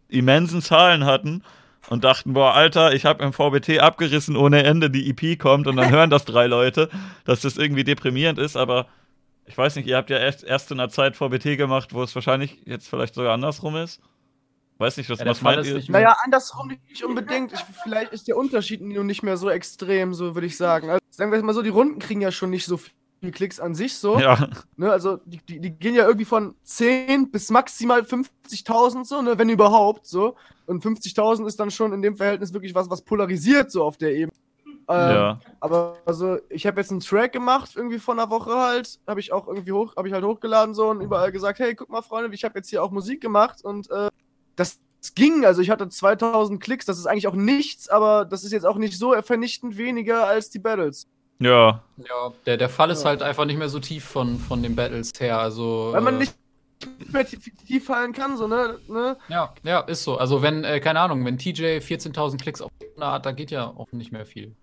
immensen 0.07 0.61
Zahlen 0.61 1.05
hatten 1.05 1.43
und 1.89 2.03
dachten, 2.03 2.33
boah, 2.33 2.53
Alter, 2.53 2.93
ich 2.93 3.05
habe 3.05 3.23
im 3.23 3.33
VBT 3.33 3.79
abgerissen 3.79 4.35
ohne 4.35 4.63
Ende, 4.63 4.89
die 4.89 5.09
EP 5.09 5.39
kommt 5.39 5.67
und 5.67 5.75
dann 5.75 5.91
hören 5.91 6.09
das 6.09 6.25
drei 6.25 6.47
Leute, 6.47 6.89
dass 7.25 7.41
das 7.41 7.57
irgendwie 7.57 7.83
deprimierend 7.83 8.39
ist, 8.39 8.55
aber 8.55 8.87
ich 9.45 9.57
weiß 9.57 9.75
nicht, 9.75 9.87
ihr 9.87 9.97
habt 9.97 10.09
ja 10.09 10.17
erst, 10.17 10.43
erst 10.43 10.71
in 10.71 10.79
einer 10.79 10.89
Zeit 10.89 11.15
VBT 11.15 11.57
gemacht, 11.57 11.93
wo 11.93 12.03
es 12.03 12.13
wahrscheinlich 12.15 12.61
jetzt 12.65 12.87
vielleicht 12.87 13.15
sogar 13.15 13.33
andersrum 13.33 13.75
ist. 13.75 14.01
Weiß 14.77 14.97
nicht, 14.97 15.09
was, 15.09 15.19
ja, 15.19 15.25
was 15.25 15.41
meint 15.41 15.65
ihr? 15.65 15.83
Naja, 15.89 16.15
andersrum 16.23 16.69
nicht 16.89 17.03
unbedingt. 17.03 17.53
Ich, 17.53 17.59
vielleicht 17.83 18.13
ist 18.13 18.27
der 18.27 18.37
Unterschied 18.37 18.81
nur 18.81 19.03
nicht 19.03 19.21
mehr 19.21 19.37
so 19.37 19.49
extrem, 19.49 20.13
so 20.13 20.33
würde 20.33 20.47
ich 20.47 20.57
sagen. 20.57 20.89
Also, 20.89 21.03
sagen 21.11 21.31
wir 21.31 21.43
mal 21.43 21.53
so, 21.53 21.61
die 21.61 21.69
Runden 21.69 21.99
kriegen 21.99 22.21
ja 22.21 22.31
schon 22.31 22.49
nicht 22.49 22.65
so 22.65 22.79
viele 23.21 23.31
Klicks 23.31 23.59
an 23.59 23.75
sich 23.75 23.97
so. 23.97 24.19
Ja. 24.19 24.49
Ne, 24.75 24.91
also 24.91 25.17
die, 25.25 25.37
die, 25.37 25.59
die, 25.59 25.71
gehen 25.71 25.93
ja 25.93 26.05
irgendwie 26.05 26.25
von 26.25 26.55
10 26.63 27.31
bis 27.31 27.51
maximal 27.51 28.01
50.000 28.01 29.05
so, 29.05 29.21
ne, 29.21 29.37
wenn 29.37 29.47
überhaupt 29.47 30.07
so. 30.07 30.35
Und 30.65 30.83
50.000 30.83 31.45
ist 31.45 31.59
dann 31.59 31.71
schon 31.71 31.93
in 31.93 32.01
dem 32.01 32.17
Verhältnis 32.17 32.51
wirklich 32.51 32.73
was, 32.73 32.89
was 32.89 33.03
polarisiert 33.03 33.71
so 33.71 33.83
auf 33.83 33.97
der 33.97 34.13
Ebene. 34.13 34.31
Ähm, 34.89 35.15
ja. 35.15 35.39
Aber 35.59 35.97
also 36.05 36.39
ich 36.49 36.65
habe 36.65 36.81
jetzt 36.81 36.91
einen 36.91 37.01
Track 37.01 37.31
gemacht 37.31 37.73
irgendwie 37.75 37.99
vor 37.99 38.15
einer 38.15 38.29
Woche 38.31 38.55
halt, 38.55 38.99
habe 39.07 39.19
ich 39.19 39.31
auch 39.31 39.47
irgendwie 39.47 39.71
hoch, 39.71 39.95
habe 39.95 40.07
ich 40.07 40.13
halt 40.13 40.25
hochgeladen 40.25 40.73
so 40.73 40.89
und 40.89 41.01
überall 41.01 41.31
gesagt, 41.31 41.59
hey, 41.59 41.75
guck 41.75 41.89
mal 41.89 42.01
Freunde, 42.01 42.33
ich 42.33 42.43
habe 42.43 42.57
jetzt 42.57 42.69
hier 42.69 42.83
auch 42.83 42.91
Musik 42.91 43.21
gemacht 43.21 43.63
und 43.63 43.89
äh, 43.91 44.09
das 44.55 44.79
ging. 45.13 45.45
Also 45.45 45.61
ich 45.61 45.69
hatte 45.69 45.87
2000 45.87 46.61
Klicks, 46.61 46.85
das 46.85 46.97
ist 46.97 47.05
eigentlich 47.05 47.27
auch 47.27 47.35
nichts, 47.35 47.87
aber 47.87 48.25
das 48.25 48.43
ist 48.43 48.51
jetzt 48.51 48.65
auch 48.65 48.77
nicht 48.77 48.97
so 48.97 49.13
vernichtend 49.21 49.77
weniger 49.77 50.25
als 50.25 50.49
die 50.49 50.59
Battles. 50.59 51.07
Ja. 51.41 51.81
Ja, 51.97 52.31
der, 52.45 52.57
der 52.57 52.69
Fall 52.69 52.91
ist 52.91 53.03
ja. 53.03 53.09
halt 53.09 53.23
einfach 53.23 53.45
nicht 53.45 53.57
mehr 53.57 53.69
so 53.69 53.79
tief 53.79 54.05
von, 54.05 54.37
von 54.39 54.63
den 54.63 54.75
Battles 54.75 55.11
her. 55.19 55.39
Also, 55.39 55.89
Weil 55.91 56.01
man 56.01 56.15
äh, 56.15 56.19
nicht 56.19 56.35
mehr 57.11 57.25
tief 57.25 57.85
fallen 57.85 58.13
kann, 58.13 58.37
so, 58.37 58.47
ne? 58.47 58.77
ne? 58.87 59.17
Ja, 59.27 59.53
ja, 59.63 59.79
ist 59.81 60.03
so. 60.03 60.17
Also 60.17 60.41
wenn, 60.41 60.63
äh, 60.63 60.79
keine 60.79 60.99
Ahnung, 60.99 61.25
wenn 61.25 61.37
TJ 61.37 61.79
14.000 61.79 62.37
Klicks 62.39 62.61
auf 62.61 62.71
eine 62.95 63.11
hat, 63.11 63.25
da 63.25 63.31
geht 63.31 63.51
ja 63.51 63.65
auch 63.65 63.91
nicht 63.91 64.11
mehr 64.11 64.25
viel. 64.25 64.55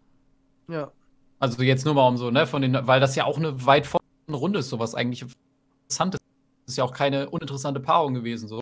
Ja. 0.68 0.92
Also 1.40 1.62
jetzt 1.62 1.84
nur 1.84 1.94
mal 1.94 2.06
um 2.06 2.16
so, 2.16 2.30
ne, 2.30 2.46
von 2.46 2.62
den, 2.62 2.78
weil 2.86 3.00
das 3.00 3.14
ja 3.16 3.24
auch 3.24 3.36
eine 3.36 3.66
weit 3.66 3.86
vorne 3.86 4.02
Runde 4.30 4.60
ist, 4.60 4.68
sowas 4.68 4.94
eigentlich 4.94 5.22
interessant 5.22 6.14
ist. 6.14 6.22
Das 6.64 6.74
ist 6.74 6.78
ja 6.78 6.84
auch 6.84 6.92
keine 6.92 7.30
uninteressante 7.30 7.80
Paarung 7.80 8.14
gewesen, 8.14 8.48
so. 8.48 8.60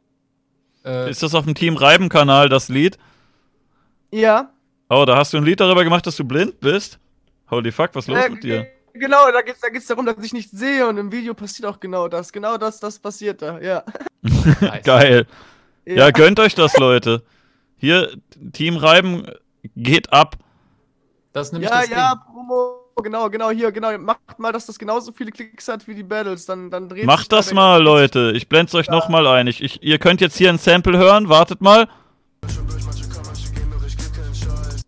Äh, 0.84 1.10
ist 1.10 1.22
das 1.22 1.34
auf 1.34 1.44
dem 1.44 1.54
Team 1.54 1.76
Reiben-Kanal, 1.76 2.48
das 2.48 2.68
Lied? 2.68 2.98
Ja. 4.10 4.50
Oh, 4.88 5.04
da 5.06 5.16
hast 5.16 5.32
du 5.32 5.38
ein 5.38 5.44
Lied 5.44 5.60
darüber 5.60 5.84
gemacht, 5.84 6.06
dass 6.06 6.16
du 6.16 6.24
blind 6.24 6.60
bist? 6.60 6.98
Holy 7.50 7.72
fuck, 7.72 7.90
was 7.94 8.04
ist 8.04 8.08
los 8.08 8.24
äh, 8.24 8.28
mit 8.30 8.42
dir? 8.42 8.66
Genau, 8.94 9.30
da 9.30 9.42
geht 9.42 9.54
es 9.54 9.60
da 9.60 9.68
geht's 9.68 9.86
darum, 9.86 10.06
dass 10.06 10.16
ich 10.22 10.32
nicht 10.32 10.50
sehe 10.50 10.86
und 10.86 10.96
im 10.96 11.12
Video 11.12 11.34
passiert 11.34 11.68
auch 11.68 11.78
genau 11.80 12.08
das. 12.08 12.32
Genau 12.32 12.56
das, 12.56 12.80
das 12.80 12.98
passiert 12.98 13.42
da, 13.42 13.60
ja. 13.60 13.84
Geil. 14.84 15.26
Ja. 15.84 15.94
ja, 15.94 16.10
gönnt 16.10 16.40
euch 16.40 16.54
das, 16.54 16.76
Leute. 16.78 17.22
Hier, 17.76 18.10
Team 18.52 18.76
Reiben 18.76 19.26
geht 19.76 20.12
ab. 20.12 20.36
Das 21.32 21.48
ist 21.48 21.52
nämlich 21.52 21.70
ja, 21.70 21.80
das 21.80 21.90
ja, 21.90 22.14
Ding. 22.14 22.24
Promo, 22.32 23.02
genau, 23.02 23.28
genau, 23.28 23.50
hier, 23.50 23.70
genau. 23.70 23.96
Macht 23.98 24.38
mal, 24.38 24.52
dass 24.52 24.66
das 24.66 24.78
genauso 24.78 25.12
viele 25.12 25.30
Klicks 25.30 25.68
hat 25.68 25.86
wie 25.86 25.94
die 25.94 26.02
Battles, 26.02 26.46
dann, 26.46 26.70
dann 26.70 26.88
dreht 26.88 27.04
Macht 27.04 27.30
das 27.32 27.52
mal, 27.52 27.82
Leute. 27.82 28.32
Ich 28.34 28.48
blend's 28.48 28.74
euch 28.74 28.86
ja. 28.86 28.92
nochmal 28.92 29.26
ein. 29.26 29.46
Ich, 29.46 29.62
ich, 29.62 29.82
ihr 29.82 29.98
könnt 29.98 30.20
jetzt 30.20 30.36
hier 30.36 30.48
ein 30.48 30.58
Sample 30.58 30.96
hören, 30.96 31.28
wartet 31.28 31.60
mal. 31.60 31.88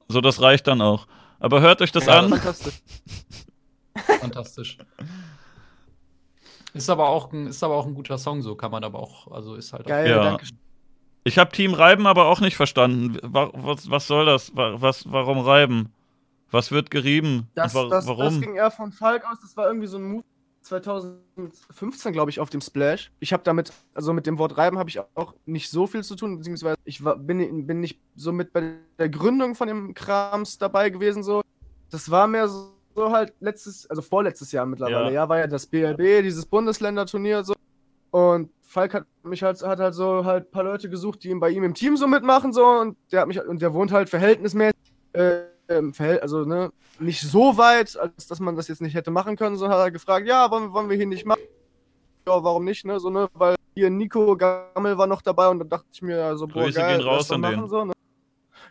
So, 0.08 0.22
das 0.22 0.40
reicht 0.40 0.66
dann 0.66 0.80
auch. 0.80 1.06
Aber 1.38 1.60
hört 1.60 1.80
euch 1.82 1.92
das 1.92 2.06
ja, 2.06 2.18
an. 2.18 2.30
Fantastisch. 2.30 2.82
fantastisch. 4.20 4.78
Ist 6.74 6.90
aber, 6.90 7.08
auch 7.08 7.32
ein, 7.32 7.48
ist 7.48 7.62
aber 7.62 7.74
auch 7.76 7.86
ein 7.86 7.94
guter 7.94 8.18
Song, 8.18 8.42
so 8.42 8.54
kann 8.54 8.70
man 8.70 8.84
aber 8.84 8.98
auch, 8.98 9.30
also 9.30 9.54
ist 9.54 9.72
halt 9.72 9.86
Geil, 9.86 10.10
ja. 10.10 10.22
danke. 10.22 10.46
Ich 11.24 11.38
habe 11.38 11.50
Team 11.50 11.74
Reiben 11.74 12.06
aber 12.06 12.26
auch 12.26 12.40
nicht 12.40 12.56
verstanden. 12.56 13.18
Was, 13.22 13.90
was 13.90 14.06
soll 14.06 14.26
das? 14.26 14.52
Was, 14.54 15.10
warum 15.10 15.38
Reiben? 15.40 15.92
Was 16.50 16.70
wird 16.70 16.90
gerieben? 16.90 17.48
Das, 17.54 17.74
wa 17.74 17.88
das, 17.88 18.06
warum? 18.06 18.24
Das 18.24 18.40
ging 18.40 18.54
eher 18.54 18.70
von 18.70 18.92
Falk 18.92 19.24
aus. 19.30 19.38
Das 19.40 19.56
war 19.56 19.66
irgendwie 19.66 19.88
so 19.88 19.98
ein 19.98 20.04
Move 20.04 20.24
2015, 20.68 22.12
glaube 22.12 22.30
ich, 22.30 22.40
auf 22.40 22.50
dem 22.50 22.60
Splash. 22.60 23.10
Ich 23.20 23.32
habe 23.32 23.42
damit, 23.42 23.72
also 23.94 24.12
mit 24.12 24.26
dem 24.26 24.38
Wort 24.38 24.56
Reiben 24.56 24.78
habe 24.78 24.90
ich 24.90 25.00
auch 25.00 25.34
nicht 25.46 25.70
so 25.70 25.86
viel 25.86 26.04
zu 26.04 26.14
tun, 26.14 26.38
beziehungsweise 26.38 26.76
ich 26.84 27.02
war, 27.04 27.16
bin, 27.16 27.66
bin 27.66 27.80
nicht 27.80 28.00
so 28.14 28.32
mit 28.32 28.52
bei 28.52 28.74
der 28.98 29.08
Gründung 29.08 29.54
von 29.54 29.68
dem 29.68 29.94
Krams 29.94 30.58
dabei 30.58 30.90
gewesen. 30.90 31.22
So. 31.22 31.42
Das 31.90 32.10
war 32.10 32.26
mehr 32.26 32.48
so, 32.48 32.72
so 32.94 33.10
halt 33.10 33.32
letztes, 33.40 33.88
also 33.88 34.02
vorletztes 34.02 34.52
Jahr 34.52 34.66
mittlerweile. 34.66 35.06
Ja. 35.06 35.22
ja, 35.22 35.28
war 35.28 35.38
ja 35.38 35.46
das 35.46 35.66
BLB, 35.66 36.22
dieses 36.22 36.46
Bundesländerturnier 36.46 37.44
so. 37.44 37.54
Und 38.10 38.50
Falk 38.62 38.94
hat 38.94 39.06
mich 39.22 39.42
halt, 39.42 39.62
hat 39.62 39.78
halt 39.78 39.94
so 39.94 40.24
halt 40.24 40.48
ein 40.48 40.50
paar 40.50 40.64
Leute 40.64 40.90
gesucht, 40.90 41.24
die 41.24 41.30
ihm 41.30 41.40
bei 41.40 41.50
ihm 41.50 41.64
im 41.64 41.74
Team 41.74 41.96
so 41.96 42.06
mitmachen 42.06 42.52
so 42.52 42.64
und 42.66 42.96
der 43.10 43.20
hat 43.22 43.28
mich 43.28 43.40
und 43.42 43.62
der 43.62 43.72
wohnt 43.72 43.92
halt 43.92 44.08
verhältnismäßig 44.10 44.76
äh, 45.14 45.40
ähm, 45.68 45.92
also 45.98 46.44
ne, 46.44 46.72
nicht 46.98 47.20
so 47.20 47.56
weit, 47.56 47.96
als 47.96 48.26
dass 48.26 48.40
man 48.40 48.56
das 48.56 48.68
jetzt 48.68 48.82
nicht 48.82 48.94
hätte 48.94 49.10
machen 49.10 49.36
können, 49.36 49.56
sondern 49.56 49.78
hat 49.78 49.86
er 49.86 49.90
gefragt, 49.90 50.26
ja, 50.26 50.50
wollen, 50.50 50.72
wollen 50.72 50.88
wir 50.88 50.96
hier 50.96 51.06
nicht 51.06 51.26
machen? 51.26 51.42
Ja, 52.26 52.42
warum 52.42 52.64
nicht, 52.64 52.84
ne? 52.84 52.98
So, 53.00 53.10
ne, 53.10 53.28
weil 53.34 53.56
hier 53.74 53.90
Nico 53.90 54.36
Gammel 54.36 54.98
war 54.98 55.06
noch 55.06 55.22
dabei 55.22 55.48
und 55.48 55.60
da 55.60 55.64
dachte 55.64 55.86
ich 55.92 56.02
mir, 56.02 56.36
so, 56.36 56.46
boah, 56.46 56.64
Grüße 56.64 56.80
geil, 56.80 56.98
gehen 56.98 57.06
raus 57.06 57.30
an 57.30 57.40
machen, 57.40 57.60
den. 57.60 57.68
So, 57.68 57.84
ne? 57.84 57.92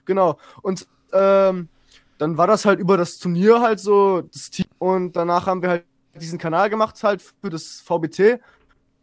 Genau. 0.06 0.38
Und 0.62 0.88
ähm, 1.14 1.70
dann 2.18 2.38
war 2.38 2.48
das 2.48 2.66
halt 2.66 2.80
über 2.80 2.98
das 2.98 3.20
Turnier 3.20 3.62
halt 3.62 3.80
so 3.80 4.22
das 4.22 4.50
Team 4.50 4.66
und 4.80 5.16
danach 5.16 5.46
haben 5.46 5.62
wir 5.62 5.70
halt 5.70 5.86
diesen 6.16 6.40
Kanal 6.40 6.70
gemacht 6.70 7.02
halt 7.04 7.22
für 7.22 7.50
das 7.50 7.80
VBT 7.82 8.42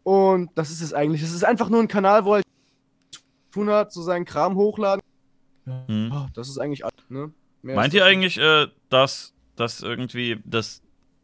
und 0.03 0.51
das 0.55 0.69
ist 0.69 0.81
es 0.81 0.93
eigentlich. 0.93 1.21
Es 1.21 1.33
ist 1.33 1.45
einfach 1.45 1.69
nur 1.69 1.79
ein 1.79 1.87
Kanal, 1.87 2.25
wo 2.25 2.31
er 2.31 2.35
halt 2.35 2.45
tun 3.51 3.69
hat, 3.69 3.93
so 3.93 4.01
seinen 4.01 4.25
Kram 4.25 4.55
hochladen. 4.55 5.01
Mhm. 5.65 6.11
Oh, 6.13 6.27
das 6.33 6.49
ist 6.49 6.59
eigentlich 6.59 6.83
alles, 6.83 7.09
ne? 7.09 7.31
Mehr 7.65 7.75
Meint 7.77 7.95
ihr 7.95 8.05
eigentlich, 8.05 8.37
äh, 8.37 8.67
dass, 8.89 9.33
dass 9.55 9.81
irgendwie, 9.81 10.37
dass 10.45 10.83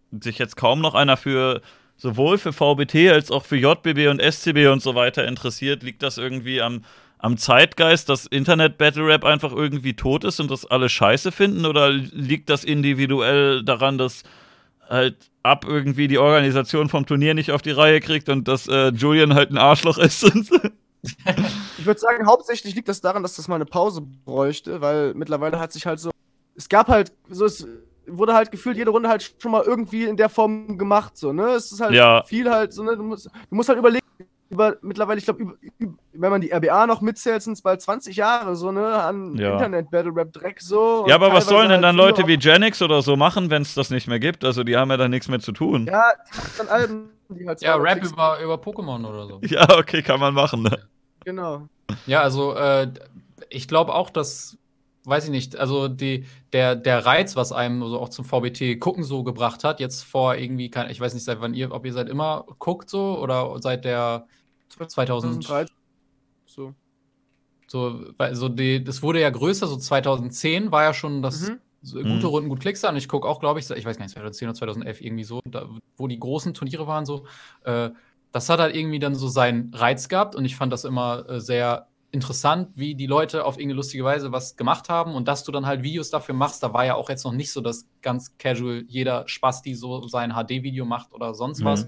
sich 0.10 0.40
jetzt 0.40 0.58
kaum 0.58 0.82
noch 0.82 0.96
einer 0.96 1.16
für 1.16 1.62
sowohl 1.98 2.40
für 2.40 2.52
VBT 2.52 3.12
als 3.12 3.30
auch 3.30 3.46
für 3.46 3.58
JBB 3.58 4.08
und 4.10 4.20
SCB 4.20 4.72
und 4.72 4.82
so 4.82 4.96
weiter 4.96 5.28
interessiert? 5.28 5.84
Liegt 5.84 6.02
das 6.02 6.18
irgendwie 6.18 6.60
am, 6.60 6.84
am 7.20 7.38
Zeitgeist, 7.38 8.10
dass 8.10 8.26
Internet 8.26 8.80
Battle 8.80 9.06
Rap 9.06 9.24
einfach 9.24 9.52
irgendwie 9.52 9.96
tot 9.96 10.24
ist 10.24 10.40
und 10.40 10.50
das 10.50 10.66
alle 10.66 10.90
scheiße 10.90 11.32
finden? 11.32 11.68
Oder 11.68 11.92
liegt 11.92 12.50
das 12.50 12.64
individuell 12.64 13.64
daran, 13.64 14.00
dass 14.00 14.24
halt 14.90 15.30
ab 15.44 15.64
irgendwie 15.68 16.08
die 16.08 16.18
Organisation 16.18 16.90
vom 16.90 17.06
Turnier 17.06 17.36
nicht 17.36 17.52
auf 17.52 17.62
die 17.62 17.70
Reihe 17.70 18.00
kriegt 18.00 18.30
und 18.30 18.48
dass 18.48 18.68
äh, 18.68 18.88
Julian 18.90 19.36
halt 19.36 19.52
ein 19.52 19.60
Arschloch 19.60 20.00
ist? 20.00 20.24
ich 21.04 21.86
würde 21.86 22.00
sagen, 22.00 22.26
hauptsächlich 22.26 22.74
liegt 22.74 22.90
das 22.90 23.00
daran, 23.00 23.22
dass 23.22 23.36
das 23.36 23.48
mal 23.48 23.56
eine 23.56 23.66
Pause 23.66 24.02
bräuchte, 24.02 24.82
weil 24.82 25.14
mittlerweile 25.14 25.60
hat 25.60 25.72
sich 25.72 25.86
halt 25.86 26.00
so. 26.00 26.10
Es 26.56 26.68
gab 26.70 26.88
halt 26.88 27.12
so, 27.30 27.46
es 27.46 27.68
wurde 28.08 28.34
halt 28.34 28.52
gefühlt 28.52 28.78
jede 28.78 28.92
Runde 28.92 29.10
halt 29.10 29.36
schon 29.40 29.52
mal 29.52 29.64
irgendwie 29.64 30.04
in 30.06 30.18
der 30.18 30.30
Form 30.30 30.78
gemacht, 30.78 31.16
so, 31.18 31.32
ne? 31.34 31.50
Es 31.52 31.72
ist 31.72 31.82
halt 31.82 31.94
Ja. 31.94 32.24
viel 32.24 32.50
halt, 32.50 32.74
so, 32.74 32.84
ne? 32.84 32.96
Du 32.98 33.04
musst, 33.04 33.26
du 33.28 33.56
musst 33.56 33.70
halt 33.70 33.80
überlegen, 33.80 34.02
über, 34.50 34.76
mittlerweile, 34.82 35.18
ich 35.18 35.24
glaube, 35.24 35.56
wenn 35.80 36.30
man 36.32 36.42
die 36.42 36.52
RBA 36.52 36.86
noch 36.86 37.00
mitzählt, 37.00 37.42
sind 37.42 37.54
es 37.54 37.62
bald 37.62 37.82
20 37.82 38.18
Jahre, 38.18 38.58
so, 38.58 38.72
ne? 38.74 38.86
An 38.86 39.36
Ja. 39.38 39.54
Internet-Battle-Rap-Dreck, 39.54 40.60
so. 40.60 41.06
ja, 41.08 41.16
aber 41.16 41.32
was 41.32 41.46
sollen 41.46 41.70
denn 41.70 41.76
halt 41.76 41.84
dann 41.86 41.96
Leute 41.96 42.28
wie 42.28 42.38
Janix 42.38 42.82
oder 42.82 43.02
so 43.02 43.16
machen, 43.16 43.50
wenn 43.50 43.62
es 43.62 43.76
das 43.76 43.90
nicht 43.92 44.08
mehr 44.10 44.20
gibt? 44.20 44.44
Also 44.44 44.66
die 44.66 44.76
haben 44.76 44.92
ja 44.92 44.98
dann 44.98 45.12
nichts 45.12 45.30
mehr 45.30 45.40
zu 45.40 45.54
tun. 45.54 45.86
Ja, 45.88 45.94
Ja, 45.94 46.12
die 46.30 46.38
machen 46.38 46.52
dann 46.58 46.68
Alben, 46.68 47.10
die 47.30 47.48
halt 47.48 47.62
Ja, 47.62 47.76
Rap 47.76 48.04
über, 48.04 48.40
über 48.42 48.56
Pokémon 48.56 49.08
oder 49.08 49.26
so. 49.28 49.40
okay, 49.78 50.02
kann 50.02 50.20
man 50.20 50.34
machen, 50.34 50.64
ne? 50.64 50.90
Genau. 51.24 51.68
Ja, 52.06 52.22
also 52.22 52.54
äh, 52.56 52.92
ich 53.50 53.70
glaube 53.70 53.94
auch, 53.94 54.10
dass, 54.10 54.58
weiß 55.06 55.26
ich 55.26 55.32
nicht, 55.32 55.56
also 55.58 55.88
die, 55.88 56.26
der, 56.54 56.76
der 56.76 57.06
Reiz, 57.06 57.36
was 57.36 57.52
einem 57.52 57.84
so 57.88 58.00
auch 58.00 58.10
zum 58.10 58.26
VBT 58.26 58.80
gucken 58.80 59.04
so 59.04 59.24
gebracht 59.24 59.64
hat, 59.64 59.80
jetzt 59.80 60.04
vor 60.04 60.36
irgendwie, 60.36 60.70
kein, 60.70 60.90
ich 60.90 61.00
weiß 61.00 61.14
nicht, 61.14 61.24
seit 61.24 61.42
wann 61.42 61.54
ihr, 61.54 61.72
ob 61.72 61.86
ihr 61.86 61.94
seit 61.94 62.10
immer 62.10 62.46
guckt 62.60 62.90
so 62.90 63.18
oder 63.20 63.60
seit 63.62 63.86
der 63.86 64.28
2000, 64.70 65.44
2013. 65.44 65.76
So. 66.46 66.76
so, 67.68 68.02
weil 68.18 68.36
so 68.36 68.50
die, 68.50 68.84
das 68.84 69.02
wurde 69.02 69.22
ja 69.22 69.30
größer, 69.30 69.68
so 69.68 69.78
2010 69.78 70.72
war 70.72 70.84
ja 70.84 70.94
schon 70.94 71.22
das 71.22 71.50
Mhm. 71.50 71.60
so 71.82 71.98
gute 71.98 72.10
Mhm. 72.10 72.26
Runden, 72.26 72.50
gut 72.50 72.60
Klicks 72.60 72.84
an. 72.84 72.96
Ich 72.98 73.08
gucke 73.08 73.28
auch, 73.28 73.40
glaube 73.40 73.60
ich, 73.60 73.70
ich 73.70 73.86
weiß 73.86 73.98
gar 73.98 74.06
nicht, 74.06 74.14
2010 74.14 74.50
oder 74.50 74.56
2011 74.56 75.02
irgendwie 75.02 75.24
so, 75.24 75.42
da, 75.46 75.68
wo 75.98 76.08
die 76.08 76.20
großen 76.20 76.54
Turniere 76.54 76.86
waren 76.88 77.06
so. 77.06 77.26
Äh, 77.64 77.90
das 78.32 78.50
hat 78.50 78.60
halt 78.60 78.76
irgendwie 78.76 79.00
dann 79.00 79.16
so 79.16 79.28
seinen 79.28 79.74
Reiz 79.74 80.08
gehabt 80.10 80.36
und 80.36 80.46
ich 80.46 80.56
fand 80.56 80.72
das 80.72 80.86
immer 80.86 81.28
äh, 81.30 81.40
sehr 81.42 81.88
interessant, 82.12 82.70
wie 82.76 82.96
die 82.96 83.06
Leute 83.08 83.46
auf 83.46 83.56
irgendeine 83.56 83.78
lustige 83.78 84.04
Weise 84.04 84.32
was 84.32 84.56
gemacht 84.58 84.90
haben 84.90 85.14
und 85.14 85.28
dass 85.28 85.44
du 85.44 85.52
dann 85.52 85.66
halt 85.66 85.82
Videos 85.84 86.10
dafür 86.10 86.36
machst. 86.36 86.62
Da 86.62 86.74
war 86.74 86.86
ja 86.86 86.96
auch 86.96 87.10
jetzt 87.10 87.24
noch 87.24 87.32
nicht 87.32 87.52
so, 87.52 87.62
dass 87.62 87.88
ganz 88.02 88.38
casual 88.38 88.84
jeder 88.88 89.28
Spasti 89.28 89.76
so 89.76 90.08
sein 90.08 90.32
HD-Video 90.34 90.86
macht 90.86 91.14
oder 91.14 91.34
sonst 91.34 91.62
Mhm. 91.62 91.66
was. 91.66 91.88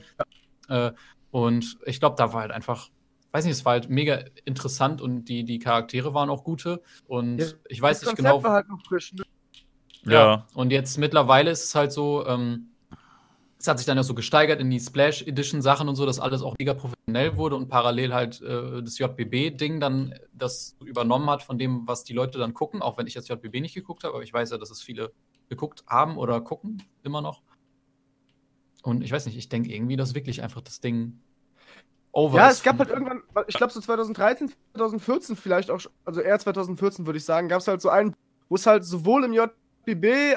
Äh, 0.69 0.91
und 1.31 1.77
ich 1.85 1.99
glaube, 1.99 2.15
da 2.17 2.31
war 2.31 2.41
halt 2.41 2.51
einfach, 2.51 2.89
weiß 3.31 3.43
nicht, 3.45 3.53
es 3.53 3.65
war 3.65 3.73
halt 3.73 3.89
mega 3.89 4.23
interessant 4.45 5.01
und 5.01 5.25
die, 5.25 5.43
die 5.43 5.59
Charaktere 5.59 6.13
waren 6.13 6.29
auch 6.29 6.43
gute. 6.43 6.81
Und 7.07 7.39
Ja, 7.39 7.47
ich 7.67 7.81
weiß 7.81 7.99
das 7.99 8.09
nicht 8.09 8.17
Konzept 8.17 8.33
genau. 8.35 8.43
war 8.43 8.53
halt 8.53 8.69
noch 8.69 8.81
frisch. 8.85 9.13
Ne? 9.13 9.23
Ja. 10.05 10.47
Und 10.53 10.71
jetzt 10.71 10.97
mittlerweile 10.97 11.51
ist 11.51 11.63
es 11.65 11.75
halt 11.75 11.91
so, 11.91 12.25
ähm, 12.27 12.69
es 13.63 13.67
hat 13.69 13.77
sich 13.77 13.85
dann 13.85 13.95
ja 13.95 14.03
so 14.03 14.13
gesteigert 14.13 14.59
in 14.59 14.69
die 14.69 14.79
Splash 14.79 15.21
Edition 15.21 15.61
Sachen 15.61 15.87
und 15.87 15.95
so, 15.95 16.05
dass 16.05 16.19
alles 16.19 16.41
auch 16.41 16.55
mega 16.59 16.73
professionell 16.73 17.37
wurde 17.37 17.55
und 17.55 17.69
parallel 17.69 18.13
halt 18.13 18.41
äh, 18.41 18.83
das 18.83 18.99
JBB-Ding 18.99 19.79
dann 19.79 20.13
das 20.33 20.75
übernommen 20.83 21.29
hat 21.29 21.43
von 21.43 21.57
dem, 21.57 21.87
was 21.87 22.03
die 22.03 22.11
Leute 22.11 22.37
dann 22.37 22.53
gucken, 22.53 22.81
auch 22.81 22.97
wenn 22.97 23.07
ich 23.07 23.13
jetzt 23.13 23.29
JBB 23.29 23.61
nicht 23.61 23.73
geguckt 23.73 24.03
habe, 24.03 24.15
aber 24.15 24.23
ich 24.23 24.33
weiß 24.33 24.51
ja, 24.51 24.57
dass 24.57 24.69
es 24.69 24.81
viele 24.81 25.13
geguckt 25.47 25.85
haben 25.87 26.17
oder 26.17 26.41
gucken 26.41 26.83
immer 27.03 27.21
noch. 27.21 27.41
Und 28.81 29.01
ich 29.01 29.13
weiß 29.13 29.25
nicht, 29.27 29.37
ich 29.37 29.47
denke 29.47 29.73
irgendwie, 29.73 29.95
dass 29.95 30.13
wirklich 30.13 30.43
einfach 30.43 30.59
das 30.59 30.81
Ding 30.81 31.21
over 32.11 32.37
Ja, 32.37 32.49
es 32.49 32.63
gab 32.63 32.79
halt 32.79 32.89
irgendwann, 32.89 33.21
ich 33.47 33.55
glaube 33.55 33.71
so 33.71 33.79
2013, 33.79 34.51
2014 34.73 35.37
vielleicht 35.37 35.71
auch, 35.71 35.79
also 36.03 36.19
eher 36.19 36.37
2014 36.37 37.05
würde 37.05 37.15
ich 37.15 37.23
sagen, 37.23 37.47
gab 37.47 37.61
es 37.61 37.67
halt 37.69 37.79
so 37.79 37.87
einen, 37.87 38.13
wo 38.49 38.55
es 38.55 38.65
halt 38.65 38.83
sowohl 38.83 39.23
im 39.23 39.31
JBB 39.31 39.62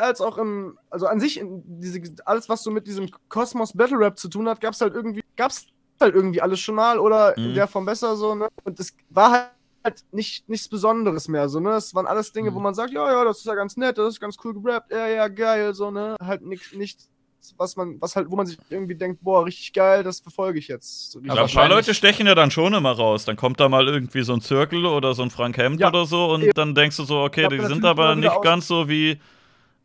als 0.01 0.21
auch 0.21 0.39
im, 0.39 0.79
also 0.91 1.07
an 1.07 1.21
sich, 1.21 1.41
diese, 1.45 2.01
alles 2.25 2.49
was 2.49 2.63
so 2.63 2.71
mit 2.71 2.87
diesem 2.87 3.09
Kosmos 3.29 3.73
Battle 3.73 3.99
Rap 3.99 4.19
zu 4.19 4.29
tun 4.29 4.49
hat, 4.49 4.61
gab 4.61 4.75
es 4.75 4.81
halt 4.81 4.95
irgendwie, 4.95 5.23
gab 5.37 5.51
es 5.51 5.67
halt 6.01 6.15
irgendwie 6.15 6.41
alles 6.43 6.61
schon 6.61 6.75
mal 6.75 6.99
oder 6.99 7.35
Mhm. 7.37 7.47
in 7.47 7.55
der 7.55 7.69
Form 7.69 7.85
besser 7.85 8.17
so, 8.17 8.35
ne? 8.35 8.49
Und 8.65 8.79
es 8.81 8.95
war 9.09 9.53
halt 9.85 10.03
nicht, 10.11 10.49
nichts 10.49 10.69
Besonderes 10.69 11.29
mehr, 11.29 11.49
so, 11.49 11.61
ne? 11.61 11.71
Es 11.73 11.95
waren 11.95 12.07
alles 12.07 12.33
Dinge, 12.33 12.51
Mhm. 12.51 12.55
wo 12.57 12.61
man 12.61 12.75
sagt, 12.75 12.93
ja, 12.93 13.11
ja, 13.11 13.25
das 13.25 13.39
ist 13.39 13.47
ja 13.47 13.55
ganz 13.55 13.77
nett, 13.77 13.97
das 13.99 14.15
ist 14.15 14.21
ganz 14.21 14.37
cool 14.45 14.55
gerappt, 14.61 14.93
ja, 14.93 15.07
ja, 15.07 15.29
geil, 15.29 15.75
so, 15.75 15.91
ne? 15.91 16.17
Halt 16.23 16.43
nichts, 16.43 16.73
nichts, 16.73 17.09
was 17.57 17.77
man, 17.77 18.01
was 18.01 18.17
halt, 18.17 18.29
wo 18.29 18.35
man 18.35 18.45
sich 18.47 18.59
irgendwie 18.69 18.97
denkt, 18.97 19.23
boah, 19.23 19.45
richtig 19.45 19.73
geil, 19.73 20.03
das 20.03 20.19
verfolge 20.21 20.59
ich 20.59 20.67
jetzt. 20.67 21.13
So 21.13 21.21
glaub, 21.21 21.39
ein 21.39 21.55
paar 21.55 21.69
Leute 21.69 21.95
stechen 21.95 22.27
ja 22.27 22.35
dann 22.35 22.51
schon 22.51 22.75
immer 22.75 22.91
raus. 22.91 23.25
Dann 23.25 23.37
kommt 23.37 23.61
da 23.61 23.69
mal 23.69 23.87
irgendwie 23.87 24.23
so 24.23 24.33
ein 24.33 24.41
Zirkel 24.41 24.85
oder 24.85 25.15
so 25.15 25.23
ein 25.23 25.31
Frank 25.31 25.57
Hemd 25.57 25.81
Ja, 25.81 25.89
oder 25.89 26.07
so 26.07 26.27
und 26.33 26.43
eben. 26.43 26.53
dann 26.55 26.75
denkst 26.75 26.97
du 26.97 27.05
so, 27.05 27.21
okay, 27.23 27.47
die 27.49 27.65
sind 27.65 27.85
aber 27.85 28.17
nicht 28.17 28.43
ganz 28.43 28.67
so 28.67 28.89
wie, 28.89 29.21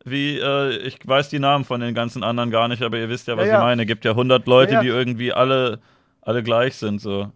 wie 0.04 0.38
äh, 0.38 0.76
ich 0.78 0.98
weiß 1.06 1.28
die 1.28 1.38
Namen 1.38 1.64
von 1.64 1.80
den 1.80 1.94
ganzen 1.94 2.22
anderen 2.22 2.50
gar 2.50 2.68
nicht, 2.68 2.82
aber 2.82 2.98
ihr 2.98 3.08
wisst 3.08 3.28
ja, 3.28 3.36
was 3.36 3.46
Ja, 3.46 3.52
ja. 3.52 3.58
ich 3.58 3.64
meine. 3.64 3.86
Gibt 3.86 4.04
ja 4.04 4.12
100 4.12 4.46
Leute, 4.46 4.72
Ja, 4.72 4.78
ja. 4.78 4.82
die 4.82 4.88
irgendwie 4.88 5.32
alle, 5.32 5.80
alle 6.20 6.42
gleich 6.42 6.76
sind, 6.76 7.00
so. 7.00 7.30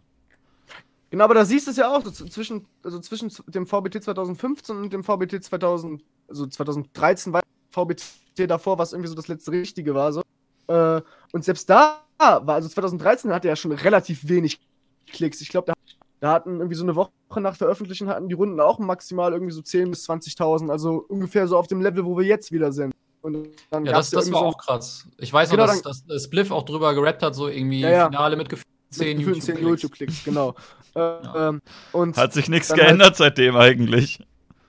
Genau, 1.10 1.24
aber 1.24 1.34
da 1.34 1.44
siehst 1.44 1.66
du 1.66 1.70
es 1.70 1.76
ja 1.76 1.88
auch, 1.94 2.04
so 2.04 2.26
zwischen, 2.26 2.66
also 2.82 2.98
zwischen 2.98 3.30
dem 3.46 3.66
VBT 3.66 4.02
2015 4.02 4.76
und 4.76 4.92
dem 4.92 5.04
VBT 5.04 5.42
2000, 5.42 6.02
also 6.28 6.46
2013 6.46 7.32
war 7.32 7.42
VBT 7.70 8.02
davor, 8.48 8.78
was 8.78 8.92
irgendwie 8.92 9.08
so 9.08 9.14
das 9.14 9.28
letzte 9.28 9.52
Richtige 9.52 9.94
war. 9.94 10.12
So. 10.12 10.22
Äh, 10.66 11.00
und 11.32 11.44
selbst 11.44 11.70
da 11.70 12.02
war, 12.18 12.48
also 12.48 12.68
2013 12.68 13.32
hatte 13.32 13.48
er 13.48 13.56
schon 13.56 13.72
relativ 13.72 14.28
wenig 14.28 14.58
Klicks. 15.06 15.40
Ich 15.40 15.48
glaube, 15.48 15.66
da, 15.66 15.74
da 16.20 16.32
hatten 16.32 16.56
irgendwie 16.58 16.74
so 16.76 16.84
eine 16.84 16.96
Woche 16.96 17.10
nach 17.36 17.56
Veröffentlichen 17.56 18.08
hatten 18.08 18.28
die 18.28 18.34
Runden 18.34 18.60
auch 18.60 18.78
maximal 18.78 19.32
irgendwie 19.32 19.52
so 19.52 19.60
10.000 19.60 19.90
bis 19.90 20.08
20.000, 20.08 20.70
also 20.70 21.04
ungefähr 21.08 21.46
so 21.48 21.56
auf 21.58 21.66
dem 21.66 21.80
Level, 21.80 22.04
wo 22.04 22.16
wir 22.16 22.24
jetzt 22.24 22.52
wieder 22.52 22.72
sind. 22.72 22.94
Und 23.22 23.48
dann 23.70 23.84
Ja, 23.84 23.92
das, 23.92 24.10
das 24.10 24.30
war 24.32 24.40
so 24.40 24.46
auch 24.46 24.58
krass. 24.58 25.06
Ich 25.18 25.32
weiß 25.32 25.50
Genau, 25.50 25.66
noch, 25.66 25.80
dass, 25.82 26.04
dass, 26.06 26.24
Spliff 26.24 26.50
auch 26.50 26.62
drüber 26.64 26.94
gerappt 26.94 27.22
hat, 27.22 27.34
so 27.34 27.48
irgendwie 27.48 27.80
Ja, 27.80 27.90
ja. 27.90 28.04
Finale 28.06 28.36
mit 28.36 28.48
gefühlten 28.48 28.70
10 28.90 29.08
mit 29.08 29.18
gefühlten 29.18 29.42
10 29.42 29.54
YouTube-Klicks. 29.58 30.24
YouTube-Klicks, 30.24 30.24
genau. 30.24 30.54
Äh, 30.96 31.18
ähm, 31.36 31.60
und 31.92 32.16
Hat 32.16 32.32
sich 32.32 32.48
nichts 32.48 32.70
halt- 32.70 32.80
geändert 32.80 33.16
seitdem 33.16 33.54
eigentlich. 33.54 34.18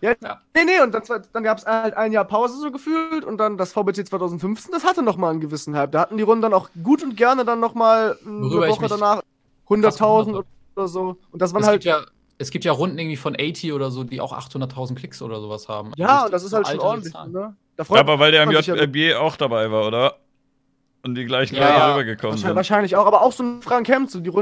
Nee, 0.02 0.14
nee, 0.54 0.82
und 0.84 0.92
dann, 0.94 1.04
dann 1.32 1.44
gab 1.44 1.58
es 1.60 1.66
halt 1.66 1.96
ein 1.96 2.12
Jahr 2.12 2.26
Pause 2.26 2.60
so 2.60 2.70
gefühlt 2.70 3.24
und 3.24 3.38
dann 3.38 3.58
das 3.58 3.72
VBT 3.72 4.06
2015, 4.08 4.74
das 4.74 4.84
hatte 4.84 5.04
nochmal 5.04 5.32
einen 5.32 5.40
gewissen 5.40 5.76
Hype. 5.78 5.94
Da 5.94 6.02
hatten 6.02 6.18
die 6.18 6.24
Runden 6.24 6.42
dann 6.42 6.54
auch 6.54 6.70
gut 6.84 7.02
und 7.02 7.16
gerne 7.16 7.46
dann 7.46 7.62
nochmal 7.62 8.18
eine 8.26 8.42
Worüber 8.42 8.68
ich 8.68 8.76
Woche 8.76 8.88
danach 8.90 9.22
krass 9.68 9.98
100.000 10.02 10.26
gewundert 10.26 10.46
oder 10.78 10.88
so. 10.88 11.18
Und 11.32 11.42
das 11.42 11.54
waren 11.54 11.62
Es, 11.64 11.68
halt, 11.68 11.82
gibt 11.82 11.86
ja, 11.86 12.06
es 12.38 12.52
gibt 12.52 12.66
ja 12.66 12.72
Runden 12.72 12.98
irgendwie 13.00 13.18
von 13.18 13.36
80 13.36 13.74
oder 13.74 13.92
so, 13.92 14.04
die 14.04 14.22
auch 14.22 14.34
800.000 14.34 14.96
Klicks 14.96 15.22
oder 15.22 15.42
sowas 15.42 15.68
haben. 15.68 15.92
ja, 15.98 16.08
Also 16.08 16.26
und 16.28 16.32
das 16.32 16.44
ist 16.44 16.54
halt 16.54 16.68
schon 16.68 16.80
ordentlich, 16.80 17.14
ne? 17.14 17.58
Da 17.76 17.84
freut 17.84 18.00
Aber 18.00 18.20
weil 18.20 18.32
der 18.32 18.50
ja 18.50 18.60
JBB 18.60 19.16
auch 19.16 19.36
dabei 19.36 19.72
war, 19.72 19.88
oder? 19.88 20.20
Und 21.04 21.16
die 21.16 21.26
gleichen 21.26 21.56
Ja, 21.56 21.62
Leute 21.62 21.74
ja. 21.74 21.92
rübergekommen 21.92 22.32
wahrscheinlich, 22.32 22.42
sind. 22.48 22.56
wahrscheinlich 22.56 22.96
auch, 22.96 23.06
aber 23.06 23.22
auch 23.22 23.32
so 23.32 23.44
ein 23.44 23.62
Frank 23.62 23.88
Hemd, 23.88 24.10
so 24.12 24.20
die 24.20 24.30
Runden 24.30 24.42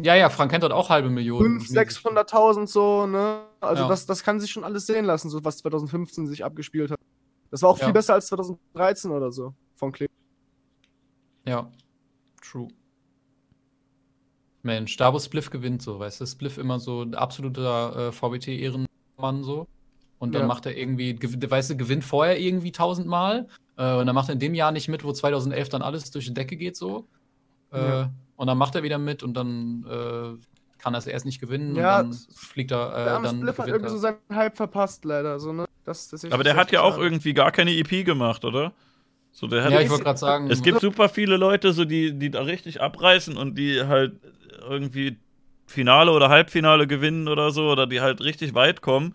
Ja, 0.00 0.14
ja, 0.14 0.28
Frank 0.30 0.50
Kent 0.50 0.64
hat 0.64 0.72
auch 0.72 0.90
halbe 0.90 1.10
Millionen. 1.10 1.60
500.000, 1.60 2.28
600.000 2.28 2.66
so, 2.66 3.06
ne? 3.06 3.42
Also 3.60 3.82
Ja. 3.84 3.88
das, 3.88 4.06
das 4.06 4.22
kann 4.22 4.38
sich 4.40 4.50
schon 4.50 4.64
alles 4.64 4.86
sehen 4.86 5.04
lassen, 5.04 5.28
so 5.30 5.42
was 5.44 5.58
2015 5.58 6.26
sich 6.26 6.44
abgespielt 6.44 6.90
hat. 6.90 6.98
Das 7.50 7.62
war 7.62 7.70
auch 7.70 7.78
Ja. 7.78 7.86
viel 7.86 7.94
besser 7.94 8.14
als 8.14 8.26
2013 8.26 9.10
oder 9.10 9.32
so 9.32 9.54
von 9.74 9.90
Klick. 9.92 10.10
Ja, 11.46 11.70
true. 12.42 12.68
Mensch, 14.62 14.96
da 14.96 15.12
wo 15.12 15.18
Spliff 15.18 15.50
gewinnt, 15.50 15.82
so, 15.82 15.98
weißt 15.98 16.20
du, 16.20 16.26
Spliff 16.26 16.58
immer 16.58 16.78
so 16.80 17.02
ein 17.02 17.14
absoluter 17.14 18.08
äh, 18.08 18.12
VBT-Ehrenmann 18.12 19.42
so. 19.42 19.66
Und 20.18 20.34
dann 20.34 20.42
Ja. 20.42 20.48
macht 20.48 20.66
er 20.66 20.76
irgendwie, 20.76 21.16
weißt 21.20 21.70
du, 21.70 21.76
gewinnt 21.76 22.04
vorher 22.04 22.40
irgendwie 22.40 22.72
tausendmal. 22.72 23.46
Äh, 23.76 23.94
und 23.94 24.06
dann 24.06 24.14
macht 24.14 24.28
er 24.28 24.32
in 24.32 24.40
dem 24.40 24.54
Jahr 24.54 24.72
nicht 24.72 24.88
mit, 24.88 25.04
wo 25.04 25.12
2011 25.12 25.68
dann 25.68 25.82
alles 25.82 26.10
durch 26.10 26.26
die 26.26 26.34
Decke 26.34 26.56
geht 26.56 26.76
so. 26.76 27.06
Äh, 27.72 27.78
Ja. 27.88 28.10
Und 28.36 28.46
dann 28.46 28.58
macht 28.58 28.74
er 28.74 28.82
wieder 28.82 28.98
mit 28.98 29.22
und 29.22 29.34
dann 29.34 29.84
äh, 29.88 30.78
kann 30.78 30.94
er 30.94 30.98
es 30.98 31.06
erst 31.06 31.26
nicht 31.26 31.40
gewinnen. 31.40 31.74
Ja, 31.74 32.00
und 32.00 32.10
dann 32.12 32.18
fliegt 32.34 32.70
er, 32.70 32.92
äh, 33.18 33.22
dann 33.22 33.36
Spliff 33.38 33.58
hat 33.58 33.68
irgendwie 33.68 33.90
so 33.90 33.98
seinen 33.98 34.18
Hype 34.32 34.56
verpasst, 34.56 35.04
leider. 35.04 35.38
So, 35.40 35.52
ne? 35.52 35.66
das, 35.84 36.08
das 36.08 36.22
ist 36.24 36.32
Aber 36.32 36.44
der 36.44 36.54
hat 36.56 36.70
ja 36.70 36.82
auch 36.82 36.98
irgendwie 36.98 37.34
gar 37.34 37.50
keine 37.50 37.72
EP 37.72 38.04
gemacht, 38.04 38.44
oder? 38.44 38.72
So, 39.32 39.46
der 39.46 39.62
hat 39.64 39.72
Ja, 39.72 39.80
ich 39.80 39.90
wollte 39.90 40.04
gerade 40.04 40.18
sagen, 40.18 40.50
Es 40.50 40.62
gibt 40.62 40.80
super 40.80 41.08
viele 41.08 41.36
Leute, 41.36 41.72
so 41.72 41.84
die, 41.84 42.12
die 42.18 42.30
da 42.30 42.42
richtig 42.42 42.80
abreißen 42.80 43.36
und 43.36 43.56
die 43.56 43.82
halt 43.82 44.16
irgendwie 44.68 45.16
Finale 45.66 46.12
oder 46.12 46.28
Halbfinale 46.28 46.86
gewinnen 46.86 47.28
oder 47.28 47.50
so, 47.50 47.70
oder 47.70 47.86
die 47.86 48.00
halt 48.00 48.20
richtig 48.20 48.54
weit 48.54 48.80
kommen 48.80 49.14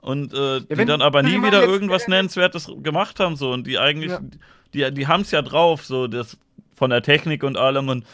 und 0.00 0.32
äh, 0.32 0.60
die 0.60 0.66
wenn- 0.70 0.86
dann 0.86 1.02
aber 1.02 1.22
nie 1.22 1.42
wieder 1.42 1.64
irgendwas 1.64 2.08
Nennenswertes 2.08 2.70
gemacht 2.82 3.20
haben, 3.20 3.36
so 3.36 3.52
und 3.52 3.66
die 3.66 3.78
eigentlich, 3.78 4.12
Ja. 4.12 4.20
die, 4.74 4.94
die 4.94 5.06
haben 5.06 5.22
es 5.22 5.32
ja 5.32 5.42
drauf, 5.42 5.84
so 5.84 6.06
das 6.06 6.38
von 6.74 6.90
der 6.90 7.02
Technik 7.02 7.42
und 7.42 7.56
allem 7.56 7.88
und 7.88 8.04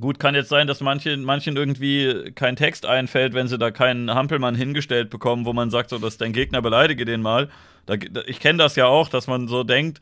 gut 0.00 0.18
kann 0.18 0.34
jetzt 0.34 0.48
sein, 0.48 0.66
dass 0.66 0.80
manche, 0.80 1.16
manchen 1.16 1.56
irgendwie 1.56 2.32
kein 2.34 2.56
Text 2.56 2.86
einfällt, 2.86 3.34
wenn 3.34 3.48
sie 3.48 3.58
da 3.58 3.70
keinen 3.70 4.10
Hampelmann 4.14 4.54
hingestellt 4.54 5.10
bekommen, 5.10 5.44
wo 5.44 5.52
man 5.52 5.70
sagt, 5.70 5.90
so, 5.90 5.98
dass 5.98 6.16
dein 6.18 6.32
Gegner 6.32 6.62
beleidige 6.62 7.04
den 7.04 7.20
mal. 7.20 7.50
Da, 7.86 7.94
ich 8.26 8.38
kenne 8.40 8.58
das 8.58 8.76
ja 8.76 8.86
auch, 8.86 9.08
dass 9.08 9.26
man 9.26 9.48
so 9.48 9.64
denkt, 9.64 10.00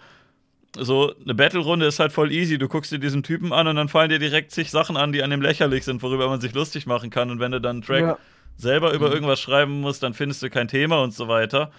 so 0.79 1.13
eine 1.23 1.35
Battle-Runde 1.35 1.87
ist 1.87 1.99
halt 1.99 2.13
voll 2.13 2.31
easy. 2.33 2.59
Du 2.59 2.69
guckst 2.69 2.93
dir 2.93 2.99
diesen 2.99 3.23
Typen 3.23 3.53
an 3.53 3.67
und 3.67 3.77
dann 3.77 3.89
fallen 3.89 4.11
dir 4.11 4.19
direkt 4.19 4.51
zig 4.53 4.71
Sachen 4.71 4.97
an, 4.97 5.13
die 5.13 5.23
an 5.23 5.31
dem 5.31 5.43
lächerlich 5.43 5.85
sind, 5.85 6.03
worüber 6.03 6.29
man 6.29 6.41
sich 6.41 6.55
lustig 6.55 6.87
machen 6.87 7.11
kann. 7.11 7.31
Und 7.31 7.41
wenn 7.41 7.53
du 7.53 7.61
dann 7.61 7.77
einen 7.77 7.83
Track 7.83 8.01
Ja. 8.03 8.19
selber 8.57 8.93
über 8.93 9.09
Mhm. 9.09 9.15
irgendwas 9.15 9.41
schreiben 9.41 9.81
musst, 9.81 10.03
dann 10.03 10.15
findest 10.15 10.43
du 10.43 10.51
kein 10.51 10.69
Thema 10.69 11.03
und 11.03 11.13
so 11.13 11.27
weiter. 11.29 11.71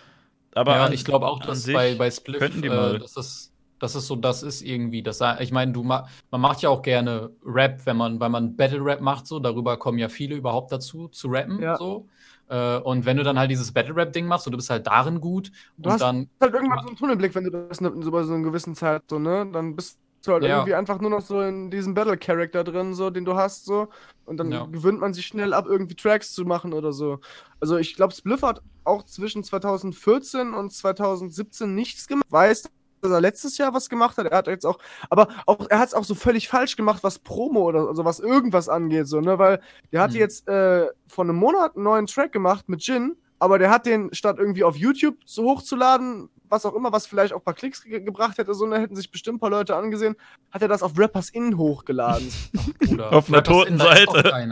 Aber 0.56 0.76
ja, 0.76 0.86
an- 0.86 0.94
ich 0.94 1.06
glaube 1.06 1.28
auch, 1.28 1.40
dass 1.40 1.66
bei, 1.72 1.96
bei 1.96 2.12
Spliff, 2.12 2.40
könnten 2.40 2.62
die 2.62 2.70
mal. 2.70 2.96
äh, 2.96 3.00
dass, 3.00 3.16
es, 3.16 3.54
dass 3.80 3.96
es 3.96 4.06
so 4.08 4.18
das 4.18 4.44
ist 4.44 4.62
irgendwie. 4.62 5.02
Das, 5.02 5.22
ich 5.40 5.52
meine, 5.54 5.72
du 5.72 5.84
ma 5.84 6.08
man 6.30 6.42
macht 6.42 6.62
ja 6.62 6.70
auch 6.70 6.82
gerne 6.82 7.30
Rap, 7.46 7.86
wenn 7.86 7.96
man, 7.96 8.20
weil 8.20 8.30
man 8.30 8.58
Battle-Rap 8.58 9.00
macht, 9.00 9.26
so, 9.28 9.40
darüber 9.40 9.78
kommen 9.78 9.98
ja 10.00 10.10
viele 10.10 10.36
überhaupt 10.36 10.72
dazu, 10.74 11.08
zu 11.08 11.30
rappen. 11.30 11.62
Ja. 11.62 11.78
So. 11.78 12.08
Äh, 12.52 12.80
und 12.80 13.06
wenn 13.06 13.16
du 13.16 13.24
dann 13.24 13.40
halt 13.40 13.50
dieses 13.50 13.72
Battle-Rap-Ding 13.72 14.28
machst 14.28 14.46
und 14.46 14.52
du 14.52 14.58
bist 14.58 14.70
halt 14.70 14.86
darin 14.86 15.22
gut 15.22 15.52
Du 15.78 15.88
und 15.88 15.94
hast 15.94 16.02
dann. 16.02 16.30
halt 16.42 16.54
irgendwann 16.54 16.82
so 16.82 16.88
einen 16.90 16.98
Tunnelblick, 16.98 17.34
wenn 17.34 17.46
du 17.46 17.52
das 17.52 17.80
ne- 17.80 17.94
so 18.02 18.12
bei 18.12 18.24
so 18.24 18.34
einer 18.34 18.44
gewissen 18.44 18.76
Zeit 18.76 19.04
so, 19.10 19.20
ne? 19.20 19.50
Dann 19.54 19.76
bist 19.76 20.00
du 20.26 20.34
halt 20.34 20.44
Ja. 20.44 20.58
irgendwie 20.58 20.76
einfach 20.76 21.00
nur 21.00 21.10
noch 21.10 21.22
so 21.22 21.42
in 21.42 21.72
diesem 21.72 21.94
Battle-Character 21.94 22.66
drin, 22.66 22.94
so, 22.94 23.10
den 23.10 23.24
du 23.24 23.36
hast, 23.36 23.64
so. 23.66 23.88
Und 24.26 24.36
dann 24.38 24.52
Ja. 24.52 24.66
gewöhnt 24.66 25.00
man 25.00 25.14
sich 25.14 25.26
schnell 25.26 25.54
ab, 25.54 25.66
irgendwie 25.66 25.96
Tracks 25.96 26.34
zu 26.34 26.44
machen 26.44 26.74
oder 26.74 26.92
so. 26.92 27.20
Also 27.62 27.78
ich 27.78 27.96
glaube, 27.96 28.14
Spliff 28.14 28.42
hat 28.44 28.62
auch 28.84 29.04
zwischen 29.06 29.44
2014 29.46 30.54
und 30.54 30.74
2017 30.74 31.74
nichts 31.74 32.06
gemacht. 32.08 32.26
Weiß, 32.30 32.70
dass 33.02 33.12
er 33.12 33.22
letztes 33.22 33.58
Jahr 33.58 33.74
was 33.74 33.90
gemacht 33.90 34.18
hat. 34.18 34.28
Er 34.28 34.38
hat 34.38 34.48
jetzt 34.48 34.66
auch, 34.66 34.80
aber 35.10 35.28
auch, 35.46 35.68
er 35.70 35.80
hat 35.80 35.90
es 35.90 35.94
auch 35.94 36.04
so 36.04 36.16
völlig 36.16 36.48
falsch 36.48 36.76
gemacht, 36.76 37.04
was 37.04 37.20
Promo 37.20 37.62
oder 37.62 37.88
also 37.88 38.06
was 38.06 38.20
irgendwas 38.20 38.70
angeht, 38.70 39.08
so, 39.08 39.20
ne? 39.22 39.38
Weil 39.40 39.62
der 39.92 40.02
hat 40.02 40.12
Mhm. 40.12 40.18
jetzt 40.18 40.48
äh, 40.48 40.88
vor 41.08 41.24
einem 41.26 41.36
Monat 41.36 41.76
einen 41.76 41.84
neuen 41.84 42.08
Track 42.08 42.32
gemacht 42.32 42.70
mit 42.70 42.82
Jin, 42.84 43.16
aber 43.40 43.60
der 43.60 43.70
hat 43.70 43.86
den 43.86 44.14
statt 44.14 44.38
irgendwie 44.40 44.64
auf 44.64 44.76
YouTube 44.76 45.16
so 45.26 45.44
hochzuladen, 45.46 46.30
was 46.48 46.66
auch 46.66 46.76
immer, 46.76 46.92
was 46.92 47.06
vielleicht 47.08 47.34
auch 47.34 47.38
ein 47.40 47.44
paar 47.44 47.54
Klicks 47.54 47.84
ge 47.84 48.02
gebracht 48.02 48.38
hätte, 48.38 48.54
so, 48.54 48.66
ne, 48.66 48.80
hätten 48.80 48.96
sich 48.96 49.10
bestimmt 49.10 49.38
ein 49.38 49.40
paar 49.40 49.50
Leute 49.50 49.76
angesehen, 49.76 50.16
hat 50.52 50.62
er 50.62 50.68
das 50.68 50.84
auf 50.84 50.98
Rappers 50.98 51.30
In 51.30 51.58
hochgeladen. 51.58 52.32
Bruder, 52.80 53.12
Auf 53.14 53.30
einer 53.30 53.38
Rappers 53.38 53.54
toten 53.58 53.78
da 53.78 53.86
Seite. 53.96 54.50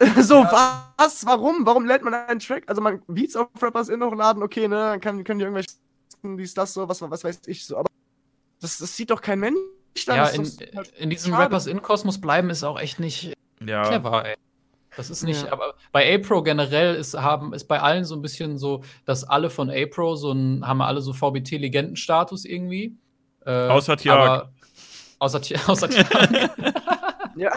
so, 0.22 0.42
was? 0.42 1.24
Warum? 1.24 1.64
Warum 1.66 1.86
lädt 1.86 2.02
man 2.02 2.14
einen 2.14 2.40
Track? 2.40 2.64
Also 2.66 2.80
man 2.80 3.00
Beats 3.06 3.36
auf 3.36 3.46
Rappers 3.62 3.88
In 3.90 4.02
hochladen, 4.02 4.42
okay, 4.42 4.66
ne, 4.66 4.74
dann 4.76 5.00
kann, 5.00 5.22
können 5.22 5.38
die 5.38 5.44
irgendwelche 5.44 5.68
dies, 6.36 6.54
das, 6.54 6.74
so, 6.74 6.88
was, 6.88 7.00
was 7.02 7.24
weiß 7.24 7.42
ich 7.46 7.66
so, 7.66 7.76
aber 7.76 7.88
das, 8.60 8.78
das 8.78 8.96
sieht 8.96 9.10
doch 9.10 9.20
kein 9.20 9.40
Mensch 9.40 9.58
dann. 10.06 10.16
Ja, 10.16 10.28
in, 10.28 10.44
halt 10.74 10.88
in 10.96 11.10
diesem 11.10 11.32
schade. 11.32 11.44
Rappers 11.44 11.66
in 11.66 11.82
Kosmos 11.82 12.20
bleiben 12.20 12.50
ist 12.50 12.64
auch 12.64 12.80
echt 12.80 12.98
nicht 12.98 13.34
ja. 13.64 13.82
clever, 13.82 14.24
ey. 14.24 14.34
Das 14.96 15.10
ist 15.10 15.24
nicht, 15.24 15.44
Ja. 15.44 15.52
aber 15.52 15.74
bei 15.92 16.14
A-Pro 16.14 16.42
generell 16.42 16.94
ist, 16.94 17.14
haben, 17.14 17.52
ist 17.52 17.64
bei 17.64 17.80
allen 17.80 18.04
so 18.04 18.14
ein 18.14 18.22
bisschen 18.22 18.58
so, 18.58 18.82
dass 19.04 19.24
alle 19.24 19.50
von 19.50 19.70
A-Pro 19.70 20.14
so 20.14 20.30
ein, 20.32 20.66
haben 20.66 20.80
alle 20.82 21.00
so 21.00 21.12
VBT-Legendenstatus 21.12 22.44
irgendwie. 22.44 22.96
Äh, 23.44 23.68
Außer 23.68 23.96
Tiag. 23.96 24.48
Außer, 25.18 25.40
außer 25.66 25.90
Tiag. 25.90 26.06
Ja. 27.36 27.50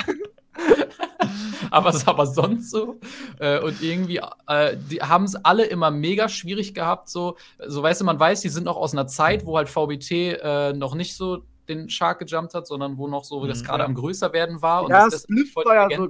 aber, 1.71 1.93
aber 2.05 2.25
sonst 2.25 2.69
so. 2.71 2.99
Äh, 3.39 3.59
und 3.61 3.81
irgendwie, 3.81 4.21
äh, 4.47 4.77
die 4.89 5.01
haben 5.01 5.25
es 5.25 5.35
alle 5.35 5.65
immer 5.65 5.91
mega 5.91 6.29
schwierig 6.29 6.73
gehabt. 6.73 7.09
So, 7.09 7.37
so 7.65 7.81
weißt 7.83 8.01
du, 8.01 8.05
man 8.05 8.19
weiß, 8.19 8.41
die 8.41 8.49
sind 8.49 8.63
noch 8.65 8.77
aus 8.77 8.93
einer 8.93 9.07
Zeit, 9.07 9.45
wo 9.45 9.57
halt 9.57 9.69
VBT 9.69 10.11
äh, 10.41 10.73
noch 10.73 10.95
nicht 10.95 11.15
so 11.15 11.43
den 11.69 11.89
Shark 11.89 12.19
gejumpt 12.19 12.53
hat, 12.53 12.65
sondern 12.67 12.97
wo 12.97 13.07
noch 13.07 13.25
so 13.25 13.45
das 13.45 13.61
Mhm. 13.61 13.65
gerade 13.65 13.85
am 13.85 13.93
größer 13.95 14.31
werden 14.33 14.61
war. 14.61 14.83
Und 14.83 14.91
Ja, 14.91 15.03
das- 15.05 15.13
das 15.13 15.21
Spliff 15.23 15.55
war 15.55 15.75
ja 15.89 15.97
so, 15.97 16.09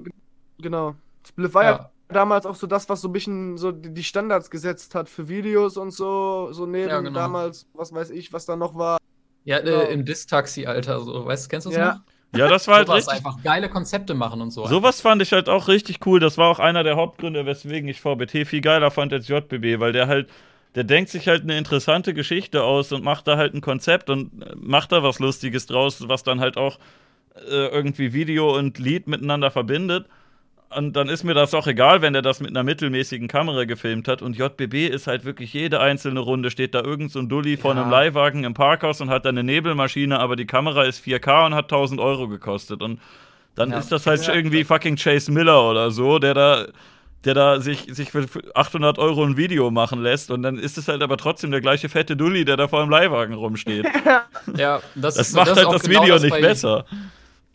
genau. 0.60 0.95
Spliff 1.28 1.53
war 1.53 1.64
ja. 1.64 1.72
ja. 1.72 1.91
damals 2.10 2.45
auch 2.45 2.56
so 2.56 2.68
das, 2.68 2.88
was 2.90 3.02
so 3.02 3.10
ein 3.10 3.11
bisschen 3.11 3.57
so 3.57 3.72
die 3.72 4.03
Standards 4.03 4.49
gesetzt 4.49 4.94
hat 4.95 5.10
für 5.10 5.28
Videos 5.28 5.76
und 5.78 5.91
so, 5.91 6.49
so 6.52 6.65
neben 6.65 6.90
Ja, 6.90 7.02
genau. 7.02 7.11
damals, 7.19 7.68
was 7.74 7.91
weiß 7.91 8.11
ich, 8.11 8.32
was 8.32 8.45
da 8.45 8.56
noch 8.56 8.76
war. 8.76 8.98
Ja, 9.45 9.60
Genau. 9.60 9.80
äh, 9.80 9.94
im 9.94 10.06
Diss-Taxi, 10.06 10.65
Alter, 10.68 10.99
so, 11.02 11.26
weißt 11.26 11.45
du, 11.45 11.49
kennst 11.49 11.65
du 11.65 11.72
das 11.72 11.78
Ja. 11.80 11.94
noch? 11.95 12.02
Ja, 12.35 12.47
das 12.47 12.67
war 12.67 12.77
halt 12.77 12.89
richtig. 12.89 13.13
einfach 13.13 13.41
geile 13.43 13.69
Konzepte 13.69 14.13
machen 14.13 14.41
und 14.41 14.51
so. 14.51 14.67
Sowas 14.67 15.01
fand 15.01 15.21
ich 15.21 15.31
halt 15.31 15.49
auch 15.49 15.67
richtig 15.67 16.05
cool. 16.05 16.19
Das 16.19 16.37
war 16.37 16.49
auch 16.49 16.59
einer 16.59 16.83
der 16.83 16.95
Hauptgründe, 16.95 17.45
weswegen 17.45 17.87
ich 17.89 18.01
VBT 18.01 18.45
viel 18.45 18.61
geiler 18.61 18.91
fand 18.91 19.13
als 19.13 19.27
JBB, 19.27 19.79
weil 19.79 19.93
der 19.93 20.07
halt, 20.07 20.29
der 20.75 20.83
denkt 20.83 21.09
sich 21.09 21.27
halt 21.27 21.43
eine 21.43 21.57
interessante 21.57 22.13
Geschichte 22.13 22.63
aus 22.63 22.91
und 22.91 23.03
macht 23.03 23.27
da 23.27 23.37
halt 23.37 23.53
ein 23.53 23.61
Konzept 23.61 24.09
und 24.09 24.43
äh, 24.43 24.53
macht 24.55 24.91
da 24.91 25.03
was 25.03 25.19
Lustiges 25.19 25.65
draus, 25.67 26.07
was 26.07 26.23
dann 26.23 26.39
halt 26.39 26.57
auch 26.57 26.79
äh, 27.35 27.67
irgendwie 27.67 28.13
Video 28.13 28.55
und 28.55 28.77
Lied 28.77 29.07
miteinander 29.07 29.51
verbindet. 29.51 30.07
Und 30.76 30.98
dann 30.98 31.07
ist 31.07 31.23
mir 31.23 31.34
das 31.34 31.53
auch 31.53 31.65
egal, 31.68 32.02
wenn 32.02 32.11
der 32.14 32.22
das 32.22 32.41
mit 32.41 32.49
einer 32.49 32.64
mittelmäßigen 32.64 33.27
Kamera 33.30 33.64
gefilmt 33.64 34.07
hat. 34.10 34.22
Und 34.22 34.38
JBB 34.38 34.88
ist 34.88 35.07
halt 35.07 35.23
wirklich 35.23 35.53
jede 35.53 35.80
einzelne 35.80 36.19
Runde, 36.19 36.52
steht 36.52 36.76
da 36.76 36.81
irgend 36.81 37.11
so 37.11 37.19
ein 37.19 37.30
Dulli 37.30 37.56
vor 37.56 37.73
Ja. 37.73 37.81
einem 37.81 37.89
Leihwagen 37.91 38.44
im 38.44 38.53
Parkhaus 38.53 38.99
und 38.99 39.10
hat 39.10 39.23
da 39.23 39.30
eine 39.30 39.44
Nebelmaschine, 39.44 40.19
aber 40.19 40.35
die 40.35 40.45
Kamera 40.45 40.84
ist 40.84 40.99
4K 41.06 41.45
und 41.45 41.56
hat 41.56 41.69
1000 41.72 42.02
Euro 42.02 42.27
gekostet. 42.27 42.81
Und 42.81 42.99
dann 43.56 43.72
Ja. 43.72 43.80
ist 43.80 43.91
das 43.94 44.06
halt 44.06 44.26
Ja. 44.27 44.34
irgendwie 44.34 44.65
fucking 44.65 44.98
Chase 44.98 45.31
Miller 45.31 45.69
oder 45.69 45.89
so, 45.89 46.19
der 46.19 46.34
da, 46.34 46.65
der 47.23 47.34
da 47.34 47.60
sich, 47.61 47.88
sich 47.89 48.11
für 48.11 48.26
800 48.53 48.99
Euro 48.99 49.23
ein 49.23 49.38
Video 49.38 49.72
machen 49.72 50.02
lässt. 50.03 50.31
Und 50.31 50.44
dann 50.44 50.57
ist 50.60 50.77
es 50.77 50.89
halt 50.89 51.02
aber 51.02 51.15
trotzdem 51.15 51.49
der 51.52 51.61
gleiche 51.61 51.88
fette 51.88 52.18
Dulli, 52.18 52.44
der 52.44 52.57
da 52.57 52.68
vor 52.68 52.81
dem 52.81 52.89
Leihwagen 52.89 53.35
rumsteht. 53.35 53.85
Ja, 54.57 54.81
das, 54.95 55.15
Das 55.15 55.31
macht 55.34 55.48
ist 55.48 55.57
halt 55.57 55.73
das 55.73 55.81
genau 55.84 56.02
Video 56.03 56.15
das 56.15 56.23
nicht 56.23 56.41
besser. 56.41 56.85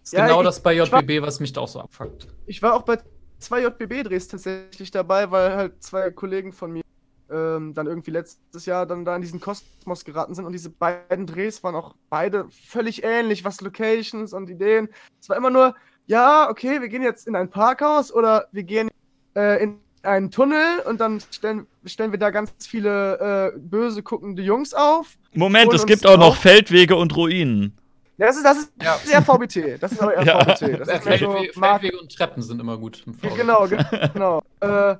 Ist 0.02 0.12
Ja, 0.12 0.26
genau 0.26 0.40
ich- 0.40 0.46
das 0.46 0.62
bei 0.62 0.74
ich 0.74 0.92
war- 0.92 1.00
JBB, 1.00 1.22
was 1.22 1.40
mich 1.40 1.52
da 1.52 1.60
auch 1.60 1.68
so 1.68 1.80
abfuckt. 1.80 2.26
Ich 2.46 2.62
war 2.62 2.74
auch 2.74 2.82
bei 2.82 2.98
zwei 3.38 3.62
JBB-Drehs 3.62 4.28
tatsächlich 4.28 4.90
dabei, 4.90 5.30
weil 5.30 5.54
halt 5.56 5.82
zwei 5.82 6.10
Kollegen 6.10 6.52
von 6.52 6.72
mir 6.72 6.82
ähm, 7.30 7.72
dann 7.72 7.86
irgendwie 7.86 8.10
letztes 8.10 8.66
Jahr 8.66 8.84
dann 8.84 9.06
da 9.06 9.16
in 9.16 9.22
diesen 9.22 9.40
Kosmos 9.40 10.04
geraten 10.04 10.34
sind 10.34 10.44
und 10.44 10.52
diese 10.52 10.68
beiden 10.68 11.26
Drehs 11.26 11.62
waren 11.64 11.74
auch 11.74 11.94
beide 12.10 12.46
völlig 12.68 13.02
ähnlich, 13.04 13.42
was 13.42 13.62
Locations 13.62 14.34
und 14.34 14.50
Ideen. 14.50 14.88
Es 15.18 15.30
war 15.30 15.36
immer 15.38 15.48
nur, 15.48 15.74
ja, 16.06 16.50
okay, 16.50 16.82
wir 16.82 16.88
gehen 16.88 17.02
jetzt 17.02 17.26
in 17.26 17.34
ein 17.34 17.48
Parkhaus 17.48 18.12
oder 18.12 18.48
wir 18.52 18.64
gehen 18.64 18.90
äh, 19.34 19.62
in 19.62 19.78
einen 20.02 20.30
Tunnel 20.30 20.80
und 20.86 21.00
dann 21.00 21.20
stellen, 21.30 21.66
stellen 21.86 22.10
wir 22.12 22.18
da 22.18 22.28
ganz 22.30 22.52
viele 22.66 23.52
äh, 23.54 23.58
böse 23.58 24.02
guckende 24.02 24.42
Jungs 24.42 24.74
auf. 24.74 25.16
Moment, 25.32 25.72
es 25.72 25.86
gibt 25.86 26.04
auch 26.06 26.18
noch. 26.18 26.36
Feldwege 26.36 26.96
und 26.96 27.16
Ruinen. 27.16 27.78
Ja, 28.18 28.26
das 28.26 28.36
ist, 28.36 28.44
das 28.44 28.58
ist 28.58 28.72
Ja. 28.82 28.96
sehr 29.04 29.22
VBT. 29.22 29.82
Das 29.82 29.92
ist 29.92 30.00
aber 30.02 30.14
eher 30.14 30.22
Ja. 30.26 30.40
VBT. 30.40 30.80
Das 30.80 30.88
ist 30.88 31.04
mehr 31.04 31.18
so 31.18 31.30
Feldwege, 31.32 31.52
Feldwege 31.52 32.00
und 32.00 32.14
Treppen 32.14 32.42
sind 32.42 32.60
immer 32.60 32.76
gut. 32.78 33.04
im 33.06 33.34
genau, 33.36 33.66
ge- 33.66 33.78
genau. 34.12 34.42
äh, 34.60 34.96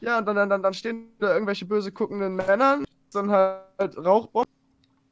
ja, 0.00 0.18
und 0.18 0.26
dann, 0.26 0.48
dann, 0.48 0.62
dann, 0.62 0.74
stehen 0.74 1.08
da 1.18 1.32
irgendwelche 1.34 1.66
böse 1.66 1.92
guckenden 1.92 2.36
Männer, 2.36 2.78
dann 3.12 3.30
halt 3.30 3.96
Rauchbomben. 3.98 4.50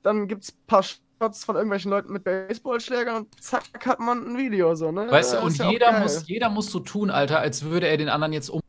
Dann 0.02 0.26
gibt's 0.28 0.52
ein 0.52 0.66
paar 0.66 0.82
Shots 0.82 1.44
von 1.44 1.54
irgendwelchen 1.56 1.90
Leuten 1.90 2.12
mit 2.12 2.24
Baseballschlägern 2.24 3.16
und 3.16 3.42
zack 3.42 3.64
hat 3.86 4.00
man 4.00 4.26
ein 4.26 4.36
Video 4.38 4.74
so, 4.74 4.90
ne? 4.90 5.10
Weißt 5.10 5.34
du, 5.34 5.40
und 5.40 5.56
ja 5.58 5.70
jeder 5.70 6.00
muss, 6.00 6.26
jeder 6.26 6.48
muss 6.48 6.70
so 6.72 6.80
tun, 6.80 7.10
Alter, 7.10 7.38
als 7.38 7.64
würde 7.64 7.86
er 7.86 7.96
den 7.96 8.08
anderen 8.08 8.32
jetzt 8.32 8.48
um. 8.50 8.60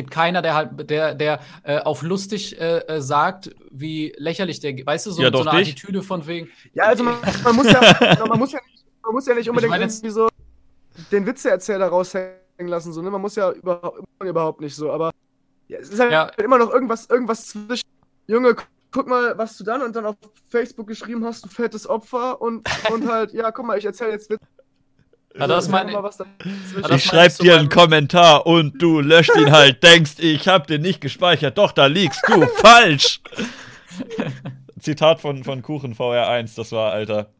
Es 0.00 0.04
gibt 0.04 0.14
keiner, 0.14 0.40
der 0.40 0.54
halt, 0.54 0.88
der, 0.88 1.14
der 1.14 1.40
äh, 1.62 1.78
auf 1.80 2.00
lustig 2.02 2.58
äh, 2.58 2.78
äh, 2.78 3.02
sagt, 3.02 3.50
wie 3.70 4.14
lächerlich 4.16 4.58
der, 4.60 4.72
weißt 4.74 5.04
du, 5.06 5.10
so, 5.10 5.20
Ja, 5.22 5.30
so 5.30 5.46
eine 5.46 5.58
nicht. 5.60 5.72
Attitüde 5.72 6.02
von 6.02 6.26
wegen. 6.26 6.48
Ja, 6.72 6.84
also 6.84 7.04
man, 7.04 7.16
man 7.44 7.54
muss 7.56 7.66
ja, 7.70 7.80
man 8.26 8.38
muss 8.38 8.52
ja 8.52 8.60
nicht, 8.72 8.84
man 9.02 9.12
muss 9.12 9.26
ja 9.26 9.34
nicht 9.34 9.50
unbedingt 9.50 9.76
jetzt- 9.76 9.98
irgendwie 10.02 10.14
so 10.14 10.28
den 11.12 11.26
Witzeerzähler 11.26 11.88
raushängen 11.88 12.38
lassen, 12.68 12.94
so, 12.94 13.02
ne? 13.02 13.10
Man 13.10 13.20
muss 13.20 13.36
ja 13.36 13.50
überhaupt, 13.52 14.00
überhaupt 14.24 14.60
nicht 14.62 14.74
so, 14.74 14.90
aber 14.90 15.10
ja, 15.68 15.78
es 15.80 15.90
ist 15.90 16.00
halt 16.00 16.12
Ja. 16.12 16.30
immer 16.42 16.56
noch 16.56 16.70
irgendwas, 16.72 17.04
irgendwas 17.10 17.48
zwischen. 17.48 17.84
Junge, 18.26 18.54
gu- 18.54 18.62
guck 18.90 19.06
mal, 19.06 19.36
was 19.36 19.58
du 19.58 19.64
dann 19.64 19.82
und 19.82 19.94
dann 19.94 20.06
auf 20.06 20.16
Facebook 20.48 20.86
geschrieben 20.86 21.26
hast, 21.26 21.44
du 21.44 21.48
fettes 21.50 21.86
Opfer 21.86 22.40
und, 22.40 22.66
und 22.90 23.06
halt, 23.06 23.34
ja, 23.34 23.50
guck 23.50 23.66
mal, 23.66 23.76
ich 23.76 23.84
erzähle 23.84 24.12
jetzt 24.12 24.30
Witze. 24.30 24.46
Ja, 25.38 25.46
das 25.46 25.68
das 25.68 26.20
Ich 26.90 27.04
schreib 27.04 27.36
dir 27.38 27.58
einen 27.58 27.68
Kommentar 27.68 28.46
und 28.46 28.82
du 28.82 29.00
löscht 29.00 29.34
ihn 29.36 29.52
halt, 29.52 29.82
denkst, 29.82 30.14
ich 30.18 30.48
hab 30.48 30.66
den 30.66 30.82
nicht 30.82 31.00
gespeichert. 31.00 31.56
Doch, 31.56 31.72
da 31.72 31.86
liegst 31.86 32.22
du 32.26 32.46
falsch. 32.56 33.20
Zitat 34.80 35.20
von, 35.20 35.44
von 35.44 35.62
Kuchen 35.62 35.94
VR1, 35.94 36.56
das 36.56 36.72
war, 36.72 36.92
Alter. 36.92 37.30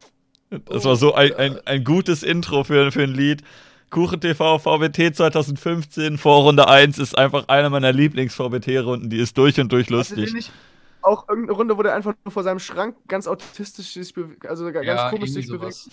Das 0.65 0.85
war 0.85 0.95
so 0.95 1.13
ein, 1.13 1.33
ein, 1.35 1.59
ein 1.65 1.83
gutes 1.83 2.23
Intro 2.23 2.63
für, 2.63 2.91
für 2.91 3.03
ein 3.03 3.13
Lied. 3.13 3.41
Kuchen 3.89 4.21
TV 4.21 4.57
VBT 4.57 5.15
2015, 5.15 6.17
Vorrunde 6.17 6.69
1 6.69 6.97
ist 6.97 7.17
einfach 7.17 7.49
eine 7.49 7.69
meiner 7.69 7.91
Lieblings-VBT-Runden. 7.91 9.09
Die 9.09 9.17
ist 9.17 9.37
durch 9.37 9.59
und 9.59 9.71
durch 9.71 9.87
den 9.87 9.97
lustig. 9.97 10.33
nicht 10.33 10.51
auch 11.03 11.27
irgendeine 11.27 11.57
Runde, 11.57 11.77
wo 11.77 11.83
der 11.83 11.95
einfach 11.95 12.13
nur 12.23 12.31
vor 12.31 12.43
seinem 12.43 12.59
Schrank 12.59 12.95
ganz 13.07 13.27
autistisch 13.27 13.93
sich 13.93 14.13
bewegt, 14.13 14.45
also 14.45 14.71
ganz 14.71 14.85
Ja, 14.85 15.09
komisch 15.09 15.31
sich 15.31 15.47
bewegt. 15.47 15.89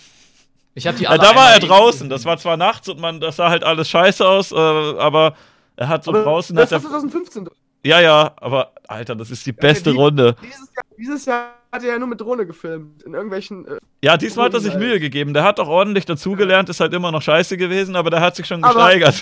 Ich 0.78 0.86
hab 0.86 0.96
die 0.96 1.04
Ja, 1.04 1.10
alle 1.10 1.18
da 1.18 1.34
war 1.34 1.52
er 1.52 1.60
draußen. 1.60 1.92
gesehen. 2.00 2.08
Das 2.10 2.24
war 2.24 2.38
zwar 2.38 2.56
nachts 2.56 2.88
und 2.88 3.00
man, 3.00 3.20
das 3.20 3.36
sah 3.36 3.50
halt 3.50 3.64
alles 3.64 3.88
scheiße 3.88 4.26
aus, 4.26 4.52
äh, 4.52 4.56
aber 4.56 5.34
er 5.76 5.88
hat 5.88 6.04
so 6.04 6.10
Aber 6.12 6.22
draußen. 6.22 6.56
das 6.56 6.70
war 6.70 6.78
er, 6.78 6.82
2015. 6.82 7.48
ja, 7.84 8.00
ja, 8.00 8.32
aber 8.36 8.72
Alter, 8.86 9.14
das 9.16 9.30
ist 9.30 9.44
die 9.46 9.52
beste 9.52 9.90
die- 9.92 9.96
Runde. 9.96 10.34
Dieses 10.42 10.68
Jahr, 10.74 10.84
dieses 10.98 11.24
Jahr 11.26 11.50
hat 11.70 11.82
er 11.84 11.90
ja 11.92 11.98
nur 11.98 12.08
mit 12.08 12.20
Drohne 12.20 12.46
gefilmt. 12.46 13.02
In 13.02 13.12
irgendwelchen. 13.14 13.66
Äh, 13.66 13.78
Ja, 14.02 14.16
diesmal 14.16 14.46
hat 14.46 14.54
er 14.54 14.60
sich 14.60 14.74
Mühe 14.74 14.98
gegeben. 15.00 15.34
Der 15.34 15.42
hat 15.44 15.60
auch 15.60 15.68
ordentlich 15.68 16.06
dazugelernt, 16.06 16.68
ist 16.70 16.80
halt 16.80 16.94
immer 16.94 17.12
noch 17.12 17.20
scheiße 17.22 17.56
gewesen, 17.56 17.94
aber 17.96 18.08
der 18.10 18.20
hat 18.20 18.36
sich 18.36 18.46
schon 18.46 18.62
Aber- 18.64 18.74
gesteigert. 18.94 19.14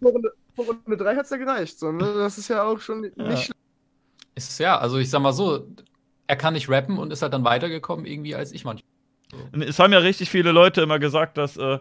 vor, 0.00 0.10
Runde, 0.12 0.32
vor 0.54 0.64
Runde 0.66 0.96
3 0.96 1.16
hat 1.16 1.24
es 1.24 1.30
ja 1.30 1.36
gereicht. 1.38 1.78
So, 1.78 1.90
ne? 1.90 2.12
Das 2.18 2.38
ist 2.38 2.48
ja 2.48 2.62
auch 2.62 2.78
schon 2.80 3.00
nicht 3.00 3.16
Ja. 3.16 3.30
schlecht. 3.36 3.52
Ist 4.34 4.58
ja, 4.60 4.78
also 4.78 4.98
ich 4.98 5.10
sag 5.10 5.20
mal 5.20 5.32
so, 5.32 5.66
er 6.26 6.36
kann 6.36 6.54
nicht 6.54 6.68
rappen 6.68 6.98
und 6.98 7.12
ist 7.12 7.22
halt 7.22 7.32
dann 7.32 7.44
weitergekommen 7.44 8.06
irgendwie 8.06 8.34
als 8.36 8.52
ich 8.52 8.64
manchmal. 8.64 8.88
Es 9.52 9.78
haben 9.78 9.92
ja 9.92 9.98
richtig 10.00 10.30
viele 10.30 10.52
Leute 10.52 10.80
immer 10.82 10.98
gesagt, 10.98 11.36
dass, 11.38 11.56
äh, 11.56 11.78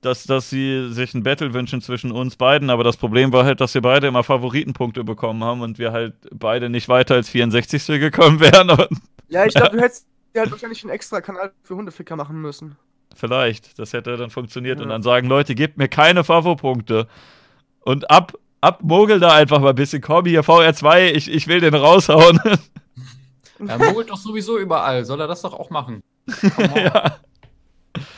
dass, 0.00 0.24
dass 0.24 0.50
sie 0.50 0.92
sich 0.92 1.14
ein 1.14 1.22
Battle 1.22 1.54
wünschen 1.54 1.80
zwischen 1.80 2.10
uns 2.12 2.36
beiden, 2.36 2.70
aber 2.70 2.82
das 2.84 2.96
Problem 2.96 3.32
war 3.32 3.44
halt, 3.44 3.60
dass 3.60 3.74
wir 3.74 3.82
beide 3.82 4.08
immer 4.08 4.22
Favoritenpunkte 4.24 5.04
bekommen 5.04 5.44
haben 5.44 5.60
und 5.60 5.78
wir 5.78 5.92
halt 5.92 6.14
beide 6.32 6.68
nicht 6.70 6.88
weiter 6.88 7.14
als 7.14 7.28
64. 7.30 7.86
gekommen 8.00 8.40
wären. 8.40 8.70
Und 8.70 8.88
Ja, 9.28 9.44
ich 9.46 9.54
glaube, 9.54 9.76
du 9.76 9.82
hättest 9.82 10.06
dir 10.34 10.40
halt 10.40 10.50
wahrscheinlich 10.50 10.82
einen 10.82 10.90
extra 10.92 11.20
Kanal 11.20 11.52
für 11.62 11.76
Hundeficker 11.76 12.16
machen 12.16 12.40
müssen. 12.40 12.76
vielleicht, 13.14 13.78
das 13.78 13.92
hätte 13.92 14.16
dann 14.16 14.30
funktioniert 14.30 14.78
und 14.80 14.86
Ja. 14.86 14.92
dann 14.94 15.02
sagen 15.02 15.28
Leute, 15.28 15.54
gebt 15.54 15.76
mir 15.78 15.88
keine 15.88 16.24
Favo-Punkte. 16.24 17.06
Und 17.80 18.10
ab, 18.10 18.32
ab 18.60 18.80
mogel 18.82 19.20
da 19.20 19.34
einfach 19.34 19.60
mal 19.60 19.70
ein 19.70 19.74
bisschen, 19.74 20.00
komm 20.02 20.24
hier, 20.26 20.42
VR2, 20.42 21.10
ich, 21.12 21.30
ich 21.30 21.46
will 21.48 21.60
den 21.60 21.74
raushauen. 21.74 22.40
Er 23.68 23.78
mogelt 23.78 24.10
doch 24.10 24.16
sowieso 24.16 24.58
überall. 24.58 25.04
Soll 25.04 25.20
er 25.20 25.28
das 25.28 25.42
doch 25.42 25.52
auch 25.54 25.70
machen? 25.70 26.02
Ja. 26.76 27.18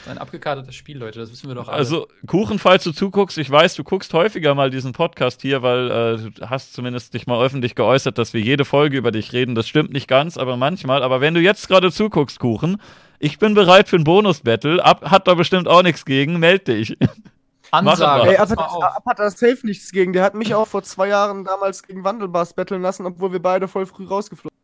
Ein 0.09 0.19
abgekartetes 0.19 0.75
Spiel, 0.75 0.99
Leute, 0.99 1.19
das 1.19 1.33
wissen 1.33 1.49
wir 1.49 1.55
doch 1.57 1.67
alle. 1.67 1.77
Also, 1.77 2.07
Kuchen, 2.27 2.61
falls 2.61 2.85
du 2.85 2.93
zuguckst, 2.93 3.39
ich 3.39 3.51
weiß, 3.51 3.75
du 3.75 3.83
guckst 3.83 4.13
häufiger 4.15 4.55
mal 4.55 4.71
diesen 4.71 4.93
Podcast 4.93 5.43
hier, 5.43 5.63
weil 5.63 5.91
äh, 5.91 6.31
du 6.31 6.49
hast 6.49 6.75
zumindest 6.75 7.15
dich 7.15 7.27
mal 7.27 7.45
öffentlich 7.45 7.75
geäußert, 7.75 8.17
dass 8.17 8.35
wir 8.35 8.41
jede 8.41 8.65
Folge 8.65 8.97
über 8.97 9.11
dich 9.11 9.33
reden. 9.33 9.55
Das 9.57 9.67
stimmt 9.67 9.93
nicht 9.93 10.07
ganz, 10.07 10.37
aber 10.37 10.57
manchmal. 10.57 11.03
Aber 11.03 11.21
wenn 11.21 11.35
du 11.35 11.41
jetzt 11.41 11.67
gerade 11.67 11.91
zuguckst, 11.91 12.39
Kuchen, 12.39 12.81
ich 13.19 13.39
bin 13.39 13.55
bereit 13.55 13.89
für 13.89 13.97
ein 13.97 14.05
Bonus-Battle. 14.05 14.85
Ab 14.85 15.11
hat 15.11 15.27
da 15.27 15.35
bestimmt 15.35 15.67
auch 15.67 15.83
nichts 15.83 16.05
gegen, 16.05 16.39
meld 16.39 16.69
dich. 16.69 16.97
Ansage. 17.71 18.09
aber. 18.09 18.29
Ey, 18.29 18.37
Ab 18.37 18.49
mal 18.51 18.67
hat. 18.67 18.97
Ab 18.97 19.03
hat 19.07 19.19
da 19.19 19.31
safe 19.31 19.59
nichts 19.65 19.91
gegen. 19.91 20.13
Der 20.13 20.23
hat 20.23 20.35
mich 20.35 20.55
auch 20.55 20.69
vor 20.69 20.83
zwei 20.83 21.09
Jahren 21.09 21.45
damals 21.45 21.83
gegen 21.83 22.05
Wandelbars 22.05 22.55
battlen 22.55 22.83
lassen, 22.83 23.07
obwohl 23.07 23.33
wir 23.33 23.43
beide 23.43 23.67
voll 23.67 23.87
früh 23.87 24.07
rausgeflogen 24.07 24.57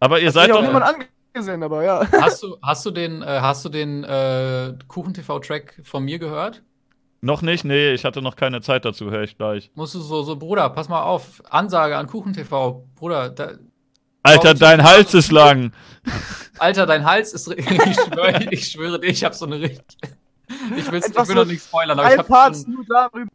Aber 0.00 0.20
ihr 0.20 0.32
sind. 0.32 0.42
Hat 0.42 0.50
seid 0.50 0.72
doch. 0.72 1.06
Angesehen, 1.36 1.62
aber 1.62 1.84
ja. 1.84 2.06
Hast 2.20 2.42
du, 2.42 2.56
hast 2.62 2.84
du 2.86 2.90
den, 2.90 3.22
äh, 3.22 3.26
hast 3.40 3.64
du 3.64 3.68
den 3.68 4.04
äh, 4.04 4.74
Kuchen-TV-Track 4.88 5.80
von 5.84 6.04
mir 6.04 6.18
gehört? 6.18 6.62
Noch 7.20 7.42
nicht? 7.42 7.64
Nee, 7.64 7.92
ich 7.92 8.04
hatte 8.04 8.22
noch 8.22 8.36
keine 8.36 8.60
Zeit 8.60 8.84
dazu, 8.84 9.10
höre 9.10 9.22
ich 9.22 9.36
gleich. 9.36 9.70
Musst 9.74 9.94
du 9.94 10.00
so, 10.00 10.22
so, 10.22 10.36
Bruder, 10.36 10.70
pass 10.70 10.88
mal 10.88 11.02
auf. 11.02 11.42
Ansage 11.50 11.96
an 11.96 12.06
Kuchen-TV. 12.06 12.86
Bruder, 12.94 13.30
da, 13.30 13.52
Alter, 14.22 14.54
dein 14.54 14.82
Hals 14.82 15.14
ist 15.14 15.30
lang. 15.30 15.72
Alter, 16.58 16.86
dein 16.86 17.04
Hals 17.04 17.32
ist. 17.32 17.48
ich, 17.48 17.64
schwöre, 17.66 18.48
ich 18.50 18.68
schwöre 18.68 19.00
dir, 19.00 19.08
ich 19.08 19.24
hab 19.24 19.34
so 19.34 19.46
eine 19.46 19.60
richtig. 19.60 19.86
Ich, 20.76 20.92
will's, 20.92 21.08
ich 21.08 21.28
will 21.28 21.34
noch 21.34 21.44
nicht 21.44 21.64
spoilern, 21.64 21.98
aber 21.98 22.06
ich 22.06 22.12
Ein 22.12 22.18
hab 22.20 22.28
Part 22.28 22.54
so, 22.54 22.70
nur 22.70 22.84
darüber. 22.88 23.28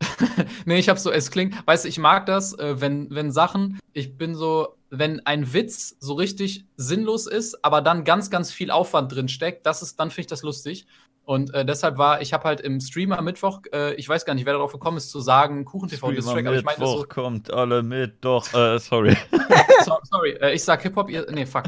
Nee, 0.64 0.78
ich 0.78 0.88
hab 0.88 0.96
so, 0.96 1.10
es 1.10 1.32
klingt, 1.32 1.66
weißt 1.66 1.84
du, 1.84 1.88
ich 1.88 1.98
mag 1.98 2.26
das, 2.26 2.56
äh, 2.56 2.80
wenn, 2.80 3.12
wenn 3.12 3.32
Sachen, 3.32 3.80
ich 3.92 4.16
bin 4.16 4.36
so, 4.36 4.76
wenn 4.98 5.24
ein 5.26 5.52
Witz 5.52 5.96
so 6.00 6.14
richtig 6.14 6.64
sinnlos 6.76 7.26
ist, 7.26 7.64
aber 7.64 7.82
dann 7.82 8.04
ganz, 8.04 8.30
ganz 8.30 8.52
viel 8.52 8.70
Aufwand 8.70 9.12
drin 9.12 9.28
steckt, 9.28 9.66
das 9.66 9.82
ist, 9.82 9.98
dann 10.00 10.10
finde 10.10 10.22
ich 10.22 10.26
das 10.28 10.42
lustig. 10.42 10.86
Und 11.24 11.54
äh, 11.54 11.64
deshalb 11.64 11.96
war, 11.96 12.20
ich 12.20 12.34
habe 12.34 12.44
halt 12.44 12.60
im 12.60 12.80
Stream 12.80 13.12
am 13.12 13.24
Mittwoch, 13.24 13.62
äh, 13.72 13.94
ich 13.94 14.06
weiß 14.06 14.26
gar 14.26 14.34
nicht, 14.34 14.44
wer 14.44 14.52
darauf 14.52 14.72
gekommen 14.72 14.98
ist, 14.98 15.10
zu 15.10 15.20
sagen, 15.20 15.64
Kuchen-TV 15.64 15.96
Streamer 15.96 16.14
Distrack, 16.14 16.46
aber 16.46 16.56
ich 16.56 16.64
meine 16.64 16.78
so, 16.78 16.98
Mittwoch 16.98 17.08
kommt 17.08 17.50
alle 17.50 17.82
mit, 17.82 18.22
doch, 18.22 18.52
äh, 18.52 18.78
sorry. 18.78 19.16
so, 19.84 19.96
sorry, 20.10 20.32
äh, 20.32 20.52
ich 20.54 20.62
sag 20.62 20.82
Hip-Hop, 20.82 21.08
ihr, 21.08 21.26
nee, 21.30 21.46
fuck, 21.46 21.64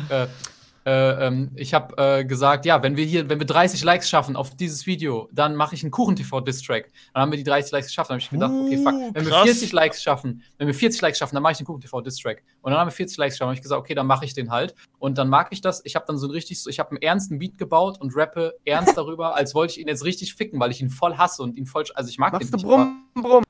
äh, 0.87 0.91
äh, 0.91 1.27
ähm, 1.27 1.51
ich 1.57 1.75
habe 1.75 1.97
äh, 1.99 2.25
gesagt, 2.25 2.65
ja, 2.65 2.81
wenn 2.83 2.97
wir 2.97 3.05
hier, 3.05 3.29
wenn 3.29 3.41
wir 3.41 3.47
30 3.47 3.83
Likes 3.83 4.09
schaffen 4.09 4.37
auf 4.37 4.55
dieses 4.57 4.87
Video, 4.87 5.29
dann 5.33 5.57
mache 5.57 5.75
ich 5.75 5.83
einen 5.83 5.91
Kuchen-TV-Distrack. 5.91 6.93
Dann 7.13 7.23
haben 7.23 7.33
wir 7.33 7.39
die 7.39 7.45
30 7.45 7.73
Likes 7.73 7.89
geschafft. 7.89 8.11
Dann 8.11 8.15
habe 8.15 8.23
ich 8.23 8.31
gedacht, 8.31 8.53
okay, 8.53 8.77
fuck, 8.79 8.95
Uh, 8.95 9.11
wenn 9.13 9.25
wir 9.25 9.33
krass. 9.33 9.43
40 9.45 9.73
Likes 9.73 10.03
schaffen, 10.03 10.43
wenn 10.59 10.69
wir 10.69 10.75
40 10.75 11.01
Likes 11.03 11.19
schaffen, 11.19 11.35
dann 11.35 11.43
mache 11.43 11.53
ich 11.53 11.59
den 11.59 11.67
Kuchen-TV-Distrack. 11.67 12.43
Und 12.63 12.71
dann 12.71 12.81
haben 12.81 12.87
wir 12.87 12.93
40 12.93 13.19
Likes 13.19 13.35
geschafft. 13.35 13.41
Dann 13.43 13.49
habe 13.49 13.57
ich 13.57 13.63
gesagt, 13.63 13.81
okay, 13.81 13.95
dann 13.95 14.07
mache 14.07 14.25
ich 14.25 14.33
den 14.35 14.51
halt. 14.51 14.75
Und 14.99 15.19
dann 15.19 15.29
mag 15.29 15.49
ich 15.51 15.61
das. 15.61 15.83
Ich 15.85 15.97
habe 15.97 16.05
dann 16.07 16.19
so 16.19 16.29
ein 16.29 16.31
richtig, 16.31 16.65
ich 16.69 16.79
habe 16.79 16.91
einen 16.91 17.03
ernsten 17.03 17.39
Beat 17.39 17.59
gebaut 17.59 18.01
und 18.01 18.13
rappe 18.17 18.55
ernst 18.65 18.97
darüber, 18.97 19.35
als 19.35 19.55
wollte 19.55 19.73
ich 19.73 19.81
ihn 19.81 19.89
jetzt 19.89 20.05
richtig 20.05 20.35
ficken, 20.35 20.61
weil 20.61 20.71
ich 20.71 20.81
ihn 20.81 20.91
voll 20.91 21.17
hasse 21.17 21.43
und 21.43 21.57
ihn 21.57 21.67
voll, 21.67 21.85
also 21.95 22.09
ich 22.09 22.19
mag 22.19 22.33
Machst 22.33 22.53
den 22.53 22.53
du 22.53 22.57
nicht. 22.59 22.67
brumm, 22.67 23.05
brumm. 23.15 23.45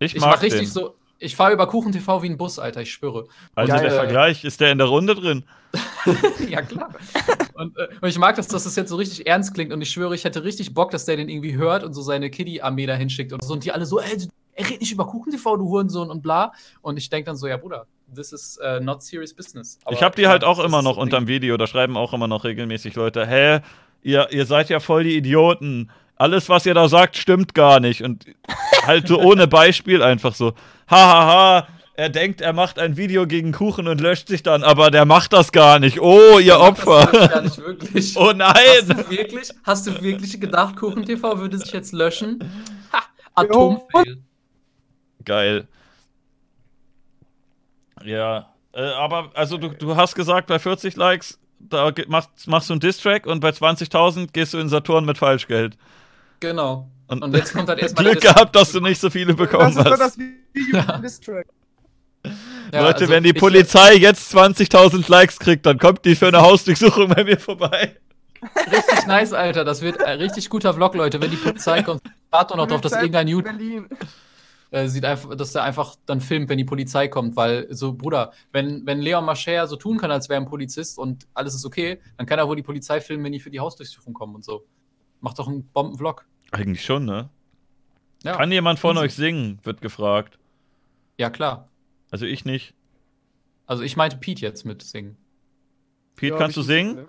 Ich, 0.00 0.16
Ich 0.16 0.20
mag 0.20 0.30
mach 0.30 0.42
richtig 0.42 0.62
den. 0.62 0.68
so, 0.68 0.96
ich 1.22 1.36
fahre 1.36 1.52
über 1.52 1.66
Kuchen-TV 1.66 2.22
wie 2.22 2.28
ein 2.28 2.36
Bus, 2.36 2.58
Alter, 2.58 2.82
ich 2.82 2.92
schwöre. 2.92 3.28
Also 3.54 3.72
Geil. 3.72 3.82
der 3.82 3.92
Vergleich, 3.92 4.44
ist 4.44 4.60
der 4.60 4.72
in 4.72 4.78
der 4.78 4.88
Runde 4.88 5.14
drin? 5.14 5.44
ja, 6.48 6.62
klar. 6.62 6.90
Und, 7.54 7.76
äh, 7.78 7.88
und 8.00 8.08
ich 8.08 8.18
mag 8.18 8.36
das, 8.36 8.48
dass 8.48 8.64
das 8.64 8.76
jetzt 8.76 8.90
so 8.90 8.96
richtig 8.96 9.26
ernst 9.26 9.54
klingt. 9.54 9.72
Und 9.72 9.80
ich 9.80 9.90
schwöre, 9.90 10.14
ich 10.14 10.24
hätte 10.24 10.44
richtig 10.44 10.74
Bock, 10.74 10.90
dass 10.90 11.04
der 11.04 11.16
den 11.16 11.28
irgendwie 11.28 11.54
hört 11.56 11.84
und 11.84 11.94
so 11.94 12.02
seine 12.02 12.28
Kiddie-Armee 12.28 12.86
da 12.86 12.94
hinschickt 12.94 13.32
und 13.32 13.42
so. 13.44 13.52
Und 13.54 13.64
die 13.64 13.72
alle 13.72 13.86
so, 13.86 14.00
ey, 14.00 14.18
er 14.54 14.66
redet 14.66 14.80
nicht 14.80 14.92
über 14.92 15.06
Kuchen-TV, 15.06 15.56
du 15.56 15.68
Hurensohn 15.68 16.10
und 16.10 16.22
bla. 16.22 16.52
Und 16.82 16.96
ich 16.96 17.08
denke 17.08 17.26
dann 17.26 17.36
so, 17.36 17.46
ja, 17.46 17.56
Bruder, 17.56 17.86
this 18.14 18.32
is 18.32 18.58
uh, 18.62 18.82
not 18.82 19.02
serious 19.02 19.32
business. 19.32 19.78
Aber 19.84 19.94
ich 19.94 20.02
habe 20.02 20.16
die 20.16 20.26
halt 20.26 20.44
auch 20.44 20.58
immer 20.58 20.82
noch 20.82 20.96
unterm. 20.96 21.28
Video, 21.28 21.56
da 21.56 21.66
schreiben 21.66 21.96
auch 21.96 22.12
immer 22.12 22.26
noch 22.26 22.44
regelmäßig 22.44 22.96
Leute, 22.96 23.26
hä, 23.26 23.60
ihr, 24.02 24.28
ihr 24.32 24.44
seid 24.44 24.68
ja 24.68 24.80
voll 24.80 25.04
die 25.04 25.16
Idioten. 25.16 25.90
Alles, 26.22 26.48
was 26.48 26.64
ihr 26.66 26.74
da 26.74 26.88
sagt, 26.88 27.16
stimmt 27.16 27.52
gar 27.52 27.80
nicht. 27.80 28.02
Und 28.02 28.26
halt 28.86 29.08
so 29.08 29.20
ohne 29.20 29.48
Beispiel 29.48 30.04
einfach 30.04 30.36
so, 30.36 30.54
hahaha, 30.88 31.66
er 31.94 32.10
denkt, 32.10 32.40
er 32.40 32.52
macht 32.52 32.78
ein 32.78 32.96
Video 32.96 33.26
gegen 33.26 33.50
Kuchen 33.50 33.88
und 33.88 34.00
löscht 34.00 34.28
sich 34.28 34.44
dann, 34.44 34.62
aber 34.62 34.92
der 34.92 35.04
macht 35.04 35.32
das 35.32 35.50
gar 35.50 35.80
nicht. 35.80 36.00
Oh, 36.00 36.38
ihr 36.38 36.52
Das 36.52 36.60
Opfer. 36.62 37.06
gar 37.28 37.42
nicht 37.42 37.58
wirklich. 37.58 38.16
Oh 38.16 38.28
Hast 38.28 38.36
nein. 38.36 38.54
du 38.86 39.10
wirklich, 39.10 39.50
hast 39.64 39.86
du 39.88 40.00
wirklich 40.00 40.40
gedacht, 40.40 40.76
Kuchen-TV 40.76 41.38
würde 41.40 41.58
sich 41.58 41.72
jetzt 41.72 41.92
löschen? 41.92 42.38
Ha, 42.92 43.02
Atomfail. 43.34 44.18
Geil. 45.24 45.66
Ja, 48.04 48.54
äh, 48.74 48.80
aber 48.80 49.32
also 49.34 49.58
du, 49.58 49.70
du 49.70 49.96
hast 49.96 50.14
gesagt, 50.14 50.46
bei 50.46 50.60
40 50.60 50.94
Likes 50.94 51.40
da 51.58 51.92
machst, 52.06 52.30
machst 52.46 52.68
du 52.68 52.74
einen 52.74 52.80
Distrack 52.80 53.26
und 53.26 53.40
bei 53.40 53.50
20.000 53.50 54.28
gehst 54.32 54.54
du 54.54 54.58
in 54.58 54.68
Saturn 54.68 55.04
mit 55.04 55.18
Falschgeld. 55.18 55.76
Genau. 56.42 56.90
Und, 57.06 57.22
Und 57.22 57.36
jetzt 57.36 57.52
kommt 57.54 57.68
halt 57.68 57.78
erstmal 57.82 58.04
Glück 58.04 58.20
gehabt, 58.20 58.56
dass 58.56 58.72
du 58.72 58.80
nicht 58.80 59.00
so 59.00 59.10
viele 59.10 59.32
bekommen 59.34 59.74
Das 59.74 59.76
ist 59.76 59.84
doch 59.86 59.92
hast. 59.92 60.00
das 60.00 60.18
Video 60.18 60.82
vom 60.82 61.02
Distrack. 61.02 61.46
Ja, 62.72 62.80
Leute, 62.82 63.02
also 63.02 63.08
wenn 63.10 63.22
die 63.22 63.32
Polizei 63.32 63.94
jetzt 63.94 64.34
20.000 64.34 65.08
Likes 65.08 65.38
kriegt, 65.38 65.64
dann 65.66 65.78
kommt 65.78 66.04
die 66.04 66.16
für 66.16 66.26
eine 66.26 66.40
Hausdurchsuchung 66.40 67.08
bei 67.10 67.22
mir 67.22 67.38
vorbei. 67.38 67.96
Richtig 68.42 69.06
nice, 69.06 69.32
Alter. 69.32 69.64
Das 69.64 69.82
wird 69.82 70.02
ein 70.02 70.18
richtig 70.18 70.50
guter 70.50 70.74
Vlog, 70.74 70.96
Leute. 70.96 71.20
Wenn 71.20 71.30
die 71.30 71.36
Polizei 71.36 71.82
kommt, 71.84 72.02
warte 72.30 72.56
noch 72.56 72.66
drauf, 72.66 72.80
dass 72.80 72.92
irgendein 72.92 73.28
Youtuber 73.28 73.56
Berlin. 73.56 73.86
äh, 74.72 74.88
sieht 74.88 75.04
einfach, 75.04 75.36
dass 75.36 75.52
der 75.52 75.62
einfach 75.62 75.94
dann 76.06 76.20
filmt, 76.20 76.48
wenn 76.48 76.58
die 76.58 76.64
Polizei 76.64 77.06
kommt. 77.06 77.36
Weil, 77.36 77.68
so, 77.70 77.92
Bruder, 77.92 78.32
wenn, 78.50 78.84
wenn 78.84 79.00
Leon 79.00 79.24
Mascher 79.24 79.68
so 79.68 79.76
tun 79.76 79.98
kann, 79.98 80.10
als 80.10 80.28
wäre 80.28 80.38
er 80.38 80.42
ein 80.44 80.48
Polizist 80.48 80.98
und 80.98 81.28
alles 81.34 81.54
ist 81.54 81.64
okay, 81.64 82.00
dann 82.16 82.26
kann 82.26 82.40
er 82.40 82.48
wohl 82.48 82.56
die 82.56 82.64
Polizei 82.64 83.00
filmen, 83.00 83.22
wenn 83.22 83.32
die 83.32 83.40
für 83.40 83.50
die 83.50 83.60
Hausdurchsuchung 83.60 84.12
kommen 84.12 84.34
und 84.34 84.44
so. 84.44 84.64
Macht 85.20 85.38
doch 85.38 85.46
einen 85.46 85.68
Bombenvlog. 85.68 86.24
Eigentlich 86.52 86.84
schon, 86.84 87.04
ne? 87.04 87.28
Ja. 88.22 88.36
Kann 88.36 88.52
jemand 88.52 88.78
von 88.78 88.96
euch 88.98 89.14
singen? 89.14 89.58
Wird 89.64 89.80
gefragt. 89.80 90.38
ja, 91.18 91.28
klar. 91.30 91.68
Also 92.10 92.26
ich 92.26 92.44
nicht. 92.44 92.74
Also 93.66 93.82
ich 93.82 93.96
meinte 93.96 94.18
Pete 94.18 94.42
jetzt 94.42 94.64
mit 94.64 94.82
singen. 94.82 95.16
Pete, 96.14 96.34
Ja, 96.34 96.38
kannst 96.38 96.56
du 96.58 96.62
singen? 96.62 96.94
ne? 96.96 97.08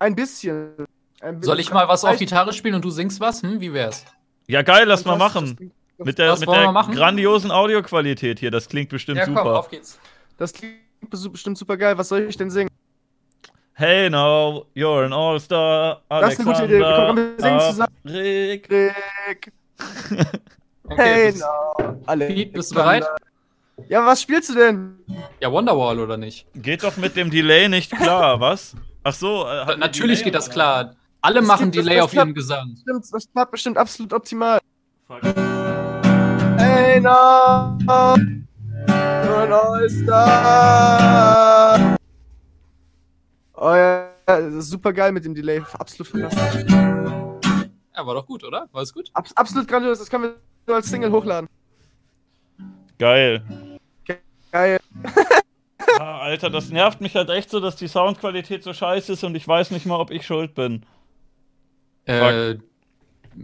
Ein 0.00 0.16
bisschen. 0.16 0.72
Ein 1.20 1.40
Soll 1.42 1.60
ich 1.60 1.70
mal 1.72 1.86
was 1.88 2.04
auf 2.04 2.18
Gitarre 2.18 2.52
spielen 2.52 2.74
und 2.74 2.84
du 2.84 2.90
singst 2.90 3.20
was? 3.20 3.42
Hm, 3.42 3.60
wie 3.60 3.72
wär's? 3.72 4.04
Ja, 4.48 4.62
geil, 4.62 4.86
lass 4.86 5.04
mal 5.04 5.16
machen. 5.16 5.72
Mit 5.96 6.18
der, 6.18 6.36
mit 6.36 6.48
der 6.48 6.72
grandiosen 6.92 7.52
Audioqualität 7.52 8.40
hier, 8.40 8.50
das 8.50 8.68
klingt 8.68 8.90
bestimmt 8.90 9.18
ja, 9.18 9.24
komm, 9.26 9.36
super. 9.36 9.58
auf 9.58 9.70
geht's. 9.70 10.00
Das 10.36 10.52
klingt 10.52 10.80
bestimmt 11.08 11.56
super 11.56 11.76
geil. 11.76 11.96
Was 11.96 12.08
soll 12.08 12.22
ich 12.22 12.36
denn 12.36 12.50
singen? 12.50 12.68
Hey 13.76 14.08
now, 14.08 14.66
you're 14.74 15.04
an 15.04 15.12
All-Star. 15.12 16.00
Das 16.08 16.34
ist 16.34 16.40
eine 16.40 16.52
gute 16.52 16.64
Idee. 16.66 16.80
Komm, 16.80 17.06
komm, 17.06 17.16
wir 17.16 17.34
singen 17.38 17.60
zusammen. 17.60 17.92
Rick. 18.04 18.70
Rick. 18.70 19.52
Okay, 20.86 21.02
Hey, 21.02 21.32
bist- 21.32 21.40
no. 21.40 21.46
Alle. 22.04 22.26
Pete, 22.26 22.52
bist 22.52 22.70
du 22.70 22.74
bereit? 22.74 23.06
Ja, 23.88 24.04
was 24.04 24.20
spielst 24.20 24.50
du 24.50 24.54
denn? 24.54 24.98
Ja, 25.40 25.50
Wonderwall 25.50 25.98
oder 25.98 26.18
nicht? 26.18 26.46
Geht 26.54 26.82
doch 26.84 26.98
mit 26.98 27.16
dem 27.16 27.30
Delay 27.30 27.70
nicht 27.70 27.90
klar, 27.90 28.38
was? 28.40 28.76
Ach 29.02 29.14
so. 29.14 29.46
Äh, 29.46 29.64
hat 29.64 29.78
Natürlich 29.78 30.18
Delay 30.18 30.30
geht 30.30 30.34
das 30.34 30.44
oder? 30.48 30.54
klar. 30.54 30.94
Alle 31.22 31.40
Das 31.40 31.46
machen 31.48 31.72
das- 31.72 31.82
Delay 31.82 31.96
das 31.96 32.04
auf 32.04 32.12
ihren 32.12 32.34
Gesang. 32.34 32.76
Stimmt, 32.82 33.06
das 33.10 33.26
klappt 33.32 33.50
bestimmt 33.52 33.78
absolut 33.78 34.12
optimal. 34.12 34.58
Fuck. 35.08 35.22
Hey, 36.58 37.00
no. 37.00 37.78
You're 38.86 39.42
an 39.42 39.52
All-Star. 39.54 40.20
Oh 43.56 43.74
ja, 43.74 44.10
das 44.26 44.52
ist 44.54 44.70
super 44.70 44.92
geil 44.92 45.12
mit 45.12 45.24
dem 45.24 45.34
Delay. 45.34 45.62
Absolut 45.78 46.08
fantastisch. 46.08 46.70
Ja, 46.72 48.04
war 48.06 48.14
doch 48.14 48.26
gut, 48.26 48.42
oder? 48.42 48.68
War 48.72 48.82
es 48.82 48.92
gut? 48.92 49.08
Abs 49.12 49.32
absolut 49.36 49.68
grandios. 49.68 49.98
Das 50.00 50.10
können 50.10 50.24
wir 50.24 50.34
so 50.66 50.74
als 50.74 50.88
Single 50.88 51.12
hochladen. 51.12 51.48
Geil. 52.98 53.42
Geil. 54.50 54.78
Ah, 56.00 56.18
Alter, 56.22 56.50
das 56.50 56.70
nervt 56.70 57.00
mich 57.00 57.14
halt 57.14 57.28
echt 57.30 57.50
so, 57.50 57.60
dass 57.60 57.76
die 57.76 57.86
Soundqualität 57.88 58.64
so 58.64 58.72
scheiße 58.72 59.12
ist 59.12 59.22
und 59.22 59.34
ich 59.36 59.46
weiß 59.46 59.70
nicht 59.70 59.86
mal, 59.86 60.00
ob 60.00 60.10
ich 60.10 60.26
schuld 60.26 60.54
bin. 60.54 60.84
Äh, 62.06 62.56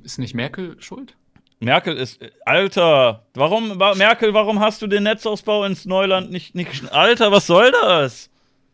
ist 0.03 0.19
nicht 0.19 0.35
Merkel 0.35 0.81
schuld? 0.83 1.17
Merkel 1.61 1.97
ist. 1.97 2.19
Alter, 2.45 3.27
warum, 3.35 3.79
wa- 3.79 3.95
Merkel, 3.95 4.35
warum 4.35 4.59
hast 4.59 4.83
du 4.83 4.87
den 4.89 5.05
Netzausbau 5.05 5.65
ins 5.65 5.85
Neuland 5.85 6.31
nicht, 6.33 6.55
nicht. 6.57 6.91
Alter, 6.93 7.31
was 7.31 7.47
soll 7.47 7.71
das? 7.73 8.31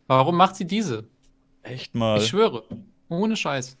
Warum 0.07 0.37
macht 0.37 0.55
sie 0.55 0.65
diese? 0.65 1.03
Echt 1.69 1.95
mal. 1.95 2.17
Ich 2.19 2.27
schwöre. 2.27 2.63
Ohne 3.09 3.35
Scheiß. 3.35 3.77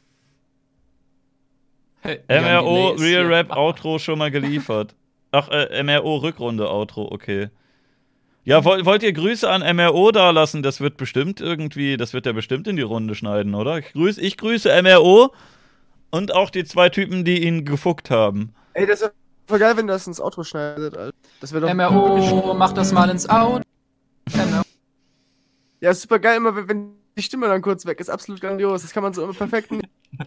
Hey, 2.01 2.19
MRO 2.29 2.93
ist 2.93 3.01
Real 3.01 3.23
hier. 3.23 3.29
Rap 3.29 3.55
Outro 3.55 3.99
schon 3.99 4.19
mal 4.19 4.31
geliefert. 4.31 4.95
Ach, 5.31 5.49
äh, 5.49 5.83
MRO 5.83 6.17
Rückrunde 6.17 6.69
Outro, 6.69 7.11
okay. 7.11 7.49
Ja, 8.45 8.63
wollt, 8.63 8.85
wollt 8.85 9.03
ihr 9.03 9.11
Grüße 9.11 9.49
an 9.49 9.61
MRO 9.75 10.11
da 10.11 10.29
lassen? 10.29 10.63
Das 10.63 10.79
wird 10.79 10.95
bestimmt 10.95 11.41
irgendwie, 11.41 11.97
das 11.97 12.13
wird 12.13 12.25
er 12.25 12.31
bestimmt 12.33 12.67
in 12.67 12.77
die 12.77 12.81
Runde 12.81 13.13
schneiden, 13.13 13.55
oder? 13.55 13.77
Ich 13.79 13.91
grüße, 13.91 14.21
ich 14.21 14.37
grüße 14.37 14.69
MRO 14.83 15.33
und 16.11 16.33
auch 16.33 16.49
die 16.49 16.63
zwei 16.63 16.87
Typen, 16.87 17.25
die 17.25 17.43
ihn 17.45 17.65
gefuckt 17.65 18.09
haben. 18.09 18.53
Ey, 18.73 18.85
das 18.85 19.01
wäre 19.01 19.11
voll 19.47 19.59
geil, 19.59 19.75
wenn 19.75 19.87
das 19.87 20.07
ins 20.07 20.21
Outro 20.21 20.43
schneidet, 20.43 20.95
Alter. 20.95 21.17
Das 21.41 21.51
wäre 21.51 21.67
doch. 21.67 21.73
MRO, 21.73 22.53
mach 22.53 22.71
das 22.71 22.93
mal 22.93 23.09
ins 23.09 23.27
Out. 23.27 23.63
MRO. 24.33 24.61
Ja, 25.81 25.91
ist 25.91 26.03
super 26.03 26.19
geil, 26.19 26.37
immer 26.37 26.55
wenn- 26.55 26.69
wenn 26.69 26.91
die 27.17 27.23
Stimme 27.23 27.47
dann 27.47 27.61
kurz 27.61 27.85
weg 27.85 27.99
ist. 27.99 28.09
Absolut 28.09 28.39
grandios. 28.41 28.83
Das 28.83 28.93
kann 28.93 29.03
man 29.03 29.13
so 29.13 29.23
immer 29.23 29.33
perfekt. 29.33 29.71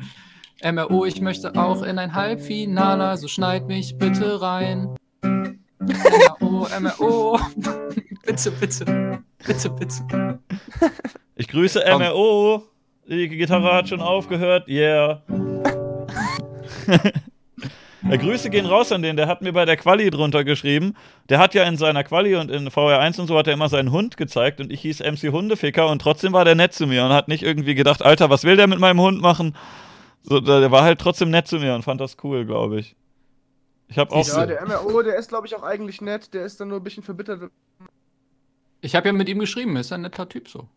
MRO, 0.62 1.06
ich 1.06 1.22
möchte 1.22 1.54
auch 1.54 1.82
in 1.82 1.98
ein 1.98 2.14
Halbfinale, 2.14 3.04
also 3.04 3.28
schneid 3.28 3.66
mich 3.66 3.96
bitte 3.96 4.42
rein. 4.42 4.94
MRO, 5.22 6.66
MRO. 6.80 7.40
bitte, 8.26 8.50
bitte. 8.50 9.22
Bitte, 9.46 9.70
bitte. 9.70 10.38
Ich 11.36 11.48
grüße 11.48 11.82
Komm. 11.88 12.02
MRO. 12.02 12.64
Die 13.08 13.28
Gitarre 13.28 13.72
hat 13.72 13.88
schon 13.88 14.02
aufgehört. 14.02 14.68
Yeah. 14.68 15.22
Ja, 18.09 18.16
Grüße 18.16 18.51
gehen 18.51 18.66
raus 18.66 18.93
an 18.93 19.02
den, 19.02 19.16
der 19.16 19.27
hat 19.27 19.43
mir 19.43 19.52
bei 19.52 19.64
der 19.64 19.77
Quali 19.77 20.10
drunter 20.10 20.44
geschrieben. 20.44 20.94
Der 21.28 21.39
hat 21.39 21.55
ja 21.55 21.64
in 21.64 21.77
seiner 21.77 22.02
Quali 22.02 22.36
und 22.36 22.51
in 22.51 22.68
VR1 22.68 23.20
und 23.20 23.27
so 23.27 23.36
hat 23.36 23.47
er 23.47 23.52
immer 23.52 23.68
seinen 23.68 23.93
Hund 23.93 24.16
gezeigt 24.16 24.60
und 24.60 24.72
ich 24.72 24.81
hieß 24.81 25.01
MC 25.01 25.32
Hundeficker 25.32 25.89
und 25.89 26.01
trotzdem 26.01 26.32
war 26.32 26.44
der 26.44 26.55
nett 26.55 26.72
zu 26.72 26.86
mir 26.86 27.05
und 27.05 27.12
hat 27.12 27.28
nicht 27.28 27.43
irgendwie 27.43 27.74
gedacht, 27.74 28.02
Alter, 28.02 28.31
was 28.31 28.44
will 28.44 28.56
der 28.56 28.66
mit 28.66 28.78
meinem 28.78 29.01
Hund 29.01 29.20
machen? 29.20 29.55
So, 30.22 30.40
der 30.40 30.70
war 30.70 30.82
halt 30.82 30.98
trotzdem 30.98 31.31
nett 31.31 31.47
zu 31.47 31.59
mir 31.59 31.74
und 31.74 31.82
fand 31.82 32.01
das 32.01 32.16
cool, 32.22 32.44
glaube 32.44 32.81
ich. 32.81 32.97
Ich 33.89 33.98
habe 33.98 34.14
auch. 34.14 34.27
Ja, 34.27 34.47
der 34.47 34.66
MRO, 34.66 35.02
der 35.02 35.16
ist, 35.16 35.28
glaube 35.28 35.47
ich, 35.47 35.55
auch 35.55 35.62
eigentlich 35.62 36.01
nett. 36.01 36.32
Der 36.32 36.44
ist 36.44 36.60
dann 36.60 36.68
nur 36.68 36.78
ein 36.78 36.85
bisschen 36.85 37.02
verbittert. 37.02 37.51
Ich 38.81 38.94
habe 38.94 39.09
ja 39.09 39.12
mit 39.12 39.28
ihm 39.28 39.39
geschrieben, 39.39 39.77
ist 39.77 39.93
ein 39.93 40.02
netter 40.02 40.28
Typ 40.28 40.48
so. 40.48 40.68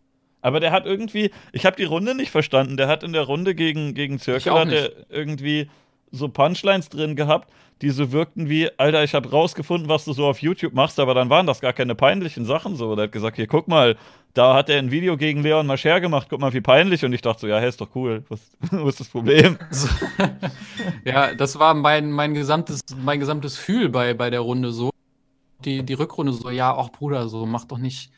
Aber 0.42 0.60
der 0.60 0.72
hat 0.72 0.86
irgendwie, 0.86 1.32
ich 1.54 1.66
habe 1.66 1.78
die 1.78 1.86
Runde 1.86 2.16
nicht 2.16 2.32
verstanden. 2.32 2.76
Der 2.76 2.88
hat 2.88 3.04
in 3.04 3.14
der 3.14 3.22
Runde 3.22 3.56
gegen, 3.56 3.94
gegen 3.94 4.16
Ich 4.16 4.24
Zirkel 4.24 4.54
hat 4.54 4.70
er 4.70 4.92
irgendwie 5.10 5.70
so 6.14 6.30
Punchlines 6.30 6.90
drin 6.90 7.16
gehabt, 7.16 7.50
die 7.82 7.90
so 7.90 8.12
wirkten 8.12 8.48
wie, 8.48 8.70
Alter, 8.78 9.04
ich 9.04 9.14
habe 9.14 9.30
rausgefunden, 9.30 9.90
was 9.90 10.06
du 10.06 10.14
so 10.14 10.26
auf 10.26 10.42
YouTube 10.42 10.74
machst, 10.74 11.00
aber 11.00 11.14
dann 11.14 11.30
waren 11.30 11.48
das 11.48 11.60
gar 11.60 11.74
keine 11.74 11.96
peinlichen 11.96 12.46
Sachen 12.46 12.76
so. 12.76 12.96
Der 12.96 13.06
hat 13.06 13.12
gesagt, 13.12 13.36
hier, 13.36 13.48
guck 13.48 13.68
mal, 13.68 13.98
da 14.34 14.54
hat 14.54 14.70
er 14.70 14.80
ein 14.80 14.92
Video 14.92 15.18
gegen 15.18 15.42
Leon 15.44 15.68
Mascher 15.68 16.00
gemacht, 16.00 16.28
guck 16.30 16.40
mal, 16.40 16.54
wie 16.54 16.62
peinlich. 16.62 17.04
Und 17.04 17.14
ich 17.14 17.22
dachte 17.22 17.42
so, 17.42 17.48
ja, 17.48 17.60
hey, 17.60 17.68
ist 17.68 17.82
doch 17.82 17.90
cool. 17.96 18.24
Was, 18.30 18.40
was 18.72 18.90
ist 18.94 19.00
das 19.02 19.10
Problem? 19.10 19.58
Ja, 21.06 21.36
das 21.36 21.60
war 21.60 21.74
mein, 21.74 22.12
mein 22.12 22.34
gesamtes, 22.34 22.82
mein 22.98 23.20
gesamtes 23.20 23.58
Gefühl 23.58 23.90
bei, 23.90 24.14
bei 24.14 24.30
der 24.30 24.40
Runde 24.40 24.72
so. 24.72 24.90
Die, 25.66 25.84
die 25.84 25.94
Rückrunde 25.94 26.34
so, 26.34 26.50
ja, 26.50 26.74
auch 26.74 26.90
Bruder, 26.90 27.28
so, 27.28 27.46
mach 27.46 27.66
doch 27.66 27.78
nicht, 27.78 28.12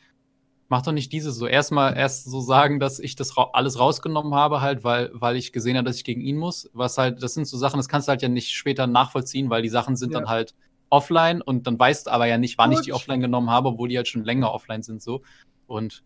mach 0.68 0.82
doch 0.82 0.92
nicht 0.92 1.12
diese 1.12 1.32
so. 1.32 1.46
Erstmal 1.46 1.96
erst 1.96 2.24
so 2.24 2.40
sagen, 2.40 2.80
dass 2.80 2.98
ich 2.98 3.16
das 3.16 3.36
ra 3.36 3.50
alles 3.52 3.78
rausgenommen 3.78 4.34
habe, 4.34 4.60
halt, 4.60 4.84
weil, 4.84 5.10
weil 5.12 5.36
ich 5.36 5.52
gesehen 5.52 5.76
habe, 5.76 5.86
dass 5.86 5.96
ich 5.96 6.04
gegen 6.04 6.20
ihn 6.20 6.36
muss. 6.36 6.68
Was 6.72 6.98
halt, 6.98 7.22
das 7.22 7.34
sind 7.34 7.46
so 7.46 7.56
Sachen, 7.56 7.76
das 7.78 7.88
kannst 7.88 8.08
du 8.08 8.10
halt 8.10 8.22
ja 8.22 8.28
nicht 8.28 8.50
später 8.50 8.86
nachvollziehen, 8.86 9.50
weil 9.50 9.62
die 9.62 9.68
Sachen 9.68 9.96
sind 9.96 10.12
Ja. 10.12 10.20
dann 10.20 10.28
halt 10.28 10.54
offline 10.88 11.42
und 11.42 11.66
dann 11.66 11.78
weißt 11.78 12.06
du 12.06 12.10
aber 12.12 12.26
ja 12.26 12.38
nicht, 12.38 12.58
wann 12.58 12.72
ich 12.72 12.80
die 12.80 12.90
Gut. 12.90 13.00
offline 13.00 13.20
genommen 13.20 13.50
habe, 13.50 13.68
obwohl 13.70 13.88
die 13.88 13.96
halt 13.96 14.08
schon 14.08 14.24
länger 14.24 14.52
offline 14.52 14.82
sind, 14.82 15.02
so. 15.02 15.22
Und 15.66 16.02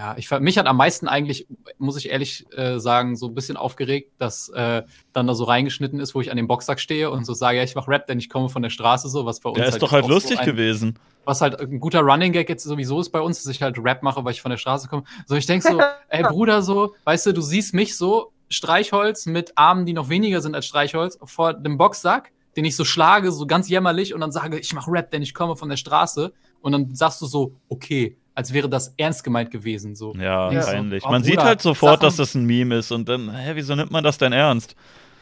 ja, 0.00 0.14
ich 0.16 0.30
mich 0.30 0.56
hat 0.56 0.66
am 0.66 0.78
meisten 0.78 1.08
eigentlich, 1.08 1.46
muss 1.76 1.98
ich 1.98 2.08
ehrlich 2.08 2.46
äh, 2.56 2.78
sagen, 2.78 3.16
so 3.16 3.26
ein 3.26 3.34
bisschen 3.34 3.58
aufgeregt, 3.58 4.12
dass 4.16 4.48
äh, 4.48 4.82
dann 5.12 5.26
da 5.26 5.34
so 5.34 5.44
reingeschnitten 5.44 6.00
ist, 6.00 6.14
wo 6.14 6.22
ich 6.22 6.30
an 6.30 6.38
dem 6.38 6.48
Boxsack 6.48 6.80
stehe 6.80 7.10
und 7.10 7.26
so 7.26 7.34
sage, 7.34 7.58
ja, 7.58 7.64
ich 7.64 7.74
mach 7.74 7.86
Rap, 7.86 8.06
denn 8.06 8.18
ich 8.18 8.30
komme 8.30 8.48
von 8.48 8.62
der 8.62 8.70
Straße, 8.70 9.10
so 9.10 9.26
was 9.26 9.40
bei 9.40 9.50
uns 9.50 9.58
Der 9.58 9.66
ist 9.66 9.72
halt 9.72 9.82
doch 9.82 9.92
halt 9.92 10.04
auch 10.04 10.08
so 10.08 10.14
lustig 10.14 10.38
ein, 10.38 10.46
gewesen. 10.46 10.98
Was 11.26 11.42
halt 11.42 11.60
ein 11.60 11.80
guter 11.80 12.00
Running 12.00 12.32
Gag 12.32 12.48
jetzt 12.48 12.64
sowieso 12.64 12.98
ist 12.98 13.10
bei 13.10 13.20
uns, 13.20 13.42
dass 13.42 13.54
ich 13.54 13.60
halt 13.60 13.76
Rap 13.78 14.02
mache, 14.02 14.24
weil 14.24 14.32
ich 14.32 14.40
von 14.40 14.50
der 14.50 14.56
Straße 14.56 14.88
komme. 14.88 15.04
So, 15.26 15.34
ich 15.34 15.44
denk 15.44 15.62
so, 15.62 15.78
ey 16.08 16.22
Bruder, 16.22 16.62
so, 16.62 16.94
weißt 17.04 17.26
du, 17.26 17.34
du 17.34 17.42
siehst 17.42 17.74
mich 17.74 17.94
so, 17.94 18.32
Streichholz 18.48 19.26
mit 19.26 19.52
Armen, 19.58 19.84
die 19.84 19.92
noch 19.92 20.08
weniger 20.08 20.40
sind 20.40 20.54
als 20.54 20.64
Streichholz, 20.64 21.18
vor 21.24 21.52
dem 21.52 21.76
Boxsack, 21.76 22.32
den 22.56 22.64
ich 22.64 22.74
so 22.74 22.86
schlage, 22.86 23.32
so 23.32 23.46
ganz 23.46 23.68
jämmerlich 23.68 24.14
und 24.14 24.22
dann 24.22 24.32
sage, 24.32 24.58
ich 24.58 24.72
mach 24.72 24.88
Rap, 24.88 25.10
denn 25.10 25.20
ich 25.20 25.34
komme 25.34 25.56
von 25.56 25.68
der 25.68 25.76
Straße. 25.76 26.32
Und 26.62 26.72
dann 26.72 26.94
sagst 26.94 27.20
du 27.20 27.26
so, 27.26 27.54
okay, 27.68 28.16
als 28.40 28.54
wäre 28.54 28.70
das 28.70 28.94
ernst 28.96 29.22
gemeint 29.22 29.50
gewesen, 29.50 29.94
so. 29.94 30.14
Ja, 30.14 30.50
Ja. 30.50 30.62
peinlich. 30.62 31.04
Oh, 31.06 31.10
Man 31.10 31.22
sieht 31.22 31.42
halt 31.42 31.60
sofort, 31.60 31.96
Sachen- 32.00 32.02
dass 32.06 32.16
das 32.16 32.34
ein 32.34 32.46
Meme 32.46 32.76
ist 32.76 32.90
und 32.90 33.06
dann, 33.06 33.30
hä, 33.36 33.50
wieso 33.54 33.74
nimmt 33.74 33.90
man 33.90 34.02
das 34.02 34.16
denn 34.16 34.32
ernst? 34.32 34.74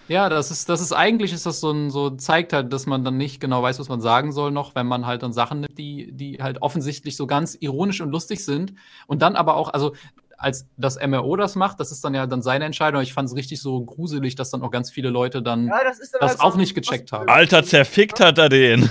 Ja, 0.07 0.29
das 0.29 0.53
ist, 0.53 0.69
das 0.69 0.81
ist 0.81 0.93
eigentlich 0.93 1.33
ist 1.33 1.47
das 1.47 1.59
so 1.59 1.73
ein, 1.73 1.91
so 1.91 2.11
zeigt 2.11 2.53
halt, 2.53 2.73
dass 2.73 2.87
man 2.87 3.03
dann 3.05 3.17
nicht 3.17 3.41
genau 3.41 3.61
weiß, 3.65 3.81
was 3.81 3.89
man 3.89 4.01
sagen 4.01 4.31
soll 4.31 4.53
noch, 4.53 4.77
wenn 4.77 4.87
man 4.87 5.05
halt 5.05 5.25
dann 5.25 5.33
Sachen 5.33 5.61
nimmt, 5.63 5.77
die, 5.77 6.13
die 6.13 6.39
halt 6.41 6.63
offensichtlich 6.63 7.17
so 7.17 7.27
ganz 7.27 7.57
ironisch 7.59 8.01
und 8.01 8.11
lustig 8.11 8.45
sind. 8.45 8.73
Und 9.09 9.21
dann 9.21 9.35
aber 9.35 9.57
auch, 9.57 9.69
also 9.75 9.95
als 10.39 10.69
das 10.77 10.97
MRO 11.05 11.35
das 11.35 11.57
macht, 11.57 11.81
das 11.81 11.91
ist 11.91 12.05
dann 12.05 12.15
ja 12.15 12.27
dann 12.29 12.41
seine 12.43 12.65
Entscheidung. 12.67 13.03
Ich 13.03 13.13
fand 13.13 13.29
es 13.29 13.35
richtig 13.35 13.61
so 13.61 13.83
gruselig, 13.85 14.37
dass 14.37 14.51
dann 14.51 14.63
auch 14.63 14.71
ganz 14.71 14.91
viele 14.91 15.11
Leute 15.11 15.43
dann. 15.43 15.67
Ja, 15.67 15.83
das 15.83 15.99
ist 15.99 16.15
dann 16.15 16.21
Das 16.21 16.31
halt 16.31 16.41
so- 16.41 16.45
auch 16.47 16.57
nicht 16.57 16.75
gecheckt 16.77 17.11
haben. 17.11 17.29
Alter, 17.29 17.65
zerfickt 17.65 18.21
hat 18.21 18.39
er 18.39 18.49
den. 18.49 18.89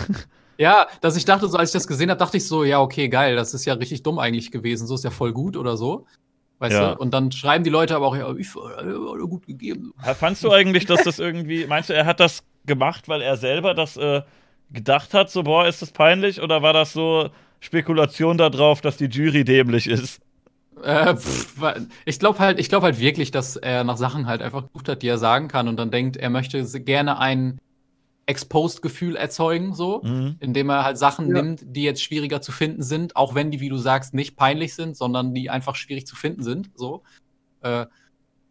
Dass 0.58 1.16
ich 1.16 1.26
dachte, 1.26 1.48
so 1.48 1.58
als 1.58 1.70
ich 1.70 1.74
das 1.74 1.88
gesehen 1.88 2.10
habe, 2.10 2.20
dachte 2.20 2.38
ich 2.38 2.48
so, 2.48 2.64
ja, 2.64 2.82
okay, 2.82 3.10
geil, 3.10 3.36
das 3.36 3.54
ist 3.54 3.66
ja 3.66 3.74
richtig 3.74 4.04
dumm 4.04 4.20
eigentlich 4.20 4.52
gewesen. 4.52 4.88
So 4.88 4.96
ist 4.96 5.04
ja 5.04 5.12
voll 5.12 5.34
gut 5.34 5.56
oder 5.58 5.78
so. 5.78 6.06
Weißt 6.60 6.74
Ja. 6.76 6.96
du? 6.96 7.02
Und 7.02 7.14
dann 7.14 7.32
schreiben 7.32 7.64
die 7.64 7.70
Leute 7.70 7.96
aber 7.96 8.08
auch, 8.08 8.16
ja, 8.16 8.34
ich 8.36 8.48
äh, 8.56 9.28
gut 9.28 9.46
gegeben. 9.46 9.94
Ja, 10.06 10.16
Fandst 10.16 10.44
du 10.44 10.52
eigentlich, 10.52 10.86
dass 10.86 11.04
das 11.04 11.20
irgendwie, 11.20 11.68
meinst 11.68 11.90
du, 11.90 11.94
er 11.94 12.06
hat 12.06 12.20
das 12.20 12.44
gemacht, 12.66 13.08
weil 13.08 13.22
er 13.22 13.38
selber 13.38 13.74
das 13.74 13.96
äh, 13.98 14.22
gedacht 14.72 15.14
hat, 15.14 15.30
so, 15.30 15.44
boah, 15.44 15.68
ist 15.68 15.82
das 15.82 15.92
peinlich? 15.92 16.42
Oder 16.42 16.62
war 16.64 16.74
das 16.74 16.94
so 16.94 17.30
Spekulation 17.60 18.38
darauf, 18.38 18.82
dass 18.82 18.98
die 18.98 19.06
Jury 19.06 19.44
dämlich 19.44 19.88
ist? 19.88 20.20
Äh, 20.84 21.16
pff, 21.16 21.64
ich 22.06 22.20
glaube 22.20 22.40
halt, 22.40 22.60
ich 22.60 22.70
glaube 22.70 22.86
halt 22.86 23.00
wirklich, 23.00 23.32
dass 23.32 23.56
er 23.56 23.84
nach 23.84 23.98
Sachen 23.98 24.28
halt 24.28 24.42
einfach 24.42 24.64
gesucht 24.68 24.90
hat, 24.90 25.02
die 25.02 25.08
er 25.08 25.18
sagen 25.18 25.48
kann 25.48 25.68
und 25.68 25.78
dann 25.78 25.90
denkt, 25.92 26.18
er 26.18 26.30
möchte 26.30 26.64
gerne 26.82 27.18
ein 27.20 27.58
Exposed-Gefühl 28.28 29.16
erzeugen, 29.16 29.74
so, 29.74 30.02
Mhm. 30.04 30.36
indem 30.40 30.70
er 30.70 30.84
halt 30.84 30.98
Sachen 30.98 31.28
Ja. 31.28 31.42
nimmt, 31.42 31.64
die 31.66 31.84
jetzt 31.84 32.04
schwieriger 32.04 32.42
zu 32.42 32.52
finden 32.52 32.84
sind, 32.84 33.16
auch 33.16 33.34
wenn 33.36 33.50
die, 33.52 33.60
wie 33.60 33.70
du 33.70 33.78
sagst, 33.78 34.14
nicht 34.14 34.36
peinlich 34.36 34.76
sind, 34.76 34.96
sondern 34.96 35.34
die 35.34 35.50
einfach 35.50 35.76
schwierig 35.76 36.06
zu 36.06 36.16
finden 36.16 36.44
sind, 36.44 36.70
so. 36.76 37.04
Äh, 37.62 37.86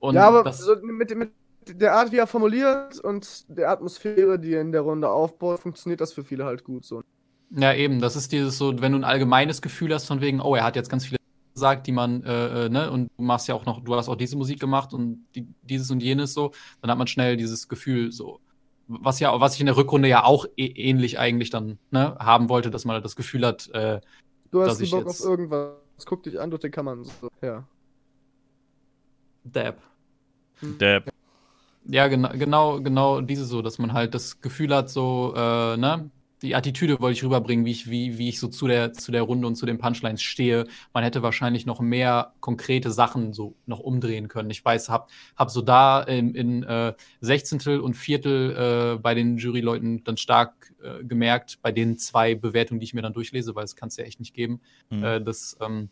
und 0.01 0.15
ja, 0.17 0.27
aber 0.29 0.43
das, 0.43 0.59
so 0.59 0.75
mit, 0.83 1.15
mit 1.17 1.31
der 1.69 1.95
Art, 1.95 2.11
wie 2.13 2.17
er 2.17 2.27
formuliert 2.27 2.99
und 3.01 3.45
der 3.49 3.71
Atmosphäre, 3.71 4.39
die 4.39 4.55
er 4.55 4.61
in 4.61 4.73
der 4.73 4.81
Runde 4.83 5.09
aufbaut, 5.11 5.61
funktioniert 5.61 6.01
das 6.01 6.13
für 6.13 6.25
viele 6.25 6.45
halt 6.45 6.65
gut 6.65 6.85
so. 6.85 7.03
ja 7.51 7.73
eben, 7.75 8.01
das 8.01 8.17
ist 8.17 8.33
dieses 8.33 8.59
so, 8.59 8.81
wenn 8.81 8.93
du 8.93 8.99
ein 8.99 9.05
allgemeines 9.05 9.63
Gefühl 9.63 9.93
hast 9.95 10.07
von 10.07 10.21
wegen, 10.21 10.41
oh, 10.41 10.55
er 10.55 10.65
hat 10.65 10.77
jetzt 10.77 10.91
ganz 10.91 11.05
viele 11.07 11.19
gesagt, 11.55 11.87
die 11.87 11.93
man, 11.93 12.23
äh, 12.23 12.67
äh, 12.67 12.69
ne, 12.69 12.91
und 12.91 13.09
du 13.17 13.23
machst 13.23 13.49
ja 13.49 13.55
auch 13.55 13.65
noch, 13.67 13.83
du 13.83 13.95
hast 13.95 14.09
auch 14.09 14.17
diese 14.17 14.37
Musik 14.37 14.61
gemacht 14.61 14.93
und 14.93 15.27
die, 15.35 15.47
dieses 15.63 15.91
und 15.91 16.03
jenes 16.03 16.35
so, 16.35 16.53
dann 16.83 16.91
hat 16.91 16.99
man 16.99 17.07
schnell 17.07 17.37
dieses 17.37 17.67
Gefühl 17.69 18.13
so, 18.13 18.41
was 18.89 19.21
ja, 19.21 19.39
was 19.41 19.55
ich 19.55 19.61
in 19.61 19.67
der 19.67 19.77
Rückrunde 19.77 20.09
ja 20.09 20.25
auch 20.25 20.45
ä- 20.57 20.77
ähnlich 20.77 21.19
eigentlich 21.19 21.51
dann 21.51 21.79
ne, 21.91 22.17
haben 22.19 22.49
wollte, 22.49 22.71
dass 22.71 22.85
man 22.85 22.95
halt 22.95 23.05
das 23.05 23.17
Gefühl 23.17 23.47
hat, 23.47 23.69
äh, 23.75 24.01
Du 24.53 24.61
Dass 24.61 24.71
hast 24.71 24.77
einen 24.77 24.85
ich 24.85 24.91
Bock 24.93 25.07
jetzt- 25.07 25.21
auf 25.23 25.27
irgendwas. 25.29 25.73
Guck 26.07 26.23
dich 26.23 26.39
an, 26.41 26.51
du 26.51 26.57
den 26.59 26.71
kann 26.71 26.85
man 26.85 27.05
so. 27.05 27.29
Ja. 27.43 27.65
Dab. 29.45 29.77
Der, 30.63 31.03
Ja, 31.89 32.09
genau, 32.09 32.31
genau, 32.33 32.81
genau 32.81 33.21
diese 33.21 33.45
so, 33.45 33.63
dass 33.63 33.79
man 33.79 33.93
halt 33.93 34.15
das 34.15 34.41
Gefühl 34.41 34.75
hat, 34.75 34.89
so, 34.91 35.33
äh, 35.37 35.77
ne, 35.77 36.11
die 36.43 36.55
Attitüde 36.55 37.01
wollte 37.01 37.17
ich 37.17 37.25
rüberbringen, 37.25 37.65
wie 37.65 37.71
ich, 37.71 37.91
wie, 37.91 38.19
wie 38.19 38.29
ich 38.29 38.39
so 38.39 38.49
zu 38.49 38.67
der, 38.67 38.93
zu 38.93 39.11
der 39.11 39.23
Runde 39.23 39.47
und 39.47 39.57
zu 39.57 39.65
den 39.65 39.79
Punchlines 39.79 40.23
stehe. 40.23 40.67
Man 40.93 41.03
hätte 41.03 41.23
wahrscheinlich 41.23 41.65
noch 41.65 41.81
mehr 41.81 42.35
konkrete 42.41 42.91
Sachen 42.91 43.33
so 43.33 43.57
noch 43.65 43.81
umdrehen 43.81 44.29
können. 44.29 44.51
Ich 44.51 44.65
weiß, 44.65 44.89
hab, 44.89 45.11
hab 45.35 45.51
so 45.51 45.63
da 45.63 46.03
in, 46.03 46.35
in 46.35 46.63
äh, 46.63 46.95
Sechzehntel 47.21 47.81
und 47.81 47.95
Viertel 47.95 48.97
äh, 48.97 48.99
bei 48.99 49.15
den 49.15 49.39
Juryleuten 49.39 50.05
dann 50.05 50.19
stark 50.19 50.75
äh, 50.83 51.03
gemerkt, 51.05 51.59
bei 51.63 51.73
den 51.73 51.97
zwei 51.97 52.35
Bewertungen, 52.35 52.81
die 52.81 52.85
ich 52.85 52.95
mir 52.95 53.03
dann 53.03 53.15
durchlese, 53.15 53.55
weil 53.55 53.65
es 53.65 53.75
kann 53.75 53.89
es 53.89 53.97
ja 53.97 54.05
echt 54.05 54.21
nicht 54.21 54.35
geben, 54.35 54.61
Mhm. 54.91 55.05
äh, 55.05 55.21
dass 55.23 55.57
ähm, 55.61 55.89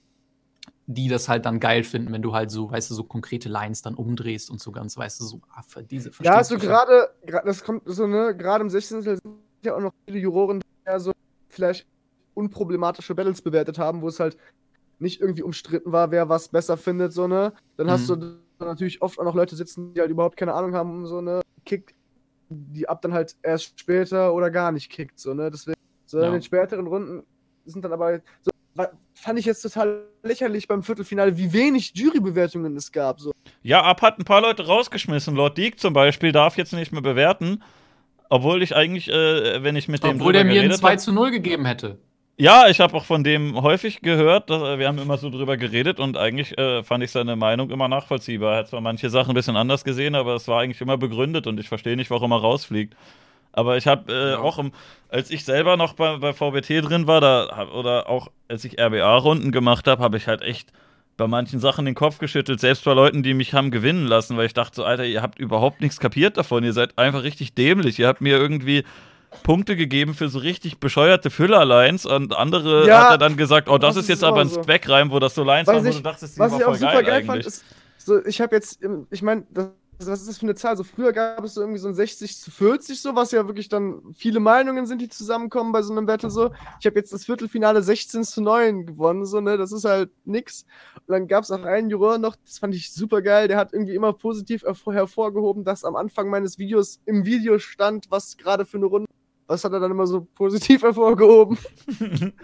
die 0.86 1.08
das 1.08 1.28
halt 1.28 1.46
dann 1.46 1.60
geil 1.60 1.84
finden, 1.84 2.12
wenn 2.12 2.22
du 2.22 2.34
halt 2.34 2.50
so, 2.50 2.70
weißt 2.70 2.90
du, 2.90 2.94
so 2.94 3.04
konkrete 3.04 3.48
Lines 3.48 3.82
dann 3.82 3.94
umdrehst 3.94 4.50
und 4.50 4.60
so 4.60 4.70
ganz, 4.72 4.96
weißt 4.96 5.20
du, 5.20 5.24
so, 5.24 5.40
ah, 5.54 5.62
für 5.66 5.82
diese 5.82 6.10
Ja, 6.20 6.44
so 6.44 6.56
du 6.56 6.60
gerade, 6.60 7.10
das 7.44 7.64
kommt 7.64 7.82
so, 7.86 8.06
ne, 8.06 8.36
gerade 8.36 8.62
im 8.62 8.70
16. 8.70 9.18
ja 9.66 9.76
auch 9.76 9.80
noch 9.80 9.92
viele 10.08 10.18
Juroren, 10.20 10.60
die 10.60 10.66
ja 10.90 10.98
so 10.98 11.12
vielleicht 11.50 11.86
unproblematische 12.34 13.14
Battles 13.14 13.42
bewertet 13.42 13.78
haben, 13.78 14.02
wo 14.02 14.08
es 14.08 14.20
halt 14.20 14.36
nicht 14.98 15.20
irgendwie 15.20 15.42
umstritten 15.42 15.92
war, 15.92 16.10
wer 16.10 16.28
was 16.28 16.48
besser 16.48 16.76
findet, 16.76 17.12
so, 17.12 17.26
ne. 17.26 17.52
Dann 17.76 17.90
hast 17.90 18.08
Mhm. 18.08 18.14
du 18.14 18.16
dann 18.58 18.68
natürlich 18.68 19.02
oft 19.02 19.18
auch 19.18 19.24
noch 19.24 19.34
Leute 19.34 19.56
sitzen, 19.56 19.94
die 19.94 20.00
halt 20.00 20.10
überhaupt 20.10 20.36
keine 20.36 20.54
Ahnung 20.54 20.74
haben, 20.74 21.06
so, 21.06 21.20
ne, 21.20 21.40
Kick, 21.64 21.94
die 22.48 22.88
ab 22.88 23.02
dann 23.02 23.12
halt 23.12 23.34
erst 23.42 23.78
später 23.78 24.34
oder 24.34 24.50
gar 24.50 24.72
nicht 24.72 24.90
kickt, 24.90 25.18
so, 25.18 25.34
ne. 25.34 25.50
Deswegen, 25.50 25.76
so 26.06 26.18
Ja. 26.20 26.26
in 26.28 26.32
den 26.34 26.42
späteren 26.42 26.86
Runden 26.86 27.24
sind 27.64 27.84
dann 27.84 27.92
aber, 27.92 28.20
so, 28.42 28.50
fand 29.14 29.38
ich 29.38 29.46
jetzt 29.46 29.62
total 29.62 30.08
lächerlich 30.22 30.66
beim 30.68 30.82
Viertelfinale, 30.82 31.36
wie 31.36 31.52
wenig 31.52 31.92
Jurybewertungen 31.94 32.76
es 32.76 32.90
gab. 32.90 33.20
So. 33.20 33.32
Ja, 33.62 33.82
Ab 33.82 34.02
hat 34.02 34.18
ein 34.18 34.24
paar 34.24 34.40
Leute 34.40 34.66
rausgeschmissen. 34.66 35.34
Lord 35.36 35.56
Deek 35.58 35.78
zum 35.78 35.92
Beispiel 35.92 36.32
darf 36.32 36.56
jetzt 36.56 36.72
nicht 36.72 36.92
mehr 36.92 37.02
bewerten, 37.02 37.62
obwohl 38.34 38.64
ich 38.64 38.74
eigentlich, 38.74 39.08
äh, 39.08 39.62
wenn 39.62 39.76
ich 39.76 39.86
mit 39.86 40.02
dem 40.02 40.16
Obwohl 40.16 40.32
der 40.32 40.44
mir 40.44 40.60
ein 40.60 40.72
2 40.72 40.96
zu 40.96 41.12
0 41.12 41.30
gegeben 41.30 41.66
hätte. 41.66 41.98
Ja, 42.36 42.66
ich 42.66 42.80
habe 42.80 42.96
auch 42.96 43.04
von 43.04 43.22
dem 43.22 43.62
häufig 43.62 44.00
gehört, 44.00 44.50
dass, 44.50 44.60
äh, 44.60 44.76
wir 44.80 44.88
haben 44.88 44.98
immer 44.98 45.18
so 45.18 45.30
drüber 45.30 45.56
geredet 45.56 46.00
und 46.00 46.16
eigentlich 46.16 46.58
äh, 46.58 46.82
fand 46.82 47.04
ich 47.04 47.12
seine 47.12 47.36
Meinung 47.36 47.70
immer 47.70 47.86
nachvollziehbar. 47.86 48.54
Er 48.54 48.58
hat 48.58 48.68
zwar 48.70 48.80
manche 48.80 49.08
Sachen 49.08 49.30
ein 49.30 49.34
bisschen 49.34 49.54
anders 49.54 49.84
gesehen, 49.84 50.16
aber 50.16 50.34
es 50.34 50.48
war 50.48 50.60
eigentlich 50.60 50.80
immer 50.80 50.98
begründet 50.98 51.46
und 51.46 51.60
ich 51.60 51.68
verstehe 51.68 51.94
nicht, 51.94 52.10
warum 52.10 52.32
er 52.32 52.38
rausfliegt. 52.38 52.96
Aber 53.52 53.76
ich 53.76 53.86
habe 53.86 54.12
äh, 54.12 54.30
ja. 54.32 54.38
auch, 54.40 54.58
im, 54.58 54.72
als 55.10 55.30
ich 55.30 55.44
selber 55.44 55.76
noch 55.76 55.92
bei, 55.92 56.16
bei 56.16 56.32
VBT 56.32 56.84
drin 56.84 57.06
war, 57.06 57.20
da, 57.20 57.68
oder 57.72 58.08
auch 58.08 58.32
als 58.48 58.64
ich 58.64 58.80
RBA-Runden 58.80 59.52
gemacht 59.52 59.86
habe, 59.86 60.02
habe 60.02 60.16
ich 60.16 60.26
halt 60.26 60.42
echt 60.42 60.72
bei 61.16 61.26
manchen 61.26 61.60
Sachen 61.60 61.84
den 61.84 61.94
Kopf 61.94 62.18
geschüttelt, 62.18 62.60
selbst 62.60 62.84
bei 62.84 62.92
Leuten, 62.92 63.22
die 63.22 63.34
mich 63.34 63.54
haben 63.54 63.70
gewinnen 63.70 64.06
lassen, 64.06 64.36
weil 64.36 64.46
ich 64.46 64.54
dachte 64.54 64.76
so, 64.76 64.84
Alter, 64.84 65.04
ihr 65.04 65.22
habt 65.22 65.38
überhaupt 65.38 65.80
nichts 65.80 66.00
kapiert 66.00 66.36
davon, 66.36 66.64
ihr 66.64 66.72
seid 66.72 66.98
einfach 66.98 67.22
richtig 67.22 67.54
dämlich. 67.54 67.98
Ihr 67.98 68.08
habt 68.08 68.20
mir 68.20 68.36
irgendwie 68.36 68.84
Punkte 69.42 69.76
gegeben 69.76 70.14
für 70.14 70.28
so 70.28 70.38
richtig 70.38 70.78
bescheuerte 70.78 71.30
Füllerlines 71.30 72.06
und 72.06 72.36
andere 72.36 72.86
ja, 72.86 73.04
hat 73.04 73.10
er 73.12 73.18
dann 73.18 73.36
gesagt, 73.36 73.68
oh, 73.68 73.78
das, 73.78 73.94
das 73.94 74.04
ist 74.04 74.08
jetzt 74.08 74.24
aber 74.24 74.42
ein 74.42 74.48
so. 74.48 74.62
Speckreim, 74.62 75.10
wo 75.10 75.18
das 75.18 75.34
so 75.34 75.42
Lines 75.44 75.66
waren, 75.66 75.84
wo 75.84 75.90
du 75.90 76.00
dachtest, 76.00 76.36
die 76.36 76.40
was 76.40 76.56
ich 76.56 76.64
auch 76.64 76.74
super 76.74 77.02
geil, 77.02 77.04
geil 77.04 77.24
fand, 77.24 77.46
ist, 77.46 77.64
so, 77.98 78.24
ich 78.24 78.40
habe 78.40 78.54
jetzt, 78.54 78.80
ich 79.10 79.22
meine, 79.22 79.44
was 79.98 80.20
ist 80.20 80.28
das 80.28 80.38
für 80.38 80.46
eine 80.46 80.54
Zahl? 80.54 80.76
So 80.76 80.84
früher 80.84 81.12
gab 81.12 81.42
es 81.44 81.54
so 81.54 81.60
irgendwie 81.60 81.78
so 81.78 81.88
ein 81.88 81.94
60 81.94 82.38
zu 82.38 82.50
40, 82.50 83.00
so 83.00 83.14
was 83.14 83.32
ja 83.32 83.46
wirklich 83.46 83.68
dann 83.68 84.02
viele 84.14 84.40
Meinungen 84.40 84.86
sind, 84.86 85.00
die 85.00 85.08
zusammenkommen 85.08 85.72
bei 85.72 85.82
so 85.82 85.92
einem 85.92 86.06
Battle 86.06 86.30
so. 86.30 86.50
Ich 86.80 86.86
habe 86.86 86.98
jetzt 86.98 87.12
das 87.12 87.24
Viertelfinale 87.24 87.82
16 87.82 88.24
zu 88.24 88.42
9 88.42 88.86
gewonnen, 88.86 89.26
so, 89.26 89.40
ne? 89.40 89.56
Das 89.56 89.72
ist 89.72 89.84
halt 89.84 90.10
nix. 90.24 90.64
Und 91.06 91.12
dann 91.12 91.28
gab 91.28 91.44
es 91.44 91.50
auch 91.50 91.62
einen 91.62 91.90
Juror 91.90 92.18
noch, 92.18 92.36
das 92.44 92.58
fand 92.58 92.74
ich 92.74 92.92
super 92.92 93.22
geil, 93.22 93.48
der 93.48 93.56
hat 93.56 93.72
irgendwie 93.72 93.94
immer 93.94 94.12
positiv 94.12 94.62
hervorgehoben, 94.62 95.64
dass 95.64 95.84
am 95.84 95.96
Anfang 95.96 96.28
meines 96.28 96.58
Videos 96.58 97.00
im 97.06 97.24
Video 97.24 97.58
stand, 97.58 98.10
was 98.10 98.36
gerade 98.36 98.64
für 98.66 98.78
eine 98.78 98.86
Runde 98.86 99.06
was 99.46 99.62
hat 99.62 99.72
er 99.72 99.80
dann 99.80 99.90
immer 99.90 100.06
so 100.06 100.22
positiv 100.34 100.82
hervorgehoben? 100.82 101.58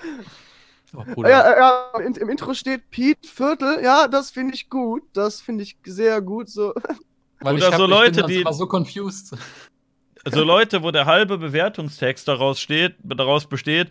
Oh, 0.93 1.23
ja, 1.23 1.57
ja 1.57 1.93
im, 2.01 2.15
im, 2.15 2.29
Intro 2.31 2.53
steht 2.53 2.91
Pete 2.91 3.29
Viertel. 3.29 3.81
Ja, 3.81 4.09
das 4.09 4.33
finde 4.33 4.55
ich 4.55 4.69
gut. 4.69 5.05
Das 5.13 5.41
finde 5.41 5.63
ich 5.63 5.79
sehr 5.85 6.21
gut. 6.21 6.49
So. 6.49 6.75
Weil 7.41 7.57
Oder 7.57 7.67
hab, 7.69 7.77
so 7.77 7.87
Leute, 7.87 8.23
die. 8.25 8.45
so 8.51 8.67
confused. 8.67 9.37
So 10.31 10.45
Leute, 10.45 10.83
wo 10.83 10.91
der 10.91 11.07
halbe 11.07 11.39
Bewertungstext 11.39 12.29
daraus 12.29 12.61
steht, 12.61 12.95
daraus 13.03 13.47
besteht, 13.47 13.89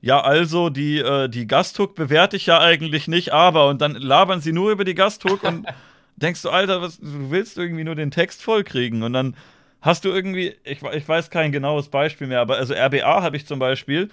ja, 0.00 0.20
also 0.20 0.70
die, 0.70 1.00
äh, 1.00 1.28
die 1.28 1.48
Gasthook 1.48 1.96
bewerte 1.96 2.36
ich 2.36 2.46
ja 2.46 2.60
eigentlich 2.60 3.08
nicht, 3.08 3.32
aber 3.32 3.66
und 3.66 3.80
dann 3.80 3.96
labern 3.96 4.40
sie 4.40 4.52
nur 4.52 4.70
über 4.70 4.84
die 4.84 4.94
Gasthook 4.94 5.42
und 5.42 5.66
denkst 6.14 6.42
du, 6.42 6.50
Alter, 6.50 6.80
was, 6.80 7.00
du 7.00 7.32
willst 7.32 7.58
irgendwie 7.58 7.82
nur 7.82 7.96
den 7.96 8.12
Text 8.12 8.40
vollkriegen 8.40 9.02
und 9.02 9.14
dann 9.14 9.34
Hast 9.84 10.06
du 10.06 10.08
irgendwie, 10.08 10.54
ich, 10.64 10.82
ich 10.82 11.06
weiß 11.06 11.28
kein 11.28 11.52
genaues 11.52 11.90
Beispiel 11.90 12.26
mehr, 12.26 12.40
aber 12.40 12.56
also 12.56 12.72
RBA 12.72 13.22
habe 13.22 13.36
ich 13.36 13.46
zum 13.46 13.58
Beispiel, 13.58 14.08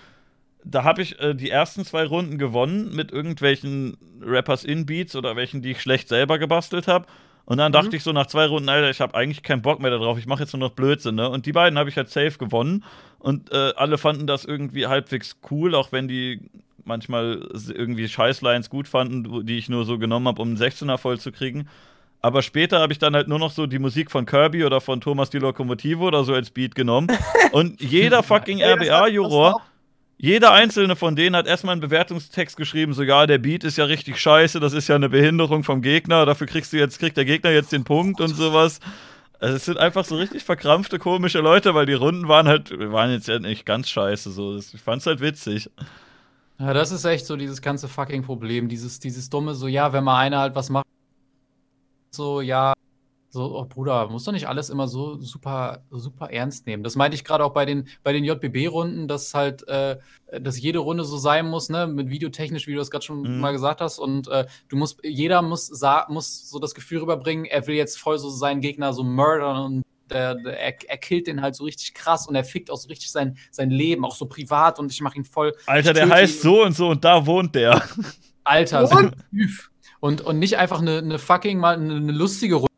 da 0.65 0.83
habe 0.83 1.01
ich 1.01 1.17
äh, 1.21 1.33
die 1.33 1.49
ersten 1.49 1.85
zwei 1.85 2.03
Runden 2.03 2.37
gewonnen 2.37 2.93
mit 2.93 3.13
irgendwelchen 3.13 3.95
Rappers 4.19 4.65
in 4.65 4.85
Beats 4.85 5.15
oder 5.15 5.37
welchen, 5.37 5.61
die 5.61 5.71
ich 5.71 5.81
schlecht 5.81 6.09
selber 6.09 6.39
gebastelt 6.39 6.89
habe. 6.89 7.05
Und 7.51 7.57
dann 7.57 7.73
mhm. 7.73 7.73
dachte 7.73 7.97
ich 7.97 8.03
so 8.03 8.13
nach 8.13 8.27
zwei 8.27 8.45
Runden, 8.45 8.69
Alter, 8.69 8.89
ich 8.89 9.01
habe 9.01 9.13
eigentlich 9.13 9.43
keinen 9.43 9.61
Bock 9.61 9.81
mehr 9.81 9.91
darauf, 9.91 10.17
ich 10.17 10.25
mache 10.25 10.43
jetzt 10.43 10.53
nur 10.53 10.61
noch 10.61 10.71
Blödsinn, 10.71 11.15
ne? 11.15 11.29
Und 11.29 11.45
die 11.45 11.51
beiden 11.51 11.77
habe 11.77 11.89
ich 11.89 11.97
halt 11.97 12.09
safe 12.09 12.37
gewonnen. 12.37 12.85
Und 13.19 13.51
äh, 13.51 13.73
alle 13.75 13.97
fanden 13.97 14.25
das 14.25 14.45
irgendwie 14.45 14.87
halbwegs 14.87 15.35
cool, 15.51 15.75
auch 15.75 15.91
wenn 15.91 16.07
die 16.07 16.49
manchmal 16.85 17.45
irgendwie 17.67 18.07
Scheißlines 18.07 18.69
gut 18.69 18.87
fanden, 18.87 19.45
die 19.45 19.57
ich 19.57 19.67
nur 19.67 19.83
so 19.83 19.97
genommen 19.97 20.29
habe, 20.29 20.41
um 20.41 20.47
einen 20.47 20.57
16er 20.57 20.97
voll 20.97 21.19
zu 21.19 21.33
kriegen. 21.33 21.67
Aber 22.21 22.41
später 22.41 22.79
habe 22.79 22.93
ich 22.93 22.99
dann 22.99 23.15
halt 23.15 23.27
nur 23.27 23.39
noch 23.39 23.51
so 23.51 23.67
die 23.67 23.79
Musik 23.79 24.11
von 24.11 24.25
Kirby 24.25 24.63
oder 24.63 24.79
von 24.79 25.01
Thomas 25.01 25.29
die 25.29 25.39
Lokomotive 25.39 25.99
oder 26.05 26.23
so 26.23 26.33
als 26.33 26.51
Beat 26.51 26.73
genommen. 26.73 27.09
Und 27.51 27.81
jeder 27.81 28.23
fucking 28.23 28.61
RBA-Juror, 28.61 29.61
jeder 30.23 30.51
einzelne 30.51 30.95
von 30.95 31.15
denen 31.15 31.35
hat 31.35 31.47
erstmal 31.47 31.71
einen 31.71 31.81
Bewertungstext 31.81 32.55
geschrieben, 32.55 32.93
so 32.93 33.01
ja, 33.01 33.25
der 33.25 33.39
Beat 33.39 33.63
ist 33.63 33.79
ja 33.79 33.85
richtig 33.85 34.19
scheiße, 34.19 34.59
das 34.59 34.71
ist 34.73 34.87
ja 34.87 34.95
eine 34.95 35.09
Behinderung 35.09 35.63
vom 35.63 35.81
Gegner, 35.81 36.27
dafür 36.27 36.45
kriegst 36.45 36.71
du 36.73 36.77
jetzt, 36.77 36.99
kriegt 36.99 37.17
der 37.17 37.25
Gegner 37.25 37.49
jetzt 37.49 37.71
den 37.71 37.83
Punkt 37.83 38.21
und 38.21 38.35
sowas. 38.35 38.79
Also 39.39 39.55
es 39.55 39.65
sind 39.65 39.79
einfach 39.79 40.05
so 40.05 40.17
richtig 40.17 40.43
verkrampfte, 40.43 40.99
komische 40.99 41.39
Leute, 41.39 41.73
weil 41.73 41.87
die 41.87 41.93
Runden 41.93 42.27
waren 42.27 42.47
halt, 42.47 42.69
waren 42.91 43.09
jetzt 43.09 43.27
ja 43.27 43.39
nicht 43.39 43.65
ganz 43.65 43.89
scheiße. 43.89 44.29
So. 44.29 44.57
Ich 44.57 44.79
fand's 44.79 45.07
halt 45.07 45.21
witzig. 45.21 45.71
Ja, 46.59 46.75
das 46.75 46.91
ist 46.91 47.03
echt 47.03 47.25
so 47.25 47.35
dieses 47.35 47.63
ganze 47.63 47.87
fucking 47.87 48.21
Problem. 48.21 48.69
Dieses, 48.69 48.99
dieses 48.99 49.27
dumme, 49.31 49.55
so, 49.55 49.67
ja, 49.67 49.91
wenn 49.91 50.03
mal 50.03 50.19
einer 50.19 50.37
halt 50.37 50.53
was 50.53 50.69
macht, 50.69 50.85
so, 52.11 52.41
ja, 52.41 52.73
so, 53.33 53.57
oh 53.57 53.63
Bruder, 53.63 54.09
muss 54.09 54.25
doch 54.25 54.33
nicht 54.33 54.49
alles 54.49 54.69
immer 54.69 54.89
so 54.89 55.17
super, 55.17 55.85
super 55.89 56.29
ernst 56.31 56.67
nehmen. 56.67 56.83
Das 56.83 56.97
meinte 56.97 57.15
ich 57.15 57.23
gerade 57.23 57.45
auch 57.45 57.53
bei 57.53 57.65
den, 57.65 57.87
bei 58.03 58.11
den 58.11 58.25
JBB-Runden, 58.25 59.07
dass 59.07 59.33
halt, 59.33 59.65
äh, 59.69 59.97
dass 60.41 60.59
jede 60.59 60.79
Runde 60.79 61.05
so 61.05 61.17
sein 61.17 61.47
muss, 61.47 61.69
ne, 61.69 61.87
mit 61.87 62.09
videotechnisch, 62.09 62.67
wie 62.67 62.73
du 62.73 62.79
das 62.79 62.91
gerade 62.91 63.05
schon 63.05 63.21
mhm. 63.21 63.39
mal 63.39 63.53
gesagt 63.53 63.79
hast. 63.79 63.99
Und 63.99 64.27
äh, 64.27 64.47
du 64.67 64.75
musst, 64.75 64.99
jeder 65.03 65.41
muss, 65.41 65.71
muss 66.09 66.49
so 66.49 66.59
das 66.59 66.75
Gefühl 66.75 66.99
rüberbringen, 66.99 67.45
er 67.45 67.65
will 67.67 67.75
jetzt 67.75 67.97
voll 67.97 68.19
so 68.19 68.29
seinen 68.29 68.59
Gegner 68.59 68.91
so 68.91 69.03
murdern 69.05 69.65
und 69.65 69.83
der, 70.09 70.35
der, 70.35 70.59
er, 70.59 70.89
er 70.89 70.97
killt 70.97 71.27
den 71.27 71.41
halt 71.41 71.55
so 71.55 71.63
richtig 71.63 71.93
krass 71.93 72.27
und 72.27 72.35
er 72.35 72.43
fickt 72.43 72.69
auch 72.69 72.75
so 72.75 72.89
richtig 72.89 73.11
sein, 73.13 73.37
sein 73.49 73.69
Leben, 73.69 74.03
auch 74.03 74.15
so 74.15 74.25
privat 74.25 74.77
und 74.77 74.91
ich 74.91 74.99
mache 74.99 75.15
ihn 75.15 75.23
voll. 75.23 75.53
Alter, 75.67 75.93
der 75.93 76.09
heißt 76.09 76.41
so 76.41 76.65
und 76.65 76.75
so 76.75 76.89
und 76.89 77.05
da 77.05 77.25
wohnt 77.25 77.55
der. 77.55 77.81
Alter, 78.43 78.87
so. 78.87 78.97
Und, 80.03 80.21
und 80.21 80.39
nicht 80.39 80.57
einfach 80.57 80.81
eine, 80.81 80.97
eine 80.97 81.19
fucking 81.19 81.59
mal 81.59 81.75
eine, 81.75 81.95
eine 81.97 82.11
lustige 82.11 82.55
Runde, 82.55 82.70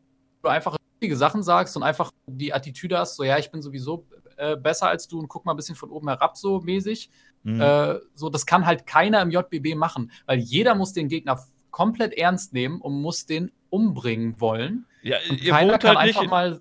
du 0.44 0.50
einfach 0.50 0.76
lustige 0.94 1.16
Sachen 1.16 1.42
sagst 1.42 1.76
und 1.76 1.82
einfach 1.82 2.10
die 2.26 2.52
Attitüde 2.54 2.98
hast, 2.98 3.16
so 3.16 3.24
ja, 3.24 3.38
ich 3.38 3.50
bin 3.50 3.62
sowieso 3.62 4.06
äh, 4.36 4.56
besser 4.56 4.88
als 4.88 5.08
du 5.08 5.18
und 5.18 5.28
guck 5.28 5.44
mal 5.44 5.52
ein 5.52 5.56
bisschen 5.56 5.76
von 5.76 5.90
oben 5.90 6.08
herab 6.08 6.36
so 6.36 6.60
mäßig. 6.60 7.10
Mhm. 7.42 7.60
Äh, 7.60 7.98
so, 8.14 8.30
das 8.30 8.46
kann 8.46 8.66
halt 8.66 8.86
keiner 8.86 9.20
im 9.22 9.30
JBB 9.30 9.74
machen, 9.74 10.10
weil 10.26 10.38
jeder 10.38 10.74
muss 10.74 10.92
den 10.92 11.08
Gegner 11.08 11.38
komplett 11.70 12.14
ernst 12.14 12.52
nehmen 12.52 12.80
und 12.80 13.00
muss 13.00 13.26
den 13.26 13.52
umbringen 13.70 14.40
wollen. 14.40 14.86
Ja, 15.02 15.18
und 15.28 15.42
ihr 15.42 15.52
keiner 15.52 15.78
kann 15.78 15.96
halt 15.96 16.08
einfach 16.08 16.26
mal. 16.26 16.60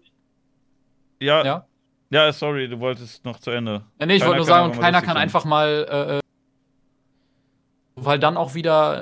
Ja, 1.19 1.45
ja. 1.45 1.67
Ja, 2.09 2.31
sorry, 2.31 2.67
du 2.67 2.79
wolltest 2.79 3.25
noch 3.25 3.39
zu 3.39 3.49
Ende. 3.49 3.85
Ja, 3.99 4.05
nee, 4.05 4.15
ich 4.15 4.23
wollte 4.23 4.37
nur 4.37 4.45
sagen, 4.45 4.71
und 4.71 4.79
keiner 4.79 5.01
kann 5.01 5.17
einfach 5.17 5.45
mal, 5.45 5.87
äh, 5.89 6.17
äh, 6.17 6.19
weil 7.95 8.19
dann 8.19 8.37
auch 8.37 8.53
wieder 8.53 9.01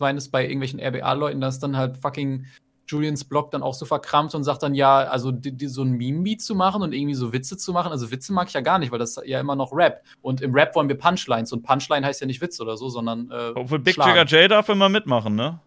meines 0.00 0.30
bei 0.30 0.44
irgendwelchen 0.44 0.80
RBA-Leuten, 0.80 1.40
dass 1.40 1.58
dann 1.58 1.76
halt 1.76 1.96
fucking 1.96 2.46
Julians 2.90 3.24
Blog 3.24 3.50
dann 3.50 3.62
auch 3.62 3.74
so 3.74 3.84
verkrampft 3.84 4.34
und 4.34 4.44
sagt 4.44 4.62
dann, 4.62 4.74
ja, 4.74 4.98
also 4.98 5.30
die, 5.30 5.52
die, 5.52 5.68
so 5.68 5.82
ein 5.82 5.92
Meme-Beat 5.92 6.42
zu 6.42 6.54
machen 6.54 6.82
und 6.82 6.92
irgendwie 6.92 7.14
so 7.14 7.32
Witze 7.32 7.56
zu 7.56 7.72
machen. 7.72 7.92
Also 7.92 8.10
Witze 8.10 8.32
mag 8.32 8.48
ich 8.48 8.54
ja 8.54 8.60
gar 8.60 8.78
nicht, 8.78 8.90
weil 8.90 8.98
das 8.98 9.16
ist 9.16 9.26
ja 9.26 9.38
immer 9.40 9.56
noch 9.56 9.72
Rap. 9.72 10.02
Und 10.22 10.40
im 10.40 10.52
Rap 10.52 10.74
wollen 10.74 10.88
wir 10.88 10.98
Punchlines 10.98 11.52
und 11.52 11.62
Punchline 11.62 12.04
heißt 12.04 12.20
ja 12.20 12.26
nicht 12.26 12.40
Witz 12.40 12.60
oder 12.60 12.76
so, 12.76 12.88
sondern. 12.88 13.30
Äh, 13.30 13.52
Obwohl 13.54 13.78
Big 13.78 13.96
Jigger 13.96 14.24
J 14.24 14.50
darf 14.50 14.68
immer 14.68 14.88
mitmachen, 14.88 15.34
ne? 15.36 15.60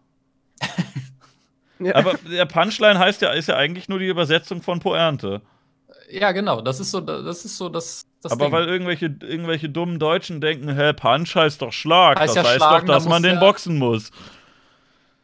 ja. 1.78 1.94
Aber 1.94 2.14
der 2.30 2.46
Punchline 2.46 2.98
heißt 2.98 3.22
ja, 3.22 3.30
ist 3.30 3.48
ja 3.48 3.56
eigentlich 3.56 3.88
nur 3.88 3.98
die 3.98 4.08
Übersetzung 4.08 4.62
von 4.62 4.80
Poernte. 4.80 5.40
Ja, 6.10 6.32
genau, 6.32 6.60
das 6.60 6.80
ist 6.80 6.90
so, 6.90 7.00
das 7.00 7.44
ist 7.44 7.56
so 7.56 7.68
das. 7.68 8.06
das 8.22 8.32
Aber 8.32 8.46
Ding. 8.46 8.52
weil 8.52 8.68
irgendwelche, 8.68 9.06
irgendwelche 9.06 9.68
dummen 9.68 9.98
Deutschen 9.98 10.40
denken, 10.40 10.74
hä, 10.74 10.92
Punch 10.92 11.34
heißt 11.34 11.62
doch 11.62 11.72
Schlag. 11.72 12.18
Heißt 12.18 12.36
das 12.36 12.44
ja 12.44 12.50
heißt 12.50 12.56
schlagen, 12.56 12.86
doch, 12.86 12.94
dass 12.94 13.06
man 13.06 13.22
den 13.22 13.40
boxen 13.40 13.78
muss. 13.78 14.10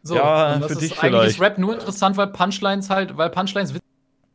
So, 0.02 0.16
ja, 0.16 0.58
das 0.58 0.66
für 0.66 0.72
ist 0.72 0.82
dich 0.82 0.92
eigentlich 0.92 1.10
vielleicht. 1.10 1.30
ist 1.32 1.40
Rap 1.40 1.58
nur 1.58 1.74
interessant, 1.74 2.16
weil 2.16 2.28
Punchlines 2.28 2.90
halt, 2.90 3.16
weil 3.16 3.30
Punchlines 3.30 3.74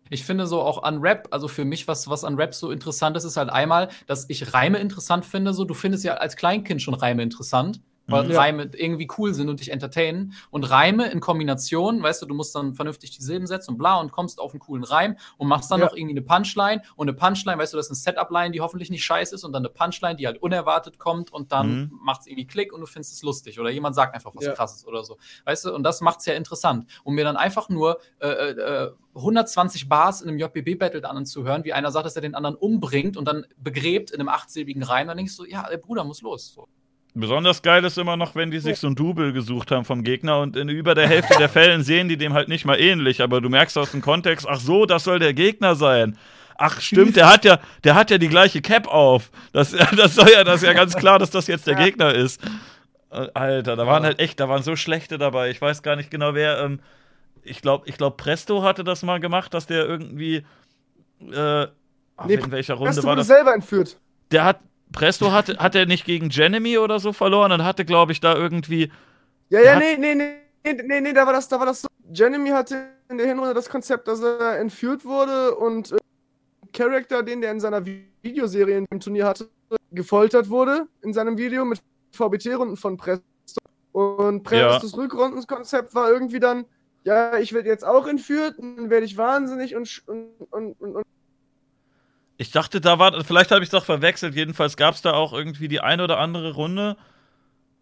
ich 0.10 0.24
finde 0.24 0.46
so 0.46 0.62
auch 0.62 0.84
an 0.84 1.00
Rap, 1.00 1.28
also 1.32 1.48
für 1.48 1.66
mich, 1.66 1.88
was, 1.88 2.08
was 2.08 2.24
an 2.24 2.36
Rap 2.36 2.54
so 2.54 2.70
interessant 2.70 3.18
ist, 3.18 3.24
ist 3.24 3.38
halt 3.38 3.50
einmal, 3.50 3.90
dass 4.06 4.30
ich 4.30 4.54
Reime 4.54 4.78
interessant 4.78 5.26
finde. 5.26 5.52
So, 5.54 5.66
du 5.66 5.74
findest 5.74 6.04
ja 6.04 6.16
als 6.16 6.36
Kleinkind 6.36 6.82
schon 6.82 6.94
Reime 6.94 7.24
interessant 7.24 7.82
weil 8.08 8.26
mhm. 8.26 8.36
Reime 8.36 8.72
irgendwie 8.74 9.08
cool 9.18 9.34
sind 9.34 9.50
und 9.50 9.60
dich 9.60 9.72
entertainen. 9.72 10.34
Und 10.52 10.70
Reime 10.70 11.10
in 11.10 11.20
Kombination, 11.20 12.02
weißt 12.02 12.22
du, 12.22 12.26
du 12.26 12.36
musst 12.36 12.56
dann 12.56 12.74
vernünftig 12.74 13.12
die 13.12 13.22
Silben 13.22 13.48
setzen 13.48 13.72
und 13.72 13.78
bla 13.78 14.00
und 14.00 14.12
kommst 14.12 14.40
auf 14.40 14.52
einen 14.52 14.60
coolen 14.60 14.84
Reim 14.84 15.18
und 15.38 15.48
machst 15.48 15.72
dann 15.72 15.80
ja. 15.80 15.86
noch 15.86 15.96
irgendwie 15.96 16.14
eine 16.14 16.22
Punchline 16.22 16.82
und 16.96 17.10
eine 17.10 17.18
Punchline, 17.18 17.58
weißt 17.58 17.74
du, 17.74 17.78
das 17.78 17.88
ist 17.88 18.08
eine 18.08 18.16
Setup-Line, 18.16 18.52
die 18.52 18.62
hoffentlich 18.62 18.90
nicht 18.90 19.04
scheiße 19.04 19.36
ist 19.36 19.44
und 19.44 19.54
dann 19.54 19.62
eine 19.66 19.74
Punchline, 19.74 20.16
die 20.16 20.28
halt 20.28 20.42
unerwartet 20.42 21.00
kommt 21.00 21.32
und 21.32 21.52
dann 21.52 21.76
mhm. 21.76 22.00
macht 22.02 22.22
es 22.22 22.28
irgendwie 22.28 22.48
Klick 22.48 22.74
und 22.74 22.82
du 22.82 22.88
findest 22.88 23.14
es 23.14 23.24
lustig 23.24 23.60
oder 23.60 23.70
jemand 23.70 23.96
sagt 23.96 24.14
einfach 24.14 24.36
was 24.36 24.46
ja. 24.46 24.54
krasses 24.54 24.86
oder 24.86 25.04
so. 25.04 25.18
Weißt 25.46 25.66
du, 25.66 25.74
und 25.74 25.84
das 25.84 26.02
macht 26.02 26.20
es 26.20 26.26
ja 26.26 26.34
interessant. 26.34 26.86
Und 27.04 27.16
mir 27.16 27.24
dann 27.24 27.38
einfach 27.38 27.70
nur 27.70 28.00
äh, 28.20 28.28
äh, 28.28 28.92
120 29.16 29.88
Bars 29.88 30.22
in 30.22 30.30
einem 30.30 30.40
JBB-Battle 30.40 31.02
dann 31.02 31.18
anzuhören, 31.18 31.64
wie 31.64 31.74
einer 31.74 31.92
sagt, 31.92 32.06
dass 32.06 32.16
er 32.16 32.22
den 32.22 32.36
anderen 32.36 32.56
umbringt 32.56 33.18
und 33.18 33.26
dann 33.26 33.46
begräbt 33.58 34.12
in 34.12 34.20
einem 34.20 34.30
achtsilbigen 34.30 34.84
Reim, 34.84 35.08
dann 35.08 35.18
denkst 35.18 35.38
du, 35.38 35.46
ja, 35.46 35.68
der 35.70 35.78
Bruder 35.78 36.04
muss 36.04 36.22
los. 36.22 36.54
So. 36.54 36.68
Besonders 37.18 37.62
geil 37.62 37.84
ist 37.86 37.98
immer 37.98 38.18
noch, 38.18 38.36
wenn 38.36 38.52
die 38.52 38.60
sich 38.60 38.78
so 38.78 38.88
ein 38.88 38.96
Double 38.96 39.32
gesucht 39.32 39.72
haben 39.72 39.86
vom 39.86 40.04
Gegner 40.04 40.40
und 40.40 40.58
in 40.58 40.68
über 40.68 40.96
der 40.96 41.08
Hälfte 41.08 41.38
der 41.38 41.48
Fällen 41.48 41.82
sehen 41.82 42.10
die 42.10 42.18
dem 42.18 42.34
halt 42.34 42.50
nicht 42.50 42.66
mal 42.66 42.80
ähnlich, 42.80 43.22
aber 43.22 43.40
du 43.40 43.50
merkst 43.50 43.78
aus 43.78 43.92
dem 43.92 44.02
Kontext, 44.02 44.46
ach 44.50 44.60
so, 44.60 44.86
das 44.86 45.06
soll 45.06 45.20
der 45.20 45.34
Gegner 45.34 45.76
sein. 45.76 46.18
Ach 46.58 46.80
stimmt, 46.82 47.16
der 47.16 47.30
hat 47.30 47.46
ja, 47.46 47.60
der 47.86 47.96
hat 47.96 48.12
ja 48.12 48.18
die 48.18 48.28
gleiche 48.28 48.62
Cap 48.62 48.88
auf. 48.88 49.32
Das, 49.54 49.72
das 49.98 50.16
soll 50.16 50.30
ja, 50.30 50.44
das 50.44 50.62
ist 50.62 50.68
ja 50.68 50.74
ganz 50.74 50.96
klar, 50.96 51.18
dass 51.18 51.30
das 51.30 51.48
jetzt 51.48 51.68
der 51.68 51.76
Gegner 51.76 52.14
ist. 52.14 52.42
Äh, 53.12 53.28
Alter, 53.34 53.76
da 53.76 53.88
waren 53.88 54.04
halt 54.04 54.20
echt, 54.20 54.40
da 54.40 54.50
waren 54.50 54.64
so 54.64 54.76
schlechte 54.76 55.18
dabei. 55.18 55.50
Ich 55.50 55.62
weiß 55.62 55.84
gar 55.84 55.96
nicht 55.96 56.12
genau, 56.12 56.34
wer. 56.34 56.60
Ähm, 56.60 56.80
ich 57.44 57.62
glaube, 57.62 57.88
ich 57.88 57.98
glaub, 57.98 58.18
Presto 58.18 58.64
hatte 58.64 58.84
das 58.84 59.04
mal 59.04 59.20
gemacht, 59.20 59.54
dass 59.54 59.68
der 59.68 59.86
irgendwie. 59.86 60.46
Äh, 61.32 61.68
ach, 62.18 62.26
Nee, 62.26 62.36
in 62.36 62.52
welcher 62.52 62.74
Runde 62.76 62.92
Presto 62.92 63.08
war 63.08 63.16
das? 63.16 63.28
selber 63.28 63.54
entführt. 63.54 63.98
Der 64.32 64.44
hat. 64.44 64.60
Presto 64.96 65.32
hatte, 65.32 65.58
hat 65.58 65.76
er 65.76 65.86
nicht 65.86 66.06
gegen 66.06 66.30
Janemy 66.30 66.78
oder 66.78 67.00
so 67.00 67.14
verloren 67.14 67.52
und 67.52 67.64
hatte, 67.64 67.86
glaube 67.86 68.12
ich, 68.12 68.20
da 68.20 68.36
irgendwie. 68.36 68.92
Ja, 69.50 69.62
ja, 69.62 69.72
hat- 69.76 69.80
nee, 69.80 69.98
nee, 69.98 70.16
nee, 70.16 70.36
nee, 70.64 70.82
nee, 70.84 71.02
nee, 71.02 71.14
da 71.14 71.26
war 71.26 71.34
das, 71.34 71.48
da 71.48 71.60
war 71.60 71.66
das 71.66 71.82
so. 71.82 71.88
Jeremy 72.12 72.50
hatte 72.50 72.88
in 73.10 73.18
der 73.18 73.28
Hinrunde 73.28 73.54
das 73.54 73.70
Konzept, 73.70 74.08
dass 74.08 74.22
er 74.22 74.58
entführt 74.60 75.06
wurde 75.06 75.56
und 75.56 75.92
äh, 75.92 75.98
Charakter, 76.74 77.24
den 77.24 77.42
der 77.42 77.52
in 77.52 77.60
seiner 77.60 77.80
Vi- 77.86 78.06
Videoserie 78.22 78.86
im 78.90 79.00
Turnier 79.00 79.26
hatte, 79.28 79.50
gefoltert 79.92 80.50
wurde 80.50 80.88
in 81.04 81.14
seinem 81.14 81.38
Video 81.38 81.66
mit 81.66 81.80
VBT-Runden 82.14 82.78
von 82.78 82.98
Presto. 82.98 83.24
Und 83.92 84.44
Prestos 84.44 84.96
Rückrundenkonzept 84.98 85.96
war 85.96 86.12
irgendwie 86.12 86.40
dann, 86.40 86.66
ja, 87.06 87.38
ich 87.38 87.54
werde 87.54 87.70
jetzt 87.70 87.86
auch 87.86 88.08
entführt, 88.08 88.56
dann 88.60 88.90
werde 88.90 89.06
ich 89.06 89.18
wahnsinnig 89.18 89.76
und, 89.76 90.04
und, 90.08 90.74
und, 90.82 90.96
und 90.96 91.04
Ich 92.38 92.52
dachte, 92.52 92.82
da 92.82 93.00
war. 93.00 93.24
Vielleicht 93.24 93.52
habe 93.52 93.62
ich 93.62 93.68
es 93.68 93.72
doch 93.72 93.86
verwechselt. 93.86 94.36
Jedenfalls 94.36 94.76
gab 94.78 94.96
es 94.96 95.02
da 95.02 95.14
auch 95.14 95.32
irgendwie 95.34 95.68
die 95.68 95.80
eine 95.82 96.04
oder 96.04 96.20
andere 96.20 96.54
Runde. 96.54 96.98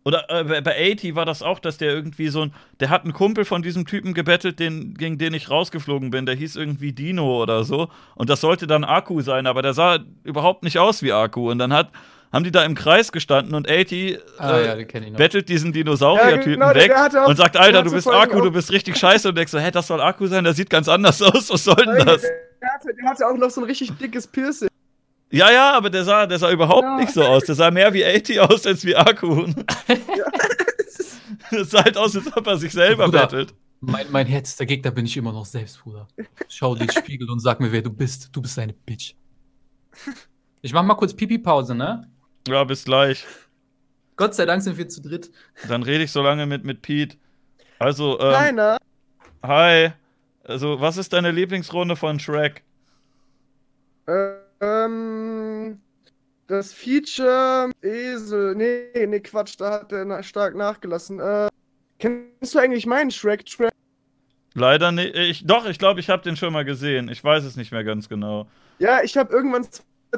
Oder 0.05 0.29
äh, 0.29 0.43
bei- 0.43 0.61
bei 0.61 0.91
80 0.93 1.15
war 1.15 1.25
das 1.25 1.41
auch, 1.41 1.59
dass 1.59 1.77
der 1.77 1.91
irgendwie 1.93 2.27
so 2.27 2.41
ein. 2.43 2.53
Der 2.79 2.89
hat 2.89 3.03
einen 3.03 3.13
Kumpel 3.13 3.45
von 3.45 3.61
diesem 3.63 3.85
Typen 3.85 4.13
gebettelt, 4.13 4.59
den, 4.59 4.93
gegen 4.95 5.17
den 5.17 5.33
ich 5.33 5.49
rausgeflogen 5.49 6.11
bin. 6.11 6.25
Der 6.25 6.35
hieß 6.35 6.55
irgendwie 6.57 6.91
Dino 6.91 7.41
oder 7.41 7.63
so. 7.63 7.89
Und 8.15 8.29
das 8.29 8.41
sollte 8.41 8.67
dann 8.67 8.83
Akku 8.83 9.21
sein, 9.21 9.47
aber 9.47 9.61
der 9.61 9.73
sah 9.73 9.99
überhaupt 10.23 10.63
nicht 10.63 10.77
aus 10.77 11.01
wie 11.03 11.13
Akku. 11.13 11.49
Und 11.49 11.57
dann 11.57 11.73
hat, 11.73 11.89
haben 12.33 12.43
die 12.43 12.51
da 12.51 12.63
im 12.65 12.73
Kreis 12.75 13.11
gestanden 13.11 13.53
und 13.55 13.69
80 13.69 14.17
Ah, 14.39 14.57
äh, 14.57 14.81
ja, 14.85 15.09
bettelt 15.15 15.47
diesen 15.49 15.71
Dinosaurier-Typen 15.71 16.59
Ja, 16.61 16.71
genau, 16.71 16.73
der- 16.73 16.83
weg 16.83 17.11
der 17.13 17.23
auch- 17.23 17.29
und 17.29 17.35
sagt, 17.37 17.55
der 17.55 17.61
Alter, 17.61 17.83
du 17.83 17.91
bist 17.91 18.07
Akku, 18.07 18.41
du 18.41 18.51
bist 18.51 18.71
richtig 18.71 18.97
scheiße. 18.97 19.29
Und 19.29 19.35
denkst 19.37 19.51
so, 19.51 19.59
hä, 19.59 19.71
das 19.71 19.87
soll 19.87 20.01
Akku 20.01 20.25
sein? 20.27 20.43
Der 20.43 20.53
sieht 20.53 20.69
ganz 20.69 20.89
anders 20.89 21.21
aus. 21.21 21.49
Was 21.51 21.63
soll 21.63 21.75
denn 21.75 22.05
das? 22.05 22.21
Der 22.23 22.69
hatte, 22.73 22.87
der 22.99 23.09
hatte 23.09 23.27
auch 23.27 23.37
noch 23.37 23.49
so 23.51 23.61
ein 23.61 23.65
richtig 23.65 23.91
dickes 23.97 24.25
Piercing. 24.27 24.67
Ja, 25.31 25.51
ja, 25.51 25.73
aber 25.73 25.89
der 25.89 26.03
sah, 26.03 26.25
der 26.27 26.37
sah 26.39 26.51
überhaupt 26.51 26.83
Ja. 26.83 26.97
nicht 26.97 27.11
so 27.13 27.23
aus. 27.23 27.43
Der 27.45 27.55
sah 27.55 27.71
mehr 27.71 27.93
wie 27.93 28.05
80 28.05 28.39
aus 28.39 28.65
als 28.67 28.83
wie 28.85 28.95
Akku. 28.95 29.45
Das 31.51 31.69
sah 31.71 31.83
halt 31.83 31.97
aus, 31.97 32.15
als 32.15 32.35
ob 32.35 32.47
er 32.47 32.57
sich 32.57 32.71
selber 32.71 33.05
Bruder. 33.05 33.21
bettelt. 33.23 33.53
Mein, 33.81 34.05
mein 34.11 34.25
härtester 34.27 34.65
Gegner 34.65 34.91
bin 34.91 35.05
ich 35.05 35.17
immer 35.17 35.33
noch 35.33 35.45
selbst, 35.45 35.81
Bruder. 35.83 36.07
Schau 36.47 36.73
dir 36.75 36.85
den 36.87 36.91
Spiegel 36.91 37.29
und 37.29 37.39
sag 37.39 37.59
mir, 37.59 37.71
wer 37.71 37.81
du 37.81 37.91
bist. 37.91 38.29
Du 38.31 38.41
bist 38.41 38.57
eine 38.59 38.73
Bitch. 38.73 39.13
Ich 40.61 40.71
mach 40.73 40.83
mal 40.83 40.95
kurz 40.95 41.13
Pipi-Pause, 41.13 41.75
ne? 41.75 42.01
Ja, 42.47 42.63
bis 42.63 42.83
gleich. 42.85 43.25
Gott 44.15 44.35
sei 44.35 44.45
Dank 44.45 44.61
sind 44.61 44.77
wir 44.77 44.87
zu 44.87 45.01
dritt. 45.01 45.31
Dann 45.67 45.83
rede 45.83 46.03
ich 46.03 46.11
so 46.11 46.21
lange 46.21 46.45
mit, 46.45 46.63
mit 46.63 46.81
Pete. 46.81 47.17
Also, 47.79 48.19
ähm, 48.19 48.33
Keiner. 48.33 48.77
hi. 49.41 49.91
Also, 50.43 50.79
was 50.81 50.97
ist 50.97 51.13
deine 51.13 51.31
Lieblingsrunde 51.31 51.95
von 51.95 52.19
Shrek? 52.19 52.63
Ähm, 54.61 55.79
das 56.47 56.73
Feature 56.73 57.71
Esel. 57.81 58.55
Nee, 58.55 59.07
nee, 59.07 59.19
Quatsch, 59.21 59.55
da 59.57 59.71
hat 59.71 59.91
er 59.91 60.05
na 60.05 60.21
stark 60.21 60.55
nachgelassen. 60.55 61.19
Äh, 61.19 61.47
kennst 61.99 62.53
du 62.53 62.59
eigentlich 62.59 62.85
meinen 62.85 63.11
Shrek-Track? 63.11 63.71
Leider 64.53 64.91
nicht. 64.91 65.15
Ich, 65.15 65.47
doch, 65.47 65.65
ich 65.65 65.79
glaube, 65.79 65.99
ich 65.99 66.09
habe 66.09 66.21
den 66.21 66.35
schon 66.35 66.53
mal 66.53 66.65
gesehen. 66.65 67.09
Ich 67.09 67.23
weiß 67.23 67.43
es 67.43 67.55
nicht 67.55 67.71
mehr 67.71 67.83
ganz 67.83 68.07
genau. 68.09 68.47
Ja, 68.79 69.01
ich 69.01 69.17
habe 69.17 69.33
irgendwann 69.33 69.67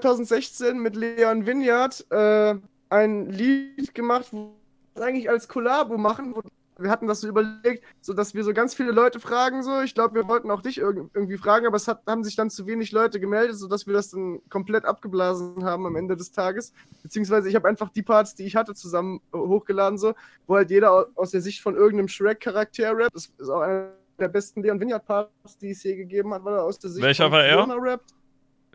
2016 0.01 0.77
mit 0.79 0.95
Leon 0.95 1.45
Vineyard 1.45 2.05
äh, 2.11 2.55
ein 2.89 3.29
Lied 3.29 3.93
gemacht, 3.95 4.27
wo 4.31 4.53
wir 4.95 5.03
eigentlich 5.05 5.29
als 5.29 5.47
Kollabo 5.47 5.97
machen. 5.97 6.35
Wo 6.35 6.41
wir 6.77 6.89
hatten 6.89 7.07
das 7.07 7.21
so 7.21 7.29
überlegt, 7.29 7.85
so 8.01 8.11
dass 8.13 8.33
wir 8.33 8.43
so 8.43 8.53
ganz 8.53 8.75
viele 8.75 8.91
Leute 8.91 9.21
fragen 9.21 9.63
so. 9.63 9.79
Ich 9.81 9.95
glaube, 9.95 10.15
wir 10.15 10.27
wollten 10.27 10.51
auch 10.51 10.61
dich 10.61 10.79
irg 10.79 11.09
irgendwie 11.13 11.37
fragen, 11.37 11.65
aber 11.65 11.77
es 11.77 11.87
hat, 11.87 12.01
haben 12.05 12.25
sich 12.25 12.35
dann 12.35 12.49
zu 12.49 12.67
wenig 12.67 12.91
Leute 12.91 13.21
gemeldet, 13.21 13.55
sodass 13.55 13.87
wir 13.87 13.93
das 13.93 14.09
dann 14.11 14.41
komplett 14.49 14.83
abgeblasen 14.83 15.63
haben 15.63 15.85
am 15.85 15.95
Ende 15.95 16.17
des 16.17 16.33
Tages. 16.33 16.73
Beziehungsweise 17.01 17.47
ich 17.47 17.55
habe 17.55 17.69
einfach 17.69 17.87
die 17.91 18.03
Parts, 18.03 18.35
die 18.35 18.43
ich 18.43 18.57
hatte, 18.57 18.75
zusammen 18.75 19.21
äh, 19.33 19.37
hochgeladen 19.37 19.97
so, 19.97 20.15
wo 20.47 20.55
halt 20.57 20.69
jeder 20.69 20.91
au- 20.91 21.05
aus 21.15 21.31
der 21.31 21.39
Sicht 21.39 21.61
von 21.61 21.75
irgendeinem 21.75 22.09
Shrek-Charakter 22.09 22.91
rappt. 22.97 23.15
Das 23.15 23.31
ist 23.37 23.49
auch 23.49 23.61
einer 23.61 23.91
der 24.19 24.27
besten 24.27 24.61
Leon 24.61 24.77
Vineyard-Parts, 24.77 25.57
die 25.61 25.69
es 25.71 25.81
je 25.81 25.95
gegeben 25.95 26.33
hat, 26.33 26.43
weil 26.43 26.55
er 26.55 26.63
aus 26.65 26.77
der 26.77 26.89
Sicht 26.89 27.05
Welcher 27.05 27.25
von 27.25 27.31
war 27.31 27.45
er? 27.45 27.67
Rappt. 27.81 28.13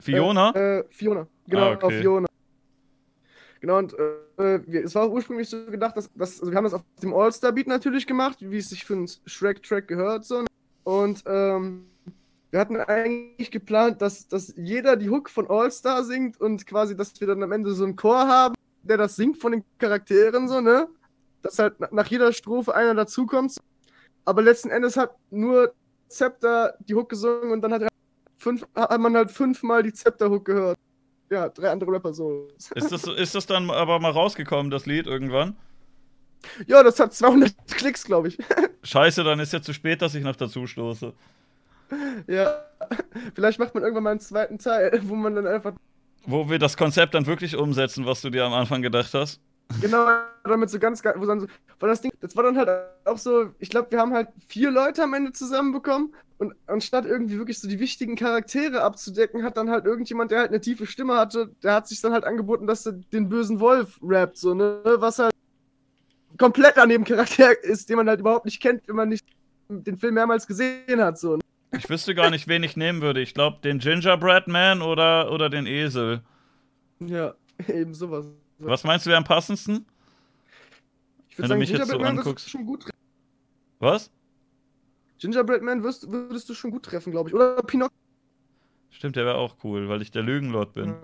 Fiona? 0.01 0.51
Äh, 0.55 0.79
äh, 0.81 0.85
Fiona. 0.91 1.27
Genau, 1.47 1.71
Ah, 1.73 1.79
okay. 1.83 2.01
Fiona. 2.01 2.27
Genau, 3.61 3.79
und 3.79 3.95
äh, 4.39 4.57
es 4.79 4.95
war 4.95 5.11
ursprünglich 5.11 5.49
so 5.51 5.67
gedacht, 5.67 5.97
dass, 5.97 6.11
dass 6.15 6.41
also 6.41 6.51
wir 6.51 6.57
haben 6.57 6.65
das 6.65 6.73
auf 6.75 6.83
dem 7.03 7.13
All-Star-Beat 7.13 7.67
natürlich 7.67 8.07
gemacht, 8.07 8.39
wie 8.41 8.57
es 8.57 8.71
sich 8.71 8.85
für 8.87 8.95
einen 8.95 9.09
Shrek-Track 9.27 9.87
gehört. 9.87 10.25
So. 10.25 10.45
Und 10.85 11.23
ähm, 11.27 11.85
wir 12.51 12.59
hatten 12.59 12.77
eigentlich 12.79 13.51
geplant, 13.51 14.01
dass, 14.01 14.27
dass 14.29 14.55
jeder 14.57 14.97
die 14.97 15.11
Hook 15.11 15.29
von 15.29 15.49
All-Star 15.51 16.05
singt 16.05 16.41
und 16.41 16.67
quasi, 16.67 16.97
dass 16.97 17.21
wir 17.21 17.27
dann 17.29 17.43
am 17.43 17.53
Ende 17.53 17.73
so 17.75 17.85
einen 17.85 17.97
Chor 17.97 18.27
haben, 18.27 18.55
der 18.83 18.97
das 18.97 19.17
singt 19.17 19.37
von 19.37 19.53
den 19.53 19.65
Charakteren, 19.79 20.49
so, 20.49 20.63
ne? 20.63 20.89
Dass 21.43 21.59
halt 21.59 21.75
na- 21.79 21.89
nach 21.93 22.07
jeder 22.07 22.33
Strophe 22.33 22.75
einer 22.75 22.95
dazukommt. 22.95 23.59
Aber 24.25 24.41
letzten 24.41 24.71
Endes 24.71 24.97
hat 24.97 25.15
nur 25.31 25.75
Zepter 26.09 26.75
die 26.81 26.95
Hook 26.95 27.11
gesungen 27.11 27.53
und 27.53 27.61
dann 27.61 27.75
hat 27.75 27.83
er 27.83 27.89
fünf, 28.41 28.67
hat 28.75 29.01
man 29.01 29.15
halt 29.15 29.31
fünfmal 29.31 29.83
die 29.83 29.93
Zepter-Hook 29.93 30.45
gehört. 30.45 30.79
Ja, 31.31 31.49
drei 31.49 31.71
andere 31.71 31.93
Rapper 31.93 32.13
so. 32.13 32.49
Ist 32.75 32.91
das, 32.91 33.05
ist 33.07 33.35
das 33.37 33.47
dann 33.47 33.71
aber 33.71 34.01
mal 34.01 34.11
rausgekommen, 34.11 34.71
das 34.71 34.87
Lied 34.87 35.07
irgendwann? 35.07 35.57
Ja, 36.67 36.83
das 36.83 36.99
hat 36.99 37.15
200 37.15 37.55
Klicks, 37.69 38.05
glaube 38.05 38.29
ich. 38.29 38.39
Scheiße, 38.83 39.23
dann 39.23 39.39
ist 39.39 39.53
ja 39.53 39.61
zu 39.61 39.73
spät, 39.75 40.03
dass 40.03 40.15
ich 40.15 40.25
noch 40.25 40.37
dazu 40.37 40.67
stoße. 40.67 41.13
ja. 42.27 42.65
Vielleicht 43.35 43.59
macht 43.59 43.75
man 43.75 43.83
irgendwann 43.83 44.05
mal 44.05 44.11
einen 44.13 44.21
zweiten 44.21 44.59
Teil, 44.59 45.01
wo 45.05 45.15
man 45.15 45.35
dann 45.35 45.47
einfach 45.47 45.75
Wo 46.25 46.49
wir 46.49 46.59
das 46.59 46.77
Konzept 46.77 47.15
dann 47.15 47.27
wirklich 47.27 47.57
umsetzen, 47.57 48.07
was 48.07 48.23
du 48.23 48.31
dir 48.31 48.45
am 48.45 48.55
Anfang 48.55 48.81
gedacht 48.81 49.13
hast. 49.13 49.41
Genau 49.81 50.07
damit 50.45 50.71
so 50.71 50.79
ganz, 50.79 51.03
wo 51.05 51.27
dann 51.27 51.41
so, 51.41 51.47
weil 51.79 51.91
das 51.91 52.01
Ding, 52.01 52.13
das 52.21 52.37
war 52.37 52.45
dann 52.45 52.57
halt 52.57 52.69
auch 53.05 53.19
so, 53.19 53.51
ich 53.59 53.71
glaube, 53.71 53.91
wir 53.91 53.99
haben 53.99 54.13
halt 54.13 54.29
vier 54.49 54.71
Leute 54.71 55.03
am 55.03 55.15
Ende 55.15 55.33
zusammenbekommen 55.33 56.15
und 56.39 56.55
anstatt 56.67 57.05
irgendwie 57.05 57.39
wirklich 57.39 57.59
so 57.59 57.69
die 57.69 57.79
wichtigen 57.79 58.17
Charaktere 58.17 58.83
abzudecken, 58.83 59.45
hat 59.45 59.57
dann 59.57 59.71
halt 59.71 59.85
irgendjemand, 59.85 60.31
der 60.31 60.41
halt 60.41 60.51
eine 60.51 60.61
tiefe 60.61 60.87
Stimme 60.87 61.17
hatte, 61.17 61.51
der 61.63 61.75
hat 61.75 61.89
sich 61.89 62.01
dann 62.01 62.13
halt 62.13 62.25
angeboten, 62.25 62.67
dass 62.67 62.87
er 62.87 62.93
den 62.93 63.29
bösen 63.29 63.61
Wolf 63.61 63.99
rappt, 64.03 64.39
so, 64.39 64.55
ne, 64.55 64.81
was 64.85 65.19
halt 65.19 65.35
komplett 66.39 66.79
an 66.79 66.89
dem 66.89 67.05
Charakter 67.05 67.63
ist, 67.63 67.89
den 67.89 67.97
man 67.97 68.09
halt 68.09 68.21
überhaupt 68.21 68.47
nicht 68.47 68.63
kennt, 68.63 68.89
wenn 68.89 68.97
man 68.97 69.11
nicht 69.11 69.27
den 69.69 69.99
Film 69.99 70.15
mehrmals 70.15 70.47
gesehen 70.47 71.01
hat, 71.01 71.19
so. 71.19 71.37
Ne? 71.37 71.43
Ich 71.77 71.89
wüsste 71.89 72.15
gar 72.15 72.31
nicht, 72.31 72.49
wen 72.49 72.63
ich 72.63 72.77
nehmen 72.77 73.01
würde. 73.01 73.21
Ich 73.21 73.35
glaube, 73.35 73.59
den 73.63 73.79
Gingerbread 73.79 74.49
Man 74.49 74.83
oder, 74.83 75.31
oder 75.31 75.49
den 75.49 75.67
Esel. 75.67 76.23
Ja, 76.99 77.35
eben 77.69 77.95
sowas. 77.95 78.27
Was 78.61 78.85
meinst 78.85 79.07
du 79.07 79.11
wäre 79.11 79.19
am 79.19 79.25
passendsten? 79.25 79.87
Ich 81.29 81.39
würde 81.39 81.49
sagen, 81.49 81.59
mich 81.61 81.71
jetzt 81.71 81.81
so 81.81 81.85
Gingerbread 81.87 82.15
Man 82.15 82.19
anguckst. 82.19 82.47
du 82.47 82.51
schon 82.51 82.67
gut 82.67 82.83
treffen. 82.83 82.99
Was? 83.79 84.11
Gingerbread 85.19 85.63
Man 85.63 85.83
wirst, 85.83 86.11
würdest 86.11 86.49
du 86.49 86.55
schon 86.55 86.71
gut 86.71 86.85
treffen, 86.85 87.11
glaube 87.11 87.31
ich. 87.31 87.35
Oder 87.35 87.57
Pinocchio. 87.63 87.95
Stimmt, 88.91 89.17
der 89.17 89.25
wäre 89.25 89.37
auch 89.37 89.57
cool, 89.65 89.89
weil 89.89 90.03
ich 90.03 90.11
der 90.11 90.23
Lügenlord 90.23 90.75
bin. 90.75 90.95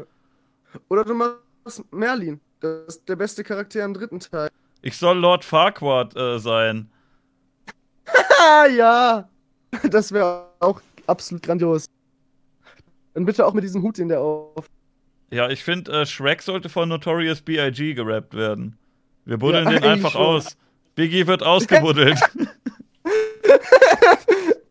Oder 0.88 1.04
du 1.04 1.14
machst 1.14 1.84
Merlin. 1.90 2.40
Das 2.60 2.96
ist 2.96 3.08
der 3.08 3.16
beste 3.16 3.42
Charakter 3.44 3.84
im 3.84 3.94
dritten 3.94 4.20
Teil. 4.20 4.50
Ich 4.82 4.96
soll 4.96 5.18
Lord 5.18 5.44
Farquaad 5.44 6.16
äh, 6.16 6.38
sein. 6.38 6.90
Ja. 8.76 9.28
Das 9.90 10.12
wäre 10.12 10.52
auch 10.60 10.80
absolut 11.06 11.42
grandios. 11.42 11.86
Und 13.14 13.24
bitte 13.24 13.44
auch 13.44 13.52
mit 13.54 13.64
diesem 13.64 13.82
Hut, 13.82 13.98
den 13.98 14.08
der 14.08 14.20
auf. 14.20 14.68
Ja, 15.30 15.48
ich 15.50 15.64
finde, 15.64 15.92
äh, 15.92 16.06
Shrek 16.06 16.42
sollte 16.42 16.68
von 16.68 16.88
Notorious 16.88 17.40
B.I.G. 17.42 17.94
gerappt 17.94 18.34
werden. 18.34 18.78
Wir 19.24 19.38
buddeln 19.38 19.64
Ja, 19.64 19.72
den 19.72 19.84
einfach 19.84 20.12
schon. 20.12 20.20
aus. 20.20 20.56
Biggie 20.94 21.26
wird 21.26 21.42
ausgebuddelt. 21.42 22.18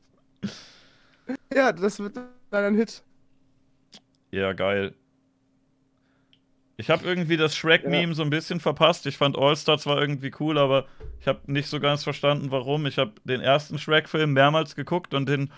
Ja, 1.54 1.72
das 1.72 2.00
wird 2.00 2.18
dann 2.18 2.64
ein 2.64 2.76
Hit. 2.76 3.02
ja, 4.32 4.54
geil. 4.54 4.94
Ich 6.78 6.90
habe 6.90 7.06
irgendwie 7.06 7.38
das 7.38 7.56
Shrek-Meme 7.56 8.14
so 8.14 8.22
ein 8.24 8.30
bisschen 8.30 8.60
verpasst. 8.60 9.06
Ich 9.06 9.18
fand 9.18 9.38
All-Star 9.38 9.78
zwar 9.78 9.98
irgendwie 10.02 10.32
cool, 10.42 10.58
aber 10.58 10.86
ich 11.22 11.28
habe 11.28 11.40
nicht 11.50 11.70
so 11.70 11.80
ganz 11.80 12.04
verstanden, 12.04 12.52
warum. 12.52 12.86
Ich 12.86 12.98
habe 12.98 13.14
den 13.24 13.40
ersten 13.40 13.80
Shrek-Film 13.80 14.34
mehrmals 14.34 14.76
geguckt 14.76 15.14
und 15.14 15.30
den, 15.30 15.54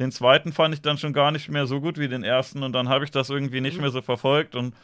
den 0.00 0.12
zweiten 0.12 0.52
fand 0.52 0.74
ich 0.74 0.82
dann 0.82 0.98
schon 0.98 1.12
gar 1.12 1.30
nicht 1.32 1.48
mehr 1.50 1.66
so 1.66 1.80
gut 1.80 1.98
wie 1.98 2.08
den 2.08 2.24
ersten 2.24 2.62
und 2.64 2.72
dann 2.72 2.88
habe 2.88 3.04
ich 3.04 3.12
das 3.12 3.30
irgendwie 3.30 3.62
nicht 3.62 3.78
Mhm. 3.78 3.80
mehr 3.80 3.90
so 3.90 4.02
verfolgt 4.02 4.56
und 4.56 4.74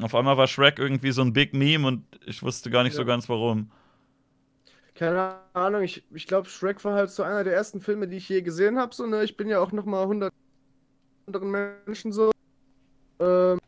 auf 0.00 0.14
einmal 0.14 0.36
war 0.36 0.46
Shrek 0.48 0.78
irgendwie 0.78 1.12
so 1.12 1.22
ein 1.22 1.32
Big 1.32 1.54
Meme 1.54 1.86
und 1.88 2.04
ich 2.26 2.42
wusste 2.42 2.70
gar 2.70 2.84
nicht 2.84 2.94
so 2.94 3.04
Ja. 3.04 3.06
ganz 3.06 3.28
warum. 3.28 3.70
Keine 4.94 5.40
Ahnung, 5.52 5.82
ich, 5.82 6.06
ich 6.12 6.26
glaube, 6.26 6.48
Shrek 6.48 6.82
war 6.84 6.94
halt 6.94 7.10
so 7.10 7.22
einer 7.22 7.44
der 7.44 7.54
ersten 7.54 7.80
Filme, 7.80 8.08
die 8.08 8.16
ich 8.16 8.28
je 8.28 8.40
gesehen 8.42 8.78
habe. 8.78 8.94
So, 8.94 9.06
ne? 9.06 9.24
Ich 9.24 9.36
bin 9.36 9.48
ja 9.48 9.60
auch 9.60 9.72
noch 9.72 9.84
mal 9.84 10.06
100 10.06 10.32
anderen 11.28 11.50
Menschen 11.86 12.12
so. 12.12 12.32
Ähm, 13.20 13.58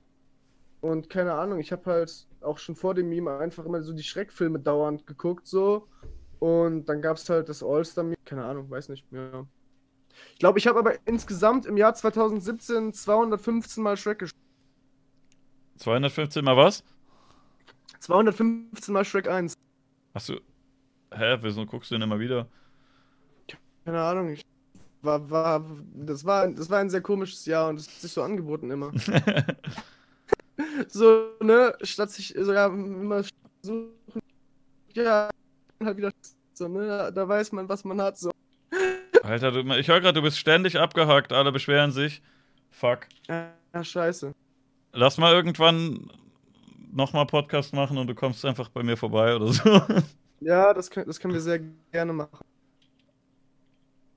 Und 0.83 1.11
keine 1.11 1.35
Ahnung, 1.35 1.61
ich 1.61 1.73
habe 1.73 1.91
halt 1.91 2.29
auch 2.43 2.59
schon 2.59 2.77
vor 2.77 2.95
dem 2.95 3.09
Meme 3.11 3.39
einfach 3.39 3.65
immer 3.67 3.83
so 3.83 3.93
die 3.95 4.03
Schreckfilme 4.05 4.61
dauernd 4.61 5.07
geguckt, 5.07 5.47
so. 5.49 5.89
Und 6.41 6.87
dann 6.87 7.03
gab 7.03 7.17
es 7.19 7.29
halt 7.31 7.49
das 7.49 7.63
All-Star-Meme, 7.65 8.17
keine 8.25 8.45
Ahnung, 8.47 8.71
weiß 8.71 8.89
nicht 8.91 9.11
mehr. 9.13 9.49
Ich 10.33 10.39
glaube, 10.39 10.59
ich 10.59 10.67
habe 10.67 10.79
aber 10.79 10.95
insgesamt 11.07 11.67
im 11.67 11.77
Jahr 11.77 11.95
2017 11.95 12.93
215 12.93 13.83
Mal 13.83 13.97
Shrek 13.97 14.21
gespielt. 14.21 14.45
215 15.77 16.45
mal 16.45 16.57
was? 16.57 16.83
215 18.01 18.93
Mal 18.93 19.05
Shrek 19.05 19.29
1. 19.29 19.55
Hast 20.15 20.29
du. 20.29 20.41
Hä, 21.13 21.39
wieso 21.41 21.65
guckst 21.67 21.91
du 21.91 21.95
den 21.95 22.03
immer 22.03 22.19
wieder? 22.19 22.49
Keine 23.85 24.03
Ahnung, 24.03 24.31
ich 24.31 24.45
war, 25.03 25.31
war, 25.31 25.65
das 25.95 26.25
war, 26.25 26.49
das 26.49 26.69
war 26.69 26.81
ein 26.81 26.91
sehr 26.91 27.01
komisches 27.01 27.47
Jahr 27.47 27.69
und 27.69 27.79
es 27.79 27.87
hat 27.87 27.95
sich 27.95 28.13
so 28.13 28.23
angeboten 28.23 28.71
immer. 28.71 28.93
so, 30.89 31.31
ne, 31.41 31.75
statt 31.83 32.11
sich 32.11 32.35
so, 32.39 32.53
ja, 32.53 32.67
immer 32.67 33.23
suchen, 33.63 33.93
ja, 34.93 35.31
halt 35.83 35.97
wieder 35.97 36.11
so, 36.53 36.69
ne, 36.69 36.87
da, 36.87 37.11
da 37.11 37.29
weiß 37.29 37.53
man, 37.53 37.69
was 37.69 37.85
man 37.85 38.01
hat, 38.01 38.19
so. 38.19 38.31
Alter, 39.29 39.53
du, 39.53 39.61
ich 39.75 39.89
höre 39.89 40.01
gerade, 40.01 40.15
du 40.15 40.23
bist 40.23 40.39
ständig 40.39 40.79
abgehackt, 40.79 41.33
alle 41.35 41.53
beschweren 41.53 41.93
sich. 41.93 42.23
Fuck. 42.71 43.07
Ja, 43.29 43.53
scheiße. 43.83 44.33
Lass 44.93 45.19
mal 45.19 45.33
irgendwann 45.35 46.11
nochmal 46.91 47.27
Podcast 47.27 47.75
machen 47.75 47.99
und 47.99 48.07
du 48.07 48.15
kommst 48.15 48.43
einfach 48.47 48.71
bei 48.71 48.83
mir 48.83 48.97
vorbei 48.97 49.35
oder 49.37 49.49
so. 49.53 49.83
Ja, 50.41 50.73
das, 50.73 50.89
können- 50.89 51.09
das 51.09 51.19
können 51.19 51.35
wir 51.35 51.41
sehr 51.41 51.59
gerne 51.91 52.13
machen. 52.13 52.39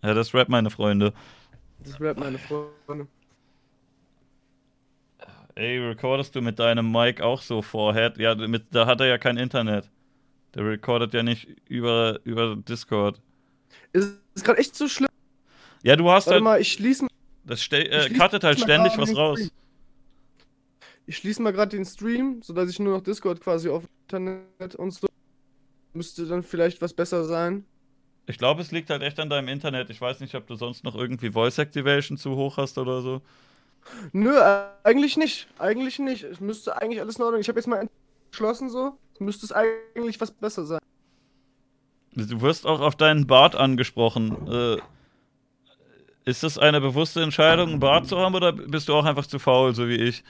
Ja, 0.03 0.13
das 0.13 0.31
Rap, 0.35 0.49
meine 0.49 0.69
Freunde. 0.69 1.13
Das 1.79 1.99
Rap, 1.99 2.19
meine 2.19 2.37
Freunde. 2.37 3.07
Ey, 5.55 5.79
recordest 5.79 6.35
du 6.35 6.41
mit 6.43 6.59
deinem 6.59 6.91
Mic 6.91 7.21
auch 7.23 7.41
so 7.41 7.63
Forehead? 7.63 8.19
Ja, 8.19 8.35
mit, 8.35 8.65
da 8.69 8.85
hat 8.85 9.01
er 9.01 9.07
ja 9.07 9.17
kein 9.17 9.37
Internet. 9.37 9.89
Der 10.53 10.63
recordet 10.63 11.11
ja 11.15 11.23
nicht 11.23 11.47
über, 11.67 12.19
über 12.23 12.55
Discord. 12.55 13.19
Ist, 13.91 14.20
ist 14.35 14.43
gerade 14.45 14.59
echt 14.59 14.75
so 14.75 14.87
schlimm. 14.87 15.09
Ja, 15.83 15.95
du 15.95 16.09
hast 16.09 16.27
Warte 16.27 16.35
halt. 16.35 16.43
mal, 16.43 16.61
ich 16.61 16.71
schließe 16.73 17.07
Das 17.45 17.61
ste 17.61 17.89
äh, 17.89 18.09
cuttet 18.09 18.43
halt 18.43 18.59
ständig 18.59 18.97
was 18.97 19.15
raus. 19.15 19.39
Stream. 19.39 19.51
ich 21.07 21.17
schließe 21.17 21.41
mal 21.41 21.51
gerade 21.51 21.75
den 21.75 21.85
Stream, 21.85 22.41
sodass 22.43 22.69
ich 22.69 22.79
nur 22.79 22.95
noch 22.95 23.03
Discord 23.03 23.41
quasi 23.41 23.69
auf 23.69 23.83
Internet 24.03 24.75
und 24.75 24.91
so. 24.91 25.07
Müsste 25.93 26.25
dann 26.25 26.43
vielleicht 26.43 26.81
was 26.81 26.93
besser 26.93 27.25
sein. 27.25 27.65
Ich 28.27 28.37
glaube, 28.37 28.61
es 28.61 28.71
liegt 28.71 28.89
halt 28.89 29.01
echt 29.01 29.19
an 29.19 29.29
deinem 29.29 29.47
Internet. 29.49 29.89
Ich 29.89 29.99
weiß 29.99 30.19
nicht, 30.21 30.35
ob 30.35 30.47
du 30.47 30.55
sonst 30.55 30.83
noch 30.83 30.95
irgendwie 30.95 31.31
Voice 31.31 31.57
Activation 31.57 32.17
zu 32.17 32.35
hoch 32.35 32.57
hast 32.57 32.77
oder 32.77 33.01
so. 33.01 33.21
Nö, 34.13 34.37
äh, 34.37 34.65
eigentlich 34.83 35.17
nicht. 35.17 35.47
Eigentlich 35.57 35.99
nicht. 35.99 36.23
Es 36.23 36.39
müsste 36.39 36.77
eigentlich 36.79 37.01
alles 37.01 37.17
in 37.17 37.23
Ordnung. 37.23 37.41
Ich 37.41 37.49
habe 37.49 37.59
jetzt 37.59 37.67
mal 37.67 37.89
entschlossen 38.27 38.69
so. 38.69 38.97
Müsste 39.19 39.45
es 39.45 39.51
eigentlich 39.51 40.21
was 40.21 40.31
besser 40.31 40.65
sein. 40.65 40.79
Du 42.27 42.41
wirst 42.41 42.65
auch 42.65 42.79
auf 42.79 42.95
deinen 42.95 43.27
Bart 43.27 43.55
angesprochen. 43.55 44.35
Äh, 44.47 44.77
ist 46.23 46.43
das 46.43 46.57
eine 46.57 46.79
bewusste 46.81 47.21
Entscheidung, 47.21 47.69
einen 47.69 47.79
Bart 47.79 48.07
zu 48.07 48.17
haben, 48.17 48.35
oder 48.35 48.51
bist 48.51 48.87
du 48.89 48.93
auch 48.93 49.05
einfach 49.05 49.25
zu 49.25 49.39
faul, 49.39 49.73
so 49.73 49.87
wie 49.87 49.95
ich? 49.95 50.23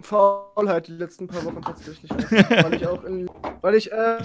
Faulheit 0.00 0.88
die 0.88 0.92
letzten 0.92 1.26
paar 1.26 1.44
Wochen 1.44 1.60
tatsächlich. 1.60 2.10
weil 2.10 2.74
ich 2.74 2.86
auch 2.86 3.04
in, 3.04 3.28
weil 3.60 3.74
ich, 3.74 3.92
äh, 3.92 4.24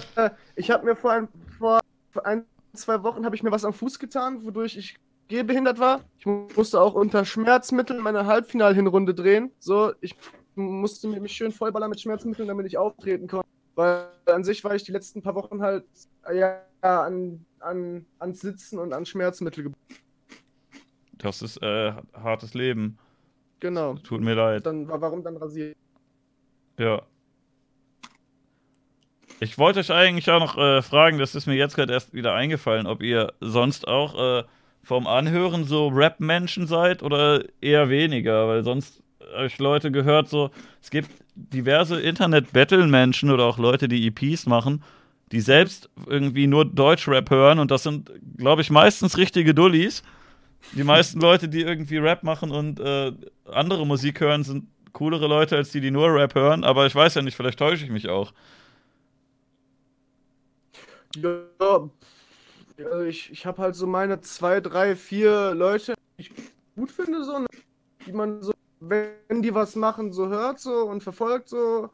ich 0.55 0.71
habe 0.71 0.85
mir 0.85 0.95
vor 0.95 1.11
ein, 1.11 1.27
vor 1.57 1.81
ein, 2.23 2.45
zwei 2.73 3.03
Wochen 3.03 3.25
habe 3.25 3.35
ich 3.35 3.43
mir 3.43 3.51
was 3.51 3.65
am 3.65 3.73
Fuß 3.73 3.99
getan, 3.99 4.45
wodurch 4.45 4.77
ich 4.77 4.95
gehbehindert 5.27 5.79
war. 5.79 6.01
Ich 6.19 6.25
mu- 6.25 6.47
musste 6.55 6.79
auch 6.79 6.93
unter 6.93 7.25
Schmerzmitteln 7.25 8.01
meine 8.01 8.25
Halbfinalhinrunde 8.25 9.13
drehen. 9.13 9.51
So, 9.59 9.93
ich 9.99 10.15
musste 10.55 11.07
mich 11.07 11.33
schön 11.33 11.51
vollballern 11.51 11.89
mit 11.89 11.99
Schmerzmitteln, 11.99 12.47
damit 12.47 12.67
ich 12.67 12.77
auftreten 12.77 13.27
konnte. 13.27 13.47
Weil 13.75 14.07
an 14.27 14.43
sich 14.43 14.63
war 14.63 14.75
ich 14.75 14.83
die 14.83 14.91
letzten 14.91 15.21
paar 15.21 15.35
Wochen 15.35 15.61
halt 15.61 15.85
äh, 16.27 16.37
ja, 16.37 16.61
an, 16.81 17.45
an, 17.59 18.05
ans 18.19 18.41
Sitzen 18.41 18.79
und 18.79 18.93
an 18.93 19.05
Schmerzmittel 19.05 19.63
gebunden. 19.63 19.95
Das 21.17 21.41
ist 21.41 21.61
äh, 21.61 21.93
hartes 22.13 22.53
Leben. 22.53 22.97
Genau. 23.59 23.95
Tut 23.95 24.21
mir 24.21 24.33
leid. 24.35 24.65
Dann, 24.65 24.87
wa- 24.87 24.99
warum 24.99 25.23
dann 25.23 25.37
rasieren? 25.37 25.75
Ja. 26.77 27.01
Ich 29.39 29.57
wollte 29.57 29.79
euch 29.79 29.91
eigentlich 29.91 30.29
auch 30.29 30.39
noch 30.39 30.57
äh, 30.57 30.81
fragen, 30.81 31.17
das 31.17 31.35
ist 31.35 31.47
mir 31.47 31.55
jetzt 31.55 31.75
gerade 31.75 31.93
erst 31.93 32.13
wieder 32.13 32.33
eingefallen, 32.33 32.87
ob 32.87 33.01
ihr 33.03 33.33
sonst 33.41 33.87
auch 33.87 34.39
äh, 34.39 34.43
vom 34.83 35.07
Anhören 35.07 35.65
so 35.65 35.87
Rap-Menschen 35.87 36.67
seid 36.67 37.03
oder 37.03 37.43
eher 37.61 37.89
weniger, 37.89 38.47
weil 38.47 38.63
sonst 38.63 39.02
habe 39.33 39.47
ich 39.47 39.57
Leute 39.59 39.91
gehört, 39.91 40.29
so, 40.29 40.51
es 40.81 40.89
gibt 40.89 41.09
diverse 41.35 41.99
Internet-Battle-Menschen 41.99 43.31
oder 43.31 43.45
auch 43.45 43.57
Leute, 43.57 43.87
die 43.87 44.07
EPs 44.07 44.45
machen, 44.45 44.83
die 45.31 45.41
selbst 45.41 45.89
irgendwie 46.07 46.47
nur 46.47 46.65
Deutsch-Rap 46.65 47.29
hören 47.29 47.59
und 47.59 47.71
das 47.71 47.83
sind, 47.83 48.11
glaube 48.37 48.61
ich, 48.61 48.69
meistens 48.69 49.17
richtige 49.17 49.53
Dullis. 49.53 50.03
Die 50.73 50.83
meisten 50.83 51.19
Leute, 51.19 51.49
die 51.49 51.61
irgendwie 51.61 51.97
Rap 51.97 52.23
machen 52.23 52.51
und 52.51 52.79
äh, 52.79 53.11
andere 53.51 53.85
Musik 53.85 54.21
hören, 54.21 54.43
sind 54.43 54.67
coolere 54.93 55.27
Leute 55.27 55.57
als 55.57 55.71
die, 55.71 55.81
die 55.81 55.91
nur 55.91 56.13
Rap 56.13 56.35
hören, 56.35 56.63
aber 56.63 56.85
ich 56.85 56.95
weiß 56.95 57.15
ja 57.15 57.21
nicht, 57.21 57.35
vielleicht 57.35 57.59
täusche 57.59 57.83
ich 57.83 57.91
mich 57.91 58.07
auch. 58.07 58.31
Ja, 61.15 61.89
also 62.77 63.05
ich, 63.05 63.31
ich 63.31 63.45
habe 63.45 63.61
halt 63.61 63.75
so 63.75 63.85
meine 63.85 64.21
zwei, 64.21 64.61
drei, 64.61 64.95
vier 64.95 65.53
Leute, 65.53 65.93
die 66.17 66.21
ich 66.21 66.31
gut 66.75 66.91
finde, 66.91 67.23
so, 67.23 67.39
ne? 67.39 67.47
die 68.05 68.11
man 68.11 68.41
so, 68.41 68.53
wenn 68.89 69.41
die 69.41 69.53
was 69.53 69.75
machen, 69.75 70.11
so 70.13 70.27
hört 70.29 70.59
so 70.59 70.83
und 70.89 71.01
verfolgt 71.03 71.49
so. 71.49 71.89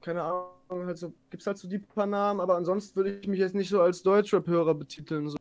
Keine 0.00 0.22
Ahnung, 0.22 0.86
halt 0.86 0.98
so, 0.98 1.12
gibt's 1.30 1.46
halt 1.46 1.58
so 1.58 1.68
die 1.68 1.78
paar 1.78 2.06
Namen, 2.06 2.40
aber 2.40 2.56
ansonsten 2.56 2.96
würde 2.96 3.18
ich 3.20 3.28
mich 3.28 3.40
jetzt 3.40 3.54
nicht 3.54 3.68
so 3.70 3.80
als 3.82 4.02
Deutschrap-Hörer 4.02 4.74
betiteln. 4.74 5.28
So. 5.28 5.36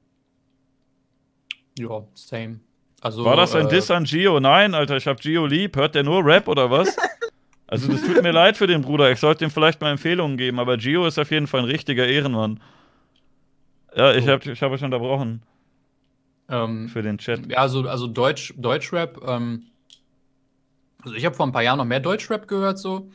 Ja, 1.79 2.03
same. 2.13 2.59
Also, 3.01 3.23
War 3.23 3.35
das 3.35 3.53
ein 3.55 3.67
äh, 3.67 3.69
Diss 3.69 3.91
an 3.91 4.05
Gio? 4.05 4.39
Nein, 4.39 4.73
Alter, 4.73 4.97
ich 4.97 5.07
hab 5.07 5.19
Gio 5.21 5.45
lieb. 5.45 5.75
Hört 5.75 5.95
der 5.95 6.03
nur 6.03 6.25
Rap 6.25 6.47
oder 6.47 6.69
was? 6.71 6.95
Also, 7.69 7.91
das 7.91 8.01
tut 8.01 8.21
mir 8.21 8.31
leid 8.31 8.55
für 8.55 8.67
den 8.67 8.81
Bruder. 8.81 9.11
Ich 9.11 9.19
sollte 9.19 9.43
ihm 9.43 9.51
vielleicht 9.51 9.81
mal 9.81 9.91
Empfehlungen 9.91 10.37
geben, 10.37 10.57
aber 10.59 10.77
Gio 10.77 11.05
ist 11.05 11.19
auf 11.19 11.31
jeden 11.31 11.47
Fall 11.47 11.59
ein 11.61 11.65
richtiger 11.65 12.07
Ehrenmann. 12.07 12.61
Ja, 13.95 14.13
ich 14.13 14.25
So. 14.25 14.31
hab, 14.31 14.45
ich 14.45 14.61
hab 14.61 14.71
euch 14.71 14.83
unterbrochen 14.83 15.41
Ähm, 16.49 16.89
für 16.89 17.01
den 17.01 17.17
Chat. 17.17 17.45
ja, 17.49 17.57
also, 17.59 17.87
also 17.87 18.07
Deutsch, 18.07 18.53
Deutschrap, 18.57 19.21
ähm, 19.25 19.65
also 21.07 21.15
ich 21.17 21.25
habe 21.25 21.35
vor 21.35 21.45
ein 21.47 21.51
paar 21.51 21.63
Jahren 21.63 21.77
noch 21.77 21.85
mehr 21.85 21.99
Deutschrap 21.99 22.47
gehört, 22.47 22.77
so. 22.79 23.09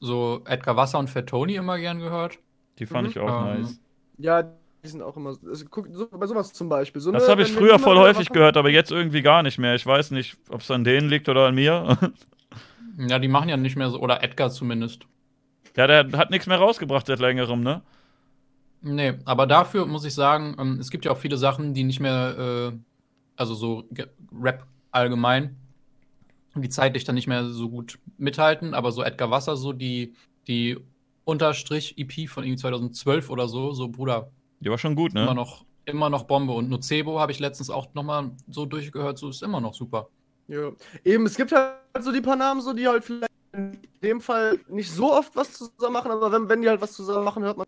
So 0.00 0.42
Edgar 0.46 0.76
Wasser 0.76 0.98
und 0.98 1.10
Fat 1.10 1.28
Tony 1.28 1.54
immer 1.56 1.78
gern 1.78 1.98
gehört. 2.00 2.38
Die 2.78 2.86
fand 2.86 3.06
Mhm. 3.06 3.10
ich 3.10 3.18
auch 3.18 3.28
Ähm, 3.28 3.60
nice. 3.62 3.80
Ja, 4.18 4.42
die 4.42 4.88
sind 4.88 5.02
auch 5.02 5.16
immer. 5.16 5.30
Also, 5.46 5.64
guck, 5.70 5.88
so, 5.92 6.08
bei 6.08 6.26
sowas 6.26 6.52
zum 6.52 6.68
Beispiel. 6.68 7.00
So, 7.00 7.12
Das 7.12 7.24
ne, 7.24 7.30
habe 7.30 7.42
ich 7.42 7.52
früher 7.52 7.78
voll 7.78 7.98
häufig 7.98 8.30
gehört, 8.30 8.56
aber 8.56 8.70
jetzt 8.70 8.90
irgendwie 8.90 9.22
gar 9.22 9.42
nicht 9.42 9.58
mehr. 9.58 9.74
Ich 9.74 9.86
weiß 9.86 10.10
nicht, 10.12 10.36
ob 10.48 10.60
es 10.62 10.70
an 10.70 10.84
denen 10.84 11.08
liegt 11.08 11.28
oder 11.28 11.46
an 11.48 11.54
mir. 11.54 11.98
Ja, 12.98 13.18
die 13.18 13.28
machen 13.28 13.48
ja 13.48 13.56
nicht 13.56 13.76
mehr 13.76 13.88
so, 13.90 13.98
oder 14.00 14.22
Edgar 14.22 14.50
zumindest. 14.50 15.06
ja, 15.76 15.86
der 15.86 16.12
hat 16.18 16.30
nichts 16.30 16.46
mehr 16.46 16.58
rausgebracht 16.58 17.06
seit 17.06 17.20
längerem, 17.20 17.62
ne? 17.62 17.82
Nee, 18.82 19.14
aber 19.24 19.46
dafür 19.46 19.86
muss 19.86 20.04
ich 20.04 20.14
sagen, 20.14 20.56
ähm, 20.58 20.78
es 20.80 20.90
gibt 20.90 21.04
ja 21.04 21.12
auch 21.12 21.18
viele 21.18 21.36
Sachen, 21.36 21.72
die 21.72 21.84
nicht 21.84 22.00
mehr, 22.00 22.72
äh, 22.72 22.78
also 23.36 23.54
so 23.54 23.84
Rap 24.38 24.66
allgemein, 24.90 25.56
die 26.54 26.68
zeitlich 26.68 27.04
dann 27.04 27.14
nicht 27.14 27.26
mehr 27.26 27.46
so 27.46 27.70
gut 27.70 27.98
mithalten, 28.18 28.74
aber 28.74 28.92
so 28.92 29.02
Edgar 29.02 29.30
Wasser, 29.30 29.56
so 29.56 29.72
die, 29.72 30.14
die 30.46 30.76
Unterstrich-EP 31.24 32.28
von 32.28 32.44
irgendwie 32.44 32.60
2012 32.60 33.30
oder 33.30 33.48
so, 33.48 33.72
so 33.72 33.88
Bruder, 33.88 34.30
Die 34.60 34.70
war 34.70 34.78
schon 34.78 34.94
gut, 34.96 35.12
immer 35.12 35.26
ne? 35.26 35.34
noch, 35.34 35.64
immer 35.84 36.10
noch 36.10 36.24
Bombe. 36.24 36.52
Und 36.52 36.68
Nocebo 36.68 37.20
habe 37.20 37.32
ich 37.32 37.38
letztens 37.38 37.70
auch 37.70 37.94
nochmal 37.94 38.32
so 38.48 38.66
durchgehört, 38.66 39.18
so 39.18 39.28
ist 39.28 39.42
immer 39.42 39.60
noch 39.60 39.74
super. 39.74 40.08
Ja. 40.48 40.72
Eben, 41.04 41.26
es 41.26 41.36
gibt 41.36 41.52
halt 41.52 41.76
so 42.00 42.12
die 42.12 42.20
paar 42.20 42.36
Namen, 42.36 42.60
so, 42.60 42.72
die 42.72 42.86
halt 42.86 43.04
vielleicht 43.04 43.32
in 43.52 43.78
dem 44.02 44.20
Fall 44.20 44.58
nicht 44.68 44.90
so 44.90 45.12
oft 45.12 45.34
was 45.36 45.52
zusammen 45.52 45.92
machen, 45.92 46.10
aber 46.10 46.32
wenn, 46.32 46.48
wenn 46.48 46.62
die 46.62 46.68
halt 46.68 46.80
was 46.80 46.92
zusammen 46.92 47.24
machen, 47.24 47.42
hört 47.42 47.56
man. 47.56 47.66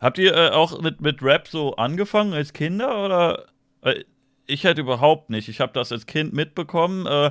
Habt 0.00 0.18
ihr 0.18 0.34
äh, 0.34 0.50
auch 0.50 0.80
mit, 0.80 1.00
mit 1.00 1.22
Rap 1.22 1.48
so 1.48 1.76
angefangen 1.76 2.32
als 2.32 2.52
Kinder 2.52 3.04
oder? 3.04 3.46
Äh, 3.80 4.04
ich 4.46 4.66
halt 4.66 4.78
überhaupt 4.78 5.30
nicht. 5.30 5.48
Ich 5.48 5.60
habe 5.60 5.72
das 5.72 5.92
als 5.92 6.06
Kind 6.06 6.32
mitbekommen. 6.32 7.06
Äh, 7.06 7.30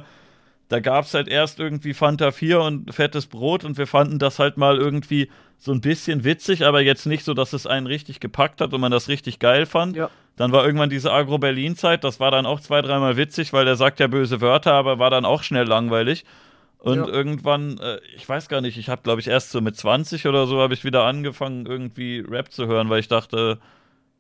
da 0.69 0.79
gab 0.79 1.05
es 1.05 1.13
halt 1.13 1.27
erst 1.27 1.59
irgendwie 1.59 1.93
Fanta 1.93 2.31
4 2.31 2.61
und 2.61 2.93
fettes 2.93 3.27
Brot 3.27 3.63
und 3.63 3.77
wir 3.77 3.85
fanden 3.85 4.17
das 4.17 4.39
halt 4.39 4.57
mal 4.57 4.77
irgendwie 4.77 5.29
so 5.57 5.71
ein 5.71 5.81
bisschen 5.81 6.23
witzig, 6.23 6.65
aber 6.65 6.81
jetzt 6.81 7.05
nicht 7.05 7.23
so, 7.23 7.33
dass 7.33 7.53
es 7.53 7.67
einen 7.67 7.85
richtig 7.85 8.19
gepackt 8.19 8.59
hat 8.61 8.73
und 8.73 8.81
man 8.81 8.91
das 8.91 9.07
richtig 9.07 9.39
geil 9.39 9.65
fand. 9.65 9.95
Ja. 9.95 10.09
Dann 10.35 10.51
war 10.51 10.65
irgendwann 10.65 10.89
diese 10.89 11.11
Agro-Berlin-Zeit, 11.11 12.03
das 12.03 12.19
war 12.19 12.31
dann 12.31 12.45
auch 12.47 12.59
zwei, 12.59 12.81
dreimal 12.81 13.17
witzig, 13.17 13.53
weil 13.53 13.65
der 13.65 13.75
sagt 13.75 13.99
ja 13.99 14.07
böse 14.07 14.41
Wörter, 14.41 14.73
aber 14.73 14.97
war 14.97 15.11
dann 15.11 15.25
auch 15.25 15.43
schnell 15.43 15.67
langweilig. 15.67 16.25
Und 16.79 16.97
Ja. 16.97 17.07
irgendwann, 17.07 17.77
äh, 17.77 17.99
ich 18.15 18.27
weiß 18.27 18.49
gar 18.49 18.59
nicht, 18.61 18.77
ich 18.77 18.89
habe 18.89 19.03
glaube 19.03 19.21
ich 19.21 19.27
erst 19.27 19.51
so 19.51 19.61
mit 19.61 19.77
20 19.77 20.25
oder 20.27 20.47
so 20.47 20.59
habe 20.59 20.73
ich 20.73 20.83
wieder 20.83 21.03
angefangen 21.05 21.65
irgendwie 21.65 22.19
Rap 22.27 22.51
zu 22.51 22.65
hören, 22.67 22.89
weil 22.89 22.99
ich 22.99 23.07
dachte, 23.07 23.59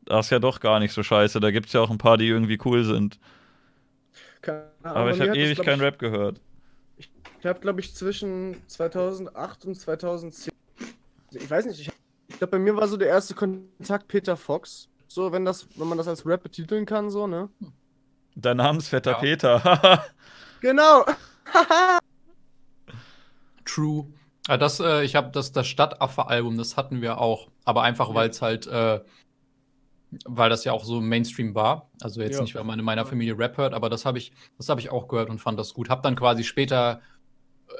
das 0.05 0.27
ist 0.27 0.29
ja 0.31 0.39
doch 0.39 0.59
gar 0.59 0.79
nicht 0.79 0.93
so 0.93 1.03
scheiße. 1.03 1.39
Da 1.39 1.51
gibt 1.51 1.67
es 1.67 1.73
ja 1.73 1.81
auch 1.81 1.89
ein 1.89 1.97
paar, 1.97 2.17
die 2.17 2.27
irgendwie 2.27 2.59
cool 2.65 2.83
sind. 2.83 3.19
Keine 4.41 4.63
Ahnung, 4.83 4.97
Aber 4.97 5.11
ich 5.11 5.21
habe 5.21 5.37
ewig 5.37 5.55
glaub 5.55 5.65
kein 5.65 5.79
ich, 5.79 5.81
Rap 5.83 5.99
gehört. 5.99 6.41
Ich 6.97 7.45
habe, 7.45 7.59
glaube 7.59 7.79
ich, 7.81 7.93
zwischen 7.95 8.55
2008 8.67 9.65
und 9.65 9.75
2010. 9.75 10.53
Ich 11.31 11.49
weiß 11.49 11.65
nicht, 11.65 11.79
ich, 11.79 11.91
ich 12.27 12.37
glaube, 12.37 12.51
bei 12.51 12.59
mir 12.59 12.75
war 12.75 12.87
so 12.87 12.97
der 12.97 13.07
erste 13.09 13.33
Kontakt 13.35 14.07
Peter 14.07 14.37
Fox. 14.37 14.89
So, 15.07 15.31
wenn, 15.31 15.45
das, 15.45 15.67
wenn 15.77 15.87
man 15.87 15.97
das 15.97 16.07
als 16.07 16.25
Rap 16.25 16.43
betiteln 16.43 16.85
kann, 16.85 17.09
so, 17.09 17.27
ne? 17.27 17.49
Dein 18.35 18.57
Namensvetter 18.57 19.11
Ja. 19.11 19.17
Peter. 19.17 20.03
Genau! 20.61 21.03
True. 23.65 24.05
Ja, 24.47 24.57
das, 24.57 24.79
äh, 24.79 25.03
ich 25.03 25.15
habe 25.15 25.29
das, 25.31 25.51
das 25.51 25.67
Stadtaffe-Album, 25.67 26.57
das 26.57 26.77
hatten 26.77 27.01
wir 27.01 27.17
auch. 27.19 27.49
Aber 27.65 27.83
einfach, 27.83 28.09
Ja. 28.09 28.15
weil 28.15 28.29
es 28.29 28.41
halt, 28.41 28.67
äh, 28.67 29.01
weil 30.25 30.49
das 30.49 30.63
ja 30.63 30.71
auch 30.73 30.83
so 30.83 31.01
Mainstream 31.01 31.55
war. 31.55 31.89
Also 32.01 32.21
jetzt 32.21 32.35
Ja. 32.35 32.41
nicht, 32.41 32.55
weil 32.55 32.63
man 32.63 32.79
in 32.79 32.85
meiner 32.85 33.05
Familie 33.05 33.37
Rap 33.37 33.57
hört, 33.57 33.73
aber 33.73 33.89
das 33.89 34.05
habe 34.05 34.17
ich, 34.17 34.33
das 34.57 34.69
habe 34.69 34.81
ich 34.81 34.89
auch 34.89 35.07
gehört 35.07 35.29
und 35.29 35.39
fand 35.39 35.59
das 35.59 35.73
gut. 35.73 35.89
Hab 35.89 36.03
dann 36.03 36.15
quasi 36.15 36.43
später 36.43 37.01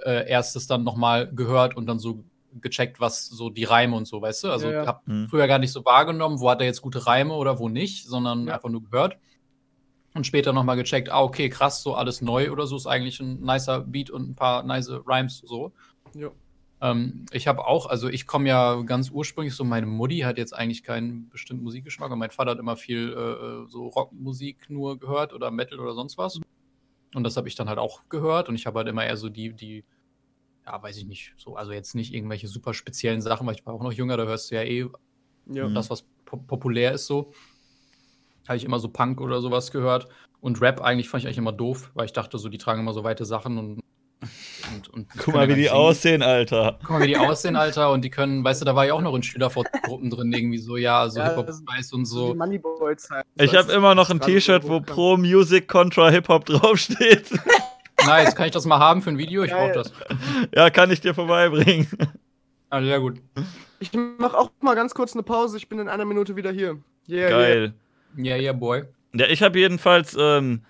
äh, 0.06 0.28
erst 0.30 0.56
das 0.56 0.68
dann 0.68 0.84
nochmal 0.84 1.32
gehört 1.34 1.76
und 1.76 1.86
dann 1.86 2.00
so 2.00 2.24
gecheckt, 2.62 3.00
was 3.00 3.28
so 3.28 3.50
die 3.50 3.64
Reime 3.64 3.96
und 3.96 4.06
so, 4.08 4.22
weißt 4.22 4.44
du? 4.46 4.52
Also 4.52 4.68
Ja, 4.68 4.74
ja. 4.84 4.86
hab 4.88 5.06
Hm. 5.08 5.28
früher 5.30 5.48
gar 5.48 5.60
nicht 5.60 5.72
so 5.72 5.84
wahrgenommen, 5.86 6.40
wo 6.40 6.50
hat 6.50 6.62
er 6.62 6.68
jetzt 6.68 6.82
gute 6.82 7.06
Reime 7.06 7.34
oder 7.34 7.60
wo 7.60 7.70
nicht, 7.70 8.06
sondern 8.08 8.48
Ja. 8.48 8.56
einfach 8.56 8.70
nur 8.70 8.84
gehört. 8.84 9.18
Und 10.16 10.28
später 10.28 10.54
nochmal 10.54 10.76
gecheckt, 10.76 11.10
ah, 11.10 11.24
okay, 11.24 11.50
krass, 11.50 11.82
so 11.82 11.96
alles 11.96 12.22
neu 12.22 12.52
oder 12.52 12.68
so 12.68 12.76
ist 12.76 12.86
eigentlich 12.86 13.20
ein 13.20 13.40
nicer 13.42 13.80
Beat 13.82 14.12
und 14.12 14.30
ein 14.30 14.36
paar 14.36 14.62
nice 14.64 14.90
Rhymes 14.90 15.40
so. 15.44 15.74
Ähm, 16.84 17.26
ich 17.32 17.48
habe 17.48 17.66
auch, 17.66 17.86
also 17.86 18.10
ich 18.10 18.28
komme 18.28 18.50
ja 18.50 18.82
ganz 18.82 19.10
ursprünglich 19.10 19.56
so, 19.56 19.64
meine 19.64 19.86
Mutti 19.86 20.20
hat 20.20 20.38
jetzt 20.38 20.54
eigentlich 20.54 20.84
keinen 20.84 21.30
bestimmten 21.30 21.64
Musikgeschmack 21.64 22.12
und 22.12 22.20
mein 22.20 22.30
Vater 22.30 22.52
hat 22.52 22.60
immer 22.60 22.76
viel 22.76 23.14
äh, 23.14 23.70
so 23.72 23.88
Rockmusik 23.88 24.70
nur 24.70 25.00
gehört 25.00 25.32
oder 25.32 25.50
Metal 25.50 25.80
oder 25.80 25.94
sonst 25.94 26.18
was. 26.18 26.42
Und 27.16 27.24
das 27.24 27.38
habe 27.38 27.48
ich 27.48 27.56
dann 27.56 27.70
halt 27.70 27.80
auch 27.80 28.02
gehört 28.10 28.50
und 28.50 28.56
ich 28.56 28.66
habe 28.66 28.80
halt 28.80 28.90
immer 28.90 29.06
eher 29.06 29.16
so 29.16 29.30
die, 29.30 29.54
die, 29.54 29.86
ja, 30.66 30.84
weiß 30.84 30.98
ich 30.98 31.06
nicht, 31.06 31.34
so, 31.38 31.56
also 31.56 31.72
jetzt 31.72 31.96
nicht 31.96 32.14
irgendwelche 32.14 32.50
super 32.50 32.74
speziellen 32.74 33.22
Sachen, 33.22 33.48
weil 33.48 33.56
ich 33.56 33.66
war 33.66 33.74
auch 33.74 33.84
noch 33.84 33.94
jünger, 33.94 34.18
da 34.18 34.26
hörst 34.26 34.52
du 34.52 34.56
ja 34.56 34.64
eh 34.64 34.90
Ja. 35.46 35.70
Das, 35.70 35.90
was 35.90 36.04
po 36.26 36.38
populär 36.38 36.94
ist, 36.94 37.08
so. 37.08 37.32
Habe 38.48 38.58
ich 38.58 38.66
immer 38.66 38.80
so 38.80 38.90
Punk 38.90 39.22
oder 39.22 39.42
sowas 39.42 39.72
gehört. 39.72 40.10
Und 40.42 40.60
Rap 40.60 40.82
eigentlich 40.82 41.08
fand 41.08 41.24
ich 41.24 41.28
eigentlich 41.28 41.38
immer 41.38 41.54
doof, 41.54 41.92
weil 41.94 42.06
ich 42.06 42.14
dachte, 42.14 42.38
so, 42.38 42.50
die 42.50 42.58
tragen 42.58 42.82
immer 42.82 42.94
so 42.94 43.06
weite 43.06 43.24
Sachen 43.24 43.58
und. 43.58 43.80
Und, 44.74 44.90
und 44.90 45.08
Guck 45.18 45.34
mal, 45.34 45.48
wie 45.50 45.56
die 45.56 45.64
singen. 45.64 45.76
aussehen, 45.76 46.22
Alter. 46.22 46.78
Guck 46.82 46.90
mal, 46.92 47.02
wie 47.04 47.08
die 47.08 47.18
aussehen, 47.18 47.56
Alter. 47.56 47.92
Und 47.92 48.04
die 48.04 48.10
können, 48.10 48.44
weißt 48.44 48.62
du, 48.62 48.66
da 48.66 48.76
war 48.76 48.86
ja 48.86 48.94
auch 48.94 49.02
noch 49.02 49.16
in 49.16 49.24
Schülergruppen 49.24 50.10
drin, 50.10 50.32
irgendwie 50.32 50.58
so, 50.58 50.78
ja, 50.78 51.10
so 51.10 51.20
Ja, 51.20 51.30
Hip-Hop-Spice 51.30 51.94
und 51.94 52.06
So 52.06 52.34
Moneyboy-Zeit. 52.36 53.26
Ich 53.36 53.56
habe 53.56 53.72
immer 53.72 53.96
noch 53.96 54.10
ein 54.10 54.20
T-Shirt, 54.20 54.68
wo 54.68 54.80
Pro 54.82 55.18
Music 55.18 55.68
Contra 55.68 56.10
Hip 56.10 56.28
Hop 56.30 56.46
draufsteht. 56.46 57.30
Nice, 58.06 58.36
kann 58.36 58.48
ich 58.48 58.52
das 58.52 58.66
mal 58.66 58.80
haben 58.80 59.02
für 59.02 59.12
ein 59.12 59.18
Video? 59.18 59.44
Ich 59.44 59.52
Geil. 59.52 59.72
brauch 59.72 59.82
das. 59.84 59.94
ja, 60.54 60.70
kann 60.70 60.92
ich 60.92 61.00
dir 61.00 61.14
vorbeibringen. 61.14 61.88
Ah, 62.70 62.82
sehr 62.82 63.00
gut. 63.00 63.22
Ich 63.80 63.92
mach 64.18 64.34
auch 64.34 64.50
mal 64.62 64.76
ganz 64.76 64.94
kurz 64.94 65.14
eine 65.14 65.24
Pause. 65.24 65.56
Ich 65.58 65.70
bin 65.70 65.80
in 65.80 65.88
einer 65.88 66.04
Minute 66.04 66.36
wieder 66.36 66.52
hier. 66.52 66.80
Yeah, 67.08 67.30
Geil. 67.30 67.74
Yeah, 68.18 68.38
yeah, 68.38 68.52
boy. 68.52 68.84
Ja, 69.14 69.28
ich 69.28 69.42
habe 69.42 69.58
jedenfalls, 69.60 70.18
ähm, 70.20 70.66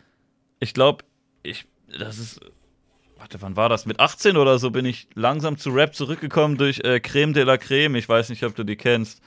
ich 0.60 0.74
glaube, 0.74 1.06
ich, 1.44 1.66
das 1.98 2.20
ist, 2.20 2.40
warte, 3.24 3.42
wann 3.42 3.56
war 3.56 3.70
das? 3.70 3.86
Mit 3.86 4.02
18 4.02 4.36
oder 4.36 4.60
so 4.60 4.70
bin 4.70 4.86
ich 4.86 5.08
langsam 5.16 5.58
zu 5.58 5.70
Rap 5.70 5.96
zurückgekommen 5.96 6.58
durch 6.58 6.82
äh, 6.82 7.00
Creme 7.00 7.32
de 7.32 7.44
la 7.46 7.58
Creme. 7.58 7.96
Ich 7.96 8.10
weiß 8.10 8.28
nicht, 8.30 8.44
ob 8.44 8.54
du 8.54 8.66
die 8.66 8.76
kennst. 8.76 9.22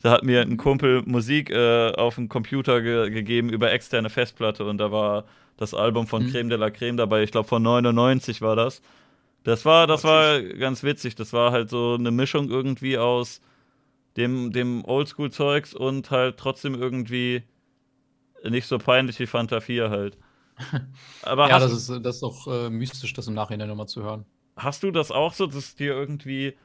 Da 0.00 0.10
hat 0.10 0.24
mir 0.24 0.40
ein 0.40 0.56
Kumpel 0.56 1.02
Musik 1.04 1.50
äh, 1.50 1.90
auf 1.92 2.14
dem 2.14 2.30
Computer 2.30 2.80
ge 2.80 3.10
gegeben 3.10 3.50
über 3.50 3.70
externe 3.70 4.08
Festplatte 4.08 4.64
und 4.64 4.78
da 4.78 4.90
war 4.90 5.24
das 5.58 5.74
Album 5.74 6.06
von 6.06 6.24
Mhm. 6.24 6.30
Creme 6.30 6.48
de 6.48 6.58
la 6.58 6.70
Creme 6.70 6.96
dabei. 6.96 7.22
Ich 7.24 7.30
glaube, 7.30 7.46
von 7.46 7.62
99 7.62 8.40
war 8.40 8.56
das. 8.56 8.80
Das 9.44 9.66
war, 9.66 9.86
das 9.86 10.02
war 10.02 10.40
ganz 10.40 10.82
witzig. 10.82 11.14
Das 11.14 11.34
war 11.34 11.52
halt 11.52 11.68
so 11.68 11.96
eine 11.98 12.10
Mischung 12.10 12.48
irgendwie 12.48 12.96
aus 12.96 13.42
dem, 14.16 14.50
dem 14.52 14.82
Oldschool-Zeugs 14.84 15.74
und 15.74 16.10
halt 16.10 16.38
trotzdem 16.38 16.74
irgendwie 16.74 17.42
nicht 18.48 18.66
so 18.66 18.78
peinlich 18.78 19.18
wie 19.18 19.26
Fanta 19.26 19.60
4 19.60 19.90
halt. 19.90 20.16
Aber 21.22 21.48
Ja, 21.48 21.58
das 21.58 21.72
ist, 21.72 21.88
das 22.04 22.16
ist 22.16 22.22
auch 22.22 22.46
äh, 22.46 22.70
mystisch, 22.70 23.12
das 23.14 23.26
im 23.28 23.34
Nachhinein 23.34 23.68
nochmal 23.68 23.88
zu 23.88 24.02
hören. 24.02 24.26
hast 24.56 24.82
du 24.82 24.90
das 24.90 25.10
auch 25.10 25.32
so, 25.34 25.46
dass 25.46 25.74
dir 25.74 25.92
irgendwie, 25.94 26.56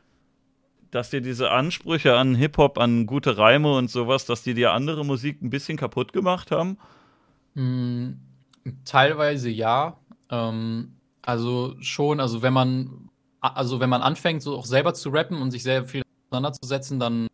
dass 0.91 1.09
dir 1.09 1.21
diese 1.21 1.51
Ansprüche 1.51 2.17
an 2.17 2.35
Hip-Hop, 2.35 2.77
an 2.77 3.05
gute 3.05 3.37
Reime 3.37 3.73
und 3.75 3.89
sowas, 3.89 4.25
dass 4.25 4.43
die 4.43 4.53
dir 4.53 4.73
andere 4.73 5.05
Musik 5.05 5.41
ein 5.41 5.49
bisschen 5.49 5.77
kaputt 5.77 6.13
gemacht 6.13 6.51
haben? 6.51 6.77
Mm, 7.55 8.13
teilweise 8.85 9.49
ja. 9.49 9.99
Ähm, 10.29 10.97
also 11.21 11.75
schon, 11.81 12.19
also 12.19 12.41
wenn 12.41 12.53
man, 12.53 13.09
also 13.41 13.79
wenn 13.79 13.89
man 13.89 14.01
anfängt, 14.01 14.41
so 14.41 14.57
auch 14.57 14.65
selber 14.65 14.93
zu 14.93 15.09
rappen 15.09 15.41
und 15.41 15.51
sich 15.51 15.63
sehr 15.63 15.85
viel 15.85 16.03
auseinanderzusetzen, 16.29 16.99
dann 16.99 17.27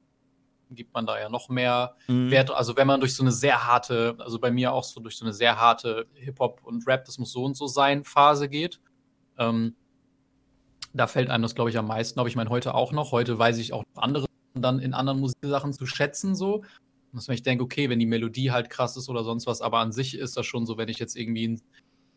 gibt 0.76 0.94
man 0.94 1.06
da 1.06 1.20
ja 1.20 1.30
noch 1.30 1.50
mehr 1.50 1.96
Mhm. 2.08 2.32
Wert. 2.32 2.52
Also 2.52 2.76
wenn 2.76 2.88
man 2.88 3.00
durch 3.00 3.16
so 3.16 3.24
eine 3.24 3.32
sehr 3.32 3.66
harte, 3.66 4.16
also 4.20 4.40
bei 4.40 4.52
mir 4.52 4.74
auch 4.74 4.84
so 4.84 5.00
durch 5.00 5.18
so 5.18 5.26
eine 5.26 5.34
sehr 5.34 5.60
harte 5.60 6.08
Hip-Hop 6.16 6.62
und 6.64 6.88
Rap, 6.88 7.06
das 7.06 7.18
muss 7.18 7.32
so 7.32 7.44
und 7.44 7.56
so 7.56 7.68
sein, 7.68 8.04
Phase 8.04 8.50
geht. 8.50 8.80
Ähm, 9.38 9.76
da 10.94 11.08
fällt 11.08 11.30
einem 11.30 11.42
das, 11.42 11.56
glaube 11.56 11.70
ich, 11.70 11.78
am 11.78 11.88
meisten. 11.88 12.20
Aber 12.20 12.30
ich 12.30 12.36
meine, 12.36 12.50
heute 12.50 12.76
auch 12.76 12.92
noch. 12.92 13.12
Heute 13.12 13.38
weiß 13.40 13.58
ich 13.58 13.74
auch 13.74 13.84
andere 13.96 14.26
dann 14.54 14.80
in 14.80 14.94
anderen 14.94 15.20
Musiksachen 15.20 15.74
zu 15.74 15.86
schätzen, 15.86 16.36
so. 16.36 16.64
Dass 17.12 17.28
ich 17.30 17.44
denke, 17.44 17.64
okay, 17.64 17.90
wenn 17.90 18.00
die 18.00 18.06
Melodie 18.06 18.52
halt 18.52 18.70
krass 18.70 18.98
ist 18.98 19.10
oder 19.10 19.24
sonst 19.24 19.48
was, 19.48 19.62
aber 19.62 19.80
an 19.80 19.92
sich 19.92 20.18
ist 20.18 20.38
das 20.38 20.46
schon 20.46 20.66
so, 20.66 20.78
wenn 20.78 20.90
ich 20.90 21.00
jetzt 21.00 21.16
irgendwie, 21.16 21.48
ein, 21.48 21.62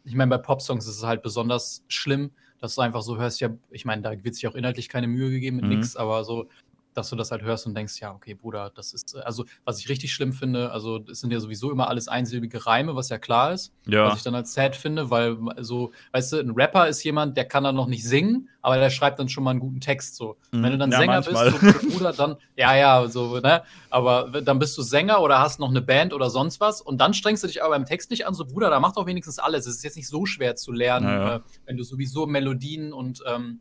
ich 0.05 0.15
meine, 0.15 0.31
bei 0.31 0.39
Popsongs 0.39 0.87
ist 0.87 0.97
es 0.97 1.03
halt 1.03 1.23
besonders 1.23 1.85
schlimm, 1.89 2.31
dass 2.59 2.75
du 2.75 2.81
einfach 2.81 3.03
so 3.03 3.19
hörst, 3.19 3.41
ja, 3.41 3.51
ich 3.71 3.85
meine, 3.85 4.03
da 4.03 4.25
wird 4.25 4.35
sich 4.35 4.47
auch 4.47 4.55
inhaltlich 4.55 4.89
keine 4.89 5.07
Mühe 5.09 5.31
gegeben 5.31 5.57
mit 5.57 5.65
Mhm. 5.65 5.71
nix, 5.71 5.97
aber 5.97 6.25
so, 6.25 6.49
dass 6.97 7.11
du 7.11 7.17
das 7.17 7.31
halt 7.31 7.43
hörst 7.43 7.67
und 7.67 7.75
denkst, 7.77 8.01
ja, 8.01 8.13
okay, 8.15 8.35
Bruder, 8.35 8.71
das 8.75 8.93
ist, 8.95 9.15
äh, 9.15 9.21
also, 9.21 9.45
was 9.65 9.79
ich 9.81 9.89
richtig 9.89 10.13
schlimm 10.13 10.33
finde, 10.33 10.71
also, 10.73 11.01
es 11.11 11.21
sind 11.21 11.33
ja 11.33 11.41
sowieso 11.41 11.71
immer 11.71 11.89
alles 11.89 12.09
einsilbige 12.09 12.67
Reime, 12.67 12.95
was 12.97 13.09
ja 13.09 13.19
klar 13.19 13.53
ist, 13.53 13.73
Ja. 13.87 14.07
was 14.07 14.19
ich 14.19 14.23
dann 14.23 14.35
als 14.35 14.55
sad 14.55 14.77
finde, 14.77 15.11
weil 15.11 15.37
so, 15.59 15.93
weißt 16.13 16.33
du, 16.33 16.37
ein 16.39 16.51
Rapper 16.51 16.89
ist 16.89 17.03
jemand, 17.05 17.37
der 17.37 17.45
kann 17.45 17.65
dann 17.65 17.75
noch 17.77 17.87
nicht 17.87 18.05
singen, 18.07 18.49
aber 18.63 18.77
der 18.79 18.91
schreibt 18.91 19.19
dann 19.19 19.29
schon 19.29 19.45
mal 19.45 19.51
einen 19.51 19.61
guten 19.61 19.81
Text 19.81 20.17
so. 20.17 20.37
Mhm. 20.53 20.63
Wenn 20.63 20.73
du 20.73 20.79
dann 20.79 20.91
Ja, 20.91 20.99
Sänger 20.99 21.13
manchmal. 21.23 21.51
bist, 21.53 21.83
so, 21.83 21.89
Bruder, 21.91 22.13
dann, 22.13 22.37
ja, 22.57 22.75
ja, 22.77 23.07
so, 23.09 23.39
ne, 23.41 23.63
aber 23.91 24.41
dann 24.43 24.59
bist 24.59 24.77
du 24.77 24.83
Sänger 24.83 25.21
oder 25.21 25.39
hast 25.41 25.61
noch 25.61 25.71
eine 25.71 25.83
Band 25.83 26.13
oder 26.15 26.31
sonst 26.31 26.61
was 26.61 26.81
und 26.81 26.99
dann 26.99 27.15
strengst 27.15 27.43
du 27.43 27.47
dich 27.47 27.63
aber 27.63 27.71
beim 27.75 27.87
Text 27.87 28.11
nicht 28.11 28.27
an, 28.27 28.35
so, 28.35 28.45
Bruder, 28.45 28.71
da 28.71 28.81
mach 28.81 28.93
doch 28.93 29.07
wenigstens 29.07 29.39
alles. 29.39 29.67
Es 29.67 29.77
ist 29.77 29.85
jetzt 29.85 29.97
nicht 29.97 30.09
so 30.09 30.27
schwer 30.27 30.57
zu 30.57 30.73
lernen, 30.73 31.07
ja. 31.07 31.37
Äh, 31.37 31.41
wenn 31.67 31.77
du 31.77 31.85
sowieso 31.85 32.27
Melodien 32.27 32.93
und 32.93 33.23
ähm, 33.27 33.61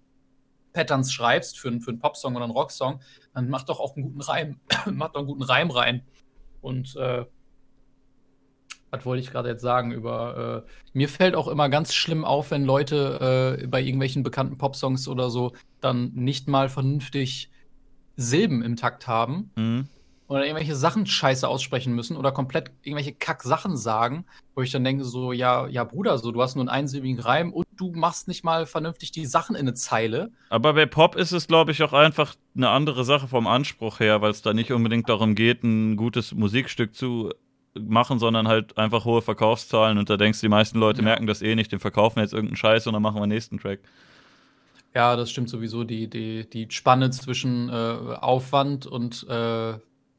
Patterns 0.75 1.11
schreibst 1.13 1.57
für, 1.57 1.69
einen- 1.69 1.81
für 1.81 1.89
einen 1.91 1.99
Popsong 1.99 2.35
oder 2.35 2.43
einen 2.45 2.53
Rocksong, 2.53 2.99
dann 3.33 3.49
mach 3.49 3.63
doch 3.63 3.79
auch 3.79 3.95
einen 3.95 4.03
guten 4.05 4.21
Reim, 4.21 4.59
mach 4.91 5.09
doch 5.13 5.19
einen 5.21 5.27
guten 5.27 5.43
Reim 5.43 5.71
rein. 5.71 6.03
Und 6.61 6.95
äh, 6.97 7.25
was 8.91 9.05
wollte 9.05 9.21
ich 9.21 9.31
gerade 9.31 9.49
jetzt 9.49 9.61
sagen 9.61 9.91
über 9.91 10.63
äh, 10.65 10.69
mir 10.93 11.09
fällt 11.09 11.35
auch 11.35 11.47
immer 11.47 11.69
ganz 11.69 11.93
schlimm 11.93 12.23
auf, 12.23 12.51
wenn 12.51 12.63
Leute 12.65 13.57
äh, 13.61 13.67
bei 13.67 13.81
irgendwelchen 13.81 14.23
bekannten 14.23 14.57
Popsongs 14.57 15.07
oder 15.07 15.29
so 15.29 15.53
dann 15.81 16.11
nicht 16.13 16.47
mal 16.47 16.69
vernünftig 16.69 17.51
Silben 18.17 18.61
im 18.61 18.75
Takt 18.75 19.07
haben 19.07 19.51
Mhm. 19.55 19.87
Oder 20.27 20.43
irgendwelche 20.45 20.75
Sachen 20.75 21.05
scheiße 21.05 21.47
aussprechen 21.47 21.93
müssen 21.93 22.17
oder 22.17 22.31
komplett 22.31 22.71
irgendwelche 22.81 23.13
Kack-Sachen 23.13 23.77
sagen, 23.77 24.25
wo 24.55 24.61
ich 24.61 24.71
dann 24.71 24.83
denke 24.83 25.03
so, 25.03 25.31
ja, 25.31 25.67
ja 25.67 25.83
Bruder, 25.83 26.17
so 26.17 26.31
du 26.31 26.41
hast 26.41 26.55
nur 26.55 26.63
einen 26.63 26.69
einsilbigen 26.69 27.19
Reim 27.19 27.53
und 27.53 27.67
du 27.75 27.91
machst 27.91 28.27
nicht 28.27 28.43
mal 28.43 28.65
vernünftig 28.65 29.11
die 29.11 29.25
Sachen 29.25 29.55
in 29.55 29.61
eine 29.61 29.75
Zeile. 29.75 30.31
Aber 30.49 30.73
bei 30.73 30.85
Pop 30.87 31.15
ist 31.15 31.31
es, 31.31 31.47
glaube 31.47 31.71
ich, 31.71 31.83
auch 31.83 31.93
einfach 31.93 32.35
eine 32.55 32.69
andere 32.69 33.05
Sache 33.05 33.27
vom 33.27 33.45
Anspruch 33.45 33.99
her, 33.99 34.21
weil 34.21 34.31
es 34.31 34.41
da 34.41 34.53
nicht 34.53 34.71
unbedingt 34.71 35.09
darum 35.09 35.35
geht, 35.35 35.63
ein 35.63 35.95
gutes 35.95 36.33
Musikstück 36.33 36.95
zu 36.95 37.31
machen, 37.79 38.19
sondern 38.19 38.47
halt 38.47 38.77
einfach 38.77 39.05
hohe 39.05 39.21
Verkaufszahlen 39.21 39.97
und 39.97 40.09
da 40.09 40.17
denkst 40.17 40.39
du, 40.39 40.45
die 40.45 40.49
meisten 40.49 40.79
Leute 40.79 41.01
Ja. 41.01 41.05
merken 41.05 41.27
das 41.27 41.41
eh 41.41 41.55
nicht, 41.55 41.71
den 41.71 41.79
verkaufen 41.79 42.15
wir 42.15 42.23
jetzt 42.23 42.33
irgendeinen 42.33 42.55
Scheiß 42.55 42.87
und 42.87 42.93
dann 42.93 43.01
machen 43.01 43.17
wir 43.17 43.25
den 43.25 43.29
nächsten 43.29 43.59
Track. 43.59 43.79
Ja, 44.95 45.17
das 45.17 45.29
stimmt 45.29 45.49
sowieso. 45.49 45.83
Die, 45.83 46.09
die, 46.09 46.49
die 46.49 46.67
Spanne 46.69 47.11
zwischen 47.11 47.67
äh, 47.67 47.73
Aufwand 47.73 48.87
und 48.87 49.27
äh, 49.29 49.73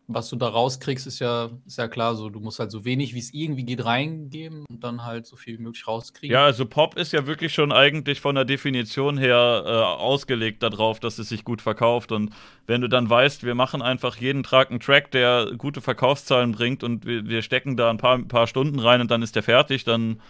was 0.08 0.28
du 0.30 0.36
da 0.36 0.46
rauskriegst, 0.48 1.06
ist 1.06 1.18
ja, 1.18 1.50
ist 1.66 1.78
ja 1.78 1.88
klar 1.88 2.14
so. 2.14 2.30
Du 2.30 2.38
musst 2.38 2.58
halt 2.60 2.70
so 2.70 2.84
wenig, 2.84 3.12
wie 3.14 3.18
es 3.18 3.34
irgendwie 3.34 3.64
geht, 3.64 3.84
reingeben 3.84 4.64
und 4.70 4.84
dann 4.84 5.04
halt 5.04 5.26
so 5.26 5.34
viel 5.34 5.58
wie 5.58 5.62
möglich 5.62 5.86
rauskriegen. 5.88 6.32
Ja, 6.32 6.44
also 6.44 6.64
Pop 6.64 6.96
ist 6.96 7.12
ja 7.12 7.26
wirklich 7.26 7.52
schon 7.52 7.72
eigentlich 7.72 8.20
von 8.20 8.36
der 8.36 8.44
Definition 8.44 9.18
her 9.18 9.64
äh, 9.66 9.70
ausgelegt 9.70 10.62
darauf, 10.62 11.00
dass 11.00 11.18
es 11.18 11.28
sich 11.28 11.42
gut 11.44 11.60
verkauft. 11.60 12.12
Und 12.12 12.30
wenn 12.66 12.80
du 12.82 12.88
dann 12.88 13.10
weißt, 13.10 13.42
wir 13.44 13.54
machen 13.56 13.82
einfach 13.82 14.16
jeden 14.16 14.44
Tag 14.44 14.70
einen 14.70 14.78
Track, 14.80 15.10
der 15.10 15.50
gute 15.58 15.80
Verkaufszahlen 15.80 16.52
bringt 16.52 16.84
und 16.84 17.04
wir, 17.04 17.26
wir 17.26 17.42
stecken 17.42 17.76
da 17.76 17.90
ein 17.90 17.98
paar, 17.98 18.14
ein 18.14 18.28
paar 18.28 18.46
Stunden 18.46 18.78
rein 18.78 19.00
und 19.00 19.10
dann 19.10 19.22
ist 19.22 19.34
der 19.34 19.42
fertig, 19.42 19.82
dann, 19.84 20.20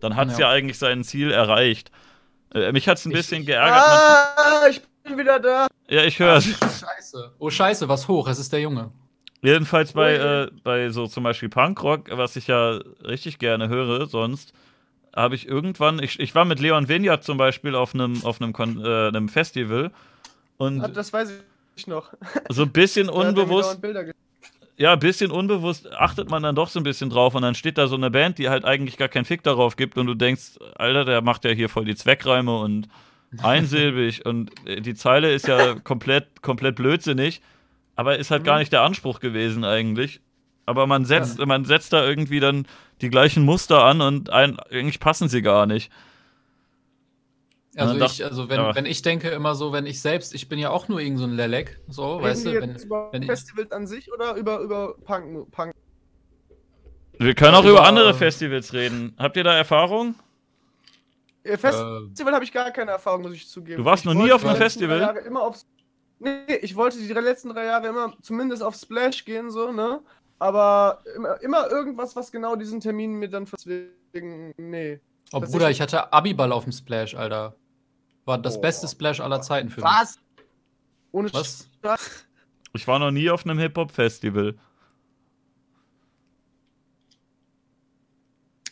dann 0.00 0.16
hat 0.16 0.28
es 0.28 0.38
ja. 0.38 0.46
Ja. 0.48 0.52
eigentlich 0.52 0.78
sein 0.78 1.04
Ziel 1.04 1.30
erreicht. 1.30 1.92
Äh, 2.52 2.72
mich 2.72 2.88
hat 2.88 2.98
es 2.98 3.04
ein 3.06 3.12
Ich- 3.12 3.16
bisschen 3.18 3.42
ich- 3.42 3.46
geärgert. 3.46 3.76
Ah, 3.78 4.66
ich 4.68 4.82
bin 5.04 5.16
wieder 5.18 5.38
da. 5.38 5.68
ja, 5.88 6.02
ich 6.02 6.18
höre 6.18 6.40
Scheiße. 6.40 7.32
Oh, 7.38 7.48
Scheiße, 7.48 7.88
was 7.88 8.08
hoch? 8.08 8.26
Es 8.26 8.40
ist 8.40 8.52
der 8.52 8.60
Junge. 8.60 8.90
Jedenfalls 9.42 9.92
bei, 9.92 10.14
äh, 10.14 10.50
bei 10.62 10.90
so 10.90 11.06
zum 11.06 11.24
Beispiel 11.24 11.48
Punkrock, 11.48 12.10
was 12.10 12.36
ich 12.36 12.46
ja 12.46 12.78
richtig 13.04 13.38
gerne 13.38 13.68
höre 13.68 14.06
sonst, 14.06 14.52
habe 15.14 15.34
ich 15.34 15.48
irgendwann, 15.48 16.02
ich, 16.02 16.20
ich 16.20 16.34
war 16.34 16.44
mit 16.44 16.60
Leon 16.60 16.88
Vineyard 16.88 17.24
zum 17.24 17.38
Beispiel 17.38 17.74
auf 17.74 17.94
einem 17.94 18.22
auf 18.24 18.40
einem, 18.40 18.52
Kon 18.52 18.84
äh, 18.84 19.08
einem 19.08 19.28
Festival 19.28 19.90
und 20.58 20.82
Ah, 20.82 20.88
Das 20.88 21.12
weiß 21.12 21.32
ich 21.76 21.86
noch. 21.86 22.12
so 22.50 22.62
ein 22.62 22.70
bisschen 22.70 23.08
unbewusst, 23.08 23.80
ja, 24.76 24.92
ein 24.92 24.98
bisschen 24.98 25.30
unbewusst 25.30 25.92
achtet 25.92 26.30
man 26.30 26.42
dann 26.42 26.54
doch 26.54 26.68
so 26.68 26.80
ein 26.80 26.84
bisschen 26.84 27.10
drauf 27.10 27.34
und 27.34 27.42
dann 27.42 27.54
steht 27.54 27.76
da 27.78 27.86
so 27.86 27.96
eine 27.96 28.10
Band, 28.10 28.38
die 28.38 28.48
halt 28.48 28.64
eigentlich 28.64 28.96
gar 28.96 29.08
keinen 29.08 29.24
Fick 29.24 29.42
darauf 29.42 29.76
gibt 29.76 29.96
und 29.98 30.06
du 30.06 30.14
denkst, 30.14 30.58
Alter, 30.76 31.04
der 31.04 31.22
macht 31.22 31.44
ja 31.44 31.50
hier 31.50 31.68
voll 31.68 31.84
die 31.84 31.94
Zweckreime 31.96 32.56
und 32.58 32.88
einsilbig 33.42 34.24
und 34.26 34.50
äh, 34.66 34.80
die 34.80 34.94
Zeile 34.94 35.32
ist 35.32 35.46
ja 35.48 35.74
komplett, 35.74 36.42
komplett 36.42 36.76
blödsinnig, 36.76 37.40
aber 38.00 38.16
ist 38.18 38.30
halt 38.30 38.44
gar 38.44 38.54
Mhm. 38.54 38.60
nicht 38.60 38.72
der 38.72 38.80
Anspruch 38.80 39.20
gewesen 39.20 39.62
eigentlich. 39.62 40.22
Aber 40.64 40.86
man 40.86 41.04
setzt, 41.04 41.38
man 41.44 41.66
setzt 41.66 41.92
da 41.92 42.02
irgendwie 42.02 42.40
dann 42.40 42.66
die 43.02 43.10
gleichen 43.10 43.42
Muster 43.44 43.84
an 43.84 44.00
und 44.00 44.30
ein, 44.30 44.58
eigentlich 44.58 45.00
passen 45.00 45.28
sie 45.28 45.42
gar 45.42 45.66
nicht. 45.66 45.92
Also, 47.76 47.94
Ja, 47.96 48.06
ich, 48.06 48.24
also 48.24 48.48
wenn, 48.48 48.56
ja. 48.58 48.74
wenn 48.74 48.86
ich 48.86 49.02
denke 49.02 49.28
immer 49.28 49.54
so, 49.54 49.72
wenn 49.72 49.84
ich 49.84 50.00
selbst, 50.00 50.34
ich 50.34 50.48
bin 50.48 50.58
ja 50.58 50.70
auch 50.70 50.88
nur 50.88 50.98
irgend 51.00 51.18
so 51.18 51.24
ein 51.26 51.32
Lelek, 51.34 51.78
so, 51.88 52.14
Reden 52.14 52.24
weißt 52.24 52.46
du, 52.46 52.52
wir 52.52 52.60
wenn, 52.62 52.76
über 52.76 53.08
wenn 53.12 53.22
ich, 53.22 53.28
Festivals 53.28 53.70
an 53.72 53.86
sich 53.86 54.10
oder 54.12 54.34
über, 54.34 54.60
über 54.60 54.94
Punk? 55.04 55.50
Punk? 55.50 55.72
Wir 57.18 57.34
können 57.34 57.54
auch 57.54 57.64
Ja, 57.64 57.70
über 57.70 57.80
über- 57.80 57.86
andere 57.88 58.14
Festivals 58.14 58.72
reden. 58.72 59.14
Habt 59.18 59.36
ihr 59.36 59.44
da 59.44 59.54
Erfahrung? 59.54 60.14
Äh, 61.44 61.50
äh, 61.52 61.56
Festival 61.58 62.32
habe 62.34 62.44
ich 62.44 62.52
gar 62.52 62.70
keine 62.70 62.92
Erfahrung, 62.92 63.22
muss 63.22 63.34
ich 63.34 63.46
zugeben. 63.48 63.78
Du 63.78 63.84
warst 63.84 64.04
ich 64.06 64.12
noch 64.12 64.14
nie 64.14 64.32
auf 64.32 64.44
einem 64.44 64.56
Festival? 64.56 64.98
drei 64.98 65.04
Jahre 65.06 65.18
Immer 65.20 65.42
aufs 65.42 65.66
nee, 66.20 66.54
ich 66.62 66.76
wollte 66.76 66.98
die 66.98 67.08
drei 67.08 67.20
letzten 67.20 67.48
drei 67.48 67.64
Jahre 67.64 67.88
immer 67.88 68.14
zumindest 68.22 68.62
auf 68.62 68.74
Splash 68.74 69.24
gehen, 69.24 69.50
so, 69.50 69.72
ne? 69.72 70.00
Aber 70.38 71.02
immer, 71.16 71.40
immer 71.42 71.70
irgendwas, 71.70 72.16
was 72.16 72.32
genau 72.32 72.56
diesen 72.56 72.80
Termin 72.80 73.14
mir 73.14 73.28
dann 73.28 73.44
deswegen, 73.44 74.54
nee. 74.56 75.00
oh 75.32 75.40
Bruder, 75.40 75.70
ich 75.70 75.80
hatte 75.80 76.12
Abiball 76.12 76.52
auf 76.52 76.64
dem 76.64 76.72
Splash, 76.72 77.14
Alter. 77.14 77.54
War 78.24 78.38
das 78.38 78.54
Boah. 78.54 78.62
beste 78.62 78.88
Splash 78.88 79.20
aller 79.20 79.42
Zeiten 79.42 79.68
für 79.68 79.80
mich. 79.80 79.90
Was? 79.90 80.18
Ohne 81.12 81.32
Was? 81.32 81.68
Spaß. 81.78 82.26
Ich 82.72 82.86
war 82.86 82.98
noch 82.98 83.10
nie 83.10 83.28
auf 83.30 83.44
einem 83.44 83.58
Hip-Hop-Festival. 83.58 84.56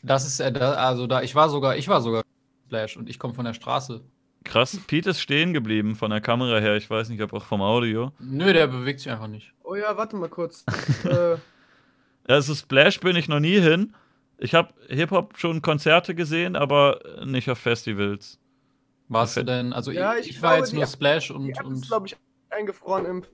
Das 0.03 0.27
ist, 0.27 0.41
äh, 0.41 0.53
also 0.59 1.07
da, 1.07 1.23
ich 1.23 1.35
war 1.35 1.49
sogar, 1.51 1.77
ich 1.77 1.89
war 1.89 2.01
sogar 2.01 2.23
Splash 2.67 2.97
und 2.97 3.09
ich 3.09 3.19
komme 3.19 3.35
von 3.35 3.45
der 3.45 3.55
Straße. 3.55 4.05
Krass, 4.51 4.79
Pete 4.87 5.11
ist 5.11 5.21
stehen 5.21 5.53
geblieben 5.53 5.95
von 5.95 6.11
der 6.11 6.21
Kamera 6.21 6.59
her. 6.59 6.77
Ich 6.77 6.89
weiß 6.89 7.09
nicht, 7.11 7.21
ob 7.23 7.33
auch 7.35 7.45
vom 7.45 7.61
Audio. 7.61 8.13
Nö, 8.19 8.53
der 8.53 8.67
bewegt 8.67 9.01
sich 9.01 9.11
einfach 9.13 9.27
nicht. 9.29 9.53
Oh 9.63 9.75
ja, 9.75 9.97
warte 9.97 10.17
mal 10.17 10.29
kurz. 10.29 10.65
äh, 11.05 11.37
Also 12.27 12.55
Splash 12.55 13.01
bin 13.01 13.17
ich 13.17 13.29
noch 13.29 13.41
nie 13.41 13.61
hin. 13.61 13.95
Ich 14.39 14.55
habe 14.55 14.73
Hip-Hop 14.89 15.37
schon 15.39 15.63
Konzerte 15.63 16.15
gesehen, 16.15 16.57
aber 16.57 17.01
nicht 17.25 17.51
auf 17.51 17.59
Festivals. 17.59 18.39
Warst 19.09 19.37
du 19.37 19.45
denn, 19.45 19.73
also 19.73 19.91
Ja, 19.91 20.15
ich, 20.15 20.29
ich 20.31 20.37
ich 20.37 20.43
war 20.43 20.51
glaube, 20.51 20.59
jetzt 20.61 20.73
die 20.73 20.77
nur 20.77 20.87
Splash 20.87 21.29
die 21.29 21.33
und, 21.35 21.51
App 21.59 21.67
ist, 21.73 21.89
glaube 21.89 22.07
ich, 22.07 22.17
eingefroren 22.51 23.07
im. 23.07 23.25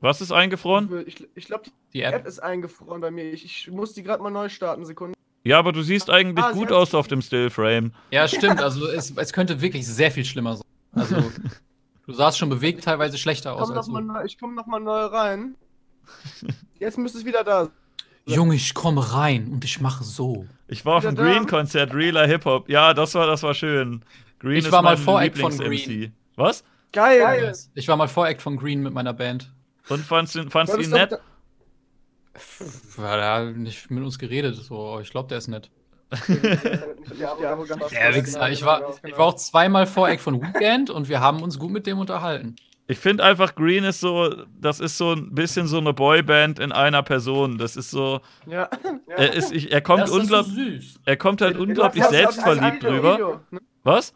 Was 0.00 0.20
ist 0.20 0.32
eingefroren? 0.32 1.04
Ich, 1.06 1.26
ich 1.34 1.44
glaube, 1.46 1.64
die 1.66 1.72
die 1.92 2.02
App 2.02 2.14
App. 2.14 2.26
ist 2.26 2.38
eingefroren 2.40 3.00
bei 3.00 3.10
mir. 3.10 3.32
Ich, 3.32 3.44
ich 3.44 3.70
muss 3.70 3.94
die 3.94 4.02
gerade 4.02 4.22
mal 4.22 4.30
neu 4.30 4.48
starten, 4.48 4.84
Sekunde. 4.84 5.16
Ja, 5.44 5.58
aber 5.58 5.72
du 5.72 5.82
siehst 5.82 6.10
eigentlich 6.10 6.44
Ah, 6.44 6.52
gut 6.52 6.72
aus 6.72 6.94
auf 6.94 7.08
dem 7.08 7.22
Stillframe. 7.22 7.92
Ja, 8.10 8.28
stimmt, 8.28 8.60
also 8.60 8.86
es, 8.88 9.12
es 9.16 9.32
könnte 9.32 9.60
wirklich 9.60 9.86
sehr 9.86 10.10
viel 10.10 10.24
schlimmer 10.24 10.56
sein. 10.56 10.66
Also, 10.92 11.16
du 12.06 12.12
sahst 12.12 12.38
schon 12.38 12.48
bewegt 12.48 12.84
teilweise 12.84 13.18
schlechter 13.18 13.52
Ich 13.54 13.60
aus 13.60 13.68
komme 13.68 13.78
als 13.78 13.86
nochmal 13.86 14.02
neu, 14.02 14.24
ich 14.24 14.38
komm 14.38 14.54
noch 14.54 14.66
mal 14.66 14.80
neu 14.80 15.06
rein. 15.06 15.54
Jetzt 16.78 16.98
müsste 16.98 17.18
es 17.18 17.24
wieder 17.24 17.44
da 17.44 17.64
sein. 17.64 17.72
Junge, 18.26 18.56
ich 18.56 18.74
komme 18.74 19.14
rein 19.14 19.48
und 19.48 19.64
ich 19.64 19.80
mache 19.80 20.04
so. 20.04 20.46
Ich 20.66 20.84
war 20.84 20.96
auf 20.96 21.04
dem? 21.04 21.14
Green-Konzert, 21.16 21.94
Realer 21.94 22.26
Hip-Hop. 22.26 22.68
Ja, 22.68 22.92
das 22.92 23.14
war, 23.14 23.26
das 23.26 23.42
war 23.42 23.54
schön. 23.54 24.04
Green 24.38 24.58
Ich 24.58 24.66
ist 24.66 24.72
war 24.72 24.82
mal 24.82 24.96
mein 24.96 25.04
Voreck 25.04 25.36
von 25.38 25.50
Lieblings-MC. 25.52 26.12
Was? 26.36 26.62
Geil! 26.92 27.54
Ich 27.74 27.88
war 27.88 27.96
mal 27.96 28.08
Voreact 28.08 28.40
von 28.42 28.56
Green 28.56 28.82
mit 28.82 28.94
meiner 28.94 29.12
Band. 29.12 29.52
Und 29.88 30.04
fandst 30.04 30.34
du 30.34 30.48
fandst 30.50 30.74
du 30.74 30.78
Das 30.78 30.86
ihn 30.86 30.92
nett? 30.92 31.18
War 32.96 33.16
der 33.16 33.50
nicht 33.52 33.90
mit 33.90 34.04
uns 34.04 34.18
geredet, 34.18 34.56
so, 34.56 35.00
ich 35.00 35.10
glaube, 35.10 35.28
der 35.28 35.38
ist 35.38 35.48
nett. 35.48 35.70
Der 37.20 38.14
Wichser. 38.14 38.50
Ich 38.50 38.64
war, 38.64 38.82
ich 39.04 39.12
war 39.18 39.26
auch 39.26 39.36
zweimal 39.36 39.86
Voreact 39.86 40.22
von 40.22 40.40
Weekend 40.40 40.88
und 40.88 41.08
wir 41.08 41.20
haben 41.20 41.42
uns 41.42 41.58
gut 41.58 41.70
mit 41.70 41.86
dem 41.86 41.98
unterhalten. 41.98 42.56
Ich 42.86 42.98
finde 42.98 43.22
einfach, 43.22 43.54
Green 43.54 43.84
ist 43.84 44.00
so, 44.00 44.34
das 44.58 44.80
ist 44.80 44.96
so 44.96 45.12
ein 45.12 45.34
bisschen 45.34 45.66
so 45.66 45.76
eine 45.76 45.92
Boyband 45.92 46.58
in 46.58 46.72
einer 46.72 47.02
Person. 47.02 47.58
Das 47.58 47.76
ist 47.76 47.90
so, 47.90 48.20
Ja. 48.46 48.70
er, 49.08 49.34
ist, 49.34 49.52
ich, 49.52 49.70
er 49.70 49.82
kommt 49.82 50.08
so 50.08 50.14
unglaublich, 50.14 50.54
süß. 50.54 51.00
er 51.04 51.16
kommt 51.18 51.42
halt 51.42 51.58
unglaublich 51.58 52.02
ja 52.04 52.08
selbstverliebt 52.08 52.82
drüber. 52.82 53.42
Ne? 53.50 53.60
Was? 53.82 54.14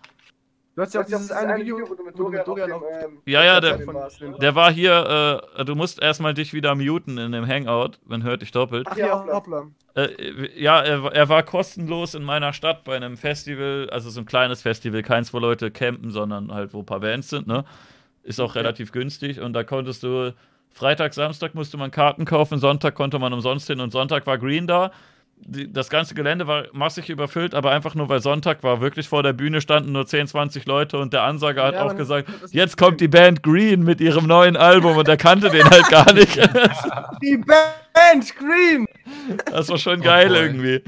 Du 0.74 0.80
hast 0.80 0.94
ja 0.94 1.02
auch 1.02 1.04
dieses 1.04 1.30
eine 1.30 1.56
Video, 1.56 1.78
wo 1.78 1.94
du 1.94 2.02
mit 2.02 2.18
Dorian 2.18 2.72
auf 2.72 2.82
Ja, 3.26 3.44
ja, 3.44 3.60
der, 3.60 3.78
der 4.40 4.54
war 4.54 4.72
hier, 4.72 5.42
äh, 5.58 5.64
du 5.66 5.74
musst 5.74 6.00
erstmal 6.00 6.32
dich 6.32 6.54
wieder 6.54 6.74
muten 6.74 7.18
in 7.18 7.32
dem 7.32 7.46
Hangout, 7.46 7.98
man 8.06 8.22
hört 8.22 8.40
dich 8.40 8.52
doppelt. 8.52 8.86
Ach 8.90 8.96
ja, 8.96 9.22
hoppla. 9.26 9.66
Äh, 9.94 10.48
ja, 10.58 10.80
er, 10.80 11.12
er 11.12 11.28
war 11.28 11.42
kostenlos 11.42 12.14
in 12.14 12.22
meiner 12.22 12.54
Stadt 12.54 12.84
bei 12.84 12.96
einem 12.96 13.18
Festival, 13.18 13.90
also 13.90 14.08
so 14.08 14.20
ein 14.20 14.26
kleines 14.26 14.62
Festival, 14.62 15.02
keins, 15.02 15.34
wo 15.34 15.38
Leute 15.38 15.70
campen, 15.70 16.10
sondern 16.10 16.52
halt, 16.52 16.72
wo 16.72 16.78
ein 16.78 16.86
paar 16.86 17.00
Bands 17.00 17.28
sind, 17.28 17.46
ne? 17.46 17.64
Ist 18.22 18.40
auch 18.40 18.54
relativ 18.54 18.92
günstig 18.92 19.40
und 19.40 19.52
da 19.52 19.64
konntest 19.64 20.04
du, 20.04 20.32
Freitag, 20.70 21.12
Samstag 21.12 21.54
musste 21.54 21.76
man 21.76 21.90
Karten 21.90 22.24
kaufen, 22.24 22.58
Sonntag 22.58 22.94
konnte 22.94 23.18
man 23.18 23.32
umsonst 23.34 23.66
hin 23.66 23.80
und 23.80 23.90
Sonntag 23.90 24.26
war 24.26 24.38
Green 24.38 24.66
da. 24.66 24.90
Die, 25.44 25.72
das 25.72 25.90
ganze 25.90 26.14
Gelände 26.14 26.46
war 26.46 26.64
massig 26.72 27.08
überfüllt, 27.10 27.54
aber 27.54 27.72
einfach 27.72 27.94
nur, 27.96 28.08
weil 28.08 28.20
Sonntag 28.20 28.62
war. 28.62 28.80
Wirklich 28.80 29.08
vor 29.08 29.22
der 29.24 29.32
Bühne 29.32 29.60
standen 29.60 29.90
nur 29.92 30.06
10, 30.06 30.28
20 30.28 30.66
Leute 30.66 30.98
und 30.98 31.12
der 31.12 31.24
Ansager 31.24 31.64
hat 31.64 31.74
Ja, 31.74 31.84
auch 31.84 31.96
gesagt, 31.96 32.28
jetzt 32.52 32.76
kommt 32.76 33.00
die 33.00 33.08
Band 33.08 33.42
Green 33.42 33.82
mit 33.82 34.00
ihrem 34.00 34.26
neuen 34.26 34.56
Album 34.56 34.96
und 34.96 35.08
er 35.08 35.16
kannte 35.16 35.50
den 35.50 35.68
halt 35.68 35.88
gar 35.88 36.12
nicht. 36.12 36.36
Die 37.22 37.36
Band 37.38 38.36
Green! 38.36 38.86
Das 39.50 39.68
war 39.68 39.78
schon 39.78 40.00
Oh 40.00 40.04
geil 40.04 40.28
boy. 40.28 40.36
irgendwie. 40.38 40.82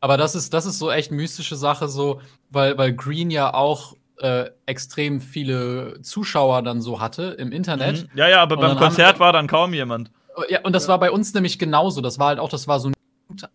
Aber 0.00 0.16
das 0.16 0.34
ist, 0.34 0.54
das 0.54 0.66
ist 0.66 0.78
so 0.78 0.90
echt 0.90 1.10
mystische 1.10 1.56
Sache, 1.56 1.88
so, 1.88 2.20
weil, 2.50 2.78
weil 2.78 2.92
Green 2.94 3.30
ja 3.30 3.52
auch 3.52 3.96
äh, 4.18 4.46
extrem 4.66 5.20
viele 5.20 6.00
Zuschauer 6.02 6.62
dann 6.62 6.80
so 6.80 7.00
hatte 7.00 7.34
im 7.38 7.52
Internet. 7.52 8.02
Mhm. 8.04 8.18
Ja, 8.18 8.28
ja, 8.28 8.42
aber 8.42 8.54
Und 8.54 8.60
beim 8.62 8.70
haben 8.70 8.78
Konzert 8.78 9.16
wir- 9.16 9.20
war 9.20 9.32
dann 9.32 9.46
kaum 9.46 9.74
jemand. 9.74 10.10
Ja, 10.48 10.60
und 10.62 10.74
das 10.74 10.88
war 10.88 10.98
bei 10.98 11.10
uns 11.10 11.34
nämlich 11.34 11.58
genauso. 11.58 12.00
Das 12.00 12.18
war 12.18 12.28
halt 12.28 12.38
auch, 12.38 12.48
das 12.48 12.66
war 12.68 12.78
so 12.80 12.88
ein 12.88 12.94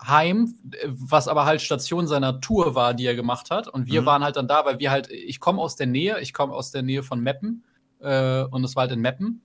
Heim, 0.06 0.56
was 0.86 1.28
aber 1.28 1.46
halt 1.46 1.62
Station 1.62 2.08
seiner 2.08 2.42
Tour 2.42 2.76
war, 2.76 2.94
die 2.94 3.06
er 3.06 3.16
gemacht 3.16 3.52
hat. 3.52 3.68
Und 3.68 3.88
wir 3.88 4.02
Mhm. 4.02 4.06
waren 4.06 4.24
halt 4.24 4.36
dann 4.36 4.48
da, 4.48 4.66
weil 4.66 4.80
wir 4.80 4.92
halt, 4.92 5.10
ich 5.12 5.40
komme 5.40 5.62
aus 5.62 5.76
der 5.76 5.88
Nähe, 5.88 6.20
ich 6.22 6.34
komme 6.34 6.54
aus 6.54 6.72
der 6.72 6.82
Nähe 6.82 7.04
von 7.04 7.20
Meppen. 7.22 7.64
Äh, 8.00 8.44
und 8.44 8.62
das 8.62 8.76
war 8.76 8.82
halt 8.82 8.92
in 8.92 9.02
Meppen. 9.02 9.42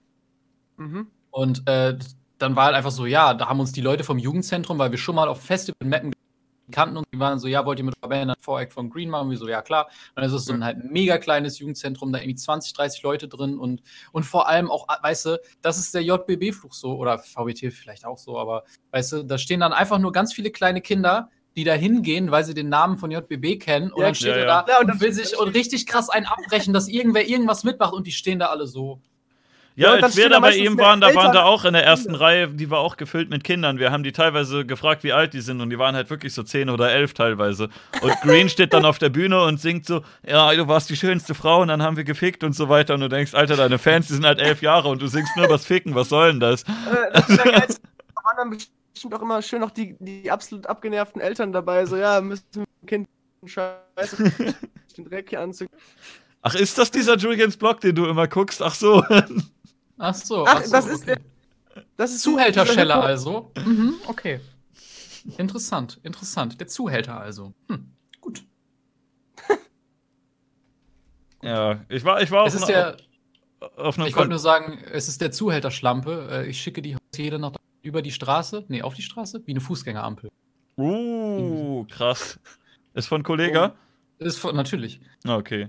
Mhm. 0.76 1.06
Und 1.30 1.66
äh, 1.68 1.96
dann 2.38 2.56
war 2.56 2.66
halt 2.66 2.74
einfach 2.74 2.90
so, 2.90 3.06
ja, 3.06 3.34
da 3.34 3.48
haben 3.48 3.60
uns 3.60 3.72
die 3.72 3.80
Leute 3.82 4.04
vom 4.04 4.18
Jugendzentrum, 4.18 4.78
weil 4.78 4.90
wir 4.90 4.98
schon 4.98 5.14
mal 5.14 5.28
auf 5.28 5.40
Festival 5.42 5.76
in 5.82 5.88
Meppen 5.88 6.12
kannten 6.70 6.96
und 6.96 7.06
die 7.12 7.18
waren 7.18 7.38
so, 7.38 7.48
ja, 7.48 7.64
wollt 7.64 7.78
ihr 7.78 7.84
mit 7.84 8.00
Band 8.00 8.30
ein 8.30 8.36
Voreck 8.40 8.72
von 8.72 8.90
Green 8.90 9.10
machen? 9.10 9.26
Und 9.26 9.30
wir 9.30 9.38
so, 9.38 9.48
ja, 9.48 9.62
klar. 9.62 9.88
Und 10.16 10.22
es 10.22 10.32
ist 10.32 10.46
so 10.46 10.52
ein 10.52 10.64
halt 10.64 10.84
mega 10.84 11.18
kleines 11.18 11.58
Jugendzentrum, 11.58 12.12
da 12.12 12.18
irgendwie 12.18 12.36
20, 12.36 12.72
30 12.72 13.02
Leute 13.02 13.28
drin 13.28 13.58
und, 13.58 13.82
und 14.12 14.24
vor 14.24 14.48
allem 14.48 14.70
auch, 14.70 14.86
weißt 15.02 15.26
du, 15.26 15.40
das 15.62 15.78
ist 15.78 15.94
der 15.94 16.02
JBB-Fluch 16.02 16.72
so, 16.72 16.96
oder 16.96 17.18
VBT 17.18 17.72
vielleicht 17.72 18.04
auch 18.04 18.18
so, 18.18 18.38
aber 18.38 18.64
weißt 18.90 19.12
du, 19.12 19.22
da 19.24 19.38
stehen 19.38 19.60
dann 19.60 19.72
einfach 19.72 19.98
nur 19.98 20.12
ganz 20.12 20.32
viele 20.32 20.50
kleine 20.50 20.80
Kinder, 20.80 21.30
die 21.56 21.64
da 21.64 21.72
hingehen, 21.72 22.30
weil 22.30 22.44
sie 22.44 22.54
den 22.54 22.68
Namen 22.68 22.96
von 22.96 23.10
JBB 23.10 23.58
kennen 23.60 23.92
und 23.92 24.00
Ja, 24.00 24.06
dann 24.06 24.14
steht 24.14 24.28
ja, 24.28 24.34
er 24.34 24.46
ja. 24.46 24.62
da 24.62 24.72
Ja, 24.72 24.80
und 24.80 25.00
will 25.00 25.12
sich 25.12 25.36
und 25.36 25.48
richtig 25.54 25.86
krass 25.86 26.08
einen 26.08 26.26
abbrechen, 26.26 26.72
dass 26.72 26.88
irgendwer 26.88 27.28
irgendwas 27.28 27.64
mitmacht 27.64 27.92
und 27.92 28.06
die 28.06 28.12
stehen 28.12 28.38
da 28.38 28.46
alle 28.46 28.66
so. 28.66 29.00
Ja, 29.76 29.96
Ja, 29.96 30.02
als 30.02 30.16
wir 30.16 30.28
da 30.28 30.40
bei 30.40 30.54
ihm 30.56 30.76
waren, 30.78 31.00
da 31.00 31.06
waren 31.08 31.16
Eltern- 31.16 31.32
da 31.32 31.44
auch 31.44 31.64
in 31.64 31.72
der 31.72 31.84
ersten 31.84 32.08
Kinder. 32.08 32.20
Reihe, 32.20 32.48
die 32.48 32.70
war 32.70 32.80
auch 32.80 32.96
gefüllt 32.96 33.30
mit 33.30 33.44
Kindern. 33.44 33.78
Wir 33.78 33.90
haben 33.92 34.02
die 34.02 34.12
teilweise 34.12 34.66
gefragt, 34.66 35.04
wie 35.04 35.12
alt 35.12 35.32
die 35.32 35.40
sind 35.40 35.60
und 35.60 35.70
die 35.70 35.78
waren 35.78 35.94
halt 35.94 36.10
wirklich 36.10 36.34
so 36.34 36.42
zehn 36.42 36.68
oder 36.68 36.90
elf 36.90 37.14
teilweise. 37.14 37.68
Und 38.02 38.12
Green 38.22 38.48
steht 38.50 38.72
dann 38.74 38.84
auf 38.84 38.98
der 38.98 39.08
Bühne 39.08 39.42
und 39.44 39.60
singt 39.60 39.86
so, 39.86 40.02
ja, 40.26 40.52
du 40.54 40.68
warst 40.68 40.90
die 40.90 40.96
schönste 40.96 41.34
Frau 41.34 41.62
und 41.62 41.68
dann 41.68 41.82
haben 41.82 41.96
wir 41.96 42.04
gefickt 42.04 42.44
und 42.44 42.52
so 42.54 42.68
weiter. 42.68 42.94
Und 42.94 43.00
du 43.00 43.08
denkst, 43.08 43.32
Alter, 43.34 43.56
deine 43.56 43.78
Fans, 43.78 44.08
die 44.08 44.14
sind 44.14 44.26
halt 44.26 44.40
elf 44.40 44.60
Jahre 44.60 44.88
und 44.88 45.00
du 45.00 45.06
singst 45.06 45.36
nur 45.36 45.48
was 45.48 45.64
Ficken, 45.64 45.94
was 45.94 46.08
soll 46.10 46.32
denn 46.32 46.40
das? 46.40 46.62
Äh, 46.64 46.66
das 47.14 47.28
ist. 47.28 47.80
Da 48.14 48.24
waren 48.24 48.50
dann 48.50 48.58
bestimmt 48.92 49.14
auch 49.14 49.22
immer 49.22 49.40
schön 49.40 49.60
noch 49.60 49.70
die, 49.70 49.96
die 49.98 50.30
absolut 50.30 50.66
abgenervten 50.66 51.22
Eltern 51.22 51.52
dabei. 51.52 51.86
So, 51.86 51.96
ja, 51.96 52.20
müssen 52.20 52.44
wir 52.52 52.64
dem 52.82 52.86
Kind 52.86 53.08
scheiße 53.46 54.16
den 54.96 55.04
Dreck 55.06 55.30
hier 55.30 55.40
anzügen. 55.40 55.72
Ach, 56.42 56.54
ist 56.54 56.76
das 56.76 56.90
dieser 56.90 57.16
Julians 57.16 57.56
Blog, 57.56 57.80
den 57.80 57.94
du 57.94 58.04
immer 58.06 58.28
guckst? 58.28 58.62
Ach 58.62 58.74
so. 58.74 59.02
Ach 60.02 60.14
so. 60.14 60.46
Ach, 60.46 60.62
so, 60.64 60.72
das 60.72 60.86
ist 60.86 61.02
okay. 61.02 61.16
der. 61.74 61.84
Das 61.96 62.10
ist 62.12 62.22
Zuhälterschelle 62.22 62.82
dieser 62.82 62.94
Hip-Hop- 62.94 63.04
also. 63.04 63.52
Mhm, 63.64 63.94
okay. 64.06 64.40
Interessant, 65.36 66.00
interessant. 66.02 66.58
Der 66.60 66.66
Zuhälter 66.66 67.20
also. 67.20 67.52
Hm, 67.68 67.92
gut. 68.20 68.42
ja, 71.42 71.80
ich 71.88 72.04
war, 72.04 72.22
ich 72.22 72.30
war 72.30 72.46
Es 72.46 72.54
auf, 72.56 72.62
ist 72.62 72.74
einer- 72.74 72.96
der, 73.60 73.76
auf 73.76 73.98
ich 73.98 74.16
wollte 74.16 74.30
nur 74.30 74.38
sagen, 74.38 74.78
es 74.90 75.08
ist 75.08 75.20
der 75.20 75.30
Zuhälterschlampe. 75.32 76.28
Äh, 76.30 76.48
Ich 76.48 76.60
schicke 76.60 76.80
die 76.82 76.94
heute 76.96 77.22
jede 77.22 77.38
Nacht 77.38 77.56
über 77.82 78.00
die 78.02 78.10
Straße, 78.12 78.64
nee, 78.68 78.82
auf 78.82 78.94
die 78.94 79.02
Straße, 79.02 79.42
wie 79.46 79.52
eine 79.52 79.60
Fußgängerampel. 79.60 80.30
Uh, 80.78 81.84
krass. 81.90 82.38
Ist 82.94 83.06
von 83.08 83.22
Kollega? 83.22 83.74
Ist 84.18 84.38
von, 84.38 84.56
natürlich. 84.56 85.00
Okay. 85.26 85.68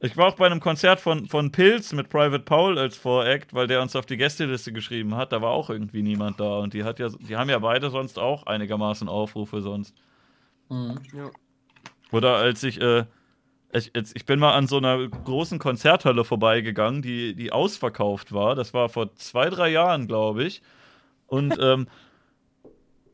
Ich 0.00 0.16
war 0.16 0.26
auch 0.26 0.36
bei 0.36 0.46
einem 0.46 0.60
Konzert 0.60 1.00
von, 1.00 1.26
von 1.26 1.50
Pilz 1.50 1.92
mit 1.92 2.10
Private 2.10 2.44
Paul 2.44 2.78
als 2.78 2.98
Voract, 2.98 3.54
weil 3.54 3.66
der 3.66 3.80
uns 3.80 3.96
auf 3.96 4.04
die 4.04 4.18
Gästeliste 4.18 4.72
geschrieben 4.72 5.16
hat. 5.16 5.32
Da 5.32 5.40
war 5.40 5.52
auch 5.52 5.70
irgendwie 5.70 6.02
niemand 6.02 6.38
da. 6.38 6.58
Und 6.58 6.74
die 6.74 6.84
hat 6.84 6.98
ja, 6.98 7.08
die 7.08 7.36
haben 7.36 7.48
ja 7.48 7.58
beide 7.58 7.88
sonst 7.88 8.18
auch 8.18 8.44
einigermaßen 8.46 9.08
Aufrufe 9.08 9.62
sonst. 9.62 9.94
Mhm. 10.68 11.00
Ja. 11.14 11.30
Oder 12.12 12.36
als 12.36 12.62
ich, 12.62 12.80
äh, 12.80 13.04
ich, 13.72 13.92
jetzt, 13.94 14.14
ich 14.14 14.26
bin 14.26 14.38
mal 14.38 14.52
an 14.52 14.66
so 14.66 14.76
einer 14.76 15.08
großen 15.08 15.58
Konzerthalle 15.58 16.24
vorbeigegangen, 16.24 17.00
die, 17.00 17.34
die 17.34 17.50
ausverkauft 17.50 18.32
war. 18.32 18.54
Das 18.54 18.74
war 18.74 18.90
vor 18.90 19.14
zwei, 19.14 19.48
drei 19.48 19.70
Jahren, 19.70 20.06
glaube 20.06 20.44
ich. 20.44 20.60
Und 21.26 21.58
ähm, 21.58 21.88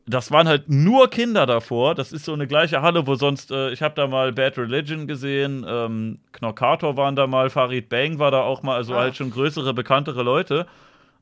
das 0.05 0.31
waren 0.31 0.47
halt 0.47 0.69
nur 0.69 1.09
Kinder 1.09 1.45
davor. 1.45 1.95
Das 1.95 2.11
ist 2.11 2.25
so 2.25 2.33
eine 2.33 2.45
gleiche 2.47 2.81
Halle, 2.81 3.07
wo 3.07 3.15
sonst, 3.15 3.51
äh, 3.51 3.71
ich 3.71 3.81
habe 3.81 3.95
da 3.95 4.07
mal 4.07 4.33
Bad 4.33 4.57
Religion 4.57 5.07
gesehen, 5.07 5.65
ähm, 5.67 6.19
Knockator 6.33 6.97
waren 6.97 7.15
da 7.15 7.25
mal, 7.27 7.49
Farid 7.49 7.87
Bang 7.89 8.19
war 8.19 8.31
da 8.31 8.41
auch 8.41 8.63
mal, 8.63 8.75
also 8.75 8.93
Ah. 8.95 8.99
halt 9.01 9.15
schon 9.15 9.31
größere, 9.31 9.73
bekanntere 9.73 10.23
Leute. 10.23 10.67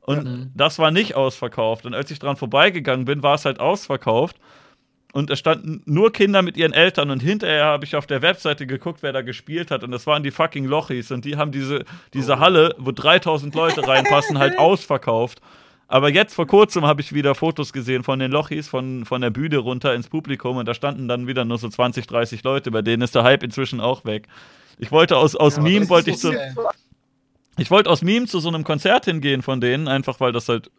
Und 0.02 0.24
Mhm. 0.24 0.52
das 0.56 0.80
war 0.80 0.90
nicht 0.90 1.16
ausverkauft. 1.16 1.86
Und 1.86 1.94
als 1.94 2.10
ich 2.10 2.18
dran 2.18 2.36
vorbeigegangen 2.38 3.06
bin, 3.06 3.22
war 3.22 3.36
es 3.36 3.46
halt 3.46 3.60
ausverkauft. 3.60 4.38
Und 5.14 5.30
es 5.30 5.38
standen 5.40 5.84
nur 5.86 6.12
Kinder 6.12 6.42
mit 6.42 6.58
ihren 6.58 6.74
Eltern. 6.74 7.12
Und 7.12 7.20
hinterher 7.22 7.66
habe 7.66 7.84
ich 7.86 7.96
auf 7.96 8.08
der 8.08 8.22
Webseite 8.24 8.66
geguckt, 8.66 9.04
wer 9.04 9.12
da 9.14 9.22
gespielt 9.22 9.70
hat. 9.70 9.84
Und 9.84 9.92
das 9.92 10.08
waren 10.08 10.24
die 10.24 10.32
fucking 10.32 10.66
Lochis. 10.66 11.12
Und 11.12 11.26
die 11.26 11.36
haben 11.38 11.52
diese, 11.52 11.84
diese 12.14 12.40
Halle, 12.40 12.74
wo 12.80 12.92
3000 12.92 13.54
Leute 13.54 13.86
reinpassen, 13.88 14.40
halt 14.40 14.58
ausverkauft. 14.58 15.40
Aber 15.92 16.10
jetzt 16.10 16.34
vor 16.34 16.48
kurzem 16.48 16.86
habe 16.86 17.02
ich 17.02 17.14
wieder 17.14 17.36
Fotos 17.36 17.74
gesehen 17.74 18.04
von 18.04 18.18
den 18.20 18.32
Lochis, 18.32 18.70
von, 18.70 19.04
von 19.04 19.20
der 19.22 19.30
Bühne 19.30 19.58
runter 19.58 19.94
ins 19.94 20.08
Publikum. 20.08 20.56
Und 20.56 20.66
da 20.66 20.74
standen 20.74 21.10
dann 21.10 21.28
wieder 21.28 21.44
nur 21.44 21.58
so 21.58 21.68
20, 21.68 22.08
30 22.08 22.44
Leute. 22.44 22.72
Bei 22.72 22.82
denen 22.82 23.04
ist 23.04 23.14
der 23.14 23.24
Hype 23.24 23.44
inzwischen 23.44 23.82
auch 23.82 24.06
weg. 24.06 24.28
Ich 24.78 24.92
wollte 24.92 25.18
aus, 25.18 25.36
aus 25.36 25.58
Ja, 25.58 25.64
Meme, 25.64 25.90
wollte 25.90 26.12
ich 26.12 26.18
so 26.20 26.34
ich 27.58 27.70
wollte 27.70 27.90
aus 27.90 28.02
Meme 28.02 28.26
zu 28.26 28.40
so 28.40 28.48
einem 28.48 28.64
Konzert 28.64 29.04
hingehen 29.06 29.42
von 29.42 29.60
denen, 29.60 29.90
einfach 29.90 30.20
weil 30.22 30.32
das 30.32 30.48
halt 30.48 30.72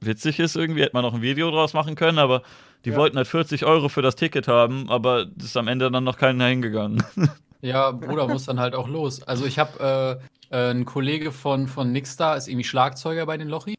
witzig 0.00 0.40
ist 0.40 0.56
irgendwie. 0.56 0.82
Hätte 0.82 0.94
man 0.94 1.02
noch 1.04 1.14
ein 1.14 1.22
Video 1.22 1.48
draus 1.52 1.72
machen 1.72 1.94
können, 1.94 2.18
aber 2.18 2.42
die 2.84 2.90
Ja. 2.90 2.96
wollten 2.96 3.16
halt 3.16 3.28
40 3.28 3.64
Euro 3.64 3.88
für 3.88 4.02
das 4.02 4.16
Ticket 4.16 4.48
haben, 4.48 4.90
aber 4.90 5.26
das 5.26 5.46
ist 5.46 5.56
am 5.56 5.68
Ende 5.68 5.90
dann 5.90 6.04
noch 6.04 6.18
keiner 6.18 6.46
hingegangen. 6.46 7.02
Ja, 7.62 7.90
Bruder 7.90 8.28
muss 8.28 8.44
dann 8.44 8.60
halt 8.60 8.74
auch 8.74 8.86
los. 8.86 9.22
Also 9.22 9.46
ich 9.46 9.58
habe 9.58 10.20
äh, 10.50 10.54
äh, 10.54 10.70
ein 10.72 10.84
Kollege 10.84 11.32
von, 11.32 11.66
von 11.66 11.90
Nixstar, 11.90 12.36
ist 12.36 12.48
irgendwie 12.48 12.64
Schlagzeuger 12.64 13.24
bei 13.26 13.38
den 13.38 13.48
Lochi. 13.48 13.74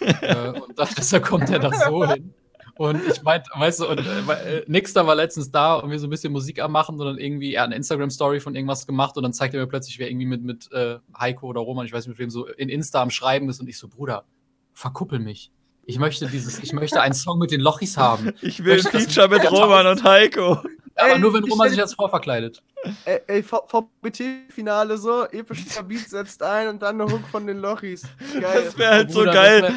Äh, 0.00 0.48
und 0.48 0.78
da, 0.78 0.88
deshalb 0.96 1.24
kommt 1.24 1.50
er 1.50 1.58
da 1.58 1.72
so 1.72 2.06
hin. 2.06 2.34
Und 2.76 3.06
ich 3.06 3.22
meinte, 3.22 3.50
weißt 3.54 3.80
du, 3.80 3.88
und, 3.88 3.98
äh, 3.98 4.58
äh, 4.58 4.64
Nixstar 4.66 5.06
war 5.06 5.14
letztens 5.14 5.50
da 5.50 5.74
und 5.74 5.90
wir 5.90 5.98
so 5.98 6.06
ein 6.06 6.10
bisschen 6.10 6.32
Musik 6.32 6.62
am 6.62 6.72
machen 6.72 6.98
und 6.98 7.04
dann 7.04 7.18
irgendwie, 7.18 7.52
er 7.52 7.62
hat 7.62 7.66
eine 7.66 7.76
Instagram-Story 7.76 8.40
von 8.40 8.54
irgendwas 8.54 8.86
gemacht 8.86 9.18
und 9.18 9.22
dann 9.22 9.34
zeigt 9.34 9.52
er 9.52 9.60
mir 9.60 9.66
plötzlich, 9.66 9.98
wer 9.98 10.08
irgendwie 10.08 10.24
mit, 10.24 10.42
mit 10.42 10.72
äh, 10.72 10.96
Heiko 11.18 11.48
oder 11.48 11.60
Roman, 11.60 11.84
ich 11.84 11.92
weiß 11.92 12.06
nicht 12.06 12.14
mit 12.14 12.18
wem, 12.18 12.30
so 12.30 12.46
in 12.46 12.70
Insta 12.70 13.02
am 13.02 13.10
Schreiben 13.10 13.50
ist 13.50 13.60
und 13.60 13.68
ich 13.68 13.76
so, 13.76 13.88
Bruder, 13.88 14.24
verkuppel 14.72 15.18
mich. 15.18 15.52
Ich 15.84 15.98
möchte 15.98 16.26
dieses, 16.26 16.58
ich 16.60 16.72
möchte 16.72 17.02
einen 17.02 17.12
Song 17.14 17.38
mit 17.38 17.50
den 17.50 17.60
Lochis 17.60 17.98
haben. 17.98 18.32
Ich 18.40 18.64
will 18.64 18.78
ein 18.78 18.88
das 18.90 19.04
Feature 19.04 19.28
mit 19.28 19.50
Roman 19.50 19.86
und 19.86 20.02
Heiko. 20.04 20.52
Aber 20.94 21.12
Ey, 21.14 21.18
nur 21.18 21.34
wenn 21.34 21.44
Roman 21.44 21.68
sich 21.68 21.80
als 21.80 21.94
Frau 21.94 22.08
verkleidet. 22.08 22.62
Ey, 23.04 23.42
VBT-Finale 23.42 24.96
so, 24.98 25.24
epischer 25.26 25.82
Beat 25.88 26.08
setzt 26.08 26.42
ein 26.42 26.68
und 26.68 26.82
dann 26.82 27.00
eine 27.00 27.10
Hook 27.12 27.26
von 27.28 27.46
den 27.46 27.58
Lochis. 27.58 28.02
Geil. 28.40 28.62
Das 28.64 28.78
wäre 28.78 28.90
halt 28.92 29.10
so 29.12 29.20
Bruder, 29.20 29.32
geil. 29.32 29.74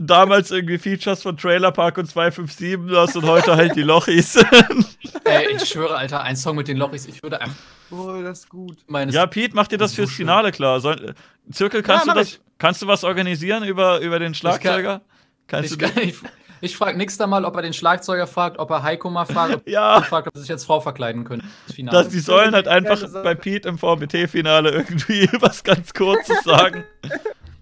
Damals 0.00 0.50
irgendwie 0.52 0.78
Features 0.78 1.22
von 1.22 1.36
Trailer 1.36 1.72
Park 1.72 1.98
und 1.98 2.06
257 2.06 2.96
hast 2.96 3.16
und 3.16 3.26
heute 3.26 3.56
halt 3.56 3.74
die 3.74 3.82
Lochis. 3.82 4.36
Ey, 5.24 5.56
ich 5.56 5.64
schwöre, 5.68 5.96
Alter, 5.96 6.22
ein 6.22 6.36
Song 6.36 6.56
mit 6.56 6.68
den 6.68 6.76
Lochis, 6.76 7.06
ich 7.06 7.22
würde 7.22 7.40
einfach 7.40 7.56
Oh, 7.90 8.20
das 8.22 8.40
ist 8.40 8.48
gut. 8.50 8.76
meines. 8.86 9.14
ja, 9.14 9.26
Pete, 9.26 9.56
mach 9.56 9.66
dir 9.66 9.78
das 9.78 9.90
Das 9.90 9.96
so 9.96 10.02
fürs 10.02 10.10
schön. 10.10 10.26
Finale 10.26 10.52
klar. 10.52 10.80
Soll, 10.80 11.14
Zirkel, 11.50 11.82
kannst 11.82 12.06
Ja, 12.06 12.12
du 12.12 12.18
das, 12.20 12.38
kannst 12.58 12.82
du 12.82 12.86
was 12.86 13.02
organisieren 13.02 13.64
über, 13.64 14.00
über 14.00 14.18
den 14.18 14.34
Schlagzeuger? 14.34 15.00
Kannst 15.46 15.72
ich, 15.72 15.78
du 15.78 16.00
ich, 16.02 16.14
ich 16.60 16.76
frage 16.76 17.06
da 17.18 17.26
mal, 17.26 17.44
ob 17.44 17.56
er 17.56 17.62
den 17.62 17.72
Schlagzeuger 17.72 18.26
fragt, 18.26 18.58
ob 18.58 18.70
er 18.70 18.82
Heiko 18.82 19.10
mal 19.10 19.24
fragt, 19.24 19.54
ob 19.54 19.68
Ja. 19.68 19.96
er 19.96 20.02
fragt, 20.02 20.28
ob 20.28 20.34
er 20.34 20.40
sich 20.40 20.50
als 20.50 20.64
Frau 20.64 20.80
verkleiden 20.80 21.24
könnte. 21.24 21.46
Das 21.66 21.76
dass 21.90 22.08
die 22.08 22.20
sollen 22.20 22.54
halt 22.54 22.68
einfach 22.68 23.00
bei 23.22 23.34
Pete 23.34 23.68
im 23.68 23.78
VBT-Finale 23.78 24.70
irgendwie 24.70 25.28
was 25.40 25.64
ganz 25.64 25.92
Kurzes 25.94 26.42
sagen. 26.44 26.84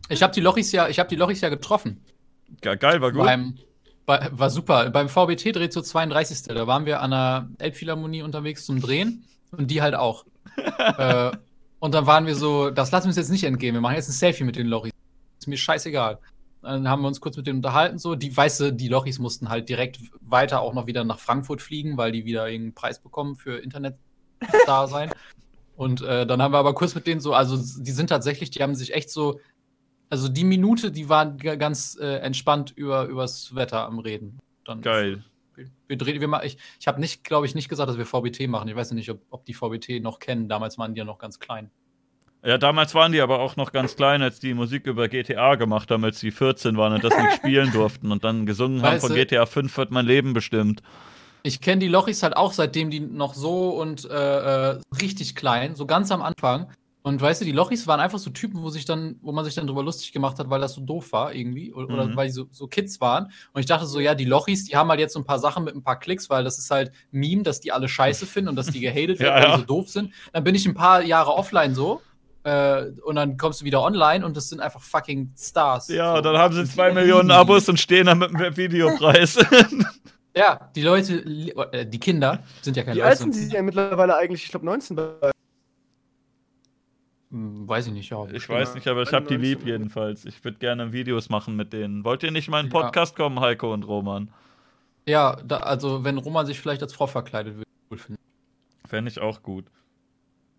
ich 0.08 0.22
habe 0.22 0.32
die 0.32 0.40
Lochis 0.40 0.72
ja, 0.72 0.88
ich 0.88 0.98
habe 0.98 1.08
die 1.08 1.16
Lochis 1.16 1.40
ja 1.40 1.48
getroffen. 1.48 2.04
Ja, 2.64 2.74
geil, 2.74 3.00
war 3.00 3.12
gut. 3.12 3.24
Beim, 3.24 3.58
bei, 4.06 4.28
war 4.30 4.50
super. 4.50 4.90
Beim 4.90 5.08
VBT 5.08 5.56
dreht 5.56 5.72
so 5.72 5.82
32. 5.82 6.42
Da 6.54 6.66
waren 6.66 6.86
wir 6.86 7.00
an 7.00 7.10
der 7.10 7.48
Elbphilharmonie 7.58 8.22
unterwegs 8.22 8.64
zum 8.64 8.80
Drehen 8.80 9.24
und 9.50 9.70
die 9.70 9.82
halt 9.82 9.94
auch. 9.94 10.24
äh, 10.98 11.32
und 11.78 11.94
dann 11.94 12.06
waren 12.06 12.26
wir 12.26 12.34
so, 12.34 12.70
das 12.70 12.90
lassen 12.90 13.06
wir 13.06 13.08
uns 13.08 13.16
jetzt 13.16 13.30
nicht 13.30 13.44
entgehen. 13.44 13.74
Wir 13.74 13.80
machen 13.80 13.96
jetzt 13.96 14.08
ein 14.08 14.12
Selfie 14.12 14.44
mit 14.44 14.56
den 14.56 14.66
Lochis. 14.66 14.92
Ist 15.38 15.46
mir 15.48 15.56
scheißegal. 15.56 16.18
Dann 16.66 16.88
haben 16.88 17.02
wir 17.02 17.08
uns 17.08 17.20
kurz 17.20 17.36
mit 17.36 17.46
denen 17.46 17.58
unterhalten, 17.58 17.98
so. 17.98 18.16
Die 18.16 18.36
weiße, 18.36 18.72
die 18.72 18.88
Lochis 18.88 19.18
mussten 19.18 19.48
halt 19.48 19.68
direkt 19.68 20.00
weiter 20.20 20.60
auch 20.60 20.74
noch 20.74 20.86
wieder 20.86 21.04
nach 21.04 21.20
Frankfurt 21.20 21.62
fliegen, 21.62 21.96
weil 21.96 22.10
die 22.12 22.24
wieder 22.24 22.48
irgendeinen 22.48 22.74
Preis 22.74 23.00
bekommen 23.00 23.36
für 23.36 23.58
Internet-Star 23.58 24.88
sein. 24.88 25.10
Und 25.76 26.00
äh, 26.02 26.26
dann 26.26 26.42
haben 26.42 26.52
wir 26.52 26.58
aber 26.58 26.74
kurz 26.74 26.94
mit 26.94 27.06
denen 27.06 27.20
so, 27.20 27.34
also 27.34 27.56
die 27.56 27.90
sind 27.90 28.08
tatsächlich, 28.08 28.50
die 28.50 28.62
haben 28.62 28.74
sich 28.74 28.94
echt 28.94 29.10
so, 29.10 29.40
also 30.08 30.28
die 30.28 30.44
Minute, 30.44 30.90
die 30.90 31.08
waren 31.08 31.36
ganz 31.36 31.98
äh, 32.00 32.16
entspannt 32.16 32.72
über 32.74 33.04
übers 33.04 33.54
Wetter 33.54 33.84
am 33.86 33.98
Reden. 33.98 34.38
Dann 34.64 34.80
Geil. 34.80 35.24
Wir, 35.54 35.66
wir 35.86 35.96
drehen, 35.98 36.20
wir 36.20 36.28
ma- 36.28 36.42
ich 36.44 36.58
ich 36.80 36.88
habe 36.88 37.00
nicht, 37.00 37.24
glaube 37.24 37.46
ich, 37.46 37.54
nicht 37.54 37.68
gesagt, 37.68 37.88
dass 37.90 37.98
wir 37.98 38.06
VBT 38.06 38.48
machen. 38.48 38.68
Ich 38.68 38.76
weiß 38.76 38.92
nicht, 38.92 39.10
ob, 39.10 39.20
ob 39.30 39.44
die 39.44 39.54
VBT 39.54 40.02
noch 40.02 40.18
kennen. 40.18 40.48
Damals 40.48 40.78
waren 40.78 40.94
die 40.94 40.98
ja 40.98 41.04
noch 41.04 41.18
ganz 41.18 41.38
klein. 41.38 41.70
Ja, 42.44 42.58
damals 42.58 42.94
waren 42.94 43.10
die 43.12 43.20
aber 43.20 43.40
auch 43.40 43.56
noch 43.56 43.72
ganz 43.72 43.96
klein, 43.96 44.22
als 44.22 44.38
die 44.38 44.54
Musik 44.54 44.86
über 44.86 45.08
GTA 45.08 45.56
gemacht 45.56 45.90
haben, 45.90 46.04
als 46.04 46.20
die 46.20 46.30
14 46.30 46.76
waren 46.76 46.92
und 46.92 47.02
das 47.02 47.16
nicht 47.16 47.32
spielen 47.36 47.72
durften 47.72 48.12
und 48.12 48.22
dann 48.24 48.46
gesungen 48.46 48.82
haben 48.82 48.94
Weißt 48.94 49.06
von 49.06 49.10
du- 49.14 49.20
GTA 49.20 49.46
5 49.46 49.76
wird 49.76 49.90
mein 49.90 50.06
Leben 50.06 50.32
bestimmt. 50.32 50.80
Ich 51.42 51.60
kenne 51.60 51.80
die 51.80 51.88
Lochis 51.88 52.22
halt 52.22 52.36
auch, 52.36 52.52
seitdem 52.52 52.90
die 52.90 53.00
noch 53.00 53.34
so 53.34 53.70
und 53.70 54.04
äh, 54.10 54.70
äh, 54.72 54.80
richtig 55.00 55.34
klein, 55.36 55.74
so 55.76 55.86
ganz 55.86 56.10
am 56.10 56.22
Anfang. 56.22 56.70
Und 57.02 57.20
weißt 57.22 57.40
du, 57.40 57.44
die 57.44 57.52
Lochis 57.52 57.86
waren 57.86 58.00
einfach 58.00 58.18
so 58.18 58.30
Typen, 58.30 58.62
wo 58.64 58.68
sich 58.68 58.84
dann, 58.84 59.14
wo 59.22 59.30
man 59.30 59.44
sich 59.44 59.54
dann 59.54 59.68
drüber 59.68 59.84
lustig 59.84 60.10
gemacht 60.12 60.40
hat, 60.40 60.50
weil 60.50 60.60
das 60.60 60.74
so 60.74 60.80
doof 60.80 61.12
war 61.12 61.32
irgendwie. 61.32 61.72
Oder, 61.72 61.88
oder 61.94 62.06
Mhm. 62.06 62.16
weil 62.16 62.26
die 62.26 62.32
so, 62.32 62.46
so 62.50 62.66
Kids 62.66 63.00
waren. 63.00 63.30
Und 63.52 63.60
ich 63.60 63.66
dachte 63.66 63.86
so, 63.86 64.00
ja, 64.00 64.16
die 64.16 64.24
Lochis, 64.24 64.64
die 64.64 64.74
haben 64.74 64.88
halt 64.90 64.98
jetzt 64.98 65.12
so 65.12 65.20
ein 65.20 65.24
paar 65.24 65.38
Sachen 65.38 65.62
mit 65.62 65.76
ein 65.76 65.84
paar 65.84 66.00
Klicks, 66.00 66.28
weil 66.30 66.42
das 66.42 66.58
ist 66.58 66.68
halt 66.68 66.90
Meme, 67.12 67.44
dass 67.44 67.60
die 67.60 67.70
alle 67.70 67.88
scheiße 67.88 68.26
finden 68.26 68.48
und 68.48 68.56
dass 68.56 68.66
die 68.66 68.80
gehatet 68.80 69.20
werden, 69.20 69.36
Ja, 69.36 69.40
weil 69.40 69.50
ja. 69.50 69.54
die 69.54 69.60
so 69.60 69.66
doof 69.68 69.88
sind. 69.88 70.12
Dann 70.32 70.42
bin 70.42 70.56
ich 70.56 70.66
ein 70.66 70.74
paar 70.74 71.00
Jahre 71.04 71.30
offline 71.34 71.76
so. 71.76 72.02
Äh, 72.46 72.92
und 73.02 73.16
dann 73.16 73.36
kommst 73.36 73.60
du 73.60 73.64
wieder 73.64 73.82
online 73.82 74.24
und 74.24 74.36
das 74.36 74.48
sind 74.50 74.60
einfach 74.60 74.80
fucking 74.80 75.32
Stars. 75.36 75.88
Ja, 75.88 76.14
so. 76.14 76.22
dann 76.22 76.38
haben 76.38 76.54
sie 76.54 76.64
zwei 76.64 76.92
Millionen 76.92 77.32
Abos 77.32 77.68
und 77.68 77.80
stehen 77.80 78.06
dann 78.06 78.18
mit 78.18 78.30
dem 78.32 78.56
Videopreis. 78.56 79.36
Ja, 80.36 80.70
die 80.76 80.82
Leute, 80.82 81.14
äh, 81.72 81.86
die 81.86 81.98
Kinder 81.98 82.42
sind 82.60 82.76
ja 82.76 82.82
keine 82.82 82.96
Wie 82.96 82.98
Leute. 82.98 83.08
alt 83.08 83.18
sind 83.20 83.34
die 83.34 83.48
denn 83.48 83.64
mittlerweile 83.64 84.18
eigentlich? 84.18 84.44
Ich 84.44 84.50
glaube 84.50 84.66
19. 84.66 84.94
Hm, 87.30 87.66
Weiß 87.66 87.86
ich 87.86 87.92
nicht, 87.94 88.10
ja. 88.10 88.26
Ich 88.30 88.46
weiß 88.46 88.74
nicht, 88.74 88.86
aber 88.86 89.00
ich 89.00 89.12
habe 89.14 89.24
die 89.26 89.38
lieb 89.38 89.64
jedenfalls. 89.64 90.26
Ich 90.26 90.44
würde 90.44 90.58
gerne 90.58 90.92
Videos 90.92 91.30
machen 91.30 91.56
mit 91.56 91.72
denen. 91.72 92.04
Wollt 92.04 92.22
ihr 92.22 92.32
nicht 92.32 92.50
mal 92.50 92.60
in 92.60 92.66
einen 92.66 92.74
Ja. 92.74 92.82
Podcast 92.82 93.16
kommen, 93.16 93.40
Heiko 93.40 93.72
und 93.72 93.84
Roman? 93.84 94.28
Ja, 95.08 95.36
da, 95.42 95.56
also 95.56 96.04
wenn 96.04 96.18
Roman 96.18 96.44
sich 96.44 96.60
vielleicht 96.60 96.82
als 96.82 96.92
Frau 96.92 97.06
verkleidet, 97.06 97.54
würde 97.54 97.64
ich 97.70 97.90
cool 97.90 97.96
finden. 97.96 98.22
Fände 98.86 99.10
ich 99.10 99.18
auch 99.18 99.42
gut. 99.42 99.64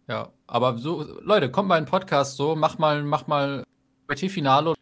Ja, 0.08 0.30
aber 0.48 0.78
so, 0.78 1.06
Leute, 1.22 1.52
kommt 1.52 1.68
mal 1.68 1.78
in 1.78 1.84
den 1.84 1.90
Podcast 1.90 2.38
so, 2.38 2.56
mach 2.56 2.78
mal, 2.78 3.04
mach 3.04 3.28
mal 3.28 3.64
BT-Finale. 4.08 4.74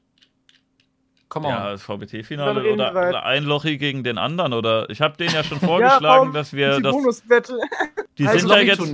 Come 1.29 1.47
on. 1.47 1.53
Ja, 1.53 1.71
das 1.71 1.81
VBT-Finale 1.81 2.71
oder, 2.71 2.91
oder 2.91 3.25
ein 3.25 3.43
Lochi 3.43 3.77
gegen 3.77 4.03
den 4.03 4.17
anderen. 4.17 4.53
Oder 4.53 4.89
ich 4.89 5.01
habe 5.01 5.17
denen 5.17 5.33
ja 5.33 5.43
schon 5.43 5.59
vorgeschlagen, 5.61 6.03
warum? 6.03 6.33
dass 6.33 6.53
wir 6.53 6.77
die 6.77 6.83
das. 6.83 6.93
Bonus-Battle. 6.93 7.59
Die 8.17 8.27
sind 8.27 8.49
ja 8.49 8.59
jetzt. 8.59 8.93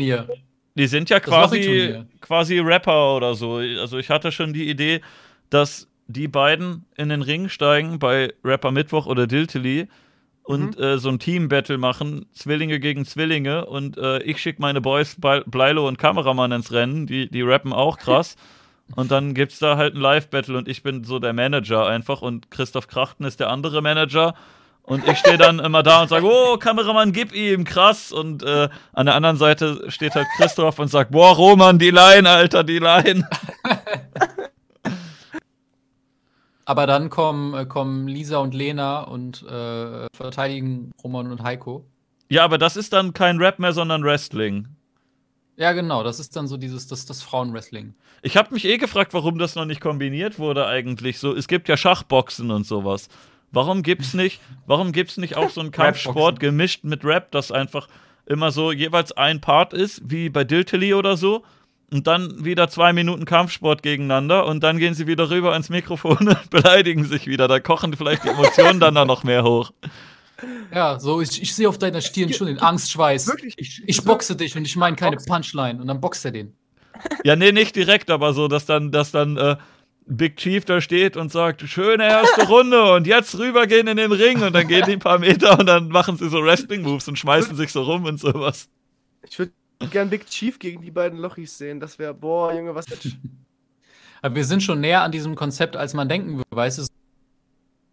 Die 0.75 0.87
sind 0.87 1.09
ja 1.09 1.19
quasi, 1.19 2.03
quasi 2.21 2.59
Rapper 2.59 3.17
oder 3.17 3.35
so. 3.35 3.57
Also 3.57 3.97
ich 3.97 4.09
hatte 4.09 4.31
schon 4.31 4.53
die 4.53 4.69
Idee, 4.69 5.01
dass 5.49 5.87
die 6.07 6.29
beiden 6.29 6.85
in 6.95 7.09
den 7.09 7.21
Ring 7.21 7.49
steigen 7.49 7.99
bei 7.99 8.33
Rapper 8.43 8.71
Mittwoch 8.71 9.05
oder 9.05 9.27
Diltily 9.27 9.89
und 10.51 10.77
Mhm. 10.77 10.83
äh, 10.83 10.97
so 10.97 11.09
ein 11.09 11.19
Team-Battle 11.19 11.77
machen, 11.77 12.25
Zwillinge 12.33 12.79
gegen 12.79 13.05
Zwillinge 13.05 13.65
und 13.65 13.97
äh, 13.97 14.19
ich 14.23 14.39
schicke 14.41 14.61
meine 14.61 14.81
Boys 14.81 15.17
Ble- 15.19 15.43
Bleilo 15.45 15.87
und 15.87 15.97
Kameramann 15.97 16.51
ins 16.51 16.71
Rennen, 16.71 17.07
die, 17.07 17.29
die 17.29 17.41
rappen 17.41 17.73
auch 17.73 17.97
krass. 17.97 18.35
Und 18.97 19.09
dann 19.09 19.33
gibt's 19.33 19.57
da 19.59 19.77
halt 19.77 19.95
ein 19.95 20.01
Live-Battle 20.01 20.57
und 20.57 20.67
ich 20.67 20.83
bin 20.83 21.05
so 21.05 21.17
der 21.19 21.31
Manager 21.31 21.87
einfach 21.87 22.21
und 22.21 22.51
Christoph 22.51 22.87
Krachten 22.89 23.23
ist 23.23 23.39
der 23.39 23.49
andere 23.49 23.81
Manager. 23.81 24.33
Und 24.83 25.07
ich 25.07 25.17
stehe 25.19 25.37
dann 25.37 25.59
immer 25.59 25.81
da 25.81 26.01
und 26.01 26.09
sage, 26.09 26.25
oh, 26.25 26.57
Kameramann, 26.57 27.13
gib 27.13 27.33
ihm, 27.33 27.63
krass. 27.63 28.11
Und 28.11 28.43
äh, 28.43 28.67
an 28.91 29.05
der 29.05 29.15
anderen 29.15 29.37
Seite 29.37 29.85
steht 29.87 30.13
halt 30.15 30.27
Christoph 30.35 30.77
und 30.79 30.89
sagt, 30.89 31.11
boah, 31.11 31.33
Roman, 31.33 31.79
die 31.79 31.91
Line, 31.91 32.27
Alter, 32.29 32.65
die 32.65 32.79
Line. 32.79 33.25
Aber 36.71 36.87
dann 36.87 37.09
kommen, 37.09 37.53
äh, 37.53 37.65
kommen 37.65 38.07
Lisa 38.07 38.37
und 38.37 38.53
Lena 38.53 39.01
und 39.01 39.43
äh, 39.43 40.07
verteidigen 40.15 40.93
Roman 41.03 41.29
und 41.29 41.43
Heiko. 41.43 41.85
Ja, 42.29 42.45
aber 42.45 42.57
das 42.57 42.77
ist 42.77 42.93
dann 42.93 43.11
kein 43.11 43.39
Rap 43.39 43.59
mehr, 43.59 43.73
sondern 43.73 44.05
Wrestling. 44.05 44.69
Ja, 45.57 45.73
genau, 45.73 46.01
das 46.01 46.21
ist 46.21 46.33
dann 46.37 46.47
so 46.47 46.55
dieses, 46.55 46.87
das, 46.87 47.05
das 47.05 47.21
Frauenwrestling. 47.23 47.93
Ich 48.21 48.37
habe 48.37 48.53
mich 48.53 48.63
eh 48.63 48.77
gefragt, 48.77 49.13
warum 49.13 49.37
das 49.37 49.55
noch 49.55 49.65
nicht 49.65 49.81
kombiniert 49.81 50.39
wurde 50.39 50.65
eigentlich. 50.65 51.19
So, 51.19 51.35
es 51.35 51.49
gibt 51.49 51.67
ja 51.67 51.75
Schachboxen 51.75 52.51
und 52.51 52.65
sowas. 52.65 53.09
Warum 53.51 53.83
gibt's 53.83 54.13
nicht, 54.13 54.39
warum 54.65 54.93
gibt's 54.93 55.17
nicht 55.17 55.35
auch 55.35 55.49
so 55.49 55.59
einen 55.59 55.71
Kampfsport 55.71 56.39
gemischt 56.39 56.85
mit 56.85 57.03
Rap, 57.03 57.31
das 57.31 57.51
einfach 57.51 57.89
immer 58.25 58.51
so 58.51 58.71
jeweils 58.71 59.11
ein 59.11 59.41
Part 59.41 59.73
ist, 59.73 60.03
wie 60.05 60.29
bei 60.29 60.45
Diltily 60.45 60.93
oder 60.93 61.17
so? 61.17 61.43
Und 61.93 62.07
dann 62.07 62.45
wieder 62.45 62.69
zwei 62.69 62.93
Minuten 62.93 63.25
Kampfsport 63.25 63.83
gegeneinander 63.83 64.45
und 64.45 64.63
dann 64.63 64.77
gehen 64.77 64.93
sie 64.93 65.07
wieder 65.07 65.29
rüber 65.29 65.55
ins 65.55 65.69
Mikrofon 65.69 66.27
und 66.27 66.49
beleidigen 66.49 67.03
sich 67.03 67.27
wieder. 67.27 67.49
Da 67.49 67.59
kochen 67.59 67.93
vielleicht 67.93 68.23
die 68.23 68.29
Emotionen 68.29 68.79
dann 68.79 68.95
da 68.95 69.03
noch 69.03 69.23
mehr 69.23 69.43
hoch. 69.43 69.71
Ja, 70.73 70.99
so, 70.99 71.21
ich, 71.21 71.41
ich 71.41 71.53
sehe 71.53 71.67
auf 71.67 71.77
deiner 71.77 72.01
Stirn 72.01 72.31
schon 72.33 72.47
den 72.47 72.59
Angstschweiß. 72.59 73.27
Wirklich? 73.27 73.55
Ich, 73.57 73.83
ich 73.85 74.03
boxe 74.03 74.35
dich 74.35 74.55
und 74.55 74.65
ich 74.65 74.75
meine 74.75 74.95
keine 74.95 75.17
Punchline. 75.17 75.79
Und 75.81 75.87
dann 75.87 75.99
boxt 75.99 76.23
er 76.25 76.31
den. 76.31 76.55
Ja, 77.23 77.35
nee, 77.35 77.51
nicht 77.51 77.75
direkt, 77.75 78.09
aber 78.09 78.33
so, 78.33 78.47
dass 78.47 78.65
dann, 78.65 78.91
dass 78.91 79.11
dann 79.11 79.37
äh, 79.37 79.57
Big 80.05 80.37
Chief 80.37 80.65
da 80.65 80.81
steht 80.81 81.17
und 81.17 81.31
sagt, 81.31 81.61
schöne 81.61 82.05
erste 82.05 82.47
Runde 82.47 82.93
und 82.93 83.07
jetzt 83.07 83.37
rübergehen 83.37 83.87
in 83.87 83.97
den 83.97 84.11
Ring 84.11 84.41
und 84.41 84.53
dann 84.53 84.67
gehen 84.67 84.83
die 84.85 84.93
ein 84.93 84.99
paar 84.99 85.19
Meter 85.19 85.59
und 85.59 85.65
dann 85.65 85.89
machen 85.89 86.17
sie 86.17 86.29
so 86.29 86.43
Wrestling-Moves 86.43 87.07
und 87.07 87.19
schmeißen 87.19 87.55
sich 87.55 87.71
so 87.71 87.83
rum 87.83 88.05
und 88.05 88.19
sowas. 88.19 88.67
Ich 89.29 89.37
würde 89.37 89.51
gern 89.89 90.09
Big 90.09 90.27
Chief 90.27 90.59
gegen 90.59 90.81
die 90.81 90.91
beiden 90.91 91.19
Lochis 91.19 91.57
sehen. 91.57 91.79
Das 91.79 91.97
wäre, 91.99 92.13
boah, 92.13 92.53
Junge, 92.53 92.75
was. 92.75 92.85
Aber 94.21 94.35
wir 94.35 94.45
sind 94.45 94.61
schon 94.61 94.79
näher 94.79 95.01
an 95.01 95.11
diesem 95.11 95.35
Konzept, 95.35 95.75
als 95.75 95.93
man 95.93 96.07
denken 96.07 96.37
würde. 96.37 96.49
Weißt 96.51 96.77
du, 96.77 96.85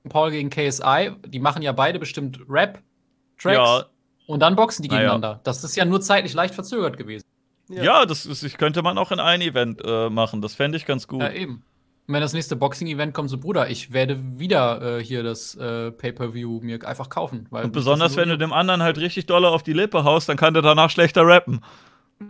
Paul 0.08 0.30
gegen 0.30 0.50
KSI, 0.50 1.12
die 1.26 1.38
machen 1.38 1.62
ja 1.62 1.72
beide 1.72 1.98
bestimmt 1.98 2.40
Rap-Tracks 2.48 3.56
Ja, 3.56 3.86
und 4.26 4.40
dann 4.40 4.56
boxen 4.56 4.82
die 4.82 4.88
gegeneinander. 4.88 5.40
Das 5.44 5.64
ist 5.64 5.76
ja 5.76 5.84
nur 5.84 6.00
zeitlich 6.00 6.34
leicht 6.34 6.54
verzögert 6.54 6.96
gewesen. 6.96 7.24
ja, 7.68 8.04
das, 8.04 8.26
ist, 8.26 8.42
das 8.42 8.52
könnte 8.54 8.82
man 8.82 8.98
auch 8.98 9.10
in 9.10 9.20
ein 9.20 9.40
Event 9.40 9.80
äh, 9.84 10.10
machen. 10.10 10.42
Das 10.42 10.54
fände 10.54 10.76
ich 10.76 10.86
ganz 10.86 11.08
gut. 11.08 11.22
Ja, 11.22 11.30
eben. 11.30 11.64
Und 12.08 12.14
wenn 12.14 12.22
das 12.22 12.32
nächste 12.32 12.56
Boxing-Event 12.56 13.12
kommt, 13.12 13.28
so 13.28 13.36
Bruder, 13.36 13.68
ich 13.68 13.92
werde 13.92 14.18
wieder 14.38 14.98
äh, 14.98 15.04
hier 15.04 15.22
das 15.22 15.54
äh, 15.56 15.90
Pay-Per-View 15.90 16.60
mir 16.62 16.82
einfach 16.88 17.10
kaufen. 17.10 17.46
Weil 17.50 17.66
und 17.66 17.72
besonders, 17.72 18.16
wenn 18.16 18.30
du 18.30 18.38
dem 18.38 18.54
anderen 18.54 18.82
halt 18.82 18.96
richtig 18.96 19.26
doll 19.26 19.44
auf 19.44 19.62
die 19.62 19.74
Lippe 19.74 20.04
haust, 20.04 20.26
dann 20.26 20.38
kann 20.38 20.54
der 20.54 20.62
danach 20.62 20.88
schlechter 20.88 21.26
rappen. 21.26 21.60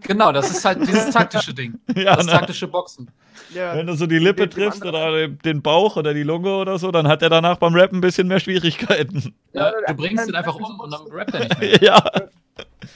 Genau, 0.00 0.32
das 0.32 0.50
ist 0.50 0.64
halt 0.64 0.80
dieses 0.80 1.10
taktische 1.14 1.54
Ding. 1.54 1.78
Ja, 1.94 2.16
das 2.16 2.26
ne? 2.26 2.32
taktische 2.32 2.66
Boxen. 2.66 3.08
Ja. 3.54 3.76
Wenn 3.76 3.86
du 3.86 3.94
so 3.94 4.08
die 4.08 4.18
Lippe 4.18 4.48
triffst 4.48 4.84
oder 4.84 5.28
den 5.28 5.62
Bauch 5.62 5.96
oder 5.96 6.12
die 6.12 6.24
Lunge 6.24 6.56
oder 6.56 6.76
so, 6.80 6.90
dann 6.90 7.06
hat 7.06 7.22
er 7.22 7.30
danach 7.30 7.58
beim 7.58 7.72
Rappen 7.72 7.98
ein 7.98 8.00
bisschen 8.00 8.26
mehr 8.26 8.40
Schwierigkeiten. 8.40 9.32
Ja, 9.52 9.70
du 9.86 9.94
bringst 9.94 10.28
ihn 10.28 10.34
einfach 10.34 10.56
um 10.56 10.80
und 10.80 10.90
dann 10.90 11.02
rappt 11.12 11.34
er 11.34 11.40
nicht 11.40 11.60
mehr. 11.60 11.78
ja. 11.82 12.04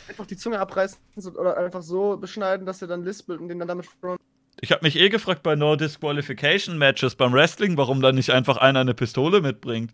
Einfach 0.09 0.27
die 0.27 0.37
Zunge 0.37 0.59
abreißen 0.59 0.99
oder 1.39 1.57
einfach 1.57 1.83
so 1.83 2.17
beschneiden, 2.17 2.67
dass 2.67 2.83
er 2.83 2.89
dann 2.89 3.05
lispelt 3.05 3.41
und 3.41 3.47
den 3.47 3.61
dann 3.61 3.69
damit 3.69 3.87
front. 3.87 4.19
Ich 4.61 4.71
habe 4.71 4.85
mich 4.85 4.97
eh 4.97 5.09
gefragt 5.09 5.43
bei 5.43 5.57
No 5.57 5.77
Disqualification 5.77 6.79
Matches 6.79 7.15
beim 7.17 7.33
Wrestling, 7.33 7.77
warum 7.77 8.01
dann 8.01 8.15
nicht 8.15 8.31
einfach 8.31 8.57
einer 8.59 8.81
eine 8.81 8.95
Pistole 8.95 9.41
mitbringt. 9.41 9.93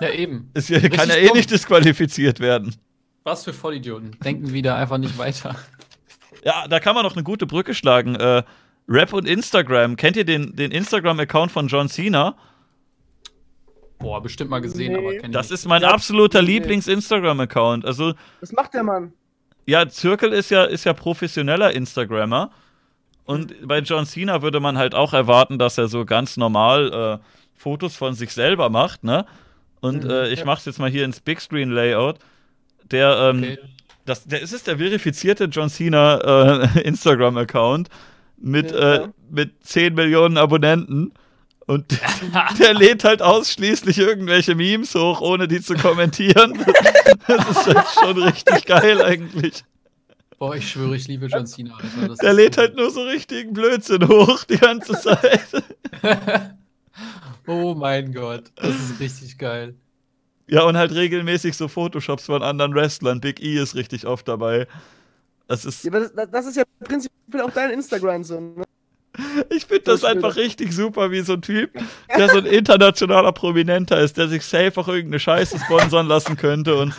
Ja, 0.00 0.10
eben. 0.10 0.50
Es 0.54 0.68
kann 0.68 0.80
ja 0.82 0.88
Richtig 0.90 1.16
eh 1.16 1.26
dumm. 1.28 1.36
nicht 1.36 1.50
disqualifiziert 1.50 2.40
werden. 2.40 2.74
Was 3.24 3.44
für 3.44 3.52
Vollidioten. 3.52 4.16
Denken 4.24 4.52
wieder 4.52 4.76
einfach 4.76 4.98
nicht 4.98 5.18
weiter. 5.18 5.56
Ja, 6.44 6.68
da 6.68 6.78
kann 6.78 6.94
man 6.94 7.02
noch 7.04 7.14
eine 7.14 7.24
gute 7.24 7.46
Brücke 7.46 7.74
schlagen. 7.74 8.14
Äh, 8.14 8.42
Rap 8.88 9.12
und 9.12 9.26
Instagram. 9.26 9.96
Kennt 9.96 10.16
ihr 10.16 10.24
den, 10.24 10.54
den 10.54 10.70
Instagram-Account 10.70 11.50
von 11.50 11.66
John 11.66 11.88
Cena? 11.88 12.36
Boah, 13.98 14.22
bestimmt 14.22 14.50
mal 14.50 14.60
gesehen, 14.60 14.92
Nee. 14.92 14.98
aber 14.98 15.10
kenn 15.16 15.30
ich 15.30 15.30
Das 15.32 15.46
nicht. 15.50 15.58
ist 15.60 15.66
mein 15.66 15.82
Ja, 15.82 15.90
absoluter 15.90 16.42
nee. 16.42 16.52
Lieblings-Instagram-Account. 16.58 17.84
Also, 17.84 18.12
Was 18.40 18.52
macht 18.52 18.74
der 18.74 18.82
Mann? 18.84 19.12
ja, 19.66 19.88
Zirkel 19.88 20.32
ist 20.32 20.50
ja, 20.50 20.64
ist 20.64 20.84
ja 20.84 20.92
professioneller 20.92 21.72
Instagrammer. 21.72 22.50
Und 23.26 23.66
bei 23.66 23.80
John 23.80 24.06
Cena 24.06 24.40
würde 24.42 24.60
man 24.60 24.78
halt 24.78 24.94
auch 24.94 25.12
erwarten, 25.12 25.58
dass 25.58 25.76
er 25.78 25.88
so 25.88 26.04
ganz 26.04 26.36
normal 26.36 27.20
äh, 27.20 27.26
Fotos 27.54 27.96
von 27.96 28.14
sich 28.14 28.32
selber 28.32 28.70
macht, 28.70 29.04
ne? 29.04 29.26
Und 29.80 30.04
Mhm, 30.04 30.10
äh, 30.10 30.28
ich 30.30 30.40
ja. 30.40 30.44
mach's 30.46 30.64
jetzt 30.64 30.78
mal 30.78 30.90
hier 30.90 31.04
ins 31.04 31.20
Big 31.20 31.40
Screen 31.40 31.70
Layout. 31.70 32.18
Der, 32.90 33.30
ähm, 33.30 33.38
Okay. 33.38 33.58
das, 34.04 34.24
der 34.24 34.42
es 34.42 34.52
ist 34.52 34.66
der 34.68 34.78
verifizierte 34.78 35.44
John 35.44 35.68
Cena 35.68 36.62
äh, 36.74 36.80
Instagram-Account 36.84 37.88
mit, 38.38 38.70
Ja. 38.70 38.94
äh, 38.94 39.08
mit 39.30 39.64
10 39.66 39.94
Millionen 39.94 40.38
Abonnenten. 40.38 41.12
Und 41.66 41.84
der 42.60 42.74
lädt 42.74 43.02
halt 43.02 43.22
ausschließlich 43.22 43.98
irgendwelche 43.98 44.54
Memes 44.54 44.94
hoch, 44.94 45.20
ohne 45.20 45.48
die 45.48 45.60
zu 45.60 45.74
kommentieren. 45.74 46.64
Das 47.26 47.48
ist 47.50 47.66
halt 47.66 47.86
schon 48.00 48.22
richtig 48.22 48.66
geil 48.66 49.02
eigentlich. 49.02 49.64
Boah, 50.38 50.54
ich 50.54 50.68
schwöre, 50.70 50.96
ich 50.96 51.08
liebe 51.08 51.26
John 51.26 51.46
Cena. 51.46 51.74
Alter. 51.76 52.08
Das 52.08 52.18
Der 52.18 52.32
lädt 52.34 52.54
so- 52.56 52.60
halt 52.60 52.76
nur 52.76 52.90
so 52.90 53.02
richtigen 53.02 53.52
Blödsinn 53.54 54.06
hoch 54.06 54.44
die 54.44 54.58
ganze 54.58 54.92
Zeit. 55.00 55.40
oh 57.46 57.74
mein 57.74 58.12
Gott, 58.12 58.52
das 58.56 58.74
ist 58.74 59.00
richtig 59.00 59.38
geil. 59.38 59.74
Ja, 60.48 60.62
und 60.64 60.76
halt 60.76 60.92
regelmäßig 60.92 61.56
so 61.56 61.68
Photoshops 61.68 62.26
von 62.26 62.42
anderen 62.42 62.74
Wrestlern. 62.74 63.20
Big 63.20 63.40
E 63.42 63.56
ist 63.60 63.74
richtig 63.74 64.06
oft 64.06 64.28
dabei. 64.28 64.68
Das 65.48 65.64
ist, 65.64 65.84
Ja, 65.84 65.90
aber 65.92 66.00
das, 66.08 66.30
das 66.30 66.46
ist 66.46 66.56
ja 66.56 66.64
prinzipiell 66.80 67.42
auch 67.42 67.50
dein 67.50 67.70
Instagram 67.70 68.22
so. 68.22 68.38
Ne? 68.40 68.64
Ich 69.50 69.66
finde 69.66 69.84
das 69.84 70.02
Das 70.02 70.04
einfach 70.04 70.34
das. 70.34 70.36
richtig 70.36 70.72
super, 70.72 71.10
wie 71.10 71.20
so 71.20 71.34
ein 71.34 71.42
Typ, 71.42 71.70
der 72.16 72.28
so 72.28 72.38
ein 72.38 72.46
internationaler 72.46 73.32
Prominenter 73.32 74.00
ist, 74.00 74.16
der 74.16 74.28
sich 74.28 74.44
safe 74.44 74.80
auch 74.80 74.88
irgendeine 74.88 75.20
Scheiße 75.20 75.58
sponsern 75.58 76.06
lassen 76.06 76.36
könnte 76.36 76.76
und 76.76 76.94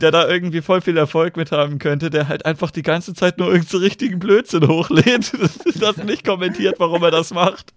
der 0.00 0.10
da 0.10 0.28
irgendwie 0.28 0.62
voll 0.62 0.80
viel 0.80 0.96
Erfolg 0.96 1.36
mit 1.36 1.52
haben 1.52 1.78
könnte, 1.78 2.10
der 2.10 2.28
halt 2.28 2.46
einfach 2.46 2.70
die 2.70 2.82
ganze 2.82 3.14
Zeit 3.14 3.38
nur 3.38 3.48
irgendeinen 3.48 3.70
so 3.70 3.78
richtigen 3.78 4.18
Blödsinn 4.18 4.66
hochlädt. 4.68 5.32
Das 5.80 5.96
nicht 5.96 6.24
kommentiert, 6.24 6.76
warum 6.78 7.02
er 7.02 7.10
das 7.10 7.32
macht. 7.32 7.72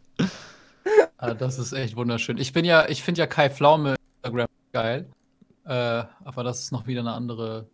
Ah, 1.18 1.34
das 1.34 1.58
ist 1.58 1.74
echt 1.74 1.96
wunderschön. 1.96 2.38
Ich 2.38 2.54
bin 2.54 2.66
ja, 2.66 2.88
ich 2.88 3.04
finde 3.04 3.20
ja 3.20 3.28
Kai 3.28 3.50
Pflaume 3.50 3.96
Instagram 4.24 4.48
geil. 4.74 5.08
Äh, 5.66 5.72
aber 6.24 6.44
das 6.44 6.60
ist 6.62 6.72
noch 6.72 6.88
wieder 6.88 7.02
eine 7.02 7.14
andere. 7.14 7.68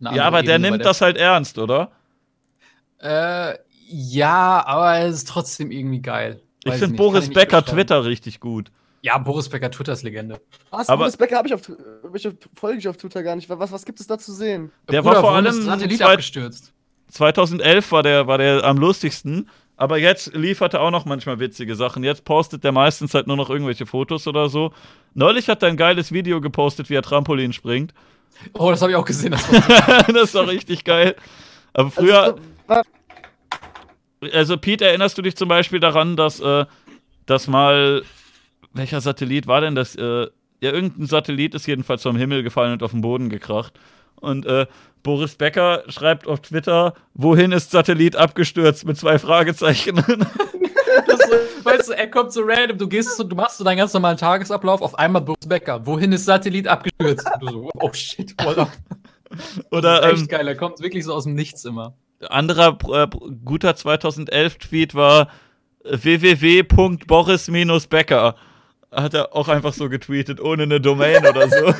Eine 0.00 0.16
Ja, 0.16 0.24
andere 0.24 0.26
aber 0.26 0.42
der 0.42 0.56
Ebene, 0.56 0.70
weil 0.70 0.70
nimmt 0.72 0.84
das 0.84 1.00
halt 1.00 1.16
ernst, 1.16 1.58
oder? 1.58 1.92
Äh, 2.98 3.54
ja, 3.90 4.64
aber 4.66 4.98
es 5.00 5.16
ist 5.16 5.28
trotzdem 5.28 5.70
irgendwie 5.70 6.00
geil. 6.00 6.40
Ich 6.64 6.72
Weiß 6.72 6.78
finde 6.78 6.92
nicht, 6.92 6.98
kann 7.00 7.06
Boris 7.06 7.28
ich 7.28 7.34
Becker. 7.34 7.64
Twitter 7.64 8.04
richtig 8.04 8.40
gut. 8.40 8.70
Ja, 9.02 9.16
Boris 9.16 9.48
Becker 9.48 9.70
Twitter 9.70 9.92
ist 9.94 10.02
Legende. 10.02 10.40
Was? 10.70 10.88
Aber- 10.88 10.98
Boris 11.04 11.16
Becker 11.16 11.36
habe 11.38 11.48
ich 11.48 11.54
auf, 11.54 11.62
hab 12.04 12.14
ich 12.14 12.28
auf, 12.28 12.34
folge 12.54 12.78
ich 12.78 12.88
auf 12.88 12.96
Twitter 12.98 13.22
gar 13.22 13.34
nicht. 13.34 13.48
Was, 13.48 13.72
was 13.72 13.84
gibt 13.84 13.98
es 13.98 14.06
da 14.06 14.18
zu 14.18 14.32
sehen? 14.32 14.70
Der 14.90 15.00
Bruder, 15.02 15.14
war 15.16 15.20
vor 15.22 15.32
allem 15.32 15.52
Satellit 15.62 16.02
abgestürzt. 16.02 16.72
2011 17.08 17.90
war 17.92 18.02
der, 18.02 18.26
war 18.26 18.38
der 18.38 18.62
am 18.64 18.76
lustigsten, 18.76 19.48
aber 19.76 19.96
jetzt 19.98 20.34
liefert 20.34 20.74
er 20.74 20.82
auch 20.82 20.90
noch 20.90 21.06
manchmal 21.06 21.40
witzige 21.40 21.74
Sachen. 21.74 22.04
Jetzt 22.04 22.24
postet 22.24 22.62
der 22.62 22.72
meistens 22.72 23.14
halt 23.14 23.26
nur 23.26 23.36
noch 23.38 23.48
irgendwelche 23.50 23.86
Fotos 23.86 24.26
oder 24.28 24.48
so. 24.50 24.72
Neulich 25.14 25.48
hat 25.48 25.62
er 25.62 25.70
ein 25.70 25.76
geiles 25.78 26.12
Video 26.12 26.40
gepostet, 26.40 26.90
wie 26.90 26.94
er 26.94 27.02
Trampolin 27.02 27.52
springt. 27.54 27.94
Oh, 28.52 28.70
das 28.70 28.80
habe 28.82 28.92
ich 28.92 28.96
auch 28.96 29.04
gesehen. 29.04 29.32
Das 29.32 29.50
war 29.52 30.02
das 30.12 30.22
ist 30.24 30.34
doch 30.34 30.46
richtig 30.46 30.84
geil. 30.84 31.16
Aber 31.72 31.90
früher, 31.90 32.36
Also, 32.68 32.82
also 34.32 34.56
Pete, 34.56 34.84
erinnerst 34.84 35.16
du 35.18 35.22
dich 35.22 35.36
zum 35.36 35.48
Beispiel 35.48 35.80
daran, 35.80 36.16
dass, 36.16 36.40
äh, 36.40 36.66
dass 37.26 37.48
mal, 37.48 38.02
welcher 38.72 39.00
Satellit 39.00 39.46
war 39.46 39.60
denn 39.60 39.74
das? 39.74 39.96
Äh, 39.96 40.28
ja, 40.62 40.72
irgendein 40.72 41.06
Satellit 41.06 41.54
ist 41.54 41.66
jedenfalls 41.66 42.02
vom 42.02 42.16
Himmel 42.16 42.42
gefallen 42.42 42.72
und 42.72 42.82
auf 42.82 42.90
den 42.90 43.00
Boden 43.00 43.30
gekracht. 43.30 43.78
Und 44.20 44.44
äh, 44.44 44.66
Boris 45.02 45.36
Becker 45.36 45.84
schreibt 45.88 46.26
auf 46.26 46.40
Twitter, 46.40 46.94
wohin 47.14 47.52
ist 47.52 47.70
Satellit 47.70 48.16
abgestürzt 48.16 48.84
mit 48.84 48.98
zwei 48.98 49.18
Fragezeichen. 49.18 49.96
das 51.06 51.18
so, 51.18 51.64
weißt 51.64 51.88
du, 51.88 51.92
er 51.96 52.10
kommt 52.10 52.32
so 52.32 52.42
random, 52.44 52.76
du 52.76 52.86
gehst 52.86 53.16
so, 53.16 53.24
du 53.24 53.34
machst 53.34 53.56
so 53.56 53.64
deinen 53.64 53.78
ganz 53.78 53.94
normalen 53.94 54.18
Tagesablauf, 54.18 54.82
auf 54.82 54.98
einmal 54.98 55.22
Boris 55.22 55.46
Becker. 55.46 55.86
Wohin 55.86 56.12
ist 56.12 56.26
Satellit 56.26 56.68
abgestürzt? 56.68 57.26
Und 57.34 57.42
du 57.42 57.48
so, 57.48 57.70
oh 57.80 57.92
shit, 57.94 58.34
Alter. 58.36 58.70
Oder 59.70 60.00
Das 60.00 60.06
ist 60.06 60.12
echt 60.12 60.22
ähm, 60.22 60.28
geil, 60.28 60.48
er 60.48 60.56
kommt 60.56 60.80
wirklich 60.80 61.04
so 61.04 61.14
aus 61.14 61.24
dem 61.24 61.34
Nichts 61.34 61.64
immer. 61.64 61.94
Anderer 62.28 62.76
äh, 62.92 63.06
guter 63.44 63.70
2011-Tweet 63.72 64.94
war 64.94 65.28
äh, 65.84 65.96
www.boris-becker. 66.02 68.36
Hat 68.92 69.14
er 69.14 69.34
auch 69.36 69.48
einfach 69.48 69.72
so 69.72 69.88
getweetet, 69.88 70.40
ohne 70.40 70.64
eine 70.64 70.80
Domain 70.80 71.24
oder 71.26 71.48
so. 71.48 71.56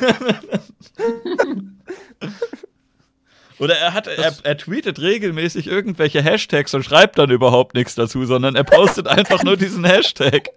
Oder 3.61 3.77
er 3.77 3.93
hat, 3.93 4.07
er, 4.07 4.33
er 4.41 4.57
tweetet 4.57 4.99
regelmäßig 4.99 5.67
irgendwelche 5.67 6.23
Hashtags 6.23 6.73
und 6.73 6.83
schreibt 6.83 7.19
dann 7.19 7.29
überhaupt 7.29 7.75
nichts 7.75 7.93
dazu, 7.93 8.25
sondern 8.25 8.55
er 8.55 8.63
postet 8.63 9.07
einfach 9.07 9.43
nur 9.43 9.55
diesen 9.55 9.85
Hashtag. 9.85 10.49